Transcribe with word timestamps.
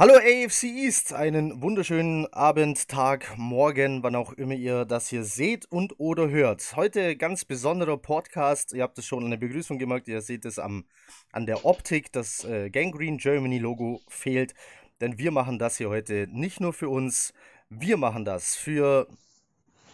Hallo 0.00 0.14
AFC 0.14 0.62
East, 0.62 1.12
einen 1.12 1.60
wunderschönen 1.60 2.32
Abend, 2.32 2.86
Tag, 2.86 3.36
Morgen, 3.36 4.04
wann 4.04 4.14
auch 4.14 4.32
immer 4.32 4.54
ihr 4.54 4.84
das 4.84 5.08
hier 5.08 5.24
seht 5.24 5.66
und 5.72 5.98
oder 5.98 6.30
hört. 6.30 6.76
Heute 6.76 7.16
ganz 7.16 7.44
besonderer 7.44 7.96
Podcast. 7.96 8.72
Ihr 8.72 8.84
habt 8.84 8.96
es 8.98 9.06
schon 9.06 9.24
an 9.24 9.30
der 9.30 9.38
Begrüßung 9.38 9.76
gemerkt, 9.76 10.06
ihr 10.06 10.20
seht 10.20 10.44
es 10.44 10.60
am, 10.60 10.84
an 11.32 11.46
der 11.46 11.64
Optik. 11.64 12.12
Das 12.12 12.44
äh, 12.44 12.70
Gangrene 12.70 13.16
Germany 13.16 13.58
Logo 13.58 14.00
fehlt, 14.06 14.54
denn 15.00 15.18
wir 15.18 15.32
machen 15.32 15.58
das 15.58 15.78
hier 15.78 15.88
heute 15.88 16.28
nicht 16.30 16.60
nur 16.60 16.72
für 16.72 16.90
uns, 16.90 17.32
wir 17.68 17.96
machen 17.96 18.24
das 18.24 18.54
für 18.54 19.08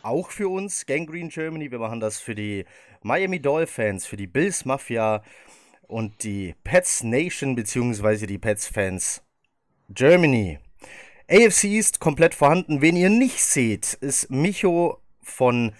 auch 0.02 0.30
für 0.30 0.50
uns, 0.50 0.84
Gangrene 0.84 1.30
Germany. 1.30 1.70
Wir 1.70 1.78
machen 1.78 2.00
das 2.00 2.20
für 2.20 2.34
die 2.34 2.66
Miami 3.02 3.40
Dolphins, 3.40 4.04
für 4.04 4.18
die 4.18 4.26
Bills 4.26 4.66
Mafia 4.66 5.22
und 5.88 6.24
die 6.24 6.54
Pets 6.62 7.04
Nation 7.04 7.54
beziehungsweise 7.54 8.26
die 8.26 8.36
Pets 8.36 8.66
Fans 8.66 9.23
Germany. 9.94 10.58
AFC 11.30 11.64
ist 11.64 12.00
komplett 12.00 12.34
vorhanden. 12.34 12.82
Wen 12.82 12.96
ihr 12.96 13.10
nicht 13.10 13.40
seht, 13.40 13.94
ist 13.94 14.30
Micho 14.30 14.98
von 15.22 15.72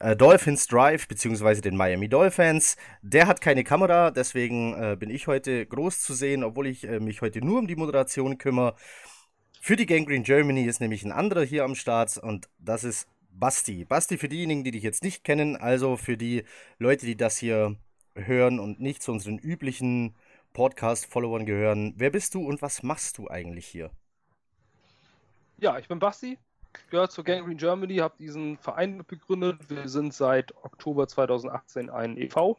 äh, 0.00 0.16
Dolphins 0.16 0.66
Drive, 0.66 1.06
beziehungsweise 1.06 1.60
den 1.60 1.76
Miami 1.76 2.08
Dolphins. 2.08 2.76
Der 3.02 3.28
hat 3.28 3.40
keine 3.40 3.62
Kamera, 3.62 4.10
deswegen 4.10 4.74
äh, 4.74 4.96
bin 4.98 5.10
ich 5.10 5.28
heute 5.28 5.64
groß 5.64 6.02
zu 6.02 6.12
sehen, 6.12 6.42
obwohl 6.42 6.66
ich 6.66 6.84
äh, 6.84 6.98
mich 6.98 7.22
heute 7.22 7.40
nur 7.40 7.60
um 7.60 7.68
die 7.68 7.76
Moderation 7.76 8.36
kümmere. 8.36 8.74
Für 9.60 9.76
die 9.76 9.86
Gangrene 9.86 10.24
Germany 10.24 10.64
ist 10.64 10.80
nämlich 10.80 11.04
ein 11.04 11.12
anderer 11.12 11.44
hier 11.44 11.62
am 11.64 11.76
Start 11.76 12.18
und 12.18 12.48
das 12.58 12.82
ist 12.82 13.06
Basti. 13.30 13.84
Basti 13.84 14.18
für 14.18 14.28
diejenigen, 14.28 14.64
die 14.64 14.72
dich 14.72 14.82
jetzt 14.82 15.04
nicht 15.04 15.22
kennen, 15.22 15.56
also 15.56 15.96
für 15.96 16.16
die 16.16 16.42
Leute, 16.78 17.06
die 17.06 17.16
das 17.16 17.38
hier 17.38 17.76
hören 18.14 18.58
und 18.58 18.80
nicht 18.80 19.02
zu 19.02 19.12
unseren 19.12 19.38
üblichen 19.38 20.16
Podcast-Followern 20.52 21.46
gehören. 21.46 21.94
Wer 21.96 22.10
bist 22.10 22.34
du 22.34 22.46
und 22.46 22.62
was 22.62 22.82
machst 22.82 23.18
du 23.18 23.28
eigentlich 23.28 23.66
hier? 23.66 23.90
Ja, 25.58 25.78
ich 25.78 25.88
bin 25.88 25.98
Basti, 25.98 26.38
gehört 26.90 27.12
zur 27.12 27.24
Gangrene 27.24 27.56
Germany, 27.56 27.96
habe 27.96 28.14
diesen 28.18 28.58
Verein 28.58 29.04
begründet. 29.06 29.70
Wir 29.70 29.88
sind 29.88 30.12
seit 30.12 30.54
Oktober 30.64 31.06
2018 31.06 31.88
ein 31.90 32.16
e.V. 32.16 32.58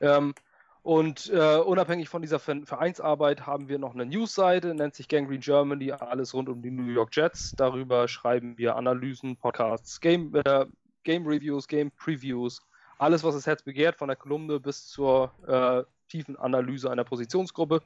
Ähm, 0.00 0.34
und 0.82 1.30
äh, 1.30 1.58
unabhängig 1.58 2.08
von 2.08 2.22
dieser 2.22 2.38
Vereinsarbeit 2.38 3.46
haben 3.46 3.68
wir 3.68 3.78
noch 3.78 3.92
eine 3.92 4.06
Newsseite, 4.06 4.74
nennt 4.74 4.94
sich 4.94 5.08
Gangrene 5.08 5.40
Germany, 5.40 5.92
alles 5.92 6.32
rund 6.32 6.48
um 6.48 6.62
die 6.62 6.70
New 6.70 6.90
York 6.90 7.14
Jets. 7.14 7.52
Darüber 7.56 8.08
schreiben 8.08 8.56
wir 8.56 8.76
Analysen, 8.76 9.36
Podcasts, 9.36 10.00
Game, 10.00 10.34
äh, 10.34 10.64
Game 11.04 11.26
Reviews, 11.26 11.68
Game 11.68 11.90
Previews, 11.90 12.62
alles, 12.96 13.22
was 13.22 13.34
das 13.34 13.46
Herz 13.46 13.62
begehrt, 13.62 13.96
von 13.96 14.08
der 14.08 14.16
Kolumne 14.16 14.58
bis 14.58 14.86
zur 14.86 15.32
äh, 15.46 15.84
tiefen 16.10 16.36
Analyse 16.36 16.90
einer 16.90 17.04
Positionsgruppe. 17.04 17.82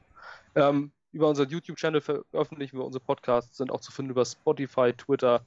Ähm, 0.55 0.91
über 1.13 1.29
unseren 1.29 1.49
YouTube-Channel 1.49 2.01
veröffentlichen 2.01 2.77
wir 2.77 2.83
unsere 2.83 3.03
Podcasts, 3.03 3.55
sind 3.57 3.71
auch 3.71 3.79
zu 3.79 3.93
finden 3.93 4.11
über 4.11 4.25
Spotify, 4.25 4.91
Twitter, 4.91 5.45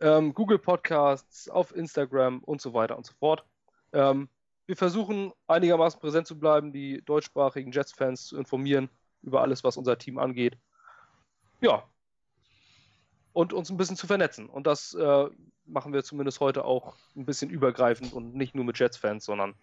ähm, 0.00 0.32
Google 0.32 0.58
Podcasts, 0.58 1.48
auf 1.48 1.74
Instagram 1.74 2.38
und 2.44 2.60
so 2.60 2.72
weiter 2.72 2.96
und 2.96 3.04
so 3.04 3.12
fort. 3.18 3.44
Ähm, 3.92 4.28
wir 4.66 4.76
versuchen 4.76 5.32
einigermaßen 5.46 6.00
präsent 6.00 6.26
zu 6.26 6.38
bleiben, 6.38 6.72
die 6.72 7.02
deutschsprachigen 7.04 7.72
Jets-Fans 7.72 8.26
zu 8.26 8.36
informieren 8.36 8.88
über 9.22 9.40
alles, 9.42 9.64
was 9.64 9.76
unser 9.76 9.98
Team 9.98 10.18
angeht. 10.18 10.56
Ja. 11.60 11.84
Und 13.32 13.52
uns 13.52 13.70
ein 13.70 13.76
bisschen 13.76 13.96
zu 13.96 14.06
vernetzen. 14.06 14.48
Und 14.48 14.66
das 14.66 14.94
äh, 14.94 15.28
machen 15.66 15.92
wir 15.92 16.04
zumindest 16.04 16.40
heute 16.40 16.64
auch 16.64 16.94
ein 17.16 17.26
bisschen 17.26 17.50
übergreifend 17.50 18.12
und 18.12 18.34
nicht 18.34 18.54
nur 18.54 18.64
mit 18.64 18.78
Jets-Fans, 18.78 19.24
sondern 19.24 19.54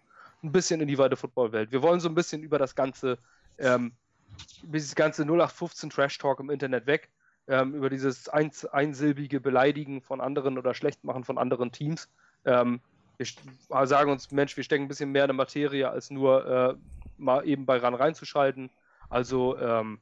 ein 0.44 0.52
bisschen 0.52 0.80
in 0.80 0.88
die 0.88 0.98
weite 0.98 1.16
Footballwelt. 1.16 1.72
Wir 1.72 1.82
wollen 1.82 2.00
so 2.00 2.08
ein 2.08 2.14
bisschen 2.14 2.42
über 2.42 2.58
das 2.58 2.74
ganze, 2.74 3.18
ähm, 3.58 3.92
dieses 4.62 4.94
ganze 4.94 5.22
0815 5.22 5.90
Trash-Talk 5.90 6.40
im 6.40 6.50
Internet 6.50 6.86
weg, 6.86 7.10
ähm, 7.48 7.74
über 7.74 7.90
dieses 7.90 8.28
ein, 8.28 8.50
einsilbige 8.72 9.40
Beleidigen 9.40 10.02
von 10.02 10.20
anderen 10.20 10.58
oder 10.58 10.74
Schlechtmachen 10.74 11.24
von 11.24 11.38
anderen 11.38 11.72
Teams. 11.72 12.08
Ähm, 12.44 12.80
wir 13.18 13.86
sagen 13.86 14.10
uns, 14.10 14.30
Mensch, 14.30 14.56
wir 14.56 14.64
stecken 14.64 14.84
ein 14.84 14.88
bisschen 14.88 15.12
mehr 15.12 15.24
in 15.24 15.28
der 15.28 15.36
Materie, 15.36 15.88
als 15.88 16.10
nur 16.10 16.46
äh, 16.46 16.74
mal 17.16 17.46
eben 17.46 17.64
bei 17.64 17.78
RAN 17.78 17.94
reinzuschalten. 17.94 18.70
Also 19.08 19.56
ähm, 19.58 20.00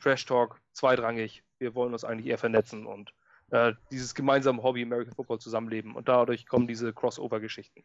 Trash 0.00 0.24
Talk 0.24 0.60
zweitrangig. 0.72 1.42
Wir 1.58 1.74
wollen 1.74 1.92
uns 1.92 2.04
eigentlich 2.04 2.26
eher 2.26 2.38
vernetzen 2.38 2.86
und 2.86 3.12
äh, 3.50 3.74
dieses 3.90 4.14
gemeinsame 4.14 4.62
Hobby 4.62 4.82
American 4.82 5.14
Football 5.14 5.38
zusammenleben. 5.38 5.94
Und 5.94 6.08
dadurch 6.08 6.46
kommen 6.46 6.66
diese 6.66 6.92
Crossover-Geschichten. 6.92 7.84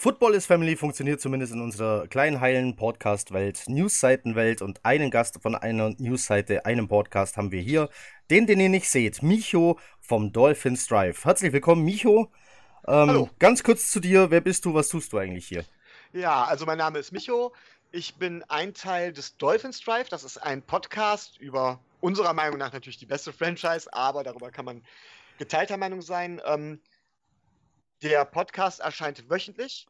Football 0.00 0.36
is 0.36 0.46
Family 0.46 0.76
funktioniert 0.76 1.20
zumindest 1.20 1.52
in 1.52 1.60
unserer 1.60 2.06
kleinen, 2.06 2.40
heilen 2.40 2.76
Podcast-Welt, 2.76 3.64
Newsseitenwelt 3.66 4.62
und 4.62 4.84
einen 4.84 5.10
Gast 5.10 5.42
von 5.42 5.56
einer 5.56 5.90
Newsseite, 5.98 6.64
einem 6.66 6.86
Podcast 6.86 7.36
haben 7.36 7.50
wir 7.50 7.60
hier. 7.60 7.90
Den, 8.30 8.46
den 8.46 8.60
ihr 8.60 8.68
nicht 8.68 8.88
seht, 8.88 9.24
Micho 9.24 9.76
vom 10.00 10.32
Dolphins 10.32 10.86
Drive. 10.86 11.24
Herzlich 11.24 11.52
willkommen, 11.52 11.84
Micho. 11.84 12.30
Ähm, 12.86 13.08
Hallo. 13.08 13.30
Ganz 13.40 13.64
kurz 13.64 13.90
zu 13.90 13.98
dir, 13.98 14.30
wer 14.30 14.40
bist 14.40 14.64
du, 14.64 14.72
was 14.72 14.88
tust 14.88 15.12
du 15.12 15.18
eigentlich 15.18 15.48
hier? 15.48 15.64
Ja, 16.12 16.44
also 16.44 16.64
mein 16.64 16.78
Name 16.78 17.00
ist 17.00 17.10
Micho. 17.10 17.52
Ich 17.90 18.14
bin 18.14 18.44
ein 18.46 18.74
Teil 18.74 19.12
des 19.12 19.36
Dolphins 19.36 19.80
Drive. 19.80 20.08
Das 20.10 20.22
ist 20.22 20.38
ein 20.38 20.62
Podcast 20.62 21.38
über 21.40 21.80
unserer 22.00 22.34
Meinung 22.34 22.58
nach 22.58 22.72
natürlich 22.72 22.98
die 22.98 23.06
beste 23.06 23.32
Franchise, 23.32 23.92
aber 23.92 24.22
darüber 24.22 24.52
kann 24.52 24.64
man 24.64 24.84
geteilter 25.38 25.76
Meinung 25.76 26.02
sein. 26.02 26.40
Ähm, 26.46 26.78
der 28.02 28.24
Podcast 28.24 28.80
erscheint 28.80 29.28
wöchentlich. 29.28 29.86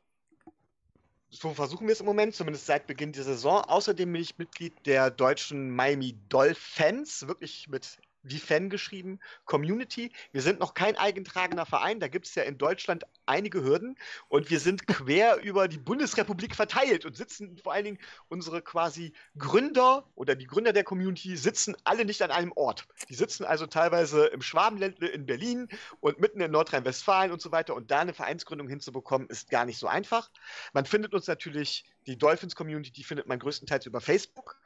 So 1.30 1.52
versuchen 1.52 1.86
wir 1.86 1.92
es 1.92 2.00
im 2.00 2.06
Moment, 2.06 2.34
zumindest 2.34 2.66
seit 2.66 2.86
Beginn 2.86 3.12
der 3.12 3.24
Saison. 3.24 3.62
Außerdem 3.62 4.10
bin 4.10 4.22
ich 4.22 4.38
Mitglied 4.38 4.74
der 4.86 5.10
deutschen 5.10 5.70
Miami 5.70 6.18
Dolphins, 6.30 7.26
wirklich 7.26 7.68
mit 7.68 7.98
wie 8.30 8.38
Fan 8.38 8.70
geschrieben, 8.70 9.20
Community. 9.44 10.12
Wir 10.32 10.42
sind 10.42 10.60
noch 10.60 10.74
kein 10.74 10.96
eingetragener 10.96 11.66
Verein, 11.66 12.00
da 12.00 12.08
gibt 12.08 12.26
es 12.26 12.34
ja 12.34 12.42
in 12.42 12.58
Deutschland 12.58 13.04
einige 13.26 13.62
Hürden 13.62 13.96
und 14.28 14.50
wir 14.50 14.60
sind 14.60 14.86
quer 14.86 15.36
über 15.42 15.68
die 15.68 15.78
Bundesrepublik 15.78 16.54
verteilt 16.54 17.04
und 17.04 17.16
sitzen 17.16 17.58
vor 17.58 17.72
allen 17.72 17.84
Dingen 17.84 17.98
unsere 18.28 18.62
quasi 18.62 19.12
Gründer 19.36 20.08
oder 20.14 20.34
die 20.34 20.46
Gründer 20.46 20.72
der 20.72 20.84
Community 20.84 21.36
sitzen 21.36 21.76
alle 21.84 22.04
nicht 22.04 22.22
an 22.22 22.30
einem 22.30 22.52
Ort. 22.52 22.86
Die 23.08 23.14
sitzen 23.14 23.44
also 23.44 23.66
teilweise 23.66 24.26
im 24.26 24.42
Schwabenländle 24.42 25.08
in 25.08 25.26
Berlin 25.26 25.68
und 26.00 26.20
mitten 26.20 26.40
in 26.40 26.50
Nordrhein-Westfalen 26.50 27.32
und 27.32 27.40
so 27.40 27.52
weiter 27.52 27.74
und 27.74 27.90
da 27.90 28.00
eine 28.00 28.14
Vereinsgründung 28.14 28.68
hinzubekommen, 28.68 29.28
ist 29.28 29.50
gar 29.50 29.64
nicht 29.64 29.78
so 29.78 29.86
einfach. 29.86 30.30
Man 30.72 30.86
findet 30.86 31.14
uns 31.14 31.26
natürlich, 31.26 31.84
die 32.06 32.16
Dolphins 32.16 32.56
Community, 32.56 32.90
die 32.90 33.04
findet 33.04 33.26
man 33.26 33.38
größtenteils 33.38 33.86
über 33.86 34.00
Facebook. 34.00 34.56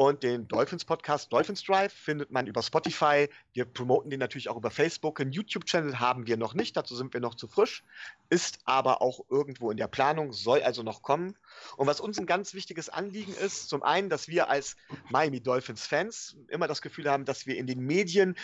Und 0.00 0.22
den 0.22 0.48
Dolphins 0.48 0.86
Podcast 0.86 1.30
Dolphins 1.30 1.62
Drive 1.62 1.92
findet 1.92 2.30
man 2.30 2.46
über 2.46 2.62
Spotify. 2.62 3.28
Wir 3.52 3.66
promoten 3.66 4.08
den 4.08 4.18
natürlich 4.18 4.48
auch 4.48 4.56
über 4.56 4.70
Facebook. 4.70 5.20
Einen 5.20 5.32
YouTube-Channel 5.32 6.00
haben 6.00 6.26
wir 6.26 6.38
noch 6.38 6.54
nicht, 6.54 6.74
dazu 6.74 6.96
sind 6.96 7.12
wir 7.12 7.20
noch 7.20 7.34
zu 7.34 7.46
frisch. 7.46 7.84
Ist 8.30 8.60
aber 8.64 9.02
auch 9.02 9.20
irgendwo 9.28 9.70
in 9.70 9.76
der 9.76 9.88
Planung, 9.88 10.32
soll 10.32 10.62
also 10.62 10.82
noch 10.82 11.02
kommen. 11.02 11.36
Und 11.76 11.86
was 11.86 12.00
uns 12.00 12.18
ein 12.18 12.24
ganz 12.24 12.54
wichtiges 12.54 12.88
Anliegen 12.88 13.34
ist, 13.34 13.68
zum 13.68 13.82
einen, 13.82 14.08
dass 14.08 14.26
wir 14.26 14.48
als 14.48 14.78
Miami 15.10 15.42
Dolphins 15.42 15.86
Fans 15.86 16.34
immer 16.48 16.66
das 16.66 16.80
Gefühl 16.80 17.10
haben, 17.10 17.26
dass 17.26 17.44
wir 17.46 17.58
in 17.58 17.66
den 17.66 17.80
Medien 17.80 18.36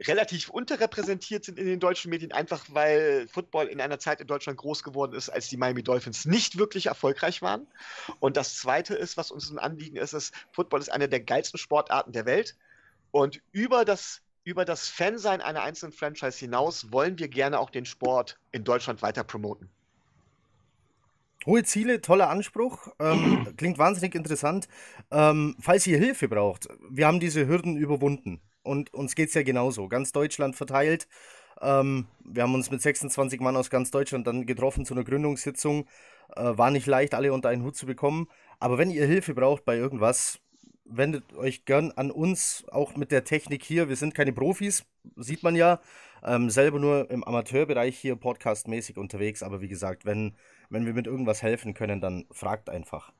relativ 0.00 0.48
unterrepräsentiert 0.48 1.44
sind 1.44 1.58
in 1.58 1.66
den 1.66 1.80
deutschen 1.80 2.10
Medien, 2.10 2.32
einfach 2.32 2.64
weil 2.68 3.26
Football 3.28 3.66
in 3.66 3.80
einer 3.80 3.98
Zeit 3.98 4.20
in 4.20 4.26
Deutschland 4.26 4.58
groß 4.58 4.84
geworden 4.84 5.14
ist, 5.14 5.28
als 5.28 5.48
die 5.48 5.56
Miami 5.56 5.82
Dolphins 5.82 6.24
nicht 6.24 6.58
wirklich 6.58 6.86
erfolgreich 6.86 7.42
waren. 7.42 7.66
Und 8.20 8.36
das 8.36 8.56
Zweite 8.56 8.94
ist, 8.94 9.16
was 9.16 9.30
uns 9.30 9.50
ein 9.50 9.58
Anliegen 9.58 9.96
ist, 9.96 10.12
ist, 10.12 10.34
Football 10.52 10.80
ist 10.80 10.92
eine 10.92 11.08
der 11.08 11.20
geilsten 11.20 11.58
Sportarten 11.58 12.12
der 12.12 12.26
Welt. 12.26 12.56
Und 13.10 13.40
über 13.50 13.84
das, 13.84 14.22
über 14.44 14.64
das 14.64 14.88
Fansein 14.88 15.40
einer 15.40 15.62
einzelnen 15.62 15.92
Franchise 15.92 16.38
hinaus 16.38 16.92
wollen 16.92 17.18
wir 17.18 17.28
gerne 17.28 17.58
auch 17.58 17.70
den 17.70 17.84
Sport 17.84 18.38
in 18.52 18.62
Deutschland 18.62 19.02
weiter 19.02 19.24
promoten. 19.24 19.68
Hohe 21.44 21.64
Ziele, 21.64 22.00
toller 22.00 22.30
Anspruch, 22.30 22.88
ähm, 23.00 23.52
klingt 23.56 23.78
wahnsinnig 23.78 24.14
interessant. 24.14 24.68
Ähm, 25.10 25.56
falls 25.58 25.86
ihr 25.88 25.98
Hilfe 25.98 26.28
braucht, 26.28 26.68
wir 26.88 27.06
haben 27.06 27.20
diese 27.20 27.48
Hürden 27.48 27.76
überwunden 27.76 28.40
und 28.62 28.92
uns 28.94 29.14
geht 29.14 29.28
es 29.28 29.34
ja 29.34 29.42
genauso. 29.42 29.88
Ganz 29.88 30.12
Deutschland 30.12 30.56
verteilt. 30.56 31.08
Ähm, 31.60 32.06
wir 32.24 32.42
haben 32.42 32.54
uns 32.54 32.70
mit 32.70 32.80
26 32.80 33.40
Mann 33.40 33.56
aus 33.56 33.70
ganz 33.70 33.90
Deutschland 33.90 34.26
dann 34.26 34.46
getroffen 34.46 34.84
zu 34.84 34.94
einer 34.94 35.04
Gründungssitzung. 35.04 35.86
Äh, 36.36 36.56
war 36.56 36.70
nicht 36.70 36.86
leicht, 36.86 37.14
alle 37.14 37.32
unter 37.32 37.48
einen 37.48 37.62
Hut 37.62 37.76
zu 37.76 37.86
bekommen. 37.86 38.28
Aber 38.60 38.78
wenn 38.78 38.90
ihr 38.90 39.06
Hilfe 39.06 39.34
braucht 39.34 39.64
bei 39.64 39.76
irgendwas, 39.76 40.40
wendet 40.84 41.34
euch 41.34 41.64
gern 41.64 41.92
an 41.92 42.10
uns, 42.10 42.64
auch 42.70 42.96
mit 42.96 43.12
der 43.12 43.24
Technik 43.24 43.64
hier. 43.64 43.88
Wir 43.88 43.96
sind 43.96 44.14
keine 44.14 44.32
Profis, 44.32 44.84
sieht 45.16 45.42
man 45.42 45.56
ja. 45.56 45.80
Ähm, 46.24 46.50
selber 46.50 46.80
nur 46.80 47.10
im 47.10 47.22
Amateurbereich 47.22 47.96
hier 47.96 48.16
podcastmäßig 48.16 48.96
unterwegs. 48.96 49.42
Aber 49.42 49.60
wie 49.60 49.68
gesagt, 49.68 50.04
wenn, 50.04 50.34
wenn 50.68 50.86
wir 50.86 50.94
mit 50.94 51.06
irgendwas 51.06 51.42
helfen 51.42 51.74
können, 51.74 52.00
dann 52.00 52.26
fragt 52.32 52.70
einfach. 52.70 53.12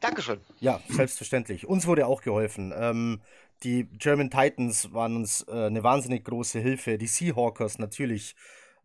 Dankeschön. 0.00 0.40
Ja, 0.60 0.80
selbstverständlich. 0.88 1.66
Uns 1.66 1.86
wurde 1.86 2.06
auch 2.06 2.22
geholfen. 2.22 2.72
Ähm, 2.76 3.20
die 3.62 3.84
German 3.98 4.30
Titans 4.30 4.92
waren 4.92 5.16
uns 5.16 5.46
äh, 5.48 5.66
eine 5.66 5.82
wahnsinnig 5.82 6.24
große 6.24 6.60
Hilfe. 6.60 6.98
Die 6.98 7.06
Seahawkers 7.06 7.78
natürlich. 7.78 8.34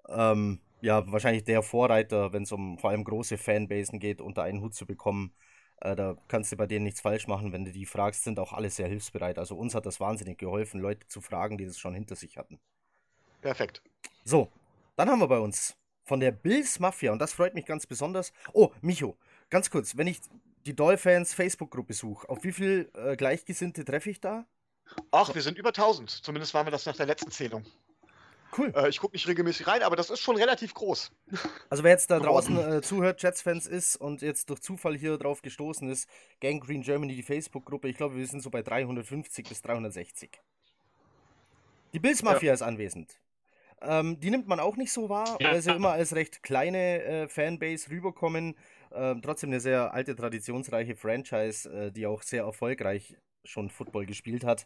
Ähm, 0.08 0.60
ja, 0.82 1.10
wahrscheinlich 1.12 1.44
der 1.44 1.62
Vorreiter, 1.62 2.34
wenn 2.34 2.44
es 2.44 2.52
um 2.52 2.78
vor 2.80 2.90
allem 2.90 3.04
große 3.04 3.38
Fanbasen 3.38 4.00
geht, 4.00 4.20
unter 4.20 4.44
einen 4.44 4.62
Hut 4.62 4.74
zu 4.74 4.86
bekommen. 4.86 5.34
Äh, 5.80 5.96
da 5.96 6.18
kannst 6.28 6.52
du 6.52 6.58
bei 6.58 6.68
denen 6.68 6.86
nichts 6.86 7.02
falsch 7.02 7.28
machen. 7.28 7.54
Wenn 7.54 7.66
du 7.66 7.72
die 7.72 7.86
fragst, 7.86 8.24
sind 8.24 8.40
auch 8.40 8.54
alle 8.54 8.70
sehr 8.70 8.88
hilfsbereit. 8.88 9.38
Also 9.38 9.56
uns 9.56 9.76
hat 9.76 9.86
das 9.86 10.00
wahnsinnig 10.00 10.38
geholfen, 10.38 10.80
Leute 10.82 11.08
zu 11.08 11.22
fragen, 11.22 11.58
die 11.58 11.66
das 11.66 11.78
schon 11.78 11.94
hinter 11.94 12.16
sich 12.16 12.38
hatten. 12.38 12.60
Perfekt. 13.42 13.82
So, 14.24 14.52
dann 14.96 15.10
haben 15.10 15.20
wir 15.20 15.28
bei 15.28 15.40
uns 15.40 15.76
von 16.04 16.20
der 16.20 16.32
Bills 16.32 16.80
Mafia, 16.80 17.12
und 17.12 17.20
das 17.20 17.34
freut 17.34 17.54
mich 17.54 17.66
ganz 17.66 17.86
besonders. 17.88 18.34
Oh, 18.54 18.72
Micho, 18.82 19.18
ganz 19.50 19.70
kurz, 19.70 19.98
wenn 19.98 20.08
ich 20.08 20.20
die 20.66 20.76
Doll-Fans 20.76 21.34
Facebook-Gruppe 21.34 21.94
suche, 21.94 22.28
auf 22.30 22.44
wie 22.44 22.52
viel 22.52 22.92
äh, 22.94 23.16
Gleichgesinnte 23.16 23.86
treffe 23.86 24.10
ich 24.10 24.20
da? 24.20 24.46
Ach, 25.12 25.34
wir 25.34 25.42
sind 25.42 25.58
über 25.58 25.70
1000. 25.70 26.10
Zumindest 26.10 26.54
waren 26.54 26.66
wir 26.66 26.72
das 26.72 26.86
nach 26.86 26.96
der 26.96 27.06
letzten 27.06 27.32
Zählung. 27.32 27.66
Cool. 28.58 28.74
Äh, 28.76 28.90
ich 28.90 29.00
gucke 29.00 29.16
nicht 29.16 29.28
regelmäßig 29.28 29.68
rein, 29.68 29.84
aber 29.84 29.96
das 29.96 30.10
ist 30.10 30.20
schon 30.20 30.36
relativ 30.36 30.74
groß. 30.74 31.12
Also 31.70 31.84
wer 31.84 31.92
jetzt 31.92 32.12
da 32.12 32.20
draußen 32.20 32.58
äh, 32.58 32.82
zuhört, 32.82 33.22
Jets-Fans 33.22 33.68
ist 33.68 33.96
und 33.96 34.22
jetzt 34.22 34.50
durch 34.50 34.62
Zufall 34.62 34.98
hier 34.98 35.18
drauf 35.18 35.42
gestoßen 35.42 35.90
ist, 35.90 36.10
Gang 36.42 36.62
Green 36.62 36.82
Germany, 36.82 37.16
die 37.16 37.24
Facebook-Gruppe, 37.24 37.88
ich 37.88 37.98
glaube, 37.98 38.16
wir 38.18 38.28
sind 38.28 38.42
so 38.42 38.50
bei 38.50 38.62
350 38.62 39.48
bis 39.48 39.62
360. 39.62 40.42
Die 41.94 42.00
Bills 42.00 42.24
Mafia 42.24 42.48
ja. 42.48 42.54
ist 42.54 42.62
anwesend. 42.62 43.20
Ähm, 43.82 44.20
die 44.20 44.30
nimmt 44.30 44.48
man 44.48 44.60
auch 44.60 44.76
nicht 44.76 44.92
so 44.92 45.10
wahr, 45.10 45.38
ja. 45.40 45.52
weil 45.52 45.62
sie 45.62 45.72
immer 45.72 45.92
als 45.92 46.14
recht 46.14 46.44
kleine 46.44 47.04
äh, 47.04 47.28
Fanbase 47.28 47.90
rüberkommen. 47.90 48.56
Ähm, 48.94 49.22
trotzdem 49.22 49.50
eine 49.50 49.60
sehr 49.60 49.94
alte, 49.94 50.16
traditionsreiche 50.16 50.96
Franchise, 50.96 51.70
äh, 51.70 51.92
die 51.92 52.06
auch 52.06 52.22
sehr 52.22 52.44
erfolgreich 52.44 53.18
schon 53.46 53.70
Football 53.70 54.06
gespielt 54.06 54.44
hat. 54.44 54.66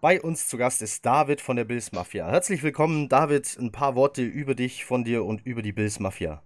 Bei 0.00 0.20
uns 0.20 0.48
zu 0.48 0.56
Gast 0.56 0.82
ist 0.82 1.06
David 1.06 1.40
von 1.40 1.56
der 1.56 1.64
Bills 1.64 1.92
Mafia. 1.92 2.28
Herzlich 2.28 2.62
willkommen, 2.62 3.08
David. 3.08 3.56
Ein 3.58 3.70
paar 3.70 3.94
Worte 3.94 4.22
über 4.22 4.54
dich, 4.54 4.84
von 4.84 5.04
dir 5.04 5.24
und 5.24 5.46
über 5.46 5.62
die 5.62 5.72
Bills 5.72 6.00
Mafia. 6.00 6.42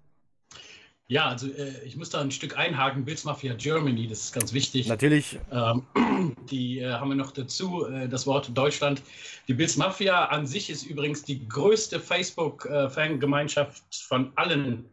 Ja, 1.08 1.28
also 1.28 1.46
äh, 1.48 1.84
ich 1.84 1.96
muss 1.96 2.10
da 2.10 2.20
ein 2.20 2.32
Stück 2.32 2.58
einhaken. 2.58 3.04
Bills 3.04 3.24
Mafia 3.24 3.54
Germany, 3.54 4.08
das 4.08 4.24
ist 4.24 4.32
ganz 4.32 4.52
wichtig. 4.52 4.88
Natürlich. 4.88 5.38
Ähm, 5.52 5.86
die 6.50 6.80
äh, 6.80 6.92
haben 6.92 7.08
wir 7.08 7.14
noch 7.14 7.30
dazu, 7.30 7.86
äh, 7.86 8.08
das 8.08 8.26
Wort 8.26 8.50
Deutschland. 8.52 9.02
Die 9.46 9.54
Bills 9.54 9.76
Mafia 9.76 10.26
an 10.26 10.46
sich 10.46 10.68
ist 10.68 10.84
übrigens 10.84 11.22
die 11.22 11.46
größte 11.48 12.00
Facebook-Fangemeinschaft 12.00 13.84
von 13.94 14.32
allen 14.34 14.90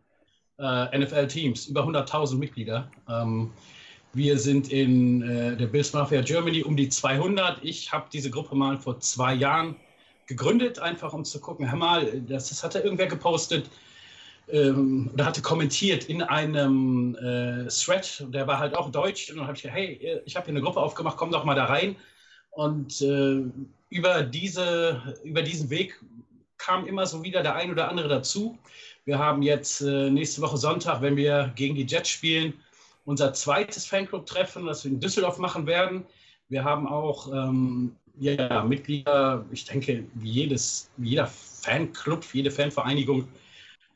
äh, 0.59 0.99
NFL-Teams. 0.99 1.65
Über 1.65 1.83
100.000 1.83 2.37
Mitglieder. 2.37 2.91
Ähm, 3.09 3.51
wir 4.13 4.37
sind 4.37 4.71
in 4.71 5.21
äh, 5.23 5.57
der 5.57 5.67
Bills 5.67 5.91
Mafia 5.93 6.21
Germany 6.21 6.63
um 6.63 6.77
die 6.77 6.89
200. 6.89 7.63
Ich 7.63 7.91
habe 7.91 8.05
diese 8.13 8.29
Gruppe 8.29 8.55
mal 8.55 8.77
vor 8.77 8.99
zwei 8.99 9.33
Jahren 9.33 9.75
gegründet, 10.27 10.79
einfach 10.79 11.13
um 11.13 11.25
zu 11.25 11.39
gucken, 11.39 11.69
hör 11.69 11.77
mal, 11.77 12.21
das, 12.21 12.49
das 12.49 12.63
hatte 12.63 12.79
irgendwer 12.79 13.07
gepostet 13.07 13.69
ähm, 14.49 15.09
oder 15.13 15.25
hatte 15.25 15.41
kommentiert 15.41 16.05
in 16.05 16.21
einem 16.21 17.15
äh, 17.15 17.67
Thread, 17.67 18.25
der 18.29 18.47
war 18.47 18.59
halt 18.59 18.75
auch 18.75 18.91
deutsch. 18.91 19.29
Und 19.31 19.37
dann 19.37 19.47
habe 19.47 19.57
ich 19.57 19.63
gesagt, 19.63 19.77
hey, 19.77 20.21
ich 20.25 20.35
habe 20.35 20.45
hier 20.45 20.53
eine 20.53 20.61
Gruppe 20.61 20.79
aufgemacht, 20.79 21.17
komm 21.17 21.31
doch 21.31 21.43
mal 21.43 21.55
da 21.55 21.65
rein. 21.65 21.95
Und 22.51 23.01
äh, 23.01 23.41
über, 23.89 24.23
diese, 24.23 25.15
über 25.23 25.41
diesen 25.41 25.69
Weg 25.69 25.99
kam 26.57 26.85
immer 26.85 27.07
so 27.07 27.23
wieder 27.23 27.41
der 27.41 27.55
ein 27.55 27.71
oder 27.71 27.89
andere 27.89 28.07
dazu. 28.07 28.57
Wir 29.05 29.17
haben 29.17 29.41
jetzt 29.41 29.81
äh, 29.81 30.09
nächste 30.09 30.41
Woche 30.41 30.57
Sonntag, 30.57 31.01
wenn 31.01 31.17
wir 31.17 31.51
gegen 31.55 31.75
die 31.75 31.85
Jets 31.85 32.09
spielen, 32.09 32.53
unser 33.05 33.33
zweites 33.33 33.85
Fanclub-Treffen, 33.85 34.65
das 34.65 34.83
wir 34.83 34.91
in 34.91 34.99
Düsseldorf 34.99 35.37
machen 35.37 35.65
werden. 35.67 36.05
Wir 36.49 36.63
haben 36.63 36.87
auch 36.87 37.31
ähm, 37.33 37.95
ja, 38.19 38.63
Mitglieder, 38.63 39.45
ich 39.51 39.65
denke, 39.65 40.05
wie, 40.15 40.31
jedes, 40.31 40.89
wie 40.97 41.09
jeder 41.09 41.27
Fanclub, 41.27 42.23
jede 42.33 42.51
Fanvereinigung 42.51 43.27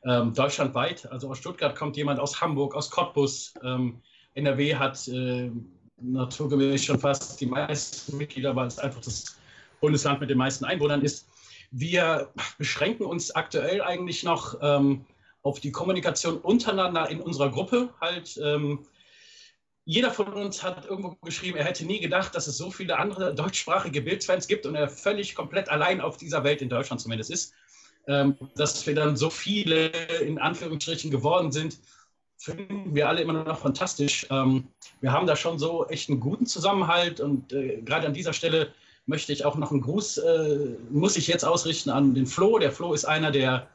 ähm, 0.04 0.34
deutschlandweit. 0.34 1.10
Also 1.10 1.30
aus 1.30 1.38
Stuttgart 1.38 1.74
kommt 1.76 1.96
jemand, 1.96 2.20
aus 2.20 2.40
Hamburg, 2.40 2.74
aus 2.74 2.90
Cottbus. 2.90 3.54
Ähm, 3.62 4.00
NRW 4.34 4.74
hat 4.74 5.08
äh, 5.08 5.50
naturgemäß 6.00 6.84
schon 6.84 6.98
fast 6.98 7.40
die 7.40 7.46
meisten 7.46 8.16
Mitglieder, 8.16 8.54
weil 8.54 8.66
es 8.66 8.78
einfach 8.78 9.00
das 9.00 9.38
Bundesland 9.80 10.20
mit 10.20 10.30
den 10.30 10.38
meisten 10.38 10.64
Einwohnern 10.64 11.02
ist. 11.02 11.28
Wir 11.70 12.32
beschränken 12.56 13.04
uns 13.04 13.30
aktuell 13.34 13.82
eigentlich 13.82 14.22
noch 14.22 14.58
ähm, 14.62 15.04
auf 15.42 15.60
die 15.60 15.70
Kommunikation 15.70 16.38
untereinander 16.38 17.08
in 17.10 17.20
unserer 17.20 17.50
Gruppe. 17.50 17.90
Halt, 18.00 18.38
ähm, 18.42 18.80
jeder 19.88 20.10
von 20.10 20.34
uns 20.34 20.62
hat 20.62 20.84
irgendwo 20.84 21.16
geschrieben, 21.22 21.56
er 21.56 21.64
hätte 21.64 21.86
nie 21.86 21.98
gedacht, 21.98 22.34
dass 22.34 22.46
es 22.46 22.58
so 22.58 22.70
viele 22.70 22.98
andere 22.98 23.34
deutschsprachige 23.34 24.02
Bildsfans 24.02 24.46
gibt 24.46 24.66
und 24.66 24.74
er 24.74 24.90
völlig 24.90 25.34
komplett 25.34 25.70
allein 25.70 26.02
auf 26.02 26.18
dieser 26.18 26.44
Welt 26.44 26.60
in 26.60 26.68
Deutschland 26.68 27.00
zumindest 27.00 27.30
ist. 27.30 27.54
Ähm, 28.06 28.36
dass 28.54 28.86
wir 28.86 28.94
dann 28.94 29.16
so 29.16 29.30
viele 29.30 29.86
in 30.20 30.38
Anführungsstrichen 30.38 31.10
geworden 31.10 31.52
sind, 31.52 31.78
finden 32.36 32.94
wir 32.94 33.08
alle 33.08 33.22
immer 33.22 33.32
noch 33.32 33.60
fantastisch. 33.60 34.26
Ähm, 34.28 34.68
wir 35.00 35.10
haben 35.10 35.26
da 35.26 35.36
schon 35.36 35.58
so 35.58 35.86
echt 35.86 36.10
einen 36.10 36.20
guten 36.20 36.44
Zusammenhalt 36.44 37.20
und 37.20 37.54
äh, 37.54 37.80
gerade 37.80 38.06
an 38.06 38.12
dieser 38.12 38.34
Stelle 38.34 38.74
möchte 39.06 39.32
ich 39.32 39.46
auch 39.46 39.56
noch 39.56 39.70
einen 39.70 39.80
Gruß, 39.80 40.18
äh, 40.18 40.76
muss 40.90 41.16
ich 41.16 41.28
jetzt 41.28 41.44
ausrichten 41.44 41.88
an 41.88 42.12
den 42.12 42.26
Flo. 42.26 42.58
Der 42.58 42.72
Flo 42.72 42.92
ist 42.92 43.06
einer 43.06 43.30
der 43.30 43.70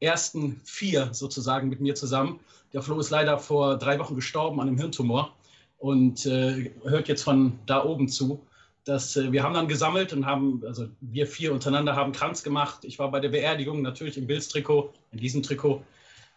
ersten 0.00 0.60
vier 0.64 1.12
sozusagen 1.12 1.68
mit 1.68 1.80
mir 1.80 1.94
zusammen. 1.94 2.40
Der 2.72 2.82
Flo 2.82 2.98
ist 2.98 3.10
leider 3.10 3.38
vor 3.38 3.78
drei 3.78 3.98
Wochen 3.98 4.14
gestorben 4.14 4.60
an 4.60 4.68
einem 4.68 4.78
Hirntumor 4.78 5.34
und 5.78 6.26
äh, 6.26 6.70
hört 6.84 7.08
jetzt 7.08 7.22
von 7.22 7.58
da 7.66 7.84
oben 7.84 8.08
zu. 8.08 8.44
Das, 8.84 9.16
äh, 9.16 9.32
wir 9.32 9.42
haben 9.42 9.54
dann 9.54 9.68
gesammelt 9.68 10.12
und 10.12 10.26
haben, 10.26 10.62
also 10.66 10.88
wir 11.00 11.26
vier 11.26 11.52
untereinander 11.52 11.96
haben 11.96 12.12
Kranz 12.12 12.42
gemacht. 12.42 12.84
Ich 12.84 12.98
war 12.98 13.10
bei 13.10 13.20
der 13.20 13.30
Beerdigung 13.30 13.82
natürlich 13.82 14.16
im 14.16 14.26
Bills-Trikot, 14.26 14.92
in 15.12 15.18
diesem 15.18 15.42
Trikot. 15.42 15.82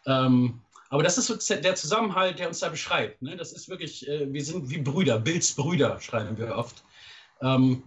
Ähm, 0.06 0.62
aber 0.90 1.04
das 1.04 1.18
ist 1.18 1.28
so 1.28 1.56
der 1.56 1.76
Zusammenhalt, 1.76 2.40
der 2.40 2.48
uns 2.48 2.60
da 2.60 2.70
beschreibt. 2.70 3.22
Ne? 3.22 3.38
Das 3.38 3.52
ist 3.52 3.70
wirklich, 3.70 4.08
äh, 4.08 4.32
wir 4.32 4.44
sind 4.44 4.70
wie 4.70 4.80
Brüder, 4.80 5.20
Bills 5.20 5.54
Brüder, 5.54 6.00
schreiben 6.02 6.38
wir 6.38 6.56
oft. 6.56 6.84
Ähm, 7.42 7.84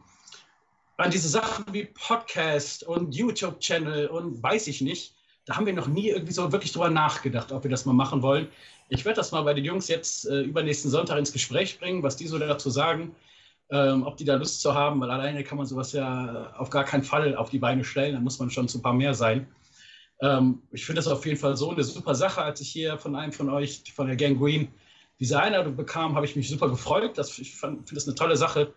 an 0.96 1.10
diese 1.10 1.28
Sachen 1.28 1.64
wie 1.72 1.86
Podcast 1.86 2.84
und 2.84 3.14
YouTube-Channel 3.14 4.06
und 4.06 4.40
weiß 4.42 4.68
ich 4.68 4.80
nicht, 4.80 5.14
da 5.44 5.56
haben 5.56 5.66
wir 5.66 5.72
noch 5.72 5.88
nie 5.88 6.08
irgendwie 6.08 6.32
so 6.32 6.52
wirklich 6.52 6.72
drüber 6.72 6.90
nachgedacht, 6.90 7.52
ob 7.52 7.64
wir 7.64 7.70
das 7.70 7.84
mal 7.84 7.92
machen 7.92 8.22
wollen. 8.22 8.48
Ich 8.88 9.04
werde 9.04 9.16
das 9.16 9.32
mal 9.32 9.42
bei 9.42 9.54
den 9.54 9.64
Jungs 9.64 9.88
jetzt 9.88 10.26
äh, 10.26 10.42
übernächsten 10.42 10.90
Sonntag 10.90 11.18
ins 11.18 11.32
Gespräch 11.32 11.78
bringen, 11.78 12.02
was 12.02 12.16
die 12.16 12.26
so 12.26 12.38
dazu 12.38 12.70
sagen, 12.70 13.14
ähm, 13.70 14.04
ob 14.06 14.16
die 14.16 14.24
da 14.24 14.36
Lust 14.36 14.60
zu 14.60 14.74
haben, 14.74 15.00
weil 15.00 15.10
alleine 15.10 15.42
kann 15.44 15.58
man 15.58 15.66
sowas 15.66 15.92
ja 15.92 16.52
auf 16.58 16.70
gar 16.70 16.84
keinen 16.84 17.02
Fall 17.02 17.34
auf 17.36 17.50
die 17.50 17.58
Beine 17.58 17.84
stellen, 17.84 18.14
dann 18.14 18.22
muss 18.22 18.38
man 18.38 18.50
schon 18.50 18.68
zu 18.68 18.78
ein 18.78 18.82
paar 18.82 18.92
mehr 18.92 19.14
sein. 19.14 19.48
Ähm, 20.20 20.62
ich 20.70 20.84
finde 20.84 21.00
das 21.00 21.08
auf 21.08 21.26
jeden 21.26 21.38
Fall 21.38 21.56
so 21.56 21.70
eine 21.70 21.82
super 21.82 22.14
Sache. 22.14 22.42
Als 22.42 22.60
ich 22.60 22.68
hier 22.68 22.98
von 22.98 23.16
einem 23.16 23.32
von 23.32 23.48
euch, 23.50 23.82
von 23.94 24.06
der 24.06 24.16
Gang 24.16 24.38
Green, 24.38 24.68
diese 25.18 25.40
Einladung 25.40 25.76
bekam, 25.76 26.14
habe 26.14 26.26
ich 26.26 26.36
mich 26.36 26.48
super 26.48 26.68
gefreut. 26.68 27.18
Das, 27.18 27.38
ich 27.38 27.54
finde 27.56 27.82
das 27.92 28.06
eine 28.06 28.14
tolle 28.14 28.36
Sache, 28.36 28.72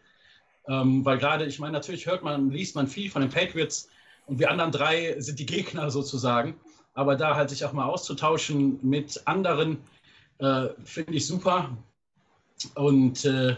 ähm, 0.68 1.06
weil 1.06 1.18
gerade, 1.18 1.46
ich 1.46 1.60
meine, 1.60 1.74
natürlich 1.74 2.08
hört 2.08 2.24
man, 2.24 2.50
liest 2.50 2.76
man 2.76 2.88
viel 2.88 3.10
von 3.12 3.22
den 3.22 3.32
Patriots, 3.32 3.90
und 4.28 4.40
wir 4.40 4.52
anderen 4.52 4.72
drei 4.72 5.20
sind 5.20 5.40
die 5.40 5.46
Gegner 5.46 5.90
sozusagen. 5.92 6.56
Aber 6.94 7.16
da 7.16 7.36
halt 7.36 7.50
sich 7.50 7.66
auch 7.66 7.74
mal 7.74 7.86
auszutauschen 7.86 8.80
mit 8.82 9.22
anderen, 9.26 9.78
äh, 10.40 10.68
finde 10.84 11.14
ich 11.14 11.28
super. 11.28 11.78
Und 12.76 13.26
äh, 13.26 13.58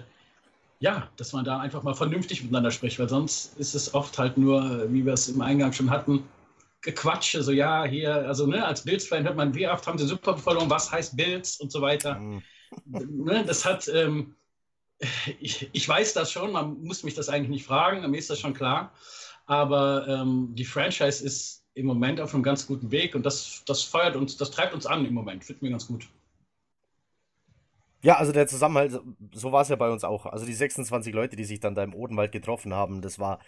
ja, 0.79 1.09
dass 1.17 1.33
man 1.33 1.45
da 1.45 1.59
einfach 1.59 1.83
mal 1.83 1.93
vernünftig 1.93 2.41
miteinander 2.41 2.71
spricht, 2.71 2.99
weil 2.99 3.09
sonst 3.09 3.57
ist 3.57 3.75
es 3.75 3.93
oft 3.93 4.17
halt 4.17 4.37
nur, 4.37 4.91
wie 4.91 5.05
wir 5.05 5.13
es 5.13 5.27
im 5.27 5.41
Eingang 5.41 5.73
schon 5.73 5.89
hatten, 5.89 6.23
Gequatsche, 6.81 7.41
so 7.41 7.51
ja, 7.51 7.85
hier, 7.85 8.27
also 8.27 8.45
ne, 8.45 8.65
als 8.65 8.83
Bills-Fan 8.83 9.23
hört 9.23 9.35
man, 9.35 9.55
wie 9.55 9.67
oft 9.67 9.85
haben 9.87 9.97
sie 9.97 10.07
Super 10.07 10.37
verloren, 10.37 10.69
was 10.69 10.91
heißt 10.91 11.17
Bills 11.17 11.57
und 11.57 11.71
so 11.71 11.81
weiter. 11.81 12.19
Mhm. 12.19 12.43
Ne, 12.85 13.43
das 13.45 13.65
hat, 13.65 13.87
ähm, 13.87 14.35
ich, 15.39 15.69
ich, 15.73 15.89
weiß 15.89 16.13
das 16.13 16.31
schon, 16.31 16.51
man 16.51 16.81
muss 16.83 17.03
mich 17.03 17.15
das 17.15 17.29
eigentlich 17.29 17.49
nicht 17.49 17.65
fragen, 17.65 18.09
mir 18.09 18.17
ist 18.17 18.29
das 18.29 18.39
schon 18.39 18.53
klar. 18.53 18.93
Aber 19.47 20.07
ähm, 20.07 20.53
die 20.53 20.65
Franchise 20.65 21.23
ist 21.23 21.63
im 21.73 21.85
Moment 21.85 22.19
auf 22.19 22.33
einem 22.33 22.43
ganz 22.43 22.67
guten 22.67 22.91
Weg 22.91 23.15
und 23.15 23.25
das, 23.25 23.63
das 23.65 23.83
feuert 23.83 24.15
uns, 24.15 24.37
das 24.37 24.51
treibt 24.51 24.73
uns 24.73 24.85
an 24.85 25.05
im 25.05 25.13
Moment. 25.13 25.43
Finden 25.43 25.61
wir 25.63 25.71
ganz 25.71 25.87
gut. 25.87 26.07
Ja, 28.01 28.17
also 28.17 28.31
der 28.31 28.47
Zusammenhalt, 28.47 28.99
so 29.33 29.51
war 29.51 29.61
es 29.61 29.69
ja 29.69 29.75
bei 29.75 29.89
uns 29.89 30.03
auch. 30.03 30.27
Also 30.27 30.45
die 30.45 30.53
26 30.53 31.13
Leute, 31.13 31.35
die 31.35 31.45
sich 31.45 31.59
dann 31.59 31.75
da 31.75 31.83
im 31.83 31.95
Odenwald 31.95 32.31
getroffen 32.31 32.73
haben, 32.73 33.01
das 33.01 33.17
war 33.17 33.39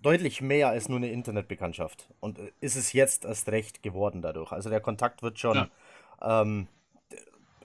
deutlich 0.00 0.40
mehr 0.40 0.68
als 0.68 0.88
nur 0.88 0.96
eine 0.98 1.10
Internetbekanntschaft. 1.10 2.08
Und 2.20 2.38
äh, 2.38 2.52
ist 2.60 2.76
es 2.76 2.92
jetzt 2.92 3.24
erst 3.24 3.48
recht 3.48 3.82
geworden 3.82 4.22
dadurch. 4.22 4.52
Also 4.52 4.70
der 4.70 4.80
Kontakt 4.80 5.22
wird 5.22 5.38
schon 5.38 5.68
ja. 6.20 6.42
ähm, 6.42 6.68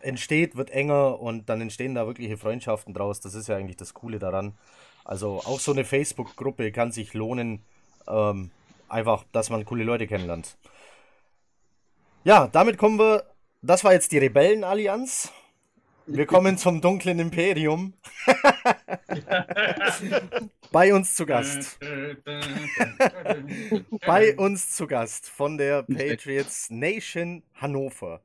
entsteht, 0.01 0.55
wird 0.55 0.69
enger 0.69 1.19
und 1.19 1.49
dann 1.49 1.61
entstehen 1.61 1.95
da 1.95 2.07
wirkliche 2.07 2.37
Freundschaften 2.37 2.93
draus. 2.93 3.21
Das 3.21 3.33
ist 3.33 3.47
ja 3.47 3.55
eigentlich 3.55 3.77
das 3.77 3.93
Coole 3.93 4.19
daran. 4.19 4.57
Also 5.07 5.41
auch 5.45 5.59
so 5.61 5.71
eine 5.71 5.85
Facebook-Gruppe 5.85 6.73
kann 6.73 6.91
sich 6.91 7.13
lohnen, 7.13 7.63
ähm, 8.09 8.51
einfach, 8.89 9.23
dass 9.31 9.49
man 9.49 9.63
coole 9.63 9.85
Leute 9.85 10.05
kennenlernt. 10.05 10.57
Ja, 12.25 12.47
damit 12.47 12.77
kommen 12.77 12.99
wir. 12.99 13.23
Das 13.61 13.85
war 13.85 13.93
jetzt 13.93 14.11
die 14.11 14.17
Rebellenallianz. 14.17 15.31
Wir 16.07 16.25
kommen 16.25 16.57
zum 16.57 16.81
dunklen 16.81 17.19
Imperium. 17.19 17.93
Bei 20.73 20.93
uns 20.93 21.15
zu 21.15 21.25
Gast. 21.25 21.79
Bei 24.05 24.35
uns 24.35 24.75
zu 24.75 24.87
Gast 24.87 25.29
von 25.29 25.57
der 25.57 25.83
Patriots 25.83 26.69
Nation 26.69 27.43
Hannover. 27.55 28.19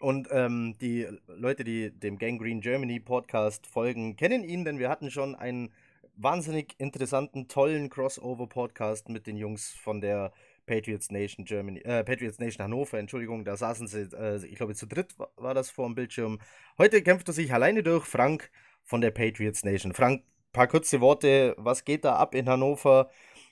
Und 0.00 0.26
ähm, 0.32 0.74
die 0.80 1.06
Leute, 1.28 1.62
die 1.62 1.92
dem 1.92 2.18
Gang 2.18 2.40
Green 2.40 2.60
Germany 2.60 2.98
Podcast 2.98 3.68
folgen, 3.68 4.16
kennen 4.16 4.42
ihn, 4.42 4.64
denn 4.64 4.80
wir 4.80 4.88
hatten 4.88 5.12
schon 5.12 5.36
einen 5.36 5.70
wahnsinnig 6.16 6.74
interessanten, 6.78 7.48
tollen 7.48 7.90
Crossover-Podcast 7.90 9.08
mit 9.08 9.26
den 9.26 9.36
Jungs 9.36 9.70
von 9.70 10.00
der 10.00 10.32
Patriots 10.66 11.10
Nation 11.10 11.44
Germany, 11.44 11.80
äh, 11.80 12.04
Patriots 12.04 12.38
Nation 12.38 12.64
Hannover, 12.64 12.98
Entschuldigung, 12.98 13.44
da 13.44 13.56
saßen 13.56 13.86
sie, 13.86 14.08
äh, 14.16 14.44
ich 14.46 14.56
glaube, 14.56 14.74
zu 14.74 14.86
dritt 14.86 15.14
war 15.36 15.54
das 15.54 15.70
vor 15.70 15.86
dem 15.86 15.94
Bildschirm. 15.94 16.40
Heute 16.78 17.02
kämpft 17.02 17.28
er 17.28 17.34
sich 17.34 17.52
alleine 17.52 17.82
durch, 17.82 18.04
Frank 18.04 18.50
von 18.82 19.00
der 19.00 19.10
Patriots 19.10 19.64
Nation. 19.64 19.92
Frank, 19.92 20.22
paar 20.52 20.68
kurze 20.68 21.00
Worte, 21.00 21.54
was 21.58 21.84
geht 21.84 22.04
da 22.04 22.16
ab 22.16 22.34
in 22.34 22.48
Hannover? 22.48 23.10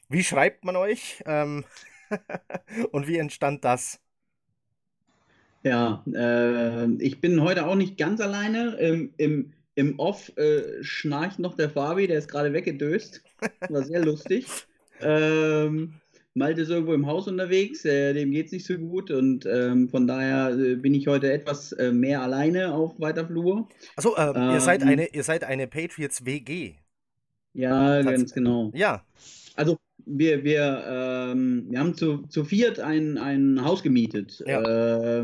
Wie 0.08 0.24
schreibt 0.24 0.64
man 0.64 0.76
euch? 0.76 1.22
Ähm 1.26 1.64
und 2.92 3.08
wie 3.08 3.16
entstand 3.16 3.64
das? 3.64 4.00
Ja, 5.62 6.04
äh, 6.12 6.86
ich 6.94 7.20
bin 7.20 7.40
heute 7.42 7.66
auch 7.66 7.76
nicht 7.76 7.96
ganz 7.96 8.20
alleine. 8.20 8.76
Im, 8.76 9.14
im, 9.16 9.52
im 9.74 9.98
Off 9.98 10.36
äh, 10.36 10.82
schnarcht 10.82 11.38
noch 11.38 11.54
der 11.54 11.70
Fabi, 11.70 12.06
der 12.06 12.18
ist 12.18 12.28
gerade 12.28 12.52
weggedöst. 12.52 13.22
War 13.68 13.84
sehr 13.84 14.04
lustig. 14.04 14.46
Ähm, 15.04 15.94
Malte 16.34 16.62
ist 16.62 16.70
irgendwo 16.70 16.94
im 16.94 17.06
Haus 17.06 17.28
unterwegs, 17.28 17.84
äh, 17.84 18.14
dem 18.14 18.30
geht 18.30 18.46
es 18.46 18.52
nicht 18.52 18.66
so 18.66 18.78
gut 18.78 19.10
und 19.10 19.44
ähm, 19.46 19.88
von 19.88 20.06
daher 20.06 20.56
äh, 20.56 20.76
bin 20.76 20.94
ich 20.94 21.08
heute 21.08 21.32
etwas 21.32 21.72
äh, 21.72 21.92
mehr 21.92 22.22
alleine 22.22 22.72
auf 22.72 22.98
weiter 23.00 23.26
Flur. 23.26 23.68
Achso, 23.96 24.16
ähm, 24.16 24.52
ihr, 24.52 24.60
seid 24.60 24.82
eine, 24.82 25.08
ihr 25.08 25.24
seid 25.24 25.44
eine 25.44 25.66
Patriots 25.66 26.24
WG. 26.24 26.74
Ja, 27.52 28.02
Tats 28.02 28.06
ganz 28.06 28.32
genau. 28.32 28.70
Ja. 28.74 29.04
Also 29.56 29.76
wir, 30.06 30.42
wir, 30.42 30.84
ähm, 30.88 31.66
wir 31.68 31.80
haben 31.80 31.94
zu, 31.94 32.22
zu 32.28 32.44
viert 32.44 32.80
ein, 32.80 33.18
ein 33.18 33.62
Haus 33.62 33.82
gemietet, 33.82 34.42
ja. 34.46 35.20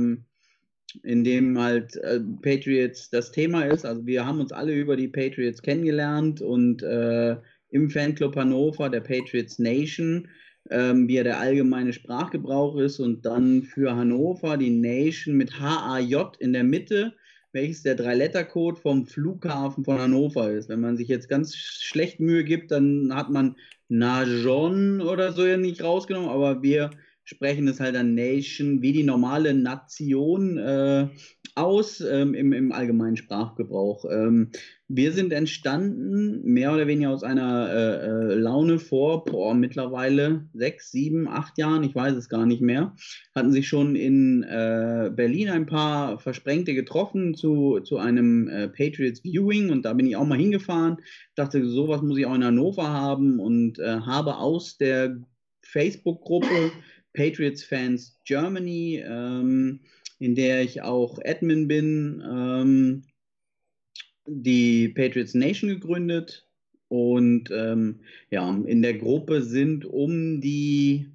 In 1.02 1.24
dem 1.24 1.58
halt 1.58 1.96
äh, 1.96 2.20
Patriots 2.42 3.10
das 3.10 3.32
Thema 3.32 3.64
ist. 3.64 3.84
Also 3.84 4.06
wir 4.06 4.24
haben 4.24 4.40
uns 4.40 4.52
alle 4.52 4.74
über 4.74 4.96
die 4.96 5.08
Patriots 5.08 5.62
kennengelernt 5.62 6.40
und 6.40 6.82
äh, 6.82 7.36
im 7.70 7.90
Fanclub 7.90 8.36
Hannover, 8.36 8.88
der 8.88 9.00
Patriots 9.00 9.58
Nation, 9.58 10.28
ähm, 10.70 11.08
wie 11.08 11.16
ja 11.16 11.22
der 11.22 11.40
allgemeine 11.40 11.92
Sprachgebrauch 11.92 12.76
ist 12.78 12.98
und 13.00 13.24
dann 13.24 13.62
für 13.62 13.94
Hannover 13.94 14.56
die 14.56 14.70
Nation 14.70 15.36
mit 15.36 15.58
H-A-J 15.60 16.36
in 16.38 16.52
der 16.52 16.64
Mitte, 16.64 17.14
welches 17.52 17.82
der 17.82 17.94
Drei-Letter-Code 17.94 18.80
vom 18.80 19.06
Flughafen 19.06 19.84
von 19.84 19.98
Hannover 19.98 20.50
ist. 20.52 20.68
Wenn 20.68 20.80
man 20.80 20.96
sich 20.96 21.08
jetzt 21.08 21.28
ganz 21.28 21.56
schlecht 21.56 22.20
Mühe 22.20 22.44
gibt, 22.44 22.70
dann 22.70 23.14
hat 23.14 23.30
man 23.30 23.56
Najon 23.88 25.00
oder 25.00 25.32
so 25.32 25.46
ja 25.46 25.56
nicht 25.56 25.82
rausgenommen, 25.82 26.28
aber 26.28 26.62
wir 26.62 26.90
sprechen 27.28 27.68
es 27.68 27.78
halt 27.78 27.94
an 27.94 28.14
Nation 28.14 28.80
wie 28.80 28.92
die 28.92 29.02
normale 29.02 29.52
Nation 29.52 30.56
äh, 30.56 31.08
aus 31.56 32.00
ähm, 32.00 32.32
im, 32.32 32.54
im 32.54 32.72
allgemeinen 32.72 33.18
Sprachgebrauch. 33.18 34.06
Ähm, 34.10 34.50
wir 34.88 35.12
sind 35.12 35.34
entstanden 35.34 36.42
mehr 36.42 36.72
oder 36.72 36.86
weniger 36.86 37.10
aus 37.10 37.22
einer 37.22 37.68
äh, 37.70 38.06
äh, 38.06 38.34
Laune 38.34 38.78
vor 38.78 39.26
boah, 39.26 39.54
mittlerweile 39.54 40.48
sechs, 40.54 40.90
sieben, 40.90 41.28
acht 41.28 41.58
Jahren, 41.58 41.84
ich 41.84 41.94
weiß 41.94 42.14
es 42.14 42.30
gar 42.30 42.46
nicht 42.46 42.62
mehr. 42.62 42.94
Hatten 43.34 43.52
sich 43.52 43.68
schon 43.68 43.94
in 43.94 44.42
äh, 44.44 45.10
Berlin 45.14 45.50
ein 45.50 45.66
paar 45.66 46.18
Versprengte 46.18 46.72
getroffen 46.72 47.34
zu, 47.34 47.80
zu 47.80 47.98
einem 47.98 48.48
äh, 48.48 48.68
Patriots 48.68 49.22
Viewing 49.22 49.68
und 49.68 49.84
da 49.84 49.92
bin 49.92 50.06
ich 50.06 50.16
auch 50.16 50.26
mal 50.26 50.38
hingefahren. 50.38 50.96
Dachte, 51.34 51.68
sowas 51.68 52.00
muss 52.00 52.16
ich 52.16 52.24
auch 52.24 52.34
in 52.34 52.44
Hannover 52.44 52.88
haben 52.88 53.38
und 53.38 53.78
äh, 53.78 54.00
habe 54.00 54.38
aus 54.38 54.78
der 54.78 55.18
Facebook-Gruppe 55.60 56.72
Patriots 57.18 57.64
Fans 57.64 58.16
Germany, 58.24 59.02
ähm, 59.04 59.80
in 60.20 60.36
der 60.36 60.62
ich 60.62 60.82
auch 60.82 61.18
Admin 61.24 61.66
bin, 61.66 62.22
ähm, 62.24 63.02
die 64.24 64.88
Patriots 64.90 65.34
Nation 65.34 65.68
gegründet. 65.68 66.46
Und 66.86 67.50
ähm, 67.50 68.00
ja, 68.30 68.48
in 68.66 68.82
der 68.82 68.94
Gruppe 68.94 69.42
sind 69.42 69.84
um 69.84 70.40
die 70.40 71.08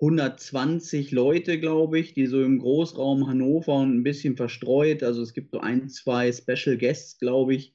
120 0.00 1.12
Leute, 1.12 1.60
glaube 1.60 2.00
ich, 2.00 2.12
die 2.12 2.26
so 2.26 2.42
im 2.42 2.58
Großraum 2.58 3.28
Hannover 3.28 3.76
und 3.76 3.98
ein 3.98 4.02
bisschen 4.02 4.36
verstreut. 4.36 5.04
Also 5.04 5.22
es 5.22 5.32
gibt 5.32 5.52
so 5.52 5.60
ein, 5.60 5.88
zwei 5.88 6.32
Special 6.32 6.76
Guests, 6.76 7.20
glaube 7.20 7.54
ich, 7.54 7.72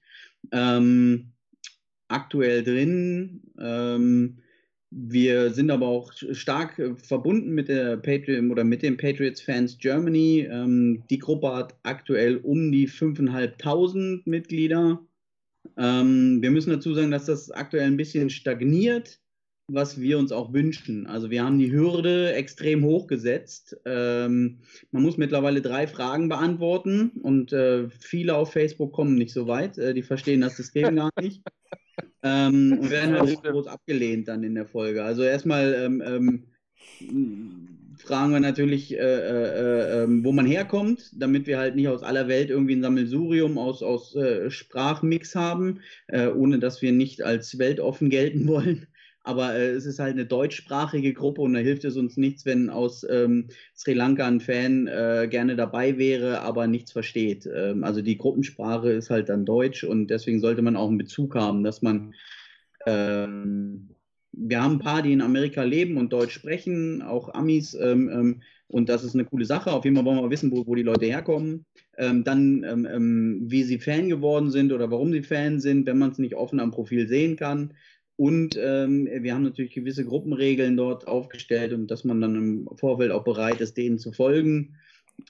ähm, 0.51 1.31
aktuell 2.09 2.63
drin. 2.63 3.43
Wir 4.91 5.51
sind 5.51 5.71
aber 5.71 5.87
auch 5.87 6.13
stark 6.31 6.79
äh, 6.79 6.95
verbunden 6.95 7.51
mit 7.51 7.67
der 7.67 7.97
Patriot 7.97 8.49
oder 8.51 8.63
mit 8.63 8.81
den 8.81 8.97
Patriots 8.97 9.41
Fans 9.41 9.77
Germany. 9.77 10.47
Ähm, 10.49 11.03
die 11.09 11.19
Gruppe 11.19 11.53
hat 11.53 11.75
aktuell 11.83 12.37
um 12.37 12.71
die 12.71 12.87
5.500 12.87 14.21
Mitglieder. 14.25 14.99
Ähm, 15.77 16.41
wir 16.41 16.51
müssen 16.51 16.69
dazu 16.69 16.93
sagen, 16.93 17.11
dass 17.11 17.25
das 17.25 17.51
aktuell 17.51 17.87
ein 17.87 17.97
bisschen 17.97 18.29
stagniert, 18.29 19.19
was 19.67 19.99
wir 19.99 20.19
uns 20.19 20.31
auch 20.31 20.53
wünschen. 20.53 21.07
Also 21.07 21.31
wir 21.31 21.43
haben 21.43 21.57
die 21.57 21.71
Hürde 21.71 22.33
extrem 22.33 22.83
hoch 22.83 23.07
gesetzt. 23.07 23.75
Ähm, 23.85 24.59
man 24.91 25.03
muss 25.03 25.17
mittlerweile 25.17 25.61
drei 25.61 25.87
Fragen 25.87 26.29
beantworten 26.29 27.09
und 27.21 27.51
äh, 27.51 27.89
viele 27.89 28.35
auf 28.35 28.53
Facebook 28.53 28.93
kommen 28.93 29.15
nicht 29.15 29.33
so 29.33 29.47
weit. 29.47 29.77
Äh, 29.77 29.93
die 29.93 30.03
verstehen 30.03 30.41
das 30.41 30.57
System 30.57 30.95
gar 30.95 31.09
nicht. 31.19 31.41
Ähm, 32.25 32.77
und 32.81 32.89
werden 32.89 33.19
halt 33.19 33.43
groß 33.43 33.67
abgelehnt 33.67 34.27
dann 34.27 34.43
in 34.43 34.55
der 34.55 34.65
Folge. 34.65 35.03
Also 35.03 35.23
erstmal 35.23 35.73
ähm, 35.75 36.03
ähm, 36.99 37.67
fragen 37.97 38.33
wir 38.33 38.39
natürlich, 38.39 38.93
äh, 38.93 38.97
äh, 38.97 40.03
äh, 40.03 40.07
wo 40.23 40.31
man 40.31 40.45
herkommt, 40.45 41.11
damit 41.13 41.47
wir 41.47 41.57
halt 41.59 41.75
nicht 41.75 41.87
aus 41.87 42.03
aller 42.03 42.27
Welt 42.27 42.49
irgendwie 42.49 42.75
ein 42.75 42.81
Sammelsurium 42.81 43.57
aus, 43.57 43.83
aus 43.83 44.15
äh, 44.15 44.49
Sprachmix 44.49 45.35
haben, 45.35 45.81
äh, 46.07 46.27
ohne 46.27 46.59
dass 46.59 46.81
wir 46.81 46.91
nicht 46.91 47.21
als 47.21 47.57
weltoffen 47.59 48.09
gelten 48.09 48.47
wollen 48.47 48.87
aber 49.25 49.55
äh, 49.55 49.71
es 49.71 49.85
ist 49.85 49.99
halt 49.99 50.13
eine 50.13 50.25
deutschsprachige 50.25 51.13
Gruppe 51.13 51.41
und 51.41 51.53
da 51.53 51.59
hilft 51.59 51.83
es 51.83 51.97
uns 51.97 52.15
nichts, 52.15 52.45
wenn 52.45 52.69
aus 52.69 53.05
ähm, 53.09 53.47
Sri 53.75 53.93
Lanka 53.93 54.25
ein 54.25 54.39
Fan 54.39 54.87
äh, 54.87 55.27
gerne 55.29 55.55
dabei 55.55 55.97
wäre, 55.97 56.41
aber 56.41 56.67
nichts 56.67 56.91
versteht. 56.91 57.49
Ähm, 57.53 57.83
also 57.83 58.01
die 58.01 58.17
Gruppensprache 58.17 58.91
ist 58.91 59.09
halt 59.09 59.29
dann 59.29 59.45
Deutsch 59.45 59.83
und 59.83 60.07
deswegen 60.07 60.39
sollte 60.39 60.61
man 60.61 60.75
auch 60.75 60.87
einen 60.87 60.99
Bezug 60.99 61.35
haben, 61.35 61.63
dass 61.63 61.81
man 61.81 62.13
ähm, 62.85 63.89
wir 64.37 64.61
haben 64.61 64.73
ein 64.73 64.79
paar, 64.79 65.01
die 65.01 65.13
in 65.13 65.21
Amerika 65.21 65.63
leben 65.63 65.97
und 65.97 66.11
Deutsch 66.11 66.33
sprechen, 66.33 67.01
auch 67.01 67.33
Amis, 67.33 67.73
ähm, 67.73 68.09
ähm, 68.09 68.41
und 68.67 68.89
das 68.89 69.03
ist 69.03 69.13
eine 69.13 69.25
coole 69.25 69.45
Sache. 69.45 69.71
Auf 69.71 69.85
jeden 69.85 69.95
Fall 69.95 70.05
wollen 70.05 70.21
wir 70.21 70.29
wissen, 70.31 70.51
wo, 70.51 70.65
wo 70.65 70.75
die 70.75 70.83
Leute 70.83 71.05
herkommen. 71.05 71.65
Ähm, 71.97 72.23
dann, 72.23 72.63
wie 73.47 73.63
sie 73.63 73.79
Fan 73.79 74.09
geworden 74.09 74.49
sind 74.49 74.73
oder 74.73 74.89
warum 74.89 75.13
sie 75.13 75.21
Fan 75.21 75.59
sind, 75.59 75.85
wenn 75.85 75.99
man 75.99 76.11
es 76.11 76.17
nicht 76.17 76.35
offen 76.35 76.59
am 76.59 76.71
Profil 76.71 77.07
sehen 77.07 77.37
kann. 77.37 77.75
Und 78.17 78.57
ähm, 78.57 79.09
wir 79.11 79.33
haben 79.33 79.43
natürlich 79.43 79.73
gewisse 79.73 80.05
Gruppenregeln 80.05 80.77
dort 80.77 81.07
aufgestellt 81.07 81.73
und 81.73 81.91
dass 81.91 82.03
man 82.05 82.21
dann 82.21 82.35
im 82.35 82.69
Vorfeld 82.77 83.11
auch 83.11 83.23
bereit 83.23 83.59
ist, 83.59 83.75
denen 83.75 83.99
zu 83.99 84.13
folgen. 84.13 84.75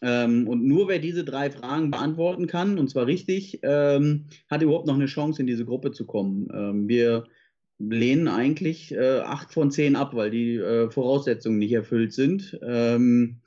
Ähm, 0.02 0.48
und 0.48 0.64
nur 0.64 0.88
wer 0.88 1.00
diese 1.00 1.24
drei 1.24 1.50
Fragen 1.50 1.92
beantworten 1.92 2.48
kann, 2.48 2.78
und 2.78 2.90
zwar 2.90 3.08
richtig, 3.08 3.60
ähm, 3.64 4.26
hat 4.50 4.62
überhaupt 4.62 4.88
noch 4.88 4.96
eine 4.96 5.06
Chance, 5.06 5.42
in 5.42 5.48
diese 5.48 5.66
Gruppe 5.66 5.92
zu 5.92 6.06
kommen. 6.06 6.48
Ähm, 6.54 6.88
wir 6.88 7.26
lehnen 7.80 8.28
eigentlich 8.28 8.94
äh, 8.94 9.20
acht 9.20 9.54
von 9.54 9.72
zehn 9.72 9.96
ab, 9.96 10.16
weil 10.16 10.32
die 10.32 10.56
äh, 10.56 10.90
Voraussetzungen 10.90 11.60
nicht 11.60 11.74
erfüllt 11.74 12.14
sind. 12.14 12.58
Ähm, 12.64 13.42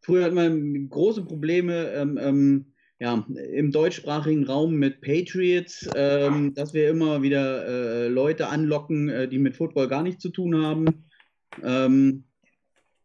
früher 0.00 0.24
hat 0.24 0.34
man 0.34 0.88
große 0.88 1.22
Probleme 1.22 1.92
ähm, 1.92 2.18
ähm, 2.20 2.69
ja, 3.00 3.24
im 3.52 3.72
deutschsprachigen 3.72 4.44
Raum 4.44 4.74
mit 4.74 5.00
Patriots, 5.00 5.88
ähm, 5.94 6.52
dass 6.54 6.74
wir 6.74 6.90
immer 6.90 7.22
wieder 7.22 7.66
äh, 7.66 8.08
Leute 8.08 8.48
anlocken, 8.48 9.08
äh, 9.08 9.26
die 9.26 9.38
mit 9.38 9.56
Football 9.56 9.88
gar 9.88 10.02
nichts 10.02 10.22
zu 10.22 10.28
tun 10.28 10.62
haben. 10.62 11.04
Ähm, 11.64 12.24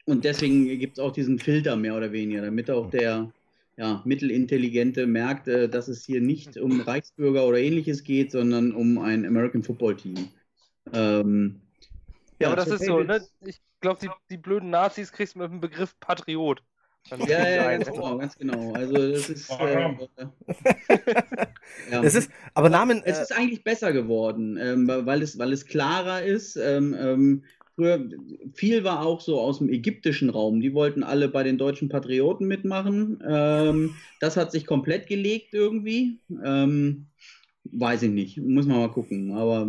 und 0.03 0.25
deswegen 0.25 0.67
gibt 0.79 0.97
es 0.97 1.03
auch 1.03 1.13
diesen 1.13 1.39
Filter 1.39 1.77
mehr 1.77 1.95
oder 1.95 2.11
weniger, 2.11 2.41
damit 2.41 2.69
auch 2.69 2.89
der 2.89 3.31
ja, 3.77 4.01
Mittelintelligente 4.05 5.07
merkt, 5.07 5.47
äh, 5.47 5.69
dass 5.69 5.87
es 5.87 6.05
hier 6.05 6.19
nicht 6.19 6.57
um 6.57 6.81
Reichsbürger 6.81 7.47
oder 7.47 7.57
ähnliches 7.57 8.03
geht, 8.03 8.31
sondern 8.31 8.73
um 8.73 8.97
ein 8.97 9.25
American 9.25 9.63
Football 9.63 9.95
Team. 9.95 10.27
Ähm, 10.91 11.61
ja, 12.39 12.49
aber 12.49 12.57
das 12.57 12.67
ist 12.67 12.85
so, 12.85 12.99
ne? 12.99 13.25
Ich 13.45 13.61
glaube, 13.79 13.99
die, 14.01 14.09
die 14.29 14.37
blöden 14.37 14.69
Nazis 14.69 15.13
kriegst 15.13 15.35
du 15.35 15.39
mit 15.39 15.49
dem 15.49 15.61
Begriff 15.61 15.97
Patriot. 16.01 16.61
Ja, 17.27 17.47
ja, 17.47 17.71
ganz 17.71 17.87
genau, 17.91 18.17
ganz 18.17 18.37
genau. 18.37 18.73
Also 18.73 18.93
das 18.93 19.29
ist. 19.29 19.49
Äh, 19.51 19.89
ja. 21.91 22.03
Es 22.03 22.15
ist, 22.15 22.31
aber 22.55 22.69
Namen. 22.69 23.01
Es 23.05 23.19
ist 23.19 23.31
eigentlich 23.31 23.63
besser 23.63 23.93
geworden, 23.93 24.57
ähm, 24.59 24.87
weil, 24.87 25.21
es, 25.21 25.37
weil 25.37 25.53
es 25.53 25.67
klarer 25.67 26.23
ist. 26.23 26.55
Ähm, 26.55 26.95
ähm, 26.99 27.43
früher, 27.75 28.03
viel 28.53 28.83
war 28.83 29.05
auch 29.05 29.21
so 29.21 29.39
aus 29.39 29.59
dem 29.59 29.69
ägyptischen 29.69 30.31
Raum. 30.31 30.61
Die 30.61 30.73
wollten 30.73 31.03
alle 31.03 31.27
bei 31.27 31.43
den 31.43 31.59
deutschen 31.59 31.89
Patrioten 31.89 32.47
mitmachen. 32.47 33.23
Ähm, 33.27 33.95
das 34.19 34.35
hat 34.35 34.51
sich 34.51 34.65
komplett 34.65 35.07
gelegt 35.07 35.53
irgendwie. 35.53 36.19
Weiß 37.71 38.03
ich 38.03 38.11
nicht. 38.11 38.37
Muss 38.37 38.67
man 38.67 38.79
mal 38.79 38.91
gucken. 38.91 39.31
Aber 39.31 39.67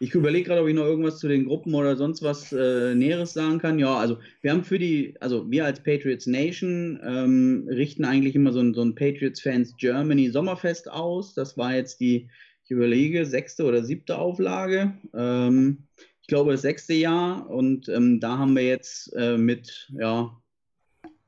ich 0.00 0.14
überlege 0.14 0.48
gerade, 0.48 0.62
ob 0.62 0.68
ich 0.68 0.74
noch 0.74 0.84
irgendwas 0.84 1.18
zu 1.18 1.28
den 1.28 1.44
Gruppen 1.44 1.74
oder 1.74 1.96
sonst 1.96 2.22
was 2.22 2.52
äh, 2.52 2.94
Näheres 2.94 3.32
sagen 3.32 3.58
kann. 3.58 3.78
Ja, 3.78 3.96
also 3.96 4.18
wir 4.40 4.50
haben 4.50 4.64
für 4.64 4.78
die, 4.78 5.14
also 5.20 5.48
wir 5.50 5.64
als 5.64 5.82
Patriots 5.82 6.26
Nation 6.26 7.00
ähm, 7.04 7.68
richten 7.68 8.04
eigentlich 8.04 8.34
immer 8.34 8.52
so 8.52 8.60
ein, 8.60 8.74
so 8.74 8.82
ein 8.82 8.94
Patriots 8.94 9.40
Fans 9.40 9.76
Germany 9.76 10.30
Sommerfest 10.30 10.90
aus. 10.90 11.34
Das 11.34 11.56
war 11.56 11.74
jetzt 11.74 12.00
die, 12.00 12.28
ich 12.64 12.70
überlege, 12.70 13.24
sechste 13.24 13.64
oder 13.64 13.84
siebte 13.84 14.18
Auflage. 14.18 14.94
Ähm, 15.14 15.84
ich 16.22 16.26
glaube, 16.26 16.52
das 16.52 16.62
sechste 16.62 16.94
Jahr. 16.94 17.48
Und 17.48 17.88
ähm, 17.88 18.18
da 18.18 18.38
haben 18.38 18.56
wir 18.56 18.66
jetzt 18.66 19.12
äh, 19.14 19.38
mit, 19.38 19.92
ja, 19.96 20.36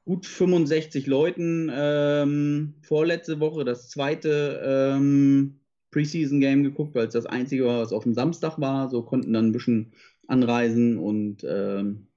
gut 0.05 0.27
65 0.27 1.07
Leuten 1.07 1.71
ähm, 1.73 2.75
vorletzte 2.83 3.41
Woche 3.41 3.65
das 3.65 3.89
zweite 3.89 4.61
ähm, 4.65 5.61
Preseason-Game 5.95 6.65
geguckt, 6.65 6.95
weil 6.97 7.07
es 7.07 7.13
das 7.13 7.27
einzige 7.27 7.67
war, 7.67 7.81
was 7.81 7.93
auf 7.93 8.03
dem 8.03 8.15
Samstag 8.15 8.59
war. 8.59 8.91
So 8.91 9.03
konnten 9.03 9.33
dann 9.33 9.47
ein 9.47 9.53
bisschen 9.53 9.93
anreisen 10.27 10.99
und 10.99 11.47
ähm, 11.49 12.09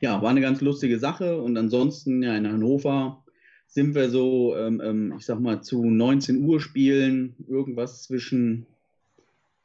ja, 0.00 0.20
war 0.20 0.30
eine 0.30 0.42
ganz 0.42 0.60
lustige 0.60 0.98
Sache. 0.98 1.40
Und 1.40 1.56
ansonsten, 1.56 2.22
ja, 2.22 2.36
in 2.36 2.46
Hannover 2.46 3.24
sind 3.66 3.94
wir 3.94 4.10
so, 4.10 4.54
ähm, 4.56 4.82
ähm 4.84 5.14
ich 5.18 5.24
sag 5.24 5.40
mal, 5.40 5.62
zu 5.62 5.82
19 5.82 6.44
Uhr 6.44 6.60
spielen, 6.60 7.34
irgendwas 7.48 8.02
zwischen 8.02 8.66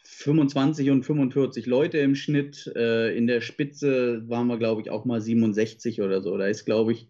25 0.03 0.89
und 0.89 1.03
45 1.03 1.65
Leute 1.65 1.97
im 1.97 2.15
Schnitt. 2.15 2.71
Äh, 2.73 3.17
in 3.17 3.27
der 3.27 3.41
Spitze 3.41 4.23
waren 4.29 4.47
wir, 4.47 4.57
glaube 4.57 4.81
ich, 4.81 4.91
auch 4.91 5.03
mal 5.03 5.19
67 5.19 6.01
oder 6.01 6.21
so. 6.21 6.37
Da 6.37 6.47
ist, 6.47 6.63
glaube 6.63 6.93
ich, 6.93 7.07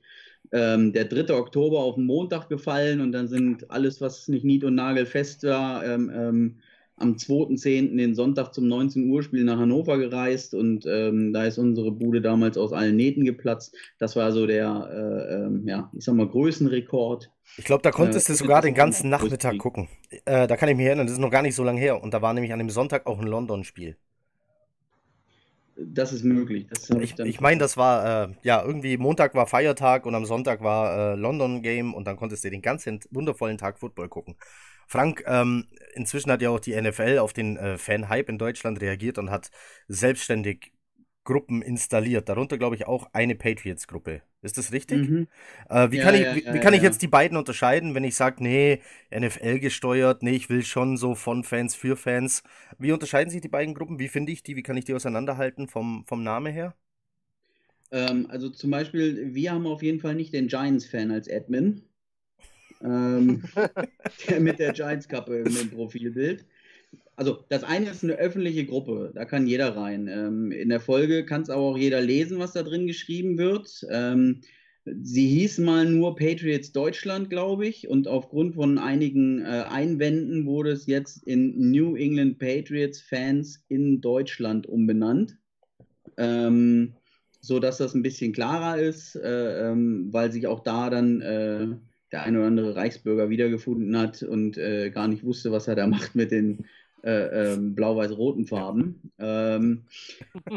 ähm, 0.51 0.93
der 0.93 1.05
3. 1.05 1.33
Oktober 1.33 1.79
auf 1.79 1.95
den 1.95 2.05
Montag 2.05 2.49
gefallen 2.49 3.01
und 3.01 3.11
dann 3.11 3.27
sind 3.27 3.69
alles, 3.69 4.01
was 4.01 4.27
nicht 4.27 4.45
nied- 4.45 4.63
und 4.63 4.75
nagelfest 4.75 5.43
war, 5.43 5.85
ähm, 5.85 6.11
ähm, 6.13 6.55
am 6.99 7.15
2.10. 7.15 7.97
den 7.97 8.13
Sonntag 8.13 8.53
zum 8.53 8.67
19 8.67 9.09
Uhr 9.09 9.23
Spiel 9.23 9.43
nach 9.43 9.57
Hannover 9.57 9.97
gereist 9.97 10.53
und 10.53 10.85
ähm, 10.85 11.33
da 11.33 11.45
ist 11.45 11.57
unsere 11.57 11.91
Bude 11.91 12.21
damals 12.21 12.57
aus 12.57 12.73
allen 12.73 12.95
Nähten 12.95 13.23
geplatzt. 13.23 13.75
Das 13.99 14.15
war 14.15 14.31
so 14.31 14.45
der, 14.45 14.89
äh, 14.91 15.35
ähm, 15.35 15.67
ja, 15.67 15.89
ich 15.97 16.03
sag 16.03 16.15
mal, 16.15 16.27
Größenrekord. 16.27 17.31
Ich 17.57 17.63
glaube, 17.63 17.81
da 17.83 17.91
konntest 17.91 18.29
äh, 18.29 18.33
du 18.33 18.37
sogar 18.37 18.61
den 18.61 18.73
ganzen 18.73 19.09
Nachmittag 19.09 19.57
gucken. 19.57 19.87
Äh, 20.25 20.47
da 20.47 20.57
kann 20.57 20.69
ich 20.69 20.75
mich 20.75 20.85
erinnern, 20.85 21.07
das 21.07 21.13
ist 21.13 21.21
noch 21.21 21.31
gar 21.31 21.41
nicht 21.41 21.55
so 21.55 21.63
lange 21.63 21.79
her 21.79 22.01
und 22.03 22.13
da 22.13 22.21
war 22.21 22.33
nämlich 22.33 22.53
an 22.53 22.59
dem 22.59 22.69
Sonntag 22.69 23.07
auch 23.07 23.19
ein 23.19 23.27
London-Spiel. 23.27 23.95
Das 25.81 26.11
ist 26.11 26.23
möglich. 26.23 26.67
Das 26.67 26.89
ich 26.89 27.17
ich 27.19 27.39
meine, 27.39 27.59
das 27.59 27.77
war, 27.77 28.29
äh, 28.29 28.33
ja, 28.41 28.63
irgendwie 28.63 28.97
Montag 28.97 29.33
war 29.33 29.47
Feiertag 29.47 30.05
und 30.05 30.13
am 30.13 30.25
Sonntag 30.25 30.61
war 30.61 31.13
äh, 31.13 31.15
London 31.15 31.61
Game 31.61 31.93
und 31.93 32.05
dann 32.05 32.17
konntest 32.17 32.43
du 32.43 32.49
den 32.49 32.61
ganzen 32.61 32.99
wundervollen 33.11 33.57
Tag 33.57 33.79
Football 33.79 34.09
gucken. 34.09 34.35
Frank, 34.87 35.23
ähm, 35.27 35.67
inzwischen 35.93 36.31
hat 36.31 36.41
ja 36.41 36.49
auch 36.49 36.59
die 36.59 36.79
NFL 36.79 37.19
auf 37.19 37.31
den 37.31 37.57
äh, 37.57 37.77
Fan-Hype 37.77 38.27
in 38.27 38.37
Deutschland 38.37 38.81
reagiert 38.81 39.17
und 39.19 39.29
hat 39.29 39.51
selbstständig 39.87 40.73
Gruppen 41.29 41.61
installiert. 41.61 42.27
Darunter, 42.27 42.57
glaube 42.57 42.75
ich, 42.75 42.87
auch 42.87 43.07
eine 43.13 43.35
Patriots-Gruppe. 43.35 44.23
Ist 44.41 44.57
das 44.57 44.71
richtig? 44.71 45.07
Mhm. 45.07 45.27
Äh, 45.69 45.91
wie, 45.91 45.97
ja, 45.97 46.03
kann 46.03 46.15
ich, 46.15 46.21
ja, 46.21 46.35
wie, 46.35 46.53
wie 46.53 46.59
kann 46.59 46.73
ich 46.73 46.81
jetzt 46.81 47.03
die 47.03 47.07
beiden 47.07 47.37
unterscheiden, 47.37 47.93
wenn 47.93 48.03
ich 48.03 48.15
sage, 48.15 48.43
nee, 48.43 48.81
NFL 49.15 49.59
gesteuert, 49.59 50.23
nee, 50.23 50.35
ich 50.35 50.49
will 50.49 50.63
schon 50.63 50.97
so 50.97 51.13
von 51.13 51.43
Fans 51.43 51.75
für 51.75 51.95
Fans. 51.95 52.41
Wie 52.79 52.91
unterscheiden 52.91 53.29
sich 53.29 53.41
die 53.41 53.47
beiden 53.47 53.75
Gruppen? 53.75 53.99
Wie 53.99 54.07
finde 54.07 54.31
ich 54.31 54.41
die? 54.41 54.55
Wie 54.55 54.63
kann 54.63 54.75
ich 54.75 54.85
die 54.85 54.95
auseinanderhalten 54.95 55.67
vom, 55.67 56.03
vom 56.07 56.23
Namen 56.23 56.51
her? 56.51 56.73
Ähm, 57.91 58.25
also 58.29 58.49
zum 58.49 58.71
Beispiel, 58.71 59.35
wir 59.35 59.51
haben 59.51 59.67
auf 59.67 59.83
jeden 59.83 59.99
Fall 59.99 60.15
nicht 60.15 60.33
den 60.33 60.47
Giants-Fan 60.47 61.11
als 61.11 61.29
Admin. 61.29 61.83
Ähm, 62.81 63.43
der 64.27 64.39
mit 64.39 64.57
der 64.57 64.73
Giants-Kappe 64.73 65.37
im 65.41 65.69
Profilbild 65.69 66.43
also 67.19 67.43
das 67.49 67.65
eine 67.65 67.89
ist 67.89 68.01
eine 68.01 68.13
öffentliche 68.13 68.65
Gruppe, 68.65 69.11
da 69.13 69.25
kann 69.25 69.45
jeder 69.45 69.75
rein. 69.75 70.07
Ähm, 70.07 70.53
in 70.53 70.69
der 70.69 70.79
Folge 70.79 71.25
kann 71.25 71.41
es 71.41 71.49
aber 71.49 71.63
auch 71.63 71.77
jeder 71.77 71.99
lesen, 71.99 72.39
was 72.39 72.53
da 72.53 72.63
drin 72.63 72.87
geschrieben 72.87 73.37
wird. 73.37 73.85
Ähm, 73.91 74.39
sie 74.85 75.27
hieß 75.27 75.57
mal 75.57 75.83
nur 75.85 76.15
Patriots 76.15 76.71
Deutschland, 76.71 77.29
glaube 77.29 77.67
ich, 77.67 77.89
und 77.89 78.07
aufgrund 78.07 78.55
von 78.55 78.77
einigen 78.77 79.41
äh, 79.41 79.65
Einwänden 79.67 80.45
wurde 80.45 80.71
es 80.71 80.85
jetzt 80.85 81.21
in 81.27 81.71
New 81.71 81.97
England 81.97 82.39
Patriots 82.39 83.01
Fans 83.01 83.65
in 83.67 83.99
Deutschland 83.99 84.65
umbenannt. 84.65 85.37
Ähm, 86.15 86.93
so 87.41 87.59
dass 87.59 87.79
das 87.79 87.95
ein 87.95 88.03
bisschen 88.03 88.31
klarer 88.31 88.79
ist, 88.79 89.17
äh, 89.17 89.71
ähm, 89.71 90.07
weil 90.11 90.31
sich 90.31 90.47
auch 90.47 90.61
da 90.61 90.89
dann 90.89 91.19
äh, 91.19 91.67
der 92.13 92.23
ein 92.23 92.37
oder 92.37 92.47
andere 92.47 92.75
Reichsbürger 92.77 93.29
wiedergefunden 93.29 93.97
hat 93.97 94.23
und 94.23 94.57
äh, 94.57 94.89
gar 94.89 95.09
nicht 95.09 95.25
wusste, 95.25 95.51
was 95.51 95.67
er 95.67 95.75
da 95.75 95.85
macht 95.85 96.15
mit 96.15 96.31
den 96.31 96.65
äh, 97.03 97.53
ähm, 97.53 97.75
blau-weiß-roten 97.75 98.45
Farben. 98.45 99.11
Ähm, 99.19 99.83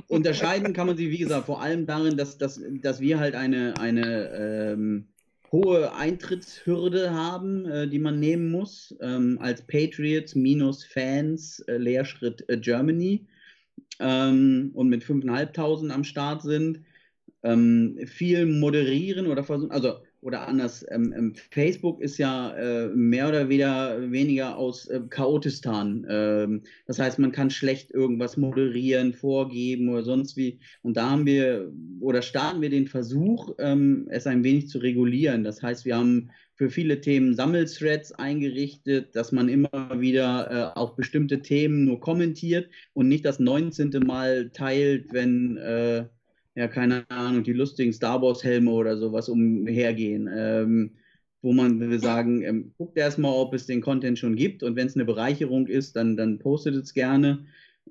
unterscheiden 0.08 0.72
kann 0.72 0.86
man 0.86 0.96
sie, 0.96 1.10
wie 1.10 1.18
gesagt, 1.18 1.46
vor 1.46 1.62
allem 1.62 1.86
darin, 1.86 2.16
dass, 2.16 2.38
dass, 2.38 2.60
dass 2.82 3.00
wir 3.00 3.18
halt 3.18 3.34
eine, 3.34 3.78
eine 3.78 4.30
ähm, 4.30 5.06
hohe 5.52 5.94
Eintrittshürde 5.94 7.12
haben, 7.12 7.66
äh, 7.66 7.88
die 7.88 7.98
man 7.98 8.18
nehmen 8.18 8.50
muss, 8.50 8.96
ähm, 9.00 9.38
als 9.40 9.62
Patriots 9.62 10.34
minus 10.34 10.84
Fans, 10.84 11.60
äh, 11.60 11.76
Leerschritt 11.76 12.44
äh, 12.48 12.56
Germany 12.56 13.26
ähm, 14.00 14.70
und 14.74 14.88
mit 14.88 15.04
5.500 15.04 15.90
am 15.90 16.04
Start 16.04 16.42
sind. 16.42 16.80
Ähm, 17.44 17.98
viel 18.06 18.46
moderieren 18.46 19.26
oder 19.26 19.42
versuchen, 19.42 19.72
also 19.72 19.98
oder 20.22 20.46
anders, 20.46 20.86
ähm, 20.90 21.12
ähm, 21.16 21.34
Facebook 21.50 22.00
ist 22.00 22.16
ja 22.16 22.54
äh, 22.54 22.88
mehr 22.88 23.28
oder 23.28 23.48
weniger, 23.48 24.56
aus 24.56 24.86
äh, 24.86 25.00
Chaotistan. 25.10 26.06
Ähm, 26.08 26.62
das 26.86 27.00
heißt, 27.00 27.18
man 27.18 27.32
kann 27.32 27.50
schlecht 27.50 27.90
irgendwas 27.90 28.36
moderieren, 28.36 29.14
vorgeben 29.14 29.88
oder 29.88 30.04
sonst 30.04 30.36
wie. 30.36 30.60
Und 30.82 30.96
da 30.96 31.10
haben 31.10 31.26
wir 31.26 31.72
oder 32.00 32.22
starten 32.22 32.60
wir 32.60 32.70
den 32.70 32.86
Versuch, 32.86 33.54
ähm, 33.58 34.06
es 34.10 34.26
ein 34.26 34.44
wenig 34.44 34.68
zu 34.68 34.78
regulieren. 34.78 35.42
Das 35.42 35.60
heißt, 35.60 35.84
wir 35.84 35.96
haben 35.96 36.30
für 36.54 36.70
viele 36.70 37.00
Themen 37.00 37.34
Sammelthreads 37.34 38.12
eingerichtet, 38.12 39.16
dass 39.16 39.32
man 39.32 39.48
immer 39.48 40.00
wieder 40.00 40.72
äh, 40.76 40.78
auf 40.78 40.94
bestimmte 40.94 41.42
Themen 41.42 41.84
nur 41.84 41.98
kommentiert 41.98 42.70
und 42.92 43.08
nicht 43.08 43.24
das 43.24 43.40
19. 43.40 43.90
Mal 44.06 44.50
teilt, 44.50 45.12
wenn 45.12 45.56
äh, 45.56 46.04
ja, 46.54 46.68
keine 46.68 47.08
Ahnung, 47.10 47.44
die 47.44 47.52
lustigen 47.52 47.92
Star 47.92 48.20
Wars-Helme 48.20 48.70
oder 48.70 48.96
sowas 48.96 49.28
umhergehen. 49.28 50.28
Ähm, 50.32 50.90
wo 51.42 51.52
man 51.52 51.80
will 51.80 52.00
sagen, 52.00 52.42
ähm, 52.42 52.72
guckt 52.78 52.96
erstmal, 52.96 53.32
ob 53.32 53.52
es 53.52 53.66
den 53.66 53.80
Content 53.80 54.18
schon 54.18 54.36
gibt 54.36 54.62
und 54.62 54.76
wenn 54.76 54.86
es 54.86 54.94
eine 54.94 55.04
Bereicherung 55.04 55.66
ist, 55.66 55.96
dann, 55.96 56.16
dann 56.16 56.38
postet 56.38 56.76
es 56.76 56.94
gerne. 56.94 57.44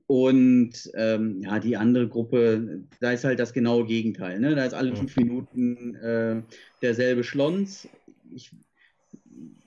Und 0.07 0.89
ähm, 0.93 1.41
ja, 1.41 1.59
die 1.59 1.75
andere 1.75 2.07
Gruppe, 2.07 2.85
da 3.01 3.11
ist 3.11 3.25
halt 3.25 3.39
das 3.39 3.51
genaue 3.51 3.85
Gegenteil. 3.85 4.39
Ne? 4.39 4.55
Da 4.55 4.63
ist 4.65 4.73
alle 4.73 4.95
fünf 4.95 5.15
Minuten 5.17 5.95
äh, 5.95 6.41
derselbe 6.81 7.25
Schlons. 7.25 7.89
Ich, 8.33 8.51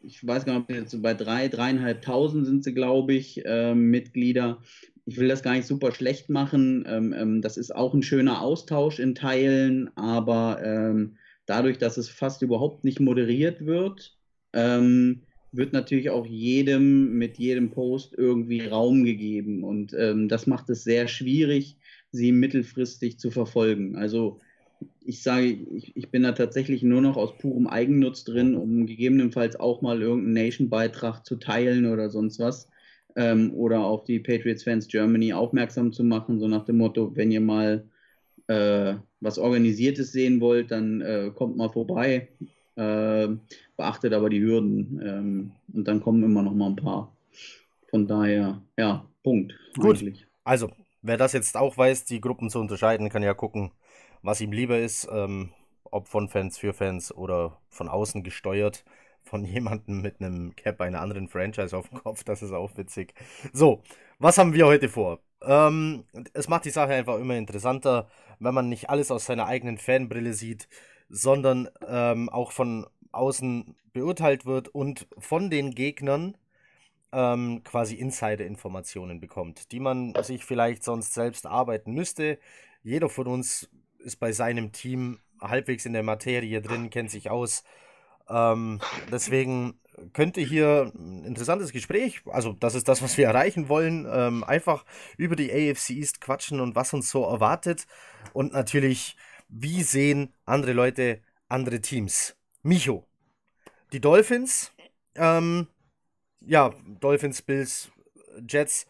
ich 0.02 0.26
weiß 0.26 0.46
gar 0.46 0.54
nicht, 0.54 0.70
ob 0.70 0.74
jetzt 0.74 1.02
bei 1.02 1.12
drei, 1.12 1.48
dreieinhalbtausend 1.48 2.46
sind 2.46 2.64
sie, 2.64 2.72
glaube 2.72 3.12
ich, 3.12 3.44
äh, 3.44 3.74
Mitglieder 3.74 4.62
ich 5.06 5.18
will 5.18 5.28
das 5.28 5.42
gar 5.42 5.54
nicht 5.54 5.66
super 5.66 5.92
schlecht 5.92 6.30
machen. 6.30 6.84
Ähm, 6.86 7.12
ähm, 7.12 7.42
das 7.42 7.56
ist 7.56 7.74
auch 7.74 7.94
ein 7.94 8.02
schöner 8.02 8.40
Austausch 8.40 8.98
in 8.98 9.14
Teilen, 9.14 9.90
aber 9.96 10.60
ähm, 10.64 11.16
dadurch, 11.46 11.78
dass 11.78 11.96
es 11.96 12.08
fast 12.08 12.42
überhaupt 12.42 12.84
nicht 12.84 13.00
moderiert 13.00 13.66
wird, 13.66 14.16
ähm, 14.52 15.22
wird 15.52 15.72
natürlich 15.72 16.10
auch 16.10 16.26
jedem 16.26 17.16
mit 17.18 17.38
jedem 17.38 17.70
Post 17.70 18.14
irgendwie 18.16 18.66
Raum 18.66 19.04
gegeben. 19.04 19.62
Und 19.62 19.94
ähm, 19.94 20.28
das 20.28 20.46
macht 20.46 20.70
es 20.70 20.84
sehr 20.84 21.06
schwierig, 21.06 21.76
sie 22.10 22.32
mittelfristig 22.32 23.18
zu 23.18 23.30
verfolgen. 23.30 23.96
Also 23.96 24.40
ich 25.04 25.22
sage, 25.22 25.46
ich, 25.74 25.96
ich 25.96 26.10
bin 26.10 26.22
da 26.22 26.32
tatsächlich 26.32 26.82
nur 26.82 27.02
noch 27.02 27.16
aus 27.16 27.36
purem 27.38 27.66
Eigennutz 27.66 28.24
drin, 28.24 28.54
um 28.54 28.86
gegebenenfalls 28.86 29.56
auch 29.56 29.82
mal 29.82 30.00
irgendeinen 30.00 30.46
Nation-Beitrag 30.46 31.24
zu 31.24 31.36
teilen 31.36 31.86
oder 31.86 32.10
sonst 32.10 32.38
was 32.38 32.68
ähm, 33.16 33.52
oder 33.54 33.80
auf 33.80 34.04
die 34.04 34.18
Patriots 34.18 34.64
Fans 34.64 34.88
Germany 34.88 35.32
aufmerksam 35.32 35.92
zu 35.92 36.04
machen, 36.04 36.40
so 36.40 36.48
nach 36.48 36.64
dem 36.64 36.78
Motto, 36.78 37.14
wenn 37.14 37.30
ihr 37.30 37.40
mal 37.40 37.84
äh, 38.46 38.94
was 39.20 39.38
Organisiertes 39.38 40.12
sehen 40.12 40.40
wollt, 40.40 40.70
dann 40.70 41.00
äh, 41.00 41.30
kommt 41.34 41.56
mal 41.56 41.70
vorbei, 41.70 42.28
äh, 42.76 43.28
beachtet 43.76 44.12
aber 44.12 44.28
die 44.28 44.40
Hürden 44.40 45.00
ähm, 45.04 45.52
und 45.72 45.88
dann 45.88 46.00
kommen 46.00 46.22
immer 46.22 46.42
noch 46.42 46.54
mal 46.54 46.70
ein 46.70 46.76
paar. 46.76 47.14
Von 47.88 48.06
daher, 48.06 48.60
ja, 48.76 49.06
Punkt. 49.22 49.54
Gut, 49.78 50.00
eigentlich. 50.00 50.26
also 50.42 50.70
wer 51.02 51.16
das 51.16 51.32
jetzt 51.32 51.56
auch 51.56 51.76
weiß, 51.76 52.04
die 52.04 52.20
Gruppen 52.20 52.50
zu 52.50 52.58
unterscheiden, 52.58 53.08
kann 53.08 53.22
ja 53.22 53.34
gucken, 53.34 53.70
was 54.22 54.40
ihm 54.40 54.52
lieber 54.52 54.78
ist, 54.78 55.08
ähm, 55.12 55.50
ob 55.84 56.08
von 56.08 56.28
Fans 56.28 56.58
für 56.58 56.72
Fans 56.72 57.14
oder 57.14 57.58
von 57.68 57.88
außen 57.88 58.24
gesteuert 58.24 58.84
von 59.24 59.44
jemandem 59.44 60.02
mit 60.02 60.20
einem 60.20 60.54
Cap 60.56 60.80
einer 60.80 61.00
anderen 61.00 61.28
Franchise 61.28 61.76
auf 61.76 61.88
dem 61.88 61.98
Kopf. 61.98 62.24
Das 62.24 62.42
ist 62.42 62.52
auch 62.52 62.76
witzig. 62.76 63.14
So, 63.52 63.82
was 64.18 64.38
haben 64.38 64.54
wir 64.54 64.66
heute 64.66 64.88
vor? 64.88 65.20
Ähm, 65.42 66.04
es 66.32 66.48
macht 66.48 66.64
die 66.64 66.70
Sache 66.70 66.92
einfach 66.92 67.18
immer 67.18 67.36
interessanter, 67.36 68.08
wenn 68.38 68.54
man 68.54 68.68
nicht 68.68 68.90
alles 68.90 69.10
aus 69.10 69.26
seiner 69.26 69.46
eigenen 69.46 69.78
Fanbrille 69.78 70.32
sieht, 70.32 70.68
sondern 71.08 71.68
ähm, 71.86 72.28
auch 72.28 72.52
von 72.52 72.86
außen 73.12 73.76
beurteilt 73.92 74.46
wird 74.46 74.68
und 74.68 75.06
von 75.18 75.50
den 75.50 75.74
Gegnern 75.74 76.36
ähm, 77.12 77.62
quasi 77.62 77.94
Insider-Informationen 77.94 79.20
bekommt, 79.20 79.72
die 79.72 79.80
man 79.80 80.14
sich 80.22 80.44
vielleicht 80.44 80.82
sonst 80.82 81.14
selbst 81.14 81.46
arbeiten 81.46 81.92
müsste. 81.92 82.38
Jeder 82.82 83.08
von 83.08 83.26
uns 83.28 83.70
ist 83.98 84.16
bei 84.16 84.32
seinem 84.32 84.72
Team 84.72 85.20
halbwegs 85.40 85.86
in 85.86 85.92
der 85.92 86.02
Materie 86.02 86.60
drin, 86.60 86.90
kennt 86.90 87.10
sich 87.10 87.30
aus. 87.30 87.64
Ähm, 88.28 88.80
deswegen 89.10 89.78
könnte 90.12 90.40
hier 90.40 90.92
ein 90.94 91.24
interessantes 91.24 91.72
Gespräch, 91.72 92.22
also 92.26 92.52
das 92.52 92.74
ist 92.74 92.88
das, 92.88 93.02
was 93.02 93.16
wir 93.16 93.26
erreichen 93.26 93.68
wollen, 93.68 94.06
ähm, 94.10 94.44
einfach 94.44 94.84
über 95.16 95.36
die 95.36 95.52
AFC 95.52 95.90
East 95.90 96.20
quatschen 96.20 96.60
und 96.60 96.74
was 96.74 96.92
uns 96.92 97.10
so 97.10 97.24
erwartet 97.24 97.86
und 98.32 98.52
natürlich, 98.52 99.16
wie 99.48 99.82
sehen 99.82 100.32
andere 100.44 100.72
Leute 100.72 101.20
andere 101.48 101.80
Teams. 101.80 102.36
Micho, 102.62 103.06
die 103.92 104.00
Dolphins, 104.00 104.72
ähm, 105.14 105.68
ja, 106.40 106.72
Dolphins, 107.00 107.42
Bills, 107.42 107.90
Jets, 108.48 108.86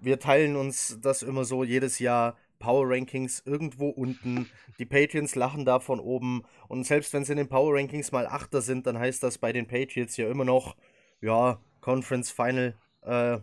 wir 0.00 0.18
teilen 0.18 0.56
uns 0.56 0.98
das 1.00 1.22
immer 1.22 1.44
so 1.44 1.64
jedes 1.64 1.98
Jahr. 1.98 2.36
Power 2.62 2.88
Rankings 2.88 3.42
irgendwo 3.44 3.88
unten. 3.88 4.48
Die 4.78 4.86
Patriots 4.86 5.34
lachen 5.34 5.64
da 5.64 5.80
von 5.80 5.98
oben. 5.98 6.44
Und 6.68 6.86
selbst 6.86 7.12
wenn 7.12 7.24
sie 7.24 7.32
in 7.32 7.38
den 7.38 7.48
Power 7.48 7.74
Rankings 7.74 8.12
mal 8.12 8.26
Achter 8.26 8.62
sind, 8.62 8.86
dann 8.86 8.98
heißt 8.98 9.22
das 9.22 9.38
bei 9.38 9.52
den 9.52 9.66
Patriots 9.66 10.16
ja 10.16 10.30
immer 10.30 10.44
noch, 10.44 10.76
ja, 11.20 11.60
Conference 11.80 12.30
Final 12.30 12.76
äh, 13.02 13.38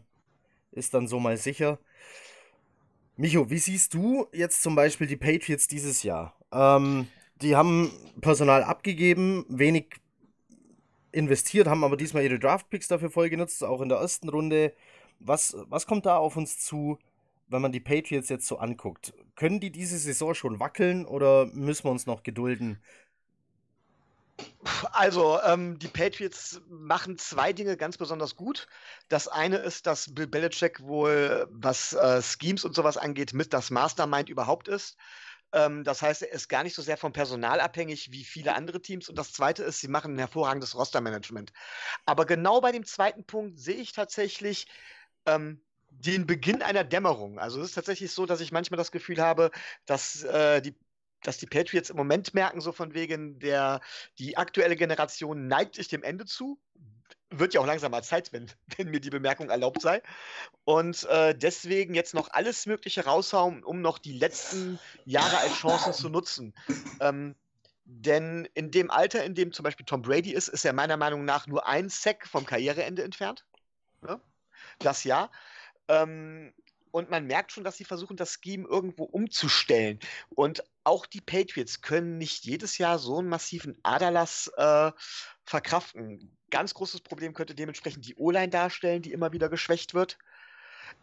ist 0.72 0.94
dann 0.94 1.08
so 1.08 1.20
mal 1.20 1.36
sicher. 1.36 1.80
Micho, 3.18 3.50
wie 3.50 3.58
siehst 3.58 3.94
du 3.94 4.28
jetzt 4.32 4.64
zum 4.64 4.76
Beispiel 4.76 5.06
die 5.06 5.18
Patriots 5.18 5.68
dieses 5.68 6.04
Jahr? 6.04 6.34
Ähm, 6.54 7.08
die 7.42 7.58
haben 7.58 7.92
Personal 8.22 8.64
abgegeben, 8.64 9.46
wenig 9.50 9.98
investiert, 11.12 11.68
haben 11.68 11.84
aber 11.84 11.98
diesmal 11.98 12.24
ihre 12.24 12.40
Draftpicks 12.40 12.88
dafür 12.88 13.10
voll 13.10 13.30
genutzt, 13.30 13.64
auch 13.64 13.82
in 13.82 13.90
der 13.90 13.98
ersten 13.98 14.30
Runde. 14.30 14.74
Was, 15.20 15.58
was 15.68 15.86
kommt 15.86 16.06
da 16.06 16.18
auf 16.18 16.38
uns 16.38 16.60
zu, 16.60 16.98
wenn 17.50 17.62
man 17.62 17.72
die 17.72 17.80
Patriots 17.80 18.30
jetzt 18.30 18.48
so 18.48 18.58
anguckt? 18.58 19.14
Können 19.36 19.60
die 19.60 19.72
diese 19.72 19.98
Saison 19.98 20.34
schon 20.34 20.60
wackeln 20.60 21.06
oder 21.06 21.48
müssen 21.48 21.86
wir 21.86 21.92
uns 21.92 22.06
noch 22.06 22.24
gedulden? 22.24 22.82
Also, 24.94 25.40
ähm, 25.42 25.80
die 25.80 25.88
Patriots 25.88 26.62
machen 26.70 27.18
zwei 27.18 27.52
Dinge 27.52 27.76
ganz 27.76 27.98
besonders 27.98 28.36
gut. 28.36 28.68
Das 29.10 29.28
eine 29.28 29.58
ist, 29.58 29.86
dass 29.86 30.14
Bill 30.14 30.28
Belichick 30.28 30.82
wohl, 30.82 31.48
was 31.52 31.94
äh, 31.94 32.22
Schemes 32.22 32.64
und 32.64 32.74
sowas 32.76 32.98
angeht, 32.98 33.34
mit 33.34 33.54
das 33.54 33.70
Mastermind 33.70 34.30
überhaupt 34.30 34.68
ist. 34.68 34.98
Ähm, 35.52 35.84
das 35.84 36.02
heißt, 36.02 36.22
er 36.22 36.32
ist 36.32 36.48
gar 36.48 36.64
nicht 36.64 36.76
so 36.76 36.82
sehr 36.82 36.98
vom 36.98 37.12
Personal 37.14 37.60
abhängig 37.60 38.12
wie 38.12 38.24
viele 38.24 38.56
andere 38.56 38.82
Teams. 38.82 39.10
Und 39.10 39.18
das 39.18 39.34
Zweite 39.34 39.64
ist, 39.64 39.80
sie 39.80 39.88
machen 39.88 40.16
ein 40.16 40.20
hervorragendes 40.20 40.76
Rostermanagement. 40.76 41.52
Aber 42.06 42.26
genau 42.26 42.62
bei 42.62 42.72
dem 42.72 42.86
zweiten 42.86 43.26
Punkt 43.26 43.60
sehe 43.60 43.76
ich 43.76 43.92
tatsächlich 43.94 44.68
ähm, 45.26 45.62
den 45.90 46.26
Beginn 46.26 46.62
einer 46.62 46.84
Dämmerung. 46.84 47.40
Also 47.40 47.60
es 47.60 47.70
ist 47.70 47.74
tatsächlich 47.74 48.12
so, 48.12 48.26
dass 48.26 48.42
ich 48.42 48.52
manchmal 48.52 48.78
das 48.78 48.92
Gefühl 48.92 49.22
habe, 49.22 49.52
dass 49.86 50.24
äh, 50.24 50.62
die 50.62 50.76
dass 51.22 51.38
die 51.38 51.48
Patriots 51.48 51.90
im 51.90 51.98
Moment 51.98 52.34
merken, 52.34 52.62
so 52.62 52.72
von 52.72 52.94
wegen 52.94 53.40
der, 53.40 53.82
die 54.20 54.38
aktuelle 54.38 54.78
Generation 54.78 55.48
neigt 55.48 55.76
sich 55.76 55.90
dem 55.90 56.02
Ende 56.02 56.26
zu 56.26 56.58
wird 57.32 57.54
ja 57.54 57.62
auch 57.62 57.66
langsam 57.66 57.92
mal 57.92 58.04
Zeit, 58.04 58.34
wenn, 58.34 58.48
wenn 58.78 58.90
mir 58.90 59.00
die 59.00 59.10
Bemerkung 59.10 59.50
erlaubt 59.50 59.82
sei. 59.82 60.02
Und 60.66 61.04
äh, 61.06 61.36
deswegen 61.36 61.94
jetzt 61.94 62.14
noch 62.14 62.32
alles 62.32 62.66
Mögliche 62.66 63.06
raushauen, 63.06 63.64
um 63.64 63.82
noch 63.82 64.00
die 64.00 64.18
letzten 64.18 64.80
Jahre 65.06 65.38
als 65.38 65.54
Chancen 65.54 65.94
zu 65.94 66.10
nutzen. 66.10 66.54
Ähm, 67.00 67.36
denn 67.86 68.48
in 68.54 68.72
dem 68.72 68.92
Alter, 68.92 69.24
in 69.24 69.34
dem 69.34 69.52
zum 69.52 69.64
Beispiel 69.64 69.86
Tom 69.86 70.02
Brady 70.02 70.32
ist, 70.32 70.48
ist 70.48 70.66
er 70.66 70.74
meiner 70.74 70.98
Meinung 70.98 71.26
nach 71.26 71.48
nur 71.48 71.68
ein 71.68 71.90
Sack 71.90 72.28
vom 72.28 72.46
Karriereende 72.46 73.04
entfernt. 73.04 73.46
Ne? 74.02 74.20
Das 74.78 75.04
ja. 75.04 75.32
Ähm, 75.90 76.54
und 76.92 77.10
man 77.10 77.28
merkt 77.28 77.52
schon, 77.52 77.64
dass 77.64 77.78
sie 77.78 77.84
versuchen, 77.84 78.18
das 78.18 78.40
Scheme 78.42 78.68
irgendwo 78.68 79.04
umzustellen. 79.04 80.00
Und 80.30 80.64
auch 80.84 81.06
die 81.06 81.22
Patriots 81.22 81.82
können 81.82 82.18
nicht 82.18 82.46
jedes 82.46 82.78
Jahr 82.78 82.98
so 82.98 83.20
einen 83.20 83.30
massiven 83.30 83.78
Aderlass 83.84 84.52
äh, 84.58 84.92
verkraften. 85.44 86.36
Ganz 86.50 86.74
großes 86.74 87.02
Problem 87.02 87.34
könnte 87.34 87.54
dementsprechend 87.54 88.08
die 88.08 88.16
O-Line 88.16 88.50
darstellen, 88.50 89.02
die 89.02 89.12
immer 89.12 89.34
wieder 89.34 89.50
geschwächt 89.50 89.94
wird. 89.94 90.18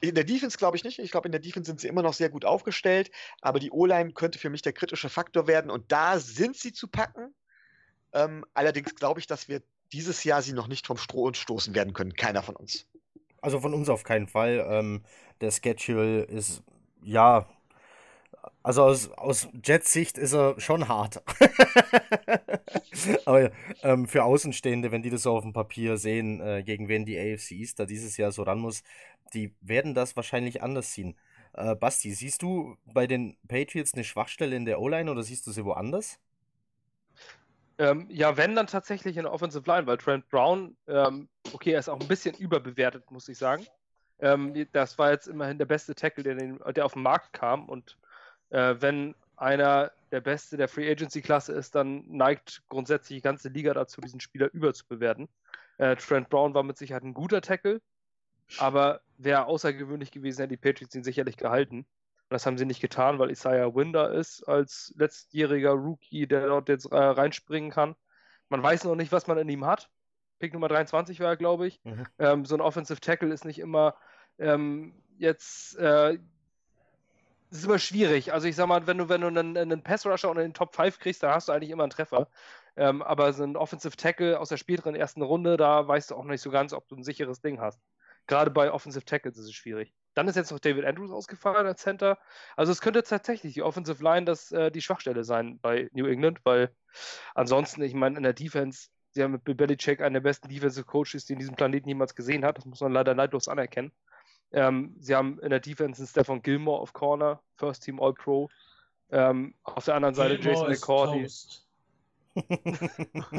In 0.00 0.14
der 0.14 0.24
Defense 0.24 0.58
glaube 0.58 0.76
ich 0.76 0.84
nicht. 0.84 0.98
Ich 0.98 1.12
glaube, 1.12 1.28
in 1.28 1.32
der 1.32 1.40
Defense 1.40 1.68
sind 1.68 1.80
sie 1.80 1.88
immer 1.88 2.02
noch 2.02 2.14
sehr 2.14 2.30
gut 2.30 2.44
aufgestellt. 2.44 3.10
Aber 3.40 3.60
die 3.60 3.70
O-Line 3.70 4.12
könnte 4.12 4.38
für 4.38 4.50
mich 4.50 4.62
der 4.62 4.72
kritische 4.72 5.08
Faktor 5.08 5.46
werden. 5.46 5.70
Und 5.70 5.92
da 5.92 6.18
sind 6.18 6.56
sie 6.56 6.72
zu 6.72 6.88
packen. 6.88 7.32
Ähm, 8.12 8.44
allerdings 8.54 8.94
glaube 8.96 9.20
ich, 9.20 9.28
dass 9.28 9.48
wir 9.48 9.62
dieses 9.92 10.24
Jahr 10.24 10.42
sie 10.42 10.52
noch 10.52 10.66
nicht 10.66 10.86
vom 10.86 10.96
Stroh 10.96 11.32
stoßen 11.32 11.74
werden 11.76 11.92
können. 11.92 12.14
Keiner 12.14 12.42
von 12.42 12.56
uns. 12.56 12.86
Also 13.40 13.60
von 13.60 13.74
uns 13.74 13.88
auf 13.88 14.02
keinen 14.04 14.26
Fall. 14.26 14.66
Ähm, 14.68 15.02
der 15.40 15.50
Schedule 15.50 16.22
ist, 16.22 16.62
ja, 17.02 17.46
also 18.62 18.82
aus, 18.82 19.10
aus 19.12 19.48
Jets 19.64 19.92
Sicht 19.92 20.18
ist 20.18 20.32
er 20.32 20.58
schon 20.60 20.88
hart. 20.88 21.22
Aber 23.24 23.50
ähm, 23.82 24.08
für 24.08 24.24
Außenstehende, 24.24 24.90
wenn 24.90 25.02
die 25.02 25.10
das 25.10 25.22
so 25.22 25.36
auf 25.36 25.42
dem 25.42 25.52
Papier 25.52 25.96
sehen, 25.98 26.40
äh, 26.40 26.62
gegen 26.64 26.88
wen 26.88 27.04
die 27.04 27.18
AFC 27.18 27.52
East 27.52 27.78
da 27.78 27.86
dieses 27.86 28.16
Jahr 28.16 28.32
so 28.32 28.42
ran 28.42 28.58
muss, 28.58 28.82
die 29.34 29.54
werden 29.60 29.94
das 29.94 30.16
wahrscheinlich 30.16 30.62
anders 30.62 30.90
ziehen. 30.90 31.16
Äh, 31.52 31.76
Basti, 31.76 32.12
siehst 32.12 32.42
du 32.42 32.76
bei 32.84 33.06
den 33.06 33.36
Patriots 33.48 33.94
eine 33.94 34.04
Schwachstelle 34.04 34.56
in 34.56 34.64
der 34.64 34.80
O-Line 34.80 35.10
oder 35.10 35.22
siehst 35.22 35.46
du 35.46 35.52
sie 35.52 35.64
woanders? 35.64 36.18
Ähm, 37.78 38.06
ja, 38.10 38.36
wenn 38.36 38.54
dann 38.54 38.66
tatsächlich 38.66 39.16
in 39.16 39.24
der 39.24 39.32
Offensive 39.32 39.64
Line, 39.66 39.86
weil 39.86 39.98
Trent 39.98 40.28
Brown, 40.28 40.76
ähm, 40.86 41.28
okay, 41.52 41.72
er 41.72 41.80
ist 41.80 41.88
auch 41.88 42.00
ein 42.00 42.08
bisschen 42.08 42.34
überbewertet, 42.36 43.10
muss 43.10 43.28
ich 43.28 43.36
sagen. 43.36 43.66
Ähm, 44.18 44.66
das 44.72 44.98
war 44.98 45.10
jetzt 45.10 45.28
immerhin 45.28 45.58
der 45.58 45.66
beste 45.66 45.94
Tackle, 45.94 46.24
der, 46.24 46.36
den, 46.36 46.58
der 46.74 46.86
auf 46.86 46.94
den 46.94 47.02
Markt 47.02 47.34
kam 47.34 47.68
und 47.68 47.98
äh, 48.50 48.76
wenn 48.78 49.14
einer 49.36 49.92
der 50.10 50.20
Beste 50.20 50.56
der 50.56 50.68
Free 50.68 50.90
Agency 50.90 51.20
Klasse 51.20 51.52
ist, 51.52 51.74
dann 51.74 52.04
neigt 52.08 52.62
grundsätzlich 52.68 53.18
die 53.18 53.22
ganze 53.22 53.48
Liga 53.48 53.74
dazu, 53.74 54.00
diesen 54.00 54.20
Spieler 54.20 54.48
überzubewerten. 54.52 55.28
Äh, 55.78 55.96
Trent 55.96 56.30
Brown 56.30 56.54
war 56.54 56.62
mit 56.62 56.78
Sicherheit 56.78 57.02
ein 57.02 57.12
guter 57.12 57.42
Tackle, 57.42 57.82
aber 58.58 59.00
wäre 59.18 59.46
außergewöhnlich 59.46 60.10
gewesen, 60.10 60.40
hätten 60.40 60.50
die 60.50 60.56
Patriots 60.56 60.94
ihn 60.94 61.04
sicherlich 61.04 61.36
gehalten. 61.36 61.86
Und 62.28 62.34
das 62.34 62.46
haben 62.46 62.58
sie 62.58 62.66
nicht 62.66 62.80
getan, 62.80 63.18
weil 63.18 63.30
Isaiah 63.30 63.74
Winder 63.74 64.12
ist 64.12 64.42
als 64.44 64.92
letztjähriger 64.96 65.72
Rookie, 65.72 66.26
der 66.26 66.46
dort 66.46 66.68
jetzt 66.68 66.86
äh, 66.86 66.96
reinspringen 66.96 67.70
kann. 67.70 67.94
Man 68.48 68.62
weiß 68.62 68.84
noch 68.84 68.96
nicht, 68.96 69.12
was 69.12 69.26
man 69.26 69.38
in 69.38 69.48
ihm 69.48 69.64
hat. 69.64 69.90
Pick 70.38 70.52
Nummer 70.52 70.68
23 70.68 71.20
war 71.20 71.28
er, 71.28 71.36
glaube 71.36 71.66
ich. 71.66 71.80
Mhm. 71.84 72.06
Ähm, 72.18 72.44
so 72.44 72.54
ein 72.54 72.60
Offensive 72.60 73.00
Tackle 73.00 73.32
ist 73.32 73.44
nicht 73.44 73.58
immer 73.58 73.94
ähm, 74.38 74.94
jetzt 75.18 75.76
äh, 75.78 76.18
ist 77.50 77.64
immer 77.64 77.78
schwierig. 77.78 78.32
Also 78.32 78.48
ich 78.48 78.56
sag 78.56 78.66
mal, 78.66 78.86
wenn 78.86 78.98
du, 78.98 79.08
wenn 79.08 79.20
du 79.20 79.28
einen, 79.28 79.56
einen 79.56 79.82
Pass-Rusher 79.82 80.28
unter 80.28 80.42
den 80.42 80.54
Top 80.54 80.74
5 80.74 80.98
kriegst, 80.98 81.22
dann 81.22 81.30
hast 81.30 81.48
du 81.48 81.52
eigentlich 81.52 81.70
immer 81.70 81.84
einen 81.84 81.90
Treffer. 81.90 82.28
Ähm, 82.76 83.02
aber 83.02 83.32
so 83.32 83.44
ein 83.44 83.56
Offensive 83.56 83.96
Tackle 83.96 84.38
aus 84.38 84.50
der 84.50 84.56
späteren 84.56 84.94
ersten 84.94 85.22
Runde, 85.22 85.56
da 85.56 85.86
weißt 85.86 86.10
du 86.10 86.16
auch 86.16 86.24
nicht 86.24 86.42
so 86.42 86.50
ganz, 86.50 86.72
ob 86.72 86.88
du 86.88 86.96
ein 86.96 87.04
sicheres 87.04 87.40
Ding 87.40 87.60
hast. 87.60 87.80
Gerade 88.26 88.50
bei 88.50 88.70
Offensive 88.72 89.04
Tackles 89.04 89.38
ist 89.38 89.46
es 89.46 89.54
schwierig. 89.54 89.94
Dann 90.16 90.28
ist 90.28 90.36
jetzt 90.36 90.50
noch 90.50 90.58
David 90.58 90.86
Andrews 90.86 91.10
ausgefallen 91.10 91.66
als 91.66 91.82
Center. 91.82 92.18
Also 92.56 92.72
es 92.72 92.80
könnte 92.80 93.02
tatsächlich 93.02 93.52
die 93.52 93.62
Offensive 93.62 94.02
Line 94.02 94.24
das, 94.24 94.50
äh, 94.50 94.70
die 94.70 94.80
Schwachstelle 94.80 95.24
sein 95.24 95.58
bei 95.60 95.90
New 95.92 96.06
England, 96.06 96.40
weil 96.44 96.74
ansonsten, 97.34 97.82
ich 97.82 97.92
meine, 97.92 98.16
in 98.16 98.22
der 98.22 98.32
Defense, 98.32 98.88
sie 99.10 99.22
haben 99.22 99.32
mit 99.32 99.44
Bill 99.44 99.54
Belichick 99.54 100.00
einen 100.00 100.14
der 100.14 100.22
besten 100.22 100.48
Defensive 100.48 100.86
Coaches, 100.86 101.26
den 101.26 101.38
diesen 101.38 101.54
Planeten 101.54 101.88
jemals 101.88 102.14
gesehen 102.14 102.46
hat. 102.46 102.56
Das 102.56 102.64
muss 102.64 102.80
man 102.80 102.94
leider 102.94 103.14
neidlos 103.14 103.46
anerkennen. 103.46 103.92
Ähm, 104.52 104.96
sie 104.98 105.14
haben 105.14 105.38
in 105.40 105.50
der 105.50 105.60
Defense 105.60 106.00
einen 106.00 106.08
Stefan 106.08 106.40
Gilmore 106.40 106.80
auf 106.80 106.94
Corner, 106.94 107.42
First 107.56 107.82
Team 107.82 108.00
All-Pro. 108.00 108.48
Ähm, 109.10 109.54
auf 109.64 109.84
der 109.84 109.96
anderen 109.96 110.14
Seite 110.14 110.38
Gilmore 110.38 110.70
Jason 110.70 111.26
McCourty. 111.26 111.28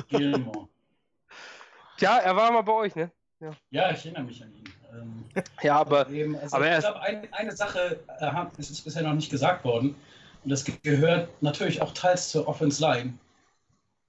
Gilmore. 0.10 0.70
Tja, 1.98 2.18
er 2.18 2.36
war 2.36 2.52
mal 2.52 2.62
bei 2.62 2.74
euch, 2.74 2.96
ne? 2.96 3.12
Ja, 3.40 3.52
ja 3.72 3.92
ich 3.92 4.06
erinnere 4.06 4.26
mich 4.26 4.44
an 4.44 4.54
ihn. 4.54 4.64
Ähm, 4.94 5.26
ja, 5.62 5.76
aber, 5.76 6.10
eben, 6.10 6.36
also 6.36 6.56
aber 6.56 6.74
ich 6.74 6.80
glaube, 6.80 7.02
ein, 7.02 7.34
eine 7.34 7.56
Sache 7.56 8.00
äh, 8.20 8.60
ist 8.60 8.84
bisher 8.84 9.04
noch 9.04 9.14
nicht 9.14 9.30
gesagt 9.30 9.64
worden. 9.64 9.96
Und 10.44 10.50
das 10.50 10.66
gehört 10.84 11.30
natürlich 11.42 11.82
auch 11.82 11.94
teils 11.94 12.30
zur 12.30 12.48
Offense 12.48 12.82
Line. 12.82 13.14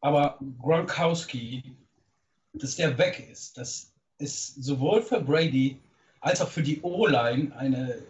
Aber 0.00 0.38
Gronkowski, 0.60 1.76
dass 2.52 2.76
der 2.76 2.96
weg 2.98 3.28
ist, 3.30 3.58
das 3.58 3.92
ist 4.18 4.62
sowohl 4.62 5.02
für 5.02 5.20
Brady 5.20 5.80
als 6.20 6.40
auch 6.40 6.48
für 6.48 6.62
die 6.62 6.80
O-Line 6.82 7.54
eine, 7.56 8.02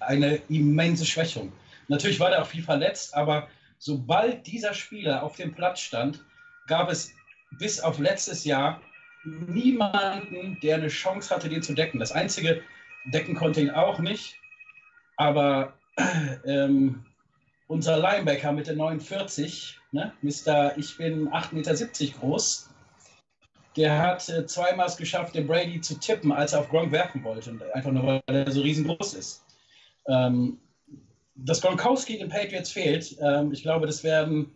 eine 0.00 0.36
immense 0.48 1.06
Schwächung. 1.06 1.52
Natürlich 1.88 2.20
war 2.20 2.30
er 2.30 2.42
auch 2.42 2.46
viel 2.46 2.62
verletzt, 2.62 3.14
aber 3.14 3.48
sobald 3.78 4.46
dieser 4.46 4.74
Spieler 4.74 5.22
auf 5.22 5.36
dem 5.36 5.54
Platz 5.54 5.80
stand, 5.80 6.24
gab 6.66 6.90
es 6.90 7.12
bis 7.58 7.80
auf 7.80 7.98
letztes 7.98 8.44
Jahr 8.44 8.80
niemanden, 9.24 10.58
der 10.62 10.76
eine 10.76 10.88
Chance 10.88 11.34
hatte, 11.34 11.48
den 11.48 11.62
zu 11.62 11.74
decken. 11.74 11.98
Das 11.98 12.12
einzige 12.12 12.62
Decken 13.06 13.34
konnte 13.34 13.60
ihn 13.60 13.70
auch 13.70 13.98
nicht, 13.98 14.36
aber 15.16 15.74
ähm, 16.46 17.04
unser 17.66 17.98
Linebacker 17.98 18.52
mit 18.52 18.66
der 18.66 18.76
49, 18.76 19.78
ne, 19.92 20.12
Mr. 20.22 20.76
Ich 20.76 20.96
bin 20.96 21.28
8,70 21.28 21.54
Meter 21.54 22.18
groß, 22.18 22.70
der 23.76 23.98
hat 23.98 24.28
äh, 24.28 24.46
zweimal 24.46 24.86
es 24.86 24.96
geschafft, 24.96 25.34
den 25.34 25.46
Brady 25.46 25.80
zu 25.80 25.98
tippen, 25.98 26.32
als 26.32 26.52
er 26.52 26.60
auf 26.60 26.68
Gronk 26.68 26.92
werfen 26.92 27.24
wollte. 27.24 27.58
einfach 27.74 27.90
nur, 27.90 28.04
weil 28.04 28.22
er 28.26 28.50
so 28.50 28.60
riesengroß 28.60 29.14
ist. 29.14 29.44
Ähm, 30.06 30.58
dass 31.34 31.62
Gronkowski 31.62 32.18
den 32.18 32.28
Patriots 32.28 32.70
fehlt, 32.70 33.16
ähm, 33.20 33.52
ich 33.52 33.62
glaube, 33.62 33.86
das 33.86 34.04
werden 34.04 34.52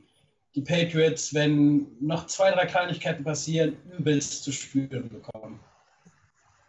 die 0.57 0.63
Patriots, 0.63 1.35
wenn 1.35 1.87
noch 2.01 2.27
zwei, 2.27 2.51
drei 2.51 2.65
Kleinigkeiten 2.67 3.23
passieren, 3.23 3.77
übelst 3.99 4.43
zu 4.43 4.53
spüren 4.53 5.09
bekommen. 5.11 5.61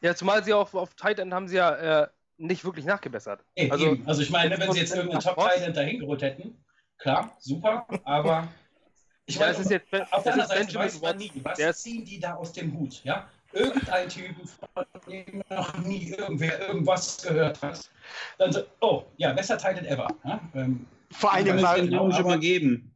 Ja, 0.02 0.14
zumal 0.14 0.44
sie 0.44 0.54
auch 0.54 0.74
auf 0.74 0.94
Tight 0.94 1.20
End 1.20 1.34
haben 1.34 1.48
sie 1.48 1.56
ja 1.56 2.04
äh, 2.04 2.08
nicht 2.38 2.66
wirklich 2.66 2.86
nachgebessert. 2.86 3.44
Nee, 3.56 3.72
also, 3.72 3.98
also 4.06 4.22
ich 4.22 4.30
meine, 4.30 4.60
wenn 4.60 4.72
sie 4.74 4.82
jetzt 4.82 4.94
irgendeinen 4.94 5.22
Top 5.22 5.38
Tight 5.38 5.62
End 5.62 5.78
dahin 5.78 6.00
geholt 6.02 6.22
hätten, 6.22 6.56
klar, 6.98 7.36
super, 7.40 7.88
aber 8.04 8.50
ich 9.26 9.36
ja, 9.36 9.48
weiß, 9.48 9.70
jetzt, 9.70 9.88
auf 10.12 10.24
der 10.24 10.34
anderen 10.34 10.50
Seite 10.50 10.76
weiß 10.76 11.02
man 11.02 11.18
nie, 11.18 11.32
was 11.42 11.82
ziehen 11.82 12.04
die 12.04 12.20
da 12.20 12.36
aus 12.36 12.52
dem 12.52 12.78
Hut, 12.78 13.02
ja? 13.06 13.28
Irgendein 13.54 14.10
Typen, 14.10 14.46
von 14.74 14.86
dem 15.08 15.42
noch 15.50 15.78
nie 15.78 16.10
irgendwer 16.10 16.68
irgendwas 16.68 17.24
gehört 17.24 17.62
hat. 17.62 17.90
Dann 18.38 18.52
so, 18.52 18.64
oh, 18.82 19.06
ja, 19.16 19.32
besser 19.32 19.58
Tight 19.58 19.78
End 19.78 19.88
ever. 19.88 20.10
Ja? 20.26 20.42
Ähm, 20.54 20.86
Vor 21.12 21.32
allem 21.32 21.62
mal, 21.62 22.14
schon 22.14 22.26
mal 22.26 22.40
geben. 22.40 22.92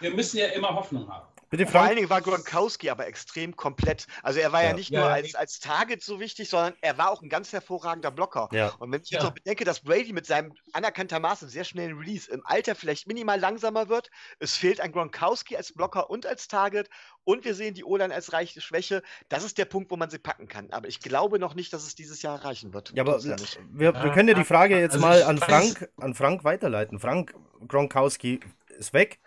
Wir 0.00 0.10
müssen 0.10 0.38
ja 0.38 0.46
immer 0.46 0.74
Hoffnung 0.74 1.08
haben. 1.08 1.26
Bitte, 1.56 1.70
Vor 1.70 1.82
allen 1.82 1.94
Dingen 1.94 2.10
war 2.10 2.20
Gronkowski 2.20 2.90
aber 2.90 3.06
extrem 3.06 3.54
komplett. 3.54 4.08
Also 4.24 4.40
er 4.40 4.50
war 4.50 4.62
ja, 4.62 4.70
ja 4.70 4.74
nicht 4.74 4.90
ja, 4.90 5.00
nur 5.00 5.08
als, 5.08 5.36
als 5.36 5.60
Target 5.60 6.02
so 6.02 6.18
wichtig, 6.18 6.48
sondern 6.48 6.74
er 6.80 6.98
war 6.98 7.12
auch 7.12 7.22
ein 7.22 7.28
ganz 7.28 7.52
hervorragender 7.52 8.10
Blocker. 8.10 8.48
Ja. 8.50 8.72
Und 8.80 8.90
wenn 8.90 9.02
ich 9.02 9.10
jetzt 9.10 9.22
noch 9.22 9.30
bedenke, 9.30 9.64
dass 9.64 9.80
Brady 9.80 10.12
mit 10.12 10.26
seinem 10.26 10.52
anerkanntermaßen 10.72 11.48
sehr 11.48 11.62
schnellen 11.62 11.96
Release 11.96 12.28
im 12.28 12.44
Alter 12.44 12.74
vielleicht 12.74 13.06
minimal 13.06 13.38
langsamer 13.38 13.88
wird, 13.88 14.10
es 14.40 14.56
fehlt 14.56 14.80
ein 14.80 14.90
Gronkowski 14.90 15.56
als 15.56 15.72
Blocker 15.72 16.10
und 16.10 16.26
als 16.26 16.48
Target 16.48 16.88
und 17.22 17.44
wir 17.44 17.54
sehen 17.54 17.74
die 17.74 17.84
O-Line 17.84 18.12
als 18.12 18.32
reiche 18.32 18.60
Schwäche. 18.60 19.04
Das 19.28 19.44
ist 19.44 19.56
der 19.56 19.64
Punkt, 19.64 19.92
wo 19.92 19.96
man 19.96 20.10
sie 20.10 20.18
packen 20.18 20.48
kann. 20.48 20.70
Aber 20.72 20.88
ich 20.88 20.98
glaube 20.98 21.38
noch 21.38 21.54
nicht, 21.54 21.72
dass 21.72 21.86
es 21.86 21.94
dieses 21.94 22.20
Jahr 22.22 22.36
erreichen 22.36 22.74
wird. 22.74 22.92
Ja, 22.96 23.04
aber 23.04 23.22
wir, 23.22 23.94
wir, 23.94 24.10
können 24.10 24.28
ja 24.28 24.34
die 24.34 24.44
Frage 24.44 24.78
jetzt 24.80 24.94
also 24.94 25.06
mal 25.06 25.22
an 25.22 25.38
Frank, 25.38 25.88
an 25.98 26.14
Frank 26.14 26.42
weiterleiten. 26.42 26.98
Frank, 26.98 27.32
Gronkowski 27.68 28.40
ist 28.76 28.92
weg. 28.92 29.20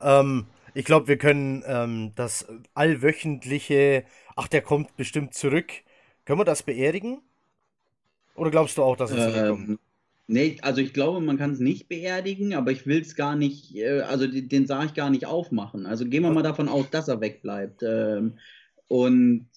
Ähm, 0.00 0.46
ich 0.74 0.84
glaube, 0.84 1.08
wir 1.08 1.16
können 1.16 1.62
ähm, 1.66 2.12
das 2.16 2.46
allwöchentliche, 2.74 4.04
ach, 4.34 4.48
der 4.48 4.62
kommt 4.62 4.96
bestimmt 4.96 5.34
zurück. 5.34 5.72
Können 6.24 6.40
wir 6.40 6.44
das 6.44 6.62
beerdigen? 6.62 7.22
Oder 8.34 8.50
glaubst 8.50 8.76
du 8.76 8.82
auch, 8.82 8.96
dass 8.96 9.10
er 9.10 9.32
zurückkommt? 9.32 9.68
Ähm, 9.68 9.78
nee, 10.26 10.58
also 10.60 10.80
ich 10.80 10.92
glaube, 10.92 11.20
man 11.20 11.38
kann 11.38 11.52
es 11.52 11.60
nicht 11.60 11.88
beerdigen, 11.88 12.54
aber 12.54 12.72
ich 12.72 12.86
will 12.86 13.00
es 13.00 13.16
gar 13.16 13.36
nicht, 13.36 13.74
äh, 13.74 14.00
also 14.02 14.26
den, 14.26 14.48
den 14.48 14.66
sah 14.66 14.84
ich 14.84 14.94
gar 14.94 15.08
nicht 15.08 15.26
aufmachen. 15.26 15.86
Also 15.86 16.04
gehen 16.04 16.22
wir 16.22 16.30
mal 16.30 16.42
davon 16.42 16.68
aus, 16.68 16.90
dass 16.90 17.08
er 17.08 17.20
wegbleibt. 17.20 17.82
Ähm, 17.82 18.38
und 18.88 19.48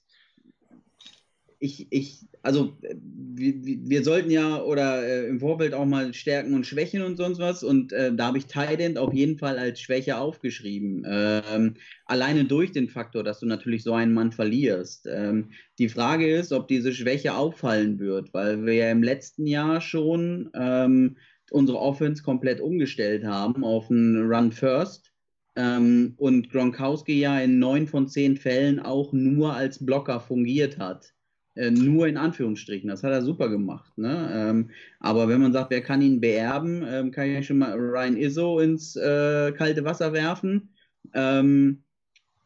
ich, 1.60 1.88
ich, 1.92 2.29
also 2.42 2.78
wir, 2.82 3.54
wir 3.64 4.04
sollten 4.04 4.32
ja 4.32 4.62
oder 4.62 5.04
äh, 5.04 5.28
im 5.28 5.40
Vorfeld 5.40 5.74
auch 5.74 5.86
mal 5.86 6.14
Stärken 6.14 6.54
und 6.54 6.66
Schwächen 6.66 7.02
und 7.02 7.18
sonst 7.18 7.40
was 7.40 7.64
und 7.64 7.92
äh, 7.94 8.14
da 8.14 8.28
habe 8.28 8.38
ich 8.38 8.46
Tident 8.46 8.98
auf 8.98 9.14
jeden 9.14 9.38
Fall 9.38 9.58
als 9.58 9.82
Schwäche 9.82 10.18
aufgeschrieben. 10.18 11.06
Ähm, 11.08 11.76
alleine 12.06 12.46
durch 12.46 12.72
den 12.72 12.90
Faktor, 12.90 13.24
dass 13.24 13.40
du 13.40 13.46
natürlich 13.46 13.84
so 13.84 13.94
einen 13.94 14.14
Mann 14.14 14.32
verlierst. 14.32 15.08
Ähm, 15.08 15.50
die 15.78 15.90
Frage 15.90 16.34
ist, 16.34 16.52
ob 16.52 16.68
diese 16.68 16.94
Schwäche 16.94 17.36
auffallen 17.36 18.00
wird, 18.00 18.34
weil 18.34 18.66
wir 18.66 18.74
ja 18.74 18.92
im 18.92 19.04
letzten 19.04 19.48
Jahr 19.48 19.82
schon 19.82 20.50
ähm, 20.54 21.18
unsere 21.52 21.80
Offense 21.80 22.24
komplett 22.24 22.62
umgestellt 22.62 23.24
haben 23.24 23.64
auf 23.64 23.90
einen 23.90 24.32
Run 24.32 24.52
First. 24.52 25.12
Ähm, 25.56 26.14
und 26.18 26.52
Gronkowski 26.52 27.20
ja 27.20 27.40
in 27.40 27.60
neun 27.60 27.88
von 27.88 28.08
zehn 28.08 28.38
Fällen 28.38 28.80
auch 28.80 29.14
nur 29.14 29.54
als 29.54 29.84
Blocker 29.84 30.20
fungiert 30.20 30.78
hat. 30.78 31.14
Äh, 31.60 31.72
nur 31.72 32.08
in 32.08 32.16
Anführungsstrichen. 32.16 32.88
Das 32.90 33.04
hat 33.04 33.12
er 33.12 33.22
super 33.22 33.50
gemacht. 33.50 33.98
Ne? 33.98 34.32
Ähm, 34.34 34.70
aber 35.02 35.28
wenn 35.28 35.42
man 35.42 35.52
sagt, 35.52 35.72
wer 35.72 35.82
kann 35.82 36.02
ihn 36.02 36.22
beerben, 36.22 36.86
ähm, 36.88 37.12
kann 37.12 37.30
ich 37.30 37.46
schon 37.46 37.58
mal 37.58 37.74
Ryan 37.74 38.16
Izzo 38.16 38.60
ins 38.60 38.96
äh, 38.96 39.52
kalte 39.52 39.84
Wasser 39.84 40.14
werfen. 40.14 40.70
Ähm, 41.14 41.84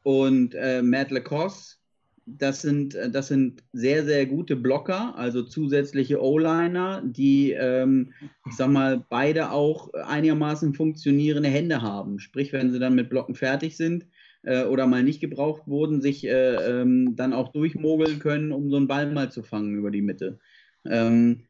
und 0.01 0.55
äh, 0.55 0.81
Matt 0.81 1.11
Lacoste, 1.11 1.77
das 2.25 2.63
sind, 2.63 2.95
äh, 2.95 3.11
das 3.11 3.27
sind 3.27 3.63
sehr, 3.71 4.03
sehr 4.03 4.25
gute 4.25 4.55
Blocker, 4.55 5.15
also 5.15 5.43
zusätzliche 5.43 6.19
O-Liner, 6.19 7.03
die, 7.05 7.51
ähm, 7.51 8.13
ich 8.49 8.55
sag 8.55 8.69
mal, 8.69 9.05
beide 9.09 9.51
auch 9.51 9.93
einigermaßen 9.93 10.73
funktionierende 10.73 11.49
Hände 11.49 11.83
haben. 11.83 12.17
Sprich, 12.17 12.51
wenn 12.51 12.71
sie 12.71 12.79
dann 12.79 12.95
mit 12.95 13.09
Blocken 13.09 13.35
fertig 13.35 13.77
sind, 13.77 14.07
äh, 14.43 14.65
oder 14.65 14.87
mal 14.87 15.03
nicht 15.03 15.19
gebraucht 15.19 15.63
wurden, 15.67 16.01
sich 16.01 16.25
äh, 16.25 16.55
ähm, 16.81 17.15
dann 17.15 17.33
auch 17.33 17.51
durchmogeln 17.51 18.19
können, 18.19 18.51
um 18.51 18.69
so 18.69 18.77
einen 18.77 18.87
Ball 18.87 19.11
mal 19.11 19.31
zu 19.31 19.43
fangen 19.43 19.75
über 19.75 19.91
die 19.91 20.01
Mitte. 20.01 20.39
Ähm, 20.85 21.43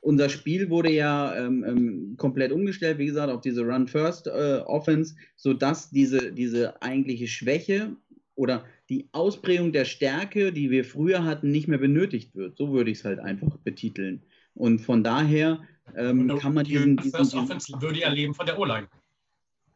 unser 0.00 0.28
Spiel 0.28 0.68
wurde 0.68 0.90
ja 0.90 1.36
ähm, 1.36 1.64
ähm, 1.64 2.14
komplett 2.16 2.52
umgestellt, 2.52 2.98
wie 2.98 3.06
gesagt, 3.06 3.32
auf 3.32 3.40
diese 3.40 3.62
Run-First-Offense, 3.62 5.14
äh, 5.14 5.22
sodass 5.36 5.90
diese, 5.90 6.32
diese 6.32 6.82
eigentliche 6.82 7.28
Schwäche 7.28 7.94
oder 8.34 8.64
die 8.88 9.08
Ausprägung 9.12 9.70
der 9.72 9.84
Stärke, 9.84 10.52
die 10.52 10.70
wir 10.70 10.84
früher 10.84 11.24
hatten, 11.24 11.50
nicht 11.50 11.68
mehr 11.68 11.78
benötigt 11.78 12.34
wird. 12.34 12.56
So 12.56 12.72
würde 12.72 12.90
ich 12.90 12.98
es 12.98 13.04
halt 13.04 13.20
einfach 13.20 13.56
betiteln. 13.58 14.22
Und 14.54 14.80
von 14.80 15.04
daher 15.04 15.60
ähm, 15.96 16.26
kann 16.38 16.54
man 16.54 16.64
diesen. 16.64 16.96
Die 16.96 17.10
First 17.10 17.34
Offense 17.34 17.72
würde 17.80 18.00
ja 18.00 18.10
leben 18.10 18.34
von 18.34 18.46
der 18.46 18.58
O-Line. 18.58 18.88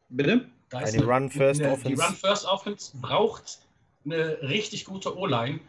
Bitte? 0.09 0.45
Da 0.69 0.79
eine 0.79 1.05
Run-First-Offense. 1.05 1.87
Die 1.87 1.93
Run-First-Offense 1.93 2.97
braucht 3.01 3.59
eine 4.05 4.41
richtig 4.41 4.85
gute 4.85 5.17
O-Line. 5.17 5.59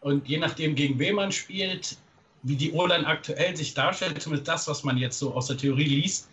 Und 0.00 0.28
je 0.28 0.38
nachdem, 0.38 0.74
gegen 0.74 0.98
wen 0.98 1.14
man 1.14 1.32
spielt, 1.32 1.96
wie 2.42 2.56
die 2.56 2.72
O-Line 2.72 3.06
aktuell 3.06 3.56
sich 3.56 3.74
darstellt, 3.74 4.20
zumindest 4.20 4.48
das, 4.48 4.68
was 4.68 4.82
man 4.84 4.98
jetzt 4.98 5.18
so 5.18 5.34
aus 5.34 5.46
der 5.46 5.56
Theorie 5.56 5.84
liest, 5.84 6.28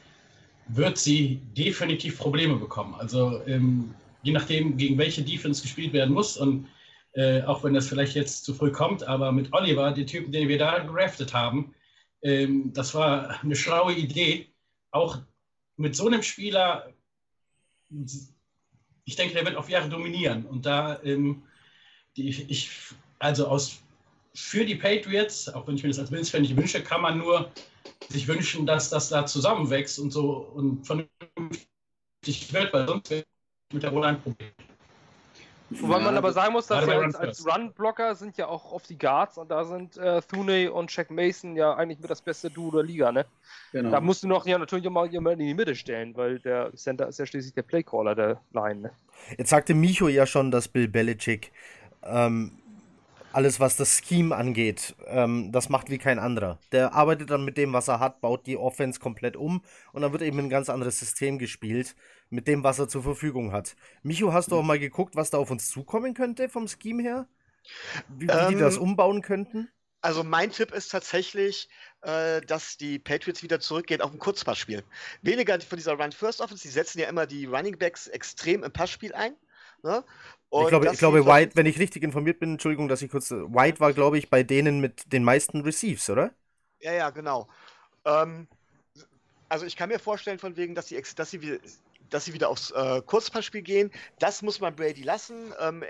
wird 0.70 0.98
sie 0.98 1.42
definitiv 1.58 2.18
Probleme 2.18 2.56
bekommen. 2.56 2.96
Also 2.96 3.42
ähm, 3.48 3.94
je 4.24 4.32
nachdem, 4.32 4.78
gegen 4.78 4.98
welche 4.98 5.24
Defense 5.24 5.62
gespielt 5.62 5.94
werden 5.94 6.14
muss 6.14 6.38
und 6.38 6.68
äh, 7.14 7.42
auch 7.44 7.64
wenn 7.64 7.74
das 7.74 7.88
vielleicht 7.88 8.16
jetzt 8.16 8.46
zu 8.46 8.54
früh 8.54 8.72
kommt, 8.72 9.04
aber 9.04 9.32
mit 9.32 9.52
Oliver, 9.54 9.92
den 9.92 10.08
Typen, 10.08 10.32
den 10.32 10.48
wir 10.48 10.60
da 10.60 10.80
geraftet 10.80 11.34
haben, 11.34 11.74
ähm, 12.22 12.72
das 12.74 12.94
war 12.94 13.42
eine 13.42 13.56
schlaue 13.56 13.94
Idee. 13.94 14.48
Auch 14.92 15.18
mit 15.78 15.96
so 15.96 16.08
einem 16.08 16.22
Spieler 16.22 16.92
ich 19.06 19.16
denke, 19.16 19.34
der 19.34 19.46
wird 19.46 19.56
auf 19.56 19.70
Jahre 19.70 19.90
dominieren. 19.90 20.46
Und 20.46 20.66
da, 20.66 21.02
ähm, 21.04 21.44
die, 22.16 22.30
ich, 22.30 22.70
also 23.18 23.48
aus, 23.48 23.82
für 24.34 24.66
die 24.66 24.76
Patriots, 24.76 25.50
auch 25.50 25.68
wenn 25.68 25.76
ich 25.76 25.84
mir 25.84 25.90
das 25.90 26.00
als 26.00 26.12
Bills-Fan 26.12 26.42
nicht 26.42 26.56
wünsche, 26.56 26.84
kann 26.84 27.02
man 27.02 27.18
nur 27.18 27.52
sich 28.10 28.28
wünschen, 28.28 28.66
dass 28.66 28.90
das 28.90 29.10
da 29.10 29.26
zusammenwächst 29.26 30.00
und 30.00 30.12
so 30.12 30.38
und 30.38 30.86
vernünftig 30.86 32.54
wird, 32.54 32.74
weil 32.74 32.88
sonst 32.88 33.10
wird 33.10 33.28
mit 33.74 33.84
der 33.84 33.92
Rolle 33.92 34.08
ein 34.08 34.22
Problem. 34.22 34.52
Wobei 35.70 36.00
man 36.00 36.18
aber 36.18 36.32
sagen 36.32 36.54
muss, 36.54 36.68
dass 36.68 36.86
ja 36.86 37.00
als, 37.00 37.16
als 37.16 37.46
Run-Blocker 37.46 38.16
sind 38.16 38.38
ja 38.38 38.48
auch 38.48 38.72
auf 38.72 38.84
die 38.84 38.98
Guards 38.98 39.38
und 39.38 39.52
da 39.52 39.64
sind 39.66 39.98
äh, 39.98 40.22
Thune 40.22 40.72
und 40.72 40.96
Jack 40.96 41.12
Mason 41.12 41.56
ja 41.56 41.76
eigentlich 41.76 42.00
mit 42.00 42.10
das 42.10 42.22
beste 42.22 42.50
Duo 42.50 42.72
der 42.72 42.84
Liga, 42.84 43.12
ne? 43.12 43.26
Genau. 43.72 43.92
Da 43.92 44.02
musst 44.02 44.24
du 44.24 44.28
noch 44.28 44.46
ja 44.46 44.58
natürlich 44.58 44.88
auch 44.88 44.92
mal 44.92 45.08
jemanden 45.08 45.42
in 45.42 45.48
die 45.48 45.54
Mitte 45.54 45.76
stellen, 45.76 46.16
weil 46.16 46.40
der 46.40 46.76
Center 46.76 47.08
ist 47.08 47.20
ja 47.20 47.26
schließlich 47.26 47.54
der 47.54 47.62
Playcaller 47.62 48.16
der 48.16 48.42
Line, 48.54 48.82
ne? 48.82 48.92
Jetzt 49.38 49.50
sagte 49.50 49.74
Micho 49.74 50.08
ja 50.08 50.26
schon, 50.26 50.50
dass 50.50 50.68
Bill 50.68 50.88
Belichick 50.88 51.52
ähm, 52.04 52.52
alles, 53.32 53.60
was 53.60 53.76
das 53.76 54.02
Scheme 54.06 54.36
angeht, 54.36 54.96
ähm, 55.06 55.52
das 55.52 55.70
macht 55.70 55.90
wie 55.90 55.98
kein 55.98 56.20
anderer. 56.20 56.60
Der 56.72 56.94
arbeitet 56.94 57.30
dann 57.30 57.46
mit 57.46 57.58
dem, 57.58 57.74
was 57.74 57.88
er 57.88 58.00
hat, 58.00 58.22
baut 58.22 58.48
die 58.48 58.58
Offense 58.58 59.00
komplett 59.00 59.36
um 59.36 59.64
und 59.94 60.02
dann 60.02 60.12
wird 60.12 60.22
eben 60.24 60.40
ein 60.40 60.50
ganz 60.50 60.70
anderes 60.70 61.00
System 61.00 61.40
gespielt, 61.40 61.96
mit 62.30 62.48
dem, 62.48 62.64
was 62.64 62.80
er 62.80 62.88
zur 62.88 63.04
Verfügung 63.04 63.52
hat. 63.52 63.76
Micho, 64.04 64.34
hast 64.34 64.52
du 64.52 64.58
auch 64.58 64.64
mal 64.64 64.80
geguckt, 64.80 65.16
was 65.16 65.30
da 65.30 65.38
auf 65.38 65.52
uns 65.52 65.70
zukommen 65.70 66.14
könnte 66.14 66.50
vom 66.50 66.68
Scheme 66.68 67.04
her? 67.04 67.28
Wie, 68.08 68.28
wie 68.28 68.32
ähm, 68.32 68.50
die 68.50 68.56
das 68.56 68.78
umbauen 68.78 69.22
könnten? 69.22 69.70
Also 70.02 70.24
mein 70.24 70.52
Tipp 70.52 70.72
ist 70.72 70.90
tatsächlich, 70.90 71.68
äh, 72.02 72.42
dass 72.42 72.78
die 72.78 73.00
Patriots 73.00 73.44
wieder 73.44 73.60
zurückgehen 73.60 74.02
auf 74.02 74.12
ein 74.12 74.20
Kurzpassspiel. 74.20 74.84
Weniger 75.22 75.60
von 75.60 75.78
dieser 75.78 75.94
Run-First-Offense, 75.94 76.64
die 76.64 76.70
setzen 76.70 77.00
ja 77.00 77.10
immer 77.10 77.26
die 77.26 77.46
Running 77.46 77.78
Backs 77.78 78.08
extrem 78.08 78.64
im 78.64 78.72
Passspiel 78.72 79.14
ein. 79.14 79.36
Ne? 79.84 80.04
ich 80.52 80.68
glaube, 80.68 80.90
ich 80.92 81.00
glaube 81.00 81.26
White, 81.26 81.56
wenn 81.56 81.66
ich 81.66 81.80
richtig 81.80 82.04
informiert 82.04 82.40
bin, 82.40 82.54
Entschuldigung, 82.54 82.88
dass 82.88 83.02
ich 83.02 83.12
kurz. 83.12 83.32
White 83.32 83.80
war, 83.80 83.94
glaube 83.94 84.18
ich, 84.18 84.30
bei 84.30 84.44
denen 84.44 84.80
mit 84.80 85.12
den 85.14 85.24
meisten 85.24 85.62
Receives, 85.62 86.10
oder? 86.10 86.32
Ja, 86.80 86.94
ja, 86.94 87.10
genau. 87.12 87.48
Ähm, 88.06 88.48
also 89.48 89.66
ich 89.66 89.76
kann 89.76 89.90
mir 89.90 90.00
vorstellen, 90.00 90.40
von 90.40 90.58
wegen, 90.58 90.76
dass 90.76 90.88
sie, 90.88 91.02
dass 91.16 91.32
sie, 91.32 91.60
dass 92.10 92.26
sie 92.26 92.34
wieder 92.34 92.50
aufs 92.50 92.72
äh, 92.72 93.02
Kurzpassspiel 93.06 93.62
gehen. 93.62 93.92
Das 94.18 94.42
muss 94.42 94.60
man 94.60 94.76
Brady 94.76 95.04
lassen. 95.04 95.54
Ähm, 95.60 95.84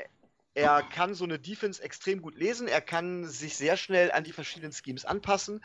er 0.55 0.83
kann 0.83 1.13
so 1.13 1.23
eine 1.23 1.39
Defense 1.39 1.81
extrem 1.81 2.21
gut 2.21 2.35
lesen. 2.35 2.67
Er 2.67 2.81
kann 2.81 3.25
sich 3.25 3.55
sehr 3.55 3.77
schnell 3.77 4.11
an 4.11 4.23
die 4.23 4.33
verschiedenen 4.33 4.73
Schemes 4.73 5.05
anpassen. 5.05 5.63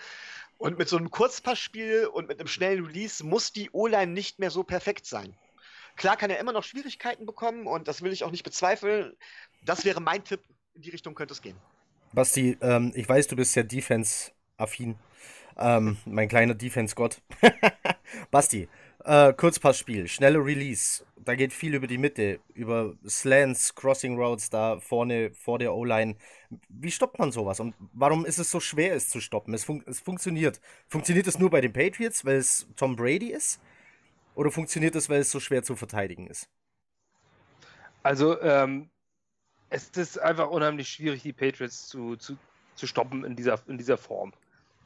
Und 0.58 0.78
mit 0.78 0.88
so 0.88 0.96
einem 0.96 1.10
Kurzpassspiel 1.10 2.06
und 2.06 2.28
mit 2.28 2.38
einem 2.38 2.46
schnellen 2.46 2.84
Release 2.84 3.24
muss 3.24 3.52
die 3.52 3.70
O-Line 3.72 4.12
nicht 4.12 4.38
mehr 4.38 4.50
so 4.50 4.62
perfekt 4.62 5.06
sein. 5.06 5.34
Klar 5.96 6.16
kann 6.16 6.30
er 6.30 6.38
immer 6.38 6.52
noch 6.52 6.64
Schwierigkeiten 6.64 7.26
bekommen 7.26 7.66
und 7.66 7.88
das 7.88 8.02
will 8.02 8.12
ich 8.12 8.24
auch 8.24 8.30
nicht 8.30 8.44
bezweifeln. 8.44 9.14
Das 9.64 9.84
wäre 9.84 10.00
mein 10.00 10.24
Tipp 10.24 10.40
in 10.74 10.82
die 10.82 10.90
Richtung 10.90 11.14
könnte 11.14 11.32
es 11.32 11.42
gehen. 11.42 11.56
Basti, 12.12 12.56
ähm, 12.60 12.92
ich 12.94 13.08
weiß, 13.08 13.28
du 13.28 13.36
bist 13.36 13.52
sehr 13.52 13.64
defense-affin. 13.64 14.96
Ähm, 15.56 15.96
mein 16.04 16.28
kleiner 16.28 16.54
Defense-Gott. 16.54 17.20
Basti, 18.30 18.68
äh, 19.04 19.32
Kurzpassspiel, 19.32 20.08
schnelle 20.08 20.38
Release. 20.38 21.04
Da 21.16 21.34
geht 21.36 21.52
viel 21.52 21.74
über 21.74 21.86
die 21.86 21.98
Mitte, 21.98 22.40
über 22.54 22.94
Slants, 23.08 23.74
Crossing 23.74 24.16
Roads 24.16 24.50
da 24.50 24.78
vorne 24.80 25.30
vor 25.32 25.58
der 25.58 25.74
O-Line. 25.74 26.16
Wie 26.68 26.90
stoppt 26.90 27.18
man 27.18 27.32
sowas? 27.32 27.60
Und 27.60 27.74
warum 27.92 28.26
ist 28.26 28.38
es 28.38 28.50
so 28.50 28.60
schwer, 28.60 28.94
es 28.94 29.08
zu 29.08 29.20
stoppen? 29.20 29.54
Es, 29.54 29.64
fun 29.64 29.82
es 29.86 30.00
funktioniert. 30.00 30.60
Funktioniert 30.88 31.26
es 31.26 31.38
nur 31.38 31.50
bei 31.50 31.60
den 31.60 31.72
Patriots, 31.72 32.24
weil 32.24 32.36
es 32.36 32.66
Tom 32.76 32.96
Brady 32.96 33.28
ist? 33.28 33.60
Oder 34.34 34.50
funktioniert 34.50 34.94
es, 34.94 35.08
weil 35.08 35.20
es 35.20 35.30
so 35.30 35.40
schwer 35.40 35.62
zu 35.62 35.76
verteidigen 35.76 36.26
ist? 36.26 36.48
Also, 38.02 38.40
ähm, 38.42 38.90
es 39.70 39.88
ist 39.90 40.18
einfach 40.18 40.50
unheimlich 40.50 40.88
schwierig, 40.88 41.22
die 41.22 41.32
Patriots 41.32 41.88
zu, 41.88 42.16
zu, 42.16 42.36
zu 42.74 42.86
stoppen 42.86 43.24
in 43.24 43.34
dieser, 43.36 43.60
in 43.66 43.78
dieser 43.78 43.96
Form. 43.96 44.32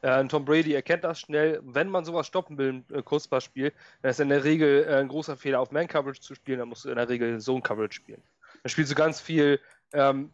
Äh, 0.03 0.25
Tom 0.29 0.45
Brady 0.45 0.75
erkennt 0.75 1.05
das 1.05 1.21
schnell. 1.21 1.61
Wenn 1.63 1.91
man 1.91 2.05
sowas 2.05 2.27
stoppen 2.27 2.57
will, 2.57 2.73
ein 2.73 2.85
äh, 2.95 3.03
Kurzpassspiel, 3.03 3.73
dann 4.03 4.11
ist 4.11 4.21
in 4.21 4.29
der 4.29 4.45
Regel 4.45 4.87
äh, 4.89 4.97
ein 4.97 5.09
großer 5.09 5.37
Fehler, 5.37 5.61
auf 5.61 5.73
Man-Coverage 5.73 6.21
zu 6.21 6.35
spielen. 6.35 6.61
Dann 6.61 6.69
musst 6.69 6.85
du 6.85 6.91
in 6.91 6.97
der 6.97 7.09
Regel 7.09 7.41
Zone-Coverage 7.41 7.95
spielen. 7.95 8.23
Dann 8.63 8.71
spielst 8.71 8.93
du 8.93 8.95
ganz 8.95 9.21
viel, 9.21 9.61
ähm, 9.93 10.31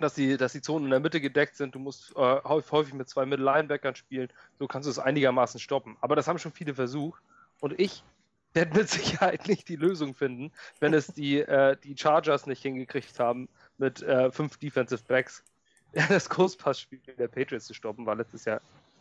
dass, 0.00 0.14
die, 0.14 0.36
dass 0.36 0.52
die 0.52 0.62
Zonen 0.62 0.86
in 0.86 0.90
der 0.90 1.00
Mitte 1.00 1.20
gedeckt 1.20 1.56
sind. 1.56 1.74
Du 1.74 1.78
musst 1.78 2.10
äh, 2.16 2.40
häufig 2.44 2.94
mit 2.94 3.08
zwei 3.08 3.24
Middle-Linebackern 3.24 3.94
spielen. 3.94 4.28
So 4.58 4.66
kannst 4.66 4.86
du 4.86 4.90
es 4.90 4.98
einigermaßen 4.98 5.60
stoppen. 5.60 5.96
Aber 6.00 6.16
das 6.16 6.26
haben 6.26 6.38
schon 6.38 6.52
viele 6.52 6.74
versucht. 6.74 7.22
Und 7.60 7.78
ich 7.78 8.02
werde 8.54 8.76
mit 8.76 8.88
Sicherheit 8.88 9.48
nicht 9.48 9.68
die 9.68 9.76
Lösung 9.76 10.14
finden, 10.14 10.52
wenn 10.80 10.94
es 10.94 11.08
die, 11.08 11.40
äh, 11.40 11.76
die 11.82 11.96
Chargers 11.96 12.46
nicht 12.46 12.62
hingekriegt 12.62 13.18
haben, 13.18 13.48
mit 13.78 14.02
äh, 14.02 14.30
fünf 14.30 14.58
Defensive 14.58 15.02
Backs 15.06 15.42
das 16.08 16.28
Kurzpassspiel 16.28 17.00
der 17.18 17.28
Patriots 17.28 17.66
zu 17.66 17.74
stoppen, 17.74 18.06
war 18.06 18.16
letztes 18.16 18.44
Jahr 18.44 18.60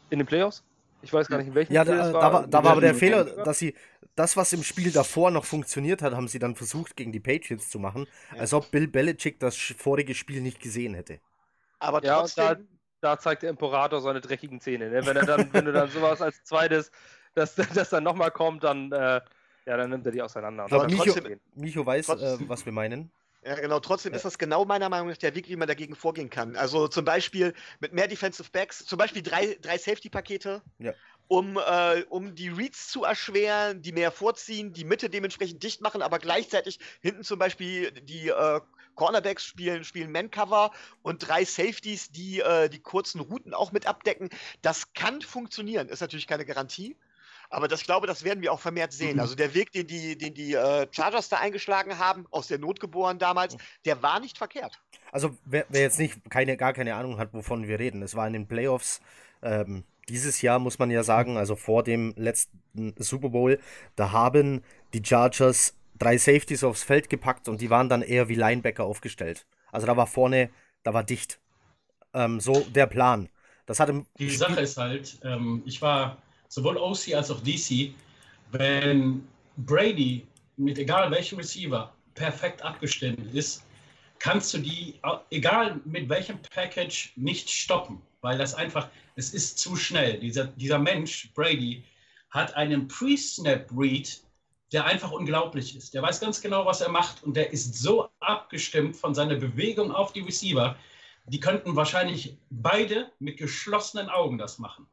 in 0.10 0.20
den 0.20 0.28
Playoffs. 0.28 0.64
Ich 1.02 1.12
weiß 1.12 1.28
gar 1.28 1.38
nicht, 1.38 1.48
in 1.48 1.56
welchem 1.56 1.74
ja, 1.74 1.84
Spiel 1.84 1.98
da, 1.98 2.14
war. 2.14 2.22
Da 2.22 2.34
war, 2.34 2.48
da 2.48 2.64
war 2.64 2.72
aber 2.74 2.82
der 2.82 2.94
Fehler, 2.94 3.24
dass 3.24 3.60
sie 3.60 3.74
das, 4.16 4.38
was 4.38 4.54
im 4.54 4.62
Spiel 4.62 4.92
davor 4.92 5.32
noch 5.32 5.46
funktioniert 5.46 6.02
hat, 6.02 6.14
haben 6.14 6.28
sie 6.28 6.38
dann 6.38 6.56
versucht, 6.56 6.96
gegen 6.96 7.12
die 7.12 7.20
Patriots 7.20 7.70
zu 7.70 7.80
machen, 7.80 8.08
ja. 8.34 8.42
als 8.42 8.54
ob 8.54 8.70
Bill 8.72 8.88
Belichick 8.88 9.40
das 9.40 9.56
vorige 9.56 10.14
Spiel 10.14 10.42
nicht 10.42 10.60
gesehen 10.60 10.94
hätte. 10.94 11.20
Aber 11.80 12.02
trotzdem... 12.02 12.44
Ja, 12.44 12.56
da, 12.56 12.62
da, 13.02 13.20
zeigt 13.20 13.42
der 13.44 13.50
Imperator 13.50 14.02
seine 14.02 14.22
dreckigen 14.22 14.60
Zähne. 14.60 14.90
Ne? 14.90 15.06
Wenn, 15.06 15.18
er 15.18 15.26
dann, 15.26 15.52
wenn 15.54 15.66
du 15.66 15.72
dann 15.72 15.90
sowas 15.90 16.22
als 16.22 16.44
zweites, 16.44 16.92
dass 17.34 17.56
das 17.56 17.90
dann 17.90 18.04
nochmal 18.04 18.30
kommt, 18.30 18.64
dann, 18.64 18.92
äh, 18.92 19.22
ja, 19.66 19.78
dann 19.78 19.90
nimmt 19.90 20.06
er 20.06 20.12
die 20.12 20.22
auseinander. 20.22 20.64
Aber 20.64 20.88
Micho, 20.88 21.14
Micho 21.56 21.86
weiß, 21.86 22.10
äh, 22.10 22.38
was 22.48 22.66
wir 22.66 22.74
meinen. 22.74 23.12
Ja, 23.44 23.56
genau. 23.56 23.80
Trotzdem 23.80 24.14
ja. 24.14 24.18
ist 24.18 24.26
das 24.26 24.38
genau 24.38 24.66
meiner 24.66 24.90
Meinung 24.90 25.10
nach 25.10 25.18
der 25.18 25.34
Weg, 25.34 25.50
wie 25.50 25.56
man 25.56 25.68
dagegen 25.68 25.96
vorgehen 25.96 26.30
kann. 26.30 26.56
Also 26.56 26.88
zum 26.88 27.06
Beispiel 27.06 27.54
mit 27.80 27.92
mehr 27.94 28.08
Defensive 28.08 28.50
Backs, 28.52 28.86
zum 28.86 28.98
Beispiel 28.98 29.24
drei, 29.24 29.58
drei 29.62 29.78
Safety-Pakete, 29.78 30.62
ja. 30.78 30.94
um, 31.28 31.58
äh, 31.58 32.04
um 32.10 32.36
die 32.36 32.50
Reads 32.50 32.90
zu 32.90 33.04
erschweren, 33.04 33.82
die 33.82 33.94
mehr 33.94 34.12
vorziehen, 34.12 34.74
die 34.74 34.84
Mitte 34.84 35.10
dementsprechend 35.10 35.64
dicht 35.64 35.82
machen, 35.82 36.04
aber 36.04 36.20
gleichzeitig 36.20 36.80
hinten 37.02 37.24
zum 37.24 37.40
Beispiel 37.40 37.92
die 37.92 38.30
äh, 38.30 38.62
Cornerbacks 38.94 39.46
spielen, 39.46 39.84
spielen 39.84 40.12
Man-Cover 40.12 40.72
und 41.02 41.28
drei 41.28 41.44
Safeties, 41.44 42.12
die 42.12 42.42
äh, 42.42 42.70
die 42.70 42.80
kurzen 42.80 43.22
Routen 43.22 43.56
auch 43.56 43.72
mit 43.72 43.88
abdecken. 43.88 44.30
Das 44.62 44.94
kann 44.94 45.22
funktionieren, 45.22 45.90
ist 45.90 46.02
natürlich 46.02 46.28
keine 46.28 46.46
Garantie. 46.46 46.96
Aber 47.52 47.68
das, 47.68 47.82
ich 47.82 47.86
glaube, 47.86 48.08
das 48.08 48.24
werden 48.24 48.42
wir 48.42 48.52
auch 48.52 48.60
vermehrt 48.60 48.94
sehen. 48.94 49.16
Mhm. 49.16 49.20
Also 49.20 49.36
der 49.36 49.54
Weg, 49.54 49.72
den 49.74 49.86
die, 49.86 50.18
den 50.18 50.34
die 50.34 50.54
äh, 50.54 50.88
Chargers 50.92 51.30
da 51.30 51.38
eingeschlagen 51.38 52.00
haben, 52.00 52.26
aus 52.32 52.48
der 52.48 52.60
Not 52.60 52.80
geboren 52.80 53.20
damals, 53.20 53.58
der 53.86 54.02
war 54.02 54.20
nicht 54.20 54.38
verkehrt. 54.38 54.82
Also 55.12 55.38
wer, 55.46 55.66
wer 55.70 55.82
jetzt 55.82 56.00
nicht 56.00 56.30
keine, 56.30 56.56
gar 56.56 56.74
keine 56.74 56.96
Ahnung 56.96 57.18
hat, 57.18 57.34
wovon 57.34 57.68
wir 57.68 57.78
reden, 57.78 58.02
es 58.02 58.16
war 58.16 58.26
in 58.26 58.34
den 58.34 58.48
Playoffs 58.48 59.02
ähm, 59.42 59.84
dieses 60.08 60.42
Jahr, 60.42 60.60
muss 60.60 60.80
man 60.80 60.90
ja 60.92 61.04
sagen, 61.04 61.38
also 61.38 61.56
vor 61.56 61.84
dem 61.84 62.14
letzten 62.16 62.96
Super 62.98 63.30
Bowl, 63.30 63.60
da 63.96 64.12
haben 64.12 64.64
die 64.94 65.04
Chargers 65.04 65.76
drei 66.00 66.18
Safeties 66.18 66.64
aufs 66.64 66.84
Feld 66.84 67.10
gepackt 67.10 67.48
und 67.48 67.62
die 67.62 67.70
waren 67.70 67.90
dann 67.90 68.02
eher 68.02 68.30
wie 68.30 68.36
Linebacker 68.36 68.86
aufgestellt. 68.86 69.46
Also 69.72 69.88
da 69.88 69.96
war 69.98 70.08
vorne, 70.08 70.50
da 70.84 70.94
war 70.94 71.04
dicht. 71.04 71.40
Ähm, 72.14 72.40
so 72.40 72.62
der 72.62 72.88
Plan. 72.88 73.30
Das 73.66 73.80
hat 73.80 73.90
Die 74.18 74.30
Sache 74.30 74.62
ist 74.62 74.78
halt, 74.78 75.20
ähm, 75.24 75.64
ich 75.66 75.82
war 75.82 76.18
sowohl 76.52 76.78
OC 76.78 77.14
als 77.16 77.32
auch 77.32 77.40
DC, 77.40 77.94
wenn 78.52 79.26
Brady 79.56 80.28
mit 80.58 80.78
egal 80.78 81.10
welchem 81.10 81.38
Receiver 81.38 81.94
perfekt 82.14 82.62
abgestimmt 82.62 83.34
ist, 83.34 83.64
kannst 84.20 84.54
du 84.54 84.58
die, 84.58 85.00
egal 85.30 85.80
mit 85.86 86.10
welchem 86.10 86.40
Package, 86.54 87.14
nicht 87.16 87.50
stoppen, 87.50 88.02
weil 88.20 88.38
das 88.38 88.54
einfach, 88.54 88.90
es 89.16 89.34
ist 89.34 89.60
zu 89.60 89.78
schnell. 89.78 90.20
Dieser, 90.20 90.48
dieser 90.48 90.78
Mensch, 90.78 91.32
Brady, 91.34 91.86
hat 92.32 92.54
einen 92.56 92.88
Pre-Snap-Read, 92.90 94.22
der 94.74 94.86
einfach 94.86 95.12
unglaublich 95.12 95.78
ist. 95.78 95.94
Der 95.94 96.02
weiß 96.02 96.20
ganz 96.20 96.42
genau, 96.42 96.66
was 96.66 96.82
er 96.82 96.90
macht 96.90 97.24
und 97.24 97.36
der 97.38 97.54
ist 97.54 97.76
so 97.76 98.10
abgestimmt 98.20 98.98
von 98.98 99.16
seiner 99.16 99.36
Bewegung 99.36 99.92
auf 99.94 100.12
die 100.12 100.22
Receiver, 100.22 100.76
die 101.28 101.40
könnten 101.40 101.78
wahrscheinlich 101.78 102.38
beide 102.50 103.10
mit 103.20 103.38
geschlossenen 103.38 104.10
Augen 104.10 104.38
das 104.38 104.60
machen. 104.60 104.86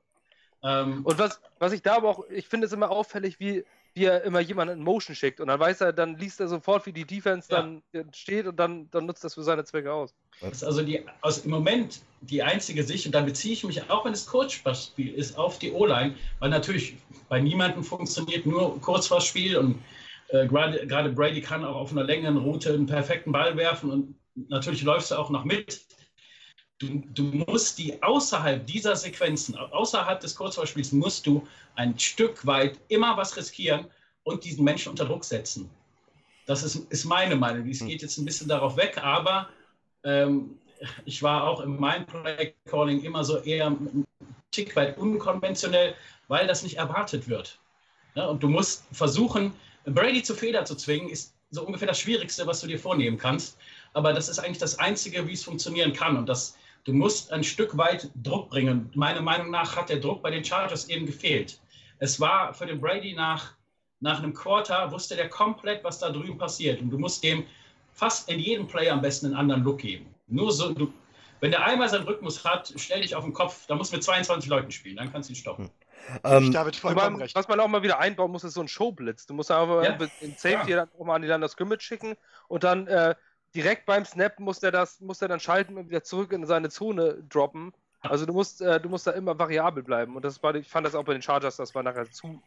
Ähm, 0.62 1.04
und 1.04 1.18
was, 1.18 1.40
was 1.58 1.72
ich 1.72 1.82
da 1.82 1.96
aber 1.96 2.08
auch, 2.08 2.24
ich 2.30 2.48
finde 2.48 2.66
es 2.66 2.72
immer 2.72 2.90
auffällig, 2.90 3.38
wie, 3.38 3.64
wie 3.94 4.04
er 4.04 4.22
immer 4.22 4.40
jemanden 4.40 4.78
in 4.78 4.84
Motion 4.84 5.14
schickt 5.14 5.40
und 5.40 5.48
dann 5.48 5.60
weiß 5.60 5.80
er, 5.80 5.92
dann 5.92 6.16
liest 6.16 6.40
er 6.40 6.48
sofort, 6.48 6.86
wie 6.86 6.92
die 6.92 7.04
Defense 7.04 7.48
ja. 7.50 7.62
dann 7.62 7.82
steht 8.12 8.46
und 8.46 8.56
dann, 8.56 8.90
dann 8.90 9.06
nutzt 9.06 9.24
das 9.24 9.34
für 9.34 9.42
seine 9.42 9.64
Zwecke 9.64 9.92
aus. 9.92 10.14
Das 10.40 10.52
ist 10.52 10.64
also 10.64 10.82
die, 10.82 11.04
aus, 11.20 11.44
im 11.44 11.50
Moment 11.50 12.00
die 12.20 12.42
einzige 12.42 12.82
Sicht, 12.82 13.06
und 13.06 13.12
da 13.14 13.20
beziehe 13.20 13.54
ich 13.54 13.64
mich, 13.64 13.88
auch 13.90 14.04
wenn 14.04 14.12
es 14.12 14.26
Kurzpassspiel 14.26 15.14
ist, 15.14 15.38
auf 15.38 15.58
die 15.58 15.72
O-Line, 15.72 16.14
weil 16.40 16.50
natürlich 16.50 16.96
bei 17.28 17.40
niemandem 17.40 17.84
funktioniert 17.84 18.46
nur 18.46 18.80
Kurzpassspiel 18.80 19.56
und 19.56 19.78
äh, 20.28 20.46
gerade 20.46 21.10
Brady 21.10 21.40
kann 21.40 21.64
auch 21.64 21.76
auf 21.76 21.92
einer 21.92 22.04
längeren 22.04 22.36
Route 22.36 22.72
einen 22.72 22.86
perfekten 22.86 23.32
Ball 23.32 23.56
werfen 23.56 23.90
und 23.90 24.14
natürlich 24.48 24.82
läufst 24.82 25.10
du 25.10 25.16
auch 25.16 25.30
noch 25.30 25.44
mit. 25.44 25.80
Du, 26.78 27.02
du, 27.12 27.22
musst 27.22 27.78
die 27.78 28.00
außerhalb 28.02 28.64
dieser 28.64 28.94
Sequenzen, 28.94 29.56
außerhalb 29.56 30.20
des 30.20 30.36
Kurzballspiels, 30.36 30.92
musst 30.92 31.26
du 31.26 31.46
ein 31.74 31.98
Stück 31.98 32.46
weit 32.46 32.78
immer 32.88 33.16
was 33.16 33.36
riskieren 33.36 33.86
und 34.22 34.44
diesen 34.44 34.64
Menschen 34.64 34.90
unter 34.90 35.04
Druck 35.04 35.24
setzen. 35.24 35.68
Das 36.46 36.62
ist, 36.62 36.76
ist 36.90 37.04
meine 37.04 37.34
Meinung. 37.34 37.68
Es 37.68 37.80
hm. 37.80 37.88
geht 37.88 38.02
jetzt 38.02 38.16
ein 38.16 38.24
bisschen 38.24 38.48
darauf 38.48 38.76
weg, 38.76 38.98
aber 39.02 39.48
ähm, 40.04 40.58
ich 41.04 41.22
war 41.22 41.48
auch 41.48 41.60
in 41.60 41.78
meinem 41.78 42.06
Play 42.06 42.54
Calling 42.66 43.02
immer 43.02 43.24
so 43.24 43.38
eher 43.38 43.66
ein 43.66 44.06
Tick 44.52 44.76
weit 44.76 44.96
unkonventionell, 44.98 45.94
weil 46.28 46.46
das 46.46 46.62
nicht 46.62 46.76
erwartet 46.76 47.28
wird. 47.28 47.58
Ja, 48.14 48.26
und 48.26 48.42
du 48.42 48.48
musst 48.48 48.84
versuchen, 48.92 49.52
Brady 49.84 50.22
zu 50.22 50.34
Fehler 50.34 50.64
zu 50.64 50.76
zwingen, 50.76 51.08
ist 51.08 51.34
so 51.50 51.64
ungefähr 51.64 51.88
das 51.88 52.00
Schwierigste, 52.00 52.46
was 52.46 52.60
du 52.60 52.66
dir 52.66 52.78
vornehmen 52.78 53.18
kannst. 53.18 53.58
Aber 53.94 54.12
das 54.12 54.28
ist 54.28 54.38
eigentlich 54.38 54.58
das 54.58 54.78
Einzige, 54.78 55.26
wie 55.26 55.32
es 55.32 55.44
funktionieren 55.44 55.92
kann. 55.92 56.16
Und 56.16 56.28
das 56.28 56.56
Du 56.88 56.94
musst 56.94 57.30
ein 57.34 57.44
Stück 57.44 57.76
weit 57.76 58.10
Druck 58.14 58.48
bringen. 58.48 58.90
Meiner 58.94 59.20
Meinung 59.20 59.50
nach 59.50 59.76
hat 59.76 59.90
der 59.90 59.98
Druck 59.98 60.22
bei 60.22 60.30
den 60.30 60.42
Chargers 60.42 60.88
eben 60.88 61.04
gefehlt. 61.04 61.60
Es 61.98 62.18
war 62.18 62.54
für 62.54 62.64
den 62.64 62.80
Brady 62.80 63.12
nach, 63.12 63.52
nach 64.00 64.22
einem 64.22 64.32
Quarter, 64.32 64.90
wusste 64.90 65.14
der 65.14 65.28
komplett, 65.28 65.84
was 65.84 65.98
da 65.98 66.08
drüben 66.08 66.38
passiert. 66.38 66.80
Und 66.80 66.88
du 66.88 66.98
musst 66.98 67.22
dem 67.22 67.44
fast 67.92 68.30
in 68.30 68.38
jedem 68.38 68.66
Play 68.66 68.88
am 68.88 69.02
besten 69.02 69.26
einen 69.26 69.34
anderen 69.34 69.64
Look 69.64 69.80
geben. 69.80 70.06
Nur 70.28 70.50
so, 70.50 70.72
du, 70.72 70.90
wenn 71.40 71.50
der 71.50 71.62
einmal 71.62 71.90
seinen 71.90 72.04
Rhythmus 72.04 72.42
hat, 72.42 72.72
stell 72.76 73.02
dich 73.02 73.14
auf 73.14 73.24
den 73.24 73.34
Kopf, 73.34 73.66
da 73.66 73.74
musst 73.74 73.92
du 73.92 73.96
mit 73.96 74.04
22 74.04 74.48
Leuten 74.48 74.70
spielen, 74.70 74.96
dann 74.96 75.12
kannst 75.12 75.28
du 75.28 75.34
ihn 75.34 75.36
stoppen. 75.36 75.70
Ähm, 76.24 76.50
David 76.52 76.74
vollkommen 76.74 77.20
recht. 77.20 77.34
Was 77.34 77.48
man 77.48 77.60
auch 77.60 77.68
mal 77.68 77.82
wieder 77.82 77.98
einbauen 77.98 78.30
muss, 78.30 78.44
ist 78.44 78.54
so 78.54 78.62
ein 78.62 78.68
Showblitz. 78.68 79.26
Du 79.26 79.34
musst 79.34 79.50
einfach 79.50 79.84
ja. 79.84 79.98
in 80.22 80.34
Safety 80.38 80.70
ja. 80.70 80.76
dann 80.78 80.88
auch 80.98 81.04
mal 81.04 81.16
an 81.16 81.22
die 81.22 81.28
Land 81.28 81.44
das 81.44 81.52
Scrimmage 81.52 81.82
schicken 81.82 82.16
und 82.46 82.64
dann 82.64 82.86
äh, 82.86 83.14
direkt 83.54 83.86
beim 83.86 84.04
Snap 84.04 84.38
muss 84.40 84.62
er 84.62 84.70
das, 84.70 85.00
muss 85.00 85.22
er 85.22 85.28
dann 85.28 85.40
schalten 85.40 85.76
und 85.76 85.88
wieder 85.88 86.02
zurück 86.02 86.32
in 86.32 86.46
seine 86.46 86.70
Zone 86.70 87.24
droppen. 87.28 87.72
Also 88.00 88.26
du 88.26 88.32
musst, 88.32 88.60
äh, 88.60 88.80
du 88.80 88.88
musst 88.88 89.06
da 89.06 89.12
immer 89.12 89.38
variabel 89.38 89.82
bleiben. 89.82 90.16
Und 90.16 90.24
das 90.24 90.42
war, 90.42 90.54
ich 90.54 90.68
fand 90.68 90.86
das 90.86 90.94
auch 90.94 91.04
bei 91.04 91.12
den 91.12 91.22
Chargers, 91.22 91.56
das 91.56 91.74
war 91.74 91.82
nachher 91.82 92.10
zu. 92.10 92.40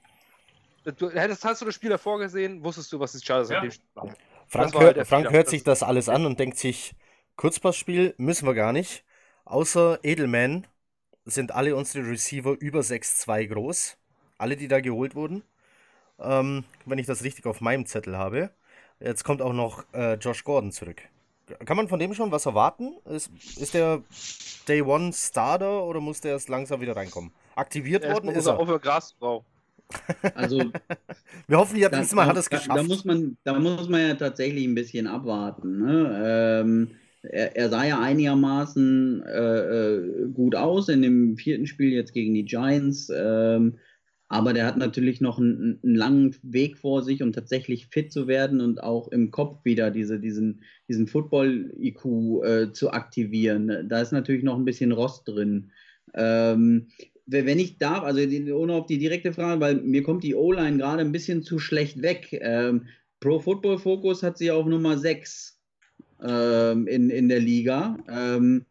Du, 0.98 1.12
hättest, 1.12 1.46
hast 1.46 1.62
du 1.62 1.66
das 1.66 1.76
Spiel 1.76 1.90
davor 1.90 2.20
gesehen, 2.20 2.64
wusstest 2.64 2.92
du, 2.92 3.00
was 3.00 3.12
die 3.12 3.24
Chargers 3.24 3.50
ja. 3.50 3.58
an 3.58 3.64
dem 3.64 3.72
Spiel 3.72 3.86
machen. 3.94 4.16
Frank, 4.48 4.74
hör, 4.74 4.96
halt 4.96 5.08
Frank 5.08 5.32
hört 5.32 5.48
sich 5.48 5.64
das 5.64 5.84
alles 5.84 6.10
an 6.10 6.26
und 6.26 6.40
denkt 6.40 6.58
sich, 6.58 6.96
Kurzpassspiel 7.36 8.16
müssen 8.18 8.48
wir 8.48 8.54
gar 8.54 8.74
nicht. 8.74 9.04
Außer 9.46 10.00
Edelman 10.04 10.68
sind 11.26 11.52
alle 11.52 11.76
unsere 11.76 12.08
Receiver 12.08 12.56
über 12.60 12.82
6'2 12.82 13.48
groß. 13.48 13.98
Alle, 14.38 14.58
die 14.58 14.68
da 14.68 14.82
geholt 14.82 15.16
wurden. 15.16 15.44
Ähm, 16.20 16.64
wenn 16.86 17.00
ich 17.00 17.06
das 17.06 17.24
richtig 17.24 17.46
auf 17.46 17.62
meinem 17.62 17.86
Zettel 17.86 18.18
habe. 18.18 18.52
Jetzt 19.04 19.24
kommt 19.24 19.42
auch 19.42 19.54
noch 19.54 19.84
äh, 19.94 20.16
Josh 20.16 20.44
Gordon 20.44 20.72
zurück. 20.72 21.02
Kann 21.66 21.78
man 21.78 21.88
von 21.88 22.00
dem 22.00 22.14
schon 22.14 22.32
was 22.32 22.46
erwarten? 22.46 22.94
Ist, 23.06 23.32
ist 23.58 23.74
der 23.74 24.04
Day 24.68 24.82
One 24.82 25.12
Starter 25.14 25.84
oder 25.84 26.00
muss 26.00 26.22
der 26.22 26.32
erst 26.32 26.50
langsam 26.50 26.82
wieder 26.82 26.96
reinkommen? 26.96 27.32
Aktiviert 27.56 28.04
ja, 28.04 28.14
worden 28.14 28.30
ist 28.30 28.46
er. 28.46 28.58
Auf 28.60 28.68
der 28.68 28.80
Grasfrau. 28.80 29.46
Also, 30.36 30.72
wir 31.48 31.58
hoffen 31.58 31.76
ja, 31.76 31.90
diesmal 31.90 32.26
hat 32.26 32.38
es 32.38 32.50
geschafft. 32.50 32.78
Da, 32.78 32.82
muss 32.82 33.04
man, 33.04 33.36
da 33.44 33.60
muss 33.60 33.90
man 33.90 34.00
ja 34.00 34.14
tatsächlich 34.14 34.64
ein 34.64 34.74
bisschen 34.74 35.06
abwarten. 35.06 35.80
Ne? 35.80 36.62
Ähm, 36.64 36.92
er, 37.24 37.58
er, 37.58 37.70
sah 37.70 37.84
ja 37.84 38.00
einigermaßen 38.00 39.22
äh, 39.24 40.28
gut 40.34 40.56
aus 40.56 40.88
in 40.88 41.02
dem 41.02 41.36
vierten 41.36 41.68
Spiel 41.68 41.92
jetzt 41.92 42.14
gegen 42.14 42.34
die 42.34 42.46
Giants. 42.46 43.12
Ähm, 43.14 43.80
aber 44.32 44.54
der 44.54 44.66
hat 44.66 44.78
natürlich 44.78 45.20
noch 45.20 45.40
einen, 45.40 45.82
einen, 45.84 45.96
langen 45.96 46.36
Weg 46.42 46.78
vor 46.78 47.04
sich, 47.04 47.22
um 47.22 47.34
tatsächlich 47.34 47.88
fit 47.88 48.14
zu 48.14 48.28
werden 48.28 48.62
und 48.62 48.82
auch 48.82 49.10
im 49.10 49.30
Kopf 49.30 49.66
wieder 49.66 49.92
diese, 49.92 50.22
diesen, 50.22 50.62
diesen 50.88 51.06
Football-IQ 51.06 52.06
äh, 52.46 52.72
zu 52.72 52.92
aktivieren. 52.92 53.90
Da 53.90 54.00
ist 54.00 54.14
natürlich 54.14 54.44
noch 54.44 54.58
ein 54.58 54.64
bisschen 54.64 54.94
Rost 54.94 55.28
drin. 55.28 55.72
Ähm, 56.14 56.88
wenn 57.26 57.60
ich 57.60 57.78
darf, 57.78 58.06
also 58.06 58.22
ohne 58.56 58.74
auf 58.74 58.86
die 58.86 59.00
direkte 59.00 59.34
Frage, 59.34 59.60
weil 59.60 59.76
mir 59.82 60.02
kommt 60.02 60.24
die 60.24 60.36
O-Line 60.36 60.78
gerade 60.78 61.02
ein 61.02 61.12
bisschen 61.12 61.44
zu 61.44 61.60
schlecht 61.60 62.02
weg. 62.02 62.30
Ähm, 62.32 62.86
Pro 63.20 63.38
Football 63.38 63.80
Focus 63.80 64.24
hat 64.24 64.38
sie 64.38 64.50
auf 64.50 64.66
Nummer 64.66 64.98
6 64.98 65.60
ähm, 66.24 66.88
in, 66.88 67.10
in 67.10 67.28
der 67.28 67.42
Liga. 67.42 67.98
Ähm, 68.08 68.66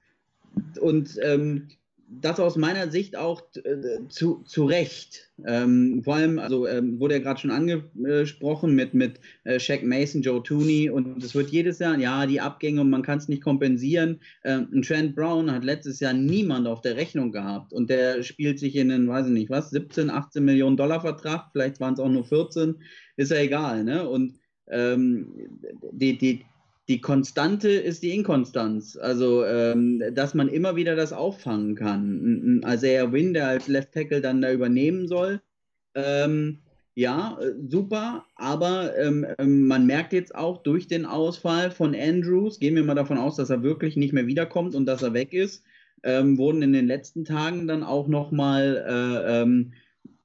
und 0.81 1.19
ähm, 1.23 1.69
das 2.13 2.41
aus 2.41 2.57
meiner 2.57 2.91
Sicht 2.91 3.17
auch 3.17 3.43
äh, 3.65 4.09
zu, 4.09 4.43
zu 4.45 4.65
Recht. 4.65 5.31
Ähm, 5.47 6.03
vor 6.03 6.17
allem, 6.17 6.39
also 6.41 6.67
ähm, 6.67 6.99
wurde 6.99 7.15
ja 7.15 7.21
gerade 7.21 7.41
schon 7.41 7.53
angesprochen 7.53 8.75
mit, 8.75 8.95
mit 8.95 9.21
äh, 9.45 9.61
Shaq 9.61 9.85
Mason, 9.85 10.21
Joe 10.21 10.43
Tooney 10.43 10.91
und 10.91 11.23
es 11.23 11.35
wird 11.35 11.51
jedes 11.51 11.79
Jahr, 11.79 11.97
ja, 11.99 12.27
die 12.27 12.41
Abgänge 12.41 12.81
und 12.81 12.91
man 12.91 13.03
kann 13.03 13.19
es 13.19 13.29
nicht 13.29 13.43
kompensieren. 13.43 14.21
Ähm, 14.45 14.83
Trent 14.83 15.15
Brown 15.15 15.51
hat 15.51 15.65
letztes 15.65 16.01
Jahr 16.01 16.13
niemand 16.13 16.67
auf 16.67 16.81
der 16.81 16.97
Rechnung 16.97 17.31
gehabt 17.31 17.73
und 17.73 17.89
der 17.89 18.23
spielt 18.25 18.59
sich 18.59 18.75
in 18.75 18.91
einen, 18.91 19.09
weiß 19.09 19.27
ich 19.27 19.33
nicht 19.33 19.51
was, 19.51 19.71
17, 19.71 20.11
18 20.11 20.45
Millionen 20.45 20.77
Dollar 20.77 21.01
Vertrag, 21.01 21.51
vielleicht 21.53 21.79
waren 21.79 21.95
es 21.95 22.01
auch 22.01 22.09
nur 22.09 22.25
14, 22.25 22.75
ist 23.17 23.31
ja 23.31 23.39
egal, 23.39 23.85
ne? 23.85 24.09
Und 24.09 24.35
ähm, 24.69 25.33
die, 25.93 26.19
die, 26.19 26.45
die 26.91 27.01
Konstante 27.01 27.71
ist 27.71 28.03
die 28.03 28.11
Inkonstanz. 28.11 28.97
Also, 28.97 29.45
ähm, 29.45 30.03
dass 30.13 30.35
man 30.35 30.49
immer 30.49 30.75
wieder 30.75 30.97
das 30.97 31.13
auffangen 31.13 31.77
kann. 31.77 32.61
Also, 32.65 32.87
er 32.87 33.13
Win, 33.13 33.33
der 33.33 33.47
als 33.47 33.69
Left 33.69 33.93
Tackle 33.93 34.21
dann 34.21 34.43
da 34.43 34.53
übernehmen 34.53 35.07
soll, 35.07 35.41
ähm, 35.95 36.59
ja, 36.97 37.39
super, 37.69 38.27
aber 38.35 38.99
ähm, 38.99 39.25
ähm, 39.39 39.69
man 39.69 39.87
merkt 39.87 40.13
jetzt 40.13 40.35
auch 40.35 40.65
durch 40.65 40.89
den 40.89 41.07
Ausfall 41.07 41.71
von 41.71 41.95
Andrews, 41.95 42.59
gehen 42.59 42.75
wir 42.75 42.83
mal 42.83 42.95
davon 42.95 43.19
aus, 43.19 43.37
dass 43.37 43.51
er 43.51 43.63
wirklich 43.63 43.97
nicht 43.97 44.13
mehr 44.13 44.27
wiederkommt 44.27 44.75
und 44.75 44.87
dass 44.87 45.03
er 45.03 45.15
weg 45.15 45.33
ist, 45.33 45.63
ähm, 46.03 46.39
wurden 46.39 46.63
in 46.63 46.73
den 46.73 46.89
letzten 46.89 47.25
Tagen 47.25 47.69
dann 47.69 47.85
auch 47.85 48.09
nochmal 48.09 48.85
äh, 48.87 49.43
ähm, 49.43 49.73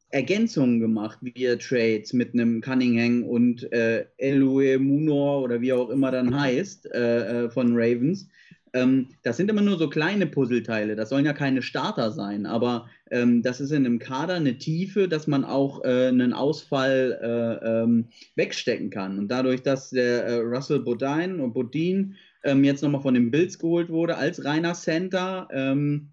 Ergänzungen 0.10 0.80
gemacht 0.80 1.18
via 1.22 1.56
Trades 1.56 2.14
mit 2.14 2.34
einem 2.34 2.62
Cunningham 2.62 3.24
und 3.24 3.72
äh, 3.72 4.06
Elue 4.18 4.80
Munor 4.80 5.42
oder 5.42 5.62
wie 5.62 5.74
auch 5.74 5.90
immer 5.90 6.12
dann 6.12 6.40
heißt 6.40 6.94
äh, 6.94 7.46
äh, 7.46 7.50
von 7.50 7.74
Ravens. 7.76 8.28
Ähm, 8.74 9.08
das 9.24 9.38
sind 9.38 9.50
immer 9.50 9.62
nur 9.62 9.78
so 9.78 9.90
kleine 9.90 10.28
Puzzleteile. 10.28 10.96
Das 10.96 11.10
sollen 11.10 11.26
ja 11.26 11.34
keine 11.34 11.62
Starter 11.62 12.12
sein, 12.12 12.46
aber 12.46 12.90
ähm, 13.10 13.42
das 13.42 13.62
ist 13.62 13.72
in 13.72 13.86
einem 13.86 14.00
Kader 14.00 14.36
eine 14.36 14.58
Tiefe, 14.58 15.08
dass 15.08 15.28
man 15.28 15.44
auch 15.44 15.84
äh, 15.84 16.08
einen 16.08 16.34
Ausfall 16.34 17.20
äh, 17.22 17.84
ähm, 17.84 18.08
wegstecken 18.36 18.90
kann. 18.90 19.18
Und 19.18 19.30
dadurch, 19.30 19.64
dass 19.64 19.90
der 19.90 20.26
äh, 20.26 20.36
Russell 20.36 20.80
Bodine 20.80 21.42
und 21.42 21.54
Bodin 21.54 22.16
ähm, 22.44 22.64
jetzt 22.64 22.84
nochmal 22.84 23.02
von 23.02 23.14
den 23.14 23.32
Bills 23.32 23.58
geholt 23.58 23.90
wurde 23.90 24.18
als 24.18 24.44
reiner 24.44 24.74
Center, 24.74 25.48
ähm, 25.52 26.10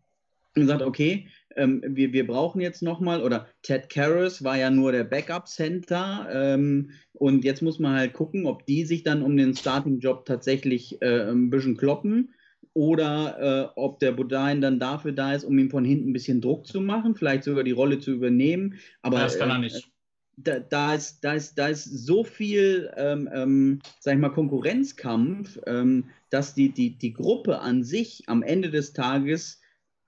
und 0.57 0.66
sagt, 0.66 0.82
okay, 0.82 1.28
ähm, 1.57 1.82
wir, 1.86 2.12
wir 2.12 2.26
brauchen 2.26 2.61
jetzt 2.61 2.82
nochmal, 2.82 3.22
oder 3.22 3.46
Ted 3.62 3.88
Karras 3.88 4.44
war 4.44 4.59
ja 4.59 4.70
nur 4.70 4.92
der 4.92 5.05
Backup-Center 5.05 6.28
ähm, 6.32 6.90
und 7.12 7.44
jetzt 7.44 7.62
muss 7.62 7.78
man 7.78 7.96
halt 7.96 8.12
gucken, 8.12 8.46
ob 8.46 8.66
die 8.66 8.84
sich 8.84 9.03
dann 9.03 9.22
um 9.22 9.36
den 9.36 9.55
Starting-Job 9.55 10.24
tatsächlich 10.24 11.00
äh, 11.03 11.30
ein 11.30 11.50
bisschen 11.50 11.76
kloppen 11.76 12.34
oder 12.74 13.38
äh, 13.38 13.72
ob 13.76 13.98
der 14.00 14.12
Bodine 14.12 14.61
dann 14.61 14.78
dafür 14.78 15.12
da 15.12 15.34
ist, 15.34 15.44
um 15.44 15.59
ihm 15.59 15.70
von 15.70 15.84
hinten 15.84 16.11
ein 16.11 16.12
bisschen 16.12 16.40
Druck 16.40 16.66
zu 16.66 16.80
machen, 16.80 17.14
vielleicht 17.14 17.44
sogar 17.44 17.64
die 17.64 17.72
Rolle 17.72 17.98
zu 17.98 18.12
übernehmen. 18.12 18.78
Aber 19.03 19.20
das 19.20 19.38
kann 19.38 19.50
er 19.50 19.59
nicht. 19.59 19.76
Äh, 19.76 19.92
da, 20.36 20.59
da, 20.59 20.94
ist, 20.94 21.22
da, 21.22 21.34
ist, 21.34 21.59
da 21.59 21.68
ist 21.68 21.84
so 21.84 22.24
viel, 22.24 22.90
ähm, 22.96 23.28
ähm, 23.32 23.80
sag 24.00 24.14
ich 24.14 24.20
mal, 24.20 24.30
Konkurrenzkampf, 24.30 25.59
ähm, 25.66 26.05
dass 26.30 26.55
die, 26.55 26.70
die, 26.70 26.96
die 26.96 27.12
Gruppe 27.12 27.61
an 27.61 27.84
sich 27.84 28.24
am 28.26 28.42
Ende 28.42 28.70
des 28.70 28.92
Tages 28.94 29.61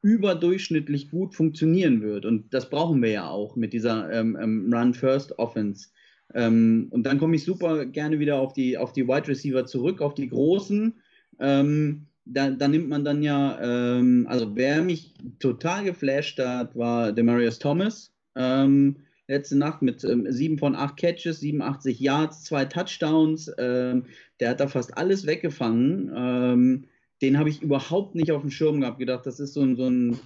überdurchschnittlich 0.05 1.11
gut 1.11 1.34
funktionieren 1.34 2.02
wird. 2.02 2.26
Und 2.26 2.52
das 2.52 2.68
brauchen 2.68 3.02
wir 3.02 3.11
ja 3.11 3.26
auch 3.26 3.57
mit 3.57 3.72
dieser 3.72 4.12
ähm, 4.12 4.36
ähm, 4.38 4.70
Run-First-Offense. 4.70 5.88
Ähm, 6.34 6.88
und 6.90 7.05
dann 7.05 7.18
komme 7.18 7.36
ich 7.36 7.44
super 7.44 7.86
gerne 7.86 8.18
wieder 8.18 8.36
auf 8.36 8.52
die, 8.52 8.76
auf 8.76 8.92
die 8.92 9.09
Wide 9.09 9.28
Receiver 9.28 9.64
zurück, 9.64 10.02
auf 10.02 10.12
die 10.14 10.28
großen. 10.28 10.92
Ähm, 11.40 12.07
da, 12.26 12.50
da, 12.50 12.68
nimmt 12.68 12.90
man 12.90 13.02
dann 13.02 13.22
ja, 13.22 13.59
ähm, 13.62 14.26
also 14.28 14.55
wer 14.55 14.82
mich 14.82 15.14
total 15.38 15.84
geflasht 15.84 16.38
hat, 16.38 16.76
war 16.76 17.11
Demarius 17.11 17.59
Thomas. 17.59 18.12
Ähm, 18.36 18.96
letzte 19.26 19.57
Nacht 19.57 19.80
mit 19.80 20.05
ähm, 20.05 20.26
7 20.28 20.59
von 20.59 20.74
8 20.74 20.98
Catches, 20.98 21.40
87 21.40 21.98
Yards, 21.98 22.44
zwei 22.44 22.66
Touchdowns. 22.66 23.46
Der 23.57 24.50
hat 24.50 24.61
da 24.61 24.68
fast 24.68 24.98
alles 24.98 25.26
weggefangen. 25.26 26.84
Den 27.23 27.39
habe 27.39 27.49
ich 27.49 27.62
überhaupt 27.62 28.15
nicht 28.15 28.33
auf 28.33 28.43
dem 28.43 28.51
Schirm 28.51 28.81
gehabt. 28.81 28.99
Gedacht, 28.99 29.27
das 29.27 29.41
ist 29.41 29.55
so 29.55 29.62
ein, 29.62 29.77
so 29.77 29.89
ein 29.89 30.19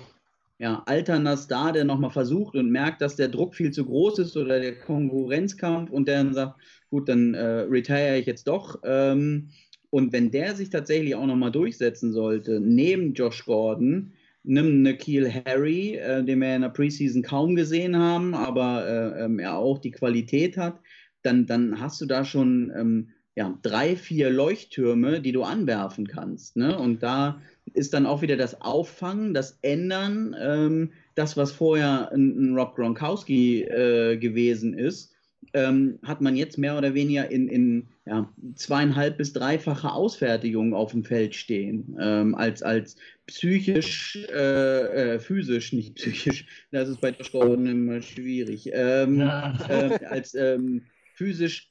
ja, 0.59 0.83
alterner 0.87 1.37
Star, 1.37 1.73
der 1.73 1.85
nochmal 1.85 2.11
versucht 2.11 2.57
und 2.57 2.71
merkt, 2.71 3.01
dass 3.01 3.17
der 3.17 3.29
Druck 3.29 3.55
viel 3.55 3.71
zu 3.71 3.85
groß 3.85 4.19
ist 4.19 4.37
oder 4.37 4.59
der 4.61 4.79
Konkurrenzkampf 4.79 5.91
und 5.91 6.09
der 6.09 6.25
dann 6.25 6.35
sagt, 6.35 6.61
gut, 6.91 7.09
dann 7.09 7.35
äh, 7.35 7.61
retire 7.61 8.19
ich 8.19 8.27
jetzt 8.27 8.49
doch. 8.49 8.81
Ähm, 8.85 9.51
und 9.91 10.13
wenn 10.13 10.31
der 10.31 10.55
sich 10.55 10.71
tatsächlich 10.71 11.15
auch 11.15 11.27
nochmal 11.27 11.53
durchsetzen 11.53 12.13
sollte, 12.13 12.61
neben 12.61 13.15
Josh 13.15 13.45
Gordon, 13.45 14.13
nimm 14.43 14.83
Nikhil 14.83 15.33
Harry, 15.33 15.95
äh, 15.95 16.25
den 16.25 16.41
wir 16.41 16.57
in 16.57 16.63
der 16.63 16.69
Preseason 16.71 17.23
kaum 17.23 17.55
gesehen 17.55 17.97
haben, 17.97 18.35
aber 18.35 18.87
äh, 18.87 19.25
ähm, 19.25 19.39
er 19.39 19.57
auch 19.57 19.79
die 19.79 19.93
Qualität 19.93 20.57
hat, 20.57 20.81
dann, 21.23 21.47
dann 21.47 21.81
hast 21.81 22.01
du 22.01 22.07
da 22.07 22.25
schon 22.25 22.73
ähm, 22.77 23.09
ja, 23.39 23.57
drei, 23.63 23.95
vier 23.95 24.31
Leuchttürme, 24.31 25.21
die 25.21 25.31
du 25.31 25.45
anwerfen 25.45 26.09
kannst. 26.09 26.57
Ne? 26.57 26.77
Und 26.77 27.05
da 27.05 27.41
ist 27.73 27.95
dann 27.95 28.05
auch 28.05 28.21
wieder 28.21 28.37
das 28.37 28.61
Auffangen, 28.61 29.33
das 29.33 29.61
Ändern, 29.63 30.35
ähm, 30.37 30.91
das, 31.15 31.37
was 31.37 31.53
vorher 31.53 32.11
ein, 32.11 32.37
ein 32.37 32.59
Rob 32.59 32.75
Gronkowski 32.75 33.63
äh, 33.63 34.17
gewesen 34.17 34.77
ist, 34.77 35.15
ähm, 35.53 36.01
hat 36.03 36.21
man 36.21 36.35
jetzt 36.35 36.59
mehr 36.59 36.77
oder 36.77 36.95
weniger 36.95 37.31
in, 37.31 37.47
in 37.47 37.89
ja, 38.07 38.29
zweieinhalb 38.57 39.19
bis 39.19 39.35
dreifache 39.35 39.93
Ausfertigung 39.93 40.75
auf 40.75 40.91
dem 40.91 41.05
Feld 41.05 41.37
stehen, 41.37 41.97
ähm, 42.01 42.35
als, 42.35 42.65
als 42.65 42.97
psychisch, 43.29 44.19
äh, 44.33 45.15
äh, 45.15 45.21
physisch, 45.21 45.73
nicht 45.73 45.95
psychisch, 45.95 46.45
das 46.73 46.89
ist 46.89 47.01
bei 47.01 47.13
der 47.13 47.25
Gordon 47.31 47.67
immer 47.67 48.03
schwierig, 48.03 48.69
ähm, 48.73 49.21
ja. 49.21 49.57
äh, 49.69 50.05
als 50.07 50.35
ähm, 50.35 50.83
physisch 51.15 51.71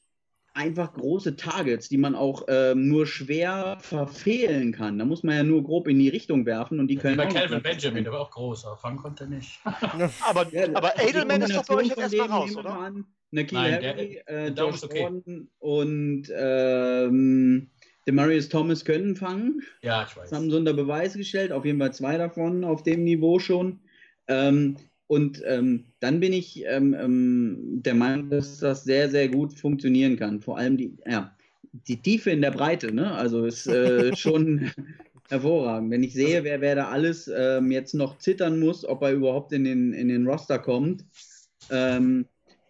einfach 0.57 0.93
große 0.93 1.35
Targets, 1.35 1.87
die 1.87 1.97
man 1.97 2.15
auch 2.15 2.45
ähm, 2.47 2.87
nur 2.87 3.05
schwer 3.05 3.77
verfehlen 3.79 4.71
kann. 4.71 4.97
Da 4.97 5.05
muss 5.05 5.23
man 5.23 5.35
ja 5.35 5.43
nur 5.43 5.63
grob 5.63 5.87
in 5.87 5.99
die 5.99 6.09
Richtung 6.09 6.45
werfen 6.45 6.79
und 6.79 6.87
die 6.87 6.95
können. 6.95 7.13
Wie 7.13 7.25
bei 7.25 7.31
Calvin 7.31 7.61
Benjamin, 7.61 8.03
der 8.03 8.13
war 8.13 8.21
auch 8.21 8.31
groß, 8.31 8.65
aber 8.65 8.77
fangen 8.77 8.97
konnte 8.97 9.25
er 9.25 9.29
nicht. 9.29 9.59
aber, 10.27 10.51
ja, 10.51 10.67
aber 10.73 10.99
Edelman 10.99 11.43
ist 11.43 11.55
doch 11.55 11.65
bei 11.65 11.75
euch 11.75 11.87
jetzt 11.87 11.99
erstmal 11.99 12.27
raus, 12.27 12.57
oder? 12.57 12.71
An, 12.71 13.05
Nikhil 13.29 13.59
Harry, 13.59 14.21
äh, 14.25 14.47
Josh 14.49 14.83
okay. 14.83 15.01
Gordon 15.01 15.49
und 15.59 16.23
ähm, 16.35 17.69
Demarius 18.07 18.49
Thomas 18.49 18.83
können 18.83 19.15
fangen. 19.15 19.61
Ja, 19.81 20.07
ich 20.09 20.17
weiß. 20.17 20.29
Das 20.29 20.39
haben 20.39 20.49
sie 20.49 20.57
unter 20.57 20.73
Beweis 20.73 21.13
gestellt, 21.13 21.51
auf 21.51 21.65
jeden 21.65 21.77
Fall 21.77 21.93
zwei 21.93 22.17
davon 22.17 22.63
auf 22.63 22.81
dem 22.83 23.03
Niveau 23.03 23.37
schon. 23.37 23.79
Ähm, 24.27 24.77
und 25.07 25.41
ähm, 25.45 25.85
dann 26.01 26.19
bin 26.19 26.33
ich 26.33 26.63
ähm, 26.65 26.93
ähm, 26.93 27.81
der 27.81 27.95
Meinung, 27.95 28.29
dass 28.29 28.59
das 28.59 28.83
sehr, 28.83 29.09
sehr 29.09 29.29
gut 29.29 29.57
funktionieren 29.57 30.17
kann. 30.17 30.41
Vor 30.41 30.57
allem 30.57 30.75
die, 30.75 30.97
ja, 31.05 31.33
die 31.87 32.01
Tiefe 32.01 32.31
in 32.31 32.41
der 32.41 32.51
Breite, 32.51 32.93
ne? 32.93 33.13
Also 33.13 33.45
ist 33.45 33.67
äh, 33.67 34.13
schon 34.17 34.69
hervorragend. 35.29 35.91
Wenn 35.91 36.03
ich 36.03 36.13
sehe, 36.13 36.43
wer, 36.43 36.59
wer 36.59 36.75
da 36.75 36.89
alles 36.89 37.31
ähm, 37.33 37.71
jetzt 37.71 37.93
noch 37.93 38.17
zittern 38.17 38.59
muss, 38.59 38.83
ob 38.83 39.01
er 39.01 39.13
überhaupt 39.13 39.53
in 39.53 39.63
den, 39.63 39.93
in 39.93 40.09
den 40.09 40.27
Roster 40.27 40.59
kommt. 40.59 41.05
Ähm, 41.71 42.25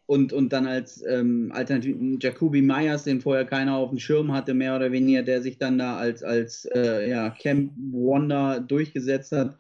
und, 0.05 0.31
und 0.31 0.53
dann 0.53 0.67
als 0.67 1.03
ähm, 1.05 1.51
Alternativ 1.53 1.97
Jacoby 2.21 2.61
Myers, 2.61 3.03
den 3.03 3.19
vorher 3.19 3.45
keiner 3.45 3.75
auf 3.75 3.89
dem 3.89 3.99
Schirm 3.99 4.31
hatte, 4.31 4.53
mehr 4.53 4.75
oder 4.75 4.91
weniger, 4.91 5.23
der 5.23 5.41
sich 5.41 5.57
dann 5.57 5.79
da 5.79 5.97
als, 5.97 6.23
als 6.23 6.65
äh, 6.73 7.09
ja, 7.09 7.31
Camp 7.31 7.73
Wonder 7.91 8.59
durchgesetzt 8.59 9.31
hat 9.31 9.57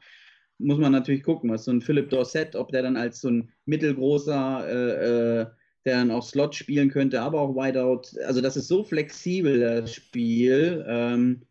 muss 0.59 0.77
man 0.77 0.91
natürlich 0.91 1.23
gucken, 1.23 1.49
was 1.49 1.65
so 1.65 1.71
ein 1.71 1.81
Philipp 1.81 2.09
Dorset, 2.09 2.55
ob 2.55 2.71
der 2.71 2.83
dann 2.83 2.97
als 2.97 3.21
so 3.21 3.29
ein 3.29 3.49
mittelgroßer, 3.65 4.67
äh, 4.67 5.41
äh, 5.41 5.45
der 5.85 5.97
dann 5.97 6.11
auch 6.11 6.23
Slot 6.23 6.55
spielen 6.55 6.89
könnte, 6.89 7.21
aber 7.21 7.41
auch 7.41 7.55
Wideout. 7.55 8.17
Also 8.25 8.41
das 8.41 8.57
ist 8.57 8.67
so 8.67 8.83
flexibel, 8.83 9.59
das 9.59 9.93
Spiel. 9.93 10.83
Ähm, 10.87 11.41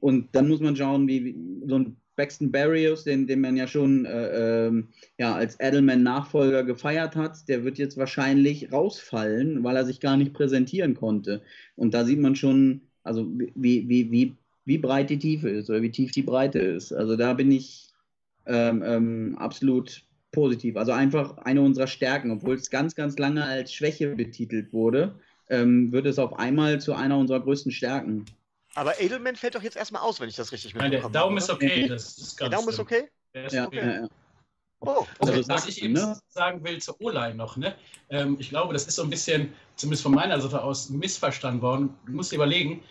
und 0.00 0.34
dann 0.34 0.48
muss 0.48 0.60
man 0.60 0.76
schauen, 0.76 1.06
wie, 1.08 1.24
wie 1.24 1.36
so 1.66 1.78
ein 1.78 1.96
Braxton 2.16 2.50
Barrios, 2.50 3.04
den, 3.04 3.26
den 3.26 3.42
man 3.42 3.56
ja 3.56 3.66
schon 3.66 4.06
äh, 4.06 4.66
ähm, 4.66 4.88
ja, 5.18 5.34
als 5.34 5.60
Edelman-Nachfolger 5.60 6.64
gefeiert 6.64 7.14
hat, 7.14 7.46
der 7.48 7.64
wird 7.64 7.78
jetzt 7.78 7.98
wahrscheinlich 7.98 8.72
rausfallen, 8.72 9.62
weil 9.62 9.76
er 9.76 9.84
sich 9.84 10.00
gar 10.00 10.16
nicht 10.16 10.32
präsentieren 10.32 10.94
konnte. 10.94 11.42
Und 11.76 11.92
da 11.92 12.04
sieht 12.04 12.18
man 12.18 12.34
schon, 12.34 12.80
also 13.04 13.26
wie, 13.54 13.88
wie, 13.88 14.10
wie 14.10 14.36
wie 14.66 14.78
breit 14.78 15.08
die 15.08 15.18
Tiefe 15.18 15.48
ist 15.48 15.70
oder 15.70 15.80
wie 15.80 15.90
tief 15.90 16.10
die 16.10 16.22
Breite 16.22 16.58
ist. 16.58 16.92
Also 16.92 17.16
da 17.16 17.32
bin 17.32 17.50
ich 17.50 17.88
ähm, 18.46 18.82
ähm, 18.84 19.36
absolut 19.38 20.02
positiv. 20.32 20.76
Also 20.76 20.92
einfach 20.92 21.38
eine 21.38 21.62
unserer 21.62 21.86
Stärken, 21.86 22.30
obwohl 22.30 22.56
es 22.56 22.70
ganz, 22.70 22.94
ganz 22.94 23.18
lange 23.18 23.44
als 23.44 23.72
Schwäche 23.72 24.14
betitelt 24.14 24.72
wurde, 24.72 25.18
ähm, 25.48 25.92
wird 25.92 26.06
es 26.06 26.18
auf 26.18 26.38
einmal 26.38 26.80
zu 26.80 26.94
einer 26.94 27.16
unserer 27.18 27.40
größten 27.40 27.72
Stärken. 27.72 28.24
Aber 28.74 29.00
Edelman 29.00 29.36
fällt 29.36 29.54
doch 29.54 29.62
jetzt 29.62 29.76
erstmal 29.76 30.02
aus, 30.02 30.20
wenn 30.20 30.28
ich 30.28 30.36
das 30.36 30.52
richtig 30.52 30.74
Nein, 30.74 30.90
der 30.90 31.00
mitbekomme. 31.00 31.12
Daumen 31.12 31.38
ist 31.38 31.48
okay. 31.50 31.88
Das 31.88 32.18
ist 32.18 32.38
Der 32.38 32.50
ganz 32.50 32.60
Daumen 32.60 32.68
ist 32.72 32.78
okay? 32.78 33.04
Der 33.34 33.46
ist 33.46 33.52
Ja, 33.54 33.66
okay. 33.66 33.76
ja, 33.78 33.92
ja. 34.02 34.08
Oh, 34.80 35.06
Also 35.18 35.32
okay. 35.32 35.36
das 35.38 35.48
was 35.48 35.62
sagt 35.62 35.68
ich 35.70 35.82
man, 35.82 35.90
eben 35.90 35.94
ne? 35.94 36.18
sagen 36.28 36.64
will 36.64 36.78
zur 36.82 37.00
O-Line 37.00 37.34
noch, 37.34 37.56
ne? 37.56 37.74
Ähm, 38.10 38.36
ich 38.38 38.50
glaube, 38.50 38.74
das 38.74 38.86
ist 38.86 38.96
so 38.96 39.02
ein 39.02 39.08
bisschen, 39.10 39.54
zumindest 39.76 40.02
von 40.02 40.12
meiner 40.12 40.38
Seite 40.38 40.62
aus, 40.62 40.90
missverstanden 40.90 41.62
worden. 41.62 41.94
Du 42.04 42.12
musst 42.12 42.30
dir 42.30 42.36
überlegen, 42.36 42.82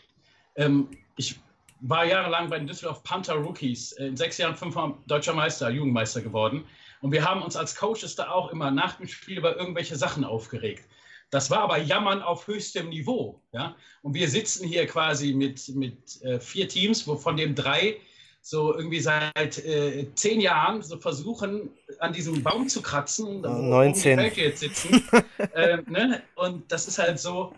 ähm, 0.55 0.89
ich 1.17 1.39
war 1.81 2.05
jahrelang 2.05 2.49
bei 2.49 2.57
den 2.57 2.67
Düsseldorf 2.67 3.03
Panther 3.03 3.35
Rookies, 3.35 3.93
äh, 3.93 4.07
in 4.07 4.17
sechs 4.17 4.37
Jahren 4.37 4.55
fünfmal 4.55 4.95
deutscher 5.07 5.33
Meister, 5.33 5.69
Jugendmeister 5.69 6.21
geworden. 6.21 6.65
Und 7.01 7.11
wir 7.11 7.23
haben 7.23 7.41
uns 7.41 7.55
als 7.55 7.75
Coaches 7.75 8.15
da 8.15 8.29
auch 8.29 8.51
immer 8.51 8.71
nach 8.71 8.97
dem 8.97 9.07
Spiel 9.07 9.37
über 9.37 9.57
irgendwelche 9.57 9.95
Sachen 9.95 10.23
aufgeregt. 10.23 10.85
Das 11.29 11.49
war 11.49 11.59
aber 11.59 11.77
Jammern 11.77 12.21
auf 12.21 12.47
höchstem 12.47 12.89
Niveau. 12.89 13.41
Ja? 13.51 13.75
Und 14.01 14.13
wir 14.13 14.29
sitzen 14.29 14.67
hier 14.67 14.87
quasi 14.87 15.33
mit, 15.33 15.67
mit 15.75 16.21
äh, 16.21 16.39
vier 16.39 16.67
Teams, 16.67 17.07
wovon 17.07 17.37
dem 17.37 17.55
drei 17.55 17.97
so 18.41 18.75
irgendwie 18.75 18.99
seit 18.99 19.57
äh, 19.65 20.05
zehn 20.13 20.39
Jahren 20.39 20.83
so 20.83 20.97
versuchen, 20.97 21.71
an 21.99 22.13
diesem 22.13 22.43
Baum 22.43 22.69
zu 22.69 22.81
kratzen, 22.83 23.41
wo 23.43 23.47
19. 23.47 24.19
die 24.19 24.23
Patriots 24.23 24.59
sitzen. 24.59 25.03
äh, 25.53 25.77
ne? 25.87 26.21
Und 26.35 26.71
das 26.71 26.87
ist 26.87 26.99
halt 26.99 27.19
so, 27.19 27.53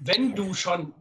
wenn 0.00 0.34
du 0.34 0.54
schon 0.54 0.94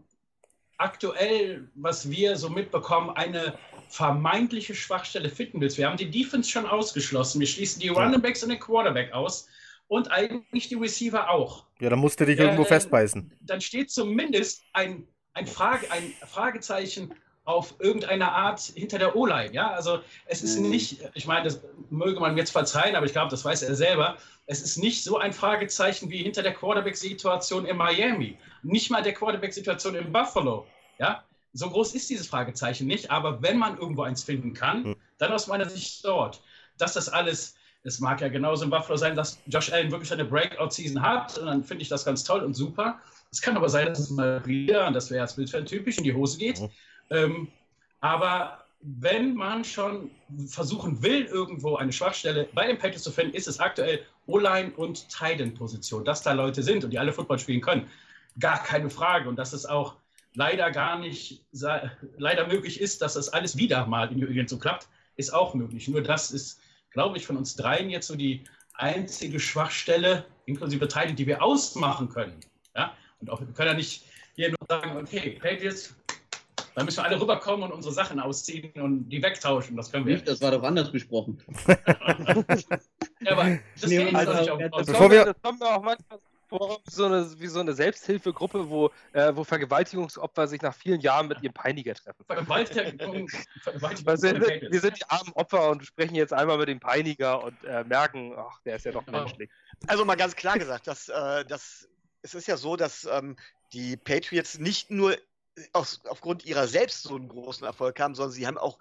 aktuell, 0.82 1.70
was 1.76 2.10
wir 2.10 2.36
so 2.36 2.50
mitbekommen, 2.50 3.12
eine 3.12 3.54
vermeintliche 3.90 4.74
Schwachstelle 4.74 5.30
finden 5.30 5.62
willst. 5.62 5.78
Wir 5.78 5.88
haben 5.88 5.98
die 5.98 6.10
Defense 6.10 6.50
schon 6.50 6.66
ausgeschlossen. 6.66 7.40
Wir 7.40 7.48
schließen 7.48 7.82
die 7.82 7.90
Running 7.90 8.22
Backs 8.22 8.42
und 8.44 8.50
den 8.50 8.60
Quarterback 8.60 9.14
aus 9.14 9.48
und 9.88 10.10
eigentlich 10.12 10.70
die 10.70 10.76
Receiver 10.76 11.30
auch 11.30 11.66
Ja, 11.80 11.90
dann 11.90 12.00
musst 12.00 12.20
du 12.20 12.26
dich 12.26 12.38
Ja, 12.38 12.46
irgendwo 12.46 12.64
äh, 12.64 12.68
festbeißen. 12.68 13.32
dann 13.42 13.62
steht 13.62 13.92
zumindest 13.92 14.64
ein, 14.74 15.06
ein, 15.34 15.46
Frage, 15.46 15.92
ein 15.92 16.14
Fragezeichen 16.26 17.14
auf 17.44 17.76
irgendeine 17.80 18.32
Art 18.32 18.60
hinter 18.62 19.00
der 19.00 19.16
O-Line. 19.16 19.54
Ja? 19.54 19.72
Also 19.72 20.00
es 20.26 20.42
ist 20.44 20.60
Mhm. 20.60 20.70
nicht, 20.70 21.00
ich 21.14 21.26
meine, 21.26 21.46
das 21.46 21.62
möge 21.90 22.20
man 22.20 22.38
jetzt 22.38 22.52
verzeihen, 22.52 22.96
aber 22.96 23.06
ich 23.06 23.14
glaube, 23.14 23.30
das 23.32 23.44
weiß 23.44 23.64
er 23.64 23.76
selber. 23.76 24.18
Es 24.46 24.62
ist 24.62 24.78
nicht 24.78 25.04
so 25.04 25.18
ein 25.18 25.34
Fragezeichen 25.34 26.10
wie 26.10 26.22
hinter 26.24 26.44
der 26.44 26.54
Quarterback-Situation 26.54 27.66
in 27.66 27.78
Miami. 27.78 28.38
Nicht 28.64 28.92
mal 28.92 29.02
der 29.02 29.14
Quarterback-Situation 29.14 29.96
in 29.96 30.12
Buffalo. 30.12 30.68
Ja? 31.00 31.24
So 31.54 31.70
groß 31.70 31.96
ist 31.96 32.10
dieses 32.10 32.28
Fragezeichen 32.28 32.88
nicht, 32.88 33.10
aber 33.12 33.42
wenn 33.42 33.58
man 33.58 33.78
irgendwo 33.78 34.04
eins 34.04 34.24
finden 34.24 34.54
kann, 34.54 34.84
Mhm. 34.84 34.96
dann 35.18 35.32
aus 35.32 35.48
meiner 35.48 35.68
Sicht 35.68 36.06
dort. 36.06 36.42
Dass 36.78 36.94
das 36.94 37.10
alles 37.10 37.56
es 37.84 38.00
mag 38.00 38.22
ja 38.22 38.28
genauso 38.28 38.64
in 38.64 38.70
Buffalo 38.70 38.96
sein, 38.96 39.16
dass 39.16 39.40
Josh 39.48 39.74
Allen 39.74 39.90
wirklich 39.90 40.14
eine 40.14 40.24
Breakout-Season 40.24 41.02
hat 41.02 41.40
und 41.40 41.48
dann 41.48 41.64
finde 41.64 41.82
ich 41.82 41.90
das 41.90 42.06
ganz 42.06 42.24
toll 42.24 42.42
und 42.42 42.54
super. 42.54 43.00
Es 43.32 43.42
kann 43.42 43.58
aber 43.58 43.70
sein, 43.70 43.88
dass 43.88 43.98
es 43.98 44.12
mal 44.12 44.46
wieder, 44.46 44.86
und 44.86 44.94
das 44.94 45.10
wäre 45.10 45.22
als 45.22 45.36
Bildfan 45.36 45.66
typisch, 45.66 45.98
in 45.98 46.04
die 46.04 46.14
Hose 46.14 46.38
geht. 46.38 46.62
Ähm, 47.12 47.50
aber 48.00 48.66
wenn 48.82 49.36
man 49.36 49.64
schon 49.64 50.10
versuchen 50.48 51.04
will, 51.04 51.26
irgendwo 51.26 51.76
eine 51.76 51.94
Schwachstelle 51.94 52.50
bei 52.54 52.66
den 52.66 52.78
Patriots 52.78 53.04
zu 53.04 53.12
finden, 53.12 53.36
ist 53.36 53.48
es 53.48 53.60
aktuell 53.60 54.04
O-Line 54.26 54.72
und 54.76 55.08
Titan-Position, 55.10 56.04
dass 56.04 56.24
da 56.24 56.32
Leute 56.32 56.64
sind 56.64 56.84
und 56.84 56.90
die 56.92 56.98
alle 56.98 57.14
Football 57.14 57.38
spielen 57.38 57.62
können. 57.62 57.88
Gar 58.40 58.64
keine 58.64 58.90
Frage. 58.90 59.30
Und 59.30 59.36
dass 59.36 59.54
es 59.54 59.66
auch 59.66 59.98
leider 60.34 60.72
gar 60.72 60.98
nicht 60.98 61.44
leider 62.18 62.48
möglich 62.48 62.82
ist, 62.82 63.02
dass 63.02 63.14
das 63.14 63.30
alles 63.30 63.58
wieder 63.58 63.86
mal 63.86 64.12
in 64.12 64.20
New 64.20 64.28
England 64.28 64.50
so 64.50 64.58
klappt, 64.58 64.88
ist 65.16 65.34
auch 65.34 65.54
möglich. 65.54 65.88
Nur 65.88 66.02
das 66.02 66.32
ist, 66.32 66.60
glaube 66.92 67.18
ich, 67.18 67.28
von 67.28 67.38
uns 67.38 67.56
dreien 67.56 67.90
jetzt 67.90 68.08
so 68.08 68.16
die 68.16 68.44
einzige 68.74 69.40
Schwachstelle, 69.40 70.26
inklusive 70.46 70.88
Teile, 70.88 71.14
die 71.14 71.28
wir 71.28 71.44
ausmachen 71.44 72.10
können. 72.10 72.40
Ja? 72.76 72.96
Und 73.20 73.30
auch, 73.30 73.42
wir 73.42 73.48
können 73.48 73.70
ja 73.70 73.74
nicht 73.76 74.06
hier 74.36 74.50
nur 74.50 74.58
sagen, 74.68 74.98
okay, 74.98 75.38
Patriots, 75.42 75.94
da 76.76 76.84
müssen 76.84 76.98
wir 76.98 77.06
alle 77.06 77.20
rüberkommen 77.20 77.64
und 77.64 77.72
unsere 77.74 77.94
Sachen 77.94 78.20
ausziehen 78.20 78.72
und 78.82 79.10
die 79.10 79.22
wegtauschen. 79.22 79.76
Das 79.78 79.92
können 79.92 80.06
wir 80.06 80.14
Nicht, 80.16 80.28
das 80.28 80.42
war 80.42 80.52
doch 80.52 80.64
anders 80.64 80.92
besprochen. 80.92 81.42
Ja, 83.22 83.34
aber 83.34 83.60
das 83.80 83.90
Nee, 83.90 84.06
geht 84.06 84.16
also, 84.16 84.32
doch 84.34 84.40
nicht 84.40 84.50
auf, 84.50 84.60
das 84.60 84.86
Bevor 84.88 85.00
kommt, 85.02 85.12
wir- 85.14 85.26
das 85.26 85.42
kommt 85.44 85.60
mir 85.60 85.68
auch 85.68 85.84
manchmal 85.84 86.20
vor 86.48 86.80
wie 86.86 86.92
so 86.92 87.06
eine, 87.06 87.40
wie 87.40 87.48
so 87.48 87.60
eine 87.60 87.74
Selbsthilfegruppe, 87.74 88.70
wo, 88.70 88.90
äh, 89.14 89.32
wo 89.36 89.44
Vergewaltigungsopfer 89.44 90.48
sich 90.48 90.62
nach 90.62 90.74
vielen 90.76 91.00
Jahren 91.02 91.28
mit 91.28 91.42
ihrem 91.44 91.54
Peiniger 91.54 91.94
treffen. 91.94 92.26
Vergewaltigung, 92.26 93.30
Vergewaltigung 93.62 94.18
sind, 94.18 94.40
Patriots. 94.40 94.72
wir 94.72 94.80
sind 94.82 94.98
die 94.98 95.06
armen 95.10 95.32
Opfer 95.34 95.70
und 95.70 95.86
sprechen 95.86 96.16
jetzt 96.16 96.34
einmal 96.34 96.58
mit 96.58 96.68
dem 96.68 96.80
Peiniger 96.80 97.44
und 97.44 97.64
äh, 97.64 97.84
merken, 97.86 98.34
ach, 98.36 98.60
der 98.66 98.76
ist 98.78 98.86
ja 98.86 98.92
doch 98.92 99.06
Genau. 99.06 99.20
menschlich. 99.20 99.50
Also 99.88 100.04
mal 100.04 100.16
ganz 100.16 100.36
klar 100.36 100.58
gesagt, 100.58 100.88
dass, 100.88 101.08
äh, 101.10 101.46
dass 101.46 101.88
es 102.24 102.34
ist 102.34 102.48
ja 102.48 102.58
so, 102.58 102.76
dass 102.76 103.06
ähm, 103.06 103.36
die 103.74 103.96
Patriots 103.98 104.58
nicht 104.60 104.92
nur 104.92 105.16
aus, 105.74 106.02
aufgrund 106.08 106.46
ihrer 106.46 106.68
selbst 106.68 107.04
so 107.04 107.16
einen 107.16 107.28
großen 107.28 107.66
Erfolg 107.66 108.00
haben, 108.00 108.16
sondern 108.16 108.32
sie 108.32 108.48
haben 108.48 108.58
auch, 108.58 108.80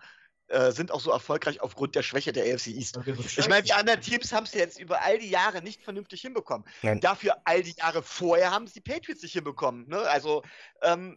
äh, 0.48 0.72
sind 0.72 0.90
auch 0.90 1.00
so 1.00 1.10
erfolgreich 1.10 1.60
aufgrund 1.60 1.94
der 1.94 2.02
Schwäche 2.02 2.32
der 2.32 2.44
AFC 2.44 2.68
East. 2.68 2.98
Ich 3.06 3.48
meine, 3.48 3.62
die 3.62 3.72
anderen 3.72 4.00
Teams 4.00 4.32
haben 4.32 4.44
es 4.44 4.54
ja 4.54 4.60
jetzt 4.60 4.80
über 4.80 5.02
all 5.02 5.18
die 5.18 5.30
Jahre 5.30 5.62
nicht 5.62 5.82
vernünftig 5.82 6.20
hinbekommen. 6.22 6.66
Nein. 6.82 7.00
Dafür 7.00 7.36
all 7.44 7.62
die 7.62 7.74
Jahre 7.76 8.02
vorher 8.02 8.50
haben 8.50 8.64
es 8.64 8.72
die 8.72 8.80
Patriots 8.80 9.22
nicht 9.22 9.32
hinbekommen. 9.32 9.88
Ne? 9.88 9.98
Also, 9.98 10.42
ähm, 10.82 11.16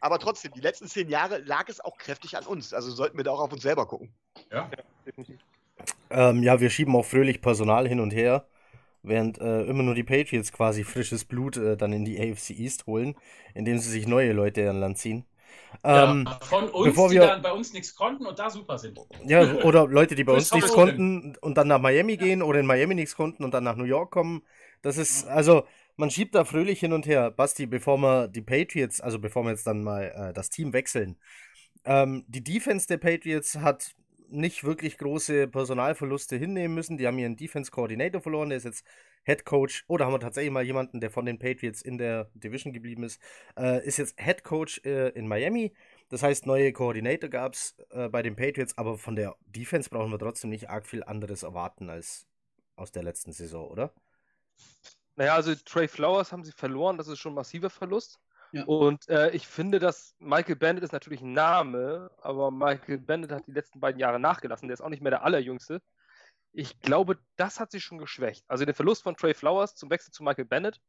aber 0.00 0.18
trotzdem, 0.18 0.52
die 0.52 0.60
letzten 0.60 0.88
zehn 0.88 1.10
Jahre 1.10 1.38
lag 1.38 1.68
es 1.68 1.80
auch 1.80 1.98
kräftig 1.98 2.36
an 2.36 2.46
uns. 2.46 2.72
Also 2.72 2.90
sollten 2.90 3.16
wir 3.18 3.24
da 3.24 3.32
auch 3.32 3.40
auf 3.40 3.52
uns 3.52 3.62
selber 3.62 3.86
gucken. 3.86 4.14
Definitiv. 5.06 5.40
Ähm, 6.10 6.42
ja, 6.42 6.60
wir 6.60 6.70
schieben 6.70 6.96
auch 6.96 7.04
fröhlich 7.04 7.40
Personal 7.40 7.86
hin 7.86 8.00
und 8.00 8.10
her, 8.10 8.46
während 9.02 9.38
äh, 9.40 9.62
immer 9.64 9.82
nur 9.82 9.94
die 9.94 10.04
Patriots 10.04 10.52
quasi 10.52 10.84
frisches 10.84 11.24
Blut 11.24 11.56
äh, 11.56 11.76
dann 11.76 11.92
in 11.92 12.04
die 12.04 12.18
AFC 12.20 12.54
East 12.54 12.86
holen, 12.86 13.14
indem 13.54 13.78
sie 13.78 13.90
sich 13.90 14.06
neue 14.06 14.32
Leute 14.32 14.68
an 14.70 14.80
Land 14.80 14.98
ziehen. 14.98 15.24
Ähm, 15.84 16.28
ja, 16.30 16.40
von 16.42 16.68
uns, 16.70 16.94
bevor 16.94 17.08
die 17.08 17.18
wir- 17.18 17.20
dann 17.20 17.42
bei 17.42 17.52
uns 17.52 17.72
nichts 17.72 17.94
konnten 17.94 18.26
und 18.26 18.38
da 18.38 18.50
super 18.50 18.78
sind. 18.78 18.98
ja, 19.24 19.42
oder 19.60 19.86
Leute, 19.86 20.14
die 20.14 20.24
bei 20.24 20.32
uns 20.32 20.52
nichts 20.52 20.72
konnten 20.72 21.36
und 21.40 21.56
dann 21.58 21.68
nach 21.68 21.80
Miami 21.80 22.16
gehen 22.16 22.42
oder 22.42 22.60
in 22.60 22.66
Miami 22.66 22.94
nichts 22.94 23.14
konnten 23.16 23.44
und 23.44 23.52
dann 23.54 23.64
nach 23.64 23.76
New 23.76 23.84
York 23.84 24.10
kommen. 24.10 24.42
Das 24.82 24.96
ist, 24.98 25.24
also, 25.24 25.64
man 25.96 26.10
schiebt 26.10 26.34
da 26.34 26.44
fröhlich 26.44 26.80
hin 26.80 26.92
und 26.92 27.06
her. 27.06 27.30
Basti, 27.30 27.66
bevor 27.66 27.98
wir 27.98 28.28
die 28.28 28.40
Patriots, 28.42 29.00
also 29.00 29.18
bevor 29.18 29.44
wir 29.44 29.50
jetzt 29.50 29.66
dann 29.66 29.82
mal 29.82 30.30
äh, 30.30 30.32
das 30.32 30.50
Team 30.50 30.72
wechseln, 30.72 31.18
ähm, 31.84 32.24
die 32.28 32.44
Defense 32.44 32.86
der 32.88 32.98
Patriots 32.98 33.56
hat 33.58 33.94
nicht 34.30 34.64
wirklich 34.64 34.98
große 34.98 35.48
Personalverluste 35.48 36.36
hinnehmen 36.36 36.74
müssen. 36.74 36.96
Die 36.96 37.06
haben 37.06 37.18
ihren 37.18 37.36
Defense 37.36 37.70
Coordinator 37.70 38.20
verloren, 38.20 38.50
der 38.50 38.58
ist 38.58 38.64
jetzt 38.64 38.84
Head 39.24 39.44
Coach. 39.44 39.84
Oder 39.88 40.06
haben 40.06 40.12
wir 40.12 40.20
tatsächlich 40.20 40.52
mal 40.52 40.64
jemanden, 40.64 41.00
der 41.00 41.10
von 41.10 41.26
den 41.26 41.38
Patriots 41.38 41.82
in 41.82 41.98
der 41.98 42.30
Division 42.34 42.72
geblieben 42.72 43.02
ist, 43.02 43.20
äh, 43.58 43.84
ist 43.86 43.98
jetzt 43.98 44.20
Head 44.20 44.44
Coach 44.44 44.80
äh, 44.84 45.08
in 45.10 45.28
Miami. 45.28 45.72
Das 46.08 46.22
heißt, 46.22 46.46
neue 46.46 46.72
Coordinator 46.72 47.28
gab 47.28 47.54
es 47.54 47.76
äh, 47.90 48.08
bei 48.08 48.22
den 48.22 48.36
Patriots, 48.36 48.76
aber 48.78 48.98
von 48.98 49.16
der 49.16 49.36
Defense 49.46 49.90
brauchen 49.90 50.10
wir 50.10 50.18
trotzdem 50.18 50.50
nicht 50.50 50.70
arg 50.70 50.86
viel 50.86 51.04
anderes 51.04 51.42
erwarten 51.42 51.90
als 51.90 52.26
aus 52.76 52.92
der 52.92 53.02
letzten 53.02 53.32
Saison, 53.32 53.68
oder? 53.68 53.92
Naja, 55.16 55.34
also 55.34 55.54
Trey 55.54 55.86
Flowers 55.86 56.32
haben 56.32 56.44
sie 56.44 56.52
verloren, 56.52 56.96
das 56.96 57.08
ist 57.08 57.18
schon 57.18 57.32
ein 57.32 57.36
massiver 57.36 57.70
Verlust. 57.70 58.18
Und 58.66 59.08
äh, 59.08 59.30
ich 59.30 59.46
finde, 59.46 59.78
dass 59.78 60.14
Michael 60.18 60.56
Bennett 60.56 60.82
ist 60.82 60.92
natürlich 60.92 61.20
ein 61.20 61.32
Name, 61.32 62.10
aber 62.20 62.50
Michael 62.50 62.98
Bennett 62.98 63.30
hat 63.30 63.46
die 63.46 63.52
letzten 63.52 63.80
beiden 63.80 64.00
Jahre 64.00 64.18
nachgelassen. 64.18 64.68
Der 64.68 64.74
ist 64.74 64.80
auch 64.80 64.88
nicht 64.88 65.02
mehr 65.02 65.10
der 65.10 65.22
Allerjüngste. 65.24 65.80
Ich 66.52 66.80
glaube, 66.80 67.18
das 67.36 67.60
hat 67.60 67.70
sich 67.70 67.84
schon 67.84 67.98
geschwächt. 67.98 68.44
Also 68.48 68.64
der 68.64 68.74
Verlust 68.74 69.02
von 69.02 69.16
Trey 69.16 69.34
Flowers 69.34 69.76
zum 69.76 69.90
Wechsel 69.90 70.12
zu 70.12 70.24
Michael 70.24 70.46
Bennett 70.46 70.80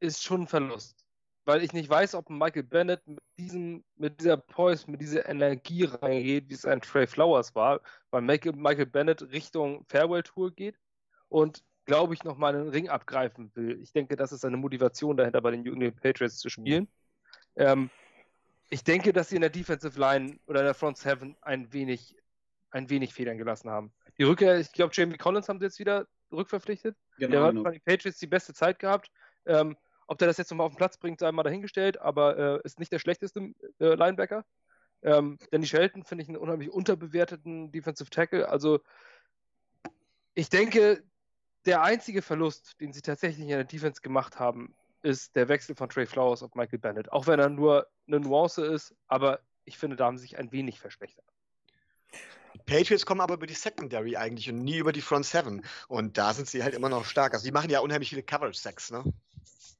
ist 0.00 0.22
schon 0.22 0.42
ein 0.42 0.46
Verlust. 0.46 1.04
Weil 1.44 1.62
ich 1.62 1.72
nicht 1.72 1.90
weiß, 1.90 2.14
ob 2.14 2.30
Michael 2.30 2.62
Bennett 2.62 3.06
mit, 3.06 3.18
diesem, 3.36 3.84
mit 3.96 4.20
dieser 4.20 4.36
Poise, 4.36 4.90
mit 4.90 5.00
dieser 5.00 5.28
Energie 5.28 5.84
reingeht, 5.84 6.48
wie 6.48 6.54
es 6.54 6.64
ein 6.64 6.80
Trey 6.80 7.06
Flowers 7.06 7.54
war, 7.54 7.80
weil 8.10 8.22
Michael, 8.22 8.86
Bennett 8.86 9.22
Richtung 9.32 9.84
Farewell 9.88 10.22
Tour 10.22 10.52
geht 10.52 10.78
und 11.28 11.62
glaube 11.84 12.14
ich, 12.14 12.22
nochmal 12.22 12.54
einen 12.54 12.68
Ring 12.68 12.88
abgreifen 12.88 13.50
will. 13.54 13.80
Ich 13.82 13.92
denke, 13.92 14.14
das 14.14 14.30
ist 14.30 14.44
eine 14.44 14.56
Motivation 14.56 15.16
dahinter, 15.16 15.40
bei 15.40 15.50
den 15.50 15.62
New 15.62 15.72
England 15.72 16.00
Patriots 16.00 16.38
zu 16.38 16.48
spielen. 16.48 16.88
Ähm, 17.56 17.90
ich 18.70 18.84
denke, 18.84 19.12
dass 19.12 19.28
sie 19.28 19.36
in 19.36 19.42
der 19.42 19.50
Defensive 19.50 19.98
Line 19.98 20.38
oder 20.46 20.60
in 20.60 20.66
der 20.66 20.74
Front 20.74 20.98
Seven 20.98 21.36
ein 21.42 21.72
wenig, 21.72 22.16
ein 22.70 22.88
wenig 22.88 23.12
Federn 23.12 23.38
gelassen 23.38 23.70
haben. 23.70 23.92
Die 24.18 24.24
Rückkehr, 24.24 24.58
ich 24.58 24.72
glaube, 24.72 24.92
Jamie 24.94 25.18
Collins 25.18 25.48
haben 25.48 25.58
sie 25.58 25.66
jetzt 25.66 25.78
wieder 25.78 26.06
rückverpflichtet. 26.32 26.96
Der 27.18 27.28
Genau, 27.28 27.44
hat 27.44 27.50
genau. 27.50 27.64
bei 27.64 27.72
den 27.72 27.80
Patriots 27.82 28.18
die 28.18 28.26
beste 28.26 28.54
Zeit 28.54 28.78
gehabt. 28.78 29.10
Ähm, 29.46 29.76
ob 30.06 30.18
der 30.18 30.28
das 30.28 30.36
jetzt 30.36 30.50
nochmal 30.50 30.66
auf 30.66 30.72
den 30.72 30.78
Platz 30.78 30.98
bringt, 30.98 31.20
sei 31.20 31.32
mal 31.32 31.42
dahingestellt, 31.42 32.00
aber 32.00 32.38
äh, 32.38 32.60
ist 32.64 32.78
nicht 32.78 32.92
der 32.92 32.98
schlechteste 32.98 33.52
äh, 33.78 33.94
Linebacker. 33.94 34.44
Ähm, 35.02 35.38
Danny 35.50 35.66
Shelton 35.66 36.04
finde 36.04 36.22
ich 36.22 36.28
einen 36.28 36.38
unheimlich 36.38 36.70
unterbewerteten 36.70 37.72
Defensive 37.72 38.10
Tackle. 38.10 38.48
Also 38.48 38.80
ich 40.34 40.48
denke, 40.48 41.02
der 41.66 41.82
einzige 41.82 42.22
Verlust, 42.22 42.80
den 42.80 42.92
sie 42.92 43.02
tatsächlich 43.02 43.42
in 43.42 43.48
der 43.48 43.64
Defense 43.64 44.00
gemacht 44.00 44.38
haben, 44.38 44.74
ist 45.02 45.36
der 45.36 45.48
Wechsel 45.48 45.74
von 45.74 45.88
Trey 45.88 46.06
Flowers 46.06 46.42
auf 46.42 46.54
Michael 46.54 46.78
Bennett. 46.78 47.12
Auch 47.12 47.26
wenn 47.26 47.38
er 47.38 47.48
nur 47.48 47.86
eine 48.06 48.20
Nuance 48.20 48.64
ist, 48.64 48.94
aber 49.08 49.40
ich 49.64 49.78
finde, 49.78 49.96
da 49.96 50.06
haben 50.06 50.16
sie 50.16 50.22
sich 50.22 50.38
ein 50.38 50.52
wenig 50.52 50.80
verschlechtert. 50.80 51.24
Patriots 52.66 53.06
kommen 53.06 53.20
aber 53.20 53.34
über 53.34 53.46
die 53.46 53.54
Secondary 53.54 54.16
eigentlich 54.16 54.48
und 54.50 54.62
nie 54.62 54.76
über 54.76 54.92
die 54.92 55.00
Front 55.00 55.26
Seven. 55.26 55.64
Und 55.88 56.18
da 56.18 56.34
sind 56.34 56.48
sie 56.48 56.62
halt 56.62 56.74
immer 56.74 56.88
noch 56.88 57.04
stark. 57.04 57.32
Also 57.34 57.44
die 57.44 57.52
machen 57.52 57.70
ja 57.70 57.80
unheimlich 57.80 58.10
viele 58.10 58.22
Coverage-Sacks, 58.22 58.90
ne? 58.90 59.04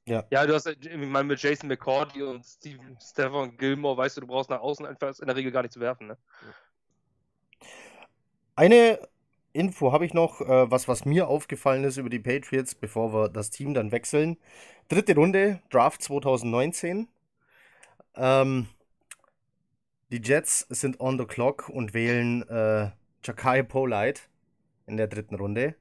Ja. 0.05 0.25
ja, 0.31 0.45
du 0.45 0.53
hast 0.53 0.67
ich 0.67 0.97
meine, 0.97 1.23
mit 1.23 1.41
Jason 1.41 1.69
McCordy 1.69 2.23
und 2.23 2.43
Steven, 2.43 2.97
Stefan 3.01 3.55
Gilmore, 3.55 3.95
weißt 3.95 4.17
du, 4.17 4.21
du 4.21 4.27
brauchst 4.27 4.49
nach 4.49 4.59
außen 4.59 4.85
einfach 4.85 5.17
in 5.17 5.27
der 5.27 5.35
Regel 5.35 5.51
gar 5.51 5.61
nicht 5.61 5.71
zu 5.71 5.79
werfen. 5.79 6.07
Ne? 6.07 6.17
Eine 8.55 8.99
Info 9.53 9.91
habe 9.91 10.05
ich 10.05 10.13
noch, 10.13 10.41
äh, 10.41 10.69
was, 10.69 10.87
was 10.87 11.05
mir 11.05 11.27
aufgefallen 11.27 11.83
ist 11.83 11.97
über 11.97 12.09
die 12.09 12.19
Patriots, 12.19 12.73
bevor 12.75 13.13
wir 13.13 13.29
das 13.29 13.51
Team 13.51 13.73
dann 13.73 13.91
wechseln. 13.91 14.37
Dritte 14.89 15.15
Runde, 15.15 15.61
Draft 15.69 16.01
2019. 16.01 17.07
Ähm, 18.15 18.67
die 20.11 20.21
Jets 20.21 20.67
sind 20.69 20.99
on 20.99 21.17
the 21.17 21.25
clock 21.25 21.69
und 21.69 21.93
wählen 21.93 22.47
äh, 22.49 22.91
Jakai 23.23 23.63
Polite 23.63 24.21
in 24.87 24.97
der 24.97 25.07
dritten 25.07 25.35
Runde. 25.35 25.75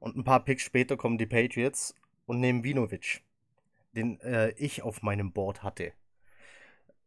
Und 0.00 0.16
ein 0.16 0.24
paar 0.24 0.44
Picks 0.44 0.64
später 0.64 0.96
kommen 0.96 1.16
die 1.16 1.26
Patriots 1.26 1.94
und 2.26 2.40
nehmen 2.40 2.64
Vinovic, 2.64 3.22
den 3.92 4.20
äh, 4.20 4.50
ich 4.50 4.82
auf 4.82 5.02
meinem 5.02 5.32
Board 5.32 5.62
hatte. 5.62 5.92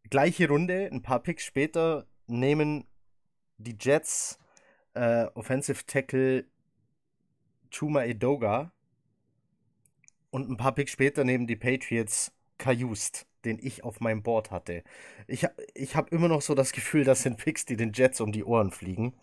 Gleiche 0.10 0.48
Runde, 0.48 0.90
ein 0.92 1.02
paar 1.02 1.20
Picks 1.20 1.44
später 1.44 2.08
nehmen 2.28 2.86
die 3.58 3.78
Jets 3.80 4.40
äh, 4.98 5.30
Offensive 5.36 5.86
Tackle 5.86 6.46
Chuma 7.72 8.04
Edoga 8.04 8.72
und 10.32 10.50
ein 10.50 10.58
paar 10.58 10.74
Picks 10.74 10.92
später 10.92 11.24
nehmen 11.24 11.48
die 11.48 11.56
Patriots 11.56 12.32
Kajust 12.58 13.28
den 13.48 13.60
ich 13.62 13.84
auf 13.84 14.00
meinem 14.00 14.22
Board 14.22 14.52
hatte. 14.52 14.84
Ich, 15.26 15.48
ich 15.74 15.96
habe 15.96 16.14
immer 16.14 16.28
noch 16.28 16.42
so 16.42 16.54
das 16.54 16.74
Gefühl, 16.74 17.04
das 17.04 17.24
sind 17.24 17.38
Picks, 17.38 17.66
die 17.66 17.78
den 17.78 17.94
Jets 17.94 18.22
um 18.22 18.32
die 18.32 18.44
Ohren 18.44 18.72
fliegen. 18.72 19.14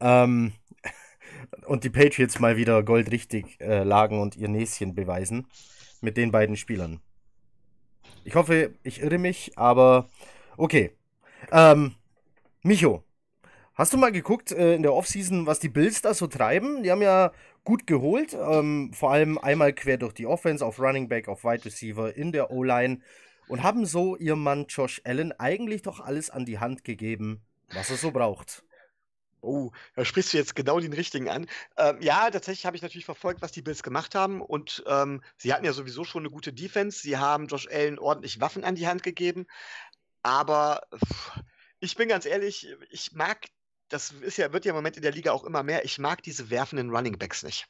Ähm, 0.00 0.52
und 1.66 1.84
die 1.84 1.90
Patriots 1.90 2.40
mal 2.40 2.56
wieder 2.56 2.82
goldrichtig 2.82 3.60
äh, 3.60 3.84
lagen 3.84 4.20
und 4.20 4.36
ihr 4.36 4.48
Näschen 4.48 4.94
beweisen 4.94 5.46
mit 6.00 6.16
den 6.16 6.32
beiden 6.32 6.56
Spielern. 6.56 7.00
Ich 8.24 8.34
hoffe, 8.34 8.74
ich 8.82 9.00
irre 9.00 9.18
mich, 9.18 9.56
aber 9.56 10.10
okay. 10.56 10.92
Ähm, 11.52 11.94
Micho, 12.62 13.04
hast 13.80 13.94
du 13.94 13.96
mal 13.96 14.12
geguckt 14.12 14.52
äh, 14.52 14.74
in 14.74 14.82
der 14.82 14.92
Offseason, 14.92 15.46
was 15.46 15.58
die 15.58 15.70
Bills 15.70 16.02
da 16.02 16.12
so 16.12 16.26
treiben? 16.26 16.82
Die 16.82 16.90
haben 16.90 17.00
ja 17.00 17.32
gut 17.64 17.86
geholt, 17.86 18.34
ähm, 18.34 18.92
vor 18.92 19.10
allem 19.10 19.38
einmal 19.38 19.72
quer 19.72 19.96
durch 19.96 20.12
die 20.12 20.26
Offense, 20.26 20.64
auf 20.64 20.78
Running 20.78 21.08
Back, 21.08 21.28
auf 21.28 21.44
Wide 21.44 21.64
Receiver, 21.64 22.14
in 22.14 22.30
der 22.30 22.50
O-Line 22.50 23.00
und 23.48 23.62
haben 23.62 23.86
so 23.86 24.16
ihrem 24.16 24.42
Mann 24.42 24.66
Josh 24.68 25.00
Allen 25.04 25.32
eigentlich 25.32 25.80
doch 25.80 25.98
alles 26.00 26.28
an 26.28 26.44
die 26.44 26.58
Hand 26.58 26.84
gegeben, 26.84 27.40
was 27.72 27.88
er 27.88 27.96
so 27.96 28.10
braucht. 28.10 28.64
Oh, 29.40 29.70
da 29.96 30.04
sprichst 30.04 30.34
du 30.34 30.36
jetzt 30.36 30.54
genau 30.54 30.78
den 30.78 30.92
richtigen 30.92 31.30
an. 31.30 31.46
Ähm, 31.78 31.96
ja, 32.02 32.30
tatsächlich 32.30 32.66
habe 32.66 32.76
ich 32.76 32.82
natürlich 32.82 33.06
verfolgt, 33.06 33.40
was 33.40 33.52
die 33.52 33.62
Bills 33.62 33.82
gemacht 33.82 34.14
haben. 34.14 34.42
Und 34.42 34.84
ähm, 34.86 35.22
sie 35.38 35.54
hatten 35.54 35.64
ja 35.64 35.72
sowieso 35.72 36.04
schon 36.04 36.24
eine 36.24 36.30
gute 36.30 36.52
Defense. 36.52 37.00
Sie 37.00 37.16
haben 37.16 37.46
Josh 37.46 37.66
Allen 37.66 37.98
ordentlich 37.98 38.42
Waffen 38.42 38.64
an 38.64 38.74
die 38.74 38.86
Hand 38.86 39.02
gegeben. 39.02 39.46
Aber 40.22 40.82
pff, 40.94 41.40
ich 41.80 41.96
bin 41.96 42.10
ganz 42.10 42.26
ehrlich, 42.26 42.68
ich 42.90 43.12
mag, 43.12 43.46
das 43.90 44.12
ist 44.12 44.38
ja, 44.38 44.52
wird 44.52 44.64
ja 44.64 44.70
im 44.70 44.76
Moment 44.76 44.96
in 44.96 45.02
der 45.02 45.12
Liga 45.12 45.32
auch 45.32 45.44
immer 45.44 45.62
mehr, 45.62 45.84
ich 45.84 45.98
mag 45.98 46.22
diese 46.22 46.50
werfenden 46.50 46.90
Running 46.90 47.18
Backs 47.18 47.42
nicht. 47.42 47.66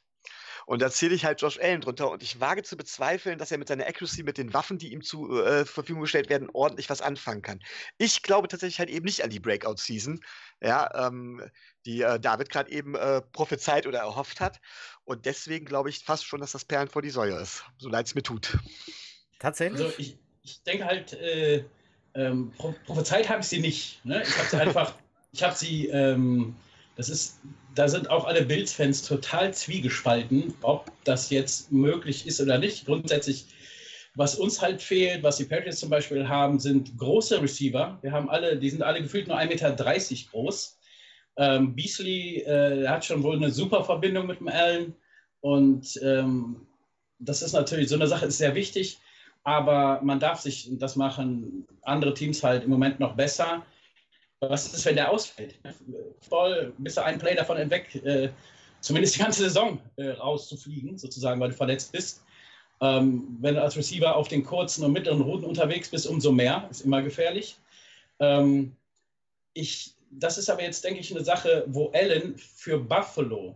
Und 0.65 0.81
da 0.81 0.91
zähle 0.91 1.15
ich 1.15 1.25
halt 1.25 1.41
Josh 1.41 1.59
Allen 1.59 1.81
drunter. 1.81 2.11
Und 2.11 2.21
ich 2.21 2.39
wage 2.39 2.63
zu 2.63 2.77
bezweifeln, 2.77 3.39
dass 3.39 3.51
er 3.51 3.57
mit 3.57 3.67
seiner 3.67 3.87
Accuracy, 3.87 4.23
mit 4.23 4.37
den 4.37 4.53
Waffen, 4.53 4.77
die 4.77 4.93
ihm 4.93 5.01
zur 5.01 5.45
äh, 5.45 5.65
Verfügung 5.65 6.03
gestellt 6.03 6.29
werden, 6.29 6.49
ordentlich 6.53 6.89
was 6.89 7.01
anfangen 7.01 7.41
kann. 7.41 7.59
Ich 7.97 8.21
glaube 8.21 8.47
tatsächlich 8.47 8.79
halt 8.79 8.89
eben 8.89 9.05
nicht 9.05 9.23
an 9.23 9.31
die 9.31 9.39
Breakout-Season, 9.39 10.23
ja, 10.61 11.07
ähm, 11.07 11.43
die 11.85 12.01
äh, 12.01 12.19
David 12.19 12.49
gerade 12.49 12.71
eben 12.71 12.95
äh, 12.95 13.21
prophezeit 13.21 13.87
oder 13.87 13.99
erhofft 13.99 14.39
hat. 14.39 14.61
Und 15.03 15.25
deswegen 15.25 15.65
glaube 15.65 15.89
ich 15.89 16.03
fast 16.03 16.25
schon, 16.25 16.41
dass 16.41 16.51
das 16.51 16.65
Perlen 16.65 16.87
vor 16.87 17.01
die 17.01 17.09
Säue 17.09 17.35
ist, 17.35 17.65
so 17.77 17.89
leid 17.89 18.05
es 18.05 18.15
mir 18.15 18.23
tut. 18.23 18.57
Tatsächlich? 19.39 19.81
Also 19.81 19.93
ich, 19.97 20.17
ich 20.43 20.61
denke 20.61 20.85
halt, 20.85 21.13
äh, 21.13 21.65
ähm, 22.13 22.53
prophezeit 22.85 23.29
habe 23.29 23.41
ich 23.41 23.47
sie 23.47 23.59
nicht. 23.59 24.05
Ne? 24.05 24.21
Ich 24.21 24.37
habe 24.37 24.47
sie 24.47 24.57
einfach, 24.57 24.95
ich 25.31 25.43
habe 25.43 25.55
sie, 25.55 25.87
ähm, 25.87 26.55
das 26.95 27.09
ist 27.09 27.39
da 27.75 27.87
sind 27.87 28.09
auch 28.09 28.25
alle 28.25 28.43
Bills-Fans 28.43 29.03
total 29.03 29.53
zwiegespalten, 29.53 30.53
ob 30.61 30.91
das 31.03 31.29
jetzt 31.29 31.71
möglich 31.71 32.27
ist 32.27 32.41
oder 32.41 32.57
nicht. 32.57 32.85
Grundsätzlich, 32.85 33.45
was 34.15 34.35
uns 34.35 34.61
halt 34.61 34.81
fehlt, 34.81 35.23
was 35.23 35.37
die 35.37 35.45
Patriots 35.45 35.79
zum 35.79 35.89
Beispiel 35.89 36.27
haben, 36.27 36.59
sind 36.59 36.97
große 36.97 37.41
Receiver. 37.41 37.97
Wir 38.01 38.11
haben 38.11 38.29
alle, 38.29 38.57
die 38.57 38.69
sind 38.69 38.83
alle 38.83 39.01
gefühlt 39.01 39.27
nur 39.27 39.37
1,30 39.37 39.47
Meter 39.47 40.31
groß. 40.31 40.79
Ähm, 41.37 41.75
Beasley 41.75 42.39
äh, 42.41 42.87
hat 42.87 43.05
schon 43.05 43.23
wohl 43.23 43.37
eine 43.37 43.51
super 43.51 43.83
Verbindung 43.85 44.27
mit 44.27 44.41
dem 44.41 44.49
Allen. 44.49 44.95
Und 45.39 45.99
ähm, 46.03 46.67
das 47.19 47.41
ist 47.41 47.53
natürlich, 47.53 47.87
so 47.87 47.95
eine 47.95 48.07
Sache 48.07 48.25
ist 48.25 48.37
sehr 48.37 48.55
wichtig, 48.55 48.99
aber 49.43 50.01
man 50.03 50.19
darf 50.19 50.41
sich, 50.41 50.69
das 50.73 50.95
machen 50.95 51.65
andere 51.83 52.13
Teams 52.13 52.43
halt 52.43 52.65
im 52.65 52.69
Moment 52.69 52.99
noch 52.99 53.15
besser, 53.15 53.65
was 54.41 54.73
ist, 54.73 54.85
wenn 54.85 54.95
der 54.95 55.11
ausfällt? 55.11 55.55
Voll, 56.27 56.73
bist 56.79 56.97
du 56.97 57.03
einen 57.03 57.19
Play 57.19 57.35
davon 57.35 57.57
hinweg, 57.57 57.95
äh, 58.03 58.29
zumindest 58.81 59.15
die 59.15 59.19
ganze 59.19 59.43
Saison 59.43 59.79
äh, 59.97 60.09
rauszufliegen, 60.09 60.97
sozusagen, 60.97 61.39
weil 61.39 61.49
du 61.49 61.55
verletzt 61.55 61.91
bist. 61.91 62.23
Ähm, 62.81 63.37
wenn 63.39 63.55
du 63.55 63.61
als 63.61 63.77
Receiver 63.77 64.15
auf 64.15 64.27
den 64.27 64.43
kurzen 64.43 64.83
und 64.83 64.93
mittleren 64.93 65.21
Routen 65.21 65.45
unterwegs 65.45 65.89
bist, 65.89 66.07
umso 66.07 66.31
mehr, 66.31 66.67
ist 66.71 66.81
immer 66.81 67.03
gefährlich. 67.03 67.57
Ähm, 68.19 68.75
ich, 69.53 69.93
das 70.09 70.39
ist 70.39 70.49
aber 70.49 70.63
jetzt, 70.63 70.83
denke 70.83 70.99
ich, 70.99 71.11
eine 71.11 71.23
Sache, 71.23 71.63
wo 71.67 71.91
Allen 71.91 72.35
für 72.37 72.79
Buffalo 72.79 73.55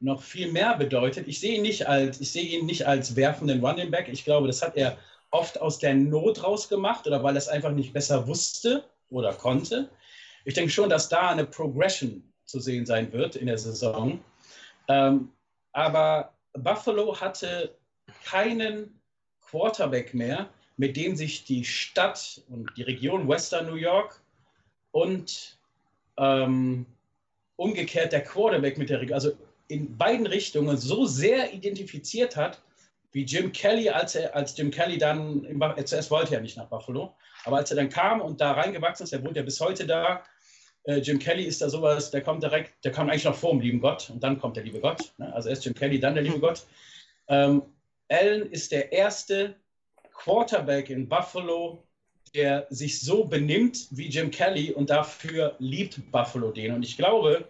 noch 0.00 0.22
viel 0.22 0.50
mehr 0.50 0.76
bedeutet. 0.76 1.28
Ich 1.28 1.40
sehe 1.40 1.56
ihn 1.56 1.62
nicht 1.62 1.86
als, 1.86 2.18
ich 2.20 2.32
sehe 2.32 2.44
ihn 2.44 2.64
nicht 2.64 2.86
als 2.86 3.14
werfenden 3.14 3.62
Running 3.62 3.90
Back. 3.90 4.08
Ich 4.08 4.24
glaube, 4.24 4.46
das 4.46 4.62
hat 4.62 4.76
er 4.76 4.96
oft 5.30 5.60
aus 5.60 5.78
der 5.78 5.94
Not 5.94 6.42
rausgemacht 6.42 7.06
oder 7.06 7.22
weil 7.22 7.34
er 7.34 7.38
es 7.38 7.48
einfach 7.48 7.72
nicht 7.72 7.92
besser 7.92 8.26
wusste 8.26 8.84
oder 9.10 9.34
konnte. 9.34 9.90
Ich 10.48 10.54
denke 10.54 10.70
schon, 10.70 10.88
dass 10.88 11.10
da 11.10 11.28
eine 11.28 11.44
Progression 11.44 12.22
zu 12.46 12.58
sehen 12.58 12.86
sein 12.86 13.12
wird 13.12 13.36
in 13.36 13.48
der 13.48 13.58
Saison. 13.58 14.18
Ähm, 14.88 15.30
aber 15.72 16.32
Buffalo 16.54 17.20
hatte 17.20 17.76
keinen 18.24 18.98
Quarterback 19.42 20.14
mehr, 20.14 20.48
mit 20.78 20.96
dem 20.96 21.16
sich 21.16 21.44
die 21.44 21.66
Stadt 21.66 22.40
und 22.48 22.70
die 22.78 22.82
Region 22.82 23.28
Western 23.28 23.66
New 23.66 23.74
York 23.74 24.22
und 24.92 25.58
ähm, 26.16 26.86
umgekehrt 27.56 28.14
der 28.14 28.24
Quarterback 28.24 28.78
mit 28.78 28.88
der 28.88 29.02
Region, 29.02 29.16
also 29.16 29.32
in 29.66 29.98
beiden 29.98 30.26
Richtungen 30.26 30.78
so 30.78 31.04
sehr 31.04 31.52
identifiziert 31.52 32.36
hat, 32.36 32.62
wie 33.12 33.24
Jim 33.24 33.52
Kelly, 33.52 33.90
als 33.90 34.14
er, 34.14 34.34
als 34.34 34.56
Jim 34.56 34.70
Kelly 34.70 34.96
dann, 34.96 35.46
zuerst 35.84 36.10
wollte 36.10 36.36
er 36.36 36.40
nicht 36.40 36.56
nach 36.56 36.68
Buffalo, 36.68 37.14
aber 37.44 37.58
als 37.58 37.70
er 37.70 37.76
dann 37.76 37.90
kam 37.90 38.22
und 38.22 38.40
da 38.40 38.52
reingewachsen 38.52 39.04
ist, 39.04 39.12
er 39.12 39.22
wohnt 39.22 39.36
ja 39.36 39.42
bis 39.42 39.60
heute 39.60 39.86
da, 39.86 40.24
Jim 40.96 41.18
Kelly 41.18 41.44
ist 41.44 41.60
da 41.60 41.68
sowas, 41.68 42.10
der 42.10 42.22
kommt 42.22 42.42
direkt, 42.42 42.82
der 42.84 42.92
kommt 42.92 43.10
eigentlich 43.10 43.24
noch 43.24 43.34
vor 43.34 43.50
dem 43.50 43.60
lieben 43.60 43.80
Gott 43.80 44.08
und 44.10 44.22
dann 44.22 44.40
kommt 44.40 44.56
der 44.56 44.64
liebe 44.64 44.80
Gott. 44.80 45.12
Ne? 45.18 45.32
Also 45.34 45.50
erst 45.50 45.64
Jim 45.64 45.74
Kelly, 45.74 46.00
dann 46.00 46.14
der 46.14 46.22
liebe 46.22 46.40
Gott. 46.40 46.64
Ähm, 47.28 47.62
Allen 48.08 48.50
ist 48.50 48.72
der 48.72 48.92
erste 48.92 49.54
Quarterback 50.14 50.90
in 50.90 51.08
Buffalo, 51.08 51.84
der 52.34 52.66
sich 52.70 53.00
so 53.00 53.24
benimmt 53.24 53.86
wie 53.90 54.08
Jim 54.08 54.30
Kelly 54.30 54.72
und 54.72 54.90
dafür 54.90 55.56
liebt 55.58 56.10
Buffalo 56.10 56.52
den. 56.52 56.74
Und 56.74 56.82
ich 56.82 56.96
glaube, 56.96 57.48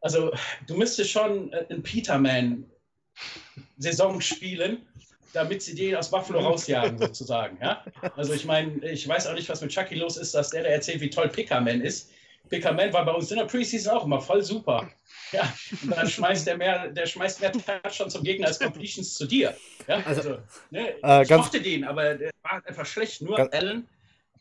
also 0.00 0.32
du 0.66 0.76
müsstest 0.76 1.10
schon 1.10 1.52
äh, 1.52 1.66
ein 1.70 1.82
Peterman-Saison 1.82 4.20
spielen, 4.20 4.86
damit 5.32 5.62
sie 5.62 5.74
den 5.74 5.96
aus 5.96 6.10
Buffalo 6.10 6.40
rausjagen, 6.44 6.98
sozusagen. 6.98 7.58
Ja? 7.60 7.84
Also 8.16 8.32
ich 8.32 8.44
meine, 8.44 8.84
ich 8.90 9.06
weiß 9.06 9.26
auch 9.26 9.34
nicht, 9.34 9.48
was 9.48 9.60
mit 9.60 9.70
Chucky 9.70 9.94
los 9.94 10.16
ist, 10.16 10.34
dass 10.34 10.50
der 10.50 10.62
da 10.62 10.70
erzählt, 10.70 11.00
wie 11.00 11.10
toll 11.10 11.28
Pickerman 11.28 11.82
ist. 11.82 12.10
Pickerman 12.52 12.92
war 12.92 13.06
bei 13.06 13.12
uns 13.12 13.30
in 13.30 13.38
der 13.38 13.46
Preseason 13.46 13.96
auch 13.96 14.04
immer 14.04 14.20
voll 14.20 14.42
super. 14.42 14.90
Ja, 15.32 15.50
und 15.82 15.90
dann 15.90 16.06
schmeißt 16.06 16.46
der 16.46 16.58
mehr, 16.58 16.88
der 16.88 17.06
schmeißt 17.06 17.40
mehr 17.40 17.50
Touchdowns 17.50 18.12
zum 18.12 18.22
Gegner 18.22 18.48
als 18.48 18.58
Completions 18.58 19.14
zu 19.14 19.26
dir. 19.26 19.56
Ja, 19.88 20.02
also, 20.04 20.20
also 20.20 20.42
ne, 20.70 21.02
äh, 21.02 21.22
ich 21.22 21.30
mochte 21.30 21.62
den, 21.62 21.84
aber 21.84 22.14
der 22.14 22.30
war 22.42 22.62
einfach 22.66 22.84
schlecht. 22.84 23.22
Nur 23.22 23.38
Allen 23.54 23.88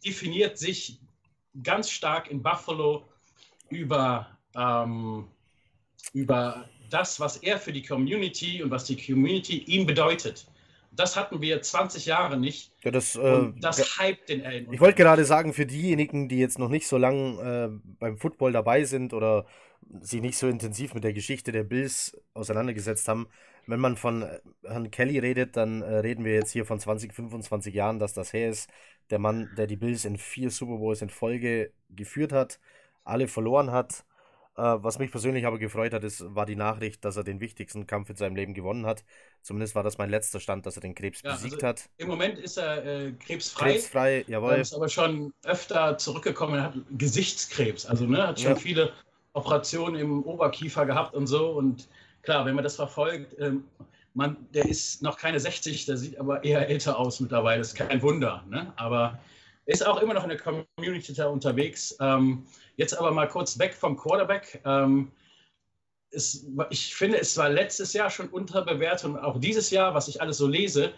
definiert 0.03 0.57
sich 0.57 0.99
ganz 1.63 1.89
stark 1.89 2.29
in 2.29 2.43
Buffalo 2.43 3.07
über, 3.69 4.37
ähm, 4.57 5.29
über 6.11 6.67
das, 6.89 7.17
was 7.21 7.37
er 7.37 7.59
für 7.59 7.71
die 7.71 7.83
Community 7.83 8.61
und 8.61 8.71
was 8.71 8.83
die 8.83 8.97
Community 8.97 9.59
ihm 9.59 9.85
bedeutet. 9.85 10.45
Das 10.91 11.15
hatten 11.15 11.41
wir 11.41 11.61
20 11.61 12.05
Jahre 12.05 12.37
nicht. 12.37 12.71
Ja, 12.83 12.91
das, 12.91 13.15
äh, 13.15 13.47
das 13.59 13.99
hypt 13.99 14.29
den 14.29 14.45
Allen. 14.45 14.71
Ich 14.73 14.81
wollte 14.81 15.01
gerade 15.01 15.23
sagen, 15.23 15.53
für 15.53 15.65
diejenigen, 15.65 16.27
die 16.27 16.39
jetzt 16.39 16.59
noch 16.59 16.69
nicht 16.69 16.87
so 16.87 16.97
lange 16.97 17.41
äh, 17.41 17.89
beim 17.99 18.17
Football 18.17 18.51
dabei 18.51 18.83
sind 18.83 19.13
oder 19.13 19.45
sich 19.99 20.21
nicht 20.21 20.37
so 20.37 20.47
intensiv 20.47 20.93
mit 20.93 21.03
der 21.03 21.13
Geschichte 21.13 21.51
der 21.51 21.63
Bills 21.63 22.17
auseinandergesetzt 22.33 23.07
haben, 23.07 23.27
wenn 23.67 23.79
man 23.79 23.95
von 23.95 24.23
äh, 24.23 24.39
Herrn 24.63 24.91
Kelly 24.91 25.19
redet, 25.19 25.55
dann 25.55 25.81
äh, 25.81 25.97
reden 25.97 26.25
wir 26.25 26.33
jetzt 26.33 26.51
hier 26.51 26.65
von 26.65 26.79
20, 26.79 27.13
25 27.13 27.73
Jahren, 27.73 27.99
dass 27.99 28.13
das 28.13 28.33
her 28.33 28.49
ist. 28.49 28.69
Der 29.09 29.19
Mann, 29.19 29.49
der 29.57 29.67
die 29.67 29.75
Bills 29.75 30.05
in 30.05 30.17
vier 30.17 30.51
Super 30.51 30.77
Bowls 30.77 31.01
in 31.01 31.09
Folge 31.09 31.71
geführt 31.89 32.31
hat, 32.31 32.59
alle 33.03 33.27
verloren 33.27 33.71
hat. 33.71 34.05
Äh, 34.57 34.61
was 34.61 34.99
mich 34.99 35.11
persönlich 35.11 35.45
aber 35.45 35.57
gefreut 35.57 35.93
hat, 35.93 36.03
ist, 36.03 36.23
war 36.35 36.45
die 36.45 36.57
Nachricht, 36.57 37.05
dass 37.05 37.15
er 37.15 37.23
den 37.23 37.39
wichtigsten 37.39 37.87
Kampf 37.87 38.09
in 38.09 38.17
seinem 38.17 38.35
Leben 38.35 38.53
gewonnen 38.53 38.85
hat. 38.85 39.05
Zumindest 39.41 39.75
war 39.75 39.83
das 39.83 39.97
mein 39.97 40.09
letzter 40.09 40.41
Stand, 40.41 40.65
dass 40.65 40.75
er 40.75 40.81
den 40.81 40.93
Krebs 40.93 41.21
ja, 41.23 41.31
besiegt 41.33 41.63
also 41.63 41.67
hat. 41.67 41.89
Im 41.97 42.09
Moment 42.09 42.37
ist 42.37 42.57
er 42.57 42.85
äh, 42.85 43.11
krebsfrei. 43.13 43.71
Krebsfrei, 43.71 44.25
jawohl. 44.27 44.51
Er 44.51 44.61
ist 44.61 44.73
aber 44.73 44.89
schon 44.89 45.33
öfter 45.43 45.97
zurückgekommen. 45.97 46.55
Er 46.55 46.63
hat 46.65 46.73
Gesichtskrebs, 46.97 47.85
also 47.85 48.05
ne, 48.05 48.27
hat 48.27 48.39
schon 48.39 48.51
ja. 48.51 48.57
viele 48.57 48.91
Operationen 49.33 49.95
im 49.95 50.23
Oberkiefer 50.23 50.85
gehabt 50.85 51.13
und 51.13 51.27
so. 51.27 51.51
Und 51.51 51.87
klar, 52.21 52.45
wenn 52.45 52.55
man 52.55 52.65
das 52.65 52.75
verfolgt, 52.75 53.39
ähm, 53.39 53.63
man, 54.13 54.35
der 54.53 54.65
ist 54.65 55.01
noch 55.01 55.17
keine 55.17 55.39
60, 55.39 55.85
der 55.85 55.95
sieht 55.95 56.19
aber 56.19 56.43
eher 56.43 56.67
älter 56.67 56.99
aus 56.99 57.21
mittlerweile. 57.21 57.59
Das 57.59 57.69
ist 57.69 57.75
kein 57.75 58.01
Wunder. 58.01 58.43
Ne? 58.49 58.73
Aber 58.75 59.17
ist 59.71 59.85
auch 59.85 60.01
immer 60.01 60.13
noch 60.13 60.23
in 60.23 60.29
der 60.29 60.39
Community 60.39 61.13
da 61.13 61.27
unterwegs. 61.27 61.95
Ähm, 61.99 62.45
jetzt 62.77 62.97
aber 62.97 63.11
mal 63.11 63.27
kurz 63.27 63.57
weg 63.59 63.73
vom 63.73 63.97
Quarterback. 63.97 64.61
Ähm, 64.65 65.11
es, 66.11 66.45
ich 66.69 66.93
finde, 66.93 67.19
es 67.19 67.37
war 67.37 67.49
letztes 67.49 67.93
Jahr 67.93 68.09
schon 68.09 68.27
unterbewertet 68.29 69.05
und 69.05 69.17
auch 69.17 69.39
dieses 69.39 69.69
Jahr, 69.71 69.93
was 69.93 70.07
ich 70.07 70.21
alles 70.21 70.37
so 70.37 70.47
lese, 70.47 70.93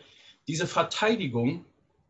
diese 0.47 0.67
Verteidigung, 0.67 1.65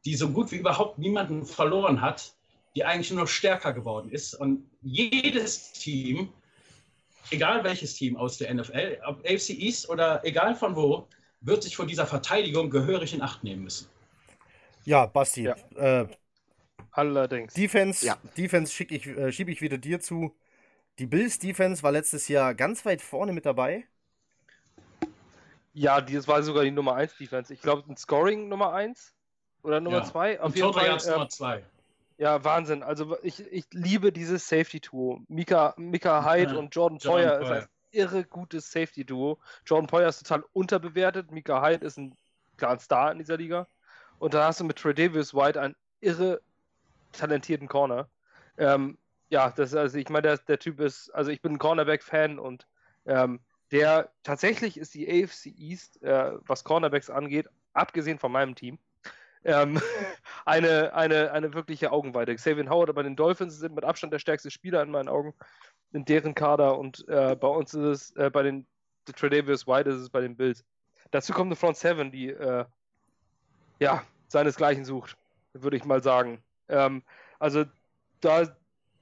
die 0.05 0.15
so 0.15 0.29
gut 0.29 0.51
wie 0.51 0.57
überhaupt 0.57 0.97
niemanden 0.97 1.45
verloren 1.45 2.01
hat, 2.01 2.33
die 2.75 2.83
eigentlich 2.83 3.11
nur 3.11 3.21
noch 3.21 3.29
stärker 3.29 3.73
geworden 3.73 4.09
ist. 4.09 4.33
Und 4.33 4.65
jedes 4.81 5.73
Team 5.73 6.29
egal 7.31 7.63
welches 7.63 7.95
Team 7.95 8.15
aus 8.15 8.37
der 8.37 8.53
NFL, 8.53 8.99
ob 9.05 9.19
AFC 9.25 9.49
East 9.49 9.89
oder 9.89 10.23
egal 10.23 10.55
von 10.55 10.75
wo, 10.75 11.07
wird 11.41 11.63
sich 11.63 11.75
vor 11.75 11.85
dieser 11.85 12.05
Verteidigung 12.05 12.69
gehörig 12.69 13.13
in 13.13 13.21
Acht 13.21 13.43
nehmen 13.43 13.63
müssen. 13.63 13.87
Ja, 14.85 15.05
Basti. 15.05 15.43
Ja. 15.43 15.55
Äh, 15.75 16.07
Allerdings. 16.91 17.53
Defense, 17.53 18.05
ja. 18.05 18.17
Defense 18.37 18.83
ich, 18.83 19.07
äh, 19.07 19.31
schiebe 19.31 19.51
ich 19.51 19.61
wieder 19.61 19.77
dir 19.77 19.99
zu. 19.99 20.35
Die 20.99 21.07
Bills 21.07 21.39
Defense 21.39 21.81
war 21.81 21.91
letztes 21.91 22.27
Jahr 22.27 22.53
ganz 22.53 22.85
weit 22.85 23.01
vorne 23.01 23.33
mit 23.33 23.45
dabei. 23.45 23.87
Ja, 25.73 25.99
das 26.01 26.27
war 26.27 26.43
sogar 26.43 26.63
die 26.63 26.71
Nummer 26.71 26.93
1 26.95 27.17
Defense. 27.17 27.51
Ich 27.51 27.61
glaube, 27.61 27.91
ein 27.91 27.97
Scoring 27.97 28.47
Nummer 28.47 28.73
1 28.73 29.15
oder 29.63 29.79
Nummer 29.79 30.03
2. 30.03 30.33
Ja. 30.33 30.39
Auf 30.41 30.55
jeden 30.55 30.71
Fall. 30.71 30.85
Äh, 30.85 31.11
Nummer 31.11 31.29
2. 31.29 31.63
Ja, 32.19 32.43
Wahnsinn. 32.43 32.83
Also 32.83 33.17
ich, 33.23 33.39
ich 33.51 33.65
liebe 33.71 34.11
dieses 34.11 34.47
Safety-Duo. 34.47 35.21
Mika, 35.27 35.73
Mika 35.77 36.23
Hyde 36.23 36.53
ja, 36.53 36.59
und 36.59 36.75
Jordan, 36.75 36.99
Jordan 36.99 37.39
Poyer 37.39 37.41
ist 37.41 37.63
ein 37.63 37.67
irre 37.91 38.23
gutes 38.23 38.71
Safety-Duo. 38.71 39.39
Jordan 39.65 39.87
Poyer 39.87 40.09
ist 40.09 40.19
total 40.19 40.43
unterbewertet. 40.53 41.31
Mika 41.31 41.65
Hyde 41.65 41.85
ist 41.85 41.97
ein 41.97 42.15
klarer 42.57 42.79
Star 42.79 43.11
in 43.11 43.17
dieser 43.17 43.37
Liga. 43.37 43.67
Und 44.19 44.35
da 44.35 44.45
hast 44.45 44.59
du 44.59 44.63
mit 44.63 44.77
Trey 44.77 44.93
Davis 44.93 45.33
White 45.33 45.59
einen 45.59 45.75
irre 46.01 46.39
talentierten 47.13 47.67
Corner. 47.67 48.09
Ähm, 48.57 48.97
ja, 49.29 49.49
das, 49.49 49.73
also 49.73 49.97
ich 49.97 50.09
meine, 50.09 50.23
der, 50.23 50.37
der 50.37 50.59
Typ 50.59 50.79
ist, 50.79 51.09
also 51.09 51.31
ich 51.31 51.41
bin 51.41 51.53
ein 51.53 51.59
Cornerback-Fan 51.59 52.39
und 52.39 52.67
ähm, 53.05 53.39
der 53.71 54.11
tatsächlich 54.21 54.77
ist 54.77 54.93
die 54.93 55.07
AFC 55.07 55.47
East, 55.57 56.01
äh, 56.03 56.33
was 56.45 56.63
Cornerbacks 56.63 57.09
angeht, 57.09 57.47
abgesehen 57.73 58.19
von 58.19 58.31
meinem 58.31 58.53
Team, 58.55 58.77
ähm, 59.43 59.81
eine, 60.45 60.93
eine, 60.93 61.31
eine 61.31 61.53
wirkliche 61.53 61.91
Augenweide. 61.91 62.35
Xavier 62.35 62.69
Howard 62.69 62.93
bei 62.93 63.03
den 63.03 63.15
Dolphins 63.15 63.57
sind 63.57 63.73
mit 63.73 63.83
Abstand 63.83 64.13
der 64.13 64.19
stärkste 64.19 64.51
Spieler 64.51 64.83
in 64.83 64.91
meinen 64.91 65.09
Augen 65.09 65.33
in 65.91 66.05
deren 66.05 66.35
Kader 66.35 66.77
und 66.77 67.07
äh, 67.07 67.35
bei 67.35 67.47
uns 67.47 67.73
ist 67.73 67.83
es 67.83 68.11
äh, 68.15 68.29
bei 68.29 68.43
den 68.43 68.65
Tredavious 69.05 69.67
White 69.67 69.89
ist 69.89 69.97
es 69.97 70.09
bei 70.09 70.21
den 70.21 70.35
Bills. 70.35 70.63
Dazu 71.11 71.33
kommt 71.33 71.47
eine 71.47 71.55
Front 71.55 71.77
Seven, 71.77 72.11
die 72.11 72.29
äh, 72.29 72.65
ja 73.79 74.03
seinesgleichen 74.27 74.85
sucht, 74.85 75.17
würde 75.53 75.77
ich 75.77 75.85
mal 75.85 76.01
sagen. 76.01 76.43
Ähm, 76.69 77.03
also 77.39 77.65
da 78.21 78.47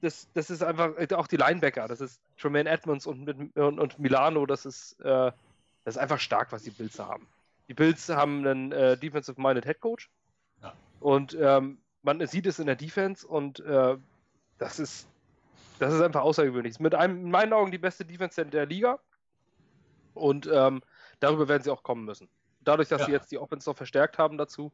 das, 0.00 0.28
das 0.34 0.50
ist 0.50 0.64
einfach 0.64 0.90
auch 1.14 1.28
die 1.28 1.36
Linebacker, 1.36 1.86
das 1.86 2.00
ist 2.00 2.20
Tremaine 2.36 2.68
Edmonds 2.68 3.06
und, 3.06 3.54
und, 3.56 3.78
und 3.78 3.98
Milano, 4.00 4.46
das 4.46 4.66
ist, 4.66 5.00
äh, 5.00 5.30
das 5.84 5.94
ist 5.94 5.98
einfach 5.98 6.18
stark, 6.18 6.50
was 6.50 6.64
die 6.64 6.70
Bills 6.70 6.98
haben. 6.98 7.28
Die 7.68 7.74
Bills 7.74 8.08
haben 8.08 8.44
einen 8.44 8.72
äh, 8.72 8.96
Defensive-Minded 8.96 9.64
Head 9.64 9.80
Coach, 9.80 10.10
und 11.02 11.36
ähm, 11.40 11.78
man 12.02 12.24
sieht 12.26 12.46
es 12.46 12.58
in 12.58 12.66
der 12.66 12.76
Defense 12.76 13.26
und 13.26 13.60
äh, 13.60 13.96
das 14.58 14.78
ist 14.78 15.08
das 15.78 15.92
ist 15.92 16.00
einfach 16.00 16.22
außergewöhnlich. 16.22 16.78
Mit 16.78 16.94
einem, 16.94 17.24
in 17.24 17.30
meinen 17.32 17.52
Augen 17.52 17.72
die 17.72 17.78
beste 17.78 18.04
Defense 18.04 18.44
der 18.46 18.66
Liga. 18.66 19.00
Und 20.14 20.48
ähm, 20.52 20.80
darüber 21.18 21.48
werden 21.48 21.64
sie 21.64 21.70
auch 21.70 21.82
kommen 21.82 22.04
müssen. 22.04 22.28
Dadurch, 22.60 22.88
dass 22.88 23.00
ja. 23.00 23.06
sie 23.06 23.12
jetzt 23.12 23.32
die 23.32 23.38
Offense 23.38 23.68
noch 23.68 23.76
verstärkt 23.76 24.16
haben 24.16 24.38
dazu. 24.38 24.70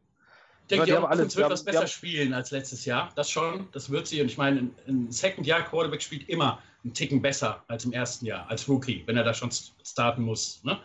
Ich 0.71 0.77
denke, 0.77 0.85
die, 0.85 0.93
die 0.93 0.99
Offense 0.99 1.37
wird 1.39 1.51
was 1.51 1.65
besser 1.65 1.79
haben, 1.81 1.89
spielen 1.89 2.35
als 2.35 2.51
letztes 2.51 2.85
Jahr. 2.85 3.11
Das 3.15 3.31
schon, 3.31 3.69
das 3.73 3.89
wird 3.89 4.07
sie. 4.07 4.21
Und 4.21 4.27
ich 4.27 4.37
meine, 4.37 4.69
ein, 4.87 5.11
Second-Jahr-Quarterback 5.11 6.03
spielt 6.03 6.29
immer 6.29 6.59
einen 6.85 6.93
Ticken 6.93 7.23
besser 7.23 7.65
als 7.69 7.87
im 7.87 7.93
ersten 7.93 8.27
Jahr, 8.27 8.47
als 8.51 8.69
Rookie, 8.69 9.03
wenn 9.07 9.17
er 9.17 9.25
da 9.25 9.33
schon 9.33 9.51
starten 9.51 10.23
muss. 10.23 10.63
Ne? 10.65 10.79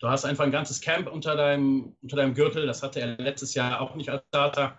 Du 0.00 0.08
hast 0.08 0.26
einfach 0.26 0.44
ein 0.44 0.50
ganzes 0.50 0.82
Camp 0.82 1.10
unter 1.10 1.34
deinem, 1.34 1.96
unter 2.02 2.16
deinem 2.16 2.34
Gürtel. 2.34 2.66
Das 2.66 2.82
hatte 2.82 3.00
er 3.00 3.16
letztes 3.16 3.54
Jahr 3.54 3.80
auch 3.80 3.94
nicht 3.94 4.10
als 4.10 4.22
Starter, 4.28 4.76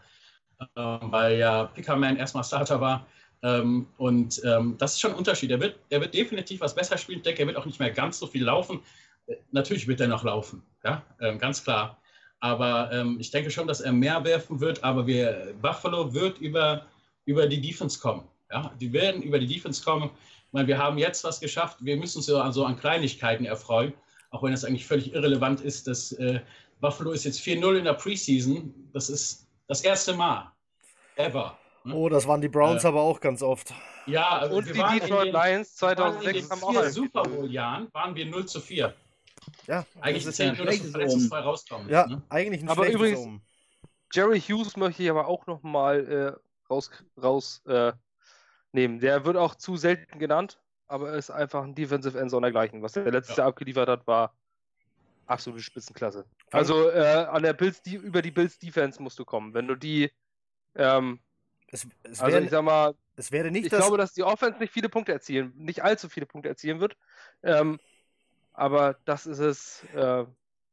äh, 0.59 0.65
weil 0.75 1.39
ja 1.39 1.63
Pickerman 1.65 2.17
erstmal 2.17 2.43
Starter 2.43 2.79
war. 2.79 3.07
Ähm, 3.41 3.87
und 3.97 4.39
ähm, 4.45 4.75
das 4.77 4.93
ist 4.93 5.01
schon 5.01 5.13
ein 5.13 5.17
Unterschied. 5.17 5.49
Er 5.49 5.59
wird, 5.59 5.79
er 5.89 5.99
wird 5.99 6.13
definitiv 6.13 6.61
was 6.61 6.75
besser 6.75 6.99
spielen. 6.99 7.17
Ich 7.17 7.23
denke, 7.23 7.41
er 7.41 7.47
wird 7.47 7.57
auch 7.57 7.65
nicht 7.65 7.79
mehr 7.79 7.89
ganz 7.89 8.19
so 8.19 8.27
viel 8.27 8.43
laufen. 8.43 8.81
Äh, 9.25 9.37
natürlich 9.51 9.87
wird 9.87 9.99
er 9.99 10.07
noch 10.07 10.23
laufen, 10.23 10.61
ja, 10.83 11.01
ähm, 11.19 11.39
ganz 11.39 11.63
klar. 11.63 11.97
Aber 12.43 12.91
ähm, 12.91 13.17
ich 13.19 13.31
denke 13.31 13.49
schon, 13.49 13.67
dass 13.67 13.79
er 13.79 13.93
mehr 13.93 14.23
werfen 14.23 14.59
wird. 14.59 14.83
Aber 14.83 15.07
wir, 15.07 15.55
Buffalo 15.61 16.13
wird 16.13 16.39
über, 16.39 16.85
über 17.25 17.47
die 17.47 17.61
Defense 17.61 17.99
kommen. 17.99 18.27
Ja? 18.51 18.71
Die 18.79 18.91
werden 18.91 19.21
über 19.21 19.39
die 19.39 19.47
Defense 19.47 19.83
kommen. 19.83 20.09
Ich 20.47 20.53
meine, 20.53 20.67
wir 20.67 20.77
haben 20.77 20.97
jetzt 20.97 21.23
was 21.23 21.39
geschafft. 21.39 21.77
Wir 21.79 21.95
müssen 21.95 22.17
uns 22.17 22.25
so 22.25 22.39
an, 22.39 22.51
so 22.51 22.65
an 22.65 22.77
Kleinigkeiten 22.77 23.45
erfreuen 23.45 23.93
auch 24.33 24.41
wenn 24.41 24.51
es 24.51 24.65
eigentlich 24.65 24.85
völlig 24.85 25.13
irrelevant 25.13 25.61
ist, 25.61 25.87
dass 25.87 26.11
äh, 26.13 26.39
Buffalo 26.81 27.11
ist 27.11 27.23
jetzt 27.23 27.39
4-0 27.41 27.77
in 27.77 27.85
der 27.85 27.93
Preseason. 27.93 28.73
Das 28.91 29.09
ist 29.09 29.47
das 29.67 29.81
erste 29.81 30.13
Mal 30.13 30.51
ever. 31.15 31.57
Ne? 31.83 31.93
Oh, 31.93 32.09
das 32.09 32.27
waren 32.27 32.41
die 32.41 32.49
Browns 32.49 32.83
äh, 32.83 32.87
aber 32.87 33.01
auch 33.01 33.19
ganz 33.19 33.43
oft. 33.43 33.73
Ja, 34.07 34.39
also 34.39 34.57
und 34.57 34.67
die 34.67 34.73
Detroit 34.73 35.31
Lions 35.31 35.75
2006 35.75 36.49
haben 36.49 36.63
auch 36.63 36.83
Super 36.85 37.23
Bowl-Jahren 37.23 37.87
waren 37.93 38.15
wir 38.15 38.25
0 38.25 38.45
zu 38.45 38.59
4. 38.59 38.93
Ja, 39.67 39.85
eigentlich 40.01 40.25
ist 40.25 40.37
ja 40.39 40.53
du 40.53 40.65
zwei 40.65 41.39
rauskommst. 41.39 41.89
Ja, 41.89 42.07
ne? 42.07 42.21
eigentlich 42.29 42.61
ein 42.61 42.69
aber 42.69 42.89
übrigens, 42.89 43.19
um. 43.19 43.41
Jerry 44.11 44.39
Hughes 44.39 44.77
möchte 44.77 45.03
ich 45.03 45.09
aber 45.09 45.27
auch 45.27 45.47
noch 45.47 45.63
mal 45.63 46.07
äh, 46.07 46.71
raus, 46.71 46.91
raus 47.21 47.61
äh, 47.65 47.93
nehmen. 48.71 48.99
Der 48.99 49.25
wird 49.25 49.37
auch 49.37 49.55
zu 49.55 49.77
selten 49.77 50.19
genannt 50.19 50.59
aber 50.93 51.09
er 51.09 51.15
ist 51.15 51.31
einfach 51.31 51.63
ein 51.63 51.73
Defensive 51.73 52.19
End 52.19 52.29
sondergleichen. 52.29 52.83
Was 52.83 52.95
er 52.95 53.09
letztes 53.09 53.35
ja. 53.35 53.43
Jahr 53.43 53.49
abgeliefert 53.49 53.89
hat, 53.89 54.05
war 54.05 54.35
absolute 55.25 55.63
Spitzenklasse. 55.63 56.23
Also 56.51 56.89
äh, 56.91 57.25
an 57.31 57.41
der 57.41 57.53
Bills, 57.53 57.81
die, 57.81 57.95
über 57.95 58.21
die 58.21 58.29
Bills 58.29 58.59
Defense 58.59 59.01
musst 59.01 59.17
du 59.17 59.25
kommen. 59.25 59.55
Wenn 59.55 59.67
du 59.67 59.75
die 59.75 60.11
ähm, 60.75 61.19
es, 61.67 61.87
es 62.03 62.21
also 62.21 62.33
wäre, 62.35 62.43
ich 62.43 62.51
sag 62.51 62.63
mal, 62.63 62.93
es 63.15 63.31
wäre 63.31 63.49
nicht 63.49 63.65
ich 63.65 63.71
das... 63.71 63.79
glaube, 63.79 63.97
dass 63.97 64.13
die 64.13 64.21
Offense 64.21 64.59
nicht 64.59 64.71
viele 64.71 64.87
Punkte 64.87 65.13
erzielen, 65.13 65.51
nicht 65.55 65.83
allzu 65.83 66.09
viele 66.09 66.27
Punkte 66.27 66.49
erzielen 66.49 66.79
wird. 66.79 66.95
Ähm, 67.41 67.79
aber 68.53 68.97
das 69.05 69.25
ist 69.25 69.39
es. 69.39 69.83
Äh, 69.95 70.25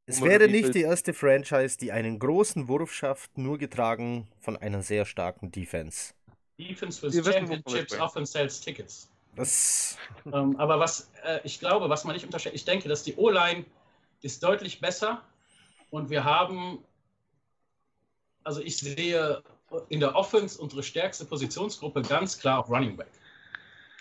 es 0.06 0.22
wäre 0.22 0.48
nicht 0.48 0.74
die 0.74 0.82
erste 0.82 1.14
Franchise, 1.14 1.78
die 1.78 1.92
einen 1.92 2.18
großen 2.18 2.68
Wurf 2.68 2.92
schafft, 2.92 3.38
nur 3.38 3.58
getragen 3.58 4.26
von 4.40 4.56
einer 4.56 4.82
sehr 4.82 5.04
starken 5.04 5.52
Defense. 5.52 6.14
Defense 6.58 7.02
with 7.02 7.24
Championships 7.24 7.98
often 7.98 8.26
sells 8.26 8.60
tickets. 8.60 9.08
Das 9.36 9.96
ähm, 10.26 10.56
aber 10.56 10.80
was 10.80 11.10
äh, 11.24 11.40
ich 11.44 11.60
glaube, 11.60 11.88
was 11.88 12.04
man 12.04 12.14
nicht 12.14 12.24
unterschätzt, 12.24 12.56
ich 12.56 12.64
denke, 12.64 12.88
dass 12.88 13.04
die 13.04 13.14
O-Line 13.16 13.64
ist 14.22 14.42
deutlich 14.42 14.80
besser 14.80 15.22
und 15.90 16.10
wir 16.10 16.24
haben, 16.24 16.78
also 18.42 18.60
ich 18.60 18.78
sehe 18.78 19.42
in 19.88 20.00
der 20.00 20.16
Offense 20.16 20.60
unsere 20.60 20.82
stärkste 20.82 21.24
Positionsgruppe 21.24 22.02
ganz 22.02 22.38
klar 22.38 22.58
auf 22.58 22.68
Running 22.68 22.96
Back. 22.96 23.10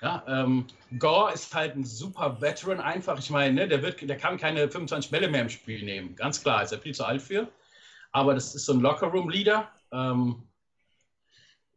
Ja, 0.02 0.24
ähm, 0.28 0.66
Gore 0.97 1.34
ist 1.34 1.54
halt 1.54 1.76
ein 1.76 1.84
super 1.84 2.39
Veteran 2.39 2.80
einfach. 2.80 3.20
Ich 3.20 3.30
meine, 3.30 3.54
ne, 3.54 3.68
der, 3.68 3.82
wird, 3.82 4.02
der 4.02 4.18
kann 4.18 4.38
keine 4.38 4.70
25 4.70 5.12
Bälle 5.12 5.28
mehr 5.28 5.41
im 5.41 5.50
Spiel 5.50 5.84
nehmen. 5.84 6.16
Ganz 6.16 6.41
klar, 6.41 6.64
ist 6.64 6.72
er 6.72 6.80
viel 6.80 6.95
zu 6.95 7.04
alt 7.04 7.22
für. 7.22 7.50
Aber 8.12 8.34
das 8.34 8.56
ist 8.56 8.66
so 8.66 8.74
ein 8.74 8.80
Lockerroom-Leader. 8.80 9.70
Ähm, 9.91 10.43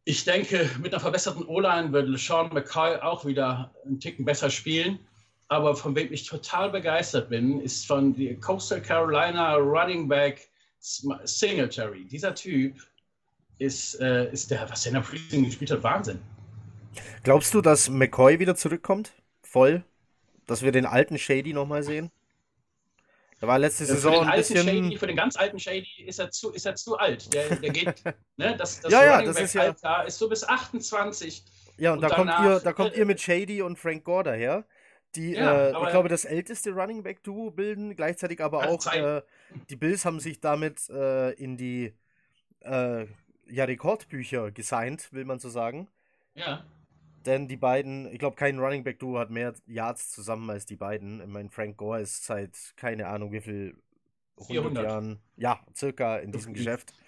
ich 0.04 0.24
denke, 0.24 0.70
mit 0.80 0.92
einer 0.92 1.00
verbesserten 1.00 1.44
O-Line 1.46 1.92
wird 1.92 2.18
Sean 2.18 2.52
McCoy 2.52 2.96
auch 2.96 3.24
wieder 3.24 3.74
einen 3.84 3.98
Ticken 3.98 4.24
besser 4.24 4.50
spielen. 4.50 5.00
Aber 5.48 5.76
von 5.76 5.94
wem 5.94 6.12
ich 6.12 6.24
total 6.24 6.70
begeistert 6.70 7.28
bin, 7.28 7.60
ist 7.60 7.86
von 7.86 8.14
der 8.14 8.38
Coastal 8.40 8.80
Carolina 8.80 9.56
Running 9.56 10.08
Back 10.08 10.48
Singletary. 10.80 12.04
Dieser 12.06 12.34
Typ 12.34 12.76
ist, 13.58 14.00
äh, 14.00 14.32
ist 14.32 14.50
der, 14.50 14.68
was 14.70 14.82
der 14.82 14.90
in 14.92 14.94
der 14.94 15.02
Preseason 15.02 15.44
gespielt 15.44 15.70
hat, 15.72 15.82
Wahnsinn. 15.82 16.20
Glaubst 17.22 17.54
du, 17.54 17.60
dass 17.60 17.88
McCoy 17.88 18.38
wieder 18.38 18.56
zurückkommt? 18.56 19.12
Voll? 19.42 19.84
Dass 20.46 20.62
wir 20.62 20.72
den 20.72 20.86
alten 20.86 21.18
Shady 21.18 21.52
nochmal 21.52 21.82
sehen? 21.82 22.10
Da 23.40 23.48
war 23.48 23.58
letzte 23.58 23.84
Saison 23.84 24.12
für 24.14 24.20
den 24.20 24.28
ein 24.28 24.38
bisschen. 24.38 24.64
Shady, 24.64 24.98
für 24.98 25.06
den 25.08 25.16
ganz 25.16 25.36
alten 25.36 25.58
Shady 25.58 26.04
ist 26.06 26.20
er 26.20 26.30
zu, 26.30 26.50
ist 26.50 26.64
er 26.64 26.76
zu 26.76 26.96
alt. 26.96 27.32
Der, 27.34 27.56
der 27.56 27.70
geht, 27.70 28.04
ne, 28.36 28.56
das, 28.56 28.80
das 28.80 28.92
ja, 28.92 29.04
ja, 29.04 29.12
Running 29.14 29.26
das 29.26 29.36
Back 29.36 29.44
ist 29.44 29.54
ja. 29.54 29.62
Alter 29.62 30.06
ist 30.06 30.18
so 30.18 30.28
bis 30.28 30.44
28. 30.44 31.44
Ja, 31.76 31.92
und, 31.92 31.98
und 31.98 32.02
da, 32.02 32.14
kommt 32.14 32.30
danach- 32.30 32.44
ihr, 32.44 32.60
da 32.60 32.72
kommt 32.72 32.96
ihr 32.96 33.04
mit 33.04 33.20
Shady 33.20 33.62
und 33.62 33.78
Frank 33.78 34.04
Gore 34.04 34.24
daher, 34.24 34.64
die, 35.16 35.32
Ja, 35.32 35.70
äh, 35.70 35.70
ich 35.70 35.90
glaube, 35.90 36.08
das 36.08 36.24
älteste 36.24 36.70
Running 36.70 37.02
Back 37.02 37.22
Duo 37.24 37.50
bilden, 37.50 37.96
gleichzeitig 37.96 38.40
aber 38.40 38.68
auch, 38.68 38.86
äh, 38.92 39.22
die 39.68 39.76
Bills 39.76 40.04
haben 40.04 40.20
sich 40.20 40.40
damit 40.40 40.88
äh, 40.90 41.32
in 41.32 41.56
die 41.56 41.94
äh, 42.60 43.06
ja, 43.48 43.64
Rekordbücher 43.64 44.52
gesigned, 44.52 45.12
will 45.12 45.24
man 45.24 45.38
so 45.40 45.48
sagen. 45.48 45.88
Ja. 46.34 46.64
Denn 47.26 47.48
die 47.48 47.56
beiden, 47.56 48.12
ich 48.12 48.18
glaube, 48.18 48.36
kein 48.36 48.58
Running 48.58 48.84
Back 48.84 48.98
Duo 48.98 49.18
hat 49.18 49.30
mehr 49.30 49.54
Yards 49.66 50.10
zusammen 50.10 50.50
als 50.50 50.66
die 50.66 50.76
beiden. 50.76 51.20
Ich 51.20 51.26
meine, 51.28 51.50
Frank 51.50 51.76
Gore 51.76 52.00
ist 52.00 52.24
seit 52.24 52.56
keine 52.76 53.06
Ahnung 53.08 53.32
wie 53.32 53.40
viel 53.40 53.76
100 54.38 54.48
400. 54.48 54.84
Jahren, 54.84 55.20
ja, 55.36 55.60
circa 55.74 56.18
in 56.18 56.32
diesem. 56.32 56.54
Geschäft. 56.54 56.94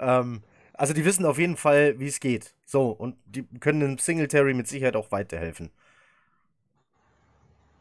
Ähm, 0.00 0.42
also 0.74 0.92
die 0.94 1.04
wissen 1.04 1.24
auf 1.24 1.38
jeden 1.38 1.56
Fall, 1.56 2.00
wie 2.00 2.08
es 2.08 2.18
geht. 2.18 2.56
So, 2.66 2.88
und 2.90 3.16
die 3.24 3.44
können 3.60 3.80
dem 3.80 3.98
Singletary 3.98 4.52
mit 4.52 4.66
Sicherheit 4.66 4.96
auch 4.96 5.12
weiterhelfen. 5.12 5.70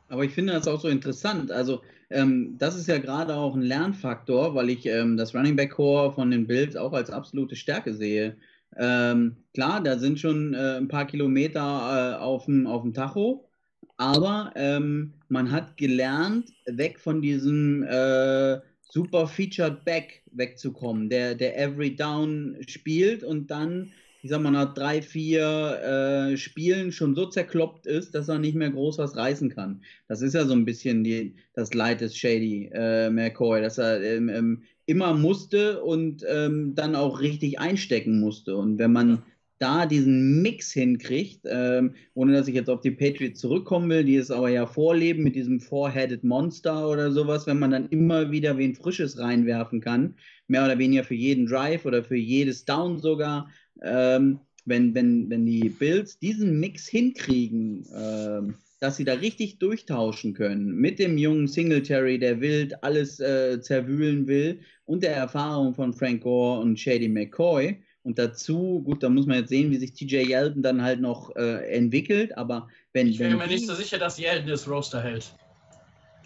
Aber 0.08 0.24
ich 0.26 0.34
finde 0.34 0.54
das 0.54 0.68
auch 0.68 0.80
so 0.82 0.88
interessant. 0.88 1.52
Also, 1.52 1.82
ähm, 2.10 2.58
das 2.58 2.76
ist 2.76 2.88
ja 2.88 2.98
gerade 2.98 3.36
auch 3.36 3.56
ein 3.56 3.62
Lernfaktor, 3.62 4.56
weil 4.56 4.70
ich 4.70 4.86
ähm, 4.88 5.18
das 5.18 5.36
Running 5.36 5.56
Back 5.56 5.72
Core 5.72 6.14
von 6.14 6.32
den 6.32 6.48
Bills 6.48 6.76
auch 6.76 6.94
als 6.94 7.12
absolute 7.12 7.56
Stärke 7.56 7.94
sehe. 7.94 8.38
Ähm, 8.78 9.38
klar, 9.54 9.82
da 9.84 9.98
sind 9.98 10.20
schon 10.20 10.54
äh, 10.54 10.78
ein 10.78 10.88
paar 10.88 11.08
Kilometer 11.08 12.18
äh, 12.18 12.24
auf 12.24 12.46
dem 12.46 12.94
Tacho, 12.94 13.50
aber 13.98 14.54
ähm, 14.56 15.14
man 15.28 15.52
hat 15.52 15.78
gelernt, 15.78 16.50
weg 16.66 17.00
von 17.00 17.22
diesem 17.22 17.84
äh, 17.84 18.60
super 18.82 19.28
Featured 19.28 19.84
Back 19.86 20.24
wegzukommen, 20.32 21.10
der, 21.10 21.36
der 21.36 21.58
Every 21.58 21.96
Down 21.96 22.58
spielt 22.68 23.24
und 23.24 23.52
dann 23.52 23.92
ich 24.22 24.30
sag 24.30 24.42
mal, 24.42 24.52
nach 24.52 24.74
drei, 24.74 25.02
vier 25.02 26.32
äh, 26.32 26.38
Spielen 26.38 26.92
schon 26.92 27.16
so 27.16 27.26
zerkloppt 27.26 27.86
ist, 27.86 28.14
dass 28.16 28.28
er 28.28 28.40
nicht 28.40 28.56
mehr 28.56 28.70
groß 28.70 28.98
was 28.98 29.16
reißen 29.16 29.50
kann. 29.50 29.82
Das 30.08 30.22
ist 30.22 30.34
ja 30.34 30.46
so 30.46 30.54
ein 30.54 30.66
bisschen 30.66 31.04
die, 31.04 31.36
das 31.54 31.74
Leid 31.74 32.02
des 32.02 32.18
Shady 32.18 32.70
äh, 32.74 33.10
McCoy, 33.10 33.62
dass 33.62 33.78
er 33.78 34.02
ähm, 34.04 34.30
ähm, 34.30 34.64
immer 34.86 35.14
musste 35.14 35.82
und 35.84 36.26
ähm, 36.28 36.74
dann 36.76 36.96
auch 36.96 37.22
richtig 37.22 37.60
einstecken 37.60 38.20
musste. 38.20 38.58
Und 38.58 38.78
wenn 38.78 38.92
man 38.92 39.24
da 39.60 39.86
diesen 39.86 40.42
Mix 40.42 40.72
hinkriegt, 40.72 41.42
ähm, 41.46 41.94
ohne 42.14 42.34
dass 42.34 42.48
ich 42.48 42.56
jetzt 42.56 42.70
auf 42.70 42.80
die 42.80 42.92
Patriots 42.92 43.42
zurückkommen 43.42 43.90
will, 43.90 44.06
die 44.06 44.16
es 44.16 44.32
aber 44.32 44.50
ja 44.50 44.66
vorleben 44.66 45.24
mit 45.24 45.36
diesem 45.36 45.60
Four-Headed 45.60 46.24
Monster 46.24 46.90
oder 46.90 47.12
sowas, 47.12 47.46
wenn 47.46 47.60
man 47.60 47.72
dann 47.72 47.90
immer 47.90 48.32
wieder 48.32 48.58
wen 48.58 48.74
Frisches 48.74 49.20
reinwerfen 49.20 49.82
kann, 49.82 50.16
mehr 50.48 50.64
oder 50.64 50.80
weniger 50.80 51.04
für 51.04 51.16
jeden 51.16 51.46
Drive 51.46 51.86
oder 51.86 52.04
für 52.04 52.16
jedes 52.16 52.66
Down 52.66 53.00
sogar, 53.00 53.50
ähm, 53.82 54.40
wenn, 54.66 54.94
wenn, 54.94 55.30
wenn 55.30 55.46
die 55.46 55.70
Bills 55.70 56.20
diesen 56.20 56.60
Mix 56.60 56.88
hinkriegen, 56.88 57.86
ähm, 57.96 58.56
dass 58.80 58.96
sie 58.96 59.04
da 59.04 59.14
richtig 59.14 59.60
durchtauschen 59.60 60.34
können 60.34 60.74
mit 60.76 61.00
dem 61.00 61.18
jungen 61.18 61.48
Singletary, 61.48 62.18
der 62.18 62.40
wild 62.40 62.82
alles 62.84 63.20
äh, 63.20 63.60
zerwühlen 63.62 64.28
will 64.28 64.62
und 64.86 65.04
der 65.04 65.16
Erfahrung 65.16 65.74
von 65.76 65.94
Frank 65.94 66.24
Gore 66.24 66.62
und 66.62 66.80
Shady 66.80 67.10
McCoy. 67.10 67.84
Und 68.04 68.18
dazu, 68.18 68.82
gut, 68.84 69.04
da 69.04 69.10
muss 69.10 69.26
man 69.26 69.40
jetzt 69.40 69.50
sehen, 69.50 69.72
wie 69.72 69.78
sich 69.78 69.94
TJ 69.94 70.30
Yeldon 70.30 70.64
dann 70.64 70.82
halt 70.82 71.02
noch 71.02 71.36
äh, 71.36 71.70
entwickelt, 71.70 72.38
aber 72.38 72.70
wenn, 72.94 73.08
Ich 73.08 73.18
bin 73.18 73.32
wenn 73.32 73.38
mir 73.38 73.48
nicht 73.48 73.68
so 73.68 73.76
sicher, 73.76 73.98
dass 73.98 74.18
Yeldon 74.18 74.48
das 74.48 74.68
Roster 74.68 75.04
hält. 75.04 75.34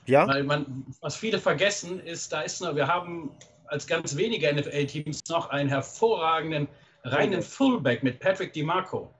Ja? 0.05 0.27
Weil 0.27 0.43
man, 0.43 0.85
was 1.01 1.15
viele 1.15 1.39
vergessen, 1.39 1.99
ist, 1.99 2.31
da 2.31 2.41
ist 2.41 2.61
noch, 2.61 2.75
wir 2.75 2.87
haben 2.87 3.31
als 3.65 3.87
ganz 3.87 4.15
wenige 4.15 4.53
NFL-Teams 4.53 5.21
noch 5.29 5.49
einen 5.49 5.69
hervorragenden 5.69 6.67
reinen 7.03 7.41
Fullback 7.41 8.03
mit 8.03 8.19
Patrick 8.19 8.53
DiMarco. 8.53 9.13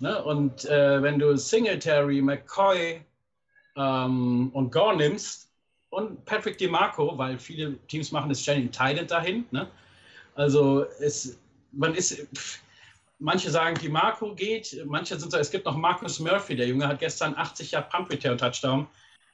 Ne? 0.00 0.22
Und 0.24 0.64
äh, 0.66 1.02
wenn 1.02 1.18
du 1.18 1.36
Singletary, 1.36 2.20
McCoy 2.22 3.00
ähm, 3.76 4.50
und 4.52 4.70
Gore 4.72 4.96
nimmst 4.96 5.50
und 5.90 6.24
Patrick 6.24 6.58
DiMarco, 6.58 7.16
weil 7.18 7.38
viele 7.38 7.78
Teams 7.88 8.12
machen 8.12 8.30
es 8.30 8.42
ständig 8.42 8.72
Thailand 8.72 9.10
dahin. 9.10 9.44
Ne? 9.50 9.68
Also 10.34 10.86
es, 11.00 11.38
man 11.72 11.94
ist, 11.94 12.14
pff, 12.36 12.60
manche 13.18 13.50
sagen, 13.50 13.76
DiMarco 13.80 14.34
geht, 14.34 14.80
manche 14.86 15.18
sind 15.18 15.32
so, 15.32 15.38
es 15.38 15.50
gibt 15.50 15.64
noch 15.66 15.76
Marcus 15.76 16.20
Murphy, 16.20 16.54
der 16.54 16.68
Junge 16.68 16.86
hat 16.86 17.00
gestern 17.00 17.34
80 17.36 17.72
Jahre 17.72 17.88
Punt 17.90 18.12
Return 18.12 18.38
Touchdown 18.38 18.86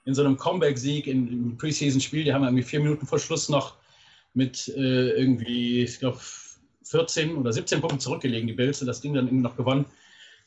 in 0.07 0.15
so 0.15 0.23
einem 0.25 0.37
Comeback-Sieg 0.37 1.07
in- 1.07 1.29
im 1.29 1.57
Preseason-Spiel. 1.59 2.25
Die 2.25 2.33
haben 2.33 2.45
irgendwie 2.45 2.63
vier 2.63 2.81
Minuten 2.81 3.07
vor 3.07 3.19
Schluss 3.19 3.49
noch 3.51 3.77
mit 4.33 4.69
äh, 4.69 5.11
irgendwie, 5.11 5.83
ich 5.83 5.99
glaube, 5.99 6.19
14 6.85 7.37
oder 7.37 7.53
17 7.53 7.81
Punkten 7.81 8.01
zurückgelegen, 8.01 8.47
die 8.47 8.55
Bills, 8.55 8.81
und 8.81 8.87
das 8.87 9.01
Ding 9.01 9.15
dann 9.15 9.27
irgendwie 9.27 9.43
noch 9.43 9.57
gewonnen. 9.57 9.87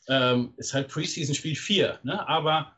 Ähm, 0.08 0.54
ist 0.56 0.72
halt 0.72 0.88
Preseason-Spiel 0.88 1.54
4. 1.54 1.98
Ne? 2.02 2.26
Aber 2.28 2.72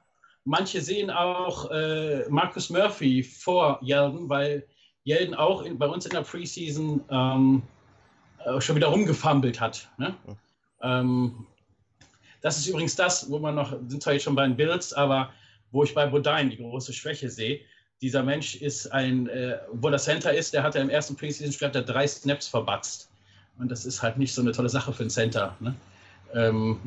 manche 0.45 0.81
sehen 0.81 1.11
auch 1.11 1.71
äh, 1.71 2.25
Marcus 2.29 2.71
Murphy 2.71 3.23
vor 3.23 3.79
Yeldon, 3.83 4.29
weil 4.29 4.67
Yeldon 5.05 5.35
auch 5.35 5.63
in, 5.63 5.79
bei 5.79 5.87
uns 5.87 6.07
in 6.07 6.13
der 6.13 6.23
Preseason 6.23 7.05
ähm, 7.11 7.63
äh, 8.45 8.61
schon 8.61 8.77
wieder 8.77 8.89
rumgefummelt 8.89 9.61
hat. 9.61 9.89
Ne? 9.99 10.15
Ähm, 10.83 11.47
das 12.41 12.59
ist 12.59 12.67
übrigens 12.67 12.97
das, 12.97 13.31
wo 13.31 13.39
man 13.39 13.55
noch, 13.55 13.77
sind 13.87 14.03
zwar 14.03 14.15
jetzt 14.15 14.23
schon 14.23 14.35
bei 14.35 14.47
den 14.47 14.57
Bills, 14.57 14.93
aber 14.93 15.33
wo 15.73 15.85
ich 15.85 15.95
bei 15.95 16.07
Bodine 16.07 16.51
die 16.51 16.57
große 16.57 16.93
Schwäche 16.93 17.29
sehe. 17.29 17.61
Dieser 18.01 18.23
Mensch 18.23 18.57
ist 18.57 18.87
ein, 18.89 19.29
äh, 19.29 19.59
wo 19.73 19.91
der 19.91 19.99
Center 19.99 20.33
ist, 20.33 20.55
der 20.55 20.63
hat 20.63 20.75
ja 20.75 20.81
im 20.81 20.89
ersten 20.89 21.17
Preseason-Spiel 21.17 21.71
drei 21.71 22.07
Snaps 22.07 22.49
verbatzt. 22.49 23.10
Und 23.61 23.71
das 23.71 23.85
ist 23.85 24.03
halt 24.03 24.17
nicht 24.17 24.35
so 24.35 24.43
eine 24.43 24.53
tolle 24.53 24.69
Sache 24.69 24.93
für 24.93 25.03
einen 25.03 25.11
Center. 25.11 25.55
Ne? 25.61 25.75
Ähm, 26.35 26.79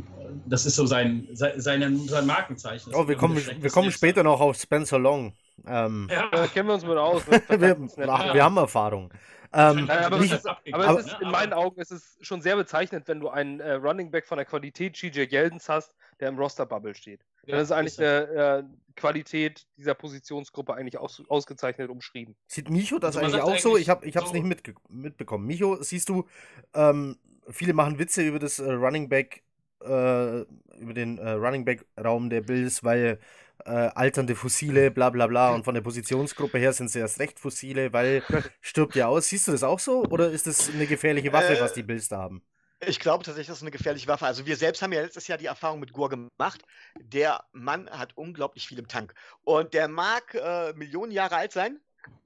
das 0.46 0.66
ist 0.66 0.76
so 0.76 0.86
sein, 0.86 1.28
sein, 1.34 1.60
sein, 1.60 2.00
sein 2.08 2.26
Markenzeichen. 2.26 2.94
Oh, 2.96 3.08
wir 3.08 3.16
kommen, 3.16 3.36
wir 3.36 3.70
kommen 3.70 3.92
später 3.92 4.24
noch 4.24 4.40
auf 4.42 4.58
Spencer 4.58 5.00
Long. 5.00 5.34
Ähm, 5.68 6.10
Ja, 6.12 6.30
Da 6.32 6.48
kennen 6.48 6.68
wir 6.68 6.74
uns 6.76 6.86
mit 6.86 6.98
aus. 6.98 7.28
mit 7.28 7.62
wir, 7.62 7.76
Snaps. 7.90 8.34
wir 8.34 8.44
haben 8.44 8.58
Erfahrung. 8.58 9.14
Ähm, 9.54 9.86
Ja, 9.88 10.08
aber, 10.08 10.18
nicht, 10.18 10.34
es 10.34 10.40
ist, 10.40 10.48
aber 10.72 11.00
ist, 11.00 11.08
ne? 11.08 11.18
in 11.22 11.30
meinen 11.30 11.54
Augen 11.54 11.80
ist 11.80 11.92
es 11.92 12.18
schon 12.22 12.42
sehr 12.42 12.56
bezeichnend, 12.56 13.08
wenn 13.08 13.20
du 13.20 13.30
einen 13.30 13.60
äh, 13.60 13.74
Running 13.74 14.10
Back 14.10 14.26
von 14.26 14.38
der 14.38 14.46
Qualität 14.46 14.96
GJ 14.96 15.26
Geldens 15.26 15.70
hast, 15.70 15.94
der 16.20 16.30
im 16.30 16.38
Roster-Bubble 16.40 16.96
steht. 16.96 17.22
Ja, 17.46 17.58
das 17.58 17.66
ist 17.66 17.72
eigentlich 17.72 17.94
so. 17.94 18.04
eine 18.04 18.28
äh, 18.28 18.64
Qualität 18.96 19.66
dieser 19.78 19.96
Positionsgruppe 19.96 20.74
eigentlich 20.74 20.98
aus, 20.98 21.22
ausgezeichnet 21.28 21.90
umschrieben. 21.90 22.36
Sieht 22.48 22.70
Micho 22.70 23.00
das 23.00 23.18
Also 23.18 23.28
eigentlich 23.38 23.42
auch 23.42 23.58
so? 23.60 23.70
eigentlich 23.76 23.82
Ich 23.84 23.90
habe 23.90 24.08
es 24.08 24.14
so- 24.14 24.34
nicht 24.34 24.46
mitge 24.46 24.76
mitbekommen. 24.90 25.46
Micho, 25.46 25.82
siehst 25.82 26.10
du, 26.10 26.26
ähm, 26.74 27.18
viele 27.50 27.74
machen 27.74 28.00
Witze 28.00 28.22
über 28.24 28.40
das 28.40 28.60
äh, 28.60 28.72
Running 28.72 29.10
Back, 29.10 29.44
äh, 29.82 30.42
über 30.80 30.94
den 30.94 31.18
äh, 31.18 31.32
Running 31.32 31.66
Back 31.66 31.86
Raum 32.02 32.30
der 32.30 32.42
Bills, 32.42 32.84
weil 32.84 33.20
äh, 33.66 33.70
alternde 33.72 34.36
Fossile, 34.36 34.92
bla 34.92 35.10
bla 35.10 35.28
bla. 35.28 35.54
Und 35.54 35.64
von 35.66 35.74
der 35.74 35.82
Positionsgruppe 35.82 36.58
her 36.60 36.72
sind 36.74 36.90
sie 36.90 37.00
erst 37.00 37.20
recht 37.20 37.40
Fossile, 37.40 37.92
weil 37.94 38.24
stirbt 38.62 38.96
ja 38.96 39.08
aus. 39.08 39.28
Siehst 39.28 39.48
du 39.48 39.52
das 39.52 39.64
auch 39.64 39.80
so? 39.80 40.04
Oder 40.06 40.30
ist 40.32 40.48
das 40.48 40.70
eine 40.70 40.86
gefährliche 40.88 41.34
Waffe, 41.34 41.58
Äh, 41.58 41.62
was 41.62 41.74
die 41.74 41.84
Bills 41.84 42.08
da 42.08 42.18
haben? 42.20 42.42
Ich 42.88 43.00
glaube 43.00 43.24
tatsächlich, 43.24 43.48
das 43.48 43.58
ist 43.58 43.64
eine 43.64 43.72
gefährliche 43.72 44.08
Waffe. 44.08 44.26
Also 44.26 44.46
wir 44.46 44.56
selbst 44.56 44.82
haben 44.82 44.94
ja 44.94 45.02
letztes 45.02 45.28
Jahr 45.28 45.38
die 45.38 45.46
Erfahrung 45.46 45.80
mit 45.80 45.94
Gore 45.94 46.10
gemacht. 46.10 46.62
Der 47.00 47.44
Mann 47.52 47.90
hat 47.90 48.18
unglaublich 48.18 48.68
viel 48.68 48.80
im 48.80 48.88
Tank. 48.88 49.14
Und 49.44 49.74
der 49.74 49.88
mag 49.88 50.34
äh, 50.34 50.74
Millionen 50.74 51.12
Jahre 51.12 51.36
alt 51.36 51.52
sein, 51.52 51.80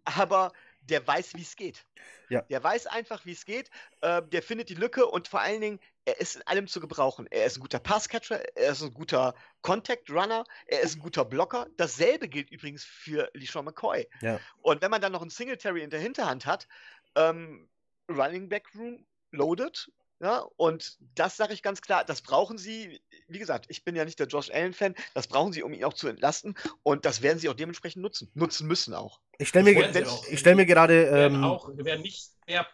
aber 0.05 0.53
der 0.81 1.05
weiß, 1.05 1.35
wie 1.35 1.41
es 1.41 1.55
geht. 1.55 1.85
Ja. 2.29 2.41
Der 2.43 2.63
weiß 2.63 2.87
einfach, 2.87 3.25
wie 3.25 3.31
es 3.31 3.45
geht. 3.45 3.69
Äh, 4.01 4.21
der 4.23 4.41
findet 4.41 4.69
die 4.69 4.75
Lücke 4.75 5.05
und 5.05 5.27
vor 5.27 5.41
allen 5.41 5.61
Dingen, 5.61 5.79
er 6.05 6.19
ist 6.19 6.37
in 6.37 6.41
allem 6.47 6.67
zu 6.67 6.79
gebrauchen. 6.79 7.27
Er 7.29 7.45
ist 7.45 7.57
ein 7.57 7.61
guter 7.61 7.79
Passcatcher, 7.79 8.41
er 8.55 8.71
ist 8.71 8.81
ein 8.81 8.93
guter 8.93 9.35
Contact 9.61 10.09
Runner, 10.09 10.45
er 10.65 10.81
ist 10.81 10.95
ein 10.95 11.01
guter 11.01 11.25
Blocker. 11.25 11.67
Dasselbe 11.75 12.29
gilt 12.29 12.49
übrigens 12.49 12.85
für 12.85 13.29
LeSean 13.33 13.65
McCoy. 13.65 14.07
Ja. 14.21 14.39
Und 14.61 14.81
wenn 14.81 14.91
man 14.91 15.01
dann 15.01 15.11
noch 15.11 15.21
einen 15.21 15.29
Singletary 15.29 15.83
in 15.83 15.89
der 15.89 15.99
Hinterhand 15.99 16.45
hat, 16.45 16.67
ähm, 17.15 17.67
Running 18.09 18.47
Back 18.47 18.67
Room 18.75 19.05
loaded, 19.31 19.91
ja, 20.19 20.45
und 20.57 20.97
das 21.15 21.37
sage 21.37 21.53
ich 21.53 21.61
ganz 21.61 21.81
klar, 21.81 22.03
das 22.03 22.21
brauchen 22.21 22.57
sie, 22.57 22.99
wie 23.27 23.39
gesagt, 23.39 23.65
ich 23.69 23.83
bin 23.83 23.95
ja 23.95 24.05
nicht 24.05 24.19
der 24.19 24.27
Josh 24.27 24.49
Allen-Fan, 24.49 24.95
das 25.13 25.27
brauchen 25.27 25.53
sie, 25.53 25.63
um 25.63 25.73
ihn 25.73 25.83
auch 25.83 25.93
zu 25.93 26.07
entlasten 26.07 26.55
und 26.83 27.05
das 27.05 27.21
werden 27.21 27.39
sie 27.39 27.49
auch 27.49 27.53
dementsprechend 27.53 28.01
nutzen, 28.01 28.29
nutzen 28.33 28.67
müssen 28.67 28.93
auch. 28.93 29.19
Ich 29.37 29.49
stelle 29.49 29.65
mir, 29.65 29.75
ge- 29.75 30.05
ich 30.31 30.39
stell 30.39 30.55
mir 30.55 30.65
gerade. 30.65 31.05
Wir 31.05 31.11
werden 31.11 31.35
Ähm, 31.35 31.43
auch, 31.43 31.69
wir 31.75 31.85
werden 31.85 32.01
nicht 32.01 32.31
mehr 32.47 32.65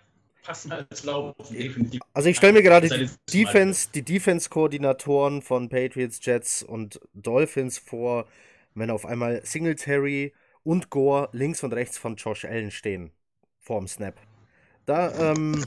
passen 0.44 0.72
als 0.72 1.04
laufen, 1.04 1.54
definitiv. 1.54 2.02
Also 2.14 2.30
ich 2.30 2.38
stelle 2.38 2.54
mir 2.54 2.64
gerade 2.64 2.89
die. 2.89 3.10
Defense, 3.32 3.89
die 3.94 4.04
Defense-Koordinatoren 4.04 5.41
von 5.41 5.70
Patriots, 5.70 6.20
Jets 6.22 6.64
und 6.64 7.00
Dolphins 7.14 7.78
vor, 7.78 8.28
wenn 8.76 8.89
auf 8.91 9.06
einmal 9.06 9.46
Singletary 9.46 10.34
und 10.64 10.89
Gore 10.89 11.30
links 11.34 11.64
und 11.64 11.74
rechts 11.74 11.98
von 11.98 12.16
Josh 12.16 12.46
Allen 12.46 12.72
stehen 12.72 13.12
vorm 13.60 13.88
Snap. 13.88 14.16
Da 14.86 15.32
ähm, 15.32 15.64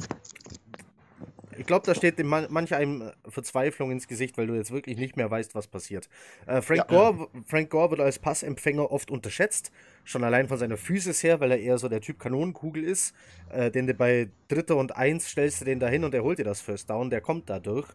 Ich 1.59 1.67
glaube, 1.67 1.87
da 1.87 1.95
steht 1.95 2.23
man, 2.25 2.47
manch 2.51 2.75
einem 2.75 3.11
Verzweiflung 3.29 3.91
ins 3.91 4.09
Gesicht, 4.09 4.37
weil 4.39 4.47
du 4.47 4.55
jetzt 4.55 4.71
wirklich 4.71 4.97
nicht 4.99 5.17
mehr 5.17 5.31
weißt, 5.31 5.55
was 5.55 5.67
passiert. 5.67 6.09
Äh, 6.47 6.63
Frank, 6.63 6.79
ja. 6.79 6.85
Gore, 6.85 7.29
Frank 7.47 7.71
Gore 7.71 7.91
wird 7.91 8.01
als 8.01 8.19
Passempfänger 8.19 8.91
oft 8.91 9.11
unterschätzt, 9.11 9.73
schon 10.05 10.25
allein 10.25 10.49
von 10.49 10.59
seiner 10.59 10.77
Physis 10.77 11.23
her, 11.23 11.41
weil 11.41 11.51
er 11.53 11.61
eher 11.61 11.79
so 11.79 11.89
der 11.89 12.01
Typ 12.01 12.19
Kanonenkugel 12.19 12.85
ist. 12.85 13.15
Äh, 13.51 13.71
den 13.71 13.87
du 13.87 13.95
bei 13.95 14.29
Dritter 14.49 14.77
und 14.77 14.97
Eins 14.97 15.29
stellst 15.29 15.61
du 15.61 15.65
den 15.65 15.81
dahin 15.81 16.05
und 16.05 16.13
der 16.13 16.23
holt 16.23 16.39
dir 16.39 16.45
das 16.45 16.61
First 16.61 16.91
Down, 16.91 17.11
der 17.11 17.21
kommt 17.21 17.49
dadurch. 17.49 17.89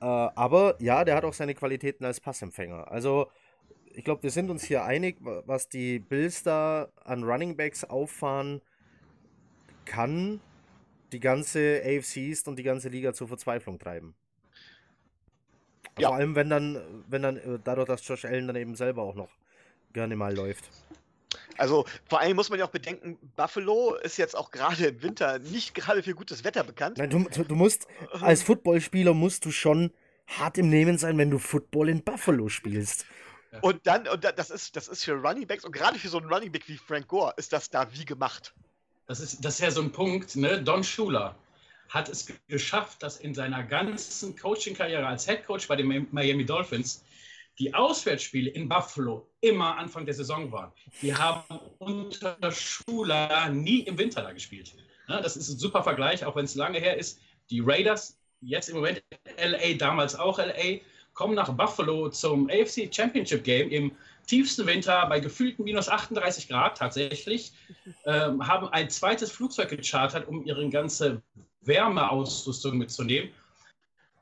Äh, 0.00 0.04
aber 0.04 0.76
ja, 0.78 1.04
der 1.04 1.16
hat 1.16 1.24
auch 1.24 1.34
seine 1.34 1.54
Qualitäten 1.54 2.04
als 2.04 2.20
Passempfänger. 2.20 2.90
Also 2.90 3.28
ich 3.94 4.04
glaube, 4.04 4.22
wir 4.22 4.30
sind 4.30 4.50
uns 4.50 4.64
hier 4.64 4.84
einig, 4.84 5.16
was 5.20 5.68
die 5.68 5.98
Bills 5.98 6.42
da 6.42 6.88
an 7.04 7.24
Running 7.24 7.56
Backs 7.56 7.84
auffahren 7.84 8.60
kann 9.84 10.40
die 11.12 11.20
ganze 11.20 11.82
AFC 11.84 12.16
East 12.18 12.48
und 12.48 12.56
die 12.56 12.62
ganze 12.62 12.88
Liga 12.88 13.12
zur 13.12 13.28
Verzweiflung 13.28 13.78
treiben. 13.78 14.14
Ja. 15.98 16.08
Vor 16.08 16.16
allem, 16.16 16.34
wenn 16.34 16.50
dann, 16.50 17.04
wenn 17.08 17.22
dann 17.22 17.36
äh, 17.36 17.58
dadurch, 17.62 17.88
dass 17.88 18.06
Josh 18.06 18.24
Allen 18.24 18.46
dann 18.46 18.56
eben 18.56 18.76
selber 18.76 19.02
auch 19.02 19.14
noch 19.14 19.30
gerne 19.92 20.16
mal 20.16 20.34
läuft. 20.34 20.70
Also 21.56 21.86
vor 22.08 22.20
allem 22.20 22.36
muss 22.36 22.50
man 22.50 22.58
ja 22.58 22.66
auch 22.66 22.70
bedenken, 22.70 23.18
Buffalo 23.36 23.96
ist 23.96 24.16
jetzt 24.16 24.36
auch 24.36 24.50
gerade 24.50 24.86
im 24.86 25.02
Winter 25.02 25.40
nicht 25.40 25.74
gerade 25.74 26.02
für 26.02 26.14
gutes 26.14 26.44
Wetter 26.44 26.62
bekannt. 26.62 26.98
Nein, 26.98 27.10
du, 27.10 27.24
du 27.24 27.54
musst, 27.56 27.88
als 28.12 28.42
Footballspieler 28.42 29.12
musst 29.12 29.44
du 29.44 29.50
schon 29.50 29.92
hart 30.28 30.56
im 30.58 30.68
Nehmen 30.68 30.98
sein, 30.98 31.18
wenn 31.18 31.30
du 31.30 31.38
Football 31.38 31.88
in 31.88 32.02
Buffalo 32.02 32.48
spielst. 32.48 33.06
Und 33.62 33.86
dann, 33.86 34.06
und 34.08 34.24
das 34.24 34.50
ist, 34.50 34.76
das 34.76 34.88
ist 34.88 35.04
für 35.04 35.14
Running 35.14 35.46
Backs 35.46 35.64
und 35.64 35.72
gerade 35.72 35.98
für 35.98 36.08
so 36.08 36.18
einen 36.18 36.32
Running 36.32 36.52
Back 36.52 36.68
wie 36.68 36.76
Frank 36.76 37.08
Gore 37.08 37.32
ist 37.38 37.52
das 37.52 37.70
da 37.70 37.92
wie 37.92 38.04
gemacht. 38.04 38.54
Das 39.08 39.20
ist, 39.20 39.42
das 39.42 39.54
ist 39.54 39.60
ja 39.60 39.70
so 39.70 39.80
ein 39.80 39.90
Punkt, 39.90 40.36
ne? 40.36 40.62
Don 40.62 40.84
Schuler 40.84 41.34
hat 41.88 42.10
es 42.10 42.30
geschafft, 42.46 43.02
dass 43.02 43.18
in 43.18 43.34
seiner 43.34 43.62
ganzen 43.64 44.36
Coaching-Karriere 44.36 45.06
als 45.06 45.26
Head 45.26 45.46
Coach 45.46 45.66
bei 45.66 45.76
den 45.76 46.06
Miami 46.12 46.44
Dolphins 46.44 47.02
die 47.58 47.72
Auswärtsspiele 47.72 48.50
in 48.50 48.68
Buffalo 48.68 49.26
immer 49.40 49.78
Anfang 49.78 50.04
der 50.04 50.12
Saison 50.14 50.52
waren. 50.52 50.70
Die 51.00 51.14
haben 51.14 51.58
unter 51.78 52.52
Schuler 52.52 53.48
nie 53.48 53.80
im 53.80 53.96
Winter 53.96 54.20
da 54.20 54.32
gespielt. 54.32 54.74
Ja, 55.08 55.22
das 55.22 55.38
ist 55.38 55.48
ein 55.48 55.58
super 55.58 55.82
Vergleich, 55.82 56.26
auch 56.26 56.36
wenn 56.36 56.44
es 56.44 56.54
lange 56.54 56.78
her 56.78 56.98
ist. 56.98 57.18
Die 57.48 57.60
Raiders, 57.60 58.18
jetzt 58.42 58.68
im 58.68 58.76
Moment 58.76 59.02
LA, 59.42 59.74
damals 59.78 60.14
auch 60.16 60.38
LA, 60.38 60.80
kommen 61.14 61.34
nach 61.34 61.50
Buffalo 61.50 62.10
zum 62.10 62.50
AFC 62.50 62.94
Championship 62.94 63.42
Game 63.42 63.70
im 63.70 63.92
tiefsten 64.28 64.66
Winter 64.66 65.06
bei 65.06 65.18
gefühlten 65.18 65.64
minus 65.64 65.88
38 65.88 66.48
Grad 66.48 66.78
tatsächlich, 66.78 67.52
ähm, 68.04 68.46
haben 68.46 68.68
ein 68.68 68.88
zweites 68.90 69.32
Flugzeug 69.32 69.70
gechartert, 69.70 70.28
um 70.28 70.44
ihre 70.44 70.68
ganze 70.68 71.22
Wärmeausrüstung 71.62 72.78
mitzunehmen, 72.78 73.30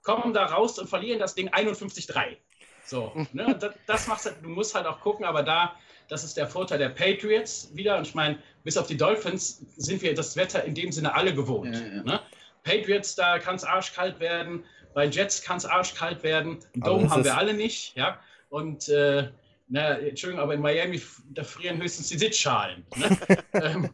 kommen 0.03 0.33
da 0.33 0.47
raus 0.47 0.79
und 0.79 0.89
verlieren 0.89 1.19
das 1.19 1.35
Ding 1.35 1.51
51-3. 1.51 2.37
So, 2.85 3.13
ne, 3.33 3.57
das, 3.59 3.75
das 3.87 4.07
macht 4.07 4.25
halt, 4.25 4.37
du 4.43 4.49
musst 4.49 4.75
halt 4.75 4.87
auch 4.87 5.01
gucken, 5.01 5.25
aber 5.25 5.43
da, 5.43 5.75
das 6.09 6.23
ist 6.23 6.37
der 6.37 6.47
Vorteil 6.47 6.79
der 6.79 6.91
Patriots 6.91 7.71
wieder. 7.75 7.99
Und 7.99 8.07
ich 8.07 8.15
meine, 8.15 8.39
bis 8.63 8.77
auf 8.77 8.87
die 8.87 8.97
Dolphins 8.97 9.67
sind 9.77 10.03
wir 10.03 10.15
das 10.15 10.37
Wetter 10.37 10.65
in 10.65 10.75
dem 10.75 10.93
Sinne 10.93 11.13
alle 11.15 11.35
gewohnt. 11.35 11.75
Ja, 11.75 11.81
ja. 11.81 12.03
Ne? 12.05 12.21
Patriots, 12.63 13.17
da 13.17 13.41
kann 13.41 13.57
es 13.57 13.65
arschkalt 13.65 14.21
werden, 14.21 14.65
bei 14.95 15.07
Jets 15.07 15.43
kann 15.43 15.57
es 15.57 15.67
arschkalt 15.67 16.23
werden. 16.23 16.59
Dome 16.75 17.11
haben 17.11 17.25
wir 17.25 17.37
alle 17.37 17.55
nicht, 17.55 17.97
ja. 17.97 18.21
Und 18.49 18.89
äh, 18.89 19.29
na, 19.69 19.99
Entschuldigung, 19.99 20.43
aber 20.43 20.55
in 20.55 20.61
Miami, 20.61 21.03
da 21.31 21.43
frieren 21.43 21.81
höchstens 21.81 22.09
die 22.09 22.19
Sitzschalen. 22.19 22.85
Ne? 22.97 23.19
ähm, 23.53 23.91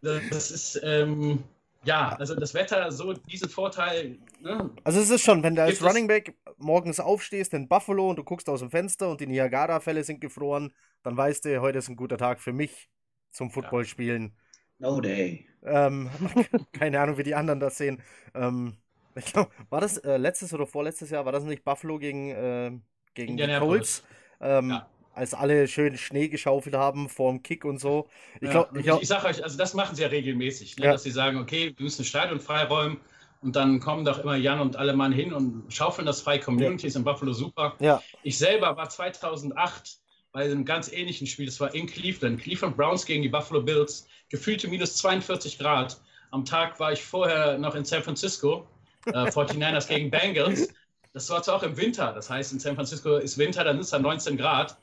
das 0.00 0.50
ist, 0.50 0.80
ähm, 0.82 1.44
ja, 1.84 2.16
also 2.18 2.34
das 2.34 2.54
Wetter, 2.54 2.90
so 2.90 3.12
diesen 3.12 3.50
Vorteil. 3.50 4.18
Ne? 4.40 4.70
Also 4.82 5.00
es 5.00 5.10
ist 5.10 5.22
schon, 5.22 5.42
wenn 5.42 5.54
du 5.54 5.62
als 5.62 5.82
Running 5.82 6.06
Back 6.06 6.36
morgens 6.56 7.00
aufstehst 7.00 7.52
in 7.52 7.68
Buffalo 7.68 8.08
und 8.08 8.16
du 8.16 8.24
guckst 8.24 8.48
aus 8.48 8.60
dem 8.60 8.70
Fenster 8.70 9.10
und 9.10 9.20
die 9.20 9.26
Niagara-Fälle 9.26 10.04
sind 10.04 10.20
gefroren, 10.20 10.72
dann 11.02 11.16
weißt 11.16 11.44
du, 11.44 11.60
heute 11.60 11.78
ist 11.78 11.88
ein 11.88 11.96
guter 11.96 12.16
Tag 12.16 12.40
für 12.40 12.52
mich 12.52 12.88
zum 13.30 13.50
Footballspielen. 13.50 14.34
No 14.78 15.00
day. 15.02 15.46
Ähm, 15.64 16.08
keine 16.72 16.98
Ahnung, 16.98 17.18
wie 17.18 17.22
die 17.22 17.34
anderen 17.34 17.60
das 17.60 17.76
sehen. 17.76 18.02
Ähm, 18.34 18.78
ich 19.14 19.26
glaub, 19.26 19.50
war 19.68 19.82
das 19.82 19.98
äh, 19.98 20.16
letztes 20.16 20.54
oder 20.54 20.66
vorletztes 20.66 21.10
Jahr, 21.10 21.26
war 21.26 21.32
das 21.32 21.44
nicht 21.44 21.62
Buffalo 21.62 21.98
gegen, 21.98 22.30
äh, 22.30 22.72
gegen 23.12 23.36
die 23.36 23.58
Colts? 23.58 24.02
Ähm, 24.40 24.70
ja 24.70 24.88
als 25.14 25.34
alle 25.34 25.66
schön 25.68 25.96
Schnee 25.96 26.28
geschaufelt 26.28 26.74
haben 26.74 27.08
vorm 27.08 27.42
Kick 27.42 27.64
und 27.64 27.78
so. 27.78 28.08
Ich, 28.40 28.50
glaub, 28.50 28.72
ja, 28.72 28.78
ich, 28.78 28.84
glaub, 28.84 29.02
ich 29.02 29.08
sage 29.08 29.26
euch, 29.26 29.42
also 29.42 29.58
das 29.58 29.74
machen 29.74 29.96
sie 29.96 30.02
ja 30.02 30.08
regelmäßig, 30.08 30.76
ne? 30.76 30.86
ja. 30.86 30.92
dass 30.92 31.02
sie 31.02 31.10
sagen, 31.10 31.38
okay, 31.38 31.72
wir 31.76 31.84
müssen 31.84 32.04
Stadion 32.04 32.40
freiräumen 32.40 32.98
und 33.42 33.56
dann 33.56 33.80
kommen 33.80 34.04
doch 34.04 34.18
immer 34.18 34.36
Jan 34.36 34.60
und 34.60 34.76
alle 34.76 34.92
Mann 34.92 35.12
hin 35.12 35.32
und 35.32 35.64
schaufeln 35.72 36.06
das 36.06 36.20
frei. 36.20 36.38
Community 36.38 36.86
ist 36.86 36.96
in 36.96 37.04
Buffalo 37.04 37.32
super. 37.32 37.74
Ja. 37.80 38.02
Ich 38.22 38.38
selber 38.38 38.76
war 38.76 38.88
2008 38.88 39.98
bei 40.32 40.44
einem 40.44 40.64
ganz 40.64 40.92
ähnlichen 40.92 41.26
Spiel, 41.26 41.46
das 41.46 41.58
war 41.58 41.74
in 41.74 41.86
Cleveland, 41.86 42.40
Cleveland 42.40 42.76
Browns 42.76 43.04
gegen 43.04 43.22
die 43.22 43.28
Buffalo 43.28 43.62
Bills, 43.62 44.06
gefühlte 44.28 44.68
minus 44.68 44.96
42 44.96 45.58
Grad. 45.58 46.00
Am 46.30 46.44
Tag 46.44 46.78
war 46.78 46.92
ich 46.92 47.02
vorher 47.02 47.58
noch 47.58 47.74
in 47.74 47.84
San 47.84 48.02
Francisco, 48.02 48.66
äh, 49.06 49.10
49ers 49.12 49.88
gegen 49.88 50.10
Bengals. 50.10 50.68
Das 51.12 51.28
war 51.30 51.42
zwar 51.42 51.56
auch 51.56 51.62
im 51.64 51.76
Winter, 51.76 52.12
das 52.12 52.30
heißt, 52.30 52.52
in 52.52 52.60
San 52.60 52.76
Francisco 52.76 53.16
ist 53.16 53.36
Winter, 53.36 53.64
dann 53.64 53.80
ist 53.80 53.92
da 53.92 53.98
19 53.98 54.36
Grad. 54.36 54.76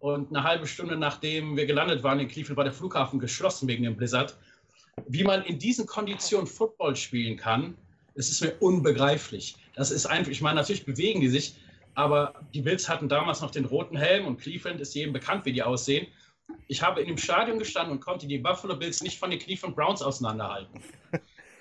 Und 0.00 0.34
eine 0.34 0.44
halbe 0.44 0.66
Stunde 0.66 0.96
nachdem 0.96 1.56
wir 1.56 1.66
gelandet 1.66 2.02
waren 2.02 2.18
in 2.20 2.28
Cleveland, 2.28 2.56
war 2.56 2.64
der 2.64 2.72
Flughafen 2.72 3.20
geschlossen 3.20 3.68
wegen 3.68 3.84
dem 3.84 3.96
Blizzard. 3.96 4.36
Wie 5.06 5.22
man 5.22 5.44
in 5.44 5.58
diesen 5.58 5.86
Konditionen 5.86 6.46
Football 6.46 6.96
spielen 6.96 7.36
kann, 7.36 7.76
das 8.14 8.30
ist 8.30 8.40
mir 8.40 8.54
unbegreiflich. 8.60 9.56
Das 9.74 9.90
ist 9.90 10.06
einfach, 10.06 10.32
ich 10.32 10.40
meine, 10.40 10.56
natürlich 10.56 10.84
bewegen 10.84 11.20
die 11.20 11.28
sich, 11.28 11.54
aber 11.94 12.34
die 12.54 12.62
Bills 12.62 12.88
hatten 12.88 13.08
damals 13.08 13.42
noch 13.42 13.50
den 13.50 13.66
roten 13.66 13.96
Helm 13.96 14.26
und 14.26 14.40
Cleveland 14.40 14.80
ist 14.80 14.94
jedem 14.94 15.12
bekannt, 15.12 15.44
wie 15.44 15.52
die 15.52 15.62
aussehen. 15.62 16.06
Ich 16.66 16.82
habe 16.82 17.00
in 17.00 17.06
dem 17.06 17.18
Stadion 17.18 17.58
gestanden 17.58 17.92
und 17.92 18.00
konnte 18.00 18.26
die 18.26 18.38
Buffalo 18.38 18.76
Bills 18.76 19.02
nicht 19.02 19.18
von 19.18 19.30
den 19.30 19.38
Cleveland 19.38 19.76
Browns 19.76 20.00
auseinanderhalten. 20.02 20.80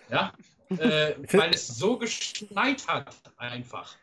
Ja, 0.09 0.33
äh, 0.69 1.13
weil 1.33 1.51
es 1.51 1.67
so 1.67 1.97
geschneit 1.97 2.87
hat 2.87 3.15
einfach. 3.37 3.95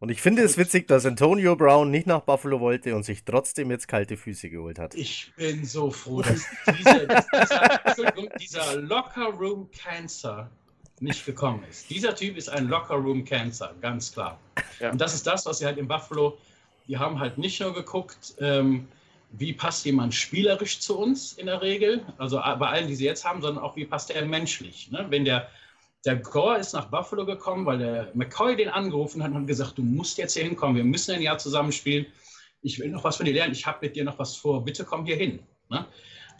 Und 0.00 0.08
ich 0.08 0.22
finde 0.22 0.42
es 0.42 0.56
witzig, 0.56 0.88
dass 0.88 1.04
Antonio 1.04 1.56
Brown 1.56 1.90
nicht 1.90 2.06
nach 2.06 2.22
Buffalo 2.22 2.58
wollte 2.58 2.96
und 2.96 3.02
sich 3.02 3.22
trotzdem 3.22 3.70
jetzt 3.70 3.86
kalte 3.86 4.16
Füße 4.16 4.48
geholt 4.48 4.78
hat. 4.78 4.94
Ich 4.94 5.30
bin 5.36 5.66
so 5.66 5.90
froh, 5.90 6.22
dass 6.22 6.46
diese, 6.78 7.06
dieser, 7.86 8.28
dieser 8.38 8.76
Locker 8.76 9.26
Room 9.26 9.68
Cancer 9.70 10.50
nicht 11.00 11.26
gekommen 11.26 11.62
ist. 11.68 11.90
Dieser 11.90 12.14
Typ 12.14 12.38
ist 12.38 12.48
ein 12.48 12.68
Locker 12.68 12.94
Room 12.94 13.26
Cancer, 13.26 13.74
ganz 13.82 14.10
klar. 14.10 14.40
Ja. 14.80 14.90
Und 14.90 14.98
das 15.02 15.14
ist 15.14 15.26
das, 15.26 15.44
was 15.44 15.58
sie 15.58 15.66
halt 15.66 15.76
in 15.76 15.86
Buffalo, 15.86 16.38
die 16.88 16.96
haben 16.96 17.20
halt 17.20 17.36
nicht 17.36 17.60
nur 17.60 17.74
geguckt, 17.74 18.34
ähm, 18.40 18.88
wie 19.32 19.52
passt 19.52 19.84
jemand 19.84 20.14
spielerisch 20.14 20.80
zu 20.80 20.98
uns 20.98 21.34
in 21.34 21.44
der 21.44 21.60
Regel, 21.60 22.02
also 22.16 22.38
bei 22.38 22.68
allen, 22.68 22.88
die 22.88 22.94
sie 22.94 23.04
jetzt 23.04 23.26
haben, 23.26 23.42
sondern 23.42 23.62
auch 23.62 23.76
wie 23.76 23.84
passt 23.84 24.10
er 24.10 24.24
menschlich. 24.24 24.90
Ne? 24.90 25.06
Wenn 25.10 25.26
der 25.26 25.50
der 26.04 26.16
Gore 26.16 26.58
ist 26.58 26.72
nach 26.72 26.86
Buffalo 26.86 27.26
gekommen, 27.26 27.66
weil 27.66 27.78
der 27.78 28.10
McCoy 28.14 28.56
den 28.56 28.68
angerufen 28.68 29.22
hat 29.22 29.32
und 29.32 29.38
hat 29.38 29.46
gesagt, 29.46 29.76
du 29.76 29.82
musst 29.82 30.16
jetzt 30.18 30.34
hier 30.34 30.44
hinkommen, 30.44 30.76
wir 30.76 30.84
müssen 30.84 31.14
ein 31.14 31.22
Jahr 31.22 31.38
zusammenspielen. 31.38 32.06
Ich 32.62 32.78
will 32.78 32.90
noch 32.90 33.04
was 33.04 33.16
von 33.16 33.26
dir 33.26 33.34
lernen, 33.34 33.52
ich 33.52 33.66
habe 33.66 33.78
mit 33.82 33.96
dir 33.96 34.04
noch 34.04 34.18
was 34.18 34.36
vor, 34.36 34.64
bitte 34.64 34.84
komm 34.84 35.04
hier 35.04 35.16
hin. 35.16 35.40
Ne? 35.68 35.86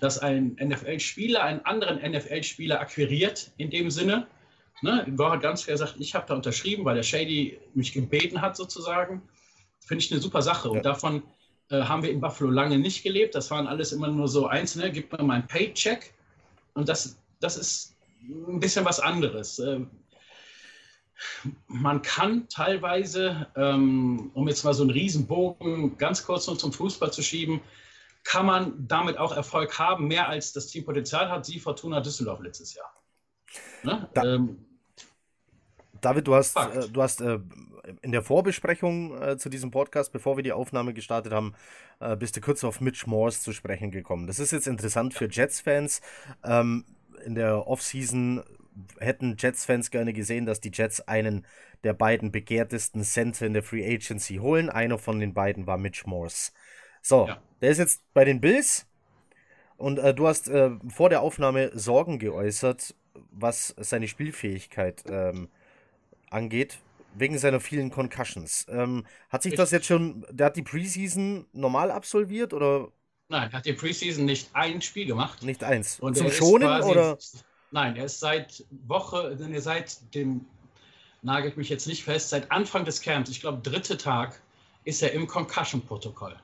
Dass 0.01 0.19
ein 0.19 0.57
NFL-Spieler 0.63 1.43
einen 1.43 1.65
anderen 1.65 1.99
NFL-Spieler 2.11 2.81
akquiriert 2.81 3.51
in 3.59 3.71
dem 3.71 3.91
Sinne. 3.91 4.27
Ne? 4.83 5.07
Gore 5.17 5.33
hat 5.33 5.43
ganz 5.43 5.65
klar 5.65 5.75
gesagt, 5.75 5.97
ich 5.99 6.15
habe 6.15 6.27
da 6.27 6.35
unterschrieben, 6.35 6.85
weil 6.85 6.95
der 6.95 7.03
Shady 7.03 7.59
mich 7.75 7.93
gebeten 7.93 8.41
hat 8.41 8.57
sozusagen. 8.57 9.23
Finde 9.81 10.05
ich 10.05 10.11
eine 10.11 10.21
super 10.21 10.41
Sache. 10.41 10.69
Ja. 10.69 10.75
Und 10.75 10.85
davon 10.87 11.23
äh, 11.69 11.83
haben 11.83 12.03
wir 12.03 12.11
in 12.11 12.21
Buffalo 12.21 12.51
lange 12.51 12.79
nicht 12.79 13.03
gelebt. 13.03 13.35
Das 13.35 13.51
waren 13.51 13.67
alles 13.67 13.93
immer 13.93 14.09
nur 14.09 14.29
so 14.29 14.47
Einzelne, 14.47 14.91
gib 14.91 15.13
mir 15.13 15.23
meinen 15.23 15.47
Paycheck. 15.47 16.15
Und 16.73 16.89
das, 16.89 17.19
das 17.41 17.57
ist 17.59 17.97
ein 18.23 18.61
bisschen 18.61 18.85
was 18.85 19.01
anderes. 19.01 19.59
Ähm, 19.59 19.91
man 21.67 22.03
kann 22.03 22.49
teilweise, 22.49 23.47
ähm, 23.57 24.31
um 24.35 24.49
jetzt 24.49 24.65
mal 24.65 24.75
so 24.75 24.83
einen 24.83 24.91
Riesenbogen 24.91 25.99
ganz 25.99 26.25
kurz 26.25 26.47
noch 26.47 26.57
zum 26.57 26.73
Fußball 26.73 27.13
zu 27.13 27.23
schieben, 27.23 27.61
kann 28.25 28.47
man 28.47 28.87
damit 28.87 29.19
auch 29.19 29.35
Erfolg 29.35 29.79
haben, 29.79 30.07
mehr 30.07 30.29
als 30.29 30.53
das 30.53 30.67
Team 30.67 30.85
Potenzial 30.85 31.31
hat, 31.31 31.47
sie 31.47 31.59
Fortuna 31.59 32.01
Düsseldorf 32.01 32.41
letztes 32.41 32.75
Jahr. 32.75 32.93
Ne? 33.83 34.09
Da, 34.15 34.25
ähm, 34.25 34.65
David, 36.01 36.27
du 36.27 36.35
hast, 36.35 36.57
äh, 36.57 36.89
du 36.89 37.03
hast 37.03 37.21
äh, 37.21 37.39
in 38.03 38.13
der 38.13 38.23
Vorbesprechung 38.23 39.21
äh, 39.21 39.37
zu 39.37 39.49
diesem 39.49 39.71
Podcast, 39.71 40.13
bevor 40.13 40.37
wir 40.37 40.43
die 40.43 40.53
Aufnahme 40.53 40.95
gestartet 40.95 41.33
haben, 41.33 41.55
bist 42.19 42.35
du 42.35 42.41
kurz 42.41 42.65
auf 42.65 42.81
Mitch 42.81 43.07
Morse 43.07 43.43
zu 43.43 43.53
sprechen 43.53 43.91
gekommen. 43.91 44.27
Das 44.27 44.39
ist 44.39 44.53
jetzt 44.53 44.67
interessant 44.67 45.13
für 45.13 45.29
Jets-Fans. 45.29 46.01
Ähm, 46.43 46.87
in 47.21 47.35
der 47.35 47.67
Offseason 47.67 48.43
hätten 48.99 49.37
Jets-Fans 49.39 49.91
gerne 49.91 50.13
gesehen, 50.13 50.47
dass 50.47 50.61
die 50.61 50.71
Jets 50.73 51.01
einen 51.01 51.47
der 51.85 51.93
beiden 51.93 52.31
begehrtesten 52.31 53.03
Center 53.03 53.47
in 53.47 53.53
der 53.53 53.63
Free 53.63 53.85
Agency 53.85 54.37
holen. 54.37 54.69
Einer 54.71 54.99
von 54.99 55.21
den 55.21 55.35
beiden 55.35 55.67
war 55.67 55.79
Mitch 55.79 56.05
Morse. 56.07 56.53
So, 57.03 57.29
ja. 57.29 57.43
der 57.61 57.71
ist 57.71 57.79
jetzt 57.79 58.03
bei 58.13 58.25
den 58.25 58.41
Bills. 58.41 58.87
Und 59.77 59.99
äh, 59.99 60.13
du 60.13 60.29
hast 60.29 60.49
äh, 60.49 60.71
vor 60.89 61.09
der 61.09 61.23
Aufnahme 61.23 61.71
Sorgen 61.75 62.19
geäußert, 62.19 62.95
was 63.31 63.75
seine 63.79 64.09
Spielfähigkeit 64.09 65.05
ähm, 65.09 65.49
angeht, 66.29 66.79
wegen 67.15 67.39
seiner 67.39 67.61
vielen 67.61 67.91
Concussions. 67.91 68.67
Ähm, 68.69 69.07
hat 69.31 69.43
sich 69.43 69.55
das 69.55 69.71
jetzt 69.71 69.87
schon, 69.87 70.27
der 70.31 70.47
hat 70.47 70.57
die 70.57 70.63
Preseason 70.63 71.47
normal 71.53 71.91
absolviert 71.91 72.53
oder? 72.53 72.89
Nein, 73.31 73.53
hat 73.53 73.65
die 73.65 73.73
Preseason 73.73 74.25
nicht 74.25 74.51
ein 74.55 74.83
Spiel 74.83 75.07
gemacht. 75.07 75.45
Nicht 75.45 75.63
eins. 75.63 76.01
Und 76.01 76.17
Zum 76.17 76.33
Schonen 76.33 76.67
quasi- 76.67 76.91
oder? 76.91 77.17
Nein, 77.71 77.95
er 77.95 78.07
ist 78.07 78.19
seit 78.19 78.65
Woche, 78.89 79.37
nee, 79.39 79.61
seit 79.61 80.13
dem, 80.15 80.47
nagelt 81.23 81.57
mich 81.57 81.69
jetzt 81.69 81.87
nicht 81.87 82.03
fest, 82.03 82.31
seit 82.31 82.51
Anfang 82.51 82.85
des 82.85 83.01
Camps, 83.01 83.31
ich 83.31 83.41
glaube 83.41 83.63
dritte 83.63 83.97
Tag, 83.97 84.43
ist 84.85 85.01
er 85.03 85.13
im 85.13 85.29
Concussion-Protokoll. 85.29 86.37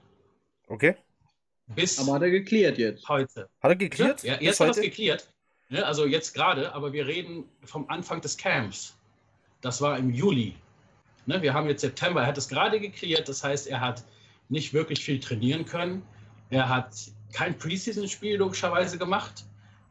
Okay. 0.68 0.94
Bis 1.66 1.98
Aber 1.98 2.14
hat 2.14 2.22
er 2.22 2.30
geklärt 2.30 2.78
jetzt. 2.78 3.08
heute. 3.08 3.48
Hat 3.60 3.70
er 3.72 3.76
geklärt? 3.76 4.22
Ja, 4.22 4.40
jetzt 4.40 4.60
hat 4.60 4.68
er 4.68 4.70
es 4.70 4.80
geklärt. 4.80 5.28
Ne, 5.68 5.84
also 5.84 6.06
jetzt 6.06 6.34
gerade, 6.34 6.72
aber 6.72 6.92
wir 6.92 7.08
reden 7.08 7.48
vom 7.64 7.88
Anfang 7.90 8.20
des 8.20 8.36
Camps. 8.36 8.96
Das 9.60 9.80
war 9.80 9.98
im 9.98 10.10
Juli. 10.10 10.54
Ne, 11.26 11.42
wir 11.42 11.52
haben 11.52 11.66
jetzt 11.68 11.80
September. 11.80 12.20
Er 12.20 12.28
hat 12.28 12.38
es 12.38 12.46
gerade 12.48 12.78
geklärt. 12.78 13.28
Das 13.28 13.42
heißt, 13.42 13.66
er 13.66 13.80
hat 13.80 14.04
nicht 14.48 14.72
wirklich 14.72 15.04
viel 15.04 15.18
trainieren 15.18 15.64
können. 15.64 16.06
Er 16.50 16.68
hat 16.68 16.94
kein 17.32 17.56
Preseason-Spiel 17.58 18.36
logischerweise 18.36 18.98
gemacht. 18.98 19.44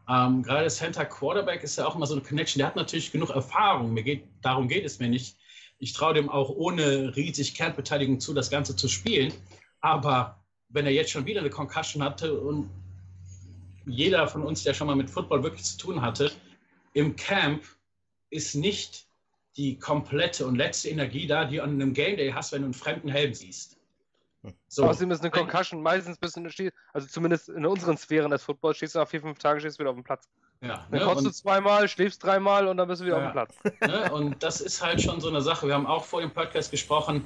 Ähm, 0.07 0.43
gerade 0.43 0.67
Center 0.69 1.05
Quarterback 1.05 1.63
ist 1.63 1.77
ja 1.77 1.85
auch 1.85 1.95
immer 1.95 2.07
so 2.07 2.13
eine 2.13 2.23
Connection. 2.23 2.59
Der 2.59 2.67
hat 2.67 2.75
natürlich 2.75 3.11
genug 3.11 3.31
Erfahrung. 3.31 3.93
Mir 3.93 4.03
geht, 4.03 4.23
darum 4.41 4.67
geht 4.67 4.85
es 4.85 4.99
mir 4.99 5.09
nicht. 5.09 5.37
Ich 5.79 5.93
traue 5.93 6.13
dem 6.13 6.29
auch 6.29 6.49
ohne 6.49 7.15
riesig 7.15 7.55
Kernbeteiligung 7.55 8.19
zu, 8.19 8.33
das 8.33 8.49
Ganze 8.49 8.75
zu 8.75 8.87
spielen. 8.87 9.33
Aber 9.81 10.39
wenn 10.69 10.85
er 10.85 10.91
jetzt 10.91 11.11
schon 11.11 11.25
wieder 11.25 11.41
eine 11.41 11.49
Concussion 11.49 12.03
hatte 12.03 12.39
und 12.39 12.69
jeder 13.85 14.27
von 14.27 14.43
uns, 14.43 14.63
der 14.63 14.73
schon 14.73 14.87
mal 14.87 14.95
mit 14.95 15.09
Football 15.09 15.43
wirklich 15.43 15.63
zu 15.63 15.77
tun 15.77 16.01
hatte, 16.01 16.31
im 16.93 17.15
Camp 17.15 17.63
ist 18.29 18.55
nicht 18.55 19.05
die 19.57 19.77
komplette 19.77 20.45
und 20.45 20.55
letzte 20.55 20.89
Energie 20.89 21.27
da, 21.27 21.45
die 21.45 21.57
du 21.57 21.63
an 21.63 21.71
einem 21.71 21.93
Game 21.93 22.17
Day 22.17 22.31
hast, 22.31 22.51
wenn 22.51 22.61
du 22.61 22.65
einen 22.65 22.73
fremden 22.73 23.09
Helm 23.09 23.33
siehst. 23.33 23.74
So, 24.67 24.85
Außerdem 24.85 25.11
ist 25.11 25.21
eine 25.21 25.31
Concussion 25.31 25.81
meistens 25.81 26.17
bis 26.17 26.35
in 26.35 26.43
der 26.43 26.51
Stil, 26.51 26.71
also 26.93 27.07
zumindest 27.07 27.49
in 27.49 27.65
unseren 27.65 27.97
Sphären 27.97 28.31
des 28.31 28.43
Footballs, 28.43 28.77
stehst 28.77 28.95
du 28.95 28.99
nach 28.99 29.07
vier, 29.07 29.21
fünf 29.21 29.39
Tagen 29.39 29.59
stehst 29.59 29.77
du 29.77 29.81
wieder 29.81 29.91
auf 29.91 29.95
dem 29.95 30.03
Platz. 30.03 30.27
ja, 30.61 30.85
Dann 30.89 30.99
ne, 30.99 31.05
kotzt 31.05 31.21
du 31.23 31.27
und, 31.27 31.33
zweimal, 31.33 31.87
schläfst 31.87 32.23
dreimal 32.23 32.67
und 32.67 32.77
dann 32.77 32.87
bist 32.87 33.01
du 33.01 33.05
wieder 33.05 33.17
Ja. 33.17 33.27
auf 33.27 33.31
dem 33.31 33.33
Platz. 33.33 33.79
ne, 33.81 34.11
und 34.11 34.41
das 34.43 34.61
ist 34.61 34.83
halt 34.83 35.01
schon 35.01 35.19
so 35.21 35.29
eine 35.29 35.41
Sache. 35.41 35.67
Wir 35.67 35.73
haben 35.75 35.87
auch 35.87 36.03
vor 36.03 36.21
dem 36.21 36.31
Podcast 36.31 36.71
gesprochen 36.71 37.25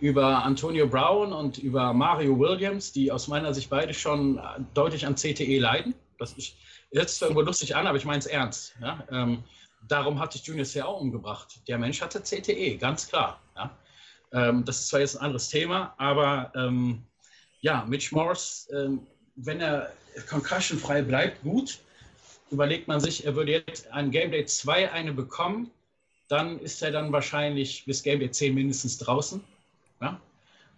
über 0.00 0.44
Antonio 0.44 0.86
Brown 0.86 1.32
und 1.32 1.58
über 1.58 1.92
Mario 1.92 2.38
Williams, 2.38 2.92
die 2.92 3.10
aus 3.10 3.28
meiner 3.28 3.52
Sicht 3.52 3.68
beide 3.70 3.92
schon 3.94 4.40
deutlich 4.74 5.06
an 5.06 5.16
CTE 5.16 5.58
leiden. 5.58 5.94
Das 6.18 6.32
ist, 6.34 6.54
hört 6.92 7.08
sich 7.08 7.18
zwar 7.18 7.28
irgendwo 7.28 7.42
lustig 7.44 7.74
an, 7.76 7.86
aber 7.86 7.96
ich 7.96 8.04
meine 8.04 8.18
es 8.18 8.26
ernst. 8.26 8.76
Ja? 8.80 9.04
Ähm, 9.10 9.42
darum 9.88 10.20
hatte 10.20 10.38
ich 10.38 10.44
Junior 10.46 10.66
auch 10.86 11.00
umgebracht. 11.00 11.60
Der 11.68 11.78
Mensch 11.78 12.00
hatte 12.00 12.22
CTE, 12.22 12.76
ganz 12.78 13.08
klar. 13.08 13.40
Ja? 13.56 13.70
Ähm, 14.32 14.64
das 14.64 14.80
ist 14.80 14.88
zwar 14.88 15.00
jetzt 15.00 15.16
ein 15.16 15.24
anderes 15.24 15.48
Thema, 15.48 15.94
aber 15.98 16.52
ähm, 16.54 17.02
ja, 17.60 17.84
Mitch 17.88 18.14
Morse, 18.14 18.68
ähm, 18.72 19.06
wenn 19.36 19.60
er 19.60 19.92
concussionfrei 20.28 21.02
bleibt, 21.02 21.42
gut. 21.42 21.78
Überlegt 22.50 22.88
man 22.88 23.00
sich, 23.00 23.26
er 23.26 23.36
würde 23.36 23.52
jetzt 23.52 23.92
an 23.92 24.10
Game 24.10 24.30
Day 24.30 24.44
2 24.44 24.90
eine 24.92 25.12
bekommen, 25.12 25.70
dann 26.28 26.58
ist 26.60 26.82
er 26.82 26.90
dann 26.90 27.12
wahrscheinlich 27.12 27.84
bis 27.84 28.02
Game 28.02 28.20
Day 28.20 28.30
10 28.30 28.54
mindestens 28.54 28.98
draußen. 28.98 29.42
Ja? 30.00 30.20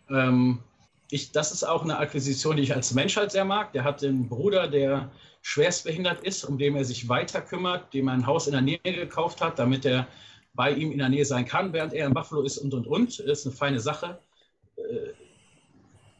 Ähm, 0.08 0.58
ich, 1.10 1.32
das 1.32 1.52
ist 1.52 1.64
auch 1.64 1.82
eine 1.82 1.98
Akquisition, 1.98 2.56
die 2.56 2.62
ich 2.62 2.74
als 2.74 2.92
Mensch 2.94 3.16
halt 3.16 3.32
sehr 3.32 3.44
mag. 3.44 3.72
Der 3.72 3.84
hat 3.84 4.02
einen 4.02 4.28
Bruder, 4.28 4.68
der 4.68 5.10
schwerstbehindert 5.42 6.22
ist, 6.24 6.44
um 6.44 6.58
den 6.58 6.76
er 6.76 6.84
sich 6.84 7.08
weiter 7.08 7.40
kümmert, 7.40 7.92
dem 7.94 8.08
er 8.08 8.14
ein 8.14 8.26
Haus 8.26 8.46
in 8.46 8.52
der 8.52 8.62
Nähe 8.62 8.78
gekauft 8.82 9.40
hat, 9.40 9.58
damit 9.58 9.84
er 9.84 10.06
bei 10.54 10.72
ihm 10.72 10.92
in 10.92 10.98
der 10.98 11.08
Nähe 11.08 11.24
sein 11.24 11.44
kann, 11.46 11.72
während 11.72 11.92
er 11.92 12.06
in 12.06 12.14
Buffalo 12.14 12.42
ist 12.42 12.58
und 12.58 12.74
und 12.74 12.86
und. 12.86 13.18
Das 13.20 13.40
ist 13.40 13.46
eine 13.46 13.54
feine 13.54 13.80
Sache. 13.80 14.18
Äh, 14.76 15.12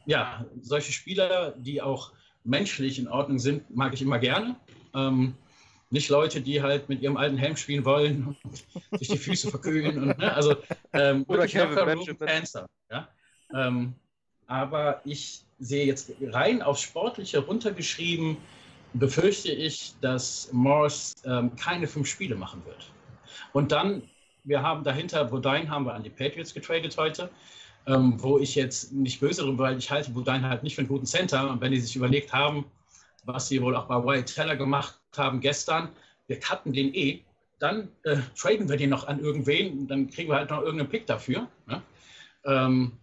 ja, 0.05 0.45
solche 0.61 0.91
Spieler, 0.91 1.51
die 1.57 1.81
auch 1.81 2.11
menschlich 2.43 2.97
in 2.97 3.07
Ordnung 3.07 3.39
sind, 3.39 3.75
mag 3.75 3.93
ich 3.93 4.01
immer 4.01 4.19
gerne. 4.19 4.55
Ähm, 4.93 5.35
nicht 5.89 6.09
Leute, 6.09 6.41
die 6.41 6.61
halt 6.61 6.87
mit 6.89 7.01
ihrem 7.01 7.17
alten 7.17 7.37
Helm 7.37 7.57
spielen 7.57 7.83
wollen 7.83 8.35
und 8.43 8.97
sich 8.97 9.09
die 9.09 9.17
Füße 9.17 9.49
verkühlen. 9.49 10.01
Und, 10.01 10.17
ne? 10.17 10.33
Also 10.33 10.55
ähm, 10.93 11.25
Oder 11.27 11.47
Kevin 11.47 12.17
Cancer. 12.17 12.65
Ja? 12.89 13.09
Ähm, 13.53 13.93
aber 14.47 15.01
ich 15.05 15.43
sehe 15.59 15.85
jetzt 15.85 16.13
rein 16.21 16.61
aufs 16.61 16.81
Sportliche 16.81 17.39
runtergeschrieben, 17.39 18.37
befürchte 18.93 19.51
ich, 19.51 19.93
dass 20.01 20.51
Morse 20.51 21.15
ähm, 21.25 21.55
keine 21.55 21.87
fünf 21.87 22.07
Spiele 22.07 22.35
machen 22.35 22.65
wird. 22.65 22.91
Und 23.53 23.71
dann, 23.71 24.03
wir 24.43 24.61
haben 24.61 24.83
dahinter, 24.83 25.25
Bodine 25.25 25.69
haben 25.69 25.85
wir 25.85 25.93
an 25.93 26.03
die 26.03 26.09
Patriots 26.09 26.53
getradet 26.53 26.97
heute, 26.97 27.29
ähm, 27.87 28.15
wo 28.21 28.39
ich 28.39 28.55
jetzt 28.55 28.91
nicht 28.91 29.19
böse 29.19 29.43
drüber, 29.43 29.65
weil 29.65 29.77
ich 29.77 29.89
halte 29.91 30.11
Bodine 30.11 30.47
halt 30.47 30.63
nicht 30.63 30.75
für 30.75 30.81
einen 30.81 30.87
guten 30.87 31.05
Center. 31.05 31.49
Und 31.49 31.61
wenn 31.61 31.71
die 31.71 31.79
sich 31.79 31.95
überlegt 31.95 32.33
haben, 32.33 32.65
was 33.25 33.47
sie 33.47 33.61
wohl 33.61 33.75
auch 33.75 33.85
bei 33.85 34.03
Wyatt 34.03 34.33
Teller 34.33 34.55
gemacht 34.55 34.97
haben 35.15 35.39
gestern, 35.41 35.89
wir 36.27 36.39
cutten 36.39 36.73
den 36.73 36.93
eh, 36.93 37.21
dann 37.59 37.89
äh, 38.03 38.17
traden 38.35 38.69
wir 38.69 38.77
den 38.77 38.89
noch 38.89 39.07
an 39.07 39.19
irgendwen, 39.19 39.87
dann 39.87 40.09
kriegen 40.09 40.29
wir 40.29 40.37
halt 40.37 40.49
noch 40.49 40.61
irgendeinen 40.61 40.89
Pick 40.89 41.05
dafür. 41.05 41.47
Ne? 41.67 41.81
Ähm, 42.45 42.93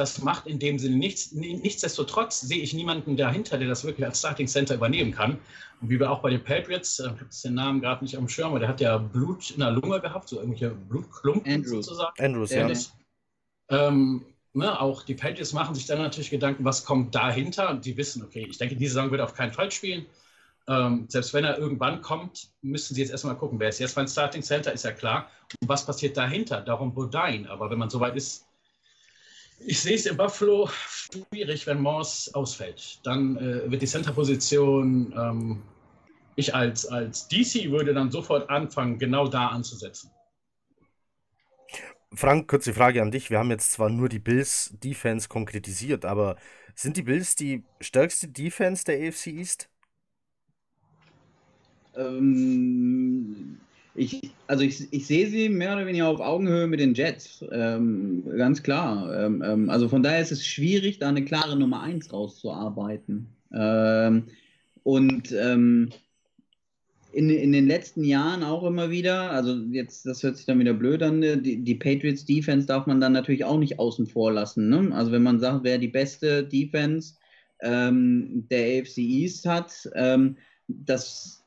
das 0.00 0.22
macht 0.22 0.46
in 0.46 0.58
dem 0.58 0.78
Sinne 0.78 0.96
nichts. 0.96 1.32
Nichtsdestotrotz 1.32 2.40
sehe 2.40 2.62
ich 2.62 2.72
niemanden 2.72 3.16
dahinter, 3.18 3.58
der 3.58 3.68
das 3.68 3.84
wirklich 3.84 4.06
als 4.06 4.18
Starting 4.18 4.46
Center 4.46 4.74
übernehmen 4.74 5.12
kann. 5.12 5.38
Und 5.80 5.90
wie 5.90 6.00
wir 6.00 6.10
auch 6.10 6.22
bei 6.22 6.30
den 6.30 6.42
Patriots, 6.42 6.98
äh, 6.98 7.04
ich 7.04 7.08
habe 7.10 7.26
den 7.44 7.54
Namen 7.54 7.80
gerade 7.80 8.02
nicht 8.02 8.16
am 8.16 8.28
Schirm, 8.28 8.50
aber 8.50 8.60
der 8.60 8.68
hat 8.68 8.80
ja 8.80 8.96
Blut 8.96 9.50
in 9.50 9.60
der 9.60 9.72
Lunge 9.72 10.00
gehabt, 10.00 10.28
so 10.28 10.36
irgendwelche 10.36 10.70
Blutklumpen 10.70 11.52
Andrews. 11.52 11.86
sozusagen. 11.86 12.14
Andrews, 12.18 12.50
ja. 12.50 12.60
Ja. 12.62 12.68
Das, 12.68 12.92
ähm, 13.68 14.24
ne, 14.54 14.80
auch 14.80 15.02
die 15.02 15.14
Patriots 15.14 15.52
machen 15.52 15.74
sich 15.74 15.84
dann 15.84 15.98
natürlich 15.98 16.30
Gedanken, 16.30 16.64
was 16.64 16.84
kommt 16.84 17.14
dahinter? 17.14 17.68
Und 17.68 17.84
die 17.84 17.96
wissen, 17.98 18.22
okay, 18.22 18.46
ich 18.48 18.56
denke, 18.56 18.76
diese 18.76 18.94
Saison 18.94 19.10
wird 19.10 19.20
auf 19.20 19.34
keinen 19.34 19.52
Fall 19.52 19.70
spielen. 19.70 20.06
Ähm, 20.66 21.06
selbst 21.08 21.34
wenn 21.34 21.44
er 21.44 21.58
irgendwann 21.58 22.00
kommt, 22.00 22.48
müssen 22.62 22.94
sie 22.94 23.02
jetzt 23.02 23.10
erstmal 23.10 23.36
gucken, 23.36 23.60
wer 23.60 23.68
ist 23.68 23.80
jetzt 23.80 23.96
mein 23.96 24.08
Starting 24.08 24.42
Center, 24.42 24.72
ist 24.72 24.84
ja 24.84 24.92
klar. 24.92 25.28
Und 25.60 25.68
was 25.68 25.84
passiert 25.84 26.16
dahinter? 26.16 26.62
Darum 26.62 26.94
Bodine. 26.94 27.50
Aber 27.50 27.70
wenn 27.70 27.78
man 27.78 27.90
soweit 27.90 28.16
ist, 28.16 28.46
ich 29.60 29.80
sehe 29.80 29.94
es 29.94 30.06
in 30.06 30.16
Buffalo 30.16 30.68
schwierig, 30.88 31.66
wenn 31.66 31.80
Morse 31.80 32.34
ausfällt. 32.34 33.00
Dann 33.04 33.36
äh, 33.36 33.70
wird 33.70 33.82
die 33.82 33.86
Center-Position, 33.86 35.14
ähm, 35.16 35.62
ich 36.36 36.54
als, 36.54 36.86
als 36.86 37.28
DC 37.28 37.70
würde 37.70 37.92
dann 37.92 38.10
sofort 38.10 38.48
anfangen, 38.48 38.98
genau 38.98 39.28
da 39.28 39.48
anzusetzen. 39.48 40.10
Frank, 42.12 42.48
kurze 42.48 42.74
Frage 42.74 43.02
an 43.02 43.10
dich. 43.10 43.30
Wir 43.30 43.38
haben 43.38 43.50
jetzt 43.50 43.72
zwar 43.72 43.88
nur 43.88 44.08
die 44.08 44.18
Bills 44.18 44.74
Defense 44.82 45.28
konkretisiert, 45.28 46.04
aber 46.04 46.36
sind 46.74 46.96
die 46.96 47.02
Bills 47.02 47.36
die 47.36 47.62
stärkste 47.80 48.28
Defense 48.28 48.84
der 48.84 49.08
AFC 49.08 49.28
East? 49.28 49.68
Ähm, 51.94 53.60
ich, 53.94 54.30
also 54.46 54.62
ich, 54.62 54.92
ich 54.92 55.06
sehe 55.06 55.26
sie 55.28 55.48
mehr 55.48 55.74
oder 55.74 55.86
weniger 55.86 56.08
auf 56.08 56.20
Augenhöhe 56.20 56.66
mit 56.66 56.80
den 56.80 56.94
Jets. 56.94 57.44
Ähm, 57.50 58.24
ganz 58.36 58.62
klar. 58.62 59.12
Ähm, 59.24 59.42
ähm, 59.44 59.70
also 59.70 59.88
von 59.88 60.02
daher 60.02 60.20
ist 60.20 60.32
es 60.32 60.46
schwierig, 60.46 60.98
da 60.98 61.08
eine 61.08 61.24
klare 61.24 61.56
Nummer 61.56 61.82
1 61.82 62.12
rauszuarbeiten. 62.12 63.26
Ähm, 63.52 64.24
und 64.84 65.32
ähm, 65.32 65.90
in, 67.12 67.28
in 67.30 67.50
den 67.50 67.66
letzten 67.66 68.04
Jahren 68.04 68.44
auch 68.44 68.62
immer 68.62 68.90
wieder, 68.90 69.32
also 69.32 69.56
jetzt, 69.70 70.06
das 70.06 70.22
hört 70.22 70.36
sich 70.36 70.46
dann 70.46 70.60
wieder 70.60 70.74
blöd 70.74 71.02
an, 71.02 71.18
ne, 71.18 71.36
die, 71.36 71.62
die 71.64 71.74
Patriots 71.74 72.24
Defense 72.24 72.68
darf 72.68 72.86
man 72.86 73.00
dann 73.00 73.12
natürlich 73.12 73.44
auch 73.44 73.58
nicht 73.58 73.80
außen 73.80 74.06
vor 74.06 74.32
lassen. 74.32 74.68
Ne? 74.68 74.94
Also 74.94 75.10
wenn 75.10 75.24
man 75.24 75.40
sagt, 75.40 75.64
wer 75.64 75.78
die 75.78 75.88
beste 75.88 76.44
Defense 76.44 77.14
ähm, 77.60 78.46
der 78.48 78.80
AFC 78.80 78.98
East 78.98 79.46
hat, 79.46 79.90
das 80.68 81.39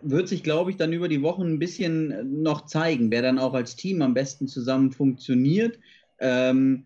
wird 0.00 0.28
sich, 0.28 0.42
glaube 0.42 0.70
ich, 0.70 0.76
dann 0.76 0.92
über 0.92 1.08
die 1.08 1.22
Wochen 1.22 1.42
ein 1.42 1.58
bisschen 1.58 2.42
noch 2.42 2.66
zeigen, 2.66 3.10
wer 3.10 3.22
dann 3.22 3.38
auch 3.38 3.54
als 3.54 3.76
Team 3.76 4.02
am 4.02 4.14
besten 4.14 4.46
zusammen 4.46 4.92
funktioniert. 4.92 5.78
Ähm, 6.20 6.84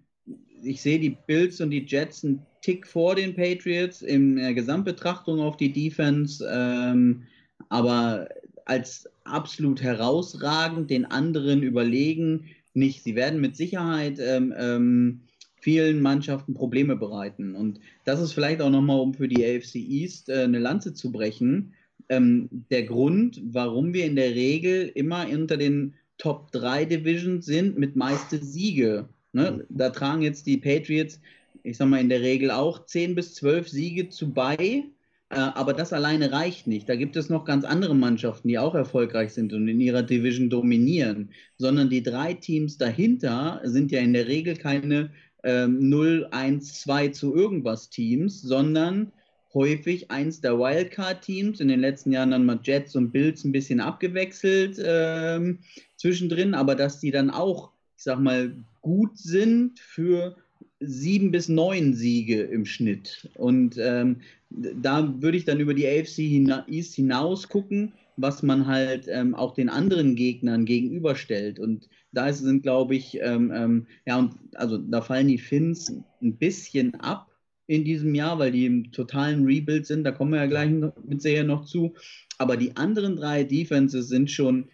ich 0.62 0.80
sehe 0.80 0.98
die 0.98 1.16
Bills 1.26 1.60
und 1.60 1.70
die 1.70 1.84
Jets 1.86 2.24
einen 2.24 2.47
Tick 2.62 2.86
vor 2.86 3.14
den 3.14 3.34
Patriots 3.34 4.02
in 4.02 4.36
der 4.36 4.55
Gesamtbetrachtung 4.55 5.40
auf 5.40 5.56
die 5.56 5.72
Defense, 5.72 6.48
ähm, 6.51 7.24
aber 7.68 8.28
als 8.64 9.09
absolut 9.24 9.82
herausragend 9.82 10.90
den 10.90 11.05
anderen 11.05 11.62
überlegen 11.62 12.47
nicht. 12.74 13.02
Sie 13.02 13.14
werden 13.14 13.40
mit 13.40 13.56
Sicherheit 13.56 14.18
ähm, 14.20 14.55
ähm, 14.56 15.20
vielen 15.56 16.01
Mannschaften 16.01 16.55
Probleme 16.55 16.97
bereiten. 16.97 17.55
Und 17.55 17.80
das 18.05 18.20
ist 18.20 18.32
vielleicht 18.32 18.60
auch 18.62 18.70
nochmal, 18.70 19.01
um 19.01 19.14
für 19.14 19.28
die 19.28 19.44
AFC 19.44 19.76
East 19.76 20.28
äh, 20.28 20.43
eine 20.44 20.59
Lanze 20.59 20.94
zu 20.94 21.12
brechen, 21.12 21.74
ähm, 22.08 22.48
der 22.70 22.84
Grund, 22.84 23.40
warum 23.44 23.94
wir 23.94 24.04
in 24.04 24.16
der 24.16 24.34
Regel 24.34 24.90
immer 24.94 25.26
unter 25.28 25.56
den 25.56 25.94
Top 26.18 26.52
3 26.52 26.84
Divisions 26.84 27.46
sind 27.46 27.78
mit 27.78 27.96
meiste 27.96 28.38
Siege. 28.38 29.08
Ne? 29.32 29.64
Da 29.68 29.90
tragen 29.90 30.22
jetzt 30.22 30.46
die 30.46 30.58
Patriots, 30.58 31.20
ich 31.62 31.76
sag 31.76 31.88
mal, 31.88 32.00
in 32.00 32.08
der 32.08 32.20
Regel 32.20 32.50
auch 32.50 32.86
10 32.86 33.14
bis 33.14 33.34
12 33.34 33.68
Siege 33.68 34.08
zu 34.08 34.32
bei. 34.32 34.84
Äh, 35.30 35.36
aber 35.36 35.72
das 35.72 35.92
alleine 35.92 36.30
reicht 36.30 36.66
nicht. 36.66 36.88
Da 36.88 36.96
gibt 36.96 37.16
es 37.16 37.30
noch 37.30 37.44
ganz 37.44 37.64
andere 37.64 37.94
Mannschaften, 37.94 38.48
die 38.48 38.58
auch 38.58 38.74
erfolgreich 38.74 39.32
sind 39.32 39.52
und 39.52 39.66
in 39.66 39.80
ihrer 39.80 40.02
Division 40.02 40.50
dominieren. 40.50 41.30
Sondern 41.56 41.88
die 41.88 42.02
drei 42.02 42.34
Teams 42.34 42.78
dahinter 42.78 43.60
sind 43.64 43.90
ja 43.90 44.00
in 44.00 44.12
der 44.12 44.28
Regel 44.28 44.56
keine 44.56 45.10
ähm, 45.42 45.88
0, 45.88 46.28
1, 46.30 46.80
2 46.82 47.08
zu 47.08 47.34
irgendwas 47.34 47.90
Teams, 47.90 48.42
sondern 48.42 49.12
häufig 49.54 50.10
eins 50.10 50.40
der 50.40 50.58
Wildcard-Teams. 50.58 51.60
In 51.60 51.68
den 51.68 51.80
letzten 51.80 52.12
Jahren 52.12 52.30
dann 52.30 52.46
mal 52.46 52.60
Jets 52.62 52.96
und 52.96 53.12
Bills 53.12 53.44
ein 53.44 53.52
bisschen 53.52 53.80
abgewechselt 53.80 54.80
ähm, 54.84 55.58
zwischendrin, 55.96 56.54
aber 56.54 56.74
dass 56.74 57.00
die 57.00 57.10
dann 57.10 57.30
auch, 57.30 57.70
ich 57.96 58.04
sag 58.04 58.18
mal, 58.20 58.54
gut 58.80 59.16
sind 59.18 59.78
für 59.78 60.36
sieben 60.80 61.30
bis 61.30 61.48
neun 61.48 61.94
Siege 61.94 62.42
im 62.42 62.64
Schnitt. 62.64 63.28
Und 63.34 63.76
ähm, 63.78 64.20
da 64.50 65.14
würde 65.20 65.36
ich 65.36 65.44
dann 65.44 65.60
über 65.60 65.74
die 65.74 65.86
AFC 65.86 66.16
hina 66.16 66.66
East 66.68 66.94
hinaus 66.94 67.48
gucken, 67.48 67.92
was 68.16 68.42
man 68.42 68.66
halt 68.66 69.06
ähm, 69.08 69.34
auch 69.34 69.54
den 69.54 69.68
anderen 69.68 70.16
Gegnern 70.16 70.64
gegenüberstellt. 70.64 71.58
Und 71.58 71.88
da 72.12 72.32
sind, 72.32 72.62
glaube 72.62 72.94
ich, 72.94 73.18
ähm, 73.22 73.52
ähm, 73.54 73.86
ja, 74.06 74.18
und 74.18 74.34
also 74.54 74.76
da 74.78 75.00
fallen 75.00 75.28
die 75.28 75.38
Finns 75.38 75.94
ein 76.20 76.36
bisschen 76.36 76.94
ab 76.96 77.31
in 77.74 77.84
diesem 77.84 78.14
Jahr, 78.14 78.38
weil 78.38 78.52
die 78.52 78.66
im 78.66 78.92
totalen 78.92 79.44
Rebuild 79.44 79.86
sind. 79.86 80.04
Da 80.04 80.12
kommen 80.12 80.32
wir 80.32 80.40
ja 80.40 80.46
gleich 80.46 80.70
mit 80.70 81.22
Seher 81.22 81.44
noch 81.44 81.64
zu. 81.64 81.94
Aber 82.38 82.56
die 82.56 82.76
anderen 82.76 83.16
drei 83.16 83.44
Defenses 83.44 84.08
sind 84.08 84.30
schon 84.30 84.68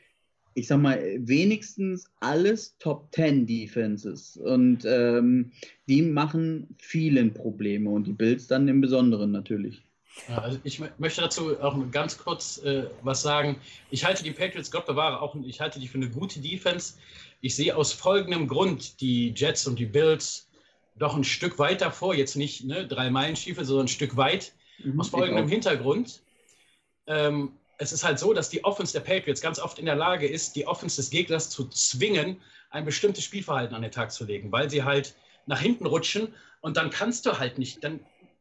ich 0.58 0.66
sag 0.66 0.80
mal, 0.80 1.00
wenigstens 1.20 2.10
alles 2.20 2.76
Top 2.78 3.08
10 3.14 3.46
Defenses. 3.46 4.36
Und 4.36 4.84
ähm, 4.84 5.52
die 5.86 6.02
machen 6.02 6.74
vielen 6.78 7.32
Probleme 7.32 7.88
und 7.90 8.08
die 8.08 8.12
Bills 8.12 8.48
dann 8.48 8.66
im 8.66 8.80
Besonderen 8.80 9.30
natürlich. 9.30 9.82
Ja, 10.28 10.38
also 10.38 10.58
ich 10.64 10.82
möchte 10.98 11.20
dazu 11.20 11.60
auch 11.60 11.78
ganz 11.92 12.18
kurz 12.18 12.58
äh, 12.64 12.86
was 13.02 13.22
sagen. 13.22 13.56
Ich 13.90 14.04
halte 14.04 14.24
die 14.24 14.32
Patriots, 14.32 14.70
Gott 14.70 14.86
bewahre, 14.86 15.22
auch 15.22 15.36
ich 15.44 15.60
halte 15.60 15.78
die 15.78 15.86
für 15.86 15.98
eine 15.98 16.10
gute 16.10 16.40
Defense. 16.40 16.94
Ich 17.40 17.54
sehe 17.54 17.76
aus 17.76 17.92
folgendem 17.92 18.48
Grund 18.48 19.00
die 19.00 19.32
Jets 19.36 19.68
und 19.68 19.78
die 19.78 19.86
Bills 19.86 20.47
doch 20.98 21.16
ein 21.16 21.24
Stück 21.24 21.58
weiter 21.58 21.90
vor, 21.90 22.14
jetzt 22.14 22.36
nicht 22.36 22.64
ne, 22.64 22.86
drei 22.86 23.10
Meilen 23.10 23.36
Stiefel, 23.36 23.64
sondern 23.64 23.86
ein 23.86 23.88
Stück 23.88 24.16
weit. 24.16 24.52
Mhm, 24.78 25.00
aus 25.00 25.08
folgendem 25.08 25.48
Hintergrund. 25.48 26.20
Ähm, 27.06 27.52
es 27.78 27.92
ist 27.92 28.04
halt 28.04 28.18
so, 28.18 28.32
dass 28.32 28.50
die 28.50 28.64
Offense 28.64 28.92
der 28.92 29.00
Patriots 29.00 29.40
ganz 29.40 29.58
oft 29.58 29.78
in 29.78 29.86
der 29.86 29.94
Lage 29.94 30.26
ist, 30.26 30.56
die 30.56 30.66
Offense 30.66 30.96
des 30.96 31.10
Gegners 31.10 31.50
zu 31.50 31.68
zwingen, 31.68 32.40
ein 32.70 32.84
bestimmtes 32.84 33.24
Spielverhalten 33.24 33.74
an 33.74 33.82
den 33.82 33.92
Tag 33.92 34.12
zu 34.12 34.24
legen, 34.24 34.52
weil 34.52 34.68
sie 34.68 34.82
halt 34.82 35.14
nach 35.46 35.60
hinten 35.60 35.86
rutschen 35.86 36.34
und 36.60 36.76
dann 36.76 36.90
kannst 36.90 37.24
du 37.24 37.38
halt 37.38 37.58
nicht, 37.58 37.82
dann, 37.82 38.00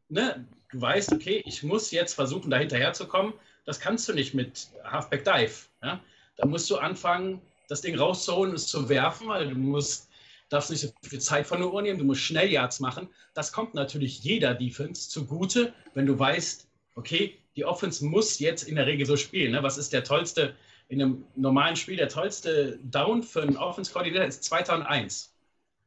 ne, 0.10 0.46
du 0.72 0.82
weißt, 0.82 1.14
okay, 1.14 1.44
ich 1.46 1.64
muss 1.64 1.92
jetzt 1.92 2.14
versuchen, 2.14 2.50
da 2.50 2.58
hinterher 2.58 2.94
zu 2.94 3.08
kommen. 3.08 3.34
Das 3.66 3.80
kannst 3.80 4.08
du 4.10 4.14
nicht 4.14 4.34
mit 4.34 4.68
Halfback 4.84 5.24
Dive. 5.24 5.54
Ja? 5.84 6.00
Da 6.38 6.46
musst 6.46 6.70
du 6.70 6.78
anfangen, 6.78 7.42
das 7.68 7.82
Ding 7.82 7.98
rauszuholen, 7.98 8.54
es 8.54 8.68
zu 8.68 8.90
werfen, 8.90 9.28
weil 9.28 9.50
du 9.50 9.56
musst, 9.56 10.07
darfst 10.50 10.70
nicht 10.70 10.82
so 10.82 10.90
viel 11.02 11.20
Zeit 11.20 11.48
von 11.48 11.60
der 11.60 11.72
Uhr 11.72 11.82
nehmen, 11.82 12.00
du 12.00 12.06
musst 12.06 12.22
schnell 12.22 12.50
Yards 12.50 12.80
machen. 12.80 13.10
Das 13.34 13.52
kommt 13.52 13.74
natürlich 13.74 14.24
jeder 14.24 14.54
Defense 14.54 15.10
zugute, 15.10 15.74
wenn 15.94 16.06
du 16.06 16.18
weißt, 16.18 16.68
okay, 16.96 17.38
die 17.56 17.66
Offense 17.66 18.06
muss 18.06 18.40
jetzt 18.40 18.64
in 18.64 18.76
der 18.76 18.86
Regel 18.86 19.06
so 19.06 19.18
spielen. 19.18 19.52
Ne? 19.52 19.64
Was 19.64 19.78
ist 19.78 19.94
der 19.94 20.04
tollste, 20.04 20.56
in 20.90 21.02
einem 21.02 21.26
normalen 21.36 21.76
Spiel, 21.76 21.98
der 21.98 22.10
tollste 22.10 22.80
Down 22.84 23.24
für 23.24 23.42
einen 23.42 23.58
Offense-Koordinator 23.58 24.28
ist 24.28 24.44
2001. 24.44 25.34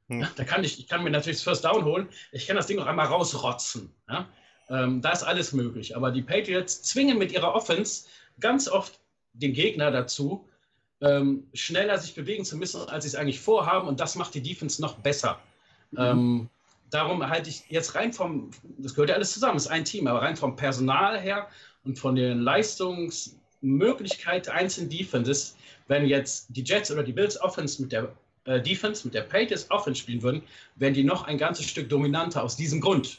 Hm. 0.09 0.27
Da 0.37 0.45
kann 0.45 0.65
ich, 0.65 0.79
ich 0.79 0.89
kann 0.89 1.03
mir 1.03 1.11
natürlich 1.11 1.39
das 1.39 1.45
First 1.45 1.65
Down 1.65 1.85
holen, 1.85 2.09
ich 2.33 2.47
kann 2.47 2.57
das 2.57 2.67
Ding 2.67 2.77
noch 2.77 2.87
einmal 2.87 3.07
rausrotzen. 3.07 3.95
Ja? 4.09 4.29
Ähm, 4.69 5.01
da 5.01 5.13
ist 5.13 5.23
alles 5.23 5.53
möglich. 5.53 5.97
Aber 5.97 6.11
die 6.11 6.23
Patriots 6.23 6.83
zwingen 6.83 7.19
mit 7.19 7.33
ihrer 7.33 7.55
Offense 7.55 8.07
ganz 8.41 8.69
oft 8.69 9.01
den 9.33 9.53
Gegner 9.53 9.91
dazu, 9.91 10.49
ähm, 11.01 11.45
schneller 11.55 11.99
sich 11.99 12.15
bewegen 12.15 12.45
zu 12.45 12.57
müssen, 12.57 12.89
als 12.89 13.05
sie 13.05 13.09
es 13.09 13.15
eigentlich 13.15 13.41
vorhaben. 13.41 13.89
Und 13.89 14.01
das 14.01 14.17
macht 14.17 14.35
die 14.35 14.43
Defense 14.43 14.81
noch 14.81 14.97
besser. 14.97 15.41
Mhm. 15.93 15.99
Ähm, 15.99 16.49
darum 16.91 17.27
halte 17.29 17.49
ich 17.49 17.63
jetzt 17.69 17.95
rein 17.95 18.13
vom, 18.13 18.51
das 18.79 18.95
gehört 18.95 19.11
ja 19.11 19.17
alles 19.17 19.33
zusammen, 19.33 19.57
ist 19.57 19.69
ein 19.69 19.85
Team, 19.85 20.07
aber 20.07 20.23
rein 20.23 20.37
vom 20.37 20.57
Personal 20.57 21.19
her 21.19 21.49
und 21.85 21.99
von 21.99 22.15
den 22.15 22.41
Leistungsmöglichkeiten 22.41 24.53
einzelnen 24.53 24.91
Defenses, 24.91 25.57
wenn 25.89 26.07
jetzt 26.07 26.47
die 26.51 26.63
Jets 26.63 26.91
oder 26.91 27.03
die 27.03 27.13
Bills 27.13 27.41
Offense 27.41 27.81
mit 27.83 27.93
der 27.93 28.13
äh, 28.45 28.61
Defense, 28.61 29.07
mit 29.07 29.15
der 29.15 29.23
Patriots 29.23 29.71
Offense 29.71 30.01
spielen 30.01 30.23
würden, 30.23 30.43
wären 30.77 30.95
die 30.95 31.05
noch 31.05 31.25
ein 31.25 31.39
ganzes 31.39 31.67
Stück 31.67 31.89
dominanter 31.89 32.43
aus 32.43 32.57
diesem 32.57 32.81
Grund. 32.81 33.19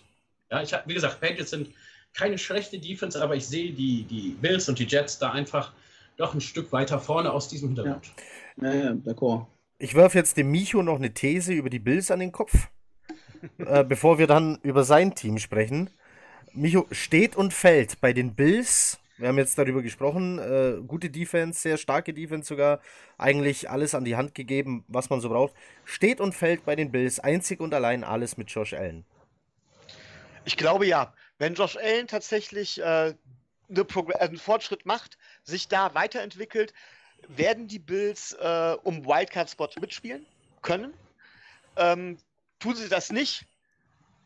Ja, 0.50 0.62
ich 0.62 0.74
habe, 0.74 0.84
wie 0.88 0.94
gesagt, 0.94 1.22
Patriots 1.22 1.52
sind 1.52 1.70
keine 2.14 2.38
schlechte 2.38 2.78
Defense, 2.78 3.22
aber 3.22 3.36
ich 3.36 3.48
sehe 3.48 3.72
die, 3.72 4.04
die 4.04 4.36
Bills 4.42 4.68
und 4.68 4.80
die 4.80 4.86
Jets 4.86 5.18
da 5.18 5.32
einfach 5.32 5.72
doch 6.22 6.34
ein 6.34 6.42
Stück 6.42 6.72
weiter 6.72 7.00
vorne 7.00 7.32
aus 7.32 7.48
diesem 7.48 7.70
Hintergrund. 7.70 8.12
Ja, 8.62 8.74
ja, 8.74 8.84
ja 8.84 8.92
d'accord. 8.92 9.48
Ich 9.78 9.96
werfe 9.96 10.18
jetzt 10.18 10.38
dem 10.38 10.52
Micho 10.52 10.84
noch 10.84 10.98
eine 10.98 11.14
These 11.14 11.54
über 11.54 11.70
die 11.70 11.80
Bills 11.80 12.12
an 12.12 12.20
den 12.20 12.32
Kopf 12.32 12.70
äh, 13.58 13.84
bevor 13.84 14.20
wir 14.20 14.28
dann 14.28 14.60
über 14.64 14.84
sein 14.84 15.16
Team 15.16 15.38
sprechen. 15.38 15.90
Micho 16.54 16.88
steht 16.92 17.36
und 17.36 17.54
fällt 17.54 18.02
bei 18.02 18.14
den 18.14 18.36
Bills. 18.36 19.00
Wir 19.18 19.28
haben 19.28 19.38
jetzt 19.38 19.58
darüber 19.58 19.82
gesprochen. 19.82 20.40
Äh, 20.40 20.82
gute 20.86 21.10
Defense, 21.10 21.60
sehr 21.60 21.78
starke 21.78 22.14
Defense 22.14 22.48
sogar. 22.48 22.82
Eigentlich 23.18 23.70
alles 23.70 23.94
an 23.96 24.04
die 24.04 24.16
Hand 24.16 24.36
gegeben, 24.36 24.84
was 24.88 25.10
man 25.10 25.22
so 25.22 25.30
braucht. 25.30 25.54
Steht 25.86 26.20
und 26.20 26.34
fällt 26.34 26.66
bei 26.66 26.76
den 26.76 26.92
Bills 26.92 27.20
einzig 27.20 27.60
und 27.60 27.74
allein 27.74 28.04
alles 28.04 28.38
mit 28.38 28.50
Josh 28.50 28.74
Allen. 28.74 29.06
Ich 30.44 30.58
glaube 30.58 30.86
ja. 30.86 31.14
Wenn 31.38 31.54
Josh 31.54 31.78
Allen 31.78 32.08
tatsächlich 32.08 32.80
äh, 32.80 32.84
eine 32.84 33.16
äh, 33.70 34.14
einen 34.20 34.38
Fortschritt 34.38 34.86
macht, 34.86 35.18
sich 35.44 35.68
da 35.68 35.94
weiterentwickelt, 35.94 36.74
werden 37.28 37.68
die 37.68 37.80
Bills 37.80 38.34
äh, 38.34 38.76
um 38.84 39.06
Wildcard-Spot 39.06 39.70
mitspielen 39.80 40.26
können. 40.62 40.94
Ähm, 41.78 42.18
Tun 42.60 42.76
sie 42.76 42.90
das 42.90 43.12
nicht, 43.12 43.48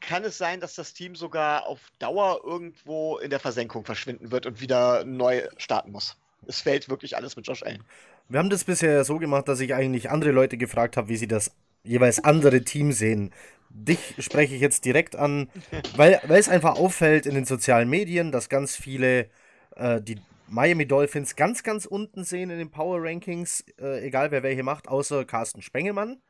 kann 0.02 0.26
es 0.26 0.38
sein, 0.38 0.60
dass 0.60 0.76
das 0.76 0.94
Team 0.94 1.16
sogar 1.16 1.66
auf 1.68 1.80
Dauer 2.00 2.42
irgendwo 2.44 3.18
in 3.18 3.30
der 3.30 3.40
Versenkung 3.40 3.86
verschwinden 3.86 4.30
wird 4.30 4.46
und 4.46 4.60
wieder 4.60 5.06
neu 5.06 5.48
starten 5.58 5.92
muss. 5.92 6.18
Es 6.46 6.60
fällt 6.60 6.90
wirklich 6.90 7.16
alles 7.16 7.38
mit 7.38 7.48
Josh 7.48 7.64
Allen. 7.64 7.84
Wir 8.28 8.40
haben 8.40 8.50
das 8.50 8.66
bisher 8.66 9.06
so 9.06 9.20
gemacht, 9.20 9.48
dass 9.48 9.62
ich 9.62 9.74
eigentlich 9.74 10.10
andere 10.10 10.32
Leute 10.32 10.58
gefragt 10.58 10.98
habe, 10.98 11.08
wie 11.08 11.16
sie 11.16 11.30
das 11.30 11.52
jeweils 11.84 12.22
andere 12.24 12.62
Team 12.64 12.92
sehen. 12.92 13.34
Dich 13.70 14.16
spreche 14.20 14.54
ich 14.54 14.62
jetzt 14.62 14.84
direkt 14.84 15.16
an, 15.16 15.50
weil, 15.96 16.20
weil 16.28 16.40
es 16.40 16.50
einfach 16.50 16.76
auffällt 16.76 17.26
in 17.26 17.36
den 17.36 17.46
sozialen 17.46 17.90
Medien, 17.90 18.34
dass 18.34 18.50
ganz 18.50 18.76
viele 18.76 19.30
äh, 19.78 20.02
die 20.02 20.20
Miami 20.48 20.86
Dolphins 20.86 21.36
ganz, 21.36 21.64
ganz 21.64 21.86
unten 21.86 22.24
sehen 22.24 22.50
in 22.50 22.60
den 22.60 22.70
Power 22.70 23.02
Rankings, 23.02 23.66
äh, 23.80 24.06
egal 24.06 24.32
wer 24.32 24.44
welche 24.44 24.64
macht, 24.64 24.88
außer 24.88 25.26
Carsten 25.26 25.62
Spengemann. 25.62 26.22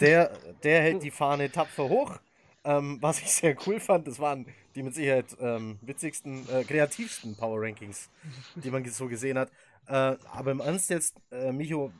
Der, 0.00 0.30
der 0.62 0.80
hält 0.80 1.02
die 1.02 1.10
Fahne 1.10 1.50
tapfer 1.50 1.88
hoch. 1.88 2.18
Ähm, 2.64 2.96
was 3.02 3.20
ich 3.20 3.30
sehr 3.30 3.54
cool 3.66 3.78
fand, 3.78 4.08
das 4.08 4.18
waren 4.18 4.46
die 4.74 4.82
mit 4.82 4.94
Sicherheit 4.94 5.36
ähm, 5.38 5.78
witzigsten, 5.82 6.48
äh, 6.48 6.64
kreativsten 6.64 7.36
Power 7.36 7.60
Rankings, 7.60 8.08
die 8.54 8.70
man 8.70 8.84
so 8.86 9.06
gesehen 9.06 9.36
hat. 9.36 9.50
Äh, 9.86 10.16
aber 10.32 10.52
im 10.52 10.60
Ernst 10.60 10.88
jetzt, 10.88 11.16
äh, 11.30 11.52
Micho, 11.52 11.92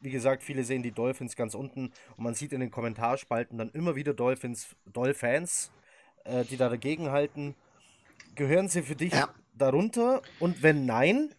wie 0.00 0.10
gesagt, 0.10 0.42
viele 0.42 0.64
sehen 0.64 0.82
die 0.82 0.92
Dolphins 0.92 1.36
ganz 1.36 1.54
unten 1.54 1.90
und 2.16 2.24
man 2.24 2.34
sieht 2.34 2.52
in 2.52 2.60
den 2.60 2.70
Kommentarspalten 2.70 3.56
dann 3.56 3.70
immer 3.70 3.96
wieder 3.96 4.12
Dolphins, 4.12 4.76
Dolphins, 4.84 5.70
äh, 6.24 6.44
die 6.44 6.58
da 6.58 6.68
dagegen 6.68 7.10
halten. 7.10 7.54
Gehören 8.34 8.68
sie 8.68 8.82
für 8.82 8.96
dich 8.96 9.14
ja. 9.14 9.30
Darunter? 9.54 10.22
Und 10.40 10.62
wenn 10.62 10.86
nein, 10.86 11.34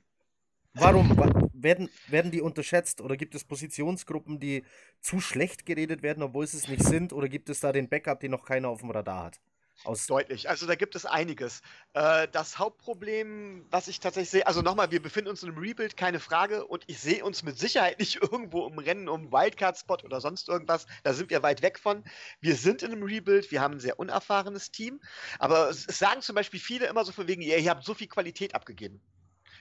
Warum 0.77 1.17
werden, 1.53 1.89
werden 2.09 2.31
die 2.31 2.41
unterschätzt 2.41 2.99
oder 2.99 3.15
gibt 3.15 3.33
es 3.33 3.45
Positionsgruppen, 3.45 4.41
die 4.41 4.65
zu 4.99 5.21
schlecht 5.21 5.65
geredet 5.65 6.03
werden, 6.03 6.21
obwohl 6.21 6.45
sie 6.45 6.57
es 6.57 6.67
nicht 6.67 6.83
sind? 6.83 7.13
Oder 7.13 7.29
gibt 7.29 7.49
es 7.49 7.61
da 7.61 7.71
den 7.71 7.87
Backup, 7.87 8.19
den 8.19 8.31
noch 8.31 8.43
keiner 8.43 8.67
auf 8.67 8.81
dem 8.81 8.91
Radar 8.91 9.25
hat? 9.27 9.41
Aus 9.83 10.07
Deutlich. 10.07 10.49
Also 10.49 10.65
da 10.65 10.75
gibt 10.75 10.95
es 10.95 11.05
einiges. 11.05 11.61
Äh, 11.93 12.27
das 12.31 12.57
Hauptproblem, 12.57 13.67
was 13.69 13.87
ich 13.87 13.99
tatsächlich 13.99 14.29
sehe, 14.29 14.47
also 14.47 14.61
nochmal, 14.61 14.91
wir 14.91 15.01
befinden 15.01 15.29
uns 15.29 15.43
in 15.43 15.49
einem 15.49 15.59
Rebuild, 15.59 15.97
keine 15.97 16.19
Frage, 16.19 16.65
und 16.65 16.83
ich 16.87 16.99
sehe 16.99 17.23
uns 17.23 17.43
mit 17.43 17.59
Sicherheit 17.59 17.99
nicht 17.99 18.21
irgendwo 18.21 18.67
im 18.67 18.79
Rennen 18.79 19.09
um 19.09 19.31
Wildcard-Spot 19.31 19.97
oder 20.03 20.21
sonst 20.21 20.49
irgendwas. 20.49 20.87
Da 21.03 21.13
sind 21.13 21.29
wir 21.29 21.43
weit 21.43 21.61
weg 21.61 21.77
von. 21.77 22.03
Wir 22.41 22.55
sind 22.55 22.83
in 22.83 22.91
einem 22.91 23.03
Rebuild, 23.03 23.51
wir 23.51 23.61
haben 23.61 23.75
ein 23.75 23.79
sehr 23.79 23.99
unerfahrenes 23.99 24.71
Team, 24.71 25.01
aber 25.39 25.69
es 25.69 25.83
sagen 25.83 26.21
zum 26.21 26.35
Beispiel 26.35 26.59
viele 26.59 26.87
immer 26.87 27.05
so 27.05 27.11
von 27.11 27.27
wegen, 27.27 27.41
ihr 27.41 27.69
habt 27.69 27.83
so 27.83 27.93
viel 27.93 28.07
Qualität 28.07 28.55
abgegeben. 28.55 29.01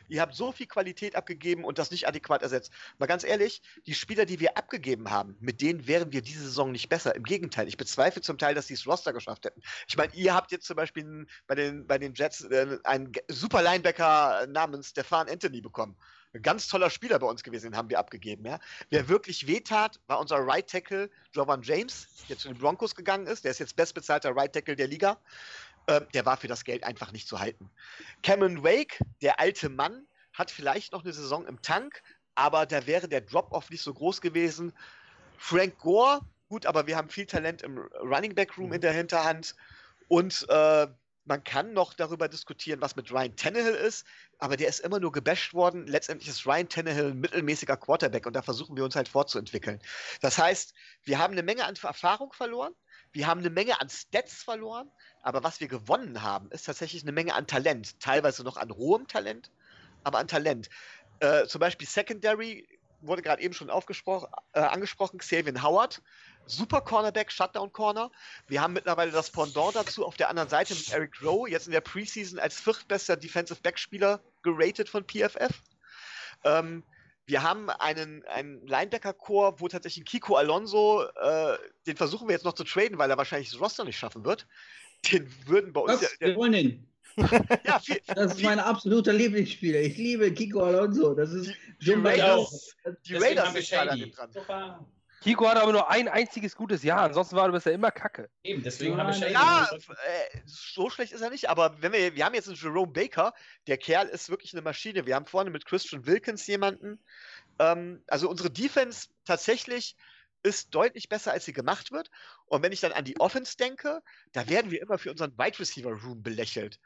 Ihr 0.09 0.20
habt 0.20 0.35
so 0.35 0.52
viel 0.52 0.66
Qualität 0.66 1.16
abgegeben 1.16 1.64
und 1.64 1.78
das 1.78 1.90
nicht 1.90 2.06
adäquat 2.09 2.43
ersetzt. 2.43 2.72
Mal 2.98 3.06
ganz 3.06 3.24
ehrlich, 3.24 3.62
die 3.86 3.94
Spieler, 3.94 4.26
die 4.26 4.40
wir 4.40 4.56
abgegeben 4.56 5.10
haben, 5.10 5.36
mit 5.40 5.60
denen 5.60 5.86
wären 5.86 6.12
wir 6.12 6.22
diese 6.22 6.43
Saison 6.43 6.72
nicht 6.72 6.89
besser. 6.89 7.14
Im 7.14 7.24
Gegenteil, 7.24 7.68
ich 7.68 7.76
bezweifle 7.76 8.22
zum 8.22 8.39
Teil, 8.39 8.55
dass 8.55 8.66
sie 8.66 8.74
das 8.74 8.86
Roster 8.86 9.12
geschafft 9.12 9.44
hätten. 9.44 9.60
Ich 9.89 9.97
meine, 9.97 10.12
ihr 10.14 10.35
habt 10.35 10.52
jetzt 10.52 10.66
zum 10.66 10.76
Beispiel 10.76 11.26
bei 11.47 11.55
den, 11.55 11.86
bei 11.86 11.98
den 11.98 12.14
Jets 12.14 12.43
äh, 12.43 12.78
einen 12.85 13.12
super 13.28 13.62
Linebacker 13.62 14.47
namens 14.48 14.90
Stefan 14.90 15.28
Anthony 15.28 15.60
bekommen. 15.60 15.97
Ein 16.35 16.43
ganz 16.43 16.66
toller 16.66 16.90
Spieler 16.90 17.20
bei 17.20 17.28
uns 17.28 17.44
gewesen, 17.44 17.70
den 17.70 17.76
haben 17.76 17.90
wir 17.90 17.98
abgegeben. 18.01 18.44
Ja. 18.44 18.59
Wer 18.90 19.09
wirklich 19.09 19.47
wehtat, 19.47 20.01
war 20.09 20.18
unser 20.18 20.39
Right 20.39 20.68
Tackle 20.68 21.09
Jovan 21.32 21.62
James, 21.62 22.09
der 22.28 22.36
zu 22.36 22.48
den 22.48 22.59
Broncos 22.59 22.97
gegangen 22.97 23.28
ist. 23.28 23.44
Der 23.44 23.52
ist 23.52 23.60
jetzt 23.60 23.76
bestbezahlter 23.76 24.35
Right 24.35 24.52
Tackle 24.52 24.74
der 24.74 24.89
Liga. 24.89 25.16
Äh, 25.86 26.01
der 26.15 26.27
war 26.27 26.36
für 26.36 26.48
das 26.48 26.65
Geld 26.65 26.85
einfach 26.85 27.12
nicht 27.12 27.28
zu 27.28 27.40
halten. 27.40 27.70
Cameron 28.23 28.62
Wake, 28.62 28.98
der 29.23 29.40
alte 29.40 29.69
Mann, 29.69 30.06
hat 30.32 30.51
vielleicht 30.51 30.93
noch 30.93 31.05
eine 31.05 31.12
Saison 31.12 31.47
im 31.47 31.62
Tank, 31.62 32.02
aber 32.35 32.66
da 32.66 32.86
wäre 32.86 33.09
der 33.09 33.20
Drop-Off 33.20 33.70
nicht 33.70 33.82
so 33.82 33.94
groß 33.94 34.20
gewesen. 34.20 34.73
Frank 35.39 35.78
Gore, 35.78 36.20
gut, 36.48 36.66
aber 36.66 36.86
wir 36.86 36.97
haben 36.97 37.09
viel 37.09 37.27
Talent 37.27 37.62
im 37.62 37.78
Running 38.02 38.35
Back 38.35 38.59
Room 38.59 38.73
in 38.73 38.81
der 38.81 38.93
Hinterhand 38.93 39.55
und 40.09 40.47
äh, 40.48 40.86
man 41.27 41.43
kann 41.43 41.73
noch 41.73 41.94
darüber 41.94 42.28
diskutieren, 42.28 42.81
was 42.81 42.97
mit 42.97 43.11
Ryan 43.11 43.35
Tannehill 43.36 43.74
ist, 43.74 44.06
aber 44.39 44.56
der 44.56 44.69
ist 44.69 44.81
immer 44.81 45.01
nur 45.01 45.12
gebasht 45.12 45.55
worden. 45.55 45.86
Letztendlich 45.86 46.28
ist 46.28 46.47
Ryan 46.47 46.69
Tannehill 46.69 47.11
ein 47.12 47.20
mittelmäßiger 47.20 47.77
Quarterback 47.77 48.27
und 48.27 48.35
da 48.35 48.43
versuchen 48.43 48.77
wir 48.77 48.85
uns 48.85 48.94
halt 48.94 49.09
fortzuentwickeln. 49.09 49.81
Das 50.20 50.36
heißt, 50.39 50.74
wir 51.05 51.19
haben 51.19 51.32
eine 51.32 51.43
Menge 51.43 51.65
an 51.65 51.77
Erfahrung 51.82 52.32
verloren, 52.32 52.74
wir 53.15 53.27
haben 53.27 53.41
eine 53.41 53.51
Menge 53.51 53.81
an 53.81 53.89
Stats 53.89 54.43
verloren, 54.43 54.91
aber 55.23 55.43
was 55.43 55.61
wir 55.61 55.69
gewonnen 55.69 56.23
haben, 56.23 56.51
ist 56.51 56.65
tatsächlich 56.65 57.03
eine 57.03 57.12
Menge 57.12 57.35
an 57.35 57.47
Talent. 57.47 57.99
Teilweise 58.01 58.45
noch 58.45 58.57
an 58.57 58.70
rohem 58.70 59.09
Talent, 59.09 59.51
aber 60.03 60.19
an 60.19 60.28
Talent. 60.28 60.69
Äh, 61.20 61.47
zum 61.47 61.61
Beispiel 61.61 61.89
Secondary 61.89 62.69
wurde 63.01 63.23
gerade 63.23 63.43
eben 63.43 63.55
schon 63.55 63.69
äh, 63.69 64.61
angesprochen, 64.61 65.19
Xavier 65.19 65.62
Howard 65.62 66.03
super 66.47 66.81
Cornerback, 66.81 67.32
Shutdown 67.32 67.73
Corner. 67.73 68.11
Wir 68.47 68.61
haben 68.61 68.73
mittlerweile 68.73 69.11
das 69.11 69.31
Pendant 69.31 69.74
dazu 69.74 70.05
auf 70.05 70.16
der 70.16 70.28
anderen 70.28 70.49
Seite 70.49 70.74
mit 70.74 70.93
Eric 70.93 71.23
Rowe, 71.23 71.49
jetzt 71.49 71.66
in 71.66 71.73
der 71.73 71.81
Preseason 71.81 72.39
als 72.39 72.61
viertbester 72.61 73.16
Defensive 73.16 73.61
Backspieler 73.62 74.20
geratet 74.43 74.89
von 74.89 75.05
PFF. 75.05 75.62
Ähm, 76.45 76.82
wir 77.26 77.42
haben 77.42 77.70
einen, 77.70 78.24
einen 78.24 78.66
Linebacker-Core, 78.66 79.55
wo 79.59 79.68
tatsächlich 79.68 80.05
Kiko 80.05 80.36
Alonso, 80.36 81.05
äh, 81.05 81.56
den 81.86 81.96
versuchen 81.96 82.28
wir 82.28 82.34
jetzt 82.34 82.44
noch 82.44 82.52
zu 82.52 82.64
traden, 82.64 82.98
weil 82.98 83.10
er 83.10 83.16
wahrscheinlich 83.16 83.51
das 83.51 83.60
Roster 83.60 83.84
nicht 83.84 83.98
schaffen 83.98 84.24
wird. 84.24 84.46
Den 85.10 85.30
würden 85.46 85.72
bei 85.72 85.80
uns. 85.80 86.02
Was? 86.02 86.18
Der, 86.18 86.28
wir 86.28 86.36
wollen 86.36 86.52
den. 86.52 86.88
ja, 87.64 87.78
viel, 87.78 88.01
das 88.09 88.34
ist 88.34 88.42
mein 88.42 88.59
absoluter 88.59 89.12
Lieblingsspieler. 89.12 89.80
Ich 89.80 89.96
liebe 89.96 90.32
Kiko 90.32 90.64
Alonso. 90.64 91.14
Das 91.14 91.32
ist 91.32 91.48
die, 91.80 91.84
die 91.84 91.92
Raiders. 91.92 92.74
Die 93.06 93.14
Raiders 93.14 93.52
sind 93.52 94.14
gerade 94.14 94.32
dran. 94.32 94.86
Kiko 95.24 95.48
hatte 95.48 95.62
aber 95.62 95.72
nur 95.72 95.90
ein 95.90 96.06
einziges 96.06 96.55
gutes 96.55 96.82
Jahr, 96.82 97.01
ansonsten 97.01 97.34
war 97.34 97.46
du 97.46 97.55
bisher 97.55 97.72
immer 97.72 97.90
Kacke. 97.90 98.28
Eben, 98.42 98.62
deswegen 98.62 98.98
habe 98.98 99.10
ich 99.10 99.20
ja. 99.20 99.28
Ja, 99.28 99.68
äh, 99.72 100.40
so 100.44 100.90
schlecht 100.90 101.14
ist 101.14 101.22
er 101.22 101.30
nicht, 101.30 101.48
aber 101.48 101.80
wenn 101.80 101.92
wir, 101.92 102.14
wir 102.14 102.26
haben 102.26 102.34
jetzt 102.34 102.46
einen 102.46 102.59
Jerome 102.59 102.92
Baker, 102.92 103.32
der 103.66 103.78
Kerl 103.78 104.09
ist 104.09 104.28
wirklich 104.28 104.52
eine 104.52 104.60
Maschine. 104.60 105.06
Wir 105.06 105.14
haben 105.14 105.24
vorne 105.24 105.48
mit 105.48 105.64
Christian 105.64 106.05
Wilkins 106.05 106.46
jemanden. 106.46 107.02
Ähm, 107.59 108.05
also 108.06 108.28
unsere 108.28 108.51
Defense 108.51 109.09
tatsächlich 109.24 109.96
ist 110.42 110.74
deutlich 110.74 111.09
besser, 111.09 111.32
als 111.32 111.46
sie 111.46 111.55
gemacht 111.55 111.90
wird. 111.90 112.10
Und 112.44 112.62
wenn 112.62 112.72
ich 112.72 112.80
dann 112.80 112.92
an 112.92 113.06
die 113.06 113.18
Offense 113.18 113.56
denke, 113.56 114.02
da 114.32 114.46
werden 114.46 114.70
wir 114.70 114.82
immer 114.82 114.98
für 114.98 115.10
unseren 115.10 115.32
Wide 115.38 115.59
Receiver 115.59 115.92
Room 116.02 116.22
belächelt. 116.22 116.78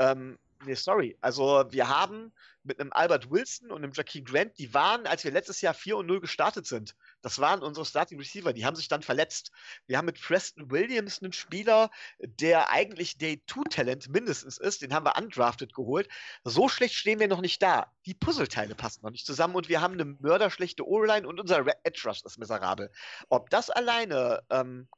Ähm, 0.00 0.36
nee, 0.64 0.74
sorry. 0.74 1.16
Also 1.20 1.64
wir 1.70 1.88
haben 1.88 2.32
mit 2.64 2.80
einem 2.80 2.92
Albert 2.92 3.30
Wilson 3.30 3.70
und 3.70 3.84
einem 3.84 3.92
Jackie 3.92 4.24
Grant, 4.24 4.58
die 4.58 4.72
waren, 4.72 5.06
als 5.06 5.22
wir 5.22 5.30
letztes 5.30 5.60
Jahr 5.60 5.74
4 5.74 5.98
und 5.98 6.06
0 6.06 6.20
gestartet 6.20 6.66
sind, 6.66 6.96
das 7.20 7.38
waren 7.38 7.62
unsere 7.62 7.84
Starting 7.84 8.18
Receiver, 8.18 8.52
die 8.52 8.64
haben 8.64 8.74
sich 8.74 8.88
dann 8.88 9.02
verletzt. 9.02 9.50
Wir 9.86 9.98
haben 9.98 10.06
mit 10.06 10.20
Preston 10.20 10.70
Williams 10.70 11.22
einen 11.22 11.32
Spieler, 11.32 11.90
der 12.18 12.70
eigentlich 12.70 13.18
Day-2-Talent 13.18 14.08
mindestens 14.08 14.58
ist, 14.58 14.82
den 14.82 14.94
haben 14.94 15.04
wir 15.04 15.16
undrafted 15.16 15.74
geholt. 15.74 16.08
So 16.42 16.68
schlecht 16.68 16.94
stehen 16.94 17.20
wir 17.20 17.28
noch 17.28 17.42
nicht 17.42 17.62
da. 17.62 17.92
Die 18.06 18.14
Puzzleteile 18.14 18.74
passen 18.74 19.00
noch 19.02 19.10
nicht 19.10 19.26
zusammen 19.26 19.54
und 19.54 19.68
wir 19.68 19.80
haben 19.80 19.94
eine 19.94 20.04
mörderschlechte 20.04 20.86
O-Line 20.86 21.28
und 21.28 21.38
unser 21.38 21.64
Edge 21.84 22.02
Rush 22.04 22.22
ist 22.24 22.38
miserabel. 22.38 22.90
Ob 23.28 23.50
das 23.50 23.70
alleine 23.70 24.42
ähm, 24.50 24.88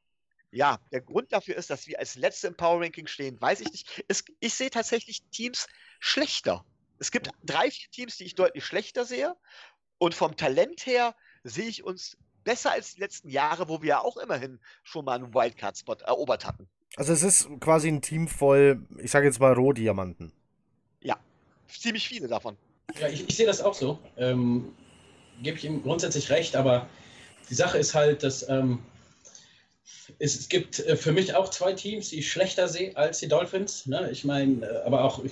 ja, 0.51 0.78
der 0.93 1.01
Grund 1.01 1.32
dafür 1.32 1.56
ist, 1.56 1.70
dass 1.70 1.86
wir 1.86 1.98
als 1.98 2.16
Letzte 2.16 2.48
im 2.48 2.56
Power 2.56 2.81
Ranking 2.81 3.06
stehen, 3.06 3.40
weiß 3.40 3.60
ich 3.60 3.70
nicht. 3.73 4.05
Es, 4.09 4.24
ich 4.40 4.55
sehe 4.55 4.70
tatsächlich 4.70 5.23
Teams 5.31 5.66
schlechter. 6.01 6.64
Es 6.98 7.10
gibt 7.10 7.31
drei, 7.44 7.70
vier 7.70 7.90
Teams, 7.90 8.16
die 8.16 8.24
ich 8.24 8.35
deutlich 8.35 8.64
schlechter 8.64 9.05
sehe. 9.05 9.35
Und 9.98 10.14
vom 10.14 10.36
Talent 10.36 10.86
her 10.86 11.14
sehe 11.44 11.66
ich 11.66 11.85
uns 11.85 12.16
besser 12.44 12.73
als 12.73 12.94
die 12.94 13.01
letzten 13.01 13.28
Jahre, 13.28 13.68
wo 13.68 13.82
wir 13.82 13.89
ja 13.89 14.01
auch 14.01 14.16
immerhin 14.16 14.60
schon 14.82 15.05
mal 15.05 15.14
einen 15.14 15.35
Wildcard-Spot 15.35 15.97
erobert 16.05 16.47
hatten. 16.47 16.68
Also 16.97 17.12
es 17.12 17.23
ist 17.23 17.48
quasi 17.60 17.89
ein 17.89 18.01
Team 18.01 18.28
voll, 18.28 18.86
ich 18.98 19.10
sage 19.10 19.27
jetzt 19.27 19.40
mal 19.40 19.52
Rohdiamanten. 19.52 20.32
Ja, 21.01 21.18
ziemlich 21.68 22.09
viele 22.09 22.28
davon. 22.28 22.56
Ja, 22.98 23.09
ich, 23.09 23.28
ich 23.28 23.36
sehe 23.36 23.47
das 23.47 23.60
auch 23.60 23.74
so. 23.74 23.98
Ähm, 24.16 24.74
Gebe 25.43 25.59
ich 25.59 25.64
ihm 25.64 25.82
grundsätzlich 25.82 26.31
recht, 26.31 26.56
aber 26.56 26.89
die 27.51 27.55
Sache 27.55 27.77
ist 27.77 27.94
halt, 27.94 28.23
dass 28.23 28.48
ähm, 28.48 28.78
es 30.19 30.49
gibt 30.49 30.81
äh, 30.81 30.97
für 30.97 31.13
mich 31.13 31.35
auch 31.35 31.51
zwei 31.51 31.73
Teams, 31.73 32.11
die 32.11 32.21
ich 32.21 32.31
schlechter 32.31 32.69
sehe 32.69 32.97
als 32.97 33.19
die 33.19 33.29
Dolphins. 33.29 33.87
Ne? 33.87 34.09
Ich 34.11 34.25
meine, 34.25 34.67
äh, 34.67 34.83
aber 34.85 35.05
auch 35.05 35.23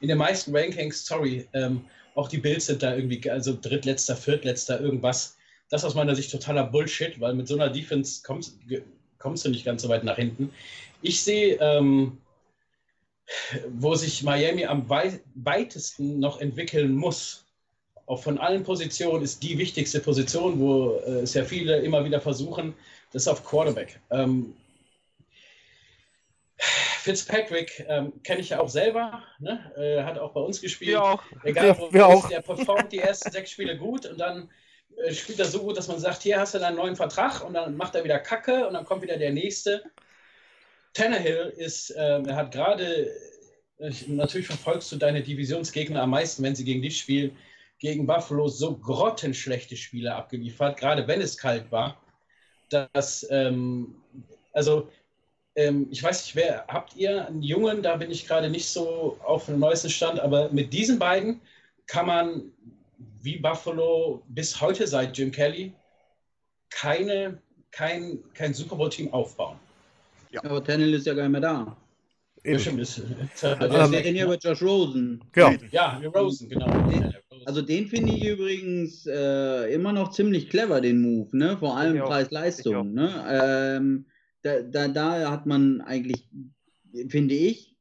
in 0.00 0.08
den 0.08 0.18
meisten 0.18 0.54
Rankings, 0.56 1.04
sorry, 1.04 1.48
ähm, 1.52 1.84
auch 2.14 2.28
die 2.28 2.38
Bills 2.38 2.66
sind 2.66 2.82
da 2.82 2.94
irgendwie, 2.94 3.30
also 3.30 3.56
drittletzter, 3.60 4.16
viertletzter, 4.16 4.80
irgendwas. 4.80 5.36
Das 5.68 5.84
aus 5.84 5.94
meiner 5.94 6.16
Sicht 6.16 6.32
totaler 6.32 6.64
Bullshit, 6.64 7.20
weil 7.20 7.34
mit 7.34 7.46
so 7.46 7.54
einer 7.54 7.70
Defense 7.70 8.22
kommst, 8.24 8.58
kommst 9.18 9.44
du 9.44 9.50
nicht 9.50 9.64
ganz 9.64 9.82
so 9.82 9.88
weit 9.88 10.02
nach 10.02 10.16
hinten. 10.16 10.52
Ich 11.02 11.22
sehe, 11.22 11.56
ähm, 11.60 12.18
wo 13.68 13.94
sich 13.94 14.24
Miami 14.24 14.64
am 14.66 14.88
wei 14.88 15.20
weitesten 15.34 16.18
noch 16.18 16.40
entwickeln 16.40 16.94
muss, 16.94 17.44
auch 18.06 18.22
von 18.22 18.38
allen 18.38 18.64
Positionen, 18.64 19.22
ist 19.22 19.44
die 19.44 19.56
wichtigste 19.56 20.00
Position, 20.00 20.58
wo 20.58 20.96
äh, 21.06 21.20
es 21.20 21.34
ja 21.34 21.44
viele 21.44 21.78
immer 21.78 22.04
wieder 22.04 22.20
versuchen, 22.20 22.74
das 23.12 23.22
ist 23.22 23.28
auf 23.28 23.44
Quarterback. 23.44 24.00
Ähm, 24.10 24.54
Fitzpatrick 27.00 27.84
ähm, 27.88 28.12
kenne 28.22 28.40
ich 28.40 28.50
ja 28.50 28.60
auch 28.60 28.68
selber, 28.68 29.22
ne? 29.38 29.72
äh, 29.76 30.02
hat 30.02 30.18
auch 30.18 30.32
bei 30.32 30.40
uns 30.40 30.60
gespielt. 30.60 30.90
Wir 30.90 31.02
auch. 31.02 31.22
Egal, 31.42 31.76
wo 31.78 31.88
ja, 31.96 32.12
ist, 32.12 32.28
der 32.28 32.42
performt 32.42 32.92
die 32.92 32.98
ersten 32.98 33.30
sechs 33.30 33.50
Spiele 33.50 33.78
gut 33.78 34.04
und 34.06 34.18
dann 34.18 34.50
äh, 35.04 35.12
spielt 35.12 35.38
er 35.38 35.46
so 35.46 35.60
gut, 35.60 35.78
dass 35.78 35.88
man 35.88 35.98
sagt, 35.98 36.22
hier 36.22 36.38
hast 36.38 36.54
du 36.54 36.58
deinen 36.58 36.76
neuen 36.76 36.96
Vertrag 36.96 37.42
und 37.42 37.54
dann 37.54 37.76
macht 37.76 37.94
er 37.94 38.04
wieder 38.04 38.18
Kacke 38.18 38.66
und 38.66 38.74
dann 38.74 38.84
kommt 38.84 39.02
wieder 39.02 39.16
der 39.16 39.32
nächste. 39.32 39.82
Tannehill 40.92 41.54
ist, 41.56 41.90
äh, 41.90 42.20
er 42.20 42.36
hat 42.36 42.52
gerade, 42.52 43.10
äh, 43.78 43.90
natürlich 44.06 44.46
verfolgst 44.46 44.92
du 44.92 44.96
deine 44.96 45.22
Divisionsgegner 45.22 46.02
am 46.02 46.10
meisten, 46.10 46.42
wenn 46.42 46.54
sie 46.54 46.64
gegen 46.64 46.82
dich 46.82 46.98
spielen, 46.98 47.36
gegen 47.78 48.06
Buffalo 48.06 48.48
so 48.48 48.76
grottenschlechte 48.76 49.76
Spiele 49.76 50.14
abgeliefert, 50.14 50.76
gerade 50.76 51.08
wenn 51.08 51.22
es 51.22 51.38
kalt 51.38 51.72
war 51.72 51.98
dass, 52.72 53.26
ähm, 53.30 53.94
also 54.52 54.88
ähm, 55.56 55.88
ich 55.90 56.02
weiß 56.02 56.24
nicht, 56.24 56.36
wer 56.36 56.64
habt 56.68 56.96
ihr 56.96 57.26
einen 57.26 57.42
Jungen, 57.42 57.82
da 57.82 57.96
bin 57.96 58.10
ich 58.10 58.26
gerade 58.26 58.48
nicht 58.48 58.68
so 58.68 59.18
auf 59.24 59.46
dem 59.46 59.58
neuesten 59.58 59.90
Stand, 59.90 60.20
aber 60.20 60.50
mit 60.50 60.72
diesen 60.72 60.98
beiden 60.98 61.40
kann 61.86 62.06
man 62.06 62.52
wie 63.22 63.36
Buffalo 63.36 64.22
bis 64.28 64.60
heute 64.60 64.86
seit 64.86 65.16
Jim 65.16 65.30
Kelly 65.30 65.72
keine, 66.70 67.38
kein, 67.70 68.20
kein 68.34 68.54
Super 68.54 68.76
Bowl-Team 68.76 69.12
aufbauen. 69.12 69.58
Ja. 70.30 70.42
Aber 70.44 70.62
Tennell 70.62 70.94
ist 70.94 71.06
ja 71.06 71.14
gar 71.14 71.24
nicht 71.24 71.32
mehr 71.32 71.40
da. 71.40 71.76
Eben. 72.42 72.54
Bestimmt 72.54 72.80
ist. 72.80 73.02
Also, 73.42 73.92
wir 73.92 73.98
reden 73.98 74.14
hier 74.14 74.24
über 74.24 74.38
Josh 74.38 74.62
Rosen. 74.62 75.22
Ja, 75.34 75.52
ja 75.70 76.00
Rosen, 76.14 76.48
genau. 76.48 76.66
Also 77.46 77.62
den 77.62 77.86
finde 77.86 78.12
ich 78.12 78.24
übrigens 78.24 79.06
äh, 79.06 79.72
immer 79.72 79.92
noch 79.92 80.10
ziemlich 80.10 80.48
clever, 80.48 80.80
den 80.80 81.00
Move, 81.00 81.36
ne? 81.36 81.56
Vor 81.58 81.76
allem 81.76 81.98
Preis-Leistung. 81.98 82.92
Ne? 82.92 83.24
Ähm, 83.28 84.06
da, 84.42 84.62
da, 84.62 84.88
da 84.88 85.30
hat 85.30 85.46
man 85.46 85.80
eigentlich, 85.80 86.28
finde 87.08 87.34
ich, 87.34 87.76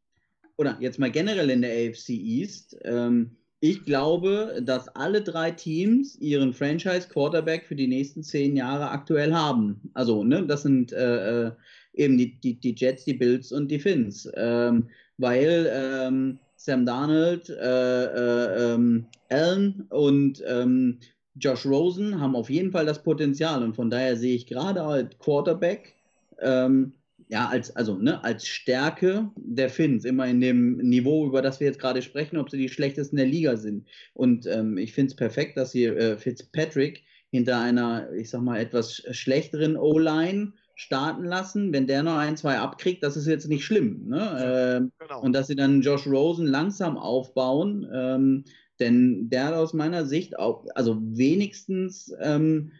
oder 0.58 0.78
jetzt 0.80 1.00
mal 1.00 1.12
generell 1.12 1.50
in 1.50 1.62
der 1.62 1.72
AFC 1.72 2.10
East, 2.10 2.78
ähm, 2.84 3.38
ich 3.62 3.84
glaube, 3.84 4.62
dass 4.64 4.88
alle 4.96 5.22
drei 5.22 5.52
Teams 5.52 6.16
ihren 6.16 6.54
Franchise-Quarterback 6.54 7.66
für 7.66 7.76
die 7.76 7.88
nächsten 7.88 8.24
zehn 8.24 8.56
Jahre 8.56 8.90
aktuell 8.90 9.34
haben. 9.34 9.92
Also, 9.94 10.24
ne, 10.24 10.46
das 10.46 10.64
sind 10.64 10.94
äh, 10.94 11.48
äh 11.48 11.52
eben 11.94 12.18
die, 12.18 12.40
die, 12.40 12.60
die 12.60 12.76
Jets, 12.78 13.04
die 13.04 13.16
Bills 13.16 13.52
und 13.52 13.70
die 13.70 13.80
Finns. 13.80 14.30
Ähm, 14.36 14.90
weil 15.18 15.70
ähm, 15.74 16.40
Sam 16.62 16.86
Darnold, 16.86 17.50
äh, 17.50 18.04
äh, 18.04 18.74
ähm, 18.74 19.06
Allen 19.30 19.88
und 19.90 20.44
ähm, 20.46 21.00
Josh 21.36 21.66
Rosen 21.66 22.20
haben 22.20 22.36
auf 22.36 22.50
jeden 22.50 22.74
Fall 22.74 22.86
das 22.86 23.02
Potenzial 23.02 23.64
und 23.64 23.78
von 23.78 23.90
daher 23.90 24.18
sehe 24.18 24.36
ich 24.36 24.46
gerade 24.46 24.84
als 24.84 25.18
Quarterback 25.20 25.96
ähm, 26.42 26.92
ja, 27.30 27.48
als, 27.48 27.74
also, 27.76 27.96
ne, 27.96 28.22
als 28.26 28.46
Stärke 28.46 29.30
der 29.38 29.70
Finns, 29.70 30.04
immer 30.04 30.28
in 30.28 30.42
dem 30.42 30.78
Niveau, 30.78 31.28
über 31.28 31.42
das 31.42 31.62
wir 31.62 31.68
jetzt 31.68 31.80
gerade 31.80 32.02
sprechen, 32.02 32.38
ob 32.38 32.50
sie 32.50 32.58
die 32.58 32.70
schlechtesten 32.70 33.16
der 33.18 33.28
Liga 33.28 33.56
sind. 33.56 33.88
Und 34.14 34.46
ähm, 34.48 34.78
ich 34.78 34.92
finde 34.94 35.12
es 35.12 35.16
perfekt, 35.16 35.56
dass 35.56 35.72
sie 35.72 35.86
äh, 35.86 36.18
Fitzpatrick 36.18 37.04
hinter 37.30 37.60
einer, 37.62 38.12
ich 38.14 38.32
sag 38.32 38.42
mal, 38.42 38.60
etwas 38.60 39.04
schlechteren 39.12 39.78
O-Line 39.78 40.54
starten 40.80 41.26
lassen. 41.26 41.74
Wenn 41.74 41.88
der 41.88 42.04
noch 42.04 42.16
ein, 42.16 42.38
zwei 42.38 42.58
abkriegt, 42.58 43.04
das 43.04 43.18
ist 43.18 43.28
jetzt 43.28 43.50
nicht 43.50 43.66
schlimm. 43.66 44.08
Ne? 44.08 44.78
Ähm, 44.80 44.92
genau. 44.98 45.22
Und 45.22 45.34
dass 45.34 45.48
sie 45.48 45.58
dann 45.58 45.82
Josh 45.82 46.08
Rosen 46.08 46.48
langsam 46.48 46.98
aufbauen, 46.98 47.86
ähm, 47.94 48.46
denn 48.80 49.30
der 49.30 49.48
hat 49.48 49.54
aus 49.56 49.74
meiner 49.74 50.06
Sicht 50.06 50.40
auch, 50.40 50.66
also 50.76 50.98
wenigstens 51.02 52.14
ähm, 52.22 52.72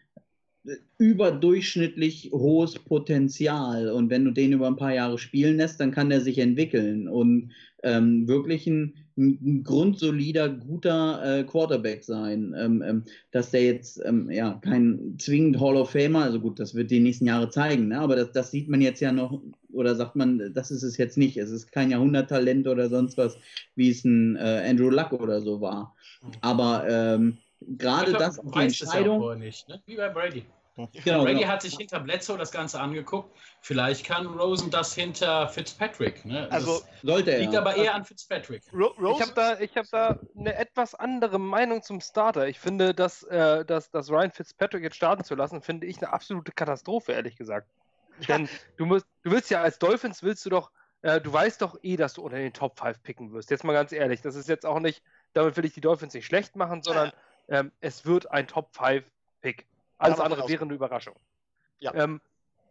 überdurchschnittlich 0.98 2.32
hohes 2.34 2.74
Potenzial. 2.76 3.90
Und 3.90 4.10
wenn 4.10 4.26
du 4.26 4.32
den 4.32 4.54
über 4.54 4.68
ein 4.68 4.76
paar 4.76 4.94
Jahre 4.94 5.18
spielen 5.18 5.58
lässt, 5.58 5.80
dann 5.80 5.92
kann 5.92 6.10
der 6.10 6.22
sich 6.22 6.38
entwickeln 6.38 7.08
und 7.08 7.52
ähm, 7.84 8.28
wirklich 8.28 8.68
ein, 8.68 8.94
ein, 9.18 9.64
grundsolider, 9.64 10.50
guter 10.50 11.40
äh, 11.40 11.44
Quarterback 11.46 12.04
sein. 12.04 12.54
Ähm, 12.58 12.84
ähm, 12.86 13.04
dass 13.32 13.52
der 13.52 13.64
jetzt 13.64 14.02
ähm, 14.06 14.30
ja 14.30 14.60
kein 14.62 15.16
zwingend 15.18 15.60
Hall 15.62 15.78
of 15.78 15.92
Famer, 15.92 16.24
also 16.24 16.42
gut, 16.42 16.60
das 16.60 16.76
wird 16.76 16.92
die 16.92 17.00
nächsten 17.00 17.26
Jahre 17.26 17.50
zeigen, 17.50 17.88
ne? 17.88 18.00
aber 18.00 18.18
das, 18.18 18.34
das 18.34 18.52
sieht 18.52 18.68
man 18.68 18.82
jetzt 18.82 19.00
ja 19.00 19.14
noch, 19.14 19.42
oder 19.72 19.96
sagt 19.96 20.18
man, 20.18 20.52
das 20.54 20.72
ist 20.72 20.84
es 20.84 20.98
jetzt 20.98 21.18
nicht. 21.18 21.38
Es 21.38 21.52
ist 21.52 21.72
kein 21.72 21.92
Jahrhunderttalent 21.92 22.68
oder 22.68 22.90
sonst 22.90 23.18
was, 23.18 23.38
wie 23.76 23.90
es 23.90 24.04
ein 24.04 24.36
äh, 24.36 24.66
Andrew 24.68 24.90
Luck 24.90 25.14
oder 25.14 25.42
so 25.42 25.62
war. 25.62 25.96
Mhm. 26.22 26.32
Aber 26.42 27.32
gerade 27.62 28.14
das, 28.14 28.40
die 28.42 28.60
Entscheidung. 28.60 29.24
Ja 29.24 29.36
nicht, 29.36 29.68
ne? 29.68 29.82
Wie 29.86 29.96
bei 29.96 30.10
Brady. 30.10 30.46
Genau, 31.04 31.24
Brady 31.24 31.40
genau. 31.40 31.52
hat 31.52 31.62
sich 31.62 31.76
hinter 31.76 32.00
Bledsoe 32.00 32.38
das 32.38 32.52
Ganze 32.52 32.80
angeguckt. 32.80 33.36
Vielleicht 33.62 34.06
kann 34.06 34.26
Rosen 34.26 34.72
das 34.72 34.94
hinter 34.94 35.50
Fitzpatrick. 35.50 36.24
Ne? 36.26 36.48
Also 36.52 36.82
sollte 37.04 37.32
er. 37.32 37.40
Liegt 37.40 37.56
aber 37.56 37.76
eher 37.76 37.94
an 37.96 38.06
Fitzpatrick. 38.06 38.64
Ro 38.72 38.94
ich 38.98 39.22
habe 39.22 39.34
da, 39.36 39.58
hab 39.58 39.90
da 39.92 40.20
eine 40.38 40.56
etwas 40.56 40.96
andere 40.96 41.40
Meinung 41.40 41.82
zum 41.82 42.00
Starter. 42.00 42.48
Ich 42.48 42.60
finde, 42.60 42.94
dass, 42.94 43.24
äh, 43.24 43.66
dass, 43.66 43.92
dass 43.92 44.10
Ryan 44.10 44.32
Fitzpatrick 44.32 44.84
jetzt 44.84 44.96
starten 44.96 45.24
zu 45.24 45.36
lassen, 45.36 45.62
finde 45.62 45.88
ich 45.88 45.98
eine 45.98 46.14
absolute 46.14 46.52
Katastrophe, 46.52 47.12
ehrlich 47.12 47.36
gesagt. 47.36 47.70
Denn 48.28 48.50
du, 48.78 48.86
musst, 48.86 49.06
du 49.24 49.32
willst 49.32 49.50
ja 49.50 49.62
als 49.62 49.80
Dolphins 49.80 50.24
willst 50.24 50.46
du 50.46 50.50
doch, 50.50 50.72
äh, 51.02 51.22
du 51.22 51.32
weißt 51.32 51.62
doch 51.62 51.78
eh, 51.84 51.96
dass 51.96 52.14
du 52.14 52.22
unter 52.22 52.38
den 52.38 52.54
Top 52.54 52.80
5 52.80 53.02
picken 53.02 53.32
wirst. 53.32 53.50
Jetzt 53.50 53.64
mal 53.64 53.74
ganz 53.74 53.92
ehrlich, 53.92 54.22
das 54.22 54.36
ist 54.36 54.50
jetzt 54.50 54.66
auch 54.66 54.80
nicht, 54.80 55.02
damit 55.34 55.56
will 55.58 55.66
ich 55.66 55.74
die 55.74 55.82
Dolphins 55.82 56.14
nicht 56.14 56.26
schlecht 56.26 56.56
machen, 56.56 56.84
sondern 56.84 57.08
ja. 57.08 57.14
Ähm, 57.50 57.72
es 57.82 58.06
wird 58.06 58.32
ein 58.32 58.48
Top 58.48 58.76
5 58.76 59.04
Pick. 59.42 59.66
Alles 59.98 60.20
andere 60.20 60.48
wäre 60.48 60.64
eine 60.64 60.74
Überraschung. 60.74 61.16
Ja. 61.80 61.94
Ähm, 61.94 62.22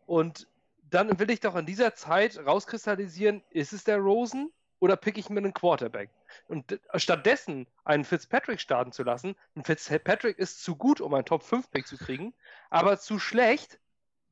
und 0.07 0.49
dann 0.91 1.19
will 1.19 1.31
ich 1.31 1.41
doch 1.41 1.57
in 1.57 1.67
dieser 1.67 1.95
Zeit 1.95 2.39
rauskristallisieren, 2.39 3.43
ist 3.51 3.73
es 3.73 3.85
der 3.85 3.99
Rosen 3.99 4.51
oder 4.81 4.97
pick 4.97 5.19
ich 5.19 5.29
mir 5.29 5.39
einen 5.39 5.53
Quarterback? 5.53 6.11
Und 6.47 6.79
stattdessen 6.95 7.67
einen 7.85 8.05
Fitzpatrick 8.05 8.61
starten 8.61 8.93
zu 8.93 9.03
lassen, 9.03 9.35
ein 9.57 9.65
Fitzpatrick 9.65 10.39
ist 10.39 10.63
zu 10.63 10.77
gut, 10.77 11.01
um 11.01 11.13
einen 11.15 11.25
Top-5-Pick 11.25 11.87
zu 11.87 11.97
kriegen, 11.99 12.35
aber 12.71 12.99
zu 12.99 13.19
schlecht, 13.19 13.79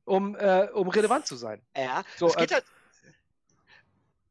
um, 0.05 0.35
äh, 0.35 0.69
um 0.73 0.87
relevant 0.87 1.27
zu 1.27 1.35
sein. 1.35 1.61
Ja, 1.75 2.03
so, 2.15 2.27
es 2.27 2.35
geht 2.37 2.51
äh, 2.51 2.55
halt, 2.55 2.65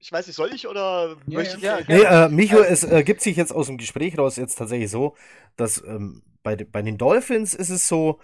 ich 0.06 0.12
weiß 0.12 0.28
nicht, 0.28 0.36
soll 0.36 0.54
ich 0.54 0.68
oder 0.68 1.16
ja, 1.26 1.38
möchte 1.38 1.58
ja. 1.58 1.80
ich? 1.80 1.88
Nee, 1.88 2.02
äh, 2.02 2.28
Micho, 2.28 2.58
es 2.58 2.84
äh, 2.84 3.02
gibt 3.02 3.20
sich 3.20 3.36
jetzt 3.36 3.52
aus 3.52 3.66
dem 3.66 3.76
Gespräch 3.76 4.16
raus 4.16 4.36
jetzt 4.36 4.54
tatsächlich 4.54 4.88
so, 4.88 5.16
dass 5.56 5.82
ähm, 5.84 6.22
bei, 6.44 6.54
bei 6.54 6.80
den 6.80 6.96
Dolphins 6.96 7.54
ist 7.54 7.70
es 7.70 7.88
so, 7.88 8.20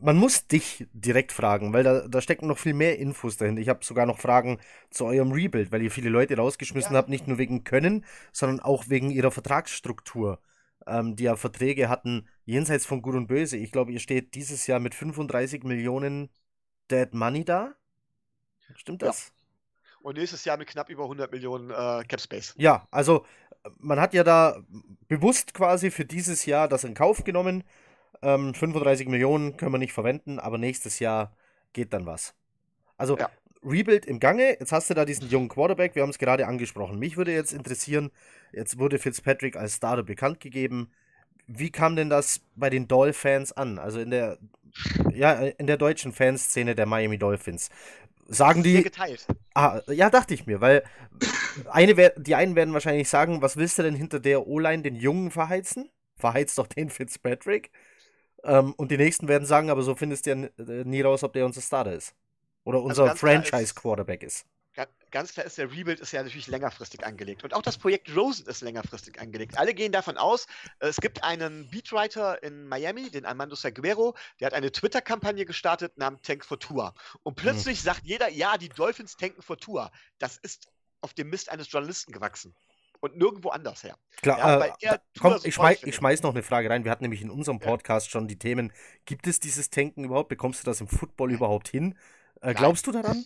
man 0.00 0.16
muss 0.16 0.46
dich 0.46 0.86
direkt 0.94 1.32
fragen, 1.32 1.74
weil 1.74 1.84
da, 1.84 2.08
da 2.08 2.22
stecken 2.22 2.46
noch 2.46 2.56
viel 2.56 2.72
mehr 2.72 2.98
Infos 2.98 3.36
dahinter. 3.36 3.60
Ich 3.60 3.68
habe 3.68 3.84
sogar 3.84 4.06
noch 4.06 4.18
Fragen 4.18 4.58
zu 4.88 5.04
eurem 5.04 5.32
Rebuild, 5.32 5.70
weil 5.70 5.82
ihr 5.82 5.90
viele 5.90 6.08
Leute 6.08 6.38
rausgeschmissen 6.38 6.92
ja. 6.92 6.96
habt, 6.98 7.10
nicht 7.10 7.28
nur 7.28 7.36
wegen 7.36 7.62
Können, 7.62 8.06
sondern 8.32 8.60
auch 8.60 8.88
wegen 8.88 9.10
ihrer 9.10 9.30
Vertragsstruktur, 9.30 10.40
ähm, 10.86 11.14
die 11.14 11.24
ja 11.24 11.36
Verträge 11.36 11.90
hatten 11.90 12.26
jenseits 12.46 12.86
von 12.86 13.02
Gut 13.02 13.16
und 13.16 13.26
Böse. 13.26 13.58
Ich 13.58 13.70
glaube, 13.70 13.92
ihr 13.92 14.00
steht 14.00 14.34
dieses 14.34 14.66
Jahr 14.66 14.80
mit 14.80 14.94
35 14.94 15.62
Millionen 15.62 16.30
Dead 16.90 17.12
Money 17.12 17.44
da. 17.44 17.74
Stimmt 18.76 19.02
das? 19.02 19.30
Und 20.02 20.16
nächstes 20.16 20.44
Jahr 20.44 20.56
mit 20.56 20.68
knapp 20.68 20.88
über 20.88 21.04
100 21.04 21.30
Millionen 21.30 21.70
äh, 21.70 22.04
Cap 22.08 22.20
Space. 22.20 22.54
Ja, 22.56 22.86
also 22.90 23.24
man 23.78 24.00
hat 24.00 24.14
ja 24.14 24.24
da 24.24 24.62
bewusst 25.08 25.52
quasi 25.52 25.90
für 25.90 26.04
dieses 26.04 26.46
Jahr 26.46 26.68
das 26.68 26.84
in 26.84 26.94
Kauf 26.94 27.24
genommen 27.24 27.64
ähm, 28.22 28.54
35 28.54 29.08
Millionen 29.08 29.56
können 29.56 29.72
wir 29.72 29.78
nicht 29.78 29.92
verwenden, 29.92 30.38
aber 30.38 30.58
nächstes 30.58 30.98
Jahr 30.98 31.34
geht 31.72 31.92
dann 31.92 32.06
was. 32.06 32.34
Also 32.96 33.16
ja. 33.16 33.30
Rebuild 33.62 34.06
im 34.06 34.20
Gange. 34.20 34.56
Jetzt 34.58 34.72
hast 34.72 34.90
du 34.90 34.94
da 34.94 35.04
diesen 35.04 35.28
jungen 35.28 35.48
Quarterback. 35.48 35.94
Wir 35.94 36.02
haben 36.02 36.10
es 36.10 36.18
gerade 36.18 36.46
angesprochen. 36.46 36.98
Mich 36.98 37.16
würde 37.16 37.32
jetzt 37.32 37.52
interessieren, 37.52 38.10
jetzt 38.52 38.78
wurde 38.78 38.98
Fitzpatrick 38.98 39.56
als 39.56 39.76
Starter 39.76 40.02
bekannt 40.02 40.40
gegeben. 40.40 40.90
Wie 41.46 41.70
kam 41.70 41.96
denn 41.96 42.10
das 42.10 42.40
bei 42.54 42.70
den 42.70 42.88
Dolphins 42.88 43.52
an? 43.52 43.78
Also 43.78 44.00
in 44.00 44.10
der, 44.10 44.38
ja, 45.12 45.32
in 45.32 45.66
der 45.66 45.76
deutschen 45.76 46.12
Fanszene 46.12 46.74
der 46.74 46.86
Miami 46.86 47.18
Dolphins. 47.18 47.70
Sagen 48.30 48.62
die. 48.62 48.84
Geteilt. 48.84 49.26
Ah, 49.54 49.80
ja, 49.88 50.08
dachte 50.08 50.34
ich 50.34 50.46
mir, 50.46 50.60
weil 50.60 50.84
eine, 51.68 52.12
die 52.16 52.34
einen 52.36 52.54
werden 52.54 52.72
wahrscheinlich 52.72 53.08
sagen, 53.08 53.42
was 53.42 53.56
willst 53.56 53.78
du 53.78 53.82
denn 53.82 53.96
hinter 53.96 54.20
der 54.20 54.46
O-Line 54.46 54.84
den 54.84 54.94
Jungen 54.94 55.32
verheizen? 55.32 55.90
Verheizt 56.16 56.56
doch 56.56 56.68
den 56.68 56.90
Fitzpatrick. 56.90 57.72
Ähm, 58.44 58.72
und 58.76 58.92
die 58.92 58.96
nächsten 58.96 59.26
werden 59.26 59.46
sagen, 59.46 59.68
aber 59.68 59.82
so 59.82 59.96
findest 59.96 60.26
du 60.26 60.30
ja 60.30 60.64
äh, 60.64 60.84
nie 60.84 61.00
raus, 61.00 61.24
ob 61.24 61.32
der 61.32 61.44
unser 61.44 61.60
Starter 61.60 61.92
ist. 61.92 62.14
Oder 62.62 62.78
also 62.78 62.88
unser 62.88 63.02
also 63.10 63.16
Franchise-Quarterback 63.16 64.22
ist. 64.22 64.46
Ganz 65.10 65.32
klar 65.32 65.44
ist, 65.44 65.58
der 65.58 65.72
Rebuild 65.72 65.98
ist 65.98 66.12
ja 66.12 66.22
natürlich 66.22 66.46
längerfristig 66.46 67.04
angelegt. 67.04 67.42
Und 67.42 67.52
auch 67.52 67.62
das 67.62 67.76
Projekt 67.76 68.14
Rosen 68.14 68.46
ist 68.46 68.60
längerfristig 68.60 69.20
angelegt. 69.20 69.58
Alle 69.58 69.74
gehen 69.74 69.90
davon 69.90 70.16
aus, 70.16 70.46
äh, 70.78 70.86
es 70.86 70.96
gibt 70.96 71.24
einen 71.24 71.68
Beatwriter 71.68 72.40
in 72.44 72.68
Miami, 72.68 73.10
den 73.10 73.26
Armando 73.26 73.56
Saguero, 73.56 74.14
der 74.38 74.46
hat 74.46 74.54
eine 74.54 74.70
Twitter-Kampagne 74.70 75.44
gestartet 75.44 75.98
namens 75.98 76.22
Tank 76.22 76.44
for 76.44 76.60
Tour. 76.60 76.94
Und 77.24 77.34
plötzlich 77.34 77.78
hm. 77.78 77.84
sagt 77.84 78.04
jeder, 78.04 78.28
ja, 78.28 78.56
die 78.56 78.68
Dolphins 78.68 79.16
tanken 79.16 79.42
for 79.42 79.58
Tour. 79.58 79.90
Das 80.18 80.36
ist 80.36 80.68
auf 81.00 81.12
dem 81.14 81.30
Mist 81.30 81.50
eines 81.50 81.70
Journalisten 81.72 82.12
gewachsen 82.12 82.54
und 83.00 83.16
nirgendwo 83.16 83.48
anders 83.48 83.82
her. 83.82 83.96
Klar, 84.22 84.76
ja, 84.80 84.94
äh, 84.94 84.98
komm, 85.18 85.38
ich, 85.42 85.54
schmeiß, 85.54 85.82
ich 85.82 85.94
schmeiß 85.94 86.22
noch 86.22 86.30
eine 86.30 86.42
Frage 86.42 86.70
rein. 86.70 86.84
Wir 86.84 86.90
hatten 86.90 87.04
nämlich 87.04 87.22
in 87.22 87.30
unserem 87.30 87.58
Podcast 87.58 88.06
ja. 88.06 88.12
schon 88.12 88.28
die 88.28 88.38
Themen. 88.38 88.72
Gibt 89.06 89.26
es 89.26 89.40
dieses 89.40 89.70
Tanken 89.70 90.04
überhaupt? 90.04 90.28
Bekommst 90.28 90.62
du 90.62 90.66
das 90.66 90.80
im 90.80 90.86
Football 90.88 91.32
überhaupt 91.32 91.68
hin? 91.68 91.98
Äh, 92.42 92.54
glaubst 92.54 92.86
du 92.86 92.92
daran? 92.92 93.24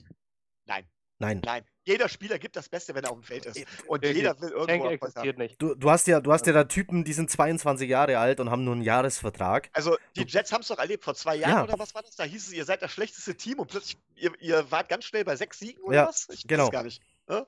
Nein. 0.66 0.87
Nein. 1.19 1.41
Nein. 1.45 1.65
Jeder 1.86 2.09
Spieler 2.09 2.39
gibt 2.39 2.57
das 2.57 2.69
Beste, 2.69 2.95
wenn 2.95 3.05
er 3.05 3.11
auf 3.11 3.19
dem 3.19 3.23
Feld 3.23 3.47
ist. 3.47 3.65
Und 3.86 4.05
jeder 4.05 4.41
will 4.41 4.51
irgendwo 4.51 4.89
existiert 4.89 5.39
nicht. 5.39 5.61
Du, 5.61 5.74
du, 5.74 5.91
hast 5.91 6.07
ja, 6.07 6.20
du 6.20 6.32
hast 6.32 6.47
ja 6.47 6.53
da 6.53 6.65
Typen, 6.65 7.05
die 7.05 7.12
sind 7.12 7.31
22 7.31 7.89
Jahre 7.89 8.19
alt 8.19 8.41
und 8.41 8.51
haben 8.51 8.65
nur 8.65 8.74
einen 8.74 8.82
Jahresvertrag. 8.82 9.69
Also 9.73 9.97
die 10.16 10.24
Jets 10.27 10.53
haben 10.53 10.62
es 10.62 10.69
doch 10.69 10.78
erlebt 10.78 11.05
vor 11.05 11.15
zwei 11.15 11.36
Jahren 11.36 11.51
ja. 11.51 11.65
oder 11.65 11.78
was 11.78 11.95
war 11.95 12.03
das? 12.03 12.16
Da 12.16 12.24
hieß 12.24 12.49
es, 12.49 12.53
ihr 12.53 12.65
seid 12.65 12.82
das 12.82 12.91
schlechteste 12.91 13.36
Team 13.36 13.59
und 13.61 13.70
plötzlich, 13.70 13.99
ihr, 14.16 14.32
ihr 14.41 14.70
wart 14.70 14.89
ganz 14.89 15.05
schnell 15.05 15.24
bei 15.24 15.36
sechs 15.36 15.59
Siegen 15.59 15.82
oder 15.82 15.97
ja, 15.97 16.07
was? 16.07 16.28
Ich 16.31 16.47
genau. 16.47 16.65
weiß 16.65 16.70
gar 16.73 16.82
nicht. 16.82 17.03
Ja? 17.28 17.47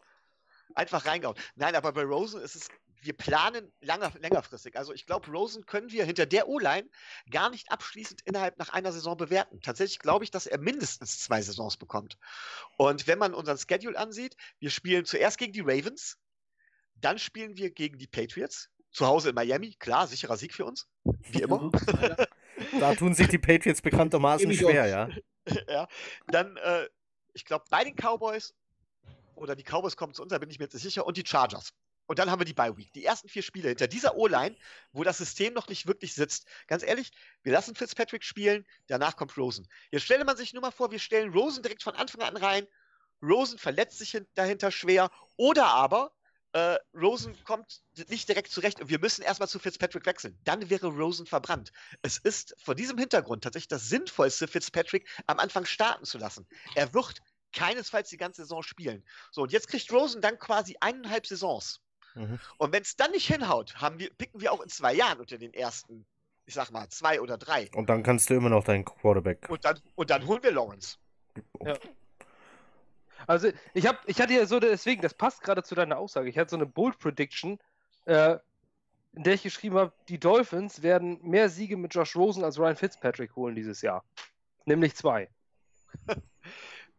Einfach 0.75 1.07
reingehauen. 1.07 1.39
Nein, 1.55 1.75
aber 1.75 1.93
bei 1.93 2.03
Rosen 2.03 2.41
ist 2.41 2.57
es 2.57 2.69
wir 3.03 3.13
planen 3.13 3.73
langer, 3.81 4.13
längerfristig. 4.19 4.77
Also 4.77 4.93
ich 4.93 5.07
glaube, 5.07 5.31
Rosen 5.31 5.65
können 5.67 5.91
wir 5.91 6.05
hinter 6.05 6.27
der 6.27 6.49
O-Line 6.49 6.89
gar 7.31 7.51
nicht 7.51 7.71
abschließend 7.71 8.23
innerhalb 8.23 8.59
nach 8.59 8.71
einer 8.71 8.93
Saison 8.93 9.17
bewerten. 9.17 9.61
Tatsächlich 9.61 9.99
glaube 9.99 10.25
ich, 10.25 10.31
dass 10.31 10.47
er 10.47 10.59
mindestens 10.59 11.21
zwei 11.21 11.41
Saisons 11.41 11.77
bekommt. 11.77 12.19
Und 12.77 13.07
wenn 13.07 13.19
man 13.19 13.35
unseren 13.35 13.59
Schedule 13.59 13.99
ansieht, 13.99 14.37
wir 14.59 14.71
spielen 14.71 15.05
zuerst 15.05 15.39
gegen 15.39 15.53
die 15.53 15.61
Ravens, 15.61 16.19
dann 16.97 17.19
spielen 17.19 17.57
wir 17.57 17.71
gegen 17.71 17.99
die 17.99 18.07
Patriots. 18.07 18.71
Zu 18.91 19.07
Hause 19.07 19.29
in 19.29 19.35
Miami, 19.35 19.75
klar, 19.79 20.07
sicherer 20.07 20.39
Sieg 20.39 20.55
für 20.55 20.65
uns, 20.65 20.89
wie 21.05 21.43
immer. 21.43 21.71
da 22.81 22.95
tun 22.95 23.15
sich 23.15 23.29
die 23.29 23.39
Patriots 23.39 23.83
bekanntermaßen 23.83 24.51
schwer, 24.55 24.87
ja. 24.87 25.09
ja. 25.69 25.87
Dann, 26.29 26.57
äh, 26.57 26.89
ich 27.35 27.45
glaube, 27.45 27.67
bei 27.69 27.85
den 27.85 27.95
Cowboys 27.95 28.55
oder 29.37 29.55
die 29.55 29.65
Cowboys 29.65 29.97
kommen 29.97 30.15
zu 30.15 30.23
uns, 30.23 30.31
da 30.31 30.39
bin 30.39 30.51
ich 30.51 30.59
mir 30.59 30.65
jetzt 30.65 30.75
nicht 30.75 30.83
sicher, 30.83 31.07
und 31.07 31.17
die 31.17 31.25
Chargers. 31.27 31.73
Und 32.07 32.19
dann 32.19 32.31
haben 32.31 32.41
wir 32.41 32.45
die 32.45 32.55
Bye 32.55 32.77
Week. 32.77 32.93
Die 32.93 33.05
ersten 33.05 33.29
vier 33.29 33.43
Spiele 33.43 33.69
hinter 33.69 33.89
dieser 33.89 34.17
O-Line, 34.17 34.57
wo 34.93 35.03
das 35.03 35.19
System 35.19 35.55
noch 35.55 35.69
nicht 35.69 35.87
wirklich 35.87 36.15
sitzt. 36.15 36.47
Ganz 36.69 36.83
ehrlich, 36.83 37.11
wir 37.43 37.53
lassen 37.53 37.75
Fitzpatrick 37.75 38.23
spielen, 38.23 38.65
danach 38.87 39.17
kommt 39.17 39.37
Rosen. 39.37 39.67
Jetzt 39.91 40.05
stelle 40.05 40.25
man 40.25 40.37
sich 40.37 40.53
nur 40.53 40.63
mal 40.63 40.71
vor, 40.71 40.91
wir 40.93 41.01
stellen 41.01 41.33
Rosen 41.33 41.63
direkt 41.63 41.83
von 41.83 41.95
Anfang 41.95 42.23
an 42.23 42.37
rein. 42.37 42.67
Rosen 43.23 43.59
verletzt 43.59 43.99
sich 43.99 44.17
dahinter 44.35 44.71
schwer. 44.71 45.11
Oder 45.37 45.67
aber 45.67 46.13
äh, 46.53 46.79
Rosen 46.95 47.37
kommt 47.45 47.83
nicht 48.09 48.29
direkt 48.29 48.51
zurecht 48.51 48.81
und 48.81 48.89
wir 48.89 49.01
müssen 49.01 49.23
erstmal 49.23 49.49
zu 49.49 49.59
Fitzpatrick 49.59 50.07
wechseln. 50.07 50.39
Dann 50.45 50.71
wäre 50.71 50.87
Rosen 50.87 51.27
verbrannt. 51.27 51.73
Es 52.03 52.19
ist 52.19 52.55
vor 52.63 52.75
diesem 52.75 52.99
Hintergrund 52.99 53.43
tatsächlich 53.45 53.69
das 53.69 53.89
Sinnvollste, 53.89 54.47
Fitzpatrick 54.47 55.09
am 55.27 55.39
Anfang 55.39 55.65
starten 55.65 56.05
zu 56.05 56.19
lassen. 56.19 56.47
Er 56.75 56.95
wird 56.95 57.21
keinesfalls 57.57 58.09
die 58.11 58.17
ganze 58.17 58.43
Saison 58.43 58.63
spielen. 58.63 59.03
So, 59.33 59.43
und 59.43 59.53
jetzt 59.53 59.69
kriegt 59.69 59.91
Rosen 59.93 60.21
dann 60.23 60.39
quasi 60.39 60.77
eineinhalb 60.81 61.27
Saisons 61.27 61.81
Mhm. 62.17 62.39
Und 62.59 62.73
wenn 62.73 62.83
es 62.83 62.97
dann 62.97 63.11
nicht 63.13 63.27
hinhaut, 63.27 63.77
haben 63.77 63.99
wir, 63.99 64.11
picken 64.15 64.41
wir 64.41 64.53
auch 64.53 64.61
in 64.63 64.69
zwei 64.69 64.95
Jahren 64.95 65.21
unter 65.21 65.39
den 65.39 65.53
ersten, 65.53 66.07
ich 66.47 66.55
sag 66.55 66.71
mal, 66.71 66.89
zwei 66.89 67.21
oder 67.21 67.39
drei. 67.39 67.71
Und 67.75 67.89
dann 67.89 68.03
kannst 68.03 68.31
du 68.31 68.35
immer 68.35 68.49
noch 68.49 68.65
deinen 68.65 68.85
Quarterback. 68.85 69.49
Und 69.49 69.65
dann, 69.65 69.79
und 69.95 70.11
dann 70.11 70.27
holen 70.27 70.43
wir 70.43 70.51
Lawrence. 70.51 70.97
Ja. 71.63 71.75
Also 73.27 73.51
ich 73.75 73.87
habe, 73.87 73.99
ich 74.07 74.21
hatte 74.21 74.33
ja 74.33 74.47
so 74.47 74.61
deswegen, 74.61 75.03
das 75.03 75.15
passt 75.15 75.43
gerade 75.43 75.63
zu 75.63 75.75
deiner 75.75 75.99
Aussage. 75.99 76.29
Ich 76.29 76.39
hatte 76.39 76.51
so 76.51 76.57
eine 76.57 76.67
Bold 76.67 76.99
Prediction, 76.99 77.59
äh, 78.07 78.39
in 79.15 79.23
der 79.23 79.35
ich 79.35 79.43
geschrieben 79.43 79.77
habe, 79.77 79.93
die 80.09 80.19
Dolphins 80.19 80.83
werden 80.83 81.19
mehr 81.23 81.49
Siege 81.49 81.77
mit 81.77 81.95
Josh 81.95 82.17
Rosen 82.17 82.45
als 82.45 82.59
Ryan 82.59 82.77
Fitzpatrick 82.77 83.35
holen 83.35 83.55
dieses 83.55 83.83
Jahr. 83.83 84.05
Nämlich 84.65 84.95
zwei. 84.95 85.29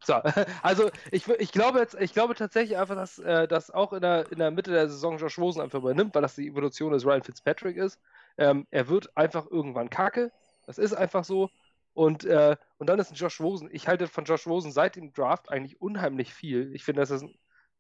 So, 0.03 0.13
also 0.61 0.89
ich, 1.11 1.27
ich, 1.27 1.51
glaube 1.51 1.79
jetzt, 1.79 1.95
ich 1.99 2.13
glaube 2.13 2.35
tatsächlich 2.35 2.77
einfach, 2.77 2.95
dass, 2.95 3.19
äh, 3.19 3.47
dass 3.47 3.71
auch 3.71 3.93
in 3.93 4.01
der, 4.01 4.31
in 4.31 4.39
der 4.39 4.51
Mitte 4.51 4.71
der 4.71 4.89
Saison 4.89 5.17
Josh 5.17 5.37
Rosen 5.37 5.61
einfach 5.61 5.79
übernimmt, 5.79 6.13
weil 6.15 6.21
das 6.21 6.35
die 6.35 6.47
Evolution 6.47 6.93
des 6.93 7.05
Ryan 7.05 7.23
Fitzpatrick 7.23 7.77
ist. 7.77 7.99
Ähm, 8.37 8.67
er 8.71 8.89
wird 8.89 9.15
einfach 9.17 9.47
irgendwann 9.49 9.89
kacke. 9.89 10.31
Das 10.65 10.77
ist 10.77 10.93
einfach 10.93 11.23
so. 11.23 11.49
Und, 11.93 12.25
äh, 12.25 12.55
und 12.77 12.87
dann 12.87 12.99
ist 12.99 13.11
ein 13.11 13.15
Josh 13.15 13.39
Rosen. 13.39 13.69
Ich 13.71 13.87
halte 13.87 14.07
von 14.07 14.25
Josh 14.25 14.45
Rosen 14.45 14.71
seit 14.71 14.95
dem 14.95 15.13
Draft 15.13 15.49
eigentlich 15.49 15.81
unheimlich 15.81 16.33
viel. 16.33 16.73
Ich 16.75 16.83
finde, 16.83 17.01
das 17.01 17.09
ist 17.09 17.23
ein 17.23 17.35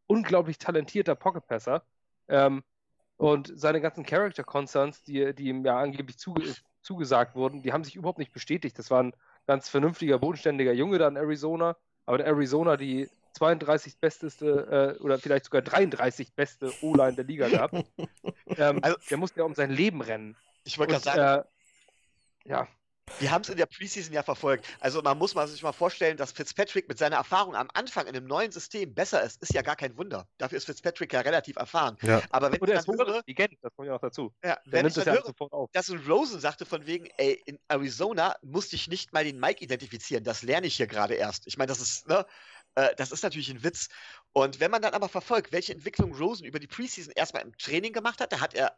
unglaublich 0.07 0.57
talentierter 0.57 1.15
Pocket-Passer. 1.15 1.83
Ähm, 2.27 2.63
und 3.17 3.51
seine 3.55 3.81
ganzen 3.81 4.05
Character-Concerns, 4.05 5.03
die, 5.03 5.33
die 5.35 5.49
ihm 5.49 5.65
ja 5.65 5.77
angeblich 5.77 6.17
zuge 6.17 6.55
zugesagt 6.81 7.35
wurden, 7.35 7.61
die 7.61 7.73
haben 7.73 7.83
sich 7.83 7.95
überhaupt 7.97 8.17
nicht 8.17 8.31
bestätigt. 8.31 8.79
Das 8.79 8.89
war 8.89 9.03
ein 9.03 9.13
ganz 9.45 9.67
vernünftiger, 9.67 10.19
bodenständiger 10.19 10.71
Junge 10.71 10.97
da 10.97 11.07
in 11.09 11.17
Arizona. 11.17 11.75
Aber 12.07 12.19
in 12.19 12.25
Arizona 12.25 12.77
die 12.77 13.09
32 13.33 13.97
besteste 13.97 14.95
äh, 14.97 15.03
oder 15.03 15.19
vielleicht 15.19 15.45
sogar 15.45 15.61
33 15.61 16.33
beste 16.33 16.73
O-Line 16.81 17.13
der 17.13 17.25
Liga 17.25 17.47
gehabt. 17.47 17.75
ähm, 18.57 18.79
also, 18.81 18.97
der 19.09 19.17
musste 19.17 19.41
ja 19.41 19.45
um 19.45 19.53
sein 19.53 19.69
Leben 19.69 20.01
rennen. 20.01 20.35
Ich 20.63 20.79
wollte 20.79 20.93
gerade 20.93 21.03
sagen. 21.03 21.45
Äh, 22.45 22.49
ja, 22.49 22.67
wir 23.19 23.31
haben 23.31 23.41
es 23.41 23.49
in 23.49 23.57
der 23.57 23.65
Preseason 23.65 24.13
ja 24.13 24.23
verfolgt. 24.23 24.65
Also 24.79 25.01
man 25.01 25.17
muss 25.17 25.31
sich 25.31 25.63
mal 25.63 25.71
vorstellen, 25.71 26.17
dass 26.17 26.31
Fitzpatrick 26.31 26.87
mit 26.87 26.97
seiner 26.97 27.17
Erfahrung 27.17 27.55
am 27.55 27.69
Anfang 27.73 28.07
in 28.07 28.15
einem 28.15 28.27
neuen 28.27 28.51
System 28.51 28.93
besser 28.93 29.23
ist, 29.23 29.41
ist 29.41 29.53
ja 29.53 29.61
gar 29.61 29.75
kein 29.75 29.97
Wunder. 29.97 30.27
Dafür 30.37 30.57
ist 30.57 30.65
Fitzpatrick 30.65 31.13
ja 31.13 31.21
relativ 31.21 31.55
erfahren. 31.55 31.97
Ja. 32.01 32.21
Aber 32.29 32.51
wenn 32.51 32.59
Und 32.59 32.69
ich 32.69 32.79
dann 32.83 32.97
höre, 32.97 33.23
Legend, 33.25 33.57
das 33.61 33.75
kommt 33.75 33.87
ja 33.87 33.93
noch 33.93 34.01
dazu. 34.01 34.33
Ja, 34.43 34.57
wenn 34.65 34.85
ich 34.85 34.93
dann 34.93 35.05
das 35.05 35.33
höre, 35.39 35.67
dass 35.71 35.89
ein 35.89 35.99
Rosen 36.07 36.39
sagte 36.39 36.65
von 36.65 36.85
wegen, 36.85 37.07
ey, 37.17 37.41
in 37.45 37.59
Arizona 37.67 38.35
musste 38.41 38.75
ich 38.75 38.87
nicht 38.87 39.13
mal 39.13 39.23
den 39.23 39.39
Mike 39.39 39.63
identifizieren, 39.63 40.23
das 40.23 40.43
lerne 40.43 40.67
ich 40.67 40.75
hier 40.75 40.87
gerade 40.87 41.15
erst. 41.15 41.47
Ich 41.47 41.57
meine, 41.57 41.67
das 41.67 41.79
ist, 41.79 42.07
ne, 42.07 42.25
äh, 42.75 42.93
das 42.95 43.11
ist 43.11 43.23
natürlich 43.23 43.49
ein 43.49 43.63
Witz. 43.63 43.89
Und 44.33 44.59
wenn 44.59 44.71
man 44.71 44.81
dann 44.81 44.93
aber 44.93 45.09
verfolgt, 45.09 45.51
welche 45.51 45.73
Entwicklung 45.73 46.13
Rosen 46.13 46.45
über 46.45 46.59
die 46.59 46.67
Preseason 46.67 47.13
erstmal 47.15 47.41
im 47.41 47.57
Training 47.57 47.93
gemacht 47.93 48.21
hat, 48.21 48.31
da 48.31 48.39
hat 48.39 48.53
er 48.53 48.77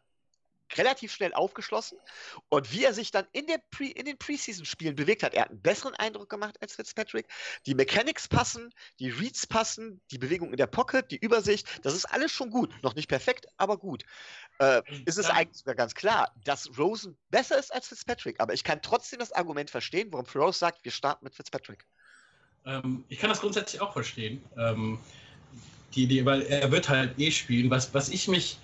relativ 0.76 1.12
schnell 1.12 1.32
aufgeschlossen. 1.34 1.98
Und 2.48 2.72
wie 2.72 2.84
er 2.84 2.94
sich 2.94 3.10
dann 3.10 3.26
in, 3.32 3.46
Pre 3.70 3.86
in 3.86 4.04
den 4.04 4.18
Preseason-Spielen 4.18 4.96
bewegt 4.96 5.22
hat, 5.22 5.34
er 5.34 5.42
hat 5.42 5.50
einen 5.50 5.62
besseren 5.62 5.94
Eindruck 5.94 6.28
gemacht 6.28 6.56
als 6.60 6.74
Fitzpatrick. 6.74 7.26
Die 7.66 7.74
Mechanics 7.74 8.28
passen, 8.28 8.72
die 8.98 9.10
Reads 9.10 9.46
passen, 9.46 10.00
die 10.10 10.18
Bewegung 10.18 10.50
in 10.50 10.56
der 10.56 10.66
Pocket, 10.66 11.10
die 11.10 11.18
Übersicht, 11.18 11.66
das 11.82 11.94
ist 11.94 12.06
alles 12.06 12.32
schon 12.32 12.50
gut. 12.50 12.70
Noch 12.82 12.94
nicht 12.94 13.08
perfekt, 13.08 13.46
aber 13.56 13.78
gut. 13.78 14.04
Äh, 14.58 14.82
ist 15.06 15.18
es 15.18 15.30
eigentlich 15.30 15.58
sogar 15.58 15.74
ganz 15.74 15.94
klar, 15.94 16.32
dass 16.44 16.78
Rosen 16.78 17.16
besser 17.30 17.58
ist 17.58 17.72
als 17.72 17.88
Fitzpatrick. 17.88 18.40
Aber 18.40 18.52
ich 18.52 18.64
kann 18.64 18.82
trotzdem 18.82 19.18
das 19.18 19.32
Argument 19.32 19.70
verstehen, 19.70 20.08
warum 20.12 20.26
Rose 20.34 20.58
sagt, 20.58 20.84
wir 20.84 20.92
starten 20.92 21.24
mit 21.24 21.34
Fitzpatrick. 21.34 21.86
Ähm, 22.66 23.04
ich 23.08 23.18
kann 23.18 23.30
das 23.30 23.40
grundsätzlich 23.40 23.80
auch 23.80 23.92
verstehen. 23.92 24.44
Ähm, 24.56 24.98
die, 25.94 26.06
die, 26.06 26.24
weil 26.24 26.42
er 26.42 26.70
wird 26.70 26.88
halt 26.88 27.18
eh 27.18 27.30
spielen. 27.30 27.70
Was, 27.70 27.94
was 27.94 28.08
ich 28.08 28.28
mich 28.28 28.58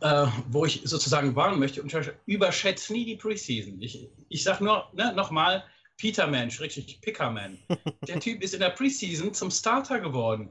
äh, 0.00 0.26
wo 0.48 0.64
ich 0.64 0.82
sozusagen 0.84 1.34
warnen 1.36 1.58
möchte, 1.58 1.82
überschätze 2.26 2.92
nie 2.92 3.04
die 3.04 3.16
Preseason. 3.16 3.80
Ich, 3.80 4.08
ich 4.28 4.42
sage 4.42 4.64
nur 4.64 4.88
ne, 4.94 5.12
nochmal, 5.14 5.64
Peterman, 5.98 6.50
schrägstrich 6.50 7.00
Pickerman. 7.02 7.58
Der 8.08 8.18
Typ 8.20 8.42
ist 8.42 8.54
in 8.54 8.60
der 8.60 8.70
Preseason 8.70 9.34
zum 9.34 9.50
Starter 9.50 10.00
geworden. 10.00 10.50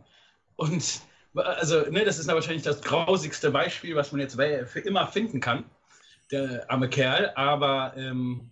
Und 0.56 1.02
also, 1.34 1.82
ne, 1.90 2.06
das 2.06 2.20
ist 2.20 2.28
wahrscheinlich 2.28 2.64
das 2.64 2.82
grausigste 2.82 3.52
Beispiel, 3.52 3.96
was 3.96 4.12
man 4.12 4.22
jetzt 4.22 4.36
für 4.36 4.80
immer 4.80 5.08
finden 5.08 5.40
kann, 5.40 5.66
der 6.32 6.70
arme 6.70 6.90
Kerl. 6.90 7.32
Aber 7.36 7.94
ähm, 7.98 8.52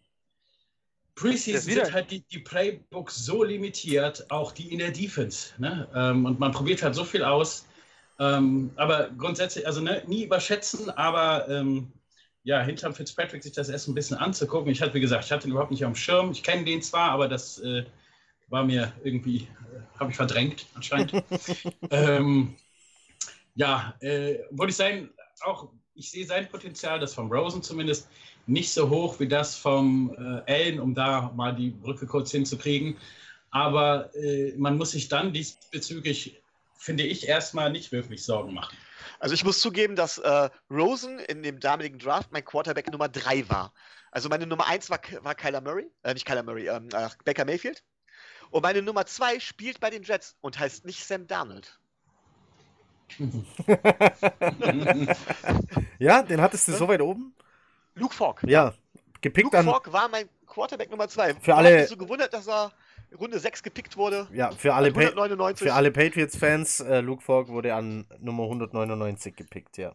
Preseason 1.13 1.61
sind 1.61 1.93
halt 1.93 2.11
die, 2.11 2.21
die, 2.21 2.39
Playbooks 2.39 3.25
so 3.25 3.43
limitiert, 3.43 4.29
auch 4.29 4.51
die 4.51 4.71
in 4.71 4.79
der 4.79 4.91
Defense. 4.91 5.53
Ne? 5.57 5.87
Ähm, 5.93 6.25
und 6.25 6.39
man 6.39 6.51
probiert 6.51 6.81
halt 6.81 6.95
so 6.95 7.03
viel 7.03 7.23
aus. 7.23 7.66
Ähm, 8.19 8.71
aber 8.75 9.09
grundsätzlich, 9.17 9.67
also 9.67 9.81
ne, 9.81 10.03
nie 10.07 10.23
überschätzen, 10.23 10.89
aber 10.89 11.47
ähm, 11.49 11.91
ja, 12.43 12.61
hinterm 12.61 12.93
Fitzpatrick 12.93 13.43
sich 13.43 13.51
das 13.51 13.69
erst 13.69 13.87
ein 13.87 13.93
bisschen 13.93 14.17
anzugucken. 14.17 14.71
Ich 14.71 14.81
hatte, 14.81 14.93
wie 14.93 15.01
gesagt, 15.01 15.25
ich 15.25 15.31
hatte 15.31 15.47
ihn 15.47 15.51
überhaupt 15.51 15.71
nicht 15.71 15.83
auf 15.83 15.91
dem 15.91 15.95
Schirm. 15.95 16.31
Ich 16.31 16.43
kenne 16.43 16.63
den 16.63 16.81
zwar, 16.81 17.11
aber 17.11 17.27
das 17.27 17.59
äh, 17.59 17.83
war 18.47 18.63
mir 18.63 18.93
irgendwie, 19.03 19.39
äh, 19.39 19.99
habe 19.99 20.11
ich 20.11 20.15
verdrängt 20.15 20.65
anscheinend. 20.73 21.11
ähm, 21.91 22.55
ja, 23.55 23.93
äh, 23.99 24.39
wollte 24.51 24.71
ich 24.71 24.77
sagen, 24.77 25.09
auch 25.41 25.69
ich 25.93 26.11
sehe 26.11 26.25
sein 26.25 26.47
Potenzial, 26.47 26.99
das 26.99 27.13
vom 27.13 27.31
Rosen 27.31 27.63
zumindest, 27.63 28.07
nicht 28.45 28.71
so 28.71 28.89
hoch 28.89 29.19
wie 29.19 29.27
das 29.27 29.55
vom 29.55 30.15
äh, 30.17 30.51
Allen, 30.51 30.79
um 30.79 30.93
da 30.93 31.33
mal 31.35 31.53
die 31.55 31.71
Brücke 31.71 32.05
kurz 32.05 32.31
hinzukriegen. 32.31 32.95
Aber 33.49 34.15
äh, 34.15 34.53
man 34.57 34.77
muss 34.77 34.91
sich 34.91 35.09
dann 35.09 35.33
diesbezüglich 35.33 36.39
finde 36.77 37.03
ich, 37.03 37.27
erstmal 37.27 37.71
nicht 37.71 37.91
wirklich 37.91 38.23
Sorgen 38.23 38.53
machen. 38.53 38.77
Also 39.19 39.33
ich 39.33 39.43
muss 39.43 39.59
zugeben, 39.59 39.95
dass 39.95 40.17
äh, 40.19 40.49
Rosen 40.69 41.19
in 41.19 41.43
dem 41.43 41.59
damaligen 41.59 41.99
Draft 41.99 42.31
mein 42.31 42.45
Quarterback 42.45 42.91
Nummer 42.91 43.09
3 43.09 43.49
war. 43.49 43.73
Also 44.11 44.29
meine 44.29 44.47
Nummer 44.47 44.67
1 44.67 44.89
war, 44.89 44.99
war 45.21 45.35
Kyler 45.35 45.61
Murray, 45.61 45.89
äh, 46.03 46.13
nicht 46.13 46.25
Kyler 46.25 46.43
Murray, 46.43 46.67
ähm, 46.67 46.89
äh, 46.93 47.09
Baker 47.25 47.45
Mayfield. 47.45 47.83
Und 48.51 48.63
meine 48.63 48.81
Nummer 48.81 49.05
2 49.05 49.39
spielt 49.39 49.79
bei 49.79 49.89
den 49.89 50.03
Jets 50.03 50.35
und 50.41 50.57
heißt 50.59 50.85
nicht 50.85 51.03
Sam 51.05 51.27
Darnold. 51.27 51.79
ja, 55.99 56.21
den 56.23 56.41
hattest 56.41 56.67
du 56.67 56.73
so 56.73 56.89
weit 56.89 57.01
oben? 57.01 57.33
Luke 57.95 58.13
Falk. 58.13 58.43
Ja, 58.45 58.73
gepickt 59.21 59.53
Luke 59.53 59.63
Falk 59.63 59.93
war 59.93 60.09
mein 60.09 60.29
Quarterback 60.45 60.91
Nummer 60.91 61.07
2. 61.07 61.35
Für 61.35 61.55
alle. 61.55 61.83
Ich 61.83 61.89
so 61.89 61.97
gewundert, 61.97 62.33
dass 62.33 62.47
er 62.47 62.71
Runde 63.19 63.39
6 63.39 63.63
gepickt 63.63 63.97
wurde. 63.97 64.27
Ja, 64.33 64.51
für 64.51 64.73
alle, 64.73 64.91
pa 64.91 65.55
für 65.55 65.73
alle 65.73 65.91
Patriots-Fans, 65.91 66.81
äh, 66.81 66.99
Luke 67.01 67.23
Falk 67.23 67.47
wurde 67.47 67.73
an 67.73 68.05
Nummer 68.19 68.43
199 68.43 69.35
gepickt, 69.35 69.77
ja. 69.77 69.93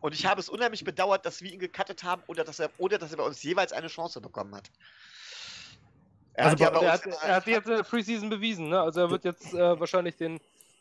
Und 0.00 0.14
ich 0.14 0.24
habe 0.26 0.40
es 0.40 0.48
unheimlich 0.48 0.84
bedauert, 0.84 1.26
dass 1.26 1.42
wir 1.42 1.52
ihn 1.52 1.58
gecuttet 1.58 2.04
haben 2.04 2.22
oder 2.26 2.44
dass 2.44 2.58
er, 2.58 2.70
oder 2.78 2.98
dass 2.98 3.10
er 3.10 3.18
bei 3.18 3.24
uns 3.24 3.42
jeweils 3.42 3.72
eine 3.72 3.88
Chance 3.88 4.20
bekommen 4.20 4.54
hat. 4.54 4.70
Er 6.34 6.46
also 6.46 6.64
hat, 6.64 6.74
ja 6.74 6.80
er, 6.80 6.92
hat, 6.92 7.06
er 7.06 7.34
hat 7.36 7.46
jetzt 7.46 7.66
in 7.66 7.76
der 7.76 7.82
Preseason 7.82 8.28
bewiesen, 8.28 8.68
ne? 8.68 8.80
Also 8.80 9.00
er 9.00 9.10
wird 9.10 9.24
jetzt 9.24 9.54
äh, 9.54 9.80
wahrscheinlich 9.80 10.16
den 10.16 10.38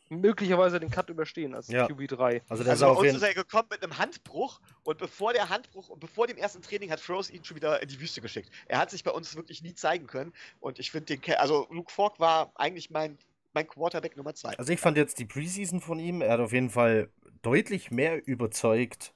möglicherweise 0.09 0.79
den 0.79 0.89
Cut 0.89 1.09
überstehen 1.09 1.55
als 1.55 1.67
ja. 1.67 1.87
QB3. 1.87 2.41
Also, 2.47 2.63
der 2.63 2.71
also 2.73 2.91
ist 2.91 2.95
bei 2.95 3.01
uns 3.01 3.17
ist 3.17 3.23
er 3.23 3.33
gekommen 3.33 3.67
mit 3.71 3.83
einem 3.83 3.97
Handbruch 3.97 4.59
und 4.83 4.97
bevor 4.97 5.33
der 5.33 5.49
Handbruch 5.49 5.89
und 5.89 5.99
bevor 5.99 6.27
dem 6.27 6.37
ersten 6.37 6.61
Training 6.61 6.91
hat 6.91 6.99
Froze 6.99 7.33
ihn 7.33 7.43
schon 7.43 7.55
wieder 7.55 7.81
in 7.81 7.87
die 7.87 7.99
Wüste 7.99 8.21
geschickt. 8.21 8.49
Er 8.67 8.79
hat 8.79 8.91
sich 8.91 9.03
bei 9.03 9.11
uns 9.11 9.35
wirklich 9.35 9.61
nie 9.63 9.73
zeigen 9.73 10.07
können 10.07 10.33
und 10.59 10.79
ich 10.79 10.91
finde 10.91 11.17
den, 11.17 11.35
also 11.35 11.67
Luke 11.71 11.91
Falk 11.91 12.19
war 12.19 12.51
eigentlich 12.55 12.89
mein, 12.91 13.17
mein 13.53 13.67
Quarterback 13.67 14.15
Nummer 14.17 14.35
2. 14.35 14.57
Also 14.57 14.71
ich 14.71 14.79
fand 14.79 14.97
jetzt 14.97 15.19
die 15.19 15.25
Preseason 15.25 15.81
von 15.81 15.99
ihm, 15.99 16.21
er 16.21 16.33
hat 16.33 16.39
auf 16.39 16.53
jeden 16.53 16.69
Fall 16.69 17.09
deutlich 17.41 17.91
mehr 17.91 18.25
überzeugt 18.27 19.13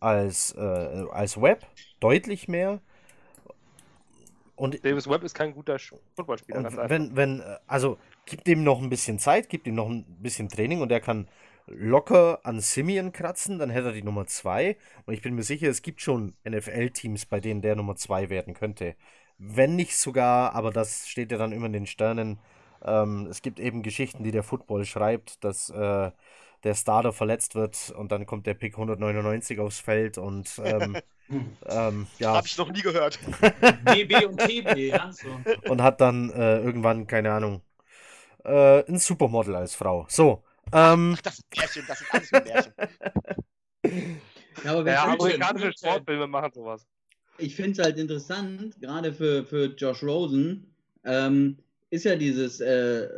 als, 0.00 0.54
äh, 0.56 0.60
als 1.10 1.40
Webb, 1.40 1.66
deutlich 2.00 2.48
mehr. 2.48 2.80
Und 4.56 4.82
Davis 4.84 5.08
Webb 5.08 5.22
ist 5.22 5.34
kein 5.34 5.52
guter 5.52 5.78
Footballspieler. 6.14 6.88
wenn, 6.88 7.14
wenn, 7.14 7.42
also 7.66 7.98
gibt 8.26 8.48
ihm 8.48 8.64
noch 8.64 8.82
ein 8.82 8.90
bisschen 8.90 9.18
Zeit, 9.18 9.48
gibt 9.48 9.66
ihm 9.66 9.74
noch 9.74 9.88
ein 9.88 10.04
bisschen 10.20 10.48
Training 10.48 10.80
und 10.80 10.92
er 10.92 11.00
kann 11.00 11.28
locker 11.66 12.40
an 12.44 12.60
Simeon 12.60 13.12
kratzen, 13.12 13.58
dann 13.58 13.70
hätte 13.70 13.88
er 13.88 13.92
die 13.92 14.02
Nummer 14.02 14.26
2. 14.26 14.76
Und 15.04 15.14
ich 15.14 15.22
bin 15.22 15.34
mir 15.34 15.42
sicher, 15.42 15.68
es 15.68 15.82
gibt 15.82 16.00
schon 16.00 16.34
NFL-Teams, 16.48 17.26
bei 17.26 17.40
denen 17.40 17.62
der 17.62 17.76
Nummer 17.76 17.96
2 17.96 18.30
werden 18.30 18.54
könnte. 18.54 18.94
Wenn 19.38 19.76
nicht 19.76 19.96
sogar, 19.96 20.54
aber 20.54 20.70
das 20.70 21.08
steht 21.08 21.32
ja 21.32 21.38
dann 21.38 21.52
immer 21.52 21.66
in 21.66 21.72
den 21.72 21.86
Sternen. 21.86 22.38
Ähm, 22.84 23.26
es 23.30 23.42
gibt 23.42 23.60
eben 23.60 23.82
Geschichten, 23.82 24.22
die 24.22 24.30
der 24.30 24.42
Football 24.42 24.84
schreibt, 24.84 25.42
dass 25.44 25.70
äh, 25.70 26.10
der 26.64 26.74
Starter 26.74 27.12
verletzt 27.12 27.54
wird 27.54 27.92
und 27.96 28.12
dann 28.12 28.26
kommt 28.26 28.46
der 28.46 28.54
Pick 28.54 28.74
199 28.74 29.58
aufs 29.60 29.80
Feld 29.80 30.18
und 30.18 30.60
ähm, 30.64 30.96
ähm, 31.66 32.06
ja. 32.18 32.34
Habe 32.34 32.46
ich 32.46 32.56
noch 32.56 32.70
nie 32.70 32.82
gehört. 32.82 33.18
DB 33.94 34.24
und 34.24 34.38
TB, 34.38 34.76
ja. 34.76 35.10
So. 35.12 35.28
Und 35.68 35.82
hat 35.82 36.00
dann 36.00 36.30
äh, 36.30 36.58
irgendwann, 36.58 37.06
keine 37.06 37.32
Ahnung, 37.32 37.60
äh, 38.46 38.84
ein 38.88 38.98
Supermodel 38.98 39.56
als 39.56 39.74
Frau. 39.74 40.06
So. 40.08 40.42
Ähm, 40.72 41.14
Ach, 41.16 41.22
das 41.22 41.38
ist 41.38 41.56
Märchen, 41.56 41.84
das 41.86 42.00
ist 42.00 42.14
alles 42.14 42.32
ein 42.32 42.44
Märchen. 42.44 42.72
ja, 44.64 44.72
aber 44.72 44.90
ja, 44.90 45.04
amerikanische 45.04 45.72
Sportfilme 45.72 46.26
machen 46.26 46.50
sowas. 46.52 46.86
Ich 47.38 47.54
finde 47.54 47.72
es 47.72 47.78
halt 47.78 47.98
interessant, 47.98 48.80
gerade 48.80 49.12
für, 49.12 49.44
für 49.44 49.66
Josh 49.66 50.02
Rosen, 50.02 50.74
ähm, 51.04 51.58
ist 51.90 52.04
ja 52.04 52.16
dieses 52.16 52.60
äh, 52.60 53.08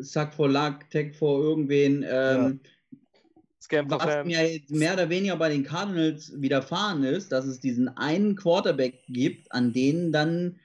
Suck 0.00 0.32
for 0.32 0.48
Luck, 0.48 0.88
Tag 0.90 1.14
for 1.14 1.42
irgendwen, 1.42 2.04
ähm, 2.08 2.60
ja. 2.62 2.98
Scam 3.60 3.90
was 3.90 4.26
mir 4.26 4.52
jetzt 4.52 4.70
mehr 4.70 4.92
oder 4.92 5.08
weniger 5.08 5.36
bei 5.36 5.48
den 5.48 5.64
Cardinals 5.64 6.32
widerfahren 6.40 7.02
ist, 7.02 7.32
dass 7.32 7.46
es 7.46 7.60
diesen 7.60 7.88
einen 7.96 8.36
Quarterback 8.36 9.04
gibt, 9.08 9.50
an 9.52 9.72
denen 9.72 10.12
dann 10.12 10.60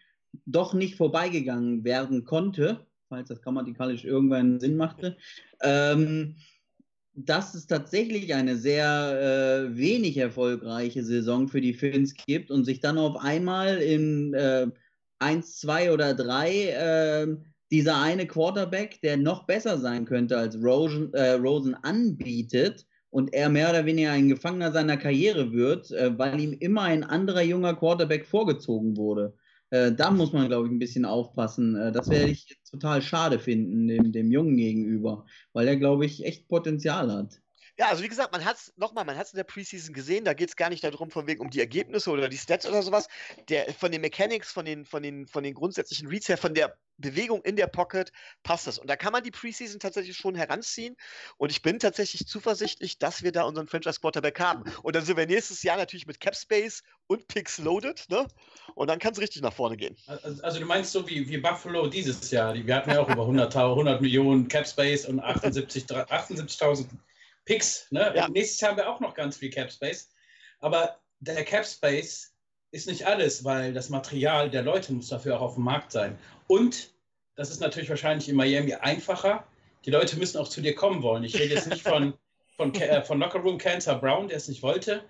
doch 0.45 0.73
nicht 0.73 0.95
vorbeigegangen 0.95 1.83
werden 1.85 2.25
konnte, 2.25 2.85
falls 3.09 3.29
das 3.29 3.41
grammatikalisch 3.41 4.05
irgendwann 4.05 4.59
Sinn 4.59 4.77
machte. 4.77 5.17
Ähm, 5.61 6.35
dass 7.15 7.53
es 7.53 7.67
tatsächlich 7.67 8.33
eine 8.33 8.55
sehr 8.55 9.67
äh, 9.67 9.75
wenig 9.75 10.17
erfolgreiche 10.17 11.03
Saison 11.03 11.49
für 11.49 11.59
die 11.59 11.73
Finns 11.73 12.13
gibt 12.13 12.49
und 12.49 12.63
sich 12.63 12.79
dann 12.79 12.97
auf 12.97 13.17
einmal 13.17 13.77
in 13.79 14.33
äh, 14.33 14.67
1, 15.19 15.57
2 15.59 15.91
oder 15.91 16.13
3 16.13 16.65
äh, 16.67 17.27
dieser 17.71 18.01
eine 18.01 18.25
Quarterback, 18.25 19.01
der 19.01 19.17
noch 19.17 19.45
besser 19.45 19.77
sein 19.77 20.05
könnte 20.05 20.37
als 20.37 20.55
Rosen, 20.55 21.13
äh, 21.13 21.31
Rosen 21.31 21.75
anbietet 21.75 22.85
und 23.09 23.33
er 23.33 23.49
mehr 23.49 23.69
oder 23.69 23.85
weniger 23.85 24.11
ein 24.11 24.29
Gefangener 24.29 24.71
seiner 24.71 24.97
Karriere 24.97 25.51
wird, 25.51 25.91
äh, 25.91 26.17
weil 26.17 26.39
ihm 26.39 26.53
immer 26.53 26.83
ein 26.83 27.03
anderer 27.03 27.41
junger 27.41 27.75
Quarterback 27.75 28.25
vorgezogen 28.25 28.95
wurde. 28.95 29.33
Äh, 29.71 29.93
da 29.93 30.11
muss 30.11 30.33
man, 30.33 30.47
glaube 30.47 30.67
ich, 30.67 30.71
ein 30.73 30.79
bisschen 30.79 31.05
aufpassen. 31.05 31.75
Äh, 31.75 31.91
das 31.91 32.09
werde 32.09 32.31
ich 32.31 32.59
total 32.69 33.01
schade 33.01 33.39
finden, 33.39 33.87
dem, 33.87 34.11
dem 34.11 34.31
Jungen 34.31 34.57
gegenüber, 34.57 35.25
weil 35.53 35.67
er, 35.67 35.77
glaube 35.77 36.05
ich, 36.05 36.25
echt 36.25 36.47
Potenzial 36.47 37.11
hat. 37.11 37.41
Ja, 37.79 37.87
also 37.87 38.03
wie 38.03 38.09
gesagt, 38.09 38.33
man 38.33 38.43
hat 38.43 38.57
es 38.57 38.73
nochmal, 38.75 39.05
man 39.05 39.15
hat 39.15 39.27
es 39.27 39.31
in 39.31 39.37
der 39.37 39.45
Preseason 39.45 39.93
gesehen, 39.93 40.25
da 40.25 40.33
geht 40.33 40.49
es 40.49 40.57
gar 40.57 40.69
nicht 40.69 40.83
darum, 40.83 41.09
von 41.09 41.27
wegen 41.27 41.39
um 41.39 41.49
die 41.49 41.61
Ergebnisse 41.61 42.11
oder 42.11 42.27
die 42.27 42.37
Stats 42.37 42.65
oder 42.65 42.83
sowas. 42.83 43.07
Der, 43.47 43.73
von 43.73 43.89
den 43.89 44.01
Mechanics, 44.01 44.51
von 44.51 44.65
den, 44.65 44.85
von 44.85 45.01
den, 45.01 45.27
von 45.27 45.43
den 45.43 45.53
grundsätzlichen 45.53 46.09
Reads 46.09 46.27
her, 46.27 46.37
von 46.37 46.53
der 46.53 46.77
Bewegung 46.97 47.41
in 47.43 47.55
der 47.55 47.67
Pocket 47.67 48.11
passt 48.43 48.67
das. 48.67 48.79
Und 48.79 48.89
da 48.89 48.97
kann 48.97 49.13
man 49.13 49.23
die 49.23 49.31
Preseason 49.31 49.79
tatsächlich 49.79 50.17
schon 50.17 50.35
heranziehen. 50.35 50.97
Und 51.37 51.53
ich 51.53 51.61
bin 51.61 51.79
tatsächlich 51.79 52.27
zuversichtlich, 52.27 52.99
dass 52.99 53.23
wir 53.23 53.31
da 53.31 53.43
unseren 53.43 53.67
Franchise 53.67 54.01
Quarterback 54.01 54.41
haben. 54.41 54.69
Und 54.83 54.97
dann 54.97 55.05
sind 55.05 55.15
wir 55.15 55.25
nächstes 55.25 55.63
Jahr 55.63 55.77
natürlich 55.77 56.05
mit 56.05 56.19
Cap 56.19 56.35
Space 56.35 56.83
und 57.07 57.29
Picks 57.29 57.59
loaded, 57.59 58.03
ne? 58.09 58.27
Und 58.75 58.89
dann 58.89 58.99
kann 58.99 59.13
es 59.13 59.21
richtig 59.21 59.41
nach 59.41 59.53
vorne 59.53 59.77
gehen. 59.77 59.95
Also, 60.05 60.43
also, 60.43 60.59
du 60.59 60.65
meinst 60.65 60.91
so 60.91 61.07
wie, 61.07 61.29
wie 61.29 61.37
Buffalo 61.37 61.87
dieses 61.87 62.29
Jahr. 62.29 62.53
Wir 62.53 62.75
hatten 62.75 62.89
ja 62.89 62.99
auch 62.99 63.09
über 63.09 63.21
100, 63.21 63.55
100 63.55 64.01
Millionen 64.01 64.49
Cap 64.49 64.67
Space 64.67 65.05
und 65.05 65.21
78.000 65.21 66.09
78 66.09 66.99
Picks. 67.49 67.87
Ne? 67.89 68.13
Ja. 68.15 68.29
Nächstes 68.29 68.61
Jahr 68.61 68.71
haben 68.71 68.77
wir 68.77 68.87
auch 68.87 68.99
noch 68.99 69.15
ganz 69.15 69.37
viel 69.37 69.49
Cap 69.49 69.71
Space. 69.71 70.11
Aber 70.59 70.99
der 71.19 71.43
Cap 71.43 71.65
Space 71.65 72.35
ist 72.69 72.87
nicht 72.87 73.07
alles, 73.07 73.43
weil 73.43 73.73
das 73.73 73.89
Material 73.89 74.51
der 74.51 74.61
Leute 74.61 74.93
muss 74.93 75.07
dafür 75.07 75.37
auch 75.37 75.41
auf 75.41 75.55
dem 75.55 75.63
Markt 75.63 75.91
sein. 75.91 76.19
Und 76.47 76.91
das 77.35 77.49
ist 77.49 77.59
natürlich 77.59 77.89
wahrscheinlich 77.89 78.29
in 78.29 78.35
Miami 78.35 78.75
einfacher. 78.75 79.45
Die 79.85 79.89
Leute 79.89 80.17
müssen 80.17 80.37
auch 80.37 80.47
zu 80.47 80.61
dir 80.61 80.75
kommen 80.75 81.01
wollen. 81.01 81.23
Ich 81.23 81.39
rede 81.39 81.55
jetzt 81.55 81.67
nicht 81.67 81.81
von, 81.81 82.13
von, 82.55 82.75
äh, 82.75 83.01
von 83.01 83.19
Locker 83.19 83.39
Room 83.39 83.57
Cancer 83.57 83.95
Brown, 83.95 84.27
der 84.27 84.37
es 84.37 84.47
nicht 84.47 84.61
wollte. 84.61 85.01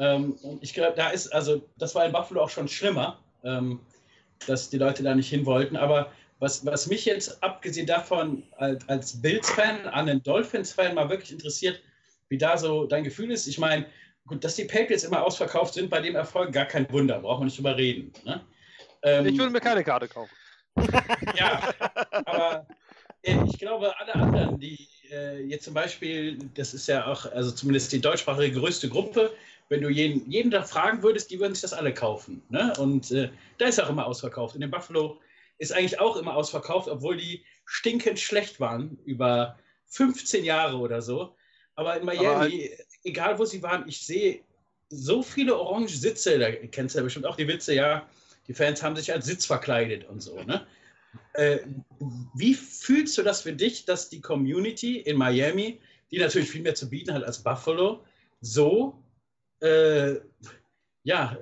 Ähm, 0.00 0.36
ich 0.62 0.74
glaube, 0.74 0.96
da 0.96 1.10
ist, 1.10 1.32
also 1.32 1.62
das 1.76 1.94
war 1.94 2.04
in 2.04 2.10
Buffalo 2.10 2.42
auch 2.42 2.50
schon 2.50 2.66
schlimmer, 2.66 3.20
ähm, 3.44 3.78
dass 4.48 4.68
die 4.68 4.78
Leute 4.78 5.04
da 5.04 5.14
nicht 5.14 5.28
hin 5.28 5.46
wollten. 5.46 5.76
Aber 5.76 6.10
was, 6.44 6.64
was 6.66 6.86
mich 6.86 7.06
jetzt, 7.06 7.42
abgesehen 7.42 7.86
davon, 7.86 8.42
als, 8.58 8.86
als 8.88 9.22
Bills-Fan 9.22 9.86
an 9.88 10.06
den 10.06 10.22
Dolphins-Fan 10.22 10.94
mal 10.94 11.08
wirklich 11.08 11.32
interessiert, 11.32 11.80
wie 12.28 12.36
da 12.36 12.58
so 12.58 12.84
dein 12.84 13.02
Gefühl 13.02 13.30
ist. 13.30 13.46
Ich 13.46 13.58
meine, 13.58 13.86
gut, 14.26 14.44
dass 14.44 14.54
die 14.54 14.64
Patriots 14.64 15.04
immer 15.04 15.24
ausverkauft 15.24 15.72
sind 15.72 15.88
bei 15.88 16.02
dem 16.02 16.14
Erfolg, 16.14 16.52
gar 16.52 16.66
kein 16.66 16.90
Wunder, 16.92 17.18
braucht 17.20 17.38
man 17.38 17.46
nicht 17.46 17.56
drüber 17.56 17.76
reden. 17.78 18.12
Ne? 18.24 18.44
Ähm, 19.02 19.26
ich 19.26 19.38
würde 19.38 19.52
mir 19.52 19.60
keine 19.60 19.82
Karte 19.82 20.06
kaufen. 20.06 20.34
ja, 21.34 21.72
aber 22.10 22.66
äh, 23.22 23.38
ich 23.46 23.58
glaube, 23.58 23.98
alle 23.98 24.14
anderen, 24.14 24.60
die 24.60 24.86
äh, 25.10 25.40
jetzt 25.44 25.64
zum 25.64 25.72
Beispiel, 25.72 26.38
das 26.54 26.74
ist 26.74 26.88
ja 26.88 27.06
auch, 27.06 27.24
also 27.32 27.52
zumindest 27.52 27.90
die 27.90 28.02
deutschsprachige 28.02 28.60
größte 28.60 28.90
Gruppe, 28.90 29.32
wenn 29.70 29.80
du 29.80 29.88
jeden, 29.88 30.30
jeden 30.30 30.50
da 30.50 30.62
fragen 30.62 31.02
würdest, 31.02 31.30
die 31.30 31.40
würden 31.40 31.54
sich 31.54 31.62
das 31.62 31.72
alle 31.72 31.94
kaufen. 31.94 32.42
Ne? 32.50 32.74
Und 32.78 33.10
äh, 33.12 33.30
da 33.56 33.64
ist 33.64 33.82
auch 33.82 33.88
immer 33.88 34.04
ausverkauft. 34.04 34.54
In 34.54 34.60
dem 34.60 34.70
Buffalo 34.70 35.18
ist 35.58 35.72
eigentlich 35.72 36.00
auch 36.00 36.16
immer 36.16 36.34
ausverkauft, 36.34 36.88
obwohl 36.88 37.16
die 37.16 37.44
stinkend 37.64 38.20
schlecht 38.20 38.60
waren 38.60 38.98
über 39.04 39.58
15 39.86 40.44
Jahre 40.44 40.78
oder 40.78 41.02
so. 41.02 41.36
Aber 41.74 41.96
in 41.98 42.04
Miami, 42.04 42.26
Aber 42.26 42.38
halt 42.40 42.86
egal 43.04 43.38
wo 43.38 43.44
sie 43.44 43.62
waren, 43.62 43.88
ich 43.88 44.04
sehe 44.04 44.40
so 44.88 45.22
viele 45.22 45.56
orange 45.56 45.96
Sitze, 45.96 46.38
da 46.38 46.50
kennst 46.50 46.94
du 46.94 46.98
ja 46.98 47.04
bestimmt 47.04 47.26
auch 47.26 47.36
die 47.36 47.48
Witze, 47.48 47.74
ja, 47.74 48.08
die 48.46 48.54
Fans 48.54 48.82
haben 48.82 48.96
sich 48.96 49.12
als 49.12 49.26
Sitz 49.26 49.46
verkleidet 49.46 50.04
und 50.04 50.20
so, 50.20 50.42
ne? 50.42 50.66
Äh, 51.34 51.60
wie 52.34 52.54
fühlst 52.54 53.16
du 53.16 53.22
das 53.22 53.42
für 53.42 53.52
dich, 53.52 53.84
dass 53.84 54.08
die 54.08 54.20
Community 54.20 54.98
in 54.98 55.16
Miami, 55.16 55.80
die 56.10 56.18
natürlich 56.18 56.50
viel 56.50 56.62
mehr 56.62 56.74
zu 56.74 56.90
bieten 56.90 57.14
hat 57.14 57.22
als 57.22 57.42
Buffalo, 57.42 58.04
so, 58.40 59.00
äh, 59.60 60.16
ja, 61.04 61.36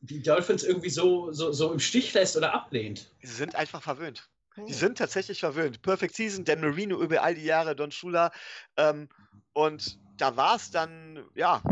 die 0.00 0.22
Dolphins 0.22 0.62
irgendwie 0.62 0.90
so, 0.90 1.32
so, 1.32 1.52
so 1.52 1.72
im 1.72 1.80
Stich 1.80 2.12
lässt 2.14 2.36
oder 2.36 2.54
ablehnt. 2.54 3.10
Sie 3.22 3.32
sind 3.32 3.54
einfach 3.54 3.82
verwöhnt. 3.82 4.28
Die 4.66 4.72
sind 4.72 4.98
tatsächlich 4.98 5.40
verwöhnt. 5.40 5.82
Perfect 5.82 6.16
Season, 6.16 6.44
Dan 6.44 6.60
Marino 6.60 7.00
über 7.00 7.22
all 7.22 7.34
die 7.34 7.44
Jahre, 7.44 7.76
Don 7.76 7.92
Shula. 7.92 8.32
Ähm, 8.76 9.08
und 9.52 9.98
da 10.16 10.36
war 10.36 10.56
es 10.56 10.70
dann, 10.70 11.24
ja, 11.34 11.62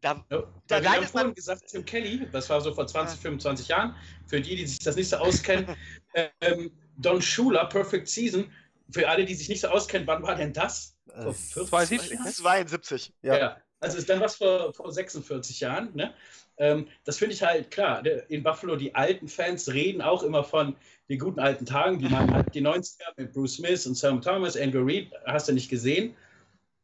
da, 0.00 0.24
ja, 0.30 0.42
da 0.66 0.78
leidet 0.78 1.12
man. 1.12 1.34
gesagt, 1.34 1.68
Tim 1.68 1.84
Kelly, 1.84 2.26
das 2.32 2.48
war 2.48 2.60
so 2.60 2.72
vor 2.72 2.86
20, 2.86 3.16
ja. 3.16 3.22
25 3.22 3.68
Jahren, 3.68 3.94
für 4.26 4.40
die, 4.40 4.56
die 4.56 4.66
sich 4.66 4.78
das 4.78 4.96
nicht 4.96 5.10
so 5.10 5.16
auskennen, 5.16 5.76
ähm, 6.40 6.70
Don 6.96 7.20
Shula, 7.20 7.64
Perfect 7.64 8.08
Season, 8.08 8.50
für 8.90 9.08
alle, 9.08 9.24
die 9.24 9.34
sich 9.34 9.48
nicht 9.48 9.60
so 9.60 9.68
auskennen, 9.68 10.06
wann 10.06 10.22
war 10.22 10.34
denn 10.34 10.52
das? 10.52 10.96
Äh, 11.12 11.32
72. 11.32 12.18
72. 12.18 13.12
Ja. 13.22 13.38
ja. 13.38 13.56
Also 13.80 13.98
ist 13.98 14.08
dann 14.08 14.20
was 14.20 14.36
vor, 14.36 14.72
vor 14.74 14.92
46 14.92 15.60
Jahren. 15.60 15.94
Ne? 15.94 16.14
Ähm, 16.60 16.86
das 17.04 17.16
finde 17.16 17.34
ich 17.34 17.42
halt 17.42 17.70
klar. 17.70 18.04
In 18.28 18.42
Buffalo, 18.42 18.76
die 18.76 18.94
alten 18.94 19.28
Fans 19.28 19.72
reden 19.72 20.02
auch 20.02 20.22
immer 20.22 20.44
von 20.44 20.76
den 21.08 21.18
guten 21.18 21.40
alten 21.40 21.66
Tagen, 21.66 21.98
die 21.98 22.08
man 22.08 22.32
halt 22.32 22.54
die 22.54 22.60
90er 22.60 23.12
mit 23.16 23.32
Bruce 23.32 23.54
Smith 23.54 23.86
und 23.86 23.96
Sam 23.96 24.20
Thomas, 24.20 24.56
Andrew 24.56 24.84
Reid, 24.84 25.10
hast 25.24 25.48
du 25.48 25.52
nicht 25.52 25.70
gesehen. 25.70 26.14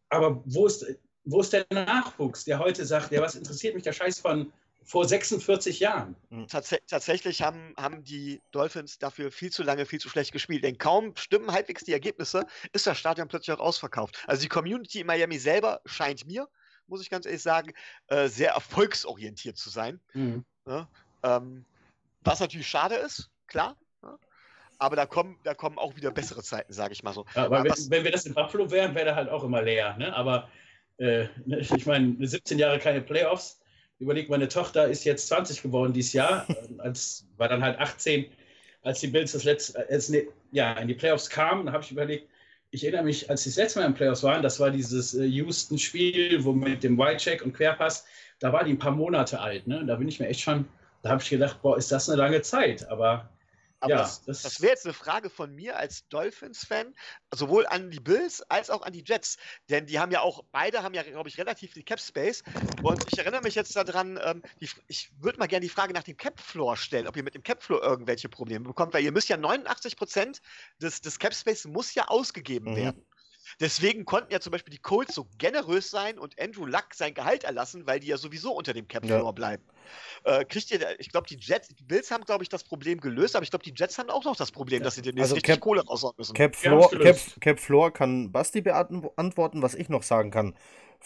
Aber 0.09 0.43
wo 0.47 0.67
ist, 0.67 0.87
wo 1.25 1.41
ist 1.41 1.53
der 1.53 1.67
Nachwuchs, 1.71 2.45
der 2.45 2.59
heute 2.59 2.87
sagt, 2.87 3.13
ja, 3.13 3.21
was 3.21 3.35
interessiert 3.35 3.75
mich 3.75 3.85
der 3.85 3.93
Scheiß 3.93 4.19
von 4.19 4.51
vor 4.83 5.07
46 5.07 5.81
Jahren? 5.81 6.17
Hm. 6.31 6.47
Tats 6.47 6.75
tatsächlich 6.87 7.43
haben, 7.43 7.75
haben 7.77 8.03
die 8.03 8.41
Dolphins 8.53 8.99
dafür 8.99 9.31
viel 9.31 9.51
zu 9.51 9.63
lange, 9.63 9.85
viel 9.85 10.01
zu 10.01 10.09
schlecht 10.09 10.33
gespielt. 10.33 10.65
Denn 10.65 10.79
kaum 10.79 11.15
stimmen 11.17 11.53
halbwegs 11.53 11.85
die 11.85 11.93
Ergebnisse, 11.93 12.47
ist 12.73 12.87
das 12.87 12.97
Stadion 12.97 13.29
plötzlich 13.29 13.55
auch 13.55 13.61
ausverkauft. 13.61 14.25
Also 14.27 14.41
die 14.43 14.49
Community 14.49 15.01
in 15.01 15.07
Miami 15.07 15.39
selber 15.39 15.83
scheint 15.85 16.27
mir 16.27 16.49
muss 16.87 17.03
ich 17.03 17.11
ganz 17.11 17.27
ehrlich 17.27 17.43
sagen, 17.43 17.73
äh, 18.09 18.29
sehr 18.29 18.53
erfolgsorientiert 18.53 19.57
zu 19.57 19.71
sein. 19.71 20.01
Mhm. 20.15 20.45
Ja, 20.67 20.89
ähm, 21.23 21.65
was 22.23 22.41
natürlich 22.41 22.67
schade 22.67 22.97
ist, 22.97 23.31
klar. 23.47 23.77
Ja, 24.03 24.19
aber 24.79 24.97
da 24.97 25.07
kommen, 25.07 25.39
da 25.45 25.55
kommen 25.55 25.79
auch 25.79 25.97
wieder 25.97 26.11
bessere 26.11 26.43
Zeiten, 26.43 26.73
sage 26.73 26.93
ich 26.93 27.03
mal 27.03 27.13
so. 27.13 27.25
Ja, 27.35 27.47
aber, 27.47 27.61
aber 27.61 27.71
wenn, 27.71 27.91
wenn, 27.91 28.05
wir 28.05 28.11
das 28.11 28.27
in 28.27 28.35
Buffalo 28.35 28.71
wären, 28.71 28.95
wäre 28.95 29.07
der 29.07 29.17
halt 29.17 29.29
auch 29.29 29.45
immer 29.45 29.63
leer. 29.63 29.97
Ne? 29.97 30.15
Aber 30.15 30.49
äh, 30.99 31.27
ne, 31.45 31.59
ich 31.61 31.87
meine, 31.87 32.17
17 32.27 32.59
Jahre 32.59 32.79
keine 32.79 33.01
Playoffs. 33.01 33.61
Überleg, 33.99 34.29
meine 34.29 34.49
Tochter 34.49 34.89
ist 34.89 35.05
jetzt 35.05 35.29
20 35.29 35.63
geworden 35.63 35.93
dieses 35.93 36.13
Jahr, 36.13 36.47
als, 36.79 37.27
war 37.37 37.49
dann 37.49 37.63
halt 37.63 37.79
18, 37.79 38.27
als 38.83 39.01
die 39.01 39.07
Bills 39.07 39.33
das 39.33 39.45
letzte, 39.45 39.89
als, 39.89 40.09
ne, 40.11 40.27
ja, 40.53 40.73
in 40.75 40.89
die 40.89 40.95
Playoffs 40.95 41.31
kamen. 41.31 41.67
Da 41.67 41.73
habe 41.73 41.83
ich 41.83 41.91
überlegt, 41.91 42.29
ich 42.77 42.85
erinnere 42.85 43.05
mich, 43.05 43.31
als 43.31 43.43
sie 43.43 43.51
das 43.51 43.57
letzte 43.57 43.81
Mal 43.81 43.87
im 43.87 43.95
Playoffs 43.95 44.23
waren, 44.23 44.43
das 44.43 44.61
war 44.61 44.71
dieses 44.71 45.15
äh, 45.15 45.25
Houston-Spiel, 45.25 46.45
wo 46.45 46.53
mit 46.53 46.85
dem 46.85 46.99
Whitecheck 46.99 47.43
und 47.43 47.55
Querpass, 47.55 48.05
da 48.39 48.53
war 48.53 48.65
die 48.65 48.73
ein 48.73 48.79
paar 48.79 48.93
Monate 48.93 49.41
alt. 49.41 49.67
Ne? 49.67 49.85
Da 49.87 49.97
bin 49.97 50.09
ich 50.09 50.21
mir 50.21 50.29
echt 50.29 50.43
schon, 50.43 50.67
da 51.03 51.09
habe 51.09 51.23
ich 51.23 51.31
gedacht, 51.31 51.63
boah, 51.63 51.79
ist 51.79 51.91
das 51.91 52.11
eine 52.11 52.19
lange 52.19 52.43
Zeit. 52.43 52.87
Aber 52.91 53.31
aber 53.81 53.95
ja, 53.95 53.99
das, 53.99 54.23
das, 54.25 54.43
das 54.43 54.61
wäre 54.61 54.73
jetzt 54.73 54.87
eine 54.87 54.95
Frage 54.95 55.31
von 55.31 55.55
mir 55.55 55.77
als 55.77 56.09
Dolphins-Fan, 56.09 56.95
sowohl 57.35 57.67
an 57.67 57.91
die 57.91 58.01
Bills 58.01 58.43
als 58.43 58.71
auch 58.71 58.83
an 58.83 58.93
die 58.93 59.05
Jets. 59.05 59.37
Denn 59.69 59.87
die 59.87 59.99
haben 59.99 60.13
ja 60.13 60.21
auch, 60.21 60.43
beide 60.53 60.83
haben 60.83 60.95
ja, 60.95 61.03
glaube 61.03 61.29
ich, 61.29 61.39
relativ 61.39 61.73
viel 61.73 61.83
Cap-Space. 61.83 62.43
Und 62.83 63.05
ich 63.13 63.19
erinnere 63.19 63.43
mich 63.43 63.55
jetzt 63.55 63.75
daran, 63.77 64.19
ähm, 64.23 64.43
die, 64.61 64.69
ich 64.89 65.11
würde 65.21 65.39
mal 65.39 65.47
gerne 65.47 65.65
die 65.65 65.71
Frage 65.71 65.93
nach 65.93 66.05
dem 66.05 66.17
Cap-Floor 66.17 66.77
stellen, 66.77 67.07
ob 67.07 67.17
ihr 67.17 67.23
mit 67.23 67.35
dem 67.35 67.43
Cap-Floor 67.43 67.83
irgendwelche 67.83 68.29
Probleme 68.29 68.67
bekommt, 68.67 68.95
weil 68.95 69.05
ihr 69.05 69.13
müsst 69.13 69.29
ja 69.29 69.37
89% 69.37 70.41
des, 70.81 71.01
des 71.01 71.19
Cap-Space 71.19 71.67
muss 71.67 71.95
ja 71.95 72.09
ausgegeben 72.09 72.73
mhm. 72.73 72.77
werden. 72.77 73.07
Deswegen 73.61 74.05
konnten 74.05 74.33
ja 74.33 74.41
zum 74.41 74.53
Beispiel 74.53 74.73
die 74.73 74.81
Colts 74.81 75.15
so 75.15 75.27
generös 75.39 75.91
sein 75.91 76.19
und 76.19 76.41
Andrew 76.41 76.67
Luck 76.67 76.95
sein 76.95 77.15
Gehalt 77.15 77.45
erlassen, 77.45 77.87
weil 77.87 78.01
die 78.01 78.09
ja 78.09 78.17
sowieso 78.17 78.53
unter 78.53 78.73
dem 78.73 78.89
Cap 78.89 79.07
Floor 79.07 79.25
ja. 79.25 79.31
bleiben. 79.31 79.63
Äh, 80.25 80.45
kriegt 80.45 80.71
ihr, 80.71 80.99
ich 80.99 81.11
glaube, 81.11 81.29
die 81.29 81.39
Jets, 81.41 81.69
die 81.69 81.85
Bills 81.85 82.11
haben, 82.11 82.25
glaube 82.25 82.43
ich, 82.43 82.49
das 82.49 82.65
Problem 82.65 83.01
gelöst, 83.01 83.37
aber 83.37 83.45
ich 83.45 83.51
glaube, 83.51 83.65
die 83.65 83.73
Jets 83.75 83.99
haben 83.99 84.11
auch 84.11 84.25
noch 84.25 84.37
das 84.37 84.51
Problem, 84.51 84.83
dass 84.83 84.97
sie 84.97 85.03
demnächst 85.03 85.27
also 85.27 85.35
richtig 85.37 85.55
Cap, 85.55 85.61
Kohle 85.61 85.85
raushauen 85.85 86.15
müssen. 86.17 86.35
Cap 86.35 86.57
Floor, 86.57 86.91
Cap, 86.91 87.17
Cap 87.41 87.61
Floor 87.61 87.93
kann 87.93 88.33
Basti 88.33 88.61
beantworten, 88.61 89.63
was 89.63 89.75
ich 89.75 89.89
noch 89.89 90.03
sagen 90.03 90.31
kann 90.31 90.55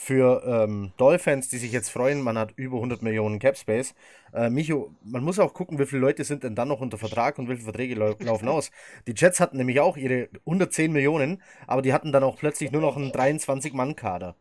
für 0.03 0.43
ähm, 0.47 0.93
Dolphins, 0.97 1.49
die 1.49 1.59
sich 1.59 1.73
jetzt 1.73 1.91
freuen, 1.91 2.23
man 2.23 2.39
hat 2.39 2.53
über 2.57 2.77
100 2.77 3.03
Millionen 3.03 3.39
Cap 3.39 3.59
Space. 3.59 3.95
Äh, 4.33 4.49
Micho, 4.49 4.95
man 5.05 5.23
muss 5.23 5.39
auch 5.39 5.53
gucken, 5.53 5.79
wie 5.79 5.85
viele 5.85 6.01
Leute 6.01 6.25
sind 6.25 6.43
denn 6.43 6.55
dann 6.55 6.69
noch 6.69 6.81
unter 6.81 6.97
Vertrag 6.97 7.39
und 7.39 7.51
wie 7.51 7.57
viele 7.57 7.65
Verträge 7.65 7.97
lau 7.97 8.15
laufen 8.21 8.49
aus. 8.49 8.71
Die 9.07 9.13
Jets 9.15 9.41
hatten 9.41 9.59
nämlich 9.59 9.79
auch 9.79 9.99
ihre 9.99 10.31
110 10.47 10.91
Millionen, 10.91 11.43
aber 11.67 11.83
die 11.83 11.93
hatten 11.93 12.13
dann 12.13 12.23
auch 12.23 12.39
plötzlich 12.39 12.73
nur 12.73 12.81
noch 12.81 12.97
einen 12.97 13.13
23-Mann-Kader. 13.13 14.37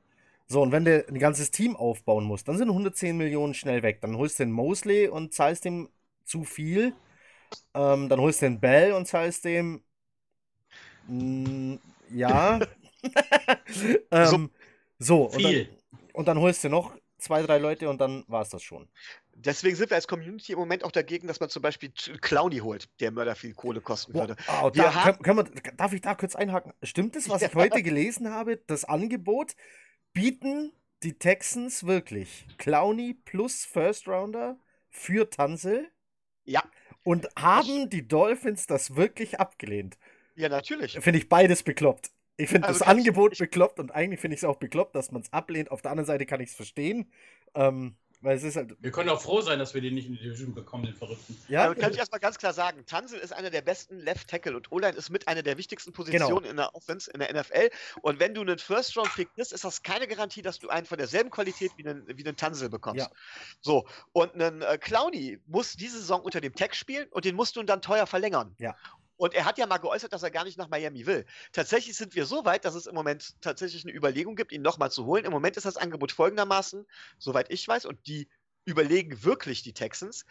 So, 0.47 0.61
und 0.61 0.71
wenn 0.71 0.85
du 0.85 1.05
ein 1.05 1.19
ganzes 1.19 1.51
Team 1.51 1.75
aufbauen 1.75 2.23
musst, 2.23 2.47
dann 2.47 2.57
sind 2.57 2.69
110 2.69 3.17
Millionen 3.17 3.53
schnell 3.53 3.83
weg. 3.83 3.99
Dann 3.99 4.15
holst 4.17 4.39
du 4.39 4.43
den 4.43 4.53
Mosley 4.53 5.09
und 5.09 5.33
zahlst 5.33 5.65
ihm 5.65 5.89
zu 6.23 6.45
viel. 6.45 6.93
Ähm, 7.73 8.07
dann 8.07 8.21
holst 8.21 8.41
du 8.41 8.45
den 8.45 8.61
Bell 8.61 8.93
und 8.93 9.07
zahlst 9.07 9.43
dem. 9.43 9.83
Mm, 11.09 11.75
ja. 12.11 12.59
ähm, 14.11 14.49
so, 14.99 15.23
und 15.23 15.43
dann, 15.43 15.67
und 16.13 16.27
dann, 16.27 16.39
holst 16.39 16.63
du 16.63 16.69
noch 16.69 16.95
zwei, 17.17 17.41
drei 17.41 17.57
Leute 17.57 17.89
und 17.89 17.99
dann 17.99 18.23
war 18.27 18.41
es 18.41 18.49
das 18.49 18.61
schon. 18.63 18.87
Deswegen 19.33 19.75
sind 19.75 19.89
wir 19.89 19.95
als 19.95 20.07
Community 20.07 20.51
im 20.51 20.59
Moment 20.59 20.83
auch 20.83 20.91
dagegen, 20.91 21.27
dass 21.27 21.39
man 21.39 21.49
zum 21.49 21.61
Beispiel 21.61 21.91
Clowny 22.21 22.57
holt, 22.57 22.89
der 22.99 23.11
Mörder 23.11 23.35
viel 23.35 23.53
Kohle 23.53 23.79
kosten 23.79 24.13
würde. 24.13 24.35
Wow, 24.47 24.71
da, 24.71 24.93
haben, 24.93 25.21
können, 25.21 25.45
können 25.45 25.63
wir, 25.63 25.71
darf 25.73 25.93
ich 25.93 26.01
da 26.01 26.15
kurz 26.15 26.35
einhaken? 26.35 26.73
Stimmt 26.83 27.15
es, 27.15 27.29
was 27.29 27.41
ich 27.41 27.55
heute 27.55 27.81
gelesen 27.81 28.29
habe? 28.29 28.57
Das 28.67 28.83
Angebot 28.83 29.55
bieten 30.11 30.73
die 31.03 31.17
Texans 31.17 31.85
wirklich 31.85 32.45
Clowny 32.57 33.13
plus 33.13 33.63
First 33.63 34.07
Rounder 34.07 34.57
für 34.89 35.29
Tansel? 35.29 35.89
Ja. 36.43 36.63
Und 37.03 37.27
haben 37.37 37.89
die 37.89 38.07
Dolphins 38.07 38.67
das 38.67 38.95
wirklich 38.95 39.39
abgelehnt? 39.39 39.97
Ja, 40.35 40.49
natürlich. 40.49 40.99
Finde 40.99 41.19
ich 41.19 41.29
beides 41.29 41.63
bekloppt. 41.63 42.11
Ich 42.39 42.49
finde 42.49 42.67
Also 42.67 42.79
das 42.79 42.87
Angebot 42.87 43.33
ich- 43.33 43.39
bekloppt 43.39 43.79
und 43.79 43.91
eigentlich 43.91 44.19
finde 44.19 44.35
ich 44.35 44.41
es 44.41 44.45
auch 44.45 44.55
bekloppt, 44.55 44.95
dass 44.95 45.11
man 45.11 45.21
es 45.21 45.31
ablehnt. 45.33 45.71
Auf 45.71 45.81
der 45.81 45.91
anderen 45.91 46.07
Seite 46.07 46.25
kann 46.25 46.39
ich 46.39 46.49
es 46.49 46.55
verstehen. 46.55 47.11
Ähm, 47.53 47.95
weil 48.21 48.35
es 48.35 48.43
ist 48.43 48.57
halt. 48.57 48.75
Wir 48.81 48.91
können 48.91 49.09
auch 49.09 49.21
froh 49.21 49.39
sein, 49.39 49.59
dass 49.59 49.73
wir 49.73 49.79
den 49.81 49.93
nicht 49.93 50.07
in 50.07 50.13
die 50.13 50.19
Division 50.19 50.53
bekommen, 50.53 50.85
den 50.85 50.93
Verrückten. 50.93 51.37
Ja, 51.47 51.63
Also 51.69 51.79
kann 51.79 51.91
ich 51.91 51.97
erstmal 51.97 52.19
ganz 52.19 52.37
klar 52.37 52.51
sagen, 52.51 52.85
Tansel 52.85 53.17
ist 53.17 53.31
einer 53.31 53.49
der 53.49 53.61
besten 53.61 53.97
Left 53.99 54.27
Tackle 54.27 54.57
und 54.57 54.71
O-Line 54.73 54.97
ist 54.97 55.09
mit 55.09 55.29
einer 55.29 55.41
der 55.41 55.57
wichtigsten 55.57 55.93
Positionen 55.93 56.45
in 56.45 56.57
der 56.57 56.75
Offense 56.75 57.09
in 57.11 57.21
der 57.21 57.29
NFL. 57.33 57.69
Und 58.01 58.19
wenn 58.19 58.33
du 58.33 58.41
einen 58.41 58.59
First-Round-Pick 58.59 59.35
bist, 59.35 59.53
ist 59.53 59.63
das 59.63 59.83
keine 59.83 60.05
Garantie, 60.05 60.41
dass 60.41 60.59
du 60.59 60.67
einen 60.67 60.85
von 60.85 60.97
derselben 60.97 61.29
Qualität 61.29 61.71
wie 61.77 61.87
einen, 61.87 62.05
wie 62.07 62.25
einen 62.25 62.35
Tansel 62.35 62.67
bekommst. 62.69 63.05
Ja. 63.05 63.11
So, 63.61 63.87
und 64.11 64.33
einen 64.33 64.63
äh, 64.63 64.77
Clowny 64.77 65.39
muss 65.47 65.77
diese 65.77 65.97
Saison 65.99 66.21
unter 66.21 66.41
dem 66.41 66.53
Tag 66.53 66.75
spielen 66.75 67.07
und 67.11 67.23
den 67.23 67.35
musst 67.35 67.55
du 67.55 67.63
dann 67.63 67.81
teuer 67.81 68.05
verlängern. 68.05 68.53
Ja. 68.59 68.75
Und 69.19 69.33
er 69.33 69.43
hat 69.43 69.57
ja 69.57 69.67
mal 69.67 69.79
geäußert, 69.79 70.13
dass 70.13 70.23
er 70.23 70.31
gar 70.31 70.45
nicht 70.45 70.57
nach 70.57 70.69
Miami 70.69 71.05
will. 71.05 71.25
Tatsächlich 71.51 71.97
sind 71.97 72.15
wir 72.15 72.25
so 72.25 72.45
weit, 72.45 72.63
dass 72.63 72.73
es 72.73 72.87
im 72.87 72.95
Moment 72.95 73.35
tatsächlich 73.41 73.83
eine 73.83 73.93
Überlegung 73.93 74.37
gibt, 74.37 74.53
ihn 74.53 74.61
nochmal 74.61 74.91
zu 74.91 75.05
holen. 75.05 75.25
Im 75.25 75.31
Moment 75.33 75.57
ist 75.57 75.65
das 75.65 75.75
Angebot 75.75 76.13
folgendermaßen, 76.13 76.87
soweit 77.17 77.51
ich 77.51 77.67
weiß, 77.67 77.83
und 77.83 78.07
die 78.07 78.29
überlegen 78.63 79.21
wirklich 79.25 79.61
die 79.61 79.73
Texans. 79.73 80.25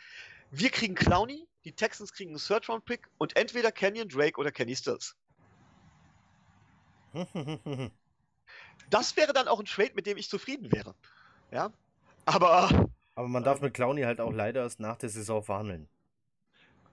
Wir 0.51 0.71
kriegen 0.71 0.95
Clowney, 0.95 1.47
die 1.67 1.73
Texans 1.75 2.15
kriegen 2.15 2.31
einen 2.31 2.39
Third-Round-Pick 2.39 3.11
und 3.19 3.37
entweder 3.37 3.73
Kenyon 3.73 4.09
Drake 4.09 4.41
oder 4.41 4.51
Kenny 4.51 4.75
Stills. 4.75 5.15
Das 8.91 9.19
wäre 9.19 9.35
dann 9.35 9.49
auch 9.49 9.61
ein 9.61 9.67
Trade, 9.67 9.93
mit 9.97 10.07
dem 10.07 10.17
ich 10.17 10.31
zufrieden 10.31 10.73
wäre. 10.73 10.95
Ja. 11.51 11.71
Aber 12.25 12.89
Aber 13.15 13.29
man 13.29 13.45
darf 13.45 13.61
mit 13.61 13.75
Clowny 13.75 14.03
halt 14.03 14.19
auch 14.19 14.33
leider 14.33 14.63
erst 14.63 14.81
nach 14.81 14.97
der 14.97 15.11
Saison 15.11 15.43
verhandeln. 15.43 15.91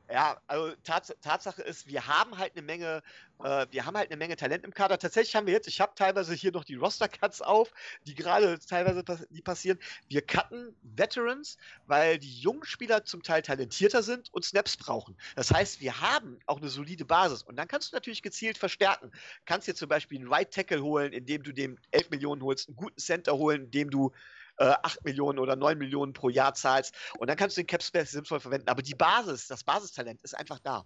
Ja, 0.09 0.39
also 0.45 0.75
Tats 0.83 1.13
Tatsache 1.21 1.63
ist, 1.63 1.87
wir 1.87 2.05
haben 2.05 2.37
halt 2.37 2.51
eine 2.55 2.61
Menge, 2.61 3.01
äh, 3.43 3.65
wir 3.71 3.85
haben 3.85 3.97
halt 3.97 4.11
eine 4.11 4.17
Menge 4.17 4.35
Talent 4.35 4.63
im 4.63 4.73
Kader. 4.73 4.99
Tatsächlich 4.99 5.35
haben 5.35 5.47
wir 5.47 5.53
jetzt, 5.53 5.67
ich 5.67 5.81
habe 5.81 5.93
teilweise 5.95 6.33
hier 6.35 6.51
noch 6.51 6.63
die 6.63 6.75
Roster-Cuts 6.75 7.41
auf, 7.41 7.71
die 8.05 8.13
gerade 8.13 8.59
teilweise 8.59 9.03
pass 9.03 9.25
die 9.31 9.41
passieren. 9.41 9.79
Wir 10.07 10.21
cutten 10.21 10.75
Veterans, 10.83 11.57
weil 11.87 12.19
die 12.19 12.39
jungen 12.39 12.65
Spieler 12.65 13.03
zum 13.03 13.23
Teil 13.23 13.41
talentierter 13.41 14.03
sind 14.03 14.31
und 14.31 14.45
Snaps 14.45 14.77
brauchen. 14.77 15.17
Das 15.35 15.51
heißt, 15.51 15.81
wir 15.81 15.99
haben 15.99 16.39
auch 16.45 16.57
eine 16.57 16.69
solide 16.69 17.05
Basis 17.05 17.41
und 17.41 17.55
dann 17.55 17.67
kannst 17.67 17.91
du 17.91 17.95
natürlich 17.95 18.21
gezielt 18.21 18.59
verstärken. 18.59 19.11
Kannst 19.45 19.67
dir 19.67 19.75
zum 19.75 19.89
Beispiel 19.89 20.19
einen 20.19 20.31
Right 20.31 20.51
Tackle 20.51 20.83
holen, 20.83 21.13
indem 21.13 21.41
du 21.41 21.51
dem 21.51 21.79
11 21.91 22.11
Millionen 22.11 22.43
holst, 22.43 22.67
einen 22.67 22.75
guten 22.75 22.99
Center 22.99 23.37
holen, 23.37 23.63
indem 23.65 23.89
du 23.89 24.11
äh, 24.57 24.73
8 24.83 25.03
Millionen 25.05 25.39
oder 25.39 25.55
9 25.55 25.77
Millionen 25.77 26.13
pro 26.13 26.29
Jahr 26.29 26.53
zahlst. 26.53 26.95
Und 27.17 27.29
dann 27.29 27.37
kannst 27.37 27.57
du 27.57 27.61
den 27.61 27.67
Cap 27.67 27.83
Space 27.83 28.11
sinnvoll 28.11 28.39
verwenden. 28.39 28.69
Aber 28.69 28.81
die 28.81 28.95
Basis, 28.95 29.47
das 29.47 29.63
Basistalent 29.63 30.21
ist 30.23 30.37
einfach 30.37 30.59
da. 30.59 30.85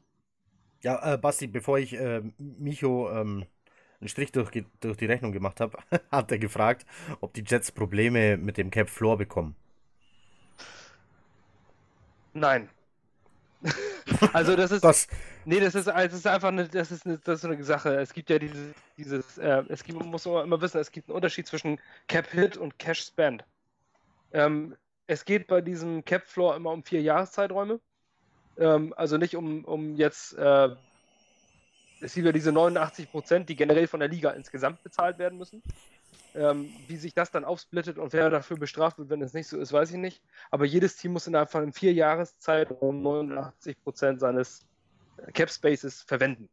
Ja, 0.82 1.14
äh, 1.14 1.18
Basti, 1.18 1.48
bevor 1.48 1.78
ich 1.78 1.94
äh, 1.94 2.22
Micho 2.38 3.12
ähm, 3.12 3.46
einen 4.00 4.08
Strich 4.08 4.32
durch, 4.32 4.50
durch 4.80 4.98
die 4.98 5.06
Rechnung 5.06 5.32
gemacht 5.32 5.60
habe, 5.60 5.78
hat 6.12 6.32
er 6.32 6.40
gefragt, 6.40 6.86
ob 7.20 7.34
die 7.34 7.44
Jets 7.46 7.72
Probleme 7.72 8.38
mit 8.38 8.58
dem 8.58 8.72
Cap 8.72 8.90
Floor 8.90 9.18
bekommen. 9.18 9.56
Nein. 12.34 12.70
also 14.34 14.56
das 14.56 14.72
ist. 14.72 14.84
Das, 14.84 15.08
Nee, 15.46 15.60
das 15.60 15.74
ist, 15.74 15.88
das 15.88 16.14
ist 16.14 16.28
einfach 16.28 16.50
eine, 16.50 16.68
das 16.68 16.91
ist 16.91 17.06
eine, 17.06 17.18
das 17.18 17.40
ist 17.40 17.46
eine 17.46 17.64
Sache. 17.64 17.96
Es 17.96 18.14
gibt 18.14 18.30
ja 18.30 18.38
dieses, 18.38 18.76
dieses 18.98 19.38
äh, 19.38 19.64
es 19.70 19.84
gibt, 19.84 19.98
man 19.98 20.10
muss 20.10 20.26
immer 20.26 20.44
immer 20.44 20.62
wissen, 20.62 20.80
es 20.80 20.91
gibt 20.91 21.10
einen 21.10 21.16
Unterschied 21.16 21.48
zwischen 21.48 21.80
Cap 22.08 22.28
Hit 22.28 22.56
und 22.58 22.78
Cash 22.78 23.06
Spend. 23.06 23.44
Ähm, 24.34 24.76
es 25.07 25.26
geht 25.26 25.47
bei 25.47 25.61
diesem 25.61 26.06
Cap 26.06 26.27
Floor 26.27 26.56
immer 26.56 26.72
um 26.72 26.84
vier 26.84 27.01
Jahreszeiträume. 27.01 27.80
Ähm, 28.57 28.93
also 28.95 29.18
nicht 29.18 29.35
um, 29.35 29.65
um 29.65 29.95
jetzt, 29.95 30.38
äh, 30.38 30.69
es 32.01 32.14
gibt 32.14 32.26
ja 32.26 32.31
diese 32.31 32.51
89 32.51 33.11
Prozent, 33.11 33.49
die 33.49 33.56
generell 33.56 33.88
von 33.88 33.99
der 33.99 34.10
Liga 34.10 34.31
insgesamt 34.31 34.84
bezahlt 34.84 35.18
werden 35.18 35.38
müssen. 35.38 35.64
Ähm, 36.35 36.69
wie 36.88 36.97
sich 36.97 37.15
das 37.15 37.31
dann 37.31 37.43
aufsplittet 37.43 37.97
und 37.97 38.14
wer 38.14 38.30
dafür 38.30 38.57
bestraft 38.57 38.99
wird, 38.99 39.10
wenn 39.10 39.22
es 39.22 39.34
nicht 39.34 39.47
so 39.47 39.57
ist, 39.57 39.73
weiß 39.73 39.89
ich 39.91 39.97
nicht. 39.97 40.22
Aber 40.51 40.65
jedes 40.65 40.95
Team 40.95 41.14
muss 41.14 41.26
innerhalb 41.26 41.49
von 41.49 41.64
einem 41.64 41.73
vier 41.73 41.91
Jahreszeitraum 41.93 43.01
89 43.01 43.81
Prozent 43.84 44.19
seines 44.19 44.65
Cap 45.34 45.49
Spaces 45.49 46.03
verwenden. 46.03 46.49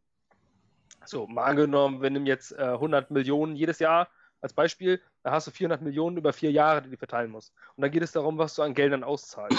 So, 1.04 1.26
mal 1.26 1.44
angenommen, 1.44 2.00
wir 2.02 2.10
nehmen 2.10 2.26
jetzt 2.26 2.52
äh, 2.52 2.62
100 2.62 3.10
Millionen 3.10 3.54
jedes 3.54 3.78
Jahr 3.78 4.08
als 4.46 4.54
Beispiel, 4.54 5.02
da 5.22 5.32
hast 5.32 5.46
du 5.46 5.50
400 5.50 5.82
Millionen 5.82 6.16
über 6.16 6.32
vier 6.32 6.50
Jahre, 6.52 6.82
die 6.82 6.90
du 6.90 6.96
verteilen 6.96 7.30
musst. 7.30 7.52
Und 7.74 7.82
dann 7.82 7.90
geht 7.90 8.02
es 8.02 8.12
darum, 8.12 8.38
was 8.38 8.54
du 8.54 8.62
an 8.62 8.74
Geldern 8.74 9.04
auszahlst. 9.04 9.58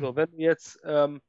so, 0.00 0.16
wenn 0.16 0.30
du 0.30 0.38
jetzt 0.38 0.80
ähm, 0.84 1.20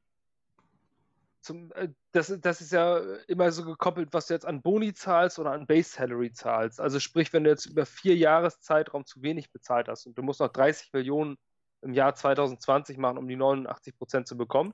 zum, 1.42 1.72
äh, 1.74 1.90
das, 2.12 2.34
das 2.40 2.62
ist 2.62 2.72
ja 2.72 3.00
immer 3.28 3.52
so 3.52 3.66
gekoppelt, 3.66 4.10
was 4.14 4.28
du 4.28 4.34
jetzt 4.34 4.46
an 4.46 4.62
Boni 4.62 4.94
zahlst 4.94 5.40
oder 5.40 5.52
an 5.52 5.66
Base 5.66 5.90
Salary 5.90 6.32
zahlst. 6.32 6.80
Also 6.80 7.00
sprich, 7.00 7.34
wenn 7.34 7.44
du 7.44 7.50
jetzt 7.50 7.66
über 7.66 7.86
vier 7.86 8.16
Jahreszeitraum 8.16 9.06
zu 9.06 9.22
wenig 9.22 9.52
bezahlt 9.52 9.88
hast 9.88 10.06
und 10.06 10.18
du 10.18 10.22
musst 10.22 10.40
noch 10.40 10.52
30 10.52 10.94
Millionen 10.94 11.38
im 11.82 11.94
Jahr 11.94 12.16
2020 12.16 12.98
machen, 12.98 13.18
um 13.18 13.28
die 13.28 13.36
89 13.36 13.98
Prozent 13.98 14.28
zu 14.28 14.38
bekommen, 14.38 14.74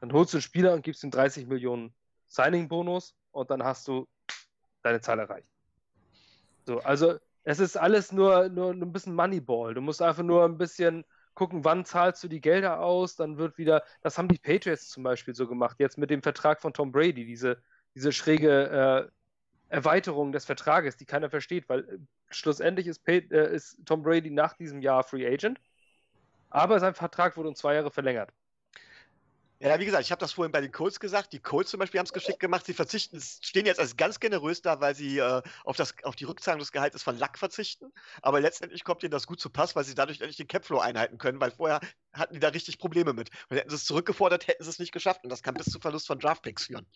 dann 0.00 0.12
holst 0.12 0.32
du 0.32 0.36
einen 0.36 0.42
Spieler 0.42 0.74
und 0.74 0.82
gibst 0.82 1.02
ihm 1.02 1.10
30 1.10 1.48
Millionen 1.48 1.92
Signing-Bonus 2.28 3.16
und 3.32 3.50
dann 3.50 3.64
hast 3.64 3.88
du 3.88 4.06
deine 4.82 5.00
Zahl 5.00 5.18
erreicht. 5.18 5.48
So, 6.66 6.80
also 6.80 7.18
es 7.48 7.60
ist 7.60 7.78
alles 7.78 8.12
nur, 8.12 8.50
nur 8.50 8.72
ein 8.72 8.92
bisschen 8.92 9.14
Moneyball. 9.14 9.72
Du 9.72 9.80
musst 9.80 10.02
einfach 10.02 10.22
nur 10.22 10.44
ein 10.44 10.58
bisschen 10.58 11.06
gucken, 11.34 11.64
wann 11.64 11.86
zahlst 11.86 12.22
du 12.22 12.28
die 12.28 12.42
Gelder 12.42 12.80
aus, 12.80 13.16
dann 13.16 13.38
wird 13.38 13.56
wieder, 13.56 13.84
das 14.02 14.18
haben 14.18 14.28
die 14.28 14.38
Patriots 14.38 14.88
zum 14.90 15.02
Beispiel 15.02 15.34
so 15.34 15.48
gemacht, 15.48 15.76
jetzt 15.78 15.96
mit 15.96 16.10
dem 16.10 16.22
Vertrag 16.22 16.60
von 16.60 16.74
Tom 16.74 16.92
Brady, 16.92 17.24
diese, 17.24 17.62
diese 17.94 18.12
schräge 18.12 19.08
äh, 19.70 19.74
Erweiterung 19.74 20.30
des 20.32 20.44
Vertrages, 20.44 20.98
die 20.98 21.06
keiner 21.06 21.30
versteht, 21.30 21.70
weil 21.70 21.88
äh, 21.88 21.98
schlussendlich 22.28 22.86
ist, 22.86 23.08
äh, 23.08 23.54
ist 23.54 23.78
Tom 23.86 24.02
Brady 24.02 24.30
nach 24.30 24.52
diesem 24.52 24.82
Jahr 24.82 25.02
Free 25.02 25.26
Agent, 25.26 25.58
aber 26.50 26.80
sein 26.80 26.94
Vertrag 26.94 27.38
wurde 27.38 27.48
um 27.48 27.54
zwei 27.54 27.76
Jahre 27.76 27.90
verlängert. 27.90 28.30
Ja, 29.60 29.80
wie 29.80 29.84
gesagt, 29.86 30.04
ich 30.04 30.12
habe 30.12 30.20
das 30.20 30.32
vorhin 30.32 30.52
bei 30.52 30.60
den 30.60 30.70
Colts 30.70 31.00
gesagt. 31.00 31.32
Die 31.32 31.40
Colts 31.40 31.70
zum 31.70 31.80
Beispiel 31.80 31.98
haben 31.98 32.06
es 32.06 32.12
geschickt 32.12 32.38
gemacht. 32.38 32.64
Sie 32.64 32.74
verzichten, 32.74 33.20
stehen 33.20 33.66
jetzt 33.66 33.80
als 33.80 33.96
ganz 33.96 34.20
generös 34.20 34.62
da, 34.62 34.80
weil 34.80 34.94
sie 34.94 35.18
äh, 35.18 35.42
auf, 35.64 35.76
das, 35.76 35.94
auf 36.04 36.14
die 36.14 36.24
Rückzahlung 36.24 36.60
des 36.60 36.70
Gehaltes 36.70 37.02
von 37.02 37.16
Lack 37.16 37.36
verzichten. 37.38 37.92
Aber 38.22 38.40
letztendlich 38.40 38.84
kommt 38.84 39.02
ihnen 39.02 39.10
das 39.10 39.26
gut 39.26 39.40
zu 39.40 39.50
Pass, 39.50 39.74
weil 39.74 39.82
sie 39.82 39.96
dadurch 39.96 40.20
endlich 40.20 40.36
den 40.36 40.46
Capflow 40.46 40.78
einhalten 40.78 41.18
können, 41.18 41.40
weil 41.40 41.50
vorher 41.50 41.80
hatten 42.12 42.34
die 42.34 42.40
da 42.40 42.48
richtig 42.48 42.78
Probleme 42.78 43.12
mit. 43.12 43.30
Und 43.50 43.56
hätten 43.56 43.70
sie 43.70 43.76
es 43.76 43.84
zurückgefordert, 43.84 44.46
hätten 44.46 44.62
sie 44.62 44.70
es 44.70 44.78
nicht 44.78 44.92
geschafft. 44.92 45.24
Und 45.24 45.30
das 45.30 45.42
kann 45.42 45.56
bis 45.56 45.66
zu 45.66 45.80
Verlust 45.80 46.06
von 46.06 46.20
Draftpicks 46.20 46.66
führen. 46.66 46.86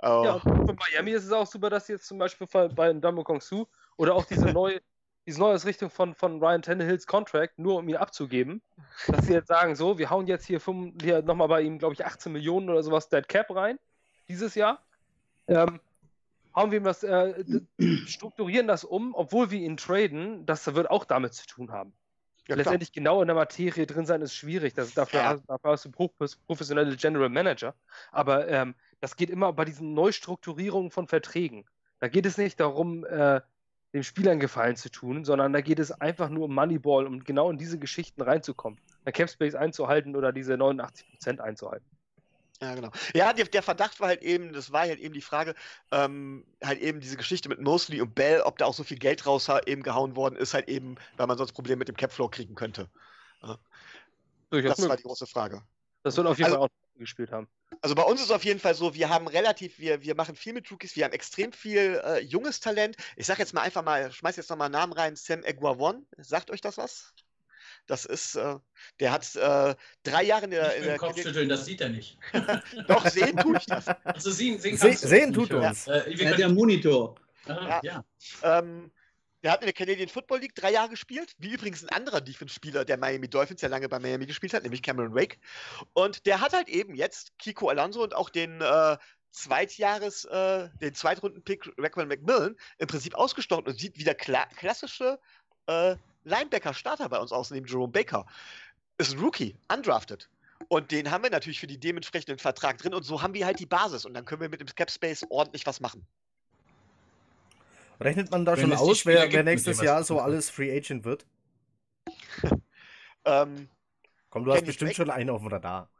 Äh, 0.00 0.06
Ja, 0.06 0.38
für 0.40 0.74
Miami 0.74 1.12
ist 1.12 1.24
es 1.24 1.32
auch 1.32 1.46
super, 1.46 1.70
dass 1.70 1.86
sie 1.86 1.92
jetzt 1.92 2.06
zum 2.06 2.18
Beispiel 2.18 2.46
bei 2.46 2.92
Damo 2.94 3.22
Kong 3.22 3.40
Su 3.40 3.66
oder 3.96 4.14
auch 4.14 4.24
diese 4.24 4.46
neue, 4.52 4.80
diese 5.28 5.40
neue 5.40 5.54
Ausrichtung 5.54 5.90
von, 5.90 6.14
von 6.14 6.42
Ryan 6.42 6.62
Tannehills 6.62 7.06
Contract, 7.06 7.58
nur 7.58 7.76
um 7.76 7.88
ihn 7.88 7.96
abzugeben, 7.96 8.62
dass 9.08 9.26
sie 9.26 9.34
jetzt 9.34 9.48
sagen, 9.48 9.76
so, 9.76 9.98
wir 9.98 10.08
hauen 10.08 10.26
jetzt 10.26 10.46
hier, 10.46 10.58
fünf- 10.58 10.94
hier 11.02 11.20
nochmal 11.20 11.48
bei 11.48 11.60
ihm, 11.60 11.78
glaube 11.78 11.92
ich, 11.92 12.06
18 12.06 12.32
Millionen 12.32 12.70
oder 12.70 12.82
sowas 12.82 13.10
Dead 13.10 13.28
Cap 13.28 13.54
rein, 13.54 13.78
dieses 14.28 14.54
Jahr. 14.54 14.82
Ähm, 15.46 15.80
hauen 16.56 16.70
wir 16.70 16.78
ihm 16.78 16.84
das, 16.84 17.02
äh, 17.04 17.44
strukturieren 18.06 18.66
das 18.66 18.84
um, 18.84 19.14
obwohl 19.14 19.50
wir 19.50 19.60
ihn 19.60 19.76
traden, 19.76 20.46
das 20.46 20.74
wird 20.74 20.90
auch 20.90 21.04
damit 21.04 21.34
zu 21.34 21.46
tun 21.46 21.72
haben. 21.72 21.92
ja, 22.38 22.54
klar. 22.54 22.56
Letztendlich 22.56 22.92
genau 22.92 23.20
in 23.20 23.28
der 23.28 23.36
Materie 23.36 23.86
drin 23.86 24.06
sein 24.06 24.22
ist 24.22 24.34
schwierig. 24.34 24.72
Das, 24.72 24.94
dafür, 24.94 25.20
Ja. 25.20 25.28
hast, 25.28 25.42
dafür 25.46 25.72
hast 25.72 25.84
du 25.84 25.90
pro- 25.90 26.10
professionelle 26.46 26.96
General 26.96 27.28
Manager. 27.28 27.74
Aber 28.12 28.48
ähm, 28.48 28.74
das 29.00 29.14
geht 29.16 29.28
immer 29.28 29.52
bei 29.52 29.66
diesen 29.66 29.92
Neustrukturierungen 29.92 30.90
von 30.90 31.06
Verträgen. 31.06 31.66
Da 32.00 32.08
geht 32.08 32.24
es 32.24 32.38
nicht 32.38 32.58
darum, 32.60 33.04
äh, 33.04 33.42
dem 33.92 34.02
Spieler 34.02 34.32
einen 34.32 34.40
Gefallen 34.40 34.76
zu 34.76 34.90
tun, 34.90 35.24
sondern 35.24 35.52
da 35.52 35.60
geht 35.60 35.78
es 35.78 35.90
einfach 35.90 36.28
nur 36.28 36.44
um 36.44 36.54
Moneyball, 36.54 37.06
um 37.06 37.24
genau 37.24 37.50
in 37.50 37.58
diese 37.58 37.78
Geschichten 37.78 38.20
reinzukommen. 38.22 38.78
Der 39.06 39.12
Capspace 39.12 39.54
einzuhalten 39.54 40.14
oder 40.14 40.32
diese 40.32 40.54
89% 40.54 41.38
einzuhalten. 41.40 41.86
Ja, 42.60 42.74
genau. 42.74 42.90
Ja, 43.14 43.32
der, 43.32 43.46
der 43.46 43.62
Verdacht 43.62 44.00
war 44.00 44.08
halt 44.08 44.22
eben, 44.22 44.52
das 44.52 44.72
war 44.72 44.80
halt 44.80 44.98
eben 44.98 45.14
die 45.14 45.20
Frage, 45.20 45.54
ähm, 45.92 46.44
halt 46.62 46.80
eben 46.80 47.00
diese 47.00 47.16
Geschichte 47.16 47.48
mit 47.48 47.60
Mosley 47.60 48.00
und 48.00 48.14
Bell, 48.14 48.40
ob 48.40 48.58
da 48.58 48.66
auch 48.66 48.74
so 48.74 48.82
viel 48.82 48.98
Geld 48.98 49.26
raus 49.26 49.48
eben 49.66 49.82
gehauen 49.82 50.16
worden 50.16 50.36
ist, 50.36 50.54
halt 50.54 50.68
eben, 50.68 50.96
weil 51.16 51.28
man 51.28 51.38
sonst 51.38 51.52
Probleme 51.52 51.78
mit 51.78 51.88
dem 51.88 51.96
Capflow 51.96 52.28
kriegen 52.28 52.56
könnte. 52.56 52.90
Durchaus 54.50 54.76
Das 54.76 54.88
war 54.88 54.96
die 54.96 55.02
große 55.04 55.26
Frage. 55.26 55.62
Das 56.02 56.16
wird 56.16 56.26
auf 56.26 56.36
jeden 56.38 56.46
Also- 56.46 56.58
Fall 56.58 56.66
auch 56.66 56.98
gespielt 56.98 57.30
haben. 57.30 57.48
Also 57.80 57.94
bei 57.94 58.02
uns 58.02 58.20
ist 58.20 58.26
es 58.26 58.32
auf 58.32 58.44
jeden 58.44 58.60
Fall 58.60 58.74
so, 58.74 58.94
wir 58.94 59.08
haben 59.08 59.28
relativ, 59.28 59.78
wir, 59.78 60.02
wir 60.02 60.14
machen 60.14 60.34
viel 60.34 60.52
mit 60.52 60.70
Rookies, 60.70 60.96
wir 60.96 61.04
haben 61.04 61.12
extrem 61.12 61.52
viel 61.52 62.00
äh, 62.04 62.18
junges 62.20 62.60
Talent. 62.60 62.96
Ich 63.16 63.26
sag 63.26 63.38
jetzt 63.38 63.54
mal 63.54 63.60
einfach 63.62 63.84
mal, 63.84 64.10
schmeiß 64.10 64.36
jetzt 64.36 64.50
nochmal 64.50 64.66
einen 64.66 64.72
Namen 64.72 64.92
rein, 64.92 65.16
Sam 65.16 65.44
Eguavon. 65.44 66.06
Sagt 66.16 66.50
euch 66.50 66.60
das 66.60 66.78
was? 66.78 67.12
Das 67.86 68.04
ist, 68.04 68.34
äh, 68.34 68.56
der 69.00 69.12
hat 69.12 69.34
äh, 69.36 69.74
drei 70.02 70.22
Jahre 70.24 70.44
in 70.44 70.50
der, 70.50 70.70
Ich 70.72 70.76
in 70.78 70.82
der 70.84 70.94
den 70.94 70.98
Kopf 70.98 71.20
schütteln, 71.20 71.48
das 71.48 71.64
sieht 71.64 71.80
er 71.80 71.88
nicht. 71.88 72.18
Doch, 72.88 73.06
sehen 73.08 73.36
tue 73.36 73.56
ich 73.56 73.66
das. 73.66 73.86
Also 74.04 74.30
sehen, 74.30 74.58
sehen, 74.58 74.76
Se 74.76 74.88
kannst 74.88 75.04
du 75.04 75.08
sehen 75.08 75.32
tut 75.32 75.52
uns. 75.52 75.86
Äh, 75.86 76.14
Er 76.18 76.30
hat 76.30 76.38
ja 76.38 76.46
einen 76.46 76.54
Monitor. 76.54 77.14
ah, 77.46 77.80
Ja. 77.82 78.02
ja. 78.42 78.58
Ähm, 78.58 78.90
Der 79.42 79.52
hat 79.52 79.60
in 79.60 79.66
der 79.66 79.72
Canadian 79.72 80.08
Football 80.08 80.40
League 80.40 80.54
drei 80.54 80.72
Jahre 80.72 80.90
gespielt, 80.90 81.34
wie 81.38 81.52
übrigens 81.52 81.84
ein 81.84 81.90
anderer 81.90 82.20
Defense-Spieler 82.20 82.84
der 82.84 82.98
Miami 82.98 83.28
Dolphins, 83.28 83.60
der 83.60 83.68
lange 83.68 83.88
bei 83.88 84.00
Miami 84.00 84.26
gespielt 84.26 84.52
hat, 84.52 84.64
nämlich 84.64 84.82
Cameron 84.82 85.14
Wake. 85.14 85.38
Und 85.92 86.26
der 86.26 86.40
hat 86.40 86.52
halt 86.52 86.68
eben 86.68 86.94
jetzt 86.94 87.38
Kiko 87.38 87.68
Alonso 87.68 88.02
und 88.02 88.14
auch 88.14 88.30
den 88.30 88.60
äh, 88.60 88.96
Zweitjahres, 89.30 90.24
äh, 90.24 90.68
den 90.80 90.94
Zweitrunden-Pick 90.94 91.70
Raquel 91.78 92.06
McMillan 92.06 92.56
im 92.78 92.86
Prinzip 92.88 93.14
ausgestochen 93.14 93.66
und 93.66 93.78
sieht 93.78 93.96
wieder 93.96 94.14
kla 94.14 94.46
klassische 94.56 95.20
äh, 95.66 95.94
Linebacker-Starter 96.24 97.08
bei 97.08 97.18
uns 97.18 97.30
aus, 97.30 97.50
neben 97.50 97.66
Jerome 97.66 97.92
Baker. 97.92 98.26
Ist 98.98 99.12
ein 99.12 99.20
Rookie, 99.20 99.56
undrafted. 99.72 100.28
Und 100.66 100.90
den 100.90 101.12
haben 101.12 101.22
wir 101.22 101.30
natürlich 101.30 101.60
für 101.60 101.68
die 101.68 101.78
dementsprechenden 101.78 102.38
Vertrag 102.38 102.78
drin 102.78 102.92
und 102.92 103.04
so 103.04 103.22
haben 103.22 103.34
wir 103.34 103.46
halt 103.46 103.60
die 103.60 103.66
Basis 103.66 104.04
und 104.04 104.14
dann 104.14 104.24
können 104.24 104.40
wir 104.40 104.48
mit 104.48 104.60
dem 104.60 104.66
Cap 104.66 104.90
Space 104.90 105.24
ordentlich 105.30 105.64
was 105.66 105.80
machen. 105.80 106.04
Rechnet 108.00 108.30
man 108.30 108.44
da 108.44 108.56
Wenn 108.56 108.70
schon 108.70 108.72
aus, 108.72 109.06
wer, 109.06 109.30
wer 109.32 109.42
nächstes 109.42 109.80
Jahr 109.80 110.04
so 110.04 110.20
alles 110.20 110.50
Free 110.50 110.74
Agent 110.76 111.04
wird? 111.04 111.26
ähm, 113.24 113.68
Komm, 114.30 114.44
du 114.44 114.52
hast 114.52 114.64
bestimmt 114.64 114.90
Drake? 114.90 114.96
schon 114.96 115.10
einen 115.10 115.30
auf 115.30 115.40
dem 115.40 115.48
Radar. 115.48 115.90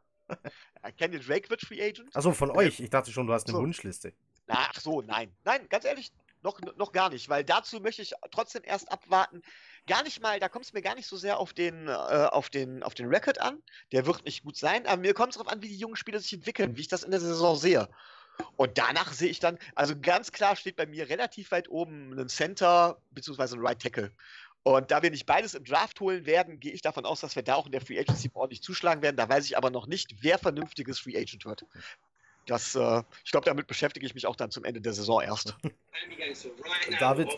Kenny 0.97 1.19
Drake 1.19 1.49
wird 1.49 1.61
Free 1.61 1.81
Agent. 1.81 2.15
Achso, 2.15 2.31
von 2.31 2.51
euch. 2.51 2.79
Ich 2.79 2.89
dachte 2.89 3.11
schon, 3.11 3.27
du 3.27 3.33
hast 3.33 3.47
eine 3.47 3.57
so. 3.57 3.61
Wunschliste. 3.61 4.13
Ach 4.47 4.79
so, 4.79 5.01
nein. 5.01 5.35
Nein, 5.43 5.67
ganz 5.69 5.85
ehrlich, 5.85 6.11
noch, 6.41 6.59
noch 6.77 6.91
gar 6.91 7.09
nicht, 7.09 7.29
weil 7.29 7.43
dazu 7.43 7.79
möchte 7.79 8.01
ich 8.01 8.13
trotzdem 8.31 8.63
erst 8.63 8.91
abwarten. 8.91 9.41
Gar 9.87 10.03
nicht 10.03 10.21
mal, 10.21 10.39
da 10.39 10.49
kommt 10.49 10.65
es 10.65 10.73
mir 10.73 10.81
gar 10.81 10.95
nicht 10.95 11.07
so 11.07 11.17
sehr 11.17 11.39
auf 11.39 11.53
den, 11.53 11.87
äh, 11.87 11.91
auf, 11.91 12.49
den, 12.49 12.83
auf 12.83 12.93
den 12.93 13.07
Record 13.07 13.41
an. 13.41 13.61
Der 13.91 14.05
wird 14.05 14.23
nicht 14.25 14.43
gut 14.43 14.55
sein, 14.55 14.85
aber 14.85 15.01
mir 15.01 15.13
kommt 15.13 15.31
es 15.31 15.37
darauf 15.37 15.51
an, 15.51 15.61
wie 15.61 15.67
die 15.67 15.77
jungen 15.77 15.95
Spieler 15.95 16.19
sich 16.19 16.33
entwickeln, 16.33 16.77
wie 16.77 16.81
ich 16.81 16.87
das 16.87 17.03
in 17.03 17.11
der 17.11 17.19
Saison 17.19 17.55
sehe. 17.55 17.89
Und 18.55 18.77
danach 18.77 19.13
sehe 19.13 19.29
ich 19.29 19.39
dann, 19.39 19.57
also 19.75 19.95
ganz 19.99 20.31
klar 20.31 20.55
steht 20.55 20.75
bei 20.75 20.85
mir 20.85 21.09
relativ 21.09 21.51
weit 21.51 21.69
oben 21.69 22.17
ein 22.19 22.29
Center 22.29 23.01
bzw. 23.11 23.55
ein 23.55 23.65
Right 23.65 23.81
Tackle. 23.81 24.11
Und 24.63 24.91
da 24.91 25.01
wir 25.01 25.09
nicht 25.09 25.25
beides 25.25 25.53
im 25.53 25.63
Draft 25.63 25.99
holen 25.99 26.25
werden, 26.25 26.59
gehe 26.59 26.73
ich 26.73 26.81
davon 26.81 27.05
aus, 27.05 27.21
dass 27.21 27.35
wir 27.35 27.43
da 27.43 27.55
auch 27.55 27.65
in 27.65 27.71
der 27.71 27.81
Free 27.81 27.97
Agency 27.97 28.29
ordentlich 28.33 28.61
zuschlagen 28.61 29.01
werden. 29.01 29.15
Da 29.15 29.29
weiß 29.29 29.45
ich 29.45 29.57
aber 29.57 29.69
noch 29.69 29.87
nicht, 29.87 30.15
wer 30.21 30.37
vernünftiges 30.37 30.99
Free 30.99 31.17
Agent 31.17 31.45
wird. 31.45 31.65
Das, 32.45 32.75
äh, 32.75 33.03
ich 33.23 33.31
glaube, 33.31 33.45
damit 33.45 33.67
beschäftige 33.67 34.05
ich 34.05 34.13
mich 34.13 34.25
auch 34.25 34.35
dann 34.35 34.51
zum 34.51 34.65
Ende 34.65 34.81
der 34.81 34.93
Saison 34.93 35.21
erst. 35.21 35.55
David? 36.99 37.29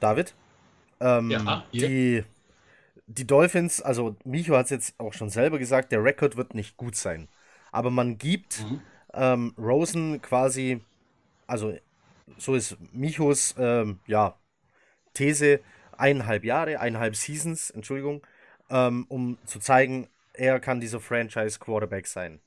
David? 0.00 0.34
Ähm, 1.00 1.30
ja, 1.30 1.64
die, 1.72 2.24
die 3.06 3.26
Dolphins, 3.26 3.80
also 3.80 4.16
Micho 4.24 4.56
hat 4.56 4.66
es 4.66 4.70
jetzt 4.70 5.00
auch 5.00 5.14
schon 5.14 5.30
selber 5.30 5.58
gesagt, 5.58 5.92
der 5.92 6.04
Rekord 6.04 6.36
wird 6.36 6.54
nicht 6.54 6.76
gut 6.76 6.96
sein. 6.96 7.28
Aber 7.70 7.90
man 7.90 8.18
gibt 8.18 8.60
mhm 8.60 8.82
ähm, 9.14 9.54
Rosen 9.58 10.20
quasi, 10.22 10.80
also 11.46 11.76
so 12.38 12.54
ist 12.54 12.76
Michos 12.92 13.54
ähm, 13.58 14.00
ja, 14.06 14.38
These, 15.14 15.60
eineinhalb 15.96 16.44
Jahre, 16.44 16.80
eineinhalb 16.80 17.16
Seasons, 17.16 17.70
Entschuldigung, 17.70 18.26
ähm, 18.70 19.06
um 19.08 19.38
zu 19.44 19.58
zeigen, 19.58 20.08
er 20.32 20.60
kann 20.60 20.80
dieser 20.80 21.00
Franchise-Quarterback 21.00 22.06
sein. 22.06 22.40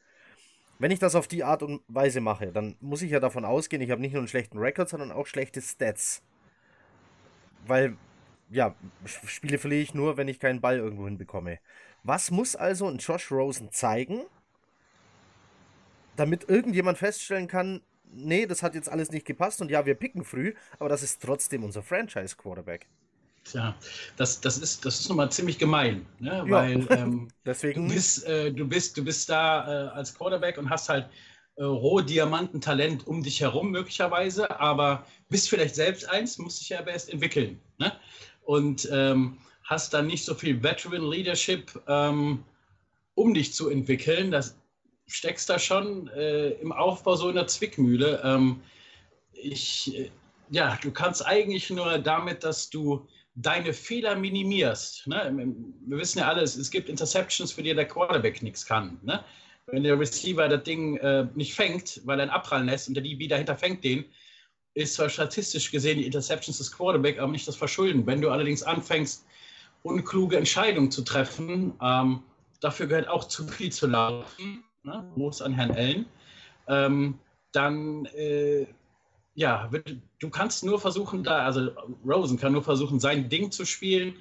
Wenn 0.79 0.91
ich 0.91 0.99
das 0.99 1.15
auf 1.15 1.27
die 1.27 1.43
Art 1.43 1.63
und 1.63 1.81
Weise 1.87 2.19
mache, 2.19 2.47
dann 2.47 2.75
muss 2.81 3.01
ich 3.01 3.11
ja 3.11 3.19
davon 3.19 3.45
ausgehen, 3.45 3.81
ich 3.81 3.91
habe 3.91 4.01
nicht 4.01 4.11
nur 4.11 4.21
einen 4.21 4.27
schlechten 4.27 4.57
Rekord, 4.57 4.89
sondern 4.89 5.11
auch 5.11 5.27
schlechte 5.27 5.61
Stats. 5.61 6.21
Weil, 7.65 7.95
ja, 8.49 8.75
Spiele 9.05 9.57
verliere 9.57 9.81
ich 9.81 9.93
nur, 9.93 10.17
wenn 10.17 10.27
ich 10.27 10.39
keinen 10.39 10.61
Ball 10.61 10.77
irgendwo 10.77 11.05
hinbekomme. 11.05 11.59
Was 12.03 12.29
muss 12.29 12.55
also 12.55 12.87
ein 12.87 12.97
Josh 12.97 13.31
Rosen 13.31 13.71
zeigen, 13.71 14.21
damit 16.15 16.49
irgendjemand 16.49 16.97
feststellen 16.97 17.47
kann, 17.47 17.81
nee, 18.03 18.45
das 18.45 18.63
hat 18.63 18.75
jetzt 18.75 18.89
alles 18.89 19.11
nicht 19.11 19.25
gepasst 19.25 19.61
und 19.61 19.69
ja, 19.69 19.85
wir 19.85 19.95
picken 19.95 20.23
früh, 20.23 20.53
aber 20.79 20.89
das 20.89 21.03
ist 21.03 21.21
trotzdem 21.21 21.63
unser 21.63 21.83
Franchise-Quarterback. 21.83 22.87
Tja, 23.43 23.75
das, 24.17 24.41
das 24.41 24.57
ist, 24.57 24.85
das 24.85 25.01
ist 25.01 25.09
nochmal 25.09 25.31
ziemlich 25.31 25.59
gemein, 25.59 26.05
ne? 26.19 26.37
Ja. 26.37 26.49
weil 26.49 26.87
ähm, 26.89 27.27
Deswegen... 27.45 27.87
du, 27.87 27.93
bist, 27.93 28.25
äh, 28.25 28.51
du, 28.51 28.67
bist, 28.67 28.97
du 28.97 29.03
bist 29.03 29.29
da 29.29 29.67
äh, 29.67 29.87
als 29.89 30.15
Quarterback 30.15 30.57
und 30.57 30.69
hast 30.69 30.89
halt 30.89 31.07
äh, 31.57 31.63
Rohdiamantentalent 31.63 33.05
um 33.05 33.21
dich 33.21 33.41
herum 33.41 33.71
möglicherweise, 33.71 34.59
aber 34.59 35.05
bist 35.29 35.49
vielleicht 35.49 35.75
selbst 35.75 36.09
eins, 36.09 36.39
musst 36.39 36.61
dich 36.61 36.69
ja 36.69 36.79
aber 36.79 36.91
erst 36.91 37.11
entwickeln. 37.11 37.59
Ne? 37.77 37.93
Und 38.43 38.89
ähm, 38.91 39.37
hast 39.63 39.93
dann 39.93 40.07
nicht 40.07 40.25
so 40.25 40.33
viel 40.33 40.63
Veteran 40.63 41.09
Leadership, 41.09 41.79
ähm, 41.87 42.43
um 43.13 43.33
dich 43.33 43.53
zu 43.53 43.69
entwickeln. 43.69 44.31
Das 44.31 44.57
steckst 45.07 45.49
da 45.49 45.59
schon 45.59 46.07
äh, 46.09 46.49
im 46.49 46.71
Aufbau 46.71 47.15
so 47.15 47.29
in 47.29 47.35
der 47.35 47.47
Zwickmühle. 47.47 48.21
Ähm, 48.23 48.61
ich, 49.33 49.95
äh, 49.95 50.09
ja, 50.49 50.77
du 50.81 50.91
kannst 50.91 51.25
eigentlich 51.25 51.69
nur 51.69 51.97
damit, 51.99 52.43
dass 52.43 52.69
du 52.69 53.07
deine 53.35 53.73
Fehler 53.73 54.15
minimierst. 54.15 55.07
Ne? 55.07 55.53
Wir 55.85 55.97
wissen 55.97 56.19
ja 56.19 56.27
alles, 56.27 56.55
es 56.55 56.71
gibt 56.71 56.89
Interceptions, 56.89 57.51
für 57.51 57.63
die 57.63 57.73
der 57.73 57.87
Quarterback 57.87 58.41
nichts 58.41 58.65
kann. 58.65 58.97
Ne? 59.03 59.23
Wenn 59.67 59.83
der 59.83 59.99
Receiver 59.99 60.47
das 60.47 60.63
Ding 60.63 60.97
äh, 60.97 61.27
nicht 61.35 61.53
fängt, 61.53 62.01
weil 62.05 62.19
er 62.19 62.23
einen 62.23 62.31
abprallen 62.31 62.67
lässt 62.67 62.87
und 62.87 62.93
der 62.93 63.03
DB 63.03 63.27
dahinter 63.27 63.57
fängt 63.57 63.83
den, 63.83 64.05
ist 64.73 64.95
zwar 64.95 65.09
statistisch 65.09 65.71
gesehen 65.71 65.99
die 65.99 66.05
Interceptions 66.05 66.57
des 66.57 66.71
Quarterback, 66.71 67.19
aber 67.19 67.31
nicht 67.31 67.47
das 67.47 67.55
Verschulden. 67.55 68.05
Wenn 68.05 68.21
du 68.21 68.29
allerdings 68.29 68.63
anfängst, 68.63 69.25
unkluge 69.83 70.37
Entscheidungen 70.37 70.91
zu 70.91 71.03
treffen, 71.03 71.73
ähm, 71.81 72.23
dafür 72.59 72.87
gehört 72.87 73.07
auch 73.07 73.25
zu 73.25 73.47
viel 73.47 73.71
zu 73.71 73.87
laufen 73.87 74.64
ne? 74.85 75.03
Gruß 75.15 75.41
an 75.41 75.53
Herrn 75.53 75.71
Ellen, 75.71 76.05
ähm, 76.67 77.19
dann 77.51 78.05
äh, 78.17 78.65
ja, 79.35 79.69
du 80.19 80.29
kannst 80.29 80.63
nur 80.63 80.79
versuchen, 80.79 81.23
da, 81.23 81.39
also 81.39 81.69
Rosen 82.05 82.39
kann 82.39 82.53
nur 82.53 82.63
versuchen, 82.63 82.99
sein 82.99 83.29
Ding 83.29 83.51
zu 83.51 83.65
spielen, 83.65 84.15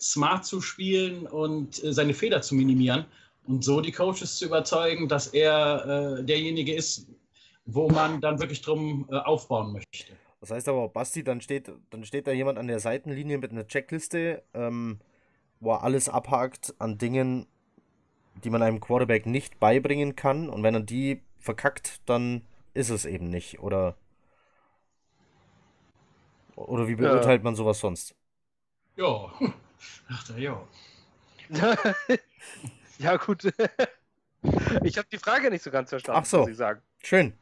smart 0.00 0.44
zu 0.44 0.60
spielen 0.60 1.26
und 1.26 1.82
äh, 1.82 1.92
seine 1.92 2.12
Fehler 2.12 2.42
zu 2.42 2.54
minimieren 2.54 3.06
und 3.46 3.64
so 3.64 3.80
die 3.80 3.92
Coaches 3.92 4.36
zu 4.36 4.46
überzeugen, 4.46 5.08
dass 5.08 5.28
er 5.28 6.18
äh, 6.18 6.24
derjenige 6.24 6.74
ist, 6.74 7.06
wo 7.64 7.88
man 7.88 8.20
dann 8.20 8.40
wirklich 8.40 8.60
drum 8.60 9.08
äh, 9.10 9.16
aufbauen 9.16 9.72
möchte. 9.72 10.12
Das 10.40 10.50
heißt 10.50 10.68
aber, 10.68 10.88
Basti, 10.88 11.24
dann 11.24 11.40
steht, 11.40 11.70
dann 11.90 12.04
steht 12.04 12.26
da 12.26 12.32
jemand 12.32 12.58
an 12.58 12.66
der 12.66 12.80
Seitenlinie 12.80 13.38
mit 13.38 13.52
einer 13.52 13.66
Checkliste, 13.66 14.42
ähm, 14.52 14.98
wo 15.60 15.72
er 15.72 15.82
alles 15.82 16.08
abhakt 16.08 16.74
an 16.78 16.98
Dingen, 16.98 17.46
die 18.44 18.50
man 18.50 18.62
einem 18.62 18.80
Quarterback 18.80 19.26
nicht 19.26 19.58
beibringen 19.60 20.16
kann. 20.16 20.48
Und 20.48 20.62
wenn 20.62 20.74
er 20.74 20.80
die 20.80 21.22
verkackt, 21.38 22.00
dann 22.06 22.42
ist 22.74 22.90
es 22.90 23.04
eben 23.04 23.28
nicht. 23.30 23.60
Oder, 23.60 23.96
oder 26.54 26.88
wie 26.88 26.96
beurteilt 26.96 27.40
ja. 27.40 27.44
man 27.44 27.54
sowas 27.54 27.80
sonst? 27.80 28.14
Ja, 28.96 29.32
ach 30.08 30.28
da 30.28 30.36
ja. 30.36 30.66
ja, 32.98 33.16
gut. 33.16 33.44
ich 34.84 34.98
habe 34.98 35.08
die 35.10 35.18
Frage 35.18 35.50
nicht 35.50 35.62
so 35.62 35.70
ganz 35.70 35.90
verstanden, 35.90 36.20
ach 36.20 36.26
so. 36.26 36.40
muss 36.40 36.48
ich 36.50 36.56
sagen. 36.56 36.82
Schön. 37.02 37.34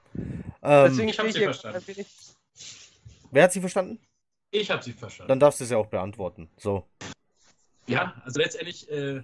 Ähm, 0.62 0.86
Deswegen 0.88 1.08
ich 1.08 1.18
habe 1.18 1.32
sie 1.32 1.40
verstanden. 1.40 2.06
Wer 3.30 3.44
hat 3.44 3.52
sie 3.52 3.60
verstanden? 3.60 3.98
Ich 4.50 4.70
habe 4.70 4.82
sie 4.82 4.92
verstanden. 4.92 5.28
Dann 5.28 5.40
darfst 5.40 5.60
du 5.60 5.64
sie 5.64 5.76
auch 5.76 5.86
beantworten. 5.86 6.48
So. 6.56 6.86
Ja, 7.86 8.14
also 8.24 8.40
letztendlich 8.40 8.90
äh, 8.90 9.22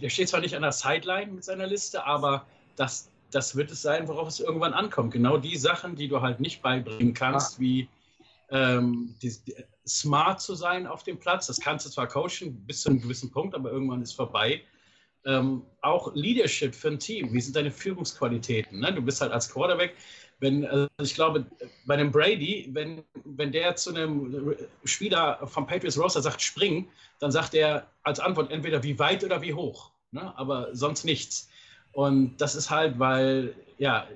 der 0.00 0.08
steht 0.08 0.28
zwar 0.28 0.40
nicht 0.40 0.56
an 0.56 0.62
der 0.62 0.72
Sideline 0.72 1.32
mit 1.32 1.44
seiner 1.44 1.66
Liste, 1.66 2.04
aber 2.04 2.46
das, 2.76 3.10
das 3.30 3.56
wird 3.56 3.70
es 3.70 3.82
sein, 3.82 4.08
worauf 4.08 4.28
es 4.28 4.40
irgendwann 4.40 4.74
ankommt. 4.74 5.12
Genau 5.12 5.36
die 5.36 5.56
Sachen, 5.56 5.96
die 5.96 6.08
du 6.08 6.20
halt 6.20 6.40
nicht 6.40 6.62
beibringen 6.62 7.14
kannst, 7.14 7.60
wie 7.60 7.88
ähm, 8.50 9.14
die, 9.22 9.32
smart 9.86 10.40
zu 10.40 10.54
sein 10.54 10.86
auf 10.86 11.02
dem 11.02 11.18
Platz. 11.18 11.46
Das 11.46 11.60
kannst 11.60 11.86
du 11.86 11.90
zwar 11.90 12.06
coachen 12.06 12.64
bis 12.66 12.82
zu 12.82 12.90
einem 12.90 13.00
gewissen 13.00 13.30
Punkt, 13.30 13.54
aber 13.54 13.70
irgendwann 13.70 14.02
ist 14.02 14.12
vorbei. 14.12 14.62
Ähm, 15.24 15.62
auch 15.80 16.14
Leadership 16.14 16.74
für 16.74 16.88
ein 16.88 16.98
Team. 16.98 17.32
Wie 17.32 17.40
sind 17.40 17.56
deine 17.56 17.70
Führungsqualitäten? 17.70 18.80
Ne? 18.80 18.92
Du 18.92 19.02
bist 19.02 19.20
halt 19.20 19.32
als 19.32 19.48
Quarterback, 19.48 19.94
wenn, 20.42 20.66
also 20.66 20.88
ich 20.98 21.14
glaube, 21.14 21.46
bei 21.86 21.94
einem 21.94 22.10
Brady, 22.10 22.68
wenn, 22.72 23.04
wenn 23.24 23.52
der 23.52 23.76
zu 23.76 23.90
einem 23.90 24.54
Spieler 24.84 25.38
vom 25.46 25.66
Patriots 25.66 25.98
Roster 25.98 26.20
sagt, 26.20 26.42
springen, 26.42 26.88
dann 27.20 27.30
sagt 27.30 27.54
er 27.54 27.86
als 28.02 28.18
Antwort 28.18 28.50
entweder 28.50 28.82
wie 28.82 28.98
weit 28.98 29.22
oder 29.22 29.40
wie 29.40 29.54
hoch. 29.54 29.92
Ne? 30.10 30.36
Aber 30.36 30.74
sonst 30.74 31.04
nichts. 31.04 31.48
Und 31.92 32.36
das 32.38 32.56
ist 32.56 32.70
halt, 32.70 32.98
weil 32.98 33.54
ja, 33.78 34.08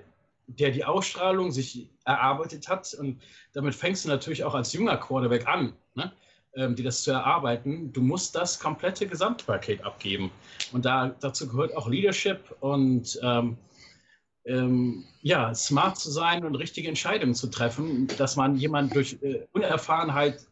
der 0.49 0.73
die 0.73 0.85
Ausstrahlung 0.85 1.53
sich 1.53 1.89
erarbeitet 2.05 2.69
hat. 2.69 2.93
Und 2.95 3.23
damit 3.53 3.75
fängst 3.75 4.05
du 4.05 4.09
natürlich 4.09 4.43
auch 4.43 4.55
als 4.55 4.73
junger 4.73 4.97
Quarterback 4.97 5.47
an, 5.47 5.75
ne? 5.95 6.13
ähm, 6.57 6.75
die 6.75 6.83
das 6.83 7.03
zu 7.03 7.13
erarbeiten. 7.13 7.93
Du 7.93 8.01
musst 8.01 8.35
das 8.35 8.59
komplette 8.59 9.07
Gesamtpaket 9.07 9.85
abgeben. 9.85 10.33
Und 10.73 10.85
da, 10.85 11.15
dazu 11.21 11.47
gehört 11.47 11.77
auch 11.77 11.89
Leadership 11.89 12.41
und 12.61 13.17
ähm, 13.23 13.57
ähm, 14.47 15.05
ja, 15.23 15.55
smart 15.55 15.99
zu 15.99 16.11
sein 16.11 16.45
und 16.45 16.55
richtige 16.55 16.89
Entscheidungen 16.89 17.35
zu 17.35 17.49
treffen, 17.49 18.07
dass 18.19 18.37
man 18.37 18.57
jemand 18.57 18.95
durch 18.95 19.19
äh, 19.23 19.41
Unerfahrenheit 19.53 20.47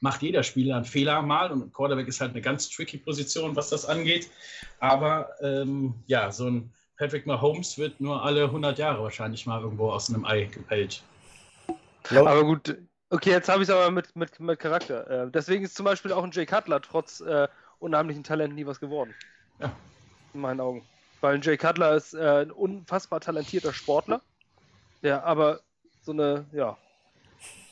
macht 0.00 0.22
jeder 0.22 0.42
Spieler 0.42 0.76
einen 0.76 0.84
Fehler 0.84 1.22
mal 1.22 1.50
und 1.50 1.72
Quarterback 1.72 2.06
ist 2.06 2.20
halt 2.20 2.32
eine 2.32 2.40
ganz 2.40 2.68
tricky 2.68 2.98
Position, 2.98 3.56
was 3.56 3.70
das 3.70 3.84
angeht. 3.84 4.30
Aber 4.78 5.30
ähm, 5.40 5.94
ja, 6.06 6.30
so 6.30 6.46
ein 6.46 6.72
Patrick 6.96 7.26
Mahomes 7.26 7.78
wird 7.78 8.00
nur 8.00 8.22
alle 8.22 8.44
100 8.44 8.78
Jahre 8.78 9.02
wahrscheinlich 9.02 9.46
mal 9.46 9.60
irgendwo 9.60 9.90
aus 9.90 10.08
einem 10.08 10.24
Ei 10.24 10.44
gepellt. 10.44 11.02
Ja. 12.10 12.20
Aber 12.20 12.44
gut, 12.44 12.76
Okay, 13.10 13.30
jetzt 13.30 13.48
habe 13.48 13.62
ich 13.62 13.68
es 13.70 13.74
aber 13.74 13.90
mit, 13.90 14.14
mit, 14.16 14.38
mit 14.38 14.58
Charakter. 14.58 15.08
Äh, 15.08 15.30
deswegen 15.30 15.64
ist 15.64 15.74
zum 15.74 15.84
Beispiel 15.84 16.12
auch 16.12 16.22
ein 16.22 16.30
Jay 16.30 16.44
Cutler 16.44 16.82
trotz 16.82 17.20
äh, 17.20 17.48
unheimlichen 17.78 18.22
Talent 18.22 18.54
nie 18.54 18.66
was 18.66 18.80
geworden. 18.80 19.14
Ja. 19.60 19.72
In 20.34 20.40
meinen 20.40 20.60
Augen. 20.60 20.82
Weil 21.20 21.40
Jay 21.42 21.56
Cutler 21.56 21.96
ist 21.96 22.14
äh, 22.14 22.42
ein 22.42 22.50
unfassbar 22.50 23.20
talentierter 23.20 23.72
Sportler. 23.72 24.20
Ja, 25.02 25.22
aber 25.22 25.60
so 26.02 26.12
eine, 26.12 26.46
ja. 26.52 26.76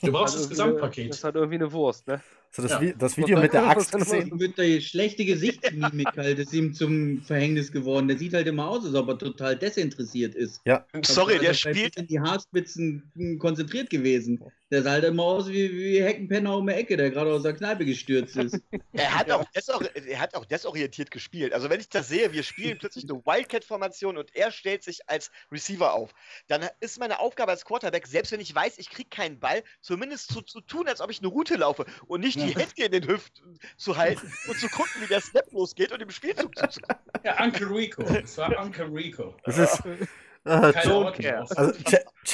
Du 0.02 0.12
brauchst 0.12 0.34
halt 0.34 0.44
das 0.44 0.50
Gesamtpaket. 0.50 1.10
Das 1.10 1.18
ist 1.18 1.24
halt 1.24 1.34
irgendwie 1.36 1.56
eine 1.56 1.72
Wurst, 1.72 2.06
ne? 2.06 2.20
Du 2.54 2.62
das, 2.62 2.70
Ja. 2.72 2.80
Vi 2.80 2.94
das 2.96 3.16
Video 3.16 3.38
mit 3.38 3.52
der 3.52 3.68
Axt 3.68 3.92
gesehen? 3.92 4.38
Wird 4.38 4.56
die 4.56 4.80
schlechte 4.80 5.24
Gesichtsmimik 5.24 6.16
halt, 6.16 6.38
ist 6.38 6.54
ihm 6.54 6.72
zum 6.72 7.20
Verhängnis 7.22 7.70
geworden. 7.70 8.08
Der 8.08 8.16
sieht 8.16 8.32
halt 8.32 8.46
immer 8.46 8.68
aus, 8.68 8.84
als 8.84 8.94
ob 8.94 9.08
er 9.08 9.18
total 9.18 9.56
desinteressiert 9.56 10.34
ist. 10.34 10.62
Sorry, 10.64 11.34
Also 11.34 11.42
der 11.42 11.54
vielleicht 11.54 11.60
spielt. 11.60 11.94
sind 11.94 12.10
die 12.10 12.20
Haarspitzen 12.20 13.38
konzentriert 13.38 13.90
gewesen. 13.90 14.42
Der 14.70 14.82
sah 14.82 14.90
halt 14.92 15.04
immer 15.04 15.22
aus 15.22 15.48
wie, 15.48 15.70
wie 15.72 16.02
Heckenpenner 16.02 16.56
um 16.56 16.66
die 16.66 16.72
Ecke, 16.72 16.96
der 16.96 17.10
gerade 17.10 17.32
aus 17.32 17.44
der 17.44 17.52
Kneipe 17.52 17.84
gestürzt 17.84 18.36
ist. 18.36 18.60
Er 18.92 19.14
hat, 19.14 19.30
auch 19.30 19.44
er 19.52 20.20
hat 20.20 20.34
auch 20.34 20.46
desorientiert 20.46 21.10
gespielt. 21.10 21.52
Also 21.52 21.68
wenn 21.68 21.80
ich 21.80 21.88
das 21.90 22.08
sehe, 22.08 22.32
wir 22.32 22.42
spielen 22.42 22.78
plötzlich 22.78 23.04
eine 23.04 23.24
Wildcat-Formation 23.24 24.16
und 24.16 24.34
er 24.34 24.50
stellt 24.50 24.82
sich 24.82 25.08
als 25.08 25.30
Receiver 25.52 25.92
auf, 25.92 26.14
dann 26.48 26.66
ist 26.80 26.98
meine 26.98 27.20
Aufgabe 27.20 27.50
als 27.52 27.66
Quarterback, 27.66 28.06
selbst 28.06 28.32
wenn 28.32 28.40
ich 28.40 28.54
weiß, 28.54 28.78
ich 28.78 28.88
kriege 28.88 29.10
keinen 29.10 29.38
Ball, 29.38 29.62
zumindest 29.82 30.32
zu, 30.32 30.40
zu 30.40 30.62
tun, 30.62 30.88
als 30.88 31.02
ob 31.02 31.10
ich 31.10 31.18
eine 31.18 31.28
Route 31.28 31.56
laufe 31.56 31.84
und 32.06 32.20
nicht 32.20 32.36
die. 32.36 32.56
Hände 32.56 32.84
in 32.84 32.92
den 32.92 33.06
Hüften 33.06 33.58
zu 33.76 33.96
halten 33.96 34.32
und 34.48 34.58
zu 34.58 34.68
gucken, 34.68 35.02
wie 35.02 35.06
der 35.06 35.20
Snap 35.20 35.50
losgeht 35.52 35.92
und 35.92 36.00
im 36.00 36.10
Spielzug 36.10 36.56
zuzugucken. 36.56 36.96
Ja, 37.24 37.42
Uncle 37.42 37.66
Rico. 37.66 38.02
Es 38.02 38.36
war 38.38 38.58
Uncle 38.62 38.86
Rico. 38.86 39.36
Das 39.44 39.58
ist. 39.58 39.84
Äh, 39.84 40.72
Keine 40.72 40.92
Don't 40.92 41.20
care. 41.20 41.40
also, 41.56 41.72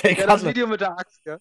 Ja, 0.02 0.26
das. 0.26 0.44
Video 0.44 0.66
mit 0.66 0.80
der 0.80 0.98
Axt, 0.98 1.24
gell? 1.24 1.38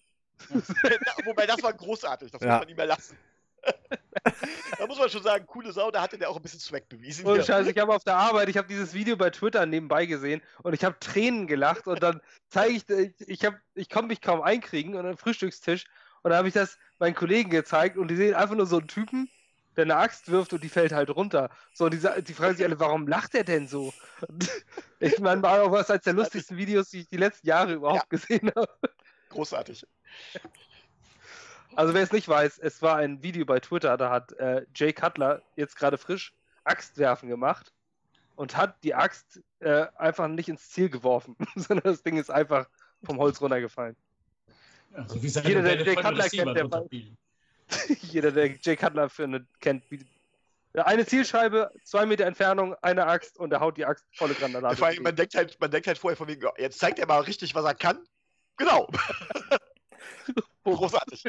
Wobei 1.24 1.46
das 1.46 1.62
war 1.62 1.72
großartig, 1.72 2.30
das 2.30 2.40
Ja. 2.42 2.48
muss 2.48 2.58
man 2.60 2.68
ihm 2.68 2.78
erlassen. 2.78 3.16
da 4.78 4.86
muss 4.86 4.98
man 4.98 5.08
schon 5.08 5.22
sagen, 5.22 5.46
coole 5.46 5.72
Sau, 5.72 5.90
da 5.90 6.02
hatte 6.02 6.18
der 6.18 6.30
auch 6.30 6.36
ein 6.36 6.42
bisschen 6.42 6.58
Swag 6.60 6.88
bewiesen. 6.88 7.24
Hier. 7.26 7.42
Scheiße, 7.42 7.70
ich 7.70 7.78
habe 7.78 7.94
auf 7.94 8.02
der 8.04 8.16
Arbeit, 8.16 8.48
ich 8.48 8.56
habe 8.56 8.66
dieses 8.68 8.92
Video 8.92 9.16
bei 9.16 9.30
Twitter 9.30 9.64
nebenbei 9.66 10.06
gesehen 10.06 10.42
und 10.62 10.74
ich 10.74 10.84
habe 10.84 10.98
Tränen 10.98 11.46
gelacht 11.46 11.86
und 11.86 12.02
dann 12.02 12.20
zeige 12.48 12.74
ich, 12.74 12.88
ich, 12.88 13.28
ich, 13.28 13.44
hab- 13.44 13.60
ich 13.74 13.88
konnte 13.88 14.08
mich 14.08 14.20
kaum 14.20 14.42
einkriegen 14.42 14.96
und 14.96 15.06
am 15.06 15.16
Frühstückstisch 15.16 15.84
und 16.22 16.30
dann 16.30 16.38
habe 16.38 16.48
ich 16.48 16.54
das 16.54 16.76
meinen 16.98 17.14
Kollegen 17.14 17.50
gezeigt 17.50 17.96
und 17.96 18.08
die 18.08 18.16
sehen 18.16 18.34
einfach 18.34 18.56
nur 18.56 18.66
so 18.66 18.78
einen 18.78 18.88
Typen, 18.88 19.28
der 19.76 19.84
eine 19.84 19.96
Axt 19.96 20.30
wirft 20.30 20.52
und 20.52 20.62
die 20.64 20.68
fällt 20.68 20.92
halt 20.92 21.10
runter. 21.10 21.48
So, 21.72 21.84
und 21.86 21.94
die, 21.94 22.22
die 22.22 22.34
fragen 22.34 22.56
sich 22.56 22.64
alle, 22.66 22.78
warum 22.80 23.06
lacht 23.06 23.34
er 23.34 23.44
denn 23.44 23.68
so? 23.68 23.92
Ich 24.98 25.18
meine, 25.18 25.42
war 25.42 25.62
auch 25.64 25.72
was 25.72 25.90
als 25.90 26.04
der 26.04 26.12
lustigsten 26.12 26.56
Videos, 26.56 26.90
die 26.90 27.00
ich 27.00 27.08
die 27.08 27.16
letzten 27.16 27.48
Jahre 27.48 27.72
überhaupt 27.72 28.08
gesehen 28.08 28.52
habe. 28.54 28.68
Großartig. 29.32 29.86
Also 31.74 31.94
wer 31.94 32.02
es 32.02 32.12
nicht 32.12 32.28
weiß, 32.28 32.58
es 32.58 32.82
war 32.82 32.96
ein 32.96 33.22
Video 33.22 33.44
bei 33.46 33.58
Twitter, 33.58 33.96
da 33.96 34.10
hat 34.10 34.32
äh, 34.32 34.66
Jay 34.74 34.92
Cutler 34.92 35.42
jetzt 35.56 35.76
gerade 35.76 35.96
frisch 35.96 36.34
Axtwerfen 36.64 37.28
gemacht 37.28 37.72
und 38.36 38.56
hat 38.56 38.82
die 38.84 38.94
Axt 38.94 39.40
äh, 39.60 39.86
einfach 39.96 40.28
nicht 40.28 40.48
ins 40.48 40.68
Ziel 40.70 40.90
geworfen, 40.90 41.36
sondern 41.56 41.92
das 41.92 42.02
Ding 42.02 42.18
ist 42.18 42.30
einfach 42.30 42.68
vom 43.02 43.18
Holz 43.18 43.40
runtergefallen. 43.40 43.96
Ja, 44.94 45.08
so 45.08 45.22
wie 45.22 45.28
seine 45.28 45.48
Jeder, 45.48 45.62
der 45.62 45.82
Jay 45.82 45.94
Cutler 45.94 46.28
kennt, 46.28 46.56
der. 46.56 46.86
Jeder, 48.02 48.32
der 48.32 48.46
Jay 48.60 48.76
Cutler 48.76 49.08
für 49.08 49.24
eine, 49.24 49.46
kennt, 49.60 49.84
eine 50.74 51.06
Zielscheibe, 51.06 51.70
zwei 51.84 52.04
Meter 52.04 52.26
Entfernung, 52.26 52.74
eine 52.82 53.06
Axt 53.06 53.38
und 53.38 53.52
er 53.52 53.60
haut 53.60 53.78
die 53.78 53.86
Axt 53.86 54.04
volle 54.14 54.34
Granate. 54.34 54.76
Vor 54.76 54.88
allem, 54.88 55.02
man 55.02 55.16
denkt 55.16 55.34
halt, 55.34 55.58
man 55.58 55.70
denkt 55.70 55.86
halt 55.86 55.98
vorher 55.98 56.16
von 56.16 56.28
wegen, 56.28 56.46
jetzt 56.58 56.78
zeigt 56.78 56.98
er 56.98 57.06
mal 57.06 57.20
richtig, 57.20 57.54
was 57.54 57.64
er 57.64 57.74
kann. 57.74 57.98
Genau. 58.56 58.88
Großartig. 60.64 61.24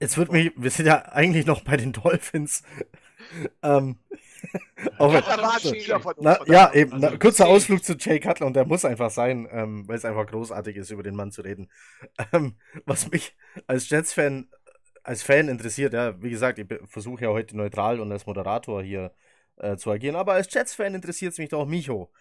Jetzt 0.00 0.16
wird 0.16 0.30
mich, 0.30 0.52
wir 0.56 0.70
sind 0.70 0.86
ja 0.86 1.06
eigentlich 1.12 1.46
noch 1.46 1.62
bei 1.62 1.76
den 1.76 1.92
Dolphins. 1.92 2.62
ähm, 3.62 3.98
auch 4.98 5.12
wenn, 5.12 5.22
Da 5.88 5.98
von 6.00 6.14
na, 6.20 6.34
von 6.36 6.46
ja, 6.52 6.72
eben, 6.72 6.92
Also, 6.92 7.08
na, 7.10 7.16
kurzer. 7.18 7.48
Ausflug 7.48 7.84
zu 7.84 7.94
Jay 7.94 8.20
Cutler 8.20 8.46
und 8.46 8.54
der 8.54 8.66
muss 8.66 8.84
einfach 8.84 9.10
sein, 9.10 9.48
ähm, 9.50 9.88
weil 9.88 9.96
es 9.96 10.04
einfach 10.04 10.26
großartig 10.26 10.76
ist, 10.76 10.90
über 10.90 11.02
den 11.02 11.16
Mann 11.16 11.32
zu 11.32 11.42
reden. 11.42 11.70
Ähm, 12.32 12.56
was 12.84 13.10
mich 13.10 13.36
als 13.66 13.88
Jets-Fan, 13.90 14.48
als 15.02 15.22
Fan 15.22 15.48
interessiert, 15.48 15.92
ja, 15.94 16.20
wie 16.22 16.30
gesagt, 16.30 16.58
ich 16.58 16.66
versuche 16.86 17.24
ja 17.24 17.30
heute 17.30 17.56
neutral 17.56 18.00
und 18.00 18.10
als 18.12 18.26
Moderator 18.26 18.82
hier 18.82 19.14
äh, 19.56 19.76
zu 19.76 19.90
agieren, 19.90 20.16
aber 20.16 20.34
als 20.34 20.52
Jets-Fan 20.52 20.94
interessiert 20.94 21.32
es 21.32 21.38
mich 21.38 21.50
doch 21.50 21.66
Micho. 21.66 22.12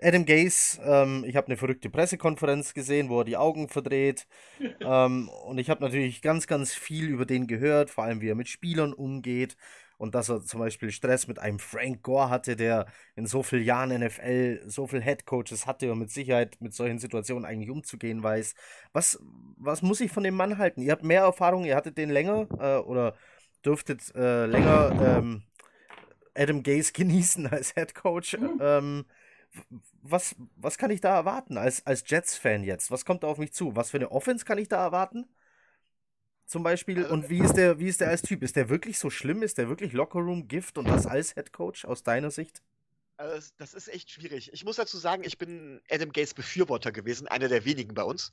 Adam 0.00 0.24
Gase, 0.24 0.80
ähm, 0.82 1.24
ich 1.26 1.36
habe 1.36 1.48
eine 1.48 1.56
verrückte 1.56 1.90
Pressekonferenz 1.90 2.72
gesehen, 2.72 3.08
wo 3.08 3.20
er 3.20 3.24
die 3.24 3.36
Augen 3.36 3.68
verdreht. 3.68 4.26
ähm, 4.80 5.28
und 5.28 5.58
ich 5.58 5.68
habe 5.68 5.82
natürlich 5.82 6.22
ganz, 6.22 6.46
ganz 6.46 6.72
viel 6.72 7.08
über 7.08 7.26
den 7.26 7.46
gehört, 7.46 7.90
vor 7.90 8.04
allem 8.04 8.20
wie 8.20 8.28
er 8.28 8.34
mit 8.34 8.48
Spielern 8.48 8.92
umgeht. 8.92 9.56
Und 9.98 10.16
dass 10.16 10.28
er 10.28 10.42
zum 10.42 10.58
Beispiel 10.58 10.90
Stress 10.90 11.28
mit 11.28 11.38
einem 11.38 11.60
Frank 11.60 12.02
Gore 12.02 12.28
hatte, 12.28 12.56
der 12.56 12.86
in 13.14 13.26
so 13.26 13.44
vielen 13.44 13.62
Jahren 13.62 13.90
NFL 13.90 14.62
so 14.66 14.88
viele 14.88 15.02
Headcoaches 15.02 15.66
hatte 15.66 15.92
und 15.92 16.00
mit 16.00 16.10
Sicherheit 16.10 16.56
mit 16.60 16.74
solchen 16.74 16.98
Situationen 16.98 17.44
eigentlich 17.44 17.70
umzugehen 17.70 18.20
weiß. 18.20 18.54
Was, 18.92 19.20
was 19.58 19.80
muss 19.82 20.00
ich 20.00 20.10
von 20.10 20.24
dem 20.24 20.34
Mann 20.34 20.58
halten? 20.58 20.82
Ihr 20.82 20.90
habt 20.90 21.04
mehr 21.04 21.22
Erfahrung, 21.22 21.64
ihr 21.64 21.76
hattet 21.76 21.98
den 21.98 22.10
länger 22.10 22.48
äh, 22.58 22.78
oder 22.78 23.14
dürftet 23.64 24.12
äh, 24.16 24.46
länger 24.46 25.18
ähm, 25.18 25.42
Adam 26.34 26.64
Gase 26.64 26.92
genießen 26.92 27.46
als 27.46 27.76
Headcoach. 27.76 28.38
Mhm. 28.40 29.04
Was, 30.02 30.34
was 30.56 30.78
kann 30.78 30.90
ich 30.90 31.00
da 31.00 31.14
erwarten 31.14 31.58
als, 31.58 31.86
als 31.86 32.04
Jets-Fan 32.06 32.64
jetzt? 32.64 32.90
Was 32.90 33.04
kommt 33.04 33.22
da 33.22 33.28
auf 33.28 33.38
mich 33.38 33.52
zu? 33.52 33.76
Was 33.76 33.90
für 33.90 33.98
eine 33.98 34.10
Offense 34.10 34.44
kann 34.44 34.58
ich 34.58 34.68
da 34.68 34.82
erwarten? 34.82 35.26
Zum 36.46 36.62
Beispiel. 36.62 37.04
Und 37.04 37.30
wie 37.30 37.38
ist 37.38 37.54
der, 37.54 37.78
wie 37.78 37.88
ist 37.88 38.00
der 38.00 38.08
als 38.08 38.22
Typ? 38.22 38.42
Ist 38.42 38.56
der 38.56 38.68
wirklich 38.68 38.98
so 38.98 39.10
schlimm? 39.10 39.42
Ist 39.42 39.58
der 39.58 39.68
wirklich 39.68 39.92
Lockerroom-Gift 39.92 40.76
und 40.78 40.86
das 40.86 41.06
als 41.06 41.36
Headcoach 41.36 41.86
aus 41.86 42.02
deiner 42.02 42.30
Sicht? 42.30 42.62
Also 43.16 43.52
das, 43.58 43.74
ist 43.74 43.88
echt 43.88 44.10
schwierig. 44.10 44.52
Ich 44.52 44.64
muss 44.64 44.76
dazu 44.76 44.98
sagen, 44.98 45.22
ich 45.24 45.38
bin 45.38 45.80
Adam 45.90 46.12
Gaze 46.12 46.34
Befürworter 46.34 46.92
gewesen, 46.92 47.28
einer 47.28 47.48
der 47.48 47.64
wenigen 47.64 47.94
bei 47.94 48.02
uns, 48.02 48.32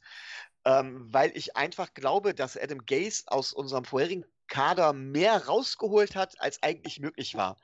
ähm, 0.65 1.05
weil 1.13 1.31
ich 1.35 1.55
einfach 1.55 1.93
glaube, 1.93 2.33
dass 2.33 2.57
Adam 2.57 2.85
Gaze 2.85 3.23
aus 3.27 3.53
unserem 3.53 3.85
vorherigen 3.85 4.25
Kader 4.49 4.93
mehr 4.93 5.45
rausgeholt 5.45 6.15
hat, 6.15 6.39
als 6.41 6.61
eigentlich 6.61 6.99
möglich 6.99 7.35
war. 7.35 7.57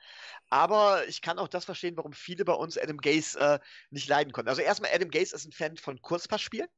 Aber 0.48 1.06
ich 1.08 1.20
kann 1.20 1.38
auch 1.38 1.48
das 1.48 1.64
verstehen, 1.64 1.96
warum 1.96 2.12
viele 2.12 2.44
bei 2.44 2.52
uns 2.52 2.78
Adam 2.78 2.98
Gaze 2.98 3.38
äh, 3.38 3.58
nicht 3.90 4.08
leiden 4.08 4.32
konnten. 4.32 4.48
Also 4.48 4.62
erstmal, 4.62 4.92
Adam 4.92 5.10
Gaze 5.10 5.34
ist 5.34 5.44
ein 5.44 5.52
Fan 5.52 5.76
von 5.76 6.00
Kurzpassspielen, 6.00 6.68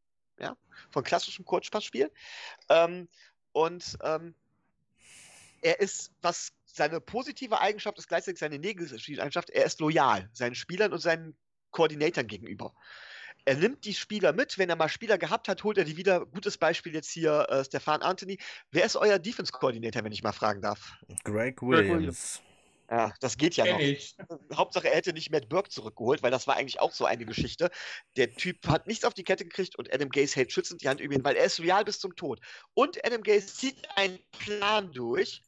ja, 0.40 0.56
von 0.90 1.04
klassischem 1.04 1.44
Kurzpassspiel. 1.44 2.10
Ähm, 2.68 3.08
und 3.52 3.98
ähm, 4.02 4.34
er 5.60 5.80
ist, 5.80 6.12
was 6.22 6.52
seine 6.64 7.00
positive 7.00 7.60
Eigenschaft 7.60 7.98
ist 7.98 8.08
gleichzeitig 8.08 8.40
seine 8.40 8.58
negative 8.58 9.20
Eigenschaft, 9.20 9.50
er 9.50 9.64
ist 9.64 9.80
loyal 9.80 10.28
seinen 10.32 10.54
Spielern 10.54 10.92
und 10.92 11.00
seinen 11.00 11.36
Koordinatoren 11.70 12.26
gegenüber. 12.26 12.74
Er 13.48 13.56
nimmt 13.56 13.86
die 13.86 13.94
Spieler 13.94 14.34
mit, 14.34 14.58
wenn 14.58 14.68
er 14.68 14.76
mal 14.76 14.90
Spieler 14.90 15.16
gehabt 15.16 15.48
hat, 15.48 15.64
holt 15.64 15.78
er 15.78 15.84
die 15.84 15.96
wieder. 15.96 16.26
Gutes 16.26 16.58
Beispiel 16.58 16.92
jetzt 16.92 17.10
hier, 17.10 17.46
äh, 17.48 17.64
Stefan 17.64 18.02
Anthony. 18.02 18.36
Wer 18.72 18.84
ist 18.84 18.94
euer 18.94 19.18
Defense-Koordinator, 19.18 20.04
wenn 20.04 20.12
ich 20.12 20.22
mal 20.22 20.32
fragen 20.32 20.60
darf? 20.60 20.98
Greg 21.24 21.62
Williams. 21.62 21.88
Williams. 21.88 22.42
Ja, 22.90 23.14
das 23.20 23.38
geht 23.38 23.56
ja 23.56 23.64
noch. 23.64 23.78
ich. 23.78 24.14
Hauptsache, 24.54 24.90
er 24.90 24.96
hätte 24.96 25.14
nicht 25.14 25.30
Matt 25.30 25.48
Burke 25.48 25.70
zurückgeholt, 25.70 26.22
weil 26.22 26.30
das 26.30 26.46
war 26.46 26.56
eigentlich 26.56 26.78
auch 26.78 26.92
so 26.92 27.06
eine 27.06 27.24
Geschichte. 27.24 27.70
Der 28.18 28.30
Typ 28.34 28.68
hat 28.68 28.86
nichts 28.86 29.06
auf 29.06 29.14
die 29.14 29.24
Kette 29.24 29.44
gekriegt 29.44 29.76
und 29.76 29.90
Adam 29.94 30.10
Gaze 30.10 30.36
hält 30.36 30.52
schützend 30.52 30.82
die 30.82 30.88
Hand 30.90 31.00
über 31.00 31.14
ihn, 31.14 31.24
weil 31.24 31.36
er 31.36 31.46
ist 31.46 31.58
loyal 31.58 31.86
bis 31.86 32.00
zum 32.00 32.14
Tod. 32.16 32.40
Und 32.74 33.02
Adam 33.06 33.22
Gaze 33.22 33.46
zieht 33.46 33.88
einen 33.96 34.18
Plan 34.32 34.92
durch, 34.92 35.42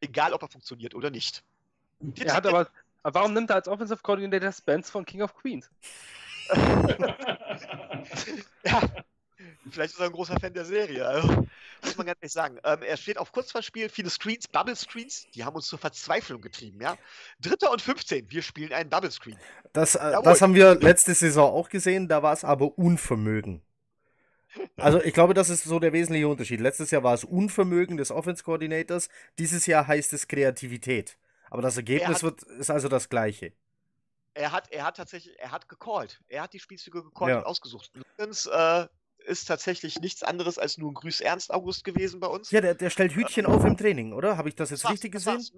egal 0.00 0.34
ob 0.34 0.42
er 0.42 0.48
funktioniert 0.48 0.94
oder 0.94 1.10
nicht. 1.10 1.42
Er 2.20 2.32
hat 2.32 2.46
aber, 2.46 2.70
aber 3.02 3.18
warum 3.18 3.34
nimmt 3.34 3.50
er 3.50 3.56
als 3.56 3.66
Offensive 3.66 4.02
Coordinator 4.04 4.52
Spence 4.52 4.88
von 4.88 5.04
King 5.04 5.22
of 5.22 5.34
Queens? 5.34 5.68
Ja, 8.64 8.82
vielleicht 9.70 9.94
ist 9.94 10.00
er 10.00 10.06
ein 10.06 10.12
großer 10.12 10.38
Fan 10.40 10.52
der 10.52 10.64
Serie. 10.64 11.06
Also, 11.06 11.28
muss 11.82 11.96
man 11.96 12.06
ganz 12.06 12.18
ehrlich 12.20 12.32
sagen. 12.32 12.58
Ähm, 12.64 12.82
er 12.82 12.96
steht 12.96 13.18
auf 13.18 13.32
Kurzverspiel, 13.32 13.88
viele 13.88 14.10
Screens, 14.10 14.48
Bubble 14.48 14.76
Screens, 14.76 15.26
die 15.34 15.44
haben 15.44 15.56
uns 15.56 15.66
zur 15.66 15.78
Verzweiflung 15.78 16.40
getrieben, 16.40 16.80
ja. 16.80 16.96
Dritter 17.40 17.70
und 17.72 17.80
15, 17.80 18.30
wir 18.30 18.42
spielen 18.42 18.72
einen 18.72 18.90
Double 18.90 19.10
Screen. 19.10 19.36
Das, 19.72 19.94
äh, 19.94 20.16
das 20.22 20.42
haben 20.42 20.54
wir 20.54 20.74
letzte 20.74 21.14
Saison 21.14 21.52
auch 21.52 21.68
gesehen, 21.68 22.08
da 22.08 22.22
war 22.22 22.32
es 22.32 22.44
aber 22.44 22.76
Unvermögen. 22.78 23.62
Also 24.76 25.00
ich 25.02 25.14
glaube, 25.14 25.32
das 25.32 25.48
ist 25.48 25.62
so 25.62 25.78
der 25.78 25.92
wesentliche 25.92 26.26
Unterschied. 26.26 26.60
Letztes 26.60 26.90
Jahr 26.90 27.04
war 27.04 27.14
es 27.14 27.22
Unvermögen 27.24 27.96
des 27.96 28.10
Offense-Coordinators, 28.10 29.08
dieses 29.38 29.66
Jahr 29.66 29.86
heißt 29.86 30.12
es 30.12 30.26
Kreativität. 30.26 31.16
Aber 31.50 31.62
das 31.62 31.76
Ergebnis 31.76 32.16
hat- 32.16 32.22
wird, 32.22 32.42
ist 32.42 32.70
also 32.70 32.88
das 32.88 33.08
gleiche. 33.08 33.52
Er 34.34 34.52
hat, 34.52 34.70
er 34.70 34.84
hat 34.84 34.96
tatsächlich, 34.96 35.38
er 35.38 35.50
hat 35.50 35.68
gecallt. 35.68 36.20
Er 36.28 36.42
hat 36.42 36.52
die 36.52 36.60
Spielzüge 36.60 37.02
gecallt 37.02 37.30
Ja. 37.30 37.38
und 37.38 37.46
ausgesucht. 37.46 37.90
Übrigens 37.94 38.46
äh, 38.46 38.86
ist 39.24 39.46
tatsächlich 39.46 40.00
nichts 40.00 40.22
anderes 40.22 40.58
als 40.58 40.78
nur 40.78 40.90
ein 40.90 40.94
Grüß 40.94 41.20
Ernst 41.20 41.52
August 41.52 41.84
gewesen 41.84 42.20
bei 42.20 42.28
uns. 42.28 42.50
Ja, 42.50 42.60
der, 42.60 42.74
der 42.74 42.90
stellt 42.90 43.14
Hütchen 43.14 43.46
auf 43.46 43.64
im 43.64 43.76
Training, 43.76 44.12
oder? 44.12 44.36
Habe 44.36 44.48
ich 44.48 44.54
das 44.54 44.70
jetzt 44.70 44.84
war's, 44.84 44.92
richtig 44.94 45.12
gesehen? 45.12 45.34
war's. 45.34 45.52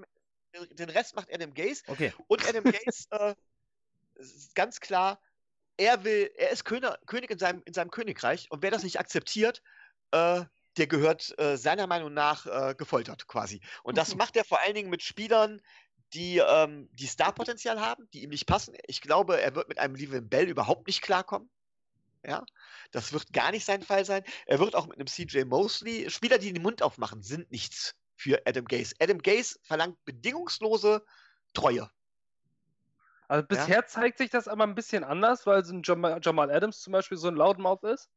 Den 0.72 0.90
Rest 0.90 1.16
macht 1.16 1.32
Adam 1.32 1.54
Gaze. 1.54 1.82
Okay. 1.86 2.12
Und 2.26 2.46
Adam 2.48 2.64
Gaze 2.64 3.06
äh, 3.10 3.34
ganz 4.54 4.80
klar, 4.80 5.20
er 5.76 6.04
will, 6.04 6.30
er 6.36 6.50
ist 6.50 6.64
König, 6.64 6.90
König 7.06 7.30
in, 7.30 7.38
seinem, 7.38 7.62
in 7.64 7.72
seinem 7.72 7.90
Königreich 7.90 8.50
und 8.50 8.62
wer 8.62 8.70
das 8.70 8.82
nicht 8.82 8.98
akzeptiert, 9.00 9.62
äh, 10.10 10.44
der 10.76 10.86
gehört 10.86 11.38
äh, 11.38 11.56
seiner 11.56 11.86
Meinung 11.86 12.12
nach 12.14 12.46
äh, 12.46 12.74
gefoltert 12.74 13.26
quasi. 13.26 13.60
Und 13.82 13.98
das 13.98 14.14
macht 14.16 14.36
er 14.36 14.44
vor 14.44 14.60
allen 14.60 14.74
Dingen 14.74 14.90
mit 14.90 15.02
Spielern, 15.02 15.60
die, 16.14 16.38
ähm, 16.38 16.88
die 16.92 17.06
Starpotenzial 17.06 17.80
haben, 17.80 18.08
die 18.12 18.22
ihm 18.22 18.30
nicht 18.30 18.46
passen. 18.46 18.74
Ich 18.86 19.00
glaube, 19.00 19.40
er 19.40 19.54
wird 19.54 19.68
mit 19.68 19.78
einem 19.78 19.94
Levan 19.94 20.28
Bell 20.28 20.48
überhaupt 20.48 20.86
nicht 20.86 21.02
klarkommen. 21.02 21.48
Ja, 22.24 22.44
das 22.92 23.12
wird 23.12 23.32
gar 23.32 23.50
nicht 23.50 23.64
sein 23.64 23.82
Fall 23.82 24.04
sein. 24.04 24.22
Er 24.46 24.60
wird 24.60 24.76
auch 24.76 24.86
mit 24.86 24.96
einem 24.96 25.08
CJ 25.08 25.44
Mosley, 25.44 26.08
Spieler, 26.08 26.38
die 26.38 26.52
den 26.52 26.62
Mund 26.62 26.82
aufmachen, 26.82 27.22
sind 27.22 27.50
nichts 27.50 27.96
für 28.14 28.40
Adam 28.46 28.64
Gaze. 28.64 28.94
Adam 29.00 29.18
Gaze 29.18 29.58
verlangt 29.62 30.02
bedingungslose 30.04 31.04
Treue. 31.52 31.90
Also 33.26 33.46
bisher 33.46 33.76
ja? 33.76 33.86
zeigt 33.86 34.18
sich 34.18 34.30
das 34.30 34.46
aber 34.46 34.64
ein 34.64 34.74
bisschen 34.74 35.04
anders, 35.04 35.46
weil 35.46 35.64
so 35.64 35.74
ein 35.74 35.82
Jamal, 35.82 36.20
Jamal 36.22 36.50
Adams 36.50 36.80
zum 36.80 36.92
Beispiel 36.92 37.18
so 37.18 37.28
ein 37.28 37.34
Loudmouth 37.34 37.82
ist. 37.84 38.10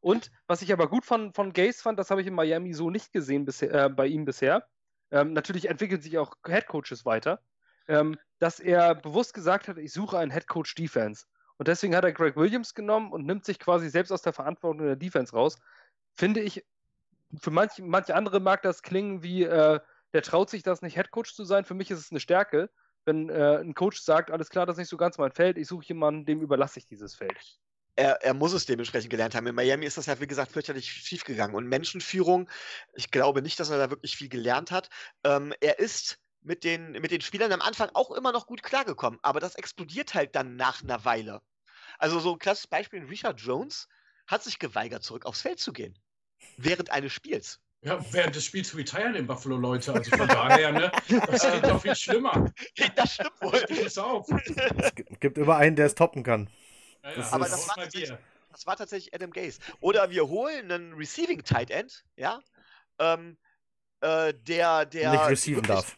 Und 0.00 0.30
was 0.46 0.62
ich 0.62 0.72
aber 0.72 0.88
gut 0.88 1.04
von, 1.04 1.34
von 1.34 1.52
Gaze 1.52 1.82
fand, 1.82 1.98
das 1.98 2.10
habe 2.10 2.22
ich 2.22 2.26
in 2.26 2.34
Miami 2.34 2.72
so 2.72 2.88
nicht 2.88 3.12
gesehen 3.12 3.44
bisher, 3.44 3.72
äh, 3.74 3.88
bei 3.90 4.06
ihm 4.06 4.24
bisher. 4.24 4.66
Ähm, 5.10 5.32
natürlich 5.32 5.68
entwickeln 5.68 6.00
sich 6.00 6.18
auch 6.18 6.34
Headcoaches 6.46 7.04
weiter, 7.04 7.40
ähm, 7.88 8.18
dass 8.38 8.60
er 8.60 8.94
bewusst 8.94 9.34
gesagt 9.34 9.68
hat, 9.68 9.78
ich 9.78 9.92
suche 9.92 10.18
einen 10.18 10.30
Headcoach 10.30 10.74
Defense. 10.76 11.26
Und 11.56 11.68
deswegen 11.68 11.94
hat 11.94 12.04
er 12.04 12.12
Greg 12.12 12.36
Williams 12.36 12.74
genommen 12.74 13.12
und 13.12 13.26
nimmt 13.26 13.44
sich 13.44 13.58
quasi 13.58 13.90
selbst 13.90 14.12
aus 14.12 14.22
der 14.22 14.32
Verantwortung 14.32 14.86
der 14.86 14.96
Defense 14.96 15.32
raus. 15.32 15.58
Finde 16.14 16.40
ich, 16.40 16.64
für 17.38 17.50
manche, 17.50 17.82
manche 17.82 18.14
andere 18.14 18.40
mag 18.40 18.62
das 18.62 18.82
klingen 18.82 19.22
wie, 19.22 19.42
äh, 19.42 19.80
der 20.12 20.22
traut 20.22 20.50
sich 20.50 20.62
das 20.62 20.82
nicht, 20.82 20.96
Headcoach 20.96 21.34
zu 21.34 21.44
sein. 21.44 21.64
Für 21.64 21.74
mich 21.74 21.90
ist 21.90 21.98
es 21.98 22.10
eine 22.10 22.20
Stärke, 22.20 22.70
wenn 23.04 23.28
äh, 23.28 23.58
ein 23.58 23.74
Coach 23.74 24.00
sagt, 24.00 24.30
alles 24.30 24.50
klar, 24.50 24.66
das 24.66 24.74
ist 24.74 24.80
nicht 24.80 24.88
so 24.88 24.96
ganz 24.96 25.18
mein 25.18 25.32
Feld, 25.32 25.58
ich 25.58 25.68
suche 25.68 25.86
jemanden, 25.86 26.24
dem 26.24 26.40
überlasse 26.40 26.78
ich 26.78 26.86
dieses 26.86 27.14
Feld 27.14 27.58
er, 28.00 28.22
er 28.22 28.32
muss 28.32 28.54
es 28.54 28.64
dementsprechend 28.64 29.10
gelernt 29.10 29.34
haben. 29.34 29.46
In 29.46 29.54
Miami 29.54 29.84
ist 29.84 29.98
das 29.98 30.06
ja, 30.06 30.18
wie 30.20 30.26
gesagt, 30.26 30.52
fürchterlich 30.52 30.90
schiefgegangen. 30.90 31.54
Und 31.54 31.66
Menschenführung, 31.66 32.48
ich 32.94 33.10
glaube 33.10 33.42
nicht, 33.42 33.60
dass 33.60 33.68
er 33.68 33.76
da 33.76 33.90
wirklich 33.90 34.16
viel 34.16 34.30
gelernt 34.30 34.70
hat. 34.70 34.88
Ähm, 35.22 35.52
er 35.60 35.78
ist 35.78 36.18
mit 36.40 36.64
den, 36.64 36.92
mit 36.92 37.10
den 37.10 37.20
Spielern 37.20 37.52
am 37.52 37.60
Anfang 37.60 37.90
auch 37.92 38.10
immer 38.12 38.32
noch 38.32 38.46
gut 38.46 38.62
klargekommen, 38.62 39.20
aber 39.22 39.40
das 39.40 39.54
explodiert 39.54 40.14
halt 40.14 40.34
dann 40.34 40.56
nach 40.56 40.82
einer 40.82 41.04
Weile. 41.04 41.42
Also 41.98 42.18
so 42.20 42.32
ein 42.32 42.38
klassisches 42.38 42.68
Beispiel, 42.68 43.04
Richard 43.04 43.38
Jones 43.38 43.86
hat 44.26 44.42
sich 44.42 44.58
geweigert, 44.58 45.02
zurück 45.02 45.26
aufs 45.26 45.42
Feld 45.42 45.60
zu 45.60 45.74
gehen. 45.74 45.98
Während 46.56 46.90
eines 46.90 47.12
Spiels. 47.12 47.60
Ja, 47.82 47.98
während 48.12 48.34
des 48.34 48.46
Spiels 48.46 48.74
retiren 48.74 49.12
den 49.12 49.26
Buffalo 49.26 49.58
Leute. 49.58 49.92
Also 49.92 50.16
von 50.16 50.28
daher, 50.28 50.72
ne? 50.72 50.90
Das 51.26 51.42
geht 51.42 51.64
doch 51.64 51.82
viel 51.82 51.94
schlimmer. 51.94 52.50
Das 52.96 53.14
stimmt 53.14 53.42
wohl. 53.42 53.62
Es 54.78 55.20
gibt 55.20 55.36
immer 55.36 55.56
einen, 55.56 55.76
der 55.76 55.86
es 55.86 55.94
toppen 55.94 56.22
kann. 56.22 56.48
Ja, 57.02 57.12
ja. 57.12 57.32
Aber 57.32 57.44
das 57.44 57.68
war, 57.68 57.76
das 58.52 58.66
war, 58.66 58.76
tatsächlich 58.76 59.14
Adam 59.14 59.30
Gaze. 59.30 59.60
Oder 59.80 60.10
wir 60.10 60.28
holen 60.28 60.70
einen 60.70 60.94
Receiving 60.94 61.42
Tight 61.44 61.70
End, 61.70 62.04
ja, 62.16 62.40
ähm, 62.98 63.38
äh, 64.00 64.34
der, 64.34 64.86
der. 64.86 65.12
Nicht 65.12 65.28
receiven 65.28 65.62
darf. 65.62 65.96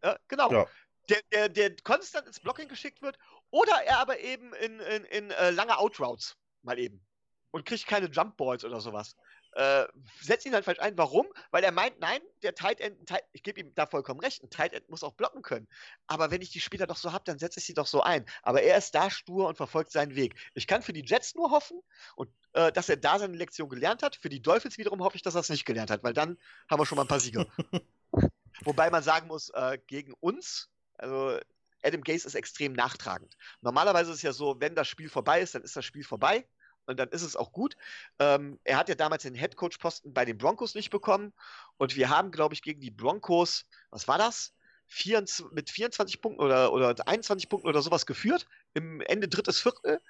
Äh, 0.00 0.16
genau. 0.28 0.50
Ja. 0.50 0.66
Der, 1.08 1.20
der, 1.32 1.48
der 1.48 1.76
konstant 1.82 2.26
ins 2.26 2.40
Blocking 2.40 2.68
geschickt 2.68 3.02
wird. 3.02 3.18
Oder 3.50 3.82
er 3.84 3.98
aber 3.98 4.18
eben 4.20 4.52
in, 4.54 4.80
in, 4.80 5.04
in 5.04 5.30
äh, 5.30 5.50
lange 5.50 5.78
Outroutes 5.78 6.36
mal 6.62 6.78
eben. 6.78 7.04
Und 7.50 7.66
kriegt 7.66 7.86
keine 7.86 8.06
Jump 8.06 8.36
Balls 8.36 8.64
oder 8.64 8.80
sowas 8.80 9.14
äh, 9.54 9.86
setzt 10.20 10.46
ihn 10.46 10.54
halt 10.54 10.64
falsch 10.64 10.80
ein. 10.80 10.98
Warum? 10.98 11.26
Weil 11.50 11.64
er 11.64 11.72
meint, 11.72 11.98
nein, 12.00 12.20
der 12.42 12.54
Tight 12.54 12.80
End, 12.80 13.06
Tight, 13.06 13.22
ich 13.32 13.42
gebe 13.42 13.60
ihm 13.60 13.74
da 13.74 13.86
vollkommen 13.86 14.20
recht, 14.20 14.42
ein 14.42 14.50
Tight 14.50 14.72
End 14.72 14.88
muss 14.90 15.04
auch 15.04 15.12
blocken 15.12 15.42
können. 15.42 15.68
Aber 16.06 16.30
wenn 16.30 16.42
ich 16.42 16.50
die 16.50 16.60
Spieler 16.60 16.86
doch 16.86 16.96
so 16.96 17.12
habe, 17.12 17.24
dann 17.24 17.38
setze 17.38 17.60
ich 17.60 17.66
sie 17.66 17.74
doch 17.74 17.86
so 17.86 18.02
ein. 18.02 18.24
Aber 18.42 18.62
er 18.62 18.76
ist 18.76 18.94
da 18.94 19.10
stur 19.10 19.48
und 19.48 19.56
verfolgt 19.56 19.92
seinen 19.92 20.16
Weg. 20.16 20.34
Ich 20.54 20.66
kann 20.66 20.82
für 20.82 20.92
die 20.92 21.04
Jets 21.04 21.34
nur 21.34 21.50
hoffen, 21.50 21.80
und, 22.16 22.30
äh, 22.52 22.72
dass 22.72 22.88
er 22.88 22.96
da 22.96 23.18
seine 23.18 23.36
Lektion 23.36 23.68
gelernt 23.68 24.02
hat. 24.02 24.16
Für 24.16 24.28
die 24.28 24.42
Dolphins 24.42 24.78
wiederum 24.78 25.02
hoffe 25.02 25.16
ich, 25.16 25.22
dass 25.22 25.34
er 25.34 25.40
es 25.40 25.48
nicht 25.50 25.64
gelernt 25.64 25.90
hat, 25.90 26.02
weil 26.02 26.14
dann 26.14 26.38
haben 26.68 26.80
wir 26.80 26.86
schon 26.86 26.96
mal 26.96 27.02
ein 27.02 27.08
paar 27.08 27.20
Siege. 27.20 27.46
Wobei 28.64 28.90
man 28.90 29.02
sagen 29.02 29.28
muss, 29.28 29.50
äh, 29.50 29.78
gegen 29.86 30.14
uns, 30.20 30.70
also 30.94 31.38
Adam 31.82 32.02
Gase 32.02 32.26
ist 32.26 32.34
extrem 32.34 32.72
nachtragend. 32.72 33.36
Normalerweise 33.60 34.10
ist 34.10 34.18
es 34.18 34.22
ja 34.22 34.32
so, 34.32 34.56
wenn 34.58 34.74
das 34.74 34.88
Spiel 34.88 35.08
vorbei 35.08 35.40
ist, 35.40 35.54
dann 35.54 35.62
ist 35.62 35.76
das 35.76 35.84
Spiel 35.84 36.04
vorbei 36.04 36.46
und 36.86 36.98
dann 36.98 37.08
ist 37.10 37.22
es 37.22 37.36
auch 37.36 37.52
gut. 37.52 37.76
Ähm, 38.18 38.58
er 38.64 38.78
hat 38.78 38.88
ja 38.88 38.94
damals 38.94 39.22
den 39.22 39.34
Headcoach-Posten 39.34 40.12
bei 40.12 40.24
den 40.24 40.38
Broncos 40.38 40.74
nicht 40.74 40.90
bekommen 40.90 41.32
und 41.76 41.96
wir 41.96 42.10
haben, 42.10 42.30
glaube 42.30 42.54
ich, 42.54 42.62
gegen 42.62 42.80
die 42.80 42.90
Broncos, 42.90 43.66
was 43.90 44.08
war 44.08 44.18
das? 44.18 44.54
24, 44.88 45.52
mit 45.52 45.70
24 45.70 46.20
Punkten 46.20 46.42
oder, 46.42 46.72
oder 46.72 46.94
21 47.06 47.48
Punkten 47.48 47.68
oder 47.68 47.82
sowas 47.82 48.06
geführt, 48.06 48.46
im 48.74 49.00
Ende 49.00 49.28
drittes 49.28 49.60
Viertel. 49.60 50.00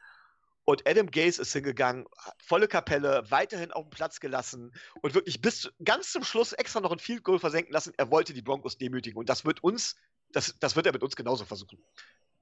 Und 0.66 0.88
Adam 0.88 1.10
Gaze 1.10 1.42
ist 1.42 1.52
hingegangen, 1.52 2.06
volle 2.38 2.68
Kapelle, 2.68 3.22
weiterhin 3.30 3.70
auf 3.70 3.84
dem 3.84 3.90
Platz 3.90 4.18
gelassen 4.18 4.72
und 5.02 5.14
wirklich 5.14 5.42
bis 5.42 5.70
ganz 5.84 6.10
zum 6.10 6.24
Schluss 6.24 6.54
extra 6.54 6.80
noch 6.80 6.90
ein 6.90 6.98
Field 6.98 7.22
Goal 7.22 7.38
versenken 7.38 7.72
lassen. 7.72 7.92
Er 7.98 8.10
wollte 8.10 8.32
die 8.32 8.40
Broncos 8.40 8.78
demütigen 8.78 9.18
und 9.18 9.28
das 9.28 9.44
wird 9.44 9.62
uns, 9.62 9.96
das, 10.32 10.54
das 10.60 10.74
wird 10.74 10.86
er 10.86 10.92
mit 10.92 11.02
uns 11.02 11.16
genauso 11.16 11.44
versuchen. 11.44 11.84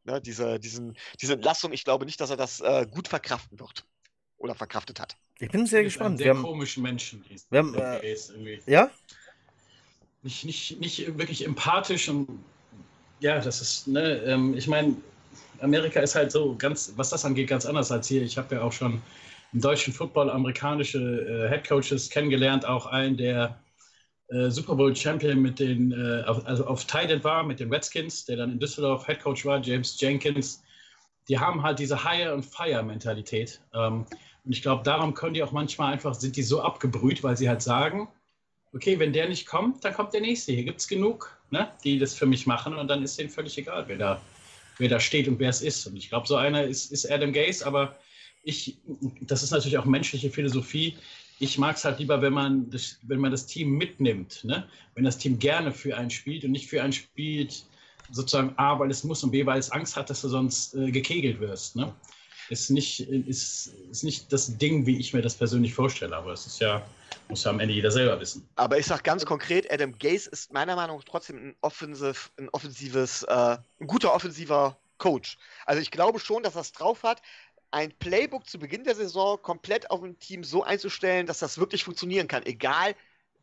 Ne, 0.04 0.20
diese, 0.20 0.60
diesen, 0.60 0.96
diese 1.20 1.34
Entlassung, 1.34 1.72
ich 1.72 1.84
glaube 1.84 2.06
nicht, 2.06 2.20
dass 2.20 2.30
er 2.30 2.36
das 2.36 2.60
äh, 2.60 2.86
gut 2.88 3.08
verkraften 3.08 3.58
wird 3.58 3.84
oder 4.42 4.54
verkraftet 4.54 5.00
hat. 5.00 5.16
Ich 5.38 5.50
bin 5.50 5.66
sehr 5.66 5.82
gespannt. 5.84 6.18
Sehr 6.18 6.26
wir 6.26 6.34
haben, 6.34 6.42
komischen 6.42 6.82
Menschen. 6.82 7.24
Die 7.28 7.36
wir 7.50 7.58
haben, 7.58 7.74
äh, 7.74 8.60
ja? 8.66 8.90
Nicht, 10.22 10.44
nicht, 10.44 10.80
nicht 10.80 11.18
wirklich 11.18 11.44
empathisch 11.44 12.08
und 12.08 12.28
ja, 13.20 13.40
das 13.40 13.60
ist, 13.60 13.88
ne, 13.88 14.16
ähm, 14.24 14.54
ich 14.56 14.66
meine, 14.66 14.96
Amerika 15.60 16.00
ist 16.00 16.14
halt 16.14 16.32
so 16.32 16.56
ganz, 16.56 16.92
was 16.96 17.10
das 17.10 17.24
angeht, 17.24 17.48
ganz 17.48 17.66
anders 17.66 17.90
als 17.90 18.08
hier. 18.08 18.22
Ich 18.22 18.36
habe 18.36 18.56
ja 18.56 18.62
auch 18.62 18.72
schon 18.72 19.00
im 19.52 19.60
deutschen 19.60 19.92
Football 19.92 20.30
amerikanische 20.30 20.98
äh, 20.98 21.48
Headcoaches 21.48 22.10
kennengelernt, 22.10 22.64
auch 22.64 22.86
einen, 22.86 23.16
der 23.16 23.60
äh, 24.28 24.50
Super 24.50 24.74
Bowl 24.74 24.94
Champion 24.94 25.40
mit 25.40 25.58
den, 25.60 25.92
äh, 25.92 26.24
auf, 26.24 26.44
also 26.46 26.66
auf 26.66 26.84
Titan 26.84 27.22
war, 27.22 27.44
mit 27.44 27.60
den 27.60 27.72
Redskins, 27.72 28.24
der 28.24 28.36
dann 28.36 28.52
in 28.52 28.58
Düsseldorf 28.58 29.06
Headcoach 29.06 29.44
war, 29.44 29.60
James 29.60 30.00
Jenkins. 30.00 30.62
Die 31.28 31.38
haben 31.38 31.62
halt 31.62 31.78
diese 31.78 32.02
Hire 32.02 32.32
and 32.32 32.44
Fire 32.44 32.82
Mentalität. 32.82 33.60
Ähm, 33.74 34.06
und 34.44 34.52
ich 34.52 34.62
glaube, 34.62 34.82
darum 34.82 35.14
können 35.14 35.34
die 35.34 35.42
auch 35.42 35.52
manchmal 35.52 35.92
einfach, 35.92 36.14
sind 36.14 36.36
die 36.36 36.42
so 36.42 36.62
abgebrüht, 36.62 37.22
weil 37.22 37.36
sie 37.36 37.48
halt 37.48 37.62
sagen, 37.62 38.08
okay, 38.72 38.98
wenn 38.98 39.12
der 39.12 39.28
nicht 39.28 39.46
kommt, 39.46 39.84
dann 39.84 39.94
kommt 39.94 40.14
der 40.14 40.20
nächste. 40.20 40.52
Hier 40.52 40.64
gibt 40.64 40.80
es 40.80 40.88
genug, 40.88 41.36
ne, 41.50 41.70
die 41.84 41.98
das 41.98 42.14
für 42.14 42.26
mich 42.26 42.46
machen 42.46 42.74
und 42.74 42.88
dann 42.88 43.02
ist 43.02 43.18
denen 43.18 43.30
völlig 43.30 43.56
egal, 43.58 43.84
wer 43.86 43.98
da, 43.98 44.20
wer 44.78 44.88
da 44.88 44.98
steht 44.98 45.28
und 45.28 45.38
wer 45.38 45.50
es 45.50 45.62
ist. 45.62 45.86
Und 45.86 45.96
ich 45.96 46.08
glaube, 46.08 46.26
so 46.26 46.36
einer 46.36 46.64
ist, 46.64 46.90
ist 46.90 47.10
Adam 47.10 47.32
Gaze, 47.32 47.66
aber 47.66 47.96
ich, 48.42 48.78
das 49.20 49.42
ist 49.42 49.52
natürlich 49.52 49.78
auch 49.78 49.84
menschliche 49.84 50.30
Philosophie. 50.30 50.96
Ich 51.38 51.58
mag 51.58 51.76
es 51.76 51.84
halt 51.84 51.98
lieber, 51.98 52.20
wenn 52.22 52.32
man, 52.32 52.70
das, 52.70 52.98
wenn 53.02 53.20
man 53.20 53.30
das 53.30 53.46
Team 53.46 53.70
mitnimmt, 53.76 54.42
ne? 54.44 54.66
wenn 54.94 55.04
das 55.04 55.18
Team 55.18 55.38
gerne 55.38 55.72
für 55.72 55.96
einen 55.96 56.10
spielt 56.10 56.44
und 56.44 56.50
nicht 56.50 56.68
für 56.68 56.82
einen 56.82 56.92
spielt, 56.92 57.64
sozusagen 58.10 58.52
A, 58.56 58.78
weil 58.78 58.90
es 58.90 59.04
muss 59.04 59.22
und 59.22 59.30
B, 59.30 59.46
weil 59.46 59.58
es 59.58 59.70
Angst 59.70 59.96
hat, 59.96 60.10
dass 60.10 60.22
du 60.22 60.28
sonst 60.28 60.74
äh, 60.74 60.90
gekegelt 60.90 61.40
wirst. 61.40 61.76
Ne? 61.76 61.92
Ist 62.52 62.70
nicht, 62.70 63.00
ist, 63.00 63.72
ist 63.90 64.04
nicht 64.04 64.32
das 64.32 64.58
Ding, 64.58 64.86
wie 64.86 64.98
ich 64.98 65.14
mir 65.14 65.22
das 65.22 65.34
persönlich 65.34 65.74
vorstelle, 65.74 66.14
aber 66.14 66.32
es 66.32 66.46
ist 66.46 66.60
ja, 66.60 66.86
muss 67.28 67.44
ja 67.44 67.50
am 67.50 67.60
Ende 67.60 67.74
jeder 67.74 67.90
selber 67.90 68.20
wissen. 68.20 68.46
Aber 68.56 68.78
ich 68.78 68.86
sage 68.86 69.02
ganz 69.02 69.24
konkret, 69.24 69.72
Adam 69.72 69.98
Gaze 69.98 70.28
ist 70.30 70.52
meiner 70.52 70.76
Meinung 70.76 70.98
nach 70.98 71.04
trotzdem 71.04 71.36
ein, 71.36 71.56
offensiv, 71.62 72.30
ein 72.38 72.50
offensives, 72.50 73.22
äh, 73.22 73.56
ein 73.80 73.86
guter 73.86 74.14
offensiver 74.14 74.76
Coach. 74.98 75.38
Also 75.66 75.80
ich 75.80 75.90
glaube 75.90 76.20
schon, 76.20 76.42
dass 76.42 76.54
er 76.54 76.60
es 76.60 76.72
drauf 76.72 77.02
hat, 77.02 77.22
ein 77.70 77.90
Playbook 77.98 78.48
zu 78.48 78.58
Beginn 78.58 78.84
der 78.84 78.94
Saison 78.94 79.40
komplett 79.40 79.90
auf 79.90 80.02
ein 80.02 80.18
Team 80.18 80.44
so 80.44 80.62
einzustellen, 80.62 81.26
dass 81.26 81.38
das 81.38 81.56
wirklich 81.58 81.84
funktionieren 81.84 82.28
kann. 82.28 82.44
Egal, 82.44 82.94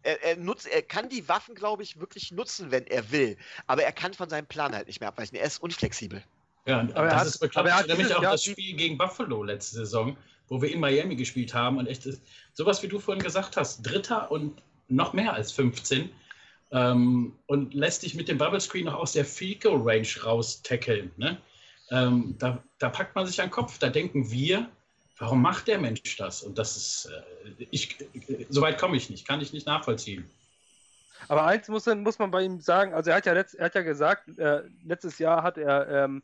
er, 0.03 0.23
er, 0.23 0.37
nutzt, 0.37 0.67
er 0.67 0.83
kann 0.83 1.09
die 1.09 1.27
Waffen, 1.27 1.55
glaube 1.55 1.81
ich, 1.81 1.99
wirklich 1.99 2.31
nutzen, 2.31 2.69
wenn 2.69 2.85
er 2.85 3.11
will. 3.11 3.37
Aber 3.65 3.83
er 3.83 3.91
kann 3.91 4.13
von 4.13 4.29
seinem 4.29 4.45
Plan 4.45 4.75
halt 4.75 4.87
nicht 4.87 4.99
mehr 4.99 5.09
abweichen. 5.09 5.35
Er 5.35 5.45
ist 5.45 5.61
unflexibel. 5.61 6.23
Ja, 6.65 6.79
aber 6.79 7.07
das 7.07 7.15
hat, 7.15 7.27
ist 7.27 7.39
bekloppt. 7.39 7.69
Aber 7.69 7.87
nämlich 7.87 8.13
auch 8.13 8.21
das 8.21 8.43
Spiel 8.43 8.75
gegen 8.75 8.97
Buffalo 8.97 9.43
letzte 9.43 9.77
Saison, 9.77 10.17
wo 10.47 10.61
wir 10.61 10.71
in 10.71 10.79
Miami 10.79 11.15
gespielt 11.15 11.53
haben 11.53 11.77
und 11.77 11.87
echt 11.87 12.07
sowas 12.53 12.83
wie 12.83 12.87
du 12.87 12.99
vorhin 12.99 13.23
gesagt 13.23 13.57
hast, 13.57 13.81
Dritter 13.83 14.31
und 14.31 14.61
noch 14.87 15.13
mehr 15.13 15.33
als 15.33 15.51
15 15.51 16.09
ähm, 16.71 17.33
und 17.47 17.73
lässt 17.73 18.03
dich 18.03 18.15
mit 18.15 18.27
dem 18.27 18.37
Bubble 18.37 18.59
Screen 18.59 18.85
noch 18.85 18.95
aus 18.95 19.13
der 19.13 19.25
Field 19.25 19.61
Goal 19.61 19.81
Range 19.83 20.07
raus 20.23 20.61
tackeln. 20.61 21.11
Ne? 21.17 21.37
Ähm, 21.91 22.35
da, 22.37 22.63
da 22.77 22.89
packt 22.89 23.15
man 23.15 23.25
sich 23.25 23.39
an 23.41 23.47
den 23.47 23.51
Kopf. 23.51 23.77
Da 23.79 23.89
denken 23.89 24.29
wir, 24.31 24.69
warum 25.17 25.41
macht 25.41 25.67
der 25.67 25.79
Mensch 25.79 26.17
das? 26.17 26.43
Und 26.43 26.57
das 26.57 26.75
ist, 26.75 27.05
äh, 27.05 27.65
ich, 27.71 27.97
so 28.49 28.61
weit 28.61 28.79
komme 28.79 28.97
ich 28.97 29.09
nicht, 29.09 29.27
kann 29.27 29.41
ich 29.41 29.53
nicht 29.53 29.65
nachvollziehen. 29.65 30.29
Aber 31.27 31.45
eins 31.45 31.67
muss, 31.67 31.85
muss 31.85 32.17
man 32.17 32.31
bei 32.31 32.43
ihm 32.43 32.61
sagen, 32.61 32.93
also 32.93 33.09
er 33.09 33.17
hat 33.17 33.25
ja, 33.25 33.33
letzt, 33.33 33.55
er 33.55 33.65
hat 33.65 33.75
ja 33.75 33.81
gesagt, 33.81 34.37
äh, 34.39 34.63
letztes 34.85 35.19
Jahr 35.19 35.43
hat 35.43 35.57
er 35.57 36.05
ähm, 36.05 36.23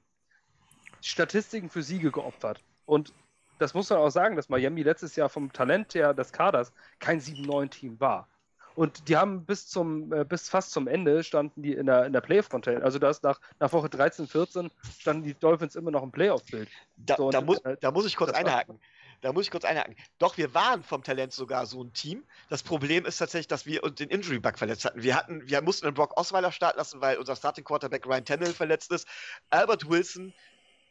Statistiken 1.06 1.70
für 1.70 1.84
Siege 1.84 2.12
geopfert. 2.12 2.64
Und 2.86 3.14
das 3.60 3.74
muss 3.74 3.90
man 3.90 4.00
auch 4.00 4.10
sagen, 4.10 4.36
dass 4.36 4.50
Miami 4.50 4.82
letztes 4.82 5.16
Jahr 5.16 5.30
vom 5.30 5.54
Talent 5.54 5.94
her 5.94 6.14
des 6.14 6.32
Kaders 6.32 6.74
kein 7.00 7.22
7-9-Team 7.22 8.00
war. 8.00 8.28
Und 8.74 9.08
die 9.08 9.16
haben 9.16 9.46
bis 9.46 9.68
zum, 9.68 10.12
äh, 10.12 10.26
bis 10.26 10.50
fast 10.50 10.72
zum 10.72 10.88
Ende 10.88 11.24
standen 11.24 11.62
die 11.62 11.74
in 11.74 11.86
der, 11.86 12.08
in 12.08 12.12
der 12.14 12.22
Playoff-Content. 12.22 12.84
Also 12.84 13.00
das 13.00 13.22
nach, 13.22 13.40
nach 13.60 13.72
Woche 13.72 13.88
13, 13.88 14.28
14 14.28 14.70
standen 15.00 15.24
die 15.24 15.34
Dolphins 15.36 15.76
immer 15.76 15.92
noch 15.92 16.04
im 16.04 16.12
Playoff-Bild. 16.12 16.68
Da, 16.98 17.16
so, 17.16 17.30
da, 17.30 17.40
muss, 17.40 17.60
äh, 17.60 17.78
da 17.80 17.92
muss 17.92 18.06
ich 18.06 18.18
kurz 18.18 18.32
einhaken. 18.32 18.80
da 19.22 19.32
muss 19.32 19.46
ich 19.46 19.52
kurz 19.52 19.64
einhaken. 19.64 19.96
Doch, 20.18 20.38
wir 20.38 20.54
waren 20.54 20.84
vom 20.84 21.04
Talent 21.04 21.32
sogar 21.32 21.68
so 21.68 21.84
ein 21.84 21.94
Team. 21.94 22.24
Das 22.50 22.64
Problem 22.64 23.06
ist 23.06 23.18
tatsächlich, 23.18 23.48
dass 23.48 23.66
wir 23.66 23.84
uns 23.84 23.96
den 23.96 24.10
Injury-Bug 24.10 24.58
verletzt 24.58 24.84
hatten. 24.84 25.02
Wir, 25.04 25.16
hatten. 25.16 25.48
wir 25.48 25.62
mussten 25.62 25.86
einen 25.86 25.96
Brock 25.96 26.18
Osweiler 26.18 26.52
starten 26.52 26.80
lassen, 26.80 27.00
weil 27.00 27.18
unser 27.18 27.38
Starting-Quarterback 27.38 28.06
Ryan 28.06 28.26
Tannehill 28.26 28.54
verletzt 28.54 28.92
ist. 28.92 29.08
Albert 29.52 29.88
Wilson, 29.90 30.34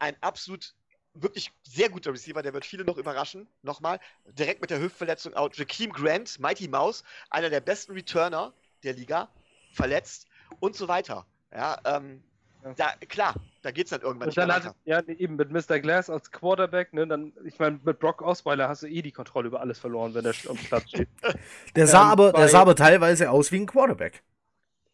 ein 0.05 0.16
absolut 0.20 0.74
wirklich 1.14 1.52
sehr 1.62 1.89
guter 1.89 2.12
Receiver, 2.12 2.43
der 2.43 2.52
wird 2.52 2.66
viele 2.66 2.85
noch 2.85 2.98
überraschen. 2.98 3.47
Nochmal, 3.62 4.01
direkt 4.26 4.60
mit 4.60 4.70
der 4.70 4.81
Hüftverletzung 4.81 5.35
out. 5.35 5.56
Jakeem 5.56 5.93
Grant, 5.93 6.39
Mighty 6.39 6.68
Mouse, 6.68 7.05
einer 7.31 7.51
der 7.51 7.60
besten 7.60 7.93
Returner 7.93 8.52
der 8.82 8.94
Liga, 8.94 9.28
verletzt 9.72 10.26
und 10.60 10.76
so 10.76 10.89
weiter. 10.89 11.24
Ja, 11.52 11.78
ähm, 11.85 12.22
ja. 12.64 12.74
Da, 12.74 12.86
klar, 13.09 13.35
da 13.62 13.70
geht 13.70 13.86
es 13.86 13.90
dann 13.90 14.01
irgendwann 14.01 14.28
und 14.28 14.36
dann 14.36 14.48
nicht 14.48 14.64
hat, 14.64 14.76
Ja, 14.85 15.01
eben 15.02 15.36
mit 15.36 15.51
Mr. 15.51 15.78
Glass 15.81 16.10
als 16.10 16.31
Quarterback, 16.31 16.93
ne, 16.93 17.06
dann, 17.06 17.32
ich 17.44 17.59
meine, 17.59 17.78
mit 17.82 17.98
Brock 17.98 18.20
Osweiler 18.20 18.68
hast 18.68 18.82
du 18.82 18.86
eh 18.86 19.02
die 19.02 19.12
Kontrolle 19.12 19.48
über 19.48 19.60
alles 19.60 19.78
verloren, 19.78 20.14
wenn 20.14 20.24
der 20.24 20.32
auf 20.32 20.59
dem 20.59 20.66
Platz 20.66 20.89
steht. 20.89 21.09
der, 21.76 21.86
sah 21.86 22.02
ähm, 22.02 22.09
aber, 22.09 22.32
der 22.32 22.48
sah 22.48 22.60
aber 22.60 22.74
teilweise 22.74 23.31
aus 23.31 23.52
wie 23.52 23.60
ein 23.60 23.66
Quarterback. 23.66 24.22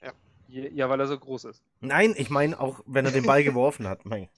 Ja, 0.03 0.13
ja 0.49 0.89
weil 0.91 1.01
er 1.01 1.07
so 1.07 1.19
groß 1.19 1.45
ist. 1.45 1.63
Nein, 1.81 2.15
ich 2.17 2.29
meine 2.29 2.61
auch, 2.61 2.83
wenn 2.87 3.07
er 3.07 3.13
den 3.13 3.25
Ball 3.25 3.43
geworfen 3.43 3.89
hat. 3.89 4.05
Mein. 4.05 4.29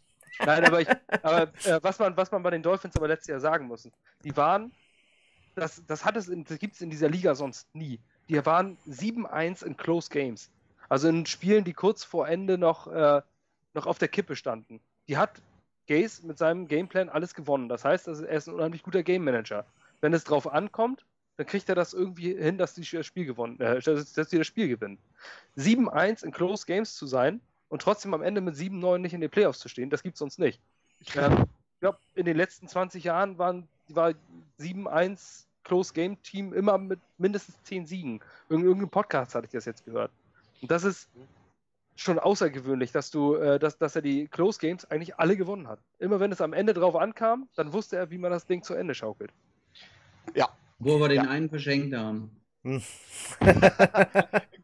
Nein, 0.45 0.65
aber, 0.65 0.81
ich, 0.81 0.89
aber 1.23 1.43
äh, 1.65 1.79
was, 1.83 1.99
man, 1.99 2.17
was 2.17 2.31
man 2.31 2.43
bei 2.43 2.51
den 2.51 2.63
Dolphins 2.63 2.97
aber 2.97 3.09
letztes 3.09 3.29
Jahr 3.29 3.41
sagen 3.41 3.67
muss, 3.67 3.89
die 4.25 4.37
waren, 4.37 4.73
das, 5.55 5.83
das, 5.87 6.03
das 6.03 6.59
gibt 6.59 6.75
es 6.75 6.81
in 6.81 6.91
dieser 6.91 7.09
Liga 7.09 7.35
sonst 7.35 7.73
nie. 7.75 8.01
Die 8.29 8.45
waren 8.45 8.77
7-1 8.89 9.65
in 9.65 9.77
Close 9.77 10.09
Games. 10.09 10.51
Also 10.89 11.09
in 11.09 11.27
Spielen, 11.27 11.65
die 11.65 11.73
kurz 11.73 12.05
vor 12.05 12.29
Ende 12.29 12.59
noch, 12.59 12.87
äh, 12.87 13.23
noch 13.75 13.87
auf 13.87 13.99
der 13.99 14.09
Kippe 14.09 14.37
standen. 14.37 14.81
Die 15.09 15.17
hat 15.17 15.41
Gaze 15.89 16.27
mit 16.27 16.39
seinem 16.39 16.69
Gameplan 16.69 17.09
alles 17.09 17.35
gewonnen. 17.35 17.69
Das 17.69 17.85
heißt, 17.85 18.09
er 18.09 18.29
ist 18.29 18.49
ein 18.49 18.55
unheimlich 18.55 18.83
guter 18.83 19.03
Game 19.03 19.25
Manager. 19.25 19.65
Wenn 20.01 20.13
es 20.13 20.25
drauf 20.25 20.53
ankommt, 20.53 21.05
dann 21.37 21.47
kriegt 21.47 21.69
er 21.69 21.75
das 21.75 21.93
irgendwie 21.95 22.35
hin, 22.35 22.59
dass 22.59 22.75
die 22.75 22.83
das 22.83 23.07
Spiel 23.07 23.25
gewonnen, 23.25 23.59
äh, 23.61 23.81
dass 23.81 24.13
die 24.13 24.39
das 24.39 24.47
Spiel 24.47 24.69
gewinnen. 24.69 24.99
7-1 25.57 26.25
in 26.25 26.33
Close 26.33 26.67
Games 26.67 26.95
zu 26.95 27.07
sein 27.07 27.41
und 27.73 27.81
trotzdem 27.81 28.13
am 28.13 28.23
Ende 28.23 28.43
mit 28.43 28.55
7-9 28.55 28.99
nicht 28.99 29.15
in 29.15 29.23
den 29.23 29.31
Playoffs 29.31 29.59
zu 29.59 29.71
stehen, 29.71 29.89
das 29.89 30.03
gibt 30.03 30.17
es 30.17 30.19
sonst 30.19 30.39
nicht. 30.39 30.61
Ähm, 31.15 31.47
ich 31.71 31.81
glaube, 31.81 31.99
in 32.15 32.27
den 32.27 32.37
letzten 32.37 32.69
20 32.69 33.03
Jahren 33.03 33.39
waren, 33.39 33.67
war 33.89 34.13
7-1 34.61 35.47
Close 35.65 35.95
Game 35.95 36.23
Team 36.23 36.53
immer 36.53 36.77
mit 36.77 37.01
mindestens 37.17 37.63
10 37.63 37.87
Siegen. 37.87 38.21
In 38.51 38.59
irgendeinem 38.59 38.91
Podcast 38.91 39.35
hatte 39.35 39.47
ich 39.47 39.53
das 39.53 39.65
jetzt 39.65 39.87
gehört. 39.87 40.11
Und 40.61 40.71
das 40.71 40.85
ist 40.85 41.09
schon 41.97 42.19
außergewöhnlich, 42.19 42.93
dass 42.93 43.11
du, 43.11 43.37
äh, 43.37 43.59
dass, 43.59 43.79
dass 43.79 43.97
er 43.97 44.03
die 44.03 44.29
Close 44.29 44.59
Games 44.59 44.85
eigentlich 44.91 45.19
alle 45.19 45.35
gewonnen 45.39 45.67
hat. 45.67 45.79
Immer 45.99 46.21
wenn 46.21 46.31
es 46.31 46.43
am 46.43 46.53
Ende 46.53 46.75
drauf 46.75 46.95
ankam, 46.95 47.49
dann 47.57 47.73
wusste 47.73 47.97
er, 47.97 48.11
wie 48.11 48.19
man 48.19 48.33
das 48.33 48.45
Ding 48.45 48.63
zu 48.63 48.75
Ende 48.75 48.95
schaukelt. 48.95 49.33
Ja. 50.35 50.51
Wo 50.79 51.01
wir 51.01 51.09
den 51.09 51.25
ja. 51.25 51.31
einen 51.31 51.49
verschenkt 51.49 51.97
haben. 51.97 52.31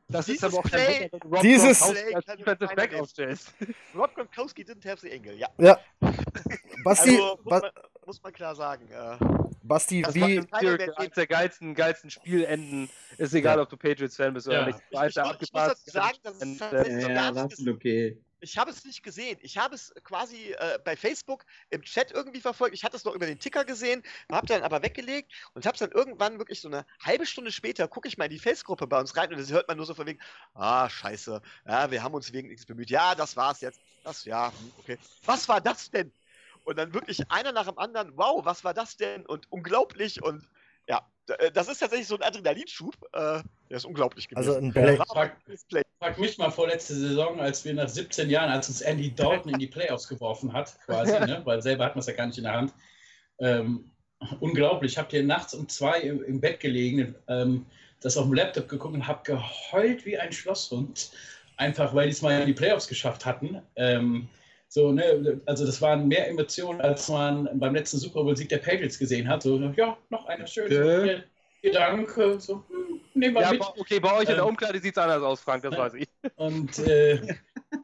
das 0.08 0.26
Dieses 0.26 0.28
ist 0.28 0.44
aber 0.44 0.58
auch 0.58 0.62
Play, 0.62 1.10
Wunder, 1.24 1.40
Dieses 1.42 1.80
Defensive 1.80 2.74
Back 2.76 2.94
aufstellst. 2.94 3.52
Rob 3.94 4.14
Gronkowski 4.14 4.62
didn't 4.62 4.88
have 4.88 5.00
the 5.00 5.12
angle, 5.12 5.34
ja. 5.34 5.48
Ja. 5.58 5.80
Basti, 6.84 7.10
also, 7.10 7.40
muss, 7.42 7.62
man, 7.62 7.70
muss 8.06 8.22
man 8.22 8.32
klar 8.32 8.54
sagen. 8.54 8.88
Äh, 8.90 9.16
Basti, 9.62 10.02
das 10.02 10.14
wie. 10.14 10.40
Eines 10.52 11.14
der 11.16 11.26
geilsten, 11.26 11.74
geilsten 11.74 12.10
Spielenden. 12.10 12.88
Ist 13.16 13.34
egal, 13.34 13.56
ja. 13.56 13.62
ob 13.62 13.68
du 13.68 13.76
Patriots-Fan 13.76 14.32
bist 14.32 14.46
oder 14.46 14.60
ja. 14.60 14.66
nicht. 14.66 14.78
Ich, 14.90 15.00
ich, 15.00 15.16
ich, 15.16 15.42
ich 15.42 15.52
muss 15.52 15.62
dazu 15.64 15.90
sagen, 15.90 16.18
dass 16.22 16.40
es 16.40 16.58
tatsächlich 16.58 17.08
ja, 17.08 17.32
das 17.32 17.58
ist 17.58 17.68
okay. 17.68 18.16
Ich 18.40 18.56
habe 18.58 18.70
es 18.70 18.84
nicht 18.84 19.02
gesehen. 19.02 19.38
Ich 19.42 19.58
habe 19.58 19.74
es 19.74 19.92
quasi 20.04 20.52
äh, 20.52 20.78
bei 20.84 20.96
Facebook 20.96 21.44
im 21.70 21.82
Chat 21.82 22.12
irgendwie 22.12 22.40
verfolgt. 22.40 22.74
Ich 22.74 22.84
hatte 22.84 22.96
es 22.96 23.04
noch 23.04 23.14
über 23.14 23.26
den 23.26 23.38
Ticker 23.38 23.64
gesehen, 23.64 24.02
habe 24.30 24.46
dann 24.46 24.62
aber 24.62 24.82
weggelegt 24.82 25.32
und 25.54 25.66
habe 25.66 25.74
es 25.74 25.80
dann 25.80 25.90
irgendwann 25.90 26.38
wirklich 26.38 26.60
so 26.60 26.68
eine 26.68 26.86
halbe 27.02 27.26
Stunde 27.26 27.50
später, 27.50 27.88
gucke 27.88 28.08
ich 28.08 28.18
mal 28.18 28.26
in 28.26 28.30
die 28.30 28.38
Face-Gruppe 28.38 28.86
bei 28.86 29.00
uns 29.00 29.16
rein 29.16 29.30
und 29.30 29.38
das 29.38 29.50
hört 29.50 29.68
man 29.68 29.76
nur 29.76 29.86
so 29.86 29.94
von 29.94 30.06
wegen, 30.06 30.20
ah, 30.54 30.88
scheiße, 30.88 31.42
ja, 31.66 31.90
wir 31.90 32.02
haben 32.02 32.14
uns 32.14 32.32
wegen 32.32 32.48
nichts 32.48 32.66
bemüht. 32.66 32.90
Ja, 32.90 33.14
das 33.14 33.36
war's 33.36 33.60
jetzt. 33.60 33.80
Das, 34.04 34.24
ja, 34.24 34.52
hm, 34.52 34.72
okay. 34.78 34.98
Was 35.24 35.48
war 35.48 35.60
das 35.60 35.90
denn? 35.90 36.12
Und 36.64 36.76
dann 36.76 36.94
wirklich 36.94 37.30
einer 37.30 37.52
nach 37.52 37.66
dem 37.66 37.78
anderen, 37.78 38.16
wow, 38.16 38.44
was 38.44 38.62
war 38.62 38.74
das 38.74 38.96
denn? 38.96 39.26
Und 39.26 39.50
unglaublich 39.50 40.22
und 40.22 40.46
ja, 40.86 41.06
äh, 41.26 41.50
das 41.50 41.68
ist 41.68 41.78
tatsächlich 41.78 42.08
so 42.08 42.16
ein 42.16 42.22
Adrenalinschub. 42.22 42.94
Äh, 43.12 43.42
der 43.70 43.76
ist 43.76 43.84
unglaublich 43.84 44.28
gewesen. 44.28 44.48
Also 44.48 44.60
ein 44.60 44.72
Play. 45.68 45.82
Frag, 46.00 46.16
mich 46.16 46.38
mal 46.38 46.50
vorletzte 46.50 46.94
Saison, 46.94 47.40
als 47.40 47.64
wir 47.64 47.74
nach 47.74 47.88
17 47.88 48.30
Jahren, 48.30 48.50
als 48.50 48.68
uns 48.68 48.82
Andy 48.82 49.12
Dalton 49.12 49.52
in 49.54 49.58
die 49.58 49.66
Playoffs 49.66 50.06
geworfen 50.06 50.52
hat, 50.52 50.78
quasi, 50.84 51.12
ne? 51.26 51.40
weil 51.44 51.60
selber 51.60 51.86
hat 51.86 51.96
man 51.96 52.00
es 52.00 52.06
ja 52.06 52.12
gar 52.12 52.26
nicht 52.26 52.38
in 52.38 52.44
der 52.44 52.52
Hand. 52.52 52.72
Ähm, 53.40 53.90
unglaublich. 54.38 54.92
Ich 54.92 54.98
habe 54.98 55.08
hier 55.10 55.24
nachts 55.24 55.54
um 55.54 55.68
zwei 55.68 56.00
im, 56.00 56.22
im 56.22 56.40
Bett 56.40 56.60
gelegen, 56.60 57.16
ähm, 57.26 57.66
das 58.00 58.16
auf 58.16 58.26
dem 58.26 58.34
Laptop 58.34 58.68
geguckt 58.68 58.94
und 58.94 59.08
habe 59.08 59.24
geheult 59.24 60.06
wie 60.06 60.16
ein 60.16 60.30
Schlosshund. 60.30 61.10
Einfach 61.56 61.92
weil 61.92 62.06
die 62.06 62.12
es 62.12 62.22
mal 62.22 62.40
in 62.40 62.46
die 62.46 62.52
Playoffs 62.52 62.86
geschafft 62.86 63.26
hatten. 63.26 63.60
Ähm, 63.74 64.28
so, 64.68 64.92
ne, 64.92 65.40
also 65.46 65.66
das 65.66 65.82
waren 65.82 66.06
mehr 66.06 66.28
Emotionen, 66.28 66.80
als 66.80 67.08
man 67.08 67.48
beim 67.58 67.74
letzten 67.74 67.98
Super 67.98 68.22
Bowl-Sieg 68.22 68.50
der 68.50 68.58
Patriots 68.58 69.00
gesehen 69.00 69.28
hat. 69.28 69.42
So, 69.42 69.58
ja, 69.76 69.96
noch 70.10 70.26
eine 70.26 70.46
schöne 70.46 71.00
okay. 71.00 71.22
Gedanke. 71.62 72.40
So, 72.40 72.64
hm, 72.68 73.00
nehmen 73.14 73.34
wir 73.34 73.42
ja, 73.42 73.52
mit. 73.52 73.62
Okay, 73.76 74.00
bei 74.00 74.14
euch 74.14 74.28
in 74.28 74.34
der 74.34 74.38
ähm, 74.38 74.48
Umkleide 74.48 74.80
sieht 74.80 74.96
es 74.96 75.02
anders 75.02 75.22
aus, 75.22 75.40
Frank, 75.40 75.62
das 75.62 75.72
ne? 75.72 75.78
weiß 75.78 75.94
ich. 75.94 76.08
Und 76.36 76.78
äh, 76.80 77.20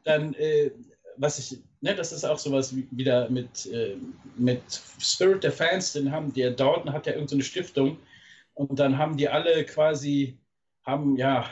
dann, 0.05 0.35
äh, 0.35 0.71
was 1.17 1.39
ich, 1.39 1.59
ne, 1.81 1.95
das 1.95 2.13
ist 2.13 2.25
auch 2.25 2.39
sowas 2.39 2.75
wie, 2.75 2.87
wieder 2.91 3.29
mit, 3.31 3.67
äh, 3.67 3.97
mit 4.37 4.63
Spirit 4.99 5.45
der 5.45 5.53
Fans, 5.53 5.93
den 5.93 6.11
haben, 6.11 6.33
der 6.33 6.51
Dalton 6.51 6.93
hat 6.93 7.07
ja 7.07 7.13
irgendeine 7.13 7.43
so 7.43 7.49
Stiftung 7.49 7.99
und 8.55 8.79
dann 8.79 8.99
haben 8.99 9.17
die 9.17 9.29
alle 9.29 9.65
quasi, 9.65 10.39
haben 10.85 11.17
ja, 11.17 11.49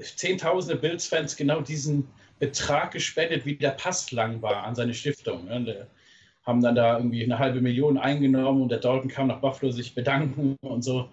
zehntausende 0.00 0.76
Bills-Fans 0.76 1.36
genau 1.36 1.60
diesen 1.60 2.08
Betrag 2.38 2.92
gespendet, 2.92 3.44
wie 3.46 3.56
der 3.56 3.70
Pass 3.70 4.10
lang 4.12 4.42
war 4.42 4.64
an 4.64 4.74
seine 4.74 4.94
Stiftung. 4.94 5.46
Ne? 5.46 5.64
Die 5.64 6.46
haben 6.46 6.62
dann 6.62 6.74
da 6.74 6.98
irgendwie 6.98 7.24
eine 7.24 7.38
halbe 7.38 7.60
Million 7.60 7.98
eingenommen 7.98 8.62
und 8.62 8.68
der 8.68 8.78
Dalton 8.78 9.08
kam 9.08 9.26
nach 9.26 9.40
Buffalo 9.40 9.72
sich 9.72 9.94
bedanken 9.94 10.56
und 10.60 10.82
so. 10.82 11.10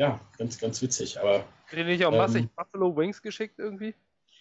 Ja, 0.00 0.18
ganz, 0.38 0.58
ganz 0.58 0.80
witzig. 0.80 1.20
Aber. 1.20 1.44
Ihr 1.76 1.84
nicht 1.84 2.02
auch 2.06 2.10
massig 2.10 2.44
ähm, 2.44 2.50
Buffalo 2.56 2.96
Wings 2.96 3.20
geschickt 3.20 3.58
irgendwie? 3.58 3.94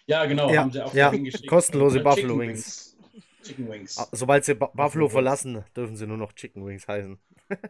Ja, 0.06 0.26
genau. 0.26 0.50
Ja, 0.50 0.62
haben 0.62 0.72
sie 0.72 0.82
auch 0.82 0.94
ja 0.94 1.12
kostenlose 1.48 2.00
Buffalo 2.00 2.36
Chicken 2.36 2.40
Wings. 2.40 2.98
Chicken 3.44 3.70
Wings. 3.70 3.98
Ah, 3.98 4.08
sobald 4.14 4.46
sie 4.46 4.56
Buffalo 4.56 5.10
verlassen, 5.10 5.66
dürfen 5.76 5.98
sie 5.98 6.08
nur 6.08 6.16
noch 6.16 6.32
Chicken 6.32 6.66
Wings 6.66 6.88
heißen. 6.88 7.20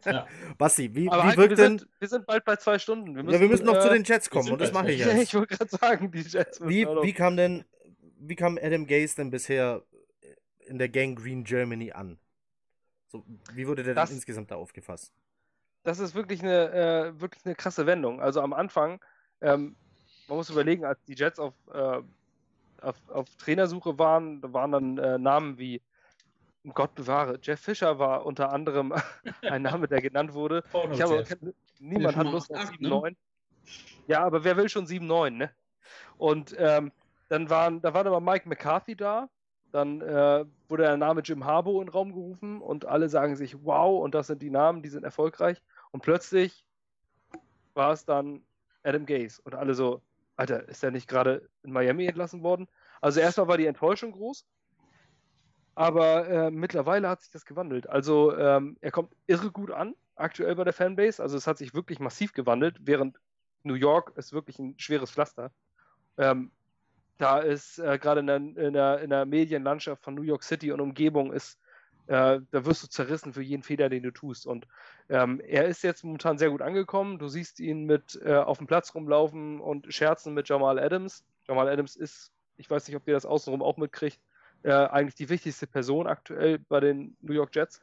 Ja. 0.06 0.28
Basti, 0.60 0.94
wie, 0.94 1.10
Aber 1.10 1.24
wie 1.24 1.38
wirkt 1.38 1.50
wir 1.50 1.56
denn. 1.58 1.80
Sind, 1.80 1.90
wir 1.98 2.08
sind 2.08 2.28
bald 2.28 2.46
bei 2.46 2.58
zwei 2.58 2.78
Stunden. 2.78 3.16
Wir 3.16 3.24
müssen, 3.24 3.34
ja, 3.34 3.42
wir 3.42 3.50
müssen 3.50 3.66
noch 3.66 3.78
äh, 3.78 3.82
zu 3.82 3.90
den 3.90 4.04
Jets 4.04 4.30
kommen 4.30 4.52
und 4.52 4.62
das 4.62 4.72
mache 4.72 4.92
ich 4.92 5.00
jetzt. 5.06 5.24
ich 5.24 5.34
wollte 5.34 5.58
gerade 5.58 5.76
sagen, 5.76 6.12
die 6.12 6.22
Jets. 6.22 6.62
Wie, 6.62 6.86
wie 6.86 7.14
kam 7.14 7.38
denn 7.38 7.66
wie 8.20 8.36
kam 8.36 8.60
Adam 8.62 8.86
Gaze 8.86 9.16
denn 9.16 9.32
bisher 9.32 9.82
in 10.68 10.78
der 10.78 10.90
Gang 10.90 11.18
Green 11.18 11.44
Germany 11.44 11.92
an? 11.92 12.20
So, 13.08 13.26
wie 13.56 13.66
wurde 13.68 13.82
der 13.82 13.96
das, 13.96 14.12
insgesamt 14.12 14.52
da 14.52 14.58
aufgefasst? 14.58 15.12
Das 15.84 16.00
ist 16.00 16.16
wirklich 16.16 16.42
eine, 16.42 16.72
äh, 16.72 17.22
wirklich 17.22 17.46
eine 17.46 17.56
krasse 17.56 17.86
Wendung. 17.86 18.22
Also 18.22 18.42
am 18.42 18.54
Anfang, 18.54 19.00
ähm, 19.42 19.76
man 20.28 20.38
muss 20.38 20.50
überlegen, 20.50 20.86
als 20.86 21.04
die 21.06 21.16
Jets 21.16 21.40
auf, 21.40 21.54
äh, 21.74 22.02
auf, 22.82 22.96
auf, 23.10 23.28
Trainersuche 23.38 23.98
waren, 23.98 24.42
da 24.42 24.54
waren 24.54 24.72
dann 24.72 24.98
äh, 24.98 25.18
Namen 25.18 25.58
wie 25.58 25.82
Gott 26.74 26.94
bewahre, 26.96 27.40
Jeff 27.42 27.60
Fischer 27.60 28.00
war 28.00 28.26
unter 28.26 28.52
anderem 28.52 28.94
ein 29.42 29.62
Name, 29.62 29.88
der 29.88 30.02
genannt 30.02 30.34
wurde. 30.34 30.64
Ich 30.92 31.02
habe, 31.02 31.24
niemand 31.80 32.16
hat 32.16 32.28
Lust 32.28 32.54
auf 32.54 32.70
7-9. 32.72 33.10
Ne? 33.10 33.16
Ja, 34.08 34.24
aber 34.26 34.44
wer 34.44 34.58
will 34.58 34.70
schon 34.70 34.86
7-9, 34.86 35.30
ne? 35.32 35.52
Und 36.18 36.56
ähm, 36.58 36.92
dann 37.30 37.50
waren, 37.50 37.82
da 37.82 37.94
war 37.94 38.06
aber 38.06 38.20
Mike 38.20 38.50
McCarthy 38.50 38.96
da. 38.96 39.30
Dann 39.72 40.02
äh, 40.02 40.46
wurde 40.68 40.84
der 40.84 40.98
Name 40.98 41.22
Jim 41.22 41.46
Harbaugh 41.46 41.82
in 41.82 41.88
den 41.88 41.94
Raum 41.94 42.14
gerufen 42.14 42.62
und 42.62 42.86
alle 42.86 43.10
sagen 43.10 43.36
sich, 43.36 43.64
wow, 43.64 44.04
und 44.04 44.16
das 44.16 44.28
sind 44.28 44.42
die 44.42 44.50
Namen, 44.50 44.82
die 44.82 44.90
sind 44.90 45.04
erfolgreich. 45.04 45.62
Und 45.92 46.02
plötzlich 46.02 46.66
war 47.74 47.92
es 47.92 48.06
dann 48.06 48.44
Adam 48.84 49.06
Gaze. 49.06 49.42
Und 49.44 49.56
alle 49.56 49.74
so, 49.74 50.02
Alter, 50.38 50.68
ist 50.68 50.82
der 50.82 50.92
nicht 50.92 51.08
gerade 51.08 51.48
in 51.64 51.72
Miami 51.72 52.06
entlassen 52.06 52.42
worden? 52.42 52.68
Also 53.02 53.20
erstmal 53.20 53.48
war 53.48 53.58
die 53.58 53.68
Enttäuschung 53.68 54.12
groß, 54.12 54.46
aber 55.76 56.28
äh, 56.28 56.52
mittlerweile 56.52 57.08
hat 57.08 57.22
sich 57.22 57.32
das 57.32 57.46
gewandelt. 57.46 57.88
Also 57.88 58.36
ähm, 58.38 58.78
er 58.82 58.92
kommt 58.92 59.16
irre 59.28 59.52
gut 59.52 59.72
an, 59.72 59.96
aktuell 60.16 60.56
bei 60.56 60.64
der 60.64 60.74
Fanbase. 60.74 61.22
Also 61.22 61.38
es 61.38 61.48
hat 61.48 61.58
sich 61.58 61.74
wirklich 61.74 62.00
massiv 62.00 62.34
gewandelt, 62.34 62.78
während 62.82 63.20
New 63.64 63.76
York 63.76 64.14
ist 64.18 64.34
wirklich 64.34 64.60
ein 64.60 64.78
schweres 64.78 65.12
Pflaster. 65.12 65.52
Ähm, 66.18 66.52
da 67.20 67.40
ist 67.40 67.80
äh, 67.80 68.00
gerade 68.00 68.22
in, 68.22 68.56
in, 68.56 68.74
der, 68.74 69.02
in 69.02 69.10
der 69.10 69.26
Medienlandschaft 69.26 70.04
von 70.04 70.16
New 70.16 70.24
York 70.24 70.42
City 70.42 70.72
und 70.72 70.80
Umgebung 70.80 71.34
ist, 71.34 71.60
äh, 72.08 72.40
da 72.50 72.66
wirst 72.66 72.82
du 72.82 72.88
zerrissen 72.88 73.34
für 73.34 73.44
jeden 73.44 73.62
Fehler, 73.62 73.90
den 73.90 74.04
du 74.04 74.12
tust. 74.12 74.48
Und 74.48 74.68
ähm, 75.10 75.42
er 75.42 75.66
ist 75.66 75.84
jetzt 75.84 76.04
momentan 76.04 76.38
sehr 76.38 76.50
gut 76.50 76.62
angekommen. 76.62 77.20
Du 77.20 77.28
siehst 77.28 77.60
ihn 77.60 77.84
mit 77.84 78.20
äh, 78.24 78.36
auf 78.36 78.58
dem 78.58 78.68
Platz 78.68 78.96
rumlaufen 78.96 79.60
und 79.60 79.94
scherzen 79.94 80.34
mit 80.34 80.48
Jamal 80.48 80.80
Adams. 80.80 81.24
Jamal 81.48 81.68
Adams 81.68 81.98
ist, 81.98 82.32
ich 82.58 82.70
weiß 82.70 82.88
nicht, 82.88 82.96
ob 82.96 83.06
ihr 83.06 83.14
das 83.14 83.26
außenrum 83.26 83.62
auch 83.62 83.78
mitkriegt, 83.78 84.20
äh, 84.64 84.72
eigentlich 84.72 85.16
die 85.16 85.30
wichtigste 85.30 85.68
Person 85.68 86.08
aktuell 86.08 86.58
bei 86.58 86.80
den 86.80 87.18
New 87.22 87.34
York 87.34 87.54
Jets. 87.54 87.82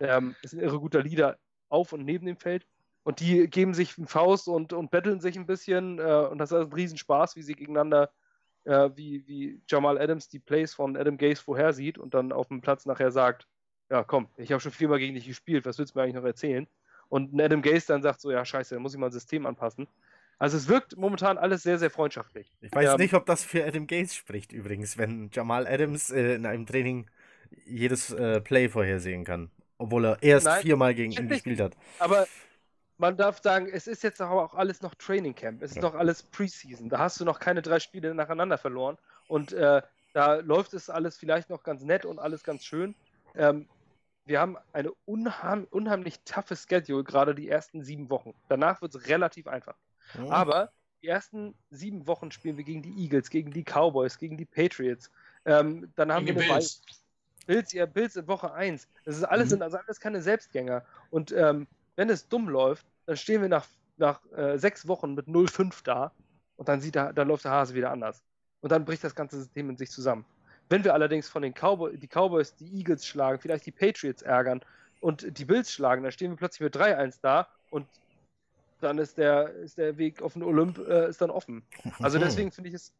Ähm, 0.00 0.34
ist 0.42 0.54
ein 0.54 0.60
irre 0.60 0.80
guter 0.80 1.02
Leader 1.02 1.36
auf 1.68 1.92
und 1.92 2.04
neben 2.06 2.24
dem 2.24 2.38
Feld. 2.38 2.66
Und 3.02 3.20
die 3.20 3.46
geben 3.46 3.74
sich 3.74 3.98
einen 3.98 4.06
Faust 4.06 4.48
und, 4.48 4.72
und 4.72 4.90
betteln 4.90 5.20
sich 5.20 5.36
ein 5.36 5.46
bisschen. 5.46 5.98
Äh, 5.98 6.28
und 6.30 6.38
das 6.38 6.50
ist 6.50 6.58
ein 6.58 6.72
Riesenspaß, 6.72 7.36
wie 7.36 7.42
sie 7.42 7.54
gegeneinander, 7.54 8.10
äh, 8.64 8.90
wie, 8.94 9.26
wie 9.26 9.60
Jamal 9.68 9.98
Adams 9.98 10.28
die 10.28 10.38
Plays 10.38 10.74
von 10.74 10.96
Adam 10.96 11.16
Gaze 11.16 11.42
vorhersieht 11.42 11.98
und 11.98 12.14
dann 12.14 12.32
auf 12.32 12.48
dem 12.48 12.60
Platz 12.60 12.86
nachher 12.86 13.10
sagt, 13.10 13.46
ja 13.90 14.04
komm, 14.04 14.28
ich 14.36 14.52
habe 14.52 14.60
schon 14.60 14.72
viermal 14.72 14.98
gegen 14.98 15.14
dich 15.14 15.26
gespielt, 15.26 15.64
was 15.66 15.78
willst 15.78 15.94
du 15.94 15.98
mir 15.98 16.04
eigentlich 16.04 16.16
noch 16.16 16.24
erzählen? 16.24 16.66
Und 17.08 17.34
ein 17.34 17.40
Adam 17.40 17.62
Gaze 17.62 17.86
dann 17.88 18.02
sagt 18.02 18.20
so, 18.20 18.30
ja 18.30 18.44
scheiße, 18.44 18.74
dann 18.74 18.82
muss 18.82 18.94
ich 18.94 19.00
mal 19.00 19.06
ein 19.06 19.12
System 19.12 19.46
anpassen. 19.46 19.88
Also 20.38 20.56
es 20.56 20.68
wirkt 20.68 20.96
momentan 20.96 21.36
alles 21.36 21.62
sehr, 21.62 21.78
sehr 21.78 21.90
freundschaftlich. 21.90 22.50
Ich 22.62 22.72
weiß 22.72 22.92
ähm, 22.92 22.96
nicht, 22.96 23.12
ob 23.12 23.26
das 23.26 23.44
für 23.44 23.64
Adam 23.64 23.86
Gaze 23.86 24.14
spricht 24.14 24.52
übrigens, 24.52 24.96
wenn 24.96 25.28
Jamal 25.32 25.66
Adams 25.66 26.10
äh, 26.10 26.36
in 26.36 26.46
einem 26.46 26.64
Training 26.64 27.10
jedes 27.66 28.10
äh, 28.12 28.40
Play 28.40 28.68
vorhersehen 28.68 29.24
kann. 29.24 29.50
Obwohl 29.76 30.06
er 30.06 30.22
erst 30.22 30.46
Nein, 30.46 30.62
viermal 30.62 30.94
gegen 30.94 31.12
ihn 31.12 31.28
gespielt 31.28 31.60
hat. 31.60 31.76
Aber 31.98 32.26
man 33.00 33.16
darf 33.16 33.40
sagen, 33.42 33.68
es 33.72 33.86
ist 33.86 34.02
jetzt 34.02 34.20
aber 34.20 34.44
auch 34.44 34.54
alles 34.54 34.82
noch 34.82 34.94
Training 34.94 35.34
Camp. 35.34 35.62
Es 35.62 35.70
ist 35.70 35.76
ja. 35.76 35.82
noch 35.82 35.94
alles 35.94 36.22
Preseason. 36.22 36.90
Da 36.90 36.98
hast 36.98 37.18
du 37.18 37.24
noch 37.24 37.40
keine 37.40 37.62
drei 37.62 37.80
Spiele 37.80 38.14
nacheinander 38.14 38.58
verloren. 38.58 38.98
Und 39.26 39.52
äh, 39.52 39.80
da 40.12 40.34
läuft 40.36 40.74
es 40.74 40.90
alles 40.90 41.16
vielleicht 41.16 41.48
noch 41.48 41.62
ganz 41.62 41.82
nett 41.82 42.04
und 42.04 42.18
alles 42.18 42.44
ganz 42.44 42.62
schön. 42.62 42.94
Ähm, 43.34 43.66
wir 44.26 44.38
haben 44.38 44.58
eine 44.72 44.92
unheim 45.06 45.66
unheimlich 45.70 46.20
toughe 46.24 46.56
Schedule, 46.56 47.02
gerade 47.02 47.34
die 47.34 47.48
ersten 47.48 47.82
sieben 47.82 48.10
Wochen. 48.10 48.34
Danach 48.48 48.82
wird 48.82 48.94
es 48.94 49.08
relativ 49.08 49.48
einfach. 49.48 49.76
Mhm. 50.14 50.30
Aber 50.30 50.70
die 51.02 51.08
ersten 51.08 51.54
sieben 51.70 52.06
Wochen 52.06 52.30
spielen 52.30 52.58
wir 52.58 52.64
gegen 52.64 52.82
die 52.82 53.02
Eagles, 53.02 53.30
gegen 53.30 53.50
die 53.50 53.64
Cowboys, 53.64 54.18
gegen 54.18 54.36
die 54.36 54.44
Patriots. 54.44 55.10
Ähm, 55.46 55.90
dann 55.96 56.12
haben 56.12 56.26
gegen 56.26 56.38
wir 56.38 56.44
eine 56.44 56.54
Bills. 56.58 56.82
Bills, 57.46 57.72
ja, 57.72 57.86
Bills 57.86 58.16
in 58.16 58.28
Woche 58.28 58.52
1. 58.52 58.86
Das 59.04 59.16
ist 59.16 59.24
alles, 59.24 59.46
mhm. 59.46 59.50
sind 59.50 59.62
also 59.62 59.78
alles 59.78 59.98
keine 59.98 60.20
Selbstgänger. 60.20 60.84
Und 61.08 61.32
ähm, 61.32 61.66
wenn 62.00 62.08
es 62.08 62.26
dumm 62.28 62.48
läuft, 62.48 62.86
dann 63.04 63.18
stehen 63.18 63.42
wir 63.42 63.50
nach, 63.50 63.66
nach 63.98 64.22
äh, 64.32 64.56
sechs 64.56 64.88
Wochen 64.88 65.12
mit 65.12 65.26
0,5 65.26 65.84
da 65.84 66.12
und 66.56 66.66
dann, 66.66 66.80
sieht 66.80 66.96
da, 66.96 67.12
dann 67.12 67.28
läuft 67.28 67.44
der 67.44 67.50
Hase 67.50 67.74
wieder 67.74 67.90
anders. 67.90 68.22
Und 68.62 68.72
dann 68.72 68.86
bricht 68.86 69.04
das 69.04 69.14
ganze 69.14 69.36
System 69.36 69.68
in 69.68 69.76
sich 69.76 69.90
zusammen. 69.90 70.24
Wenn 70.70 70.82
wir 70.82 70.94
allerdings 70.94 71.28
von 71.28 71.42
den 71.42 71.52
Cowboys, 71.52 72.00
die 72.00 72.08
Cowboys 72.08 72.54
die 72.54 72.74
Eagles 72.74 73.06
schlagen, 73.06 73.38
vielleicht 73.38 73.66
die 73.66 73.70
Patriots 73.70 74.22
ärgern 74.22 74.62
und 75.00 75.36
die 75.38 75.44
Bills 75.44 75.70
schlagen, 75.70 76.02
dann 76.02 76.10
stehen 76.10 76.30
wir 76.30 76.38
plötzlich 76.38 76.62
mit 76.62 76.74
3-1 76.74 77.18
da 77.20 77.48
und 77.68 77.86
dann 78.80 78.96
ist 78.96 79.18
der, 79.18 79.50
ist 79.56 79.76
der 79.76 79.98
Weg 79.98 80.22
auf 80.22 80.32
den 80.32 80.42
Olymp 80.42 80.78
äh, 80.78 81.10
ist 81.10 81.20
dann 81.20 81.30
offen. 81.30 81.62
Also 81.98 82.18
deswegen 82.18 82.50
finde 82.50 82.68
ich 82.70 82.76
es, 82.76 82.94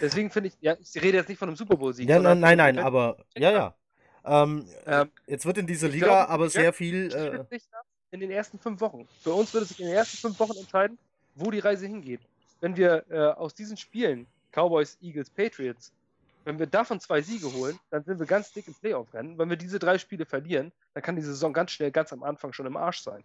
deswegen 0.00 0.30
finde 0.30 0.48
ich, 0.48 0.54
ja, 0.62 0.74
ich 0.80 0.94
rede 1.02 1.18
jetzt 1.18 1.28
nicht 1.28 1.38
von 1.38 1.50
einem 1.50 1.56
Super 1.56 1.76
Bowl-Sieg. 1.76 2.08
Ja, 2.08 2.18
nein, 2.18 2.40
nein, 2.40 2.56
nein, 2.56 2.78
aber, 2.78 3.18
ja, 3.36 3.50
ja. 3.50 3.74
Ähm, 4.24 4.66
ähm, 4.86 5.10
jetzt 5.26 5.44
wird 5.44 5.58
in 5.58 5.66
dieser 5.66 5.88
Liga 5.88 6.06
glaube, 6.06 6.28
aber 6.30 6.48
sehr 6.48 6.72
viel. 6.72 7.12
Äh... 7.12 7.58
In 8.10 8.20
den 8.20 8.30
ersten 8.30 8.58
fünf 8.58 8.80
Wochen. 8.80 9.06
Für 9.22 9.32
uns 9.32 9.52
wird 9.52 9.64
es 9.64 9.70
sich 9.70 9.80
in 9.80 9.86
den 9.86 9.94
ersten 9.94 10.16
fünf 10.16 10.38
Wochen 10.40 10.56
entscheiden, 10.56 10.98
wo 11.34 11.50
die 11.50 11.58
Reise 11.58 11.86
hingeht. 11.86 12.20
Wenn 12.60 12.76
wir 12.76 13.04
äh, 13.10 13.18
aus 13.18 13.54
diesen 13.54 13.76
Spielen, 13.76 14.26
Cowboys, 14.52 14.96
Eagles, 15.02 15.30
Patriots, 15.30 15.92
wenn 16.44 16.58
wir 16.58 16.66
davon 16.66 16.98
zwei 16.98 17.20
Siege 17.20 17.52
holen, 17.52 17.78
dann 17.90 18.04
sind 18.04 18.18
wir 18.18 18.26
ganz 18.26 18.52
dick 18.52 18.66
im 18.66 18.74
Playoff-Rennen. 18.74 19.36
Wenn 19.36 19.50
wir 19.50 19.56
diese 19.56 19.78
drei 19.78 19.98
Spiele 19.98 20.24
verlieren, 20.24 20.72
dann 20.94 21.02
kann 21.02 21.16
die 21.16 21.22
Saison 21.22 21.52
ganz 21.52 21.72
schnell, 21.72 21.90
ganz 21.90 22.12
am 22.12 22.22
Anfang 22.22 22.54
schon 22.54 22.64
im 22.64 22.76
Arsch 22.76 23.02
sein. 23.02 23.22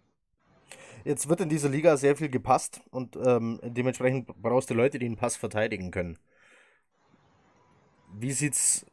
Jetzt 1.04 1.28
wird 1.28 1.40
in 1.40 1.48
dieser 1.48 1.70
Liga 1.70 1.96
sehr 1.96 2.16
viel 2.16 2.28
gepasst 2.28 2.82
und 2.90 3.16
ähm, 3.16 3.60
dementsprechend 3.62 4.26
brauchst 4.40 4.70
du 4.70 4.74
Leute, 4.74 4.98
die 4.98 5.06
den 5.06 5.16
Pass 5.16 5.36
verteidigen 5.36 5.90
können. 5.90 6.18
Wie 8.12 8.32
sieht's. 8.32 8.86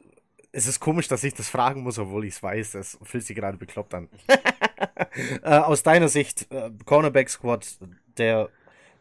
Es 0.54 0.66
ist 0.66 0.80
komisch, 0.80 1.08
dass 1.08 1.24
ich 1.24 1.32
das 1.32 1.48
fragen 1.48 1.82
muss, 1.82 1.98
obwohl 1.98 2.24
ich 2.24 2.34
es 2.34 2.42
weiß. 2.42 2.72
Das 2.72 2.98
fühlt 3.02 3.24
sich 3.24 3.36
gerade 3.36 3.56
bekloppt 3.56 3.94
an. 3.94 4.08
äh, 5.42 5.58
aus 5.58 5.82
deiner 5.82 6.08
Sicht, 6.08 6.50
äh, 6.52 6.70
Cornerback-Squad 6.84 7.78
der 8.18 8.48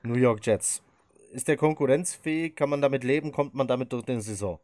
New 0.04 0.16
York 0.16 0.46
Jets. 0.46 0.84
Ist 1.32 1.48
der 1.48 1.58
konkurrenzfähig? 1.58 2.56
Kann 2.56 2.70
man 2.70 2.82
damit 2.82 3.04
leben? 3.04 3.32
Kommt 3.32 3.54
man 3.54 3.68
damit 3.68 3.94
durch 3.94 4.04
den 4.04 4.22
Saison? 4.22 4.60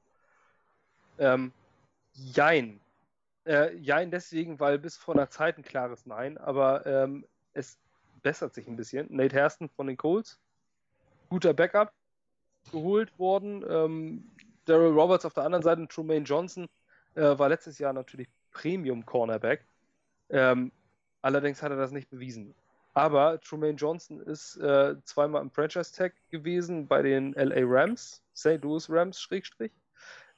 Ähm, 1.18 1.52
jein. 2.14 2.80
Äh, 3.46 3.76
jein 3.78 4.12
deswegen, 4.12 4.60
weil 4.60 4.78
bis 4.78 4.98
vor 4.98 5.16
einer 5.16 5.30
Zeit 5.30 5.58
ein 5.58 5.64
klares 5.64 6.06
Nein, 6.06 6.38
aber 6.38 6.86
ähm, 6.86 7.26
es 7.54 7.78
bessert 8.22 8.54
sich 8.54 8.68
ein 8.68 8.76
bisschen. 8.76 9.08
Nate 9.10 9.36
Hairston 9.36 9.70
von 9.70 9.88
den 9.88 9.96
Colts, 9.96 10.38
guter 11.30 11.54
Backup, 11.54 11.94
geholt 12.72 13.18
worden. 13.18 13.64
Ähm, 13.70 14.32
Daryl 14.66 14.92
Roberts 14.92 15.24
auf 15.24 15.34
der 15.34 15.44
anderen 15.44 15.64
Seite, 15.64 15.88
Trumaine 15.88 16.26
Johnson 16.26 16.68
äh, 17.16 17.22
war 17.22 17.48
letztes 17.48 17.80
Jahr 17.80 17.94
natürlich 17.94 18.28
Premium 18.52 19.06
Cornerback. 19.06 19.66
Ähm, 20.30 20.72
allerdings 21.22 21.62
hat 21.62 21.72
er 21.72 21.78
das 21.78 21.92
nicht 21.92 22.10
bewiesen. 22.10 22.54
Aber 22.94 23.40
Trumaine 23.42 23.78
Johnson 23.78 24.22
ist 24.22 24.58
äh, 24.58 24.96
zweimal 25.04 25.44
im 25.44 25.52
Franchise 25.52 25.94
Tag 25.94 26.14
gewesen 26.32 26.88
bei 26.88 27.04
den 27.04 27.34
LA 27.34 27.62
Rams, 27.62 28.24
St. 28.36 28.62
Louis 28.64 28.90
Rams, 28.90 29.22
Schrägstrich 29.22 29.72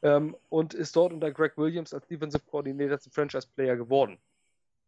ähm, 0.02 0.36
und 0.50 0.74
ist 0.74 0.96
dort 0.96 1.14
unter 1.14 1.32
Greg 1.32 1.58
Williams 1.58 1.94
als 1.94 2.08
Defensive 2.08 2.44
Coordinator 2.46 3.00
zum 3.00 3.12
Franchise 3.12 3.48
Player 3.56 3.76
geworden. 3.76 4.18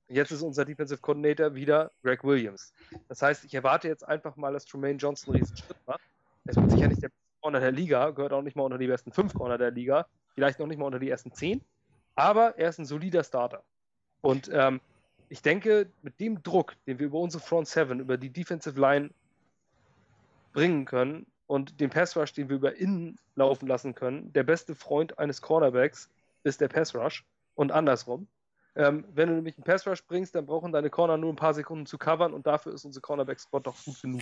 Jetzt 0.07 0.31
ist 0.31 0.41
unser 0.41 0.65
Defensive 0.65 0.99
Coordinator 0.99 1.55
wieder 1.55 1.91
Greg 2.03 2.23
Williams. 2.23 2.73
Das 3.07 3.21
heißt, 3.21 3.45
ich 3.45 3.53
erwarte 3.53 3.87
jetzt 3.87 4.05
einfach 4.05 4.35
mal, 4.35 4.51
dass 4.51 4.65
Tremaine 4.65 4.97
Johnson 4.97 5.33
einen 5.33 5.43
riesen 5.43 5.55
Schritt 5.55 5.77
macht. 5.87 6.01
Er 6.43 6.49
ist 6.49 6.71
Sicherheit 6.71 6.89
nicht 6.89 7.03
der 7.03 7.09
beste 7.09 7.41
Corner 7.41 7.59
der 7.61 7.71
Liga, 7.71 8.09
gehört 8.09 8.33
auch 8.33 8.41
nicht 8.41 8.57
mal 8.57 8.63
unter 8.63 8.77
die 8.77 8.87
besten 8.87 9.13
fünf 9.13 9.33
Corner 9.33 9.57
der 9.57 9.71
Liga, 9.71 10.07
vielleicht 10.33 10.59
noch 10.59 10.67
nicht 10.67 10.77
mal 10.77 10.87
unter 10.87 10.99
die 10.99 11.09
ersten 11.09 11.31
zehn, 11.31 11.61
aber 12.15 12.57
er 12.57 12.69
ist 12.69 12.79
ein 12.79 12.85
solider 12.85 13.23
Starter. 13.23 13.63
Und 14.19 14.49
ähm, 14.51 14.81
ich 15.31 15.41
denke, 15.41 15.89
mit 16.01 16.19
dem 16.19 16.43
Druck, 16.43 16.75
den 16.85 16.99
wir 16.99 17.05
über 17.05 17.19
unsere 17.19 17.41
Front 17.41 17.69
Seven, 17.69 18.01
über 18.01 18.17
die 18.17 18.29
Defensive 18.29 18.79
Line 18.79 19.11
bringen 20.51 20.83
können, 20.85 21.25
und 21.47 21.81
den 21.81 21.89
Pass 21.89 22.15
Rush, 22.15 22.31
den 22.31 22.47
wir 22.47 22.55
über 22.55 22.77
innen 22.77 23.17
laufen 23.35 23.67
lassen 23.67 23.93
können, 23.93 24.31
der 24.31 24.43
beste 24.43 24.73
Freund 24.73 25.19
eines 25.19 25.41
Cornerbacks 25.41 26.09
ist 26.43 26.61
der 26.61 26.69
Pass 26.69 26.95
Rush 26.95 27.25
und 27.55 27.73
andersrum. 27.73 28.27
Ähm, 28.75 29.03
wenn 29.13 29.27
du 29.27 29.35
nämlich 29.35 29.57
einen 29.57 29.65
Pass 29.65 29.85
Rush 29.85 30.01
bringst, 30.05 30.33
dann 30.33 30.45
brauchen 30.45 30.71
deine 30.71 30.89
Corner 30.89 31.17
nur 31.17 31.31
ein 31.31 31.35
paar 31.35 31.53
Sekunden 31.53 31.85
zu 31.85 31.97
covern 31.97 32.33
und 32.33 32.47
dafür 32.47 32.73
ist 32.73 32.85
unser 32.85 33.01
Cornerback-Spot 33.01 33.59
doch 33.59 33.75
gut 33.83 34.01
genug. 34.01 34.21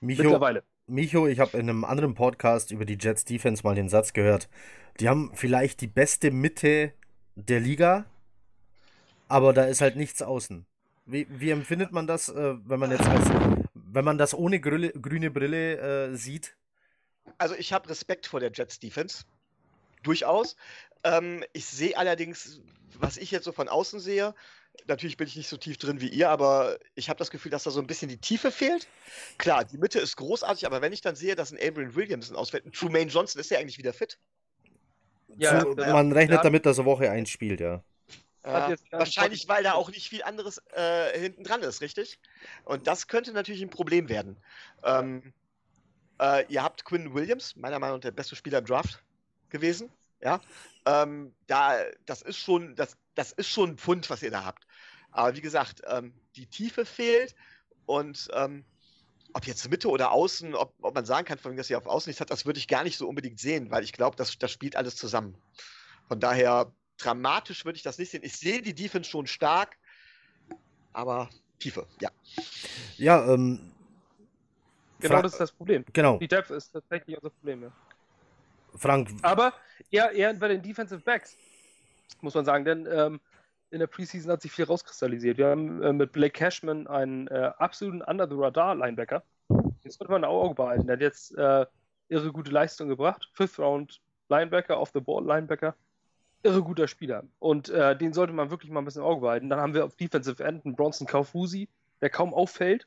Micho, 0.00 0.22
Mittlerweile. 0.22 0.62
Micho, 0.86 1.26
ich 1.26 1.38
habe 1.38 1.58
in 1.58 1.68
einem 1.68 1.84
anderen 1.84 2.14
Podcast 2.14 2.70
über 2.70 2.86
die 2.86 2.96
Jets 2.98 3.26
Defense 3.26 3.62
mal 3.62 3.74
den 3.74 3.90
Satz 3.90 4.14
gehört. 4.14 4.48
Die 5.00 5.08
haben 5.10 5.32
vielleicht 5.34 5.82
die 5.82 5.86
beste 5.86 6.30
Mitte 6.30 6.94
der 7.34 7.60
Liga, 7.60 8.06
aber 9.30 9.52
da 9.52 9.64
ist 9.64 9.80
halt 9.80 9.96
nichts 9.96 10.22
außen. 10.22 10.66
Wie, 11.06 11.26
wie 11.30 11.50
empfindet 11.50 11.92
man 11.92 12.06
das, 12.06 12.28
äh, 12.28 12.54
wenn 12.64 12.80
man 12.80 12.90
jetzt 12.90 13.06
als, 13.06 13.28
wenn 13.74 14.04
man 14.04 14.18
das 14.18 14.34
ohne 14.34 14.60
grüne, 14.60 14.90
grüne 14.90 15.30
Brille 15.30 15.78
äh, 16.10 16.16
sieht? 16.16 16.56
Also 17.38 17.54
ich 17.54 17.72
habe 17.72 17.88
Respekt 17.88 18.26
vor 18.26 18.40
der 18.40 18.50
Jets 18.52 18.80
Defense. 18.80 19.24
Durchaus. 20.02 20.56
Ähm, 21.04 21.44
ich 21.52 21.66
sehe 21.66 21.96
allerdings, 21.96 22.60
was 22.98 23.16
ich 23.16 23.30
jetzt 23.30 23.44
so 23.44 23.52
von 23.52 23.68
außen 23.68 24.00
sehe, 24.00 24.34
natürlich 24.88 25.16
bin 25.16 25.26
ich 25.26 25.36
nicht 25.36 25.48
so 25.48 25.56
tief 25.56 25.78
drin 25.78 26.00
wie 26.00 26.08
ihr, 26.08 26.28
aber 26.28 26.78
ich 26.94 27.08
habe 27.08 27.18
das 27.18 27.30
Gefühl, 27.30 27.50
dass 27.50 27.64
da 27.64 27.70
so 27.70 27.80
ein 27.80 27.86
bisschen 27.86 28.08
die 28.08 28.18
Tiefe 28.18 28.50
fehlt. 28.50 28.88
Klar, 29.38 29.64
die 29.64 29.78
Mitte 29.78 30.00
ist 30.00 30.16
großartig, 30.16 30.66
aber 30.66 30.82
wenn 30.82 30.92
ich 30.92 31.00
dann 31.00 31.16
sehe, 31.16 31.36
dass 31.36 31.52
ein 31.52 31.58
Adrian 31.60 31.94
Williamson 31.94 32.36
ausfällt, 32.36 32.66
ein 32.66 32.72
Trumaine 32.72 33.10
Johnson 33.10 33.40
ist 33.40 33.50
ja 33.50 33.58
eigentlich 33.58 33.78
wieder 33.78 33.92
fit. 33.92 34.18
Ja, 35.36 35.60
so, 35.60 35.76
ja 35.76 35.92
man 35.92 36.12
rechnet 36.12 36.38
ja. 36.38 36.42
damit, 36.42 36.66
dass 36.66 36.78
er 36.78 36.84
Woche 36.84 37.10
1 37.10 37.28
spielt, 37.30 37.60
ja. 37.60 37.82
Ja, 38.44 38.74
wahrscheinlich, 38.92 39.48
weil 39.48 39.62
da 39.62 39.74
auch 39.74 39.90
nicht 39.90 40.08
viel 40.08 40.22
anderes 40.22 40.62
äh, 40.74 41.18
hinten 41.18 41.44
dran 41.44 41.62
ist, 41.62 41.82
richtig? 41.82 42.18
Und 42.64 42.86
das 42.86 43.06
könnte 43.06 43.32
natürlich 43.32 43.60
ein 43.60 43.70
Problem 43.70 44.08
werden. 44.08 44.38
Ähm, 44.82 45.34
äh, 46.20 46.46
ihr 46.48 46.62
habt 46.62 46.84
Quinn 46.84 47.12
Williams, 47.12 47.56
meiner 47.56 47.78
Meinung 47.78 47.96
nach 47.96 48.02
der 48.02 48.12
beste 48.12 48.36
Spieler 48.36 48.58
im 48.58 48.64
Draft 48.64 49.02
gewesen. 49.50 49.90
Ja, 50.22 50.40
ähm, 50.86 51.34
da, 51.46 51.78
das 52.06 52.22
ist 52.22 52.38
schon, 52.38 52.76
das, 52.76 52.96
das 53.14 53.32
ist 53.32 53.48
schon 53.48 53.70
ein 53.70 53.78
Pfund, 53.78 54.08
was 54.08 54.22
ihr 54.22 54.30
da 54.30 54.44
habt. 54.44 54.66
Aber 55.10 55.36
wie 55.36 55.40
gesagt, 55.40 55.82
ähm, 55.86 56.14
die 56.36 56.46
Tiefe 56.46 56.84
fehlt 56.84 57.34
und 57.86 58.28
ähm, 58.32 58.64
ob 59.32 59.46
jetzt 59.46 59.68
Mitte 59.70 59.88
oder 59.88 60.12
Außen, 60.12 60.54
ob, 60.54 60.74
ob 60.82 60.94
man 60.94 61.04
sagen 61.04 61.26
kann, 61.26 61.38
von 61.38 61.56
dass 61.56 61.70
ihr 61.70 61.78
auf 61.78 61.86
Außen 61.86 62.08
nichts 62.08 62.20
hat, 62.20 62.30
das 62.30 62.46
würde 62.46 62.58
ich 62.58 62.68
gar 62.68 62.84
nicht 62.84 62.98
so 62.98 63.08
unbedingt 63.08 63.38
sehen, 63.38 63.70
weil 63.70 63.84
ich 63.84 63.92
glaube, 63.92 64.16
das, 64.16 64.38
das 64.38 64.50
spielt 64.50 64.76
alles 64.76 64.96
zusammen. 64.96 65.36
Von 66.08 66.20
daher 66.20 66.72
dramatisch 67.04 67.64
würde 67.64 67.76
ich 67.76 67.82
das 67.82 67.98
nicht 67.98 68.10
sehen. 68.10 68.22
Ich 68.22 68.36
sehe 68.36 68.62
die 68.62 68.74
Defense 68.74 69.08
schon 69.08 69.26
stark, 69.26 69.76
aber 70.92 71.28
Tiefe, 71.58 71.86
ja. 72.00 72.10
Ja, 72.96 73.32
ähm, 73.32 73.72
Genau 75.00 75.14
Fra 75.14 75.22
das 75.22 75.32
ist 75.32 75.38
das 75.38 75.52
Problem. 75.52 75.84
Genau. 75.92 76.18
Die 76.18 76.28
Depth 76.28 76.50
ist 76.50 76.72
tatsächlich 76.72 77.16
unser 77.16 77.30
Problem, 77.30 77.62
ja. 77.62 77.72
Frank. 78.76 79.10
Aber 79.22 79.52
eher, 79.90 80.12
eher 80.12 80.34
bei 80.34 80.48
den 80.48 80.62
Defensive 80.62 81.00
Backs, 81.00 81.36
muss 82.20 82.34
man 82.34 82.44
sagen, 82.44 82.64
denn 82.64 82.86
ähm, 82.90 83.20
in 83.70 83.80
der 83.80 83.86
Preseason 83.86 84.30
hat 84.30 84.42
sich 84.42 84.52
viel 84.52 84.66
rauskristallisiert. 84.66 85.38
Wir 85.38 85.48
haben 85.48 85.82
äh, 85.82 85.92
mit 85.92 86.12
Blake 86.12 86.32
Cashman 86.32 86.86
einen 86.86 87.28
äh, 87.28 87.50
absoluten 87.58 88.02
Under-the-Radar-Linebacker. 88.02 89.22
Den 89.48 89.90
sollte 89.90 90.12
man 90.12 90.24
ein 90.24 90.30
Auge 90.30 90.54
behalten. 90.54 90.86
Der 90.86 90.96
hat 90.96 91.00
jetzt 91.00 91.36
äh, 91.36 91.66
irre 92.08 92.32
gute 92.32 92.50
Leistung 92.50 92.88
gebracht. 92.88 93.28
Fifth 93.34 93.58
Round 93.58 94.00
Linebacker, 94.28 94.78
off-the-ball 94.78 95.24
Linebacker. 95.24 95.74
Irre 96.42 96.62
guter 96.62 96.88
Spieler. 96.88 97.24
Und 97.38 97.68
äh, 97.68 97.96
den 97.96 98.12
sollte 98.12 98.32
man 98.32 98.50
wirklich 98.50 98.70
mal 98.70 98.80
ein 98.80 98.84
bisschen 98.84 99.02
im 99.02 99.08
Auge 99.08 99.20
behalten. 99.20 99.50
Dann 99.50 99.60
haben 99.60 99.74
wir 99.74 99.84
auf 99.84 99.96
Defensive 99.96 100.42
End 100.42 100.64
einen 100.64 100.74
Bronson 100.74 101.06
Kaufusi, 101.06 101.68
der 102.00 102.10
kaum 102.10 102.32
auffällt, 102.32 102.86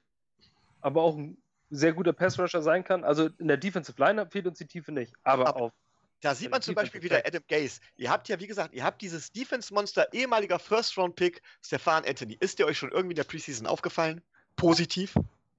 aber 0.82 1.02
auch 1.04 1.16
ein 1.16 1.38
sehr 1.70 1.94
guter 1.94 2.14
Pass-Rusher 2.14 2.62
sein 2.62 2.84
kann. 2.84 3.04
Also 3.04 3.30
in 3.38 3.48
der 3.48 3.58
Defensive 3.58 4.00
Line 4.00 4.28
fehlt 4.30 4.48
uns 4.48 4.58
die 4.58 4.66
Tiefe 4.68 4.92
nicht, 4.92 5.14
aber, 5.24 5.48
Aber- 5.48 5.62
auf 5.62 5.72
Da 6.22 6.34
sieht 6.36 6.50
man 6.52 6.62
zum 6.62 6.76
Beispiel 6.76 7.02
wieder 7.04 7.22
Adam 7.26 7.44
Gaze. 7.48 7.80
Ihr 7.96 8.10
habt 8.10 8.28
ja, 8.30 8.40
wie 8.40 8.48
gesagt, 8.48 8.74
ihr 8.74 8.84
habt 8.84 9.02
dieses 9.02 9.32
Defense-Monster, 9.32 10.12
ehemaliger 10.14 10.58
First-Round-Pick, 10.58 11.42
Stefan 11.62 12.06
Anthony. 12.06 12.38
Ist 12.40 12.60
der 12.60 12.66
euch 12.68 12.78
schon 12.78 12.92
irgendwie 12.92 13.12
in 13.14 13.18
der 13.18 13.24
Preseason 13.26 13.68
aufgefallen? 13.68 14.22
Positiv? 14.56 15.16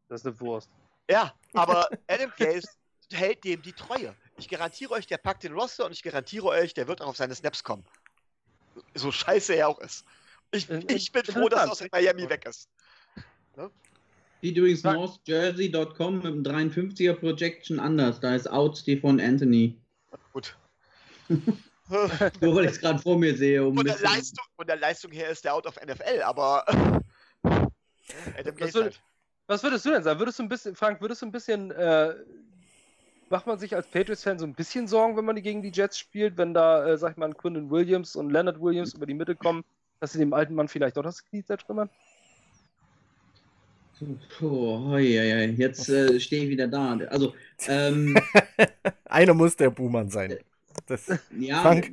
das 0.09 0.21
ist 0.21 0.27
eine 0.27 0.41
Wurst. 0.41 0.71
Ja, 1.11 1.35
aber 1.55 1.89
Adam 2.09 2.33
Gaze 2.39 2.69
hält 3.13 3.45
dem 3.45 3.61
die 3.63 3.73
Treue. 3.73 4.15
Ich 4.37 4.49
garantiere 4.49 4.93
euch, 4.93 5.07
der 5.07 5.19
packt 5.19 5.45
den 5.45 5.53
Roster 5.53 5.87
und 5.87 5.93
ich 5.93 6.03
garantiere 6.03 6.47
euch, 6.47 6.75
der 6.75 6.89
wird 6.89 7.01
auch 7.01 7.09
auf 7.09 7.17
seine 7.17 7.35
Snaps 7.35 7.63
kommen. 7.63 7.85
So 8.95 9.13
scheiße 9.13 9.55
er 9.55 9.69
auch 9.69 9.79
ist. 9.81 10.05
Ich, 10.51 10.69
ich 10.71 11.13
bin 11.13 11.25
froh, 11.25 11.49
dass 11.49 11.65
er 11.67 11.71
aus 11.73 11.85
Miami 11.93 12.29
weg 12.29 12.45
ist. 12.47 12.69
Sieht 14.43 14.57
übrigens 14.57 14.83
Sag- 14.83 14.97
NorthJersey.com 14.97 16.17
mit 16.17 16.25
dem 16.25 16.43
53er 16.43 17.15
Projection 17.15 17.81
anders. 17.81 18.21
Da 18.21 18.35
ist 18.35 18.49
out 18.51 18.77
Stefan 18.77 19.21
Anthony. 19.21 19.79
Gut. 20.33 20.57
Nur 21.89 22.55
weil 22.57 22.65
ich 22.65 22.73
es 22.73 22.81
gerade 22.81 22.99
vor 22.99 23.19
mir 23.19 23.37
sehe. 23.37 23.65
Um 23.65 23.77
Von 23.77 23.87
der, 23.87 23.99
Leistung, 24.01 24.45
von 24.57 24.67
der 24.67 24.77
Leistung 24.77 25.13
her 25.13 25.29
ist 25.29 25.45
der 25.45 25.55
out 25.55 25.67
of 25.67 25.77
NFL, 25.77 26.23
aber 26.23 26.65
Adam 27.45 28.57
Gaze 28.57 28.75
würde- 28.75 28.85
halt. 28.91 29.01
Was 29.47 29.63
würdest 29.63 29.85
du 29.85 29.91
denn 29.91 30.03
sagen? 30.03 30.19
Würdest 30.19 30.39
du 30.39 30.43
ein 30.43 30.49
bisschen, 30.49 30.75
Frank, 30.75 31.03
würdest 31.03 31.21
du 31.21 31.27
ein 31.27 31.33
bisschen, 31.33 31.71
äh, 31.71 32.15
macht 33.35 33.49
man 33.49 33.59
sich 33.59 33.75
als 33.75 33.89
Patriots-Fan 33.89 34.39
so 34.39 34.47
ein 34.47 34.55
bisschen 34.55 34.87
Sorgen, 34.87 35.17
wenn 35.17 35.25
man 35.25 35.35
die 35.35 35.43
gegen 35.43 35.61
die 35.61 35.73
Jets 35.73 35.99
spielt, 35.99 36.37
wenn 36.37 36.55
da, 36.55 36.87
äh, 36.87 36.97
sag 36.97 37.11
ich 37.11 37.17
mal, 37.17 37.27
ein 37.27 37.37
Quinnen 37.37 37.69
Williams 37.69 38.15
und 38.15 38.31
Leonard 38.31 38.61
Williams 38.61 38.95
über 38.95 39.07
die 39.07 39.15
Mitte 39.15 39.35
kommen, 39.35 39.65
dass 39.99 40.13
sie 40.13 40.21
dem 40.21 40.33
alten 40.33 40.55
Mann 40.55 40.69
vielleicht 40.69 40.97
doch 40.97 41.03
das 41.03 41.25
Knie 41.25 41.43
zertrümmern? 41.43 41.91
Hoi, 44.01 44.15
hoi, 44.41 45.03
hoi. 45.03 45.55
Jetzt 45.57 45.89
äh, 45.89 46.21
stehe 46.21 46.45
ich 46.45 46.51
wieder 46.51 46.69
da. 46.69 46.97
Also, 47.11 47.35
ähm, 47.67 48.17
Einer 49.07 49.35
muss 49.35 49.57
der 49.57 49.71
Buhmann 49.71 50.11
sein. 50.11 50.37
Das, 50.87 51.11
ja, 51.37 51.61
Frank? 51.61 51.91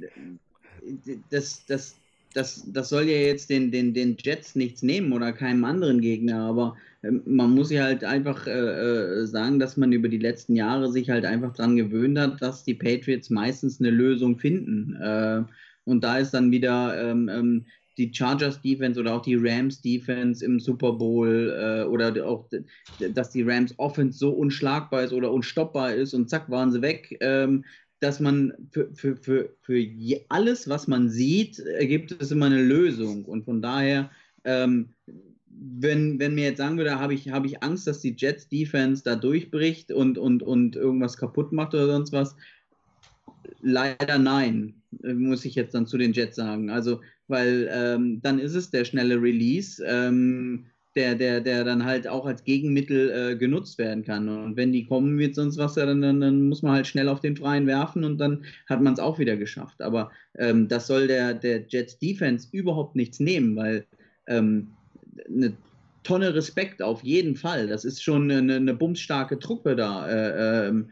das, 1.32 1.66
das, 1.66 1.96
das, 2.36 2.64
das 2.68 2.90
soll 2.90 3.06
ja 3.06 3.18
jetzt 3.18 3.50
den, 3.50 3.72
den, 3.72 3.96
den 3.96 4.16
Jets 4.16 4.54
nichts 4.54 4.84
nehmen 4.84 5.12
oder 5.12 5.34
keinem 5.34 5.66
anderen 5.66 6.02
Gegner, 6.02 6.42
aber 6.42 6.78
man 7.02 7.52
muss 7.52 7.72
ja 7.72 7.84
halt 7.84 8.04
einfach 8.04 8.46
äh, 8.46 8.52
äh, 8.52 9.26
sagen, 9.26 9.60
dass 9.60 9.78
man 9.78 9.92
über 9.92 10.08
die 10.08 10.20
letzten 10.20 10.56
Jahre 10.56 10.92
sich 10.92 11.10
halt 11.10 11.26
einfach 11.26 11.54
dran 11.54 11.76
gewöhnt 11.76 12.20
hat, 12.20 12.42
dass 12.42 12.64
die 12.64 12.76
Patriots 12.76 13.30
meistens 13.30 13.80
eine 13.80 13.90
Lösung 13.90 14.38
finden. 14.38 14.96
Äh, 15.02 15.44
und 15.86 16.04
da 16.04 16.20
ist 16.20 16.32
dann 16.32 16.52
wieder 16.52 17.02
ähm, 17.02 17.28
ähm, 17.30 17.66
die 17.98 18.14
Chargers 18.14 18.62
Defense 18.62 19.00
oder 19.00 19.16
auch 19.16 19.24
die 19.24 19.36
Rams 19.36 19.82
Defense 19.82 20.46
im 20.46 20.60
Super 20.60 20.94
Bowl 20.94 21.50
äh, 21.58 21.84
oder 21.84 22.26
auch, 22.26 22.48
dass 23.14 23.32
die 23.32 23.44
Rams 23.44 23.74
Offense 23.78 24.18
so 24.18 24.32
unschlagbar 24.32 25.04
ist 25.04 25.14
oder 25.14 25.32
unstoppbar 25.32 25.94
ist 25.94 26.14
und 26.14 26.30
zack 26.30 26.50
waren 26.50 26.72
sie 26.72 26.82
weg. 26.82 27.18
Ähm, 27.20 27.66
dass 28.00 28.20
man 28.20 28.54
für, 28.72 28.90
für, 28.96 29.16
für, 29.16 29.50
für 29.62 29.86
alles, 30.30 30.68
was 30.68 30.88
man 30.88 31.10
sieht, 31.10 31.60
äh, 31.60 31.86
gibt 31.86 32.12
es 32.12 32.32
immer 32.32 32.48
eine 32.48 32.62
Lösung. 32.62 33.26
Und 33.26 33.46
von 33.46 33.62
daher, 33.62 34.10
ähm, 34.44 34.90
wenn, 35.62 36.20
wenn 36.20 36.34
mir 36.34 36.46
jetzt 36.46 36.58
sagen 36.58 36.78
würde, 36.78 37.00
habe 37.00 37.14
ich, 37.14 37.30
habe 37.30 37.46
ich 37.46 37.62
Angst, 37.62 37.86
dass 37.86 38.02
die 38.02 38.16
Jets 38.18 38.50
Defense 38.50 39.04
da 39.04 39.16
durchbricht 39.16 39.92
und, 39.92 40.18
und, 40.18 40.42
und 40.42 40.76
irgendwas 40.76 41.18
kaputt 41.18 41.52
macht 41.52 41.76
oder 41.76 41.88
sonst 41.88 42.12
was. 42.12 42.36
Leider 43.62 44.18
nein, 44.18 44.74
muss 45.04 45.46
ich 45.46 45.54
jetzt 45.54 45.76
dann 45.76 45.86
zu 45.86 46.00
den 46.00 46.14
Jets 46.14 46.36
sagen. 46.36 46.72
Also, 46.72 47.02
weil 47.28 47.70
ähm, 47.72 48.22
dann 48.24 48.40
ist 48.40 48.56
es 48.56 48.72
der 48.72 48.86
schnelle 48.86 49.22
Release. 49.22 49.84
Ähm, 49.86 50.66
der, 50.96 51.16
der, 51.16 51.40
der 51.40 51.64
dann 51.64 51.86
halt 51.86 52.06
auch 52.06 52.26
als 52.26 52.44
Gegenmittel 52.44 53.12
äh, 53.12 53.36
genutzt 53.38 53.78
werden 53.78 54.04
kann. 54.04 54.28
Und 54.28 54.58
wenn 54.58 54.74
die 54.74 54.86
kommen 54.86 55.16
mit 55.16 55.36
sonst 55.36 55.58
was, 55.58 55.76
dann, 55.76 56.02
dann, 56.02 56.20
dann 56.20 56.50
muss 56.50 56.64
man 56.64 56.74
halt 56.74 56.88
schnell 56.88 57.08
auf 57.08 57.22
den 57.22 57.38
Freien 57.38 57.66
werfen 57.66 58.04
und 58.04 58.18
dann 58.18 58.44
hat 58.68 58.82
man 58.82 58.92
es 58.94 59.00
auch 59.00 59.18
wieder 59.18 59.38
geschafft. 59.38 59.82
Aber 59.82 60.12
ähm, 60.38 60.68
das 60.68 60.88
soll 60.88 61.08
der, 61.08 61.34
der 61.34 61.64
Jets 61.66 61.98
Defense 61.98 62.50
überhaupt 62.52 62.98
nichts 62.98 63.22
nehmen, 63.22 63.56
weil 63.56 63.86
ähm, 64.28 64.68
eine 65.28 65.54
Tonne 66.04 66.34
Respekt 66.34 66.82
auf 66.82 67.04
jeden 67.04 67.36
Fall. 67.36 67.68
Das 67.68 67.86
ist 67.86 68.04
schon 68.04 68.32
eine, 68.32 68.56
eine 68.56 68.74
bumsstarke 68.74 69.38
Truppe 69.40 69.76
da. 69.76 70.08
Äh, 70.10 70.68
ähm, 70.68 70.90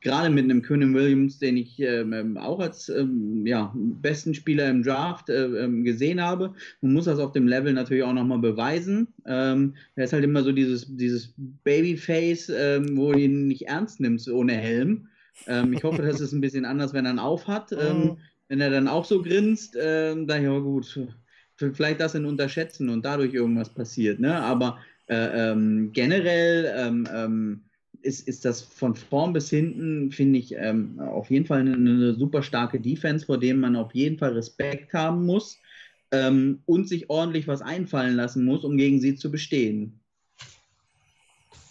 Gerade 0.00 0.30
mit 0.30 0.44
einem 0.44 0.62
Conan 0.62 0.94
Williams, 0.94 1.40
den 1.40 1.56
ich 1.56 1.80
ähm, 1.80 2.36
auch 2.36 2.60
als 2.60 2.88
ähm, 2.88 3.44
ja, 3.44 3.74
besten 3.74 4.32
Spieler 4.32 4.70
im 4.70 4.84
Draft 4.84 5.28
äh, 5.30 5.46
ähm, 5.64 5.82
gesehen 5.82 6.22
habe. 6.22 6.54
Man 6.80 6.92
muss 6.92 7.06
das 7.06 7.18
auf 7.18 7.32
dem 7.32 7.48
Level 7.48 7.72
natürlich 7.72 8.04
auch 8.04 8.12
nochmal 8.12 8.38
beweisen. 8.38 9.08
Ähm, 9.26 9.74
er 9.96 10.04
ist 10.04 10.12
halt 10.12 10.22
immer 10.22 10.44
so 10.44 10.52
dieses, 10.52 10.86
dieses 10.96 11.34
Babyface, 11.64 12.50
ähm, 12.50 12.96
wo 12.96 13.12
du 13.12 13.18
ihn 13.18 13.48
nicht 13.48 13.66
ernst 13.66 13.98
nimmst 13.98 14.30
ohne 14.30 14.52
Helm. 14.52 15.08
Ähm, 15.48 15.72
ich 15.72 15.82
hoffe, 15.82 16.02
das 16.02 16.20
ist 16.20 16.32
ein 16.32 16.40
bisschen 16.40 16.64
anders, 16.64 16.92
wenn 16.92 17.06
er 17.06 17.14
ihn 17.14 17.18
aufhat. 17.18 17.72
Ähm, 17.72 18.18
wenn 18.48 18.60
er 18.60 18.70
dann 18.70 18.86
auch 18.86 19.04
so 19.04 19.22
grinst, 19.22 19.76
ähm, 19.80 20.28
daher 20.28 20.52
ja 20.52 20.58
gut, 20.60 21.00
vielleicht 21.58 22.00
das 22.00 22.14
in 22.14 22.24
unterschätzen 22.24 22.88
und 22.88 23.04
dadurch 23.04 23.34
irgendwas 23.34 23.68
passiert. 23.68 24.20
Ne? 24.20 24.34
Aber 24.40 24.78
äh, 25.06 25.50
ähm, 25.50 25.90
generell 25.92 26.72
ähm, 26.76 27.08
ähm, 27.12 27.64
ist, 28.02 28.28
ist 28.28 28.44
das 28.44 28.62
von 28.62 28.94
vorn 28.94 29.32
bis 29.32 29.50
hinten, 29.50 30.12
finde 30.12 30.38
ich, 30.38 30.54
ähm, 30.54 31.00
auf 31.00 31.30
jeden 31.30 31.46
Fall 31.46 31.60
eine, 31.60 31.74
eine 31.74 32.14
super 32.14 32.42
starke 32.42 32.80
Defense, 32.80 33.26
vor 33.26 33.38
dem 33.38 33.60
man 33.60 33.76
auf 33.76 33.94
jeden 33.94 34.18
Fall 34.18 34.32
Respekt 34.32 34.94
haben 34.94 35.26
muss 35.26 35.58
ähm, 36.12 36.62
und 36.66 36.88
sich 36.88 37.10
ordentlich 37.10 37.48
was 37.48 37.62
einfallen 37.62 38.14
lassen 38.14 38.44
muss, 38.44 38.64
um 38.64 38.76
gegen 38.76 39.00
sie 39.00 39.16
zu 39.16 39.30
bestehen. 39.30 40.00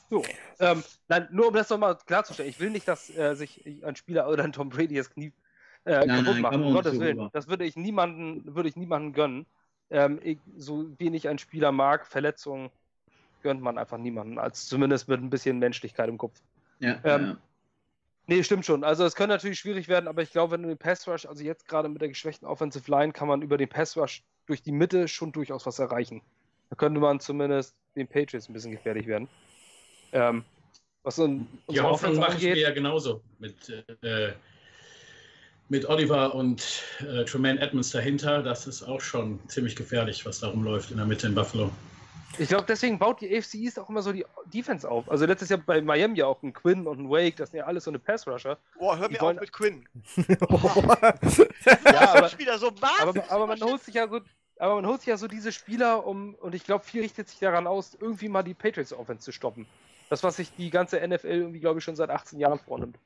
So. 0.10 0.24
Ähm, 0.60 0.84
nein, 1.08 1.28
nur 1.32 1.50
um 1.50 1.54
das 1.54 1.70
nochmal 1.70 1.98
klarzustellen, 2.06 2.50
ich 2.50 2.60
will 2.60 2.72
nicht, 2.72 2.88
dass 2.88 3.16
äh, 3.16 3.36
sich 3.36 3.64
ein 3.84 3.96
Spieler 3.96 4.30
oder 4.30 4.44
ein 4.44 4.54
Tom 4.54 4.70
Brady 4.70 4.96
das 4.96 5.10
Knie 5.10 5.32
äh, 5.86 6.06
Nein, 6.06 6.26
kaputt 6.26 6.34
nein, 6.34 6.42
man 6.42 6.64
Um 6.64 6.74
Gottes 6.74 7.00
Willen. 7.00 7.18
rüber. 7.18 7.30
Das 7.34 7.48
würde 7.48 7.66
ich 7.66 7.76
niemanden, 7.76 8.56
würde 8.56 8.68
ich 8.68 8.76
niemanden 8.76 9.14
gönnen. 9.14 9.46
Ähm, 9.90 10.20
ich, 10.24 10.38
so 10.58 10.86
wenig 11.00 11.30
ein 11.30 11.38
Spieler 11.38 11.72
mag, 11.72 12.06
Verletzungen 12.06 12.70
gönnt 13.42 13.62
man 13.62 13.78
einfach 13.78 13.98
niemanden, 13.98 14.40
als 14.40 14.68
zumindest 14.68 15.08
mit 15.08 15.22
ein 15.22 15.30
bisschen 15.30 15.60
Menschlichkeit 15.60 16.10
im 16.10 16.18
Kopf. 16.18 16.42
Ja, 16.80 17.00
Ähm, 17.04 17.26
ja. 17.26 17.38
Nee, 18.30 18.44
stimmt 18.44 18.66
schon. 18.66 18.84
Also 18.84 19.06
es 19.06 19.16
könnte 19.16 19.34
natürlich 19.34 19.58
schwierig 19.60 19.88
werden, 19.88 20.10
aber 20.10 20.22
ich 20.22 20.32
glaube, 20.32 20.52
wenn 20.52 20.62
du 20.62 20.68
den 20.68 20.78
Pass 20.78 21.08
Rush, 21.08 21.26
also 21.26 21.44
jetzt 21.44 21.66
gerade 21.66 21.88
mit 21.88 22.02
der 22.02 22.10
geschwächten 22.10 22.46
Offensive 22.46 22.92
Line, 22.92 23.14
kann 23.14 23.30
man 23.30 23.42
über 23.42 23.58
den 23.58 23.70
Pass 23.70 23.96
Rush 23.96 24.22
durch 24.48 24.62
die 24.62 24.74
Mitte 24.74 25.08
schon 25.08 25.32
durchaus 25.32 25.66
was 25.66 25.80
erreichen. 25.80 26.22
Da 26.70 26.76
könnte 26.76 27.00
man 27.00 27.22
zumindest 27.22 27.74
den 27.96 28.08
Patriots 28.08 28.50
ein 28.50 28.54
bisschen 28.54 28.72
gefährlich 28.72 29.08
werden. 29.08 29.30
Ähm, 30.12 30.44
was 31.04 31.16
so 31.16 31.28
Die 31.28 31.48
unsere 31.68 31.88
Hoffnung 31.88 32.18
mache 32.18 32.36
ich 32.38 32.44
mir 32.44 32.58
ja 32.58 32.72
genauso 32.72 33.22
mit, 33.40 33.70
äh, 34.02 34.34
mit 35.70 35.88
Oliver 35.90 36.34
und 36.36 36.84
äh, 37.00 37.26
Tremaine 37.26 37.60
Edmonds 37.60 37.92
dahinter. 37.92 38.42
Das 38.44 38.68
ist 38.68 38.84
auch 38.84 39.02
schon 39.02 39.40
ziemlich 39.48 39.76
gefährlich, 39.76 40.26
was 40.26 40.40
da 40.40 40.48
rumläuft 40.48 40.92
in 40.92 40.98
der 40.98 41.06
Mitte 41.06 41.28
in 41.28 41.36
Buffalo. 41.36 41.70
ich 42.40 42.48
glaube, 42.50 42.66
deswegen 42.68 43.00
baut 43.00 43.20
die 43.22 43.36
AFC 43.38 43.56
East 43.56 43.80
auch 43.80 43.90
immer 43.90 44.02
so 44.02 44.12
die 44.14 44.26
Defense 44.46 44.90
auf. 44.90 45.10
Also 45.10 45.26
letztes 45.26 45.50
Jahr 45.50 45.60
bei 45.60 45.82
Miami 45.82 46.20
ja 46.20 46.26
auch 46.28 46.42
ein 46.44 46.54
Quinn 46.54 46.88
und 46.88 47.00
ein 47.00 47.10
Wake, 47.10 47.36
das 47.38 47.50
sind 47.52 47.58
ja 47.60 47.66
alles 47.66 47.84
so 47.86 47.92
eine 47.92 48.00
Pass 48.00 48.28
Rusher. 48.28 48.58
Boah, 48.80 48.98
hör 48.98 49.10
mir 49.10 49.20
wollen- 49.20 49.38
auf 49.38 49.42
mit 49.42 49.52
Quinn. 49.52 49.86
Ja, 50.96 51.12
Das 51.22 52.34
aber- 52.34 52.40
wieder 52.40 52.58
so 52.60 52.68
aber, 52.68 52.82
wahnsinnig. 52.82 53.32
aber 53.32 53.48
man 53.48 53.62
holt 53.62 53.84
sich 53.84 53.96
ja 53.96 54.08
so, 54.08 54.20
aber 54.60 54.76
man 54.76 54.86
holt 54.88 55.02
sich 55.02 55.08
ja 55.08 55.18
so 55.18 55.28
diese 55.28 55.52
Spieler, 55.52 56.06
um, 56.06 56.36
und 56.36 56.56
ich 56.56 56.64
glaube, 56.64 56.84
viel 56.86 57.02
richtet 57.02 57.28
sich 57.30 57.40
daran 57.40 57.68
aus, 57.68 57.98
irgendwie 58.00 58.30
mal 58.30 58.44
die 58.44 58.54
Patriots 58.54 58.94
Offense 58.94 59.24
zu 59.26 59.32
stoppen. 59.32 59.66
Das, 60.10 60.24
was 60.24 60.38
sich 60.38 60.54
die 60.56 60.70
ganze 60.70 61.06
NFL 61.06 61.28
irgendwie, 61.28 61.60
glaube 61.60 61.80
ich, 61.80 61.84
schon 61.84 61.96
seit 61.98 62.10
18 62.10 62.40
Jahren 62.40 62.60
vornimmt. 62.60 62.98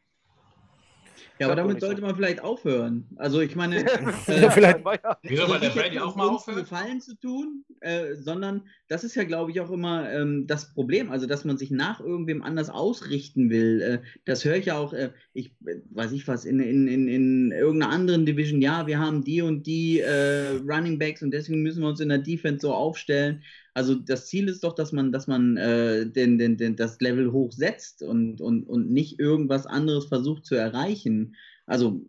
Ja, 1.42 1.48
aber 1.48 1.56
damit 1.56 1.82
sollte 1.82 2.02
man 2.02 2.16
vielleicht 2.16 2.42
aufhören. 2.42 3.08
Also 3.16 3.42
ich 3.42 3.56
meine, 3.56 3.78
Ja, 4.28 4.50
vielleicht- 4.52 4.80
Wieso 5.24 5.44
Also 5.44 5.54
bei 5.54 5.60
der 5.60 5.70
nicht 5.70 5.76
jetzt, 5.76 5.76
Brady 5.76 6.00
auch 6.00 6.16
mal 6.16 6.28
aufhören? 6.30 6.60
Gefallen 6.60 7.02
zu 7.02 7.16
tun, 7.16 7.66
äh, 7.82 8.16
sondern 8.16 8.64
das 8.88 9.04
ist 9.04 9.16
ja, 9.16 9.24
glaube 9.24 9.52
ich, 9.52 9.60
auch 9.60 9.72
immer 9.72 10.12
ähm, 10.12 10.46
das 10.48 10.74
Problem, 10.74 11.12
also 11.12 11.26
dass 11.26 11.44
man 11.46 11.58
sich 11.58 11.72
nach 11.72 12.00
irgendwem 12.00 12.42
anders 12.44 12.70
ausrichten 12.70 13.50
will. 13.50 13.82
Äh, 13.82 14.00
das 14.26 14.46
höre 14.46 14.56
ich 14.58 14.66
ja 14.68 14.78
auch, 14.78 14.94
äh, 14.94 15.12
ich 15.34 15.48
äh, 15.66 15.78
weiß 15.92 16.12
ich 16.12 16.28
was, 16.28 16.46
in, 16.46 16.60
in, 16.60 16.88
in, 16.88 17.08
in 17.08 17.52
irgendeiner 17.52 17.92
anderen 17.92 18.26
Division, 18.26 18.62
ja, 18.62 18.86
wir 18.88 19.00
haben 19.00 19.24
die 19.24 19.42
und 19.42 19.66
die 19.66 20.00
äh, 20.00 20.58
Running 20.68 21.00
Backs 21.00 21.22
und 21.24 21.32
deswegen 21.32 21.62
müssen 21.64 21.82
wir 21.82 21.90
uns 21.90 22.00
in 22.00 22.10
der 22.10 22.20
Defense 22.20 22.62
so 22.62 22.74
aufstellen. 22.74 23.44
Also 23.74 23.96
das 23.96 24.28
Ziel 24.28 24.50
ist 24.50 24.64
doch, 24.64 24.76
dass 24.76 24.92
man, 24.92 25.12
dass 25.12 25.28
man 25.28 25.56
äh, 25.58 26.06
den, 26.06 26.38
den, 26.38 26.58
den, 26.58 26.76
das 26.76 27.00
Level 27.00 27.32
hochsetzt 27.32 28.04
und, 28.04 28.42
und, 28.42 28.64
und 28.64 28.92
nicht 28.92 29.20
irgendwas 29.20 29.66
anderes 29.66 30.06
versucht 30.06 30.46
zu 30.46 30.56
erreichen. 30.56 31.36
Also 31.66 32.06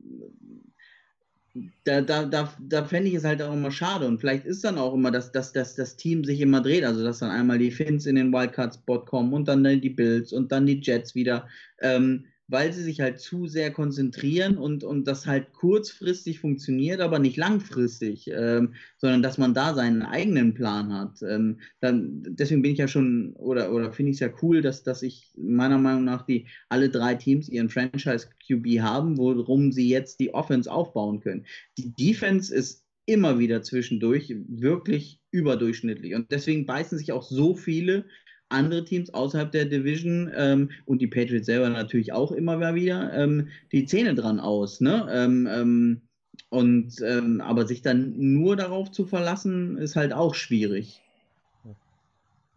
da, 1.85 2.01
da, 2.01 2.25
da, 2.25 2.53
da 2.61 2.85
fände 2.85 3.09
ich 3.09 3.15
es 3.15 3.25
halt 3.25 3.43
auch 3.43 3.53
immer 3.53 3.71
schade. 3.71 4.07
Und 4.07 4.21
vielleicht 4.21 4.47
ist 4.47 4.65
dann 4.65 4.79
auch 4.79 4.95
immer, 4.95 5.11
dass, 5.11 5.33
dass, 5.33 5.53
dass 5.53 5.75
das 5.75 5.97
Team 5.97 6.25
sich 6.25 6.41
immer 6.41 6.63
dreht. 6.63 6.85
Also, 6.85 7.05
dass 7.05 7.19
dann 7.19 7.31
einmal 7.31 7.59
die 7.59 7.71
Finns 7.71 8.07
in 8.07 8.17
den 8.17 8.33
Wildcard-Spot 8.33 9.05
kommen 9.05 9.33
und 9.33 9.47
dann 9.49 9.63
die 9.63 9.91
Bills 9.91 10.33
und 10.33 10.51
dann 10.51 10.67
die 10.67 10.81
Jets 10.81 11.15
wieder. 11.15 11.49
Ähm, 11.81 12.25
weil 12.53 12.71
sie 12.73 12.83
sich 12.83 13.01
halt 13.01 13.19
zu 13.19 13.47
sehr 13.47 13.73
konzentrieren 13.73 14.59
und, 14.59 14.85
und 14.85 15.09
das 15.09 15.27
halt 15.27 15.55
kurzfristig 15.55 16.39
funktioniert, 16.39 17.01
aber 17.01 17.19
nicht 17.19 17.39
langfristig, 17.39 18.31
ähm, 18.31 18.75
sondern 18.99 19.23
dass 19.23 19.39
man 19.39 19.55
da 19.55 19.73
seinen 19.73 20.03
eigenen 20.03 20.53
Plan 20.53 20.93
hat. 20.93 21.23
Ähm, 21.23 21.61
dann, 21.81 22.23
deswegen 22.29 22.61
bin 22.61 22.73
ich 22.73 22.79
ja 22.79 22.89
schon, 22.89 23.33
oder, 23.37 23.73
oder 23.73 23.91
finde 23.91 24.11
ich 24.11 24.17
es 24.17 24.21
ja 24.21 24.29
cool, 24.43 24.61
dass, 24.61 24.83
dass 24.83 25.03
ich 25.03 25.33
meiner 25.35 25.79
Meinung 25.79 26.05
nach 26.05 26.27
die 26.27 26.47
alle 26.69 26.91
drei 26.91 27.15
Teams 27.15 27.49
ihren 27.49 27.71
Franchise 27.71 28.29
QB 28.47 28.81
haben, 28.81 29.17
worum 29.17 29.73
sie 29.73 29.89
jetzt 29.89 30.21
die 30.21 30.35
Offense 30.35 30.71
aufbauen 30.71 31.21
können. 31.21 31.47
Die 31.79 31.95
Defense 31.95 32.55
ist 32.55 32.85
immer 33.07 33.39
wieder 33.39 33.63
zwischendurch 33.63 34.35
wirklich 34.47 35.21
überdurchschnittlich 35.31 36.15
und 36.15 36.31
deswegen 36.31 36.67
beißen 36.67 36.99
sich 36.99 37.13
auch 37.13 37.23
so 37.23 37.55
viele 37.55 38.05
andere 38.53 38.85
Teams 38.85 39.13
außerhalb 39.13 39.51
der 39.51 39.65
Division 39.65 40.31
ähm, 40.37 40.71
und 40.87 41.01
die 41.01 41.07
Patriots 41.07 41.47
selber 41.47 41.69
natürlich 41.69 42.13
auch 42.13 42.33
immer 42.33 42.75
wieder 42.75 43.13
ähm, 43.15 43.49
die 43.73 43.87
Zähne 43.87 44.15
dran 44.15 44.41
aus. 44.41 44.81
Ne? 44.81 45.09
Ähm, 45.11 45.49
ähm 45.51 46.01
und 46.49 47.01
ähm, 47.03 47.41
aber 47.41 47.67
sich 47.67 47.81
dann 47.83 48.15
nur 48.17 48.57
darauf 48.57 48.91
zu 48.91 49.07
verlassen, 49.07 49.79
ist 49.79 49.97
halt 49.97 50.13
auch 50.13 50.35
schwierig. 50.35 51.01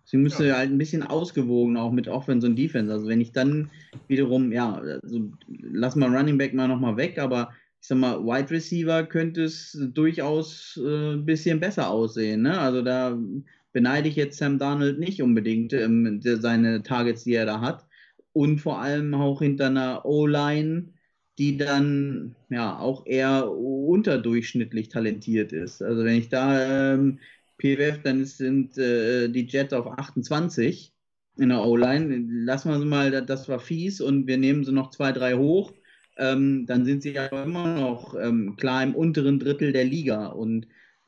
Sie 0.06 0.18
müsste 0.18 0.48
ja. 0.48 0.58
halt 0.58 0.70
ein 0.70 0.78
bisschen 0.78 1.02
ausgewogen 1.02 1.78
auch 1.78 1.92
mit 1.92 2.08
Offense 2.08 2.46
und 2.46 2.56
Defense. 2.56 2.92
Also 2.92 3.08
wenn 3.08 3.22
ich 3.22 3.32
dann 3.32 3.72
wiederum, 4.08 4.52
ja, 4.52 4.76
also 4.76 5.32
lass 5.48 5.96
mal 5.96 6.16
Running 6.16 6.38
Back 6.38 6.54
mal 6.54 6.68
nochmal 6.68 6.96
weg, 6.96 7.18
aber 7.18 7.54
ich 7.82 7.88
sag 7.88 7.98
mal, 7.98 8.24
Wide 8.24 8.52
Receiver 8.52 9.04
könnte 9.04 9.44
es 9.44 9.78
durchaus 9.94 10.80
äh, 10.84 11.14
ein 11.14 11.26
bisschen 11.26 11.60
besser 11.60 11.90
aussehen. 11.90 12.44
Ne? 12.44 12.60
Also 12.60 12.82
da 12.82 13.18
beneide 13.76 14.08
ich 14.08 14.16
jetzt 14.16 14.38
Sam 14.38 14.58
Darnold 14.58 15.00
nicht 15.00 15.22
unbedingt 15.22 15.74
ähm, 15.74 16.22
seine 16.22 16.82
Targets, 16.82 17.26
die 17.26 17.34
er 17.34 17.46
da 17.46 17.60
hat. 17.60 17.86
Und 18.32 18.60
vor 18.60 18.80
allem 18.80 19.14
auch 19.14 19.42
hinter 19.42 19.68
einer 19.68 20.06
O-Line, 20.06 20.94
die 21.38 21.58
dann 21.58 22.38
ja 22.50 22.80
auch 22.80 23.06
eher 23.06 23.52
unterdurchschnittlich 23.52 24.88
talentiert 24.88 25.52
ist. 25.52 25.82
Also 25.82 26.06
wenn 26.06 26.16
ich 26.16 26.30
da 26.30 26.94
ähm, 26.94 27.20
PWF, 27.58 28.02
dann 28.02 28.24
sind 28.24 28.78
äh, 28.78 29.28
die 29.28 29.46
Jets 29.46 29.74
auf 29.74 29.88
28 29.88 30.94
in 31.38 31.50
der 31.50 31.66
O-Line. 31.66 32.26
Lassen 32.46 32.70
wir 32.70 32.80
sie 32.80 32.86
mal, 32.86 33.26
das 33.26 33.50
war 33.50 33.60
fies 33.60 34.00
und 34.00 34.26
wir 34.26 34.38
nehmen 34.38 34.64
sie 34.64 34.72
noch 34.72 34.92
zwei, 34.92 35.12
drei 35.12 35.34
hoch. 35.34 35.74
Ähm, 36.18 36.66
dann 36.66 36.86
sind 36.86 37.04
sie 37.04 37.20
aber 37.20 37.44
immer 37.44 37.78
noch 37.78 38.16
ähm, 38.16 38.56
klar 38.56 38.84
im 38.84 38.96
unteren 38.96 39.38
Drittel 39.38 39.74
der 39.74 39.84
Liga. 39.84 40.28
Und 40.28 40.66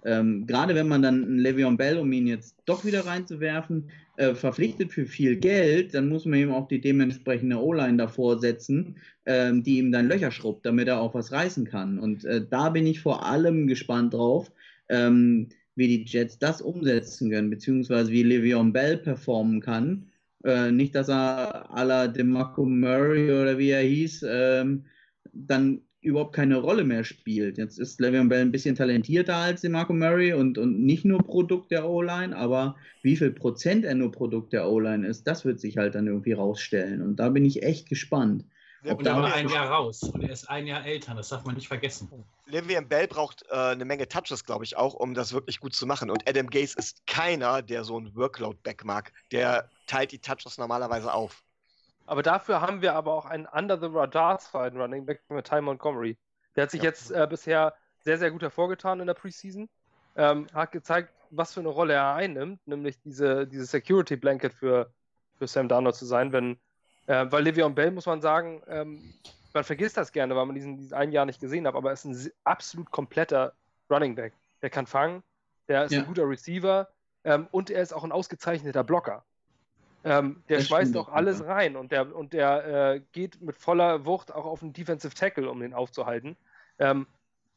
ähm, 0.07 0.47
gerade 0.47 0.73
wenn 0.73 0.87
man 0.87 1.01
dann 1.01 1.25
einen 1.25 1.39
Le'Veon 1.41 1.75
Bell, 1.75 1.97
um 1.97 2.09
ihn 2.13 2.27
jetzt 2.27 2.55
doch 2.65 2.85
wieder 2.85 3.05
reinzuwerfen, 3.05 3.89
äh, 4.15 4.33
verpflichtet 4.35 4.93
für 4.93 5.05
viel 5.05 5.35
Geld, 5.35 5.93
dann 5.93 6.07
muss 6.07 6.25
man 6.25 6.39
ihm 6.39 6.51
auch 6.51 6.69
die 6.69 6.79
dementsprechende 6.79 7.61
O-Line 7.61 7.97
davor 7.97 8.39
setzen, 8.39 8.95
ähm, 9.25 9.63
die 9.63 9.79
ihm 9.79 9.91
dann 9.91 10.07
Löcher 10.07 10.31
schrubbt, 10.31 10.65
damit 10.65 10.87
er 10.87 11.01
auch 11.01 11.13
was 11.13 11.33
reißen 11.33 11.65
kann. 11.65 11.99
Und 11.99 12.23
äh, 12.23 12.41
da 12.49 12.69
bin 12.69 12.87
ich 12.87 13.01
vor 13.01 13.25
allem 13.25 13.67
gespannt 13.67 14.13
drauf, 14.13 14.49
ähm, 14.87 15.49
wie 15.75 15.89
die 15.89 16.05
Jets 16.05 16.39
das 16.39 16.61
umsetzen 16.61 17.29
können, 17.29 17.49
beziehungsweise 17.49 18.09
wie 18.09 18.23
Le'Veon 18.23 18.71
Bell 18.71 18.97
performen 18.97 19.59
kann. 19.59 20.07
Äh, 20.45 20.71
nicht, 20.71 20.95
dass 20.95 21.09
er 21.09 21.69
à 21.69 21.83
la 21.83 22.07
DeMarco 22.07 22.63
Murray 22.63 23.29
oder 23.29 23.57
wie 23.57 23.71
er 23.71 23.81
hieß, 23.81 24.25
ähm, 24.29 24.85
dann 25.33 25.81
überhaupt 26.07 26.33
keine 26.33 26.57
Rolle 26.57 26.83
mehr 26.83 27.03
spielt. 27.03 27.57
Jetzt 27.57 27.77
ist 27.77 27.99
Le'Veon 27.99 28.29
Bell 28.29 28.41
ein 28.41 28.51
bisschen 28.51 28.75
talentierter 28.75 29.35
als 29.35 29.63
Marco 29.63 29.93
Murray 29.93 30.33
und, 30.33 30.57
und 30.57 30.79
nicht 30.79 31.05
nur 31.05 31.19
Produkt 31.19 31.71
der 31.71 31.87
O-Line, 31.87 32.35
aber 32.35 32.75
wie 33.03 33.15
viel 33.15 33.31
Prozent 33.31 33.85
er 33.85 33.95
nur 33.95 34.11
Produkt 34.11 34.53
der 34.53 34.67
O-Line 34.67 35.05
ist, 35.05 35.27
das 35.27 35.45
wird 35.45 35.59
sich 35.59 35.77
halt 35.77 35.95
dann 35.95 36.07
irgendwie 36.07 36.33
rausstellen. 36.33 37.01
Und 37.01 37.17
da 37.17 37.29
bin 37.29 37.45
ich 37.45 37.63
echt 37.63 37.89
gespannt. 37.89 38.45
Und 38.83 39.05
da 39.05 39.21
war 39.21 39.33
ein 39.33 39.49
Jahr 39.49 39.69
raus 39.69 40.03
und 40.03 40.23
er 40.23 40.29
ist 40.29 40.49
ein 40.49 40.67
Jahr 40.67 40.85
älter, 40.85 41.13
das 41.15 41.29
darf 41.29 41.43
man 41.43 41.55
nicht 41.55 41.67
vergessen. 41.67 42.09
Le'Veon 42.49 42.87
Bell 42.87 43.07
braucht 43.07 43.43
äh, 43.49 43.55
eine 43.55 43.85
Menge 43.85 44.07
Touches, 44.07 44.45
glaube 44.45 44.63
ich, 44.63 44.77
auch, 44.77 44.93
um 44.93 45.13
das 45.13 45.33
wirklich 45.33 45.59
gut 45.59 45.73
zu 45.73 45.85
machen. 45.85 46.09
Und 46.09 46.27
Adam 46.29 46.47
Gase 46.47 46.75
ist 46.77 47.05
keiner, 47.05 47.61
der 47.61 47.83
so 47.83 47.97
einen 47.97 48.15
Workload-Back 48.15 48.85
mag. 48.85 49.11
Der 49.31 49.69
teilt 49.87 50.11
die 50.11 50.19
Touches 50.19 50.57
normalerweise 50.57 51.13
auf. 51.13 51.43
Aber 52.07 52.23
dafür 52.23 52.61
haben 52.61 52.81
wir 52.81 52.95
aber 52.95 53.13
auch 53.13 53.25
einen 53.25 53.45
Under 53.45 53.77
the 53.77 53.87
Radar 53.87 54.39
zweiten 54.39 54.79
Running 54.79 55.05
Back 55.05 55.21
mit 55.29 55.45
Ty 55.45 55.61
Montgomery. 55.61 56.17
Der 56.55 56.63
hat 56.63 56.71
sich 56.71 56.81
ja. 56.81 56.89
jetzt 56.89 57.11
äh, 57.11 57.27
bisher 57.29 57.75
sehr, 57.99 58.17
sehr 58.17 58.31
gut 58.31 58.41
hervorgetan 58.41 59.01
in 59.01 59.07
der 59.07 59.13
Preseason. 59.13 59.69
Ähm, 60.15 60.47
hat 60.53 60.71
gezeigt, 60.71 61.13
was 61.29 61.53
für 61.53 61.59
eine 61.59 61.69
Rolle 61.69 61.93
er 61.93 62.15
einnimmt, 62.15 62.65
nämlich 62.65 62.99
diese, 63.01 63.45
diese 63.45 63.65
Security 63.65 64.15
Blanket 64.15 64.53
für, 64.53 64.89
für 65.37 65.47
Sam 65.47 65.67
Darnold 65.67 65.95
zu 65.95 66.05
sein. 66.05 66.31
Wenn, 66.31 66.57
äh, 67.07 67.25
weil 67.29 67.43
Le'Veon 67.43 67.75
Bell, 67.75 67.91
muss 67.91 68.05
man 68.05 68.21
sagen, 68.21 68.63
ähm, 68.67 69.13
man 69.53 69.63
vergisst 69.65 69.97
das 69.97 70.11
gerne, 70.13 70.35
weil 70.35 70.45
man 70.45 70.55
diesen, 70.55 70.77
diesen 70.77 70.93
einen 70.93 71.11
Jahr 71.11 71.25
nicht 71.25 71.41
gesehen 71.41 71.67
hat, 71.67 71.75
aber 71.75 71.89
er 71.89 71.93
ist 71.93 72.05
ein 72.05 72.31
absolut 72.45 72.89
kompletter 72.89 73.53
Running 73.89 74.15
Back. 74.15 74.33
Der 74.61 74.69
kann 74.69 74.87
fangen, 74.87 75.23
der 75.67 75.83
ist 75.83 75.91
ja. 75.91 75.99
ein 75.99 76.05
guter 76.05 76.27
Receiver 76.27 76.87
ähm, 77.25 77.47
und 77.51 77.69
er 77.69 77.81
ist 77.81 77.93
auch 77.93 78.05
ein 78.05 78.11
ausgezeichneter 78.13 78.83
Blocker. 78.83 79.25
Ähm, 80.07 80.41
der 80.47 80.59
das 80.59 80.67
schmeißt 80.67 80.95
auch 80.95 81.09
alles 81.09 81.43
rein 81.43 81.75
und 81.75 81.91
der, 81.91 82.15
und 82.15 82.31
der 82.31 82.93
äh, 82.93 83.01
geht 83.11 83.41
mit 83.41 83.57
voller 83.57 84.05
Wucht 84.05 84.33
auch 84.33 84.45
auf 84.45 84.61
den 84.61 84.71
Defensive 84.71 85.13
Tackle, 85.13 85.49
um 85.49 85.59
den 85.59 85.73
aufzuhalten. 85.73 86.37
Ähm, 86.79 87.07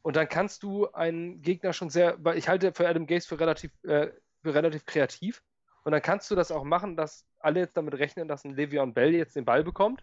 und 0.03 0.17
dann 0.17 0.29
kannst 0.29 0.65
du 0.65 0.91
einen 0.91 1.43
Gegner 1.43 1.73
schon 1.73 1.91
sehr, 1.91 2.17
weil 2.25 2.37
ich 2.37 2.49
halte 2.49 2.73
für 2.73 2.89
Adam 2.89 3.07
Gaze 3.07 3.29
für 3.29 3.39
relativ, 3.39 3.71
äh, 3.85 4.09
für 4.43 4.53
relativ 4.53 4.85
kreativ. 4.85 5.45
Und 5.85 5.93
dann 5.93 6.03
kannst 6.03 6.29
du 6.29 6.35
das 6.35 6.51
auch 6.51 6.65
machen, 6.65 6.97
dass 6.97 7.25
alle 7.39 7.61
jetzt 7.61 7.77
damit 7.77 7.95
rechnen, 7.95 8.27
dass 8.27 8.45
ein 8.45 8.57
Le'Veon 8.57 8.95
Bell 8.95 9.15
jetzt 9.15 9.37
den 9.37 9.45
Ball 9.45 9.63
bekommt. 9.63 10.03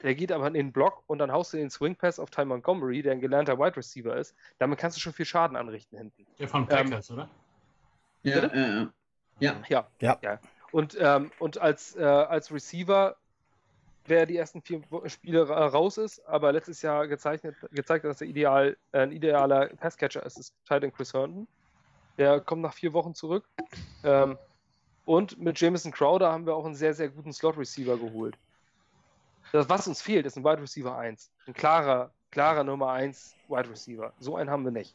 Der 0.00 0.14
geht 0.14 0.32
aber 0.32 0.46
in 0.46 0.54
den 0.54 0.72
Block 0.72 1.02
und 1.08 1.18
dann 1.18 1.30
haust 1.30 1.52
du 1.52 1.58
den 1.58 1.68
Swing 1.68 1.94
Pass 1.94 2.18
auf 2.18 2.30
Ty 2.30 2.46
Montgomery, 2.46 3.02
der 3.02 3.12
ein 3.12 3.20
gelernter 3.20 3.58
Wide 3.58 3.76
Receiver 3.76 4.16
ist. 4.16 4.34
Damit 4.58 4.78
kannst 4.78 4.96
du 4.96 5.00
schon 5.02 5.12
viel 5.12 5.26
Schaden 5.26 5.58
anrichten 5.58 5.98
hinten. 5.98 6.26
Der 6.38 6.48
von 6.48 6.66
Packers, 6.66 7.10
ähm, 7.10 7.16
oder? 7.16 7.30
Ja, 8.22 8.36
äh, 8.38 8.86
ja, 9.40 9.60
ja. 9.68 9.88
Ja. 10.00 10.18
ja. 10.22 10.40
Und, 10.72 10.96
ähm, 10.98 11.30
und 11.38 11.58
als, 11.58 11.94
äh, 11.96 12.02
als 12.02 12.50
Receiver, 12.50 13.16
wer 14.06 14.26
die 14.26 14.36
ersten 14.36 14.62
vier 14.62 14.82
Spiele 15.06 15.48
raus 15.48 15.98
ist, 15.98 16.26
aber 16.26 16.50
letztes 16.52 16.82
Jahr 16.82 17.06
gezeichnet, 17.06 17.54
gezeigt 17.70 18.04
hat, 18.04 18.10
dass 18.10 18.20
er 18.22 18.26
ideal, 18.26 18.76
äh, 18.92 19.00
ein 19.00 19.12
idealer 19.12 19.66
Passcatcher 19.76 20.24
ist, 20.24 20.38
ist 20.38 20.54
Titan 20.66 20.92
Chris 20.92 21.12
Herndon. 21.12 21.46
Der 22.18 22.40
kommt 22.40 22.62
nach 22.62 22.74
vier 22.74 22.92
Wochen 22.92 23.14
zurück. 23.14 23.44
Ähm, 24.04 24.36
und 25.04 25.38
mit 25.38 25.60
Jameson 25.60 25.92
Crowder 25.92 26.32
haben 26.32 26.46
wir 26.46 26.54
auch 26.54 26.64
einen 26.64 26.74
sehr, 26.74 26.94
sehr 26.94 27.08
guten 27.08 27.32
Slot-Receiver 27.32 27.96
geholt. 27.98 28.36
Das, 29.52 29.68
was 29.68 29.86
uns 29.86 30.00
fehlt, 30.00 30.26
ist 30.26 30.36
ein 30.36 30.44
Wide 30.44 30.62
Receiver 30.62 30.96
1. 30.96 31.30
Ein 31.46 31.54
klarer, 31.54 32.10
klarer 32.30 32.64
Nummer 32.64 32.90
1 32.92 33.34
Wide 33.48 33.68
Receiver. 33.68 34.12
So 34.18 34.36
einen 34.36 34.50
haben 34.50 34.64
wir 34.64 34.72
nicht. 34.72 34.94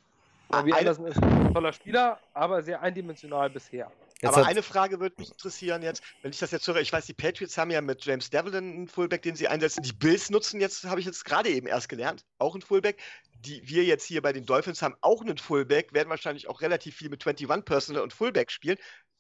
Ah, 0.50 0.60
Anderson 0.60 1.08
ist 1.08 1.22
ein 1.22 1.54
toller 1.54 1.74
Spieler, 1.74 2.20
aber 2.34 2.64
sehr 2.64 2.82
eindimensional 2.82 3.50
bisher. 3.50 3.92
Jetzt 4.22 4.36
Aber 4.36 4.48
eine 4.48 4.64
Frage 4.64 5.00
würde 5.00 5.16
mich 5.20 5.30
interessieren 5.30 5.84
jetzt, 5.84 6.02
wenn 6.22 6.32
ich 6.32 6.40
das 6.40 6.52
jetzt 6.52 6.68
höre. 6.68 6.78
Ich 6.78 6.92
weiß, 6.92 7.06
die 7.06 7.14
Patriots 7.14 7.58
haben 7.58 7.70
ja 7.70 7.82
mit 7.82 8.04
James 8.04 8.30
Devlin 8.30 8.56
einen 8.56 8.88
Fullback, 8.88 9.22
den 9.22 9.36
sie 9.36 9.48
einsetzen. 9.48 9.84
Die 9.84 9.94
Bills 9.94 10.30
nutzen 10.30 10.60
jetzt, 10.60 10.86
habe 10.86 11.00
ich 11.00 11.06
jetzt 11.06 11.24
gerade 11.24 11.50
eben 11.50 11.68
erst 11.68 11.88
gelernt, 11.88 12.26
auch 12.40 12.56
einen 12.56 12.62
Fullback. 12.62 12.98
Die 13.42 13.62
wir 13.70 13.84
jetzt 13.84 14.06
hier 14.06 14.24
bei 14.24 14.34
den 14.34 14.48
Dolphins 14.48 14.82
haben 14.82 14.96
auch 15.02 15.22
einen 15.22 15.38
Fullback, 15.38 15.94
werden 15.94 16.10
wahrscheinlich 16.10 16.50
auch 16.50 16.62
relativ 16.62 16.96
viel 16.96 17.10
mit 17.10 17.26
21 17.26 17.66
Personal 17.66 18.02
und 18.02 18.12
Fullback 18.12 18.50
spielen. 18.50 18.78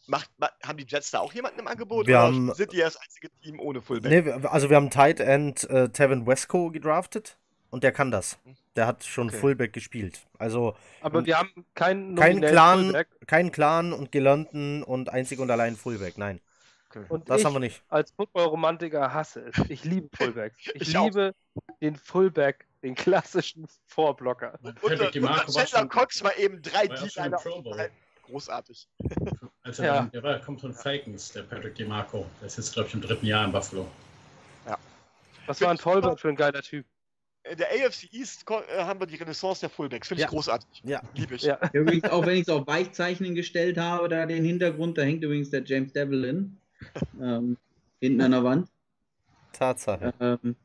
Macht, 0.07 0.32
haben 0.64 0.78
die 0.78 0.86
Jets 0.88 1.11
da 1.11 1.19
auch 1.19 1.34
jemanden 1.34 1.60
im 1.60 1.68
Angebot? 1.68 2.07
Wir 2.07 2.19
haben, 2.19 2.52
sind 2.56 2.72
die 2.72 2.78
das 2.78 2.98
einzige 2.98 3.30
Team 3.44 3.60
ohne 3.60 3.82
Fullback? 3.82 4.26
Nee, 4.26 4.48
also 4.48 4.69
wir 4.69 4.78
haben 4.78 4.90
Tight 4.90 5.19
End 5.19 5.69
äh, 5.69 5.90
Tevin 5.90 6.26
Wesco 6.26 6.72
gedraftet 6.72 7.38
und 7.69 7.84
der 7.84 7.91
kann 7.91 8.10
das. 8.10 8.40
Hm. 8.44 8.56
Der 8.78 8.86
hat 8.86 9.04
schon 9.04 9.30
okay. 9.30 9.38
Fullback 9.38 9.74
gespielt. 9.74 10.20
Also, 10.38 10.76
aber 11.02 11.26
wir 11.26 11.40
haben 11.40 11.66
keinen 11.74 12.16
kein 12.16 12.40
Clan, 12.41 12.84
Fullback. 12.84 13.08
keinen 13.26 13.52
Clan 13.52 13.91
und 13.91 14.12
gelernten 14.12 14.84
und 14.84 15.10
einzig 15.10 15.40
und 15.40 15.49
allein 15.49 15.76
Fullback. 15.76 16.20
Nein. 16.20 16.40
Okay. 16.90 17.04
Und 17.10 17.28
das 17.28 17.44
haben 17.44 17.54
wir 17.54 17.60
nicht. 17.60 17.82
Als 17.90 18.12
Football-Romantiker 18.12 19.12
hasse 19.12 19.41
es. 19.49 19.70
Ich 19.70 19.84
liebe 19.84 20.10
Fullbacks. 20.16 20.56
Ich, 20.76 20.82
ich 20.82 20.94
liebe 20.94 21.34
auch. 21.56 21.76
den 21.82 21.95
Fullback, 21.95 22.68
den 22.84 22.94
klassischen 22.94 23.68
Vorblocker. 23.88 24.60
Und, 24.62 24.82
und, 24.84 25.02
und, 25.02 25.16
und 25.16 25.70
schon, 25.70 25.90
Cox 25.90 26.24
war 26.24 26.38
eben 26.38 26.62
drei 26.62 26.88
D-Liner. 26.88 27.40
Großartig. 28.24 28.88
Also 29.64 29.84
ja. 29.84 30.04
der 30.04 30.24
war, 30.24 30.40
kommt 30.40 30.62
von 30.62 30.74
Falcons, 30.74 31.34
der 31.34 31.41
Patrick 31.41 31.76
DeMarco. 31.76 32.26
Der 32.40 32.48
ist 32.48 32.58
jetzt, 32.58 32.72
glaube 32.74 32.88
ich, 32.88 32.94
im 32.94 33.02
dritten 33.02 33.26
Jahr 33.26 33.44
in 33.44 33.52
Buffalo. 33.52 33.86
Ja. 34.66 34.78
Das 35.45 35.60
war 35.60 35.72
ein 35.72 35.78
Vollback 35.78 36.18
für 36.18 36.30
ein 36.30 36.38
geiler 36.38 36.62
Typ 36.62 36.86
in 37.52 37.57
der 37.57 37.68
AFC 37.68 38.14
East 38.14 38.45
äh, 38.49 38.84
haben 38.84 38.99
wir 38.99 39.07
die 39.07 39.15
Renaissance 39.15 39.61
der 39.61 39.69
Fullbacks. 39.69 40.07
Finde 40.07 40.22
ich 40.22 40.26
ja. 40.26 40.30
großartig. 40.30 40.82
Ja. 40.84 41.02
Liebe 41.15 41.36
ich. 41.36 41.44
Ja. 41.44 41.60
Übrigens, 41.74 42.06
auch 42.06 42.26
wenn 42.26 42.36
ich 42.36 42.41
es 42.41 42.49
auf 42.49 42.68
Weichzeichnen 42.68 43.36
gestellt 43.36 43.78
habe, 43.78 44.10
da 44.10 44.26
den 44.26 44.44
Hintergrund, 44.44 44.98
da 44.98 45.03
hängt 45.03 45.24
übrigens 45.24 45.49
der 45.49 45.64
James 45.64 45.94
Devlin 45.94 46.57
ähm, 47.22 47.57
hinten 47.99 48.22
an 48.22 48.32
der 48.32 48.44
Wand. 48.44 48.69
Tatsache. 49.53 50.14
Ähm, 50.19 50.56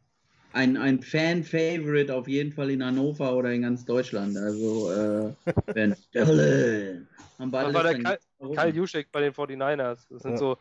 ein, 0.53 0.77
ein 0.77 1.03
Fan-Favorite 1.03 2.15
auf 2.15 2.29
jeden 2.29 2.53
Fall 2.53 2.71
in 2.71 2.85
Hannover 2.85 3.35
oder 3.35 3.53
in 3.53 3.63
ganz 3.63 3.85
Deutschland. 3.85 4.37
Also, 4.37 4.93
äh, 4.93 5.53
Ben 5.73 5.97
Devlin. 6.15 7.09
War 7.39 7.83
der 7.83 7.95
Kyle, 7.95 8.19
Kyle 8.39 8.69
Juszczyk 8.69 9.11
bei 9.11 9.21
den 9.21 9.33
49ers. 9.33 9.99
Das 10.11 10.23
sind 10.23 10.33
ja. 10.33 10.37
so. 10.37 10.59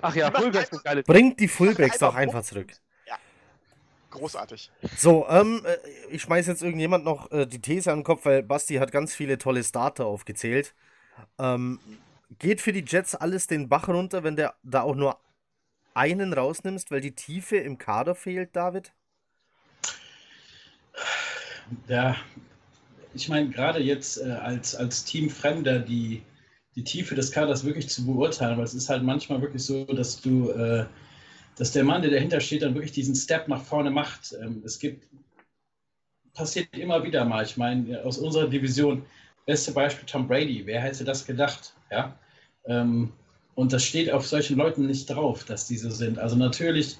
Ach 0.00 0.14
ja, 0.14 0.30
Fullbacks 0.30 0.70
sind 0.70 0.84
geile. 0.84 1.02
Bringt 1.02 1.40
die 1.40 1.48
Fullbacks 1.48 1.98
doch 1.98 2.14
einfach 2.14 2.42
zurück. 2.42 2.72
Großartig. 4.18 4.70
So, 4.96 5.26
ähm, 5.28 5.62
äh, 5.64 5.76
ich 6.10 6.22
schmeiß 6.22 6.46
jetzt 6.46 6.62
irgendjemand 6.62 7.04
noch 7.04 7.30
äh, 7.30 7.46
die 7.46 7.60
These 7.60 7.90
an 7.90 8.00
den 8.00 8.04
Kopf, 8.04 8.24
weil 8.24 8.42
Basti 8.42 8.76
hat 8.76 8.92
ganz 8.92 9.14
viele 9.14 9.38
tolle 9.38 9.64
Starter 9.64 10.06
aufgezählt. 10.06 10.74
Ähm, 11.38 11.80
geht 12.38 12.60
für 12.60 12.72
die 12.72 12.84
Jets 12.86 13.14
alles 13.14 13.46
den 13.46 13.68
Bach 13.68 13.88
runter, 13.88 14.24
wenn 14.24 14.36
der 14.36 14.54
da 14.62 14.82
auch 14.82 14.94
nur 14.94 15.18
einen 15.94 16.32
rausnimmst, 16.32 16.90
weil 16.90 17.00
die 17.00 17.14
Tiefe 17.14 17.56
im 17.56 17.78
Kader 17.78 18.14
fehlt, 18.14 18.54
David? 18.54 18.92
Ja, 21.88 22.16
ich 23.14 23.28
meine, 23.28 23.48
gerade 23.50 23.80
jetzt 23.80 24.18
äh, 24.18 24.30
als, 24.30 24.74
als 24.74 25.04
Teamfremder 25.04 25.80
die, 25.80 26.22
die 26.76 26.84
Tiefe 26.84 27.14
des 27.14 27.32
Kaders 27.32 27.64
wirklich 27.64 27.88
zu 27.88 28.06
beurteilen, 28.06 28.56
weil 28.58 28.64
es 28.64 28.74
ist 28.74 28.88
halt 28.88 29.02
manchmal 29.02 29.40
wirklich 29.42 29.64
so, 29.64 29.84
dass 29.84 30.20
du, 30.20 30.50
äh, 30.50 30.86
dass 31.58 31.72
der 31.72 31.84
Mann, 31.84 32.02
der 32.02 32.12
dahinter 32.12 32.40
steht, 32.40 32.62
dann 32.62 32.74
wirklich 32.74 32.92
diesen 32.92 33.14
Step 33.14 33.48
nach 33.48 33.62
vorne 33.62 33.90
macht. 33.90 34.34
Ähm, 34.40 34.62
es 34.64 34.78
gibt, 34.78 35.04
passiert 36.32 36.68
immer 36.76 37.02
wieder 37.02 37.24
mal. 37.24 37.44
Ich 37.44 37.56
meine, 37.56 38.02
aus 38.04 38.18
unserer 38.18 38.48
Division, 38.48 39.04
beste 39.44 39.72
Beispiel 39.72 40.06
Tom 40.06 40.28
Brady, 40.28 40.62
wer 40.64 40.80
hätte 40.80 41.04
das 41.04 41.26
gedacht? 41.26 41.74
Ja. 41.90 42.16
Ähm, 42.66 43.12
und 43.56 43.72
das 43.72 43.84
steht 43.84 44.10
auf 44.12 44.26
solchen 44.26 44.56
Leuten 44.56 44.86
nicht 44.86 45.10
drauf, 45.10 45.44
dass 45.44 45.66
die 45.66 45.76
so 45.76 45.90
sind. 45.90 46.18
Also 46.18 46.36
natürlich, 46.36 46.96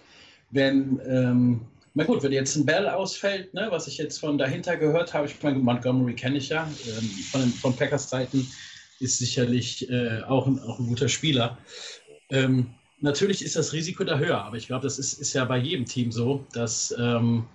wenn, 0.51 1.01
ähm, 1.07 1.61
na 1.95 2.03
gut, 2.03 2.23
wenn 2.25 2.33
jetzt 2.33 2.57
ein 2.57 2.67
Bell 2.67 2.89
ausfällt, 2.89 3.55
ne, 3.55 3.69
was 3.71 3.87
ich 3.87 3.97
jetzt 3.97 4.19
von 4.19 4.39
dahinter 4.39 4.77
gehört 4.77 5.15
habe, 5.15 5.29
ich 5.29 5.41
meine, 5.41 5.59
Montgomery 5.59 6.15
kenne 6.15 6.39
ich 6.39 6.49
ja, 6.49 6.69
ähm, 6.89 7.09
von, 7.31 7.43
von 7.43 7.77
Packers 7.77 8.09
Zeiten, 8.09 8.45
ist 8.99 9.19
sicherlich 9.19 9.89
äh, 9.89 10.23
auch, 10.23 10.49
ein, 10.49 10.59
auch 10.59 10.81
ein 10.81 10.89
guter 10.89 11.09
Spieler. 11.09 11.59
Ähm, 12.31 12.75
natürlich 13.01 13.45
ist 13.45 13.57
das 13.57 13.73
Risiko 13.73 14.05
da 14.05 14.19
höher, 14.19 14.43
aber 14.43 14.57
ich 14.57 14.67
glaube, 14.67 14.83
das 14.83 14.99
ist, 14.99 15.15
ist 15.15 15.33
ja 15.33 15.45
bei 15.45 15.59
jedem 15.59 15.85
Team 15.85 16.11
so, 16.13 16.45
dass 16.53 16.95
ähm, 16.99 17.47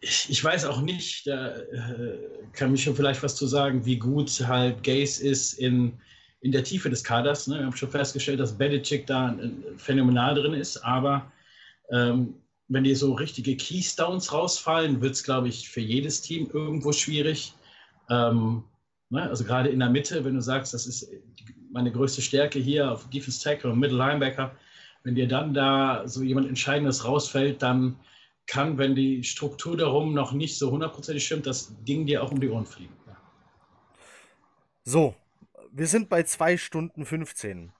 ich, 0.00 0.26
ich, 0.28 0.42
weiß 0.42 0.64
auch 0.64 0.80
nicht, 0.80 1.26
da 1.26 1.56
äh, 1.56 2.18
kann 2.52 2.72
mich 2.72 2.82
schon 2.82 2.96
vielleicht 2.96 3.22
was 3.22 3.36
zu 3.36 3.46
sagen, 3.46 3.84
wie 3.84 3.98
gut 3.98 4.30
halt 4.46 4.82
Gaze 4.82 5.22
ist 5.22 5.54
in, 5.54 5.92
in 6.40 6.52
der 6.52 6.64
Tiefe 6.64 6.90
des 6.90 7.04
Kaders. 7.04 7.46
Ne? 7.46 7.58
Wir 7.58 7.66
haben 7.66 7.76
schon 7.76 7.90
festgestellt, 7.90 8.40
dass 8.40 8.56
Belichick 8.56 9.06
da 9.06 9.36
phänomenal 9.76 10.34
drin 10.34 10.54
ist, 10.54 10.78
aber 10.78 11.30
ähm, 11.90 12.34
wenn 12.68 12.84
dir 12.84 12.96
so 12.96 13.14
richtige 13.14 13.56
Keystones 13.56 14.32
rausfallen, 14.32 15.00
wird 15.00 15.14
es, 15.14 15.24
glaube 15.24 15.48
ich, 15.48 15.68
für 15.68 15.80
jedes 15.80 16.20
Team 16.20 16.50
irgendwo 16.52 16.92
schwierig. 16.92 17.54
Ähm, 18.10 18.64
ne? 19.08 19.22
Also 19.22 19.44
gerade 19.44 19.70
in 19.70 19.78
der 19.78 19.88
Mitte, 19.88 20.24
wenn 20.24 20.34
du 20.34 20.42
sagst, 20.42 20.74
das 20.74 20.86
ist 20.86 21.10
meine 21.70 21.92
größte 21.92 22.22
Stärke 22.22 22.58
hier 22.58 22.90
auf 22.90 23.08
Defense 23.10 23.42
Tackle 23.42 23.70
und 23.70 23.78
Middle 23.78 23.98
Linebacker, 23.98 24.52
wenn 25.04 25.14
dir 25.14 25.28
dann 25.28 25.54
da 25.54 26.06
so 26.06 26.22
jemand 26.22 26.48
Entscheidendes 26.48 27.04
rausfällt, 27.04 27.62
dann 27.62 27.98
kann, 28.46 28.78
wenn 28.78 28.94
die 28.94 29.22
Struktur 29.24 29.76
darum 29.76 30.14
noch 30.14 30.32
nicht 30.32 30.58
so 30.58 30.70
hundertprozentig 30.70 31.24
stimmt, 31.24 31.46
das 31.46 31.74
Ding 31.84 32.06
dir 32.06 32.22
auch 32.22 32.32
um 32.32 32.40
die 32.40 32.48
Ohren 32.48 32.66
fliegen. 32.66 32.94
Ja. 33.06 33.16
So, 34.84 35.14
wir 35.70 35.86
sind 35.86 36.08
bei 36.08 36.22
2 36.22 36.56
Stunden 36.56 37.04
15. 37.04 37.72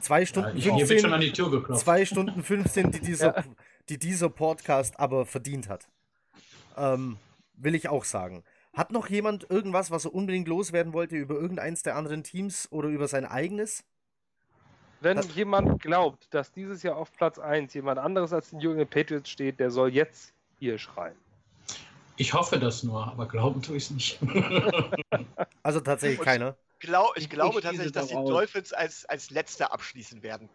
2 0.00 0.26
Stunden 0.26 0.56
ja, 0.56 0.76
15. 0.76 1.00
Schon 1.00 1.12
an 1.12 1.20
die 1.20 1.32
Tür 1.32 1.50
geklopft. 1.50 1.82
2 1.82 2.06
Stunden 2.06 2.42
15, 2.42 2.90
die 2.90 3.00
dieser, 3.02 3.36
ja. 3.36 3.44
die 3.88 3.98
dieser 3.98 4.30
Podcast 4.30 4.98
aber 4.98 5.26
verdient 5.26 5.68
hat. 5.68 5.88
Ähm, 6.76 7.18
will 7.54 7.74
ich 7.74 7.88
auch 7.88 8.04
sagen. 8.04 8.42
Hat 8.72 8.92
noch 8.92 9.08
jemand 9.08 9.50
irgendwas, 9.50 9.90
was 9.90 10.04
er 10.04 10.14
unbedingt 10.14 10.48
loswerden 10.48 10.92
wollte 10.92 11.16
über 11.16 11.34
irgendeins 11.34 11.82
der 11.82 11.96
anderen 11.96 12.22
Teams 12.22 12.70
oder 12.70 12.88
über 12.88 13.08
sein 13.08 13.24
eigenes? 13.24 13.84
Wenn 15.00 15.16
das 15.16 15.34
jemand 15.34 15.82
glaubt, 15.82 16.32
dass 16.32 16.52
dieses 16.52 16.82
Jahr 16.82 16.96
auf 16.96 17.12
Platz 17.12 17.38
1 17.38 17.72
jemand 17.74 17.98
anderes 17.98 18.32
als 18.32 18.50
den 18.50 18.60
Jungen 18.60 18.86
Patriots 18.86 19.30
steht, 19.30 19.58
der 19.58 19.70
soll 19.70 19.92
jetzt 19.92 20.32
hier 20.58 20.78
schreien. 20.78 21.16
Ich 22.16 22.34
hoffe 22.34 22.58
das 22.58 22.82
nur, 22.82 23.06
aber 23.06 23.26
glauben 23.26 23.62
tue 23.62 23.76
ich 23.78 23.84
es 23.84 23.90
nicht. 23.90 24.18
also 25.62 25.80
tatsächlich 25.80 26.20
keiner 26.20 26.54
glaub, 26.80 27.16
ich, 27.16 27.24
ich 27.24 27.30
glaube 27.30 27.60
tatsächlich, 27.60 27.92
dass 27.92 28.08
die. 28.08 28.14
Dolphins 28.14 28.72
als, 28.72 29.04
als 29.04 29.30
Letzter 29.30 29.72
abschließen 29.72 30.22
werden. 30.22 30.48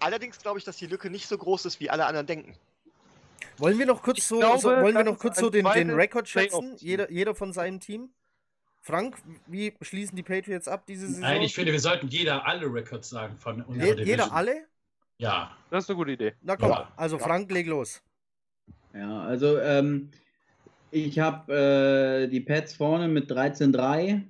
Allerdings 0.00 0.38
glaube 0.38 0.58
ich, 0.58 0.64
dass 0.64 0.76
die 0.76 0.86
Lücke 0.86 1.08
nicht 1.10 1.26
so 1.28 1.38
groß 1.38 1.64
ist, 1.66 1.80
wie 1.80 1.90
alle 1.90 2.06
anderen 2.06 2.26
denken. 2.26 2.54
Wollen 3.58 3.78
wir 3.78 3.86
noch 3.86 4.02
kurz 4.02 4.26
so, 4.26 4.38
glaube, 4.38 4.58
so, 4.58 4.68
wollen 4.68 4.94
wir 4.94 5.04
noch 5.04 5.18
kurz 5.18 5.38
so 5.38 5.50
den, 5.50 5.66
den 5.74 5.90
Rekord 5.90 6.28
schätzen? 6.28 6.76
Jeder, 6.78 7.10
jeder 7.10 7.34
von 7.34 7.52
seinem 7.52 7.80
Team? 7.80 8.10
Frank, 8.80 9.16
wie 9.46 9.74
schließen 9.82 10.16
die 10.16 10.22
Patriots 10.22 10.66
ab 10.66 10.86
diese 10.86 11.06
Saison? 11.06 11.20
Nein, 11.20 11.42
ich 11.42 11.54
finde, 11.54 11.72
wir 11.72 11.80
sollten 11.80 12.08
jeder 12.08 12.46
alle 12.46 12.72
Records 12.72 13.10
sagen 13.10 13.36
von 13.36 13.60
unserer 13.62 13.98
Je, 13.98 14.04
Jeder 14.04 14.32
alle? 14.32 14.64
Ja. 15.18 15.54
Das 15.70 15.84
ist 15.84 15.90
eine 15.90 15.98
gute 15.98 16.12
Idee. 16.12 16.32
Na 16.40 16.56
komm, 16.56 16.70
ja. 16.70 16.90
also 16.96 17.18
Frank, 17.18 17.50
leg 17.50 17.66
los. 17.66 18.02
Ja, 18.94 19.20
also 19.20 19.58
ähm, 19.58 20.10
ich 20.90 21.18
habe 21.18 22.24
äh, 22.24 22.28
die 22.28 22.40
Pets 22.40 22.72
vorne 22.72 23.06
mit 23.06 23.30
13-3, 23.30 24.22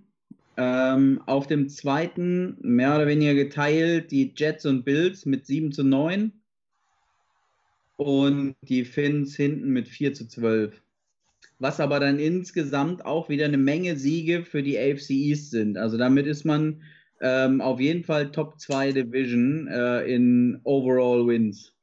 ähm, 0.56 1.22
auf 1.26 1.46
dem 1.46 1.68
zweiten, 1.68 2.58
mehr 2.60 2.96
oder 2.96 3.06
weniger 3.06 3.34
geteilt, 3.34 4.10
die 4.10 4.32
Jets 4.36 4.66
und 4.66 4.84
Bills 4.84 5.24
mit 5.26 5.46
7 5.46 5.70
zu 5.70 5.84
9 5.84 6.39
und 8.00 8.56
die 8.62 8.86
Finns 8.86 9.36
hinten 9.36 9.74
mit 9.74 9.86
4 9.86 10.14
zu 10.14 10.26
12. 10.26 10.80
Was 11.58 11.80
aber 11.80 12.00
dann 12.00 12.18
insgesamt 12.18 13.04
auch 13.04 13.28
wieder 13.28 13.44
eine 13.44 13.58
Menge 13.58 13.96
Siege 13.96 14.42
für 14.42 14.62
die 14.62 14.78
AFC 14.78 15.10
East 15.10 15.50
sind. 15.50 15.76
Also 15.76 15.98
damit 15.98 16.26
ist 16.26 16.46
man 16.46 16.82
ähm, 17.20 17.60
auf 17.60 17.78
jeden 17.78 18.02
Fall 18.02 18.32
Top 18.32 18.58
2 18.58 18.92
Division 18.92 19.68
äh, 19.68 20.04
in 20.04 20.62
Overall 20.64 21.26
Wins. 21.26 21.74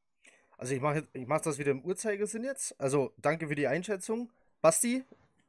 Also 0.57 0.73
ich 0.73 0.81
mache 0.81 1.06
ich 1.14 1.27
mach 1.27 1.41
das 1.41 1.60
wieder 1.60 1.69
im 1.69 1.81
Uhrzeigersinn 1.81 2.44
jetzt. 2.44 2.73
Also 2.81 3.13
danke 3.21 3.47
für 3.47 3.54
die 3.54 3.68
Einschätzung. 3.68 4.31
Basti, 4.63 5.04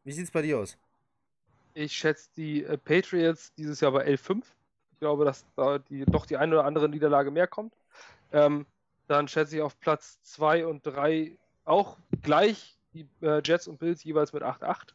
wie 0.04 0.12
sieht 0.12 0.26
es 0.26 0.30
bei 0.30 0.42
dir 0.42 0.58
aus? 0.58 0.76
Ich 1.72 1.94
schätze 1.94 2.28
die 2.36 2.64
äh, 2.64 2.76
Patriots 2.76 3.54
dieses 3.54 3.80
Jahr 3.80 3.92
bei 3.92 4.06
11-5. 4.06 4.42
Ich 4.92 5.00
glaube, 5.00 5.24
dass 5.24 5.46
da 5.56 5.78
die, 5.78 6.04
doch 6.04 6.26
die 6.26 6.36
eine 6.36 6.52
oder 6.52 6.66
andere 6.66 6.90
Niederlage 6.90 7.30
mehr 7.30 7.46
kommt. 7.46 7.72
Ähm, 8.32 8.66
dann 9.08 9.26
schätze 9.26 9.56
ich 9.56 9.62
auf 9.62 9.78
Platz 9.80 10.20
2 10.22 10.66
und 10.66 10.86
3 10.86 11.36
auch 11.64 11.98
gleich 12.22 12.78
die 12.92 13.08
äh, 13.22 13.40
Jets 13.44 13.66
und 13.66 13.78
Bills 13.78 14.04
jeweils 14.04 14.32
mit 14.32 14.42
8-8. 14.42 14.94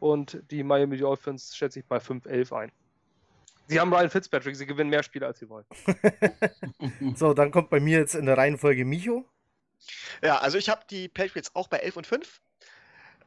Und 0.00 0.42
die 0.50 0.62
Miami 0.62 0.98
Dolphins 0.98 1.56
schätze 1.56 1.80
ich 1.80 1.86
bei 1.86 1.96
5-11 1.96 2.56
ein. 2.56 2.72
Sie 3.66 3.80
haben 3.80 3.92
Ryan 3.92 4.10
Fitzpatrick, 4.10 4.56
sie 4.56 4.66
gewinnen 4.66 4.90
mehr 4.90 5.02
Spiele, 5.02 5.26
als 5.26 5.38
sie 5.38 5.48
wollen. 5.48 5.64
so, 7.16 7.32
dann 7.32 7.50
kommt 7.50 7.70
bei 7.70 7.80
mir 7.80 7.98
jetzt 7.98 8.14
in 8.14 8.26
der 8.26 8.36
Reihenfolge 8.36 8.84
Micho. 8.84 9.24
Ja, 10.22 10.38
also 10.38 10.58
ich 10.58 10.68
habe 10.68 10.82
die 10.90 11.08
Patriots 11.08 11.54
auch 11.54 11.68
bei 11.68 11.78
11 11.78 11.96
und 11.96 12.06
5. 12.06 12.40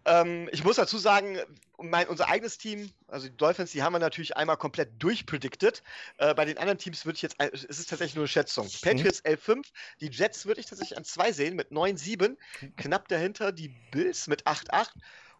Ähm, 0.08 0.48
ich 0.54 0.64
muss 0.64 0.78
dazu 0.78 0.98
sagen, 0.98 1.38
mein, 1.78 2.08
unser 2.08 2.30
eigenes 2.30 2.58
Team, 2.58 2.90
also 3.08 3.28
die 3.28 3.36
Dolphins, 3.36 3.72
die 3.72 3.84
haben 3.84 3.92
wir 3.92 4.00
natürlich 4.00 4.38
einmal 4.38 4.56
komplett 4.56 4.90
durchpredicted. 5.00 5.84
Äh, 6.18 6.34
bei 6.34 6.46
den 6.46 6.58
anderen 6.58 6.78
Teams 6.78 7.06
würde 7.06 7.18
ich 7.18 7.22
jetzt, 7.22 7.36
es 7.40 7.64
ist 7.64 7.90
tatsächlich 7.90 8.16
nur 8.16 8.24
eine 8.24 8.30
Schätzung. 8.30 8.68
Mhm. 8.68 8.82
Patriots 8.82 9.24
11-5, 9.26 9.66
die 10.00 10.08
Jets 10.08 10.46
würde 10.46 10.62
ich 10.62 10.66
tatsächlich 10.66 10.98
an 10.98 11.04
2 11.04 11.34
sehen 11.34 11.56
mit 11.58 11.72
9-7. 11.72 12.38
Knapp 12.78 13.10
dahinter 13.10 13.52
die 13.52 13.68
Bills 13.92 14.28
mit 14.28 14.48
8-8 14.48 14.92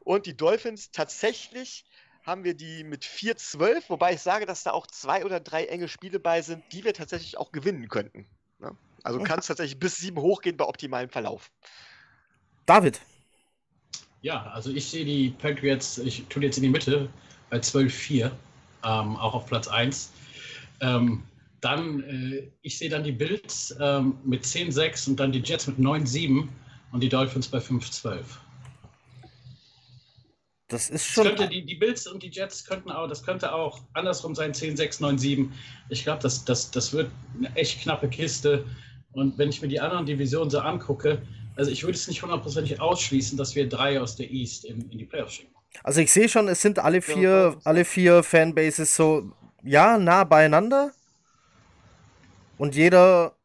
und 0.02 0.26
die 0.26 0.36
Dolphins 0.36 0.92
tatsächlich 0.92 1.86
haben 2.26 2.44
wir 2.44 2.54
die 2.54 2.84
mit 2.84 3.06
4-12, 3.06 3.84
wobei 3.88 4.14
ich 4.14 4.22
sage, 4.22 4.46
dass 4.46 4.64
da 4.64 4.72
auch 4.72 4.86
zwei 4.86 5.24
oder 5.24 5.40
drei 5.40 5.66
enge 5.66 5.88
Spiele 5.88 6.20
bei 6.20 6.42
sind, 6.42 6.62
die 6.74 6.84
wir 6.84 6.94
tatsächlich 6.94 7.38
auch 7.38 7.54
gewinnen 7.54 7.88
könnten. 7.88 8.28
Ne? 8.60 8.76
Also 9.02 9.24
kann 9.24 9.40
es 9.40 9.48
tatsächlich 9.48 9.80
bis 9.80 9.96
7 9.96 10.20
hochgehen 10.20 10.58
bei 10.58 10.66
optimalem 10.66 11.10
Verlauf. 11.10 11.50
David. 12.66 13.00
Ja, 14.28 14.52
also 14.54 14.72
ich 14.72 14.86
sehe 14.86 15.06
die 15.06 15.30
Patriots, 15.30 16.00
ich 16.00 16.26
tue 16.28 16.44
jetzt 16.44 16.58
in 16.58 16.64
die 16.64 16.70
Mitte 16.70 17.08
bei 17.50 17.60
12-4, 17.60 18.26
ähm, 18.26 19.16
auch 19.16 19.34
auf 19.34 19.46
Platz 19.46 19.70
1. 19.70 20.12
Ähm, 20.82 21.24
dann, 21.62 22.04
äh, 22.04 22.52
ich 22.62 22.78
sehe 22.78 22.90
dann 22.90 23.06
die 23.06 23.14
Bills 23.14 23.74
ähm, 23.80 24.18
mit 24.26 24.44
10-6 24.44 25.08
und 25.08 25.20
dann 25.22 25.32
die 25.32 25.40
Jets 25.40 25.68
mit 25.68 25.78
9-7 25.78 26.46
und 26.92 27.00
die 27.00 27.08
Dolphins 27.08 27.48
bei 27.48 27.60
5-12. 27.60 28.20
Das 30.68 30.90
ist 30.90 31.06
schon. 31.06 31.24
Das 31.24 31.36
könnte, 31.36 31.48
die, 31.48 31.66
die 31.66 31.76
Bills 31.76 32.06
und 32.06 32.22
die 32.22 32.30
Jets 32.30 32.66
könnten 32.66 32.92
auch, 32.92 33.08
das 33.08 33.24
könnte 33.24 33.54
auch 33.54 33.80
andersrum 33.94 34.36
sein, 34.36 34.52
10-6, 34.52 35.00
9-7. 35.00 35.50
Ich 35.88 36.04
glaube, 36.04 36.22
das, 36.22 36.44
das, 36.44 36.70
das 36.70 36.92
wird 36.92 37.10
eine 37.38 37.56
echt 37.56 37.82
knappe 37.82 38.10
Kiste. 38.10 38.66
Und 39.14 39.38
wenn 39.38 39.48
ich 39.48 39.62
mir 39.62 39.70
die 39.70 39.80
anderen 39.80 40.06
Divisionen 40.06 40.50
so 40.50 40.60
angucke, 40.60 41.22
also 41.58 41.72
ich 41.72 41.84
würde 41.84 41.98
es 41.98 42.08
nicht 42.08 42.22
hundertprozentig 42.22 42.80
ausschließen, 42.80 43.38
dass 43.38 43.56
wir 43.56 43.68
drei 43.68 44.00
aus 44.00 44.16
der 44.16 44.30
East 44.30 44.66
in, 44.66 44.90
in 44.92 44.98
die 44.98 45.06
Playoffs 45.06 45.36
schicken. 45.36 45.54
Also 45.84 46.02
ich 46.02 46.12
sehe 46.12 46.30
schon, 46.30 46.48
es 46.48 46.62
sind 46.62 46.80
alle 46.80 47.02
vier, 47.02 47.58
alle 47.64 47.86
vier 47.86 48.24
Fanbases 48.24 48.96
so, 48.96 49.32
ja, 49.64 49.98
nah 49.98 50.24
beieinander. 50.24 50.92
Und 52.58 52.76
jeder 52.76 53.36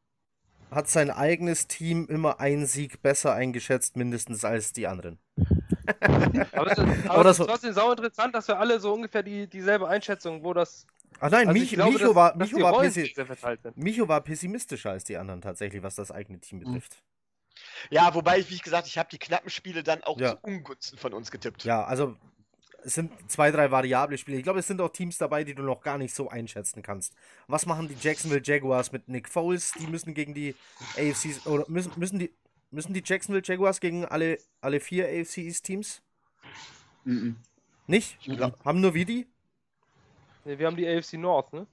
hat 0.70 0.88
sein 0.88 1.10
eigenes 1.10 1.66
Team 1.66 2.06
immer 2.08 2.40
einen 2.40 2.66
Sieg 2.66 3.02
besser 3.02 3.34
eingeschätzt, 3.34 3.96
mindestens 3.96 4.44
als 4.44 4.72
die 4.72 4.86
anderen. 4.86 5.18
aber 6.52 6.72
es 6.72 6.78
ist, 6.78 7.08
aber 7.08 7.30
es 7.30 7.38
ist 7.38 7.46
trotzdem 7.46 7.72
sau 7.72 7.90
interessant, 7.90 8.34
dass 8.34 8.48
wir 8.48 8.58
alle 8.58 8.80
so 8.80 8.92
ungefähr 8.94 9.22
die, 9.22 9.46
dieselbe 9.46 9.88
Einschätzung, 9.88 10.42
wo 10.44 10.54
das. 10.54 10.86
Ach 11.20 11.30
nein, 11.30 11.48
also 11.48 11.60
Mich, 11.60 11.72
glaube, 11.72 11.92
Micho, 11.92 12.06
dass, 12.06 12.14
war, 12.14 12.36
Micho, 12.36 12.60
war 12.60 13.72
Micho 13.74 14.08
war 14.08 14.20
pessimistischer 14.22 14.90
als 14.90 15.04
die 15.04 15.16
anderen 15.16 15.42
tatsächlich, 15.42 15.82
was 15.82 15.94
das 15.94 16.10
eigene 16.10 16.40
Team 16.40 16.60
betrifft. 16.60 17.02
Ja, 17.90 18.14
wobei, 18.14 18.48
wie 18.48 18.58
gesagt, 18.58 18.86
ich 18.86 18.98
habe 18.98 19.08
die 19.10 19.18
knappen 19.18 19.50
Spiele 19.50 19.82
dann 19.82 20.02
auch 20.04 20.18
Ja. 20.18 20.32
zu 20.32 20.38
Ungunsten 20.42 20.98
von 20.98 21.12
uns 21.12 21.30
getippt. 21.30 21.64
Ja, 21.64 21.84
also 21.84 22.16
es 22.84 22.94
sind 22.94 23.12
zwei, 23.30 23.50
drei 23.50 23.70
variable 23.70 24.18
Spiele. 24.18 24.38
Ich 24.38 24.42
glaube, 24.42 24.58
es 24.58 24.66
sind 24.66 24.80
auch 24.80 24.88
Teams 24.90 25.16
dabei, 25.18 25.44
die 25.44 25.54
du 25.54 25.62
noch 25.62 25.82
gar 25.82 25.98
nicht 25.98 26.14
so 26.14 26.28
einschätzen 26.28 26.82
kannst. 26.82 27.14
Was 27.46 27.66
machen 27.66 27.88
die 27.88 27.96
Jacksonville 28.00 28.42
Jaguars 28.44 28.90
mit 28.92 29.08
Nick 29.08 29.28
Foles? 29.28 29.72
Die 29.78 29.86
müssen 29.86 30.14
gegen 30.14 30.34
die 30.34 30.56
AFC 30.96 31.46
oder 31.46 31.64
müssen, 31.68 31.92
müssen 31.96 32.18
die 32.18 32.32
müssen 32.70 32.94
die 32.94 33.02
Jacksonville 33.04 33.44
Jaguars 33.44 33.80
gegen 33.80 34.04
alle, 34.06 34.38
alle 34.62 34.80
vier 34.80 35.04
AFC 35.06 35.38
East 35.38 35.64
Teams? 35.66 36.00
Mhm. 37.04 37.36
Nicht? 37.86 38.16
Ich 38.22 38.34
glaub- 38.36 38.64
Haben 38.64 38.80
nur 38.80 38.94
wir 38.94 39.04
die? 39.04 39.26
Nee, 40.44 40.58
wir 40.58 40.66
haben 40.66 40.76
die 40.76 40.88
AFC 40.88 41.14
North, 41.18 41.52
ne? 41.52 41.66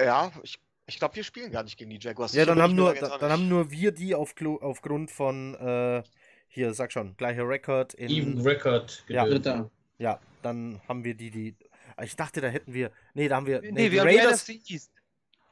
Ja, 0.00 0.30
ich, 0.42 0.58
ich 0.86 0.98
glaube, 0.98 1.16
wir 1.16 1.24
spielen 1.24 1.50
gar 1.50 1.62
nicht 1.62 1.76
gegen 1.78 1.90
die 1.90 1.98
Jaguars. 1.98 2.34
Ja, 2.34 2.44
dann 2.44 2.60
haben, 2.60 2.74
nur, 2.74 2.94
da 2.94 3.18
dann 3.18 3.30
haben 3.30 3.48
nur 3.48 3.70
wir 3.70 3.92
die 3.92 4.14
auf, 4.14 4.34
aufgrund 4.60 5.10
von, 5.10 5.54
äh, 5.54 6.02
hier, 6.48 6.74
sag 6.74 6.92
schon, 6.92 7.16
gleicher 7.16 7.48
Rekord 7.48 7.94
in. 7.94 8.10
Even 8.10 8.40
Record. 8.40 9.04
Ja. 9.08 9.24
Dritter. 9.24 9.70
Ja, 9.98 10.20
dann 10.42 10.80
haben 10.88 11.04
wir 11.04 11.14
die, 11.14 11.30
die. 11.30 11.56
Ich 12.02 12.16
dachte, 12.16 12.40
da 12.40 12.48
hätten 12.48 12.74
wir. 12.74 12.90
Nee, 13.14 13.28
da 13.28 13.36
haben 13.36 13.46
wir. 13.46 13.60
Nee, 13.60 13.72
Nee, 13.72 13.84
die 13.88 13.92
wir 13.92 14.00
haben 14.00 14.08
Raiders. 14.08 14.44
die 14.44 14.54
NFC 14.56 14.70
East. 14.70 14.90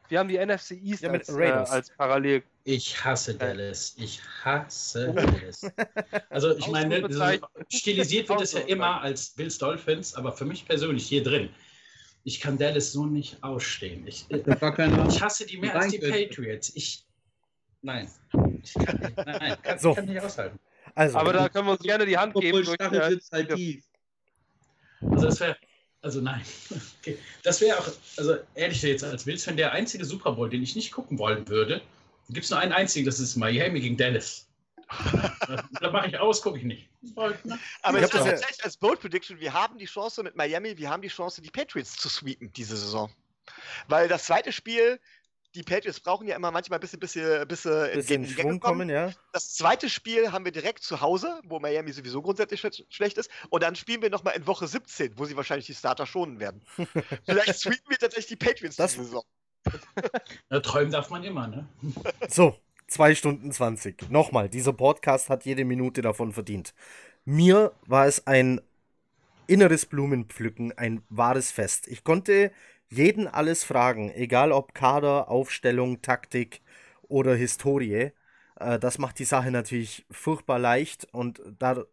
Wir 0.08 0.18
haben 0.18 0.28
die 0.28 0.36
NFC 0.38 0.72
East 0.72 1.02
Ja, 1.02 1.10
mit 1.10 1.22
als, 1.22 1.28
äh, 1.30 1.32
Raiders. 1.32 1.70
als 1.70 1.90
Parallel. 1.96 2.42
Ich 2.64 3.02
hasse 3.04 3.34
Dallas. 3.34 3.94
Ich 3.96 4.20
hasse 4.44 5.12
Dallas. 5.14 5.62
Also 6.28 6.56
ich 6.56 6.68
meine, 6.68 7.10
so 7.10 7.24
stilisiert 7.68 8.28
wird 8.28 8.42
es 8.42 8.52
ja 8.52 8.60
immer 8.60 9.00
als 9.00 9.30
Bills 9.30 9.58
Dolphins, 9.58 10.14
aber 10.14 10.32
für 10.32 10.44
mich 10.44 10.66
persönlich 10.66 11.06
hier 11.06 11.22
drin, 11.22 11.48
ich 12.24 12.40
kann 12.40 12.58
Dallas 12.58 12.92
so 12.92 13.06
nicht 13.06 13.42
ausstehen. 13.42 14.06
Ich, 14.06 14.26
Das 14.28 14.60
war 14.60 14.74
keiner. 14.74 15.06
ich 15.08 15.20
hasse 15.20 15.46
die 15.46 15.56
mehr 15.58 15.74
als 15.74 15.92
die. 15.92 15.98
Patriots. 15.98 16.72
Ich. 16.74 17.04
Nein. 17.82 18.08
Ich 18.62 18.74
kann 18.74 18.98
nicht. 18.98 19.16
Nein, 19.16 19.56
kann, 19.62 19.78
So. 19.78 19.94
kann 19.94 20.04
nicht 20.06 20.20
aushalten. 20.20 20.58
Also, 20.94 21.18
Aber 21.18 21.32
da 21.32 21.48
können 21.48 21.66
wir 21.66 21.72
uns 21.72 21.82
gerne 21.82 22.06
die 22.06 22.16
Hand 22.16 22.34
geben. 22.34 22.58
Obwohl 22.58 22.76
durch, 22.76 23.30
halt 23.32 23.54
tief. 23.54 23.84
Also 25.00 25.26
das 25.26 25.40
wäre. 25.40 25.56
Also 26.02 26.20
nein. 26.20 26.42
Okay. 27.00 27.18
Das 27.42 27.60
wäre 27.60 27.78
auch, 27.78 27.88
also 28.16 28.36
ehrlich 28.54 28.80
jetzt 28.82 29.02
als 29.02 29.24
Bills-Fan, 29.24 29.56
der 29.56 29.72
einzige 29.72 30.04
Super 30.04 30.32
Bowl, 30.32 30.48
den 30.48 30.62
ich 30.62 30.76
nicht 30.76 30.92
gucken 30.92 31.18
wollen 31.18 31.48
würde. 31.48 31.80
Gibt 32.28 32.44
es 32.44 32.50
nur 32.50 32.60
einen 32.60 32.72
einzigen, 32.72 33.04
das 33.06 33.18
ist 33.18 33.34
Miami 33.36 33.80
gegen 33.80 33.96
Dallas. 33.96 34.46
da 35.80 35.90
mache 35.90 36.08
ich 36.08 36.18
aus, 36.18 36.42
gucke 36.42 36.58
ich 36.58 36.64
nicht. 36.64 36.88
Aber 37.16 37.30
Ich 37.30 37.36
ich 37.44 37.50
hab 37.52 37.92
habe 37.94 38.02
das 38.02 38.10
tatsächlich 38.12 38.64
als 38.64 38.76
Bold 38.76 39.00
Prediction, 39.00 39.38
wir 39.40 39.52
haben 39.52 39.78
die 39.78 39.86
Chance 39.86 40.22
mit 40.22 40.36
Miami, 40.36 40.76
wir 40.76 40.90
haben 40.90 41.02
die 41.02 41.08
Chance, 41.08 41.42
die 41.42 41.50
Patriots 41.50 41.96
zu 41.96 42.08
sweepen 42.08 42.52
diese 42.52 42.76
Saison. 42.76 43.10
Weil 43.88 44.08
das 44.08 44.24
zweite 44.24 44.52
Spiel, 44.52 45.00
die 45.54 45.62
Patriots 45.62 46.00
brauchen 46.00 46.26
ja 46.26 46.36
immer 46.36 46.50
manchmal 46.50 46.78
ein 46.78 46.80
bisschen, 46.80 47.00
bisschen, 47.00 47.46
bisschen, 47.46 47.86
in 47.90 47.94
bisschen 47.98 48.24
in 48.24 48.30
Schwung 48.30 48.60
kommen, 48.60 48.88
ja. 48.88 49.12
Das 49.32 49.54
zweite 49.54 49.90
Spiel 49.90 50.32
haben 50.32 50.44
wir 50.44 50.52
direkt 50.52 50.82
zu 50.82 51.00
Hause, 51.00 51.40
wo 51.44 51.60
Miami 51.60 51.92
sowieso 51.92 52.22
grundsätzlich 52.22 52.60
sch 52.60 52.82
schlecht 52.88 53.18
ist. 53.18 53.30
Und 53.50 53.62
dann 53.62 53.76
spielen 53.76 54.00
wir 54.02 54.10
nochmal 54.10 54.34
in 54.34 54.46
Woche 54.46 54.66
17, 54.66 55.18
wo 55.18 55.24
sie 55.24 55.36
wahrscheinlich 55.36 55.66
die 55.66 55.74
Starter 55.74 56.06
schonen 56.06 56.40
werden. 56.40 56.62
Vielleicht 57.26 57.58
sweepen 57.58 57.90
wir 57.90 57.98
tatsächlich 57.98 58.38
die 58.38 58.44
Patriots 58.44 58.76
Das- 58.76 58.92
diese 58.92 59.04
Saison. 59.04 59.24
Na, 60.48 60.58
träumen 60.58 60.90
darf 60.90 61.10
man 61.10 61.22
immer, 61.22 61.46
ne? 61.46 61.68
So, 62.28 62.58
2 62.92 63.14
Stunden 63.14 63.50
20. 63.50 64.10
Nochmal, 64.10 64.50
dieser 64.50 64.74
Podcast 64.74 65.30
hat 65.30 65.46
jede 65.46 65.64
Minute 65.64 66.02
davon 66.02 66.32
verdient. 66.32 66.74
Mir 67.24 67.72
war 67.86 68.06
es 68.06 68.26
ein 68.26 68.60
inneres 69.46 69.86
Blumenpflücken, 69.86 70.76
ein 70.76 71.02
wahres 71.08 71.50
Fest. 71.50 71.88
Ich 71.88 72.04
konnte 72.04 72.52
jeden 72.90 73.28
alles 73.28 73.64
fragen, 73.64 74.12
egal 74.12 74.52
ob 74.52 74.74
Kader, 74.74 75.30
Aufstellung, 75.30 76.02
Taktik 76.02 76.60
oder 77.08 77.34
Historie. 77.34 78.12
Äh, 78.60 78.78
das 78.78 78.98
macht 78.98 79.18
die 79.18 79.24
Sache 79.24 79.50
natürlich 79.50 80.04
furchtbar 80.10 80.58
leicht 80.58 81.08
und 81.12 81.40
da, 81.58 81.84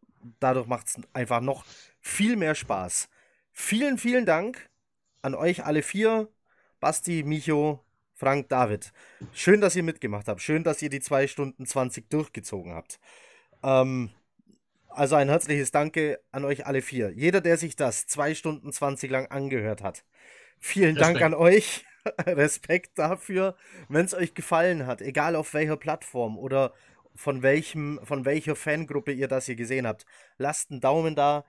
dadurch 0.41 0.67
macht 0.67 0.87
es 0.87 0.97
einfach 1.13 1.39
noch 1.39 1.63
viel 2.01 2.35
mehr 2.35 2.55
Spaß. 2.55 3.07
Vielen, 3.53 3.97
vielen 3.97 4.25
Dank 4.25 4.69
an 5.21 5.33
euch 5.33 5.63
alle 5.63 5.81
vier. 5.81 6.27
Basti, 6.81 7.23
Micho, 7.23 7.85
Frank, 8.19 8.49
David. 8.49 8.91
Schön, 9.31 9.61
dass 9.61 9.77
ihr 9.77 9.83
mitgemacht 9.83 10.27
habt. 10.27 10.41
Schön, 10.41 10.65
dass 10.65 10.81
ihr 10.81 10.89
die 10.89 10.99
2 10.99 11.27
Stunden 11.27 11.65
20 11.65 12.09
durchgezogen 12.09 12.73
habt. 12.73 12.99
Ähm, 13.63 14.09
also 14.89 15.15
ein 15.15 15.29
herzliches 15.29 15.71
Danke 15.71 16.19
an 16.33 16.43
euch 16.43 16.65
alle 16.65 16.81
vier. 16.81 17.11
Jeder, 17.11 17.39
der 17.39 17.55
sich 17.55 17.77
das 17.77 18.07
2 18.07 18.35
Stunden 18.35 18.73
20 18.73 19.09
lang 19.09 19.27
angehört 19.27 19.81
hat. 19.81 20.03
Vielen 20.59 20.95
Dank 20.95 21.15
Respekt. 21.15 21.23
an 21.23 21.33
euch. 21.33 21.85
Respekt 22.25 22.99
dafür. 22.99 23.55
Wenn 23.87 24.03
es 24.03 24.13
euch 24.13 24.33
gefallen 24.33 24.85
hat, 24.85 25.01
egal 25.01 25.37
auf 25.37 25.53
welcher 25.53 25.77
Plattform 25.77 26.37
oder 26.37 26.73
von 27.15 27.41
welchem, 27.41 28.01
von 28.03 28.25
welcher 28.25 28.57
Fangruppe 28.57 29.13
ihr 29.13 29.29
das 29.29 29.45
hier 29.45 29.55
gesehen 29.55 29.87
habt, 29.87 30.05
lasst 30.37 30.71
einen 30.71 30.81
Daumen 30.81 31.15
da. 31.15 31.45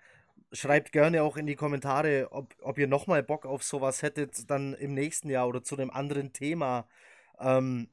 Schreibt 0.53 0.91
gerne 0.93 1.23
auch 1.23 1.37
in 1.37 1.47
die 1.47 1.55
Kommentare, 1.55 2.29
ob, 2.33 2.55
ob 2.61 2.77
ihr 2.79 2.89
nochmal 2.89 3.23
Bock 3.23 3.47
auf 3.47 3.63
sowas 3.63 4.03
hättet, 4.03 4.51
dann 4.51 4.75
im 4.75 4.95
nächsten 4.95 5.31
Jahr 5.31 5.47
oder 5.47 5.63
zu 5.63 5.77
einem 5.77 5.91
anderen 5.91 6.33
Thema. 6.33 6.89
Ähm, 7.39 7.89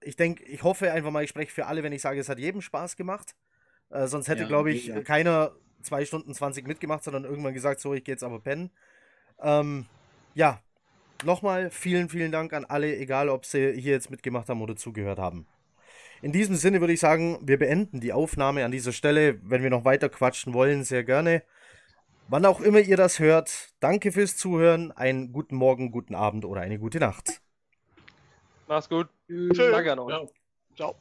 ich 0.00 0.14
denke, 0.16 0.44
ich 0.44 0.62
hoffe 0.62 0.92
einfach 0.92 1.10
mal, 1.10 1.24
ich 1.24 1.30
spreche 1.30 1.52
für 1.52 1.66
alle, 1.66 1.82
wenn 1.82 1.92
ich 1.92 2.02
sage, 2.02 2.20
es 2.20 2.28
hat 2.28 2.38
jedem 2.38 2.60
Spaß 2.60 2.96
gemacht. 2.96 3.34
Äh, 3.90 4.06
sonst 4.06 4.28
hätte, 4.28 4.42
Ja, 4.42 4.48
glaube 4.48 4.70
ich, 4.70 4.88
mega. 4.88 5.02
keiner 5.02 5.52
2 5.82 6.04
Stunden 6.04 6.34
20 6.34 6.66
mitgemacht, 6.68 7.02
sondern 7.02 7.24
irgendwann 7.24 7.54
gesagt, 7.54 7.80
so, 7.80 7.94
ich 7.94 8.04
gehe 8.04 8.12
jetzt 8.12 8.24
aber 8.24 8.40
pennen. 8.40 8.70
Ähm, 9.40 9.86
ja, 10.34 10.60
nochmal 11.24 11.70
vielen, 11.70 12.08
vielen 12.08 12.30
Dank 12.32 12.52
an 12.52 12.64
alle, 12.64 12.96
egal 12.96 13.28
ob 13.28 13.44
sie 13.44 13.72
hier 13.72 13.92
jetzt 13.92 14.10
mitgemacht 14.10 14.48
haben 14.48 14.62
oder 14.62 14.76
zugehört 14.76 15.18
haben. 15.18 15.46
In 16.20 16.32
diesem 16.32 16.56
Sinne 16.56 16.80
würde 16.80 16.92
ich 16.92 17.00
sagen, 17.00 17.38
wir 17.42 17.58
beenden 17.58 18.00
die 18.00 18.12
Aufnahme 18.12 18.64
an 18.64 18.72
dieser 18.72 18.92
Stelle. 18.92 19.40
Wenn 19.42 19.62
wir 19.62 19.70
noch 19.70 19.84
weiter 19.84 20.08
quatschen 20.08 20.52
wollen, 20.52 20.84
sehr 20.84 21.04
gerne. 21.04 21.42
Wann 22.30 22.44
auch 22.44 22.60
immer 22.60 22.80
ihr 22.80 22.98
das 22.98 23.20
hört, 23.20 23.70
danke 23.80 24.12
fürs 24.12 24.36
Zuhören, 24.36 24.92
einen 24.92 25.32
guten 25.32 25.56
Morgen, 25.56 25.90
guten 25.90 26.14
Abend 26.14 26.44
oder 26.44 26.60
eine 26.60 26.78
gute 26.78 26.98
Nacht. 26.98 27.40
Mach's 28.66 28.86
gut. 28.90 29.08
Tschö. 29.26 29.70
Danke 29.70 29.92
an 29.92 29.98
euch. 30.00 30.10
Ja. 30.10 30.26
Ciao. 30.76 30.94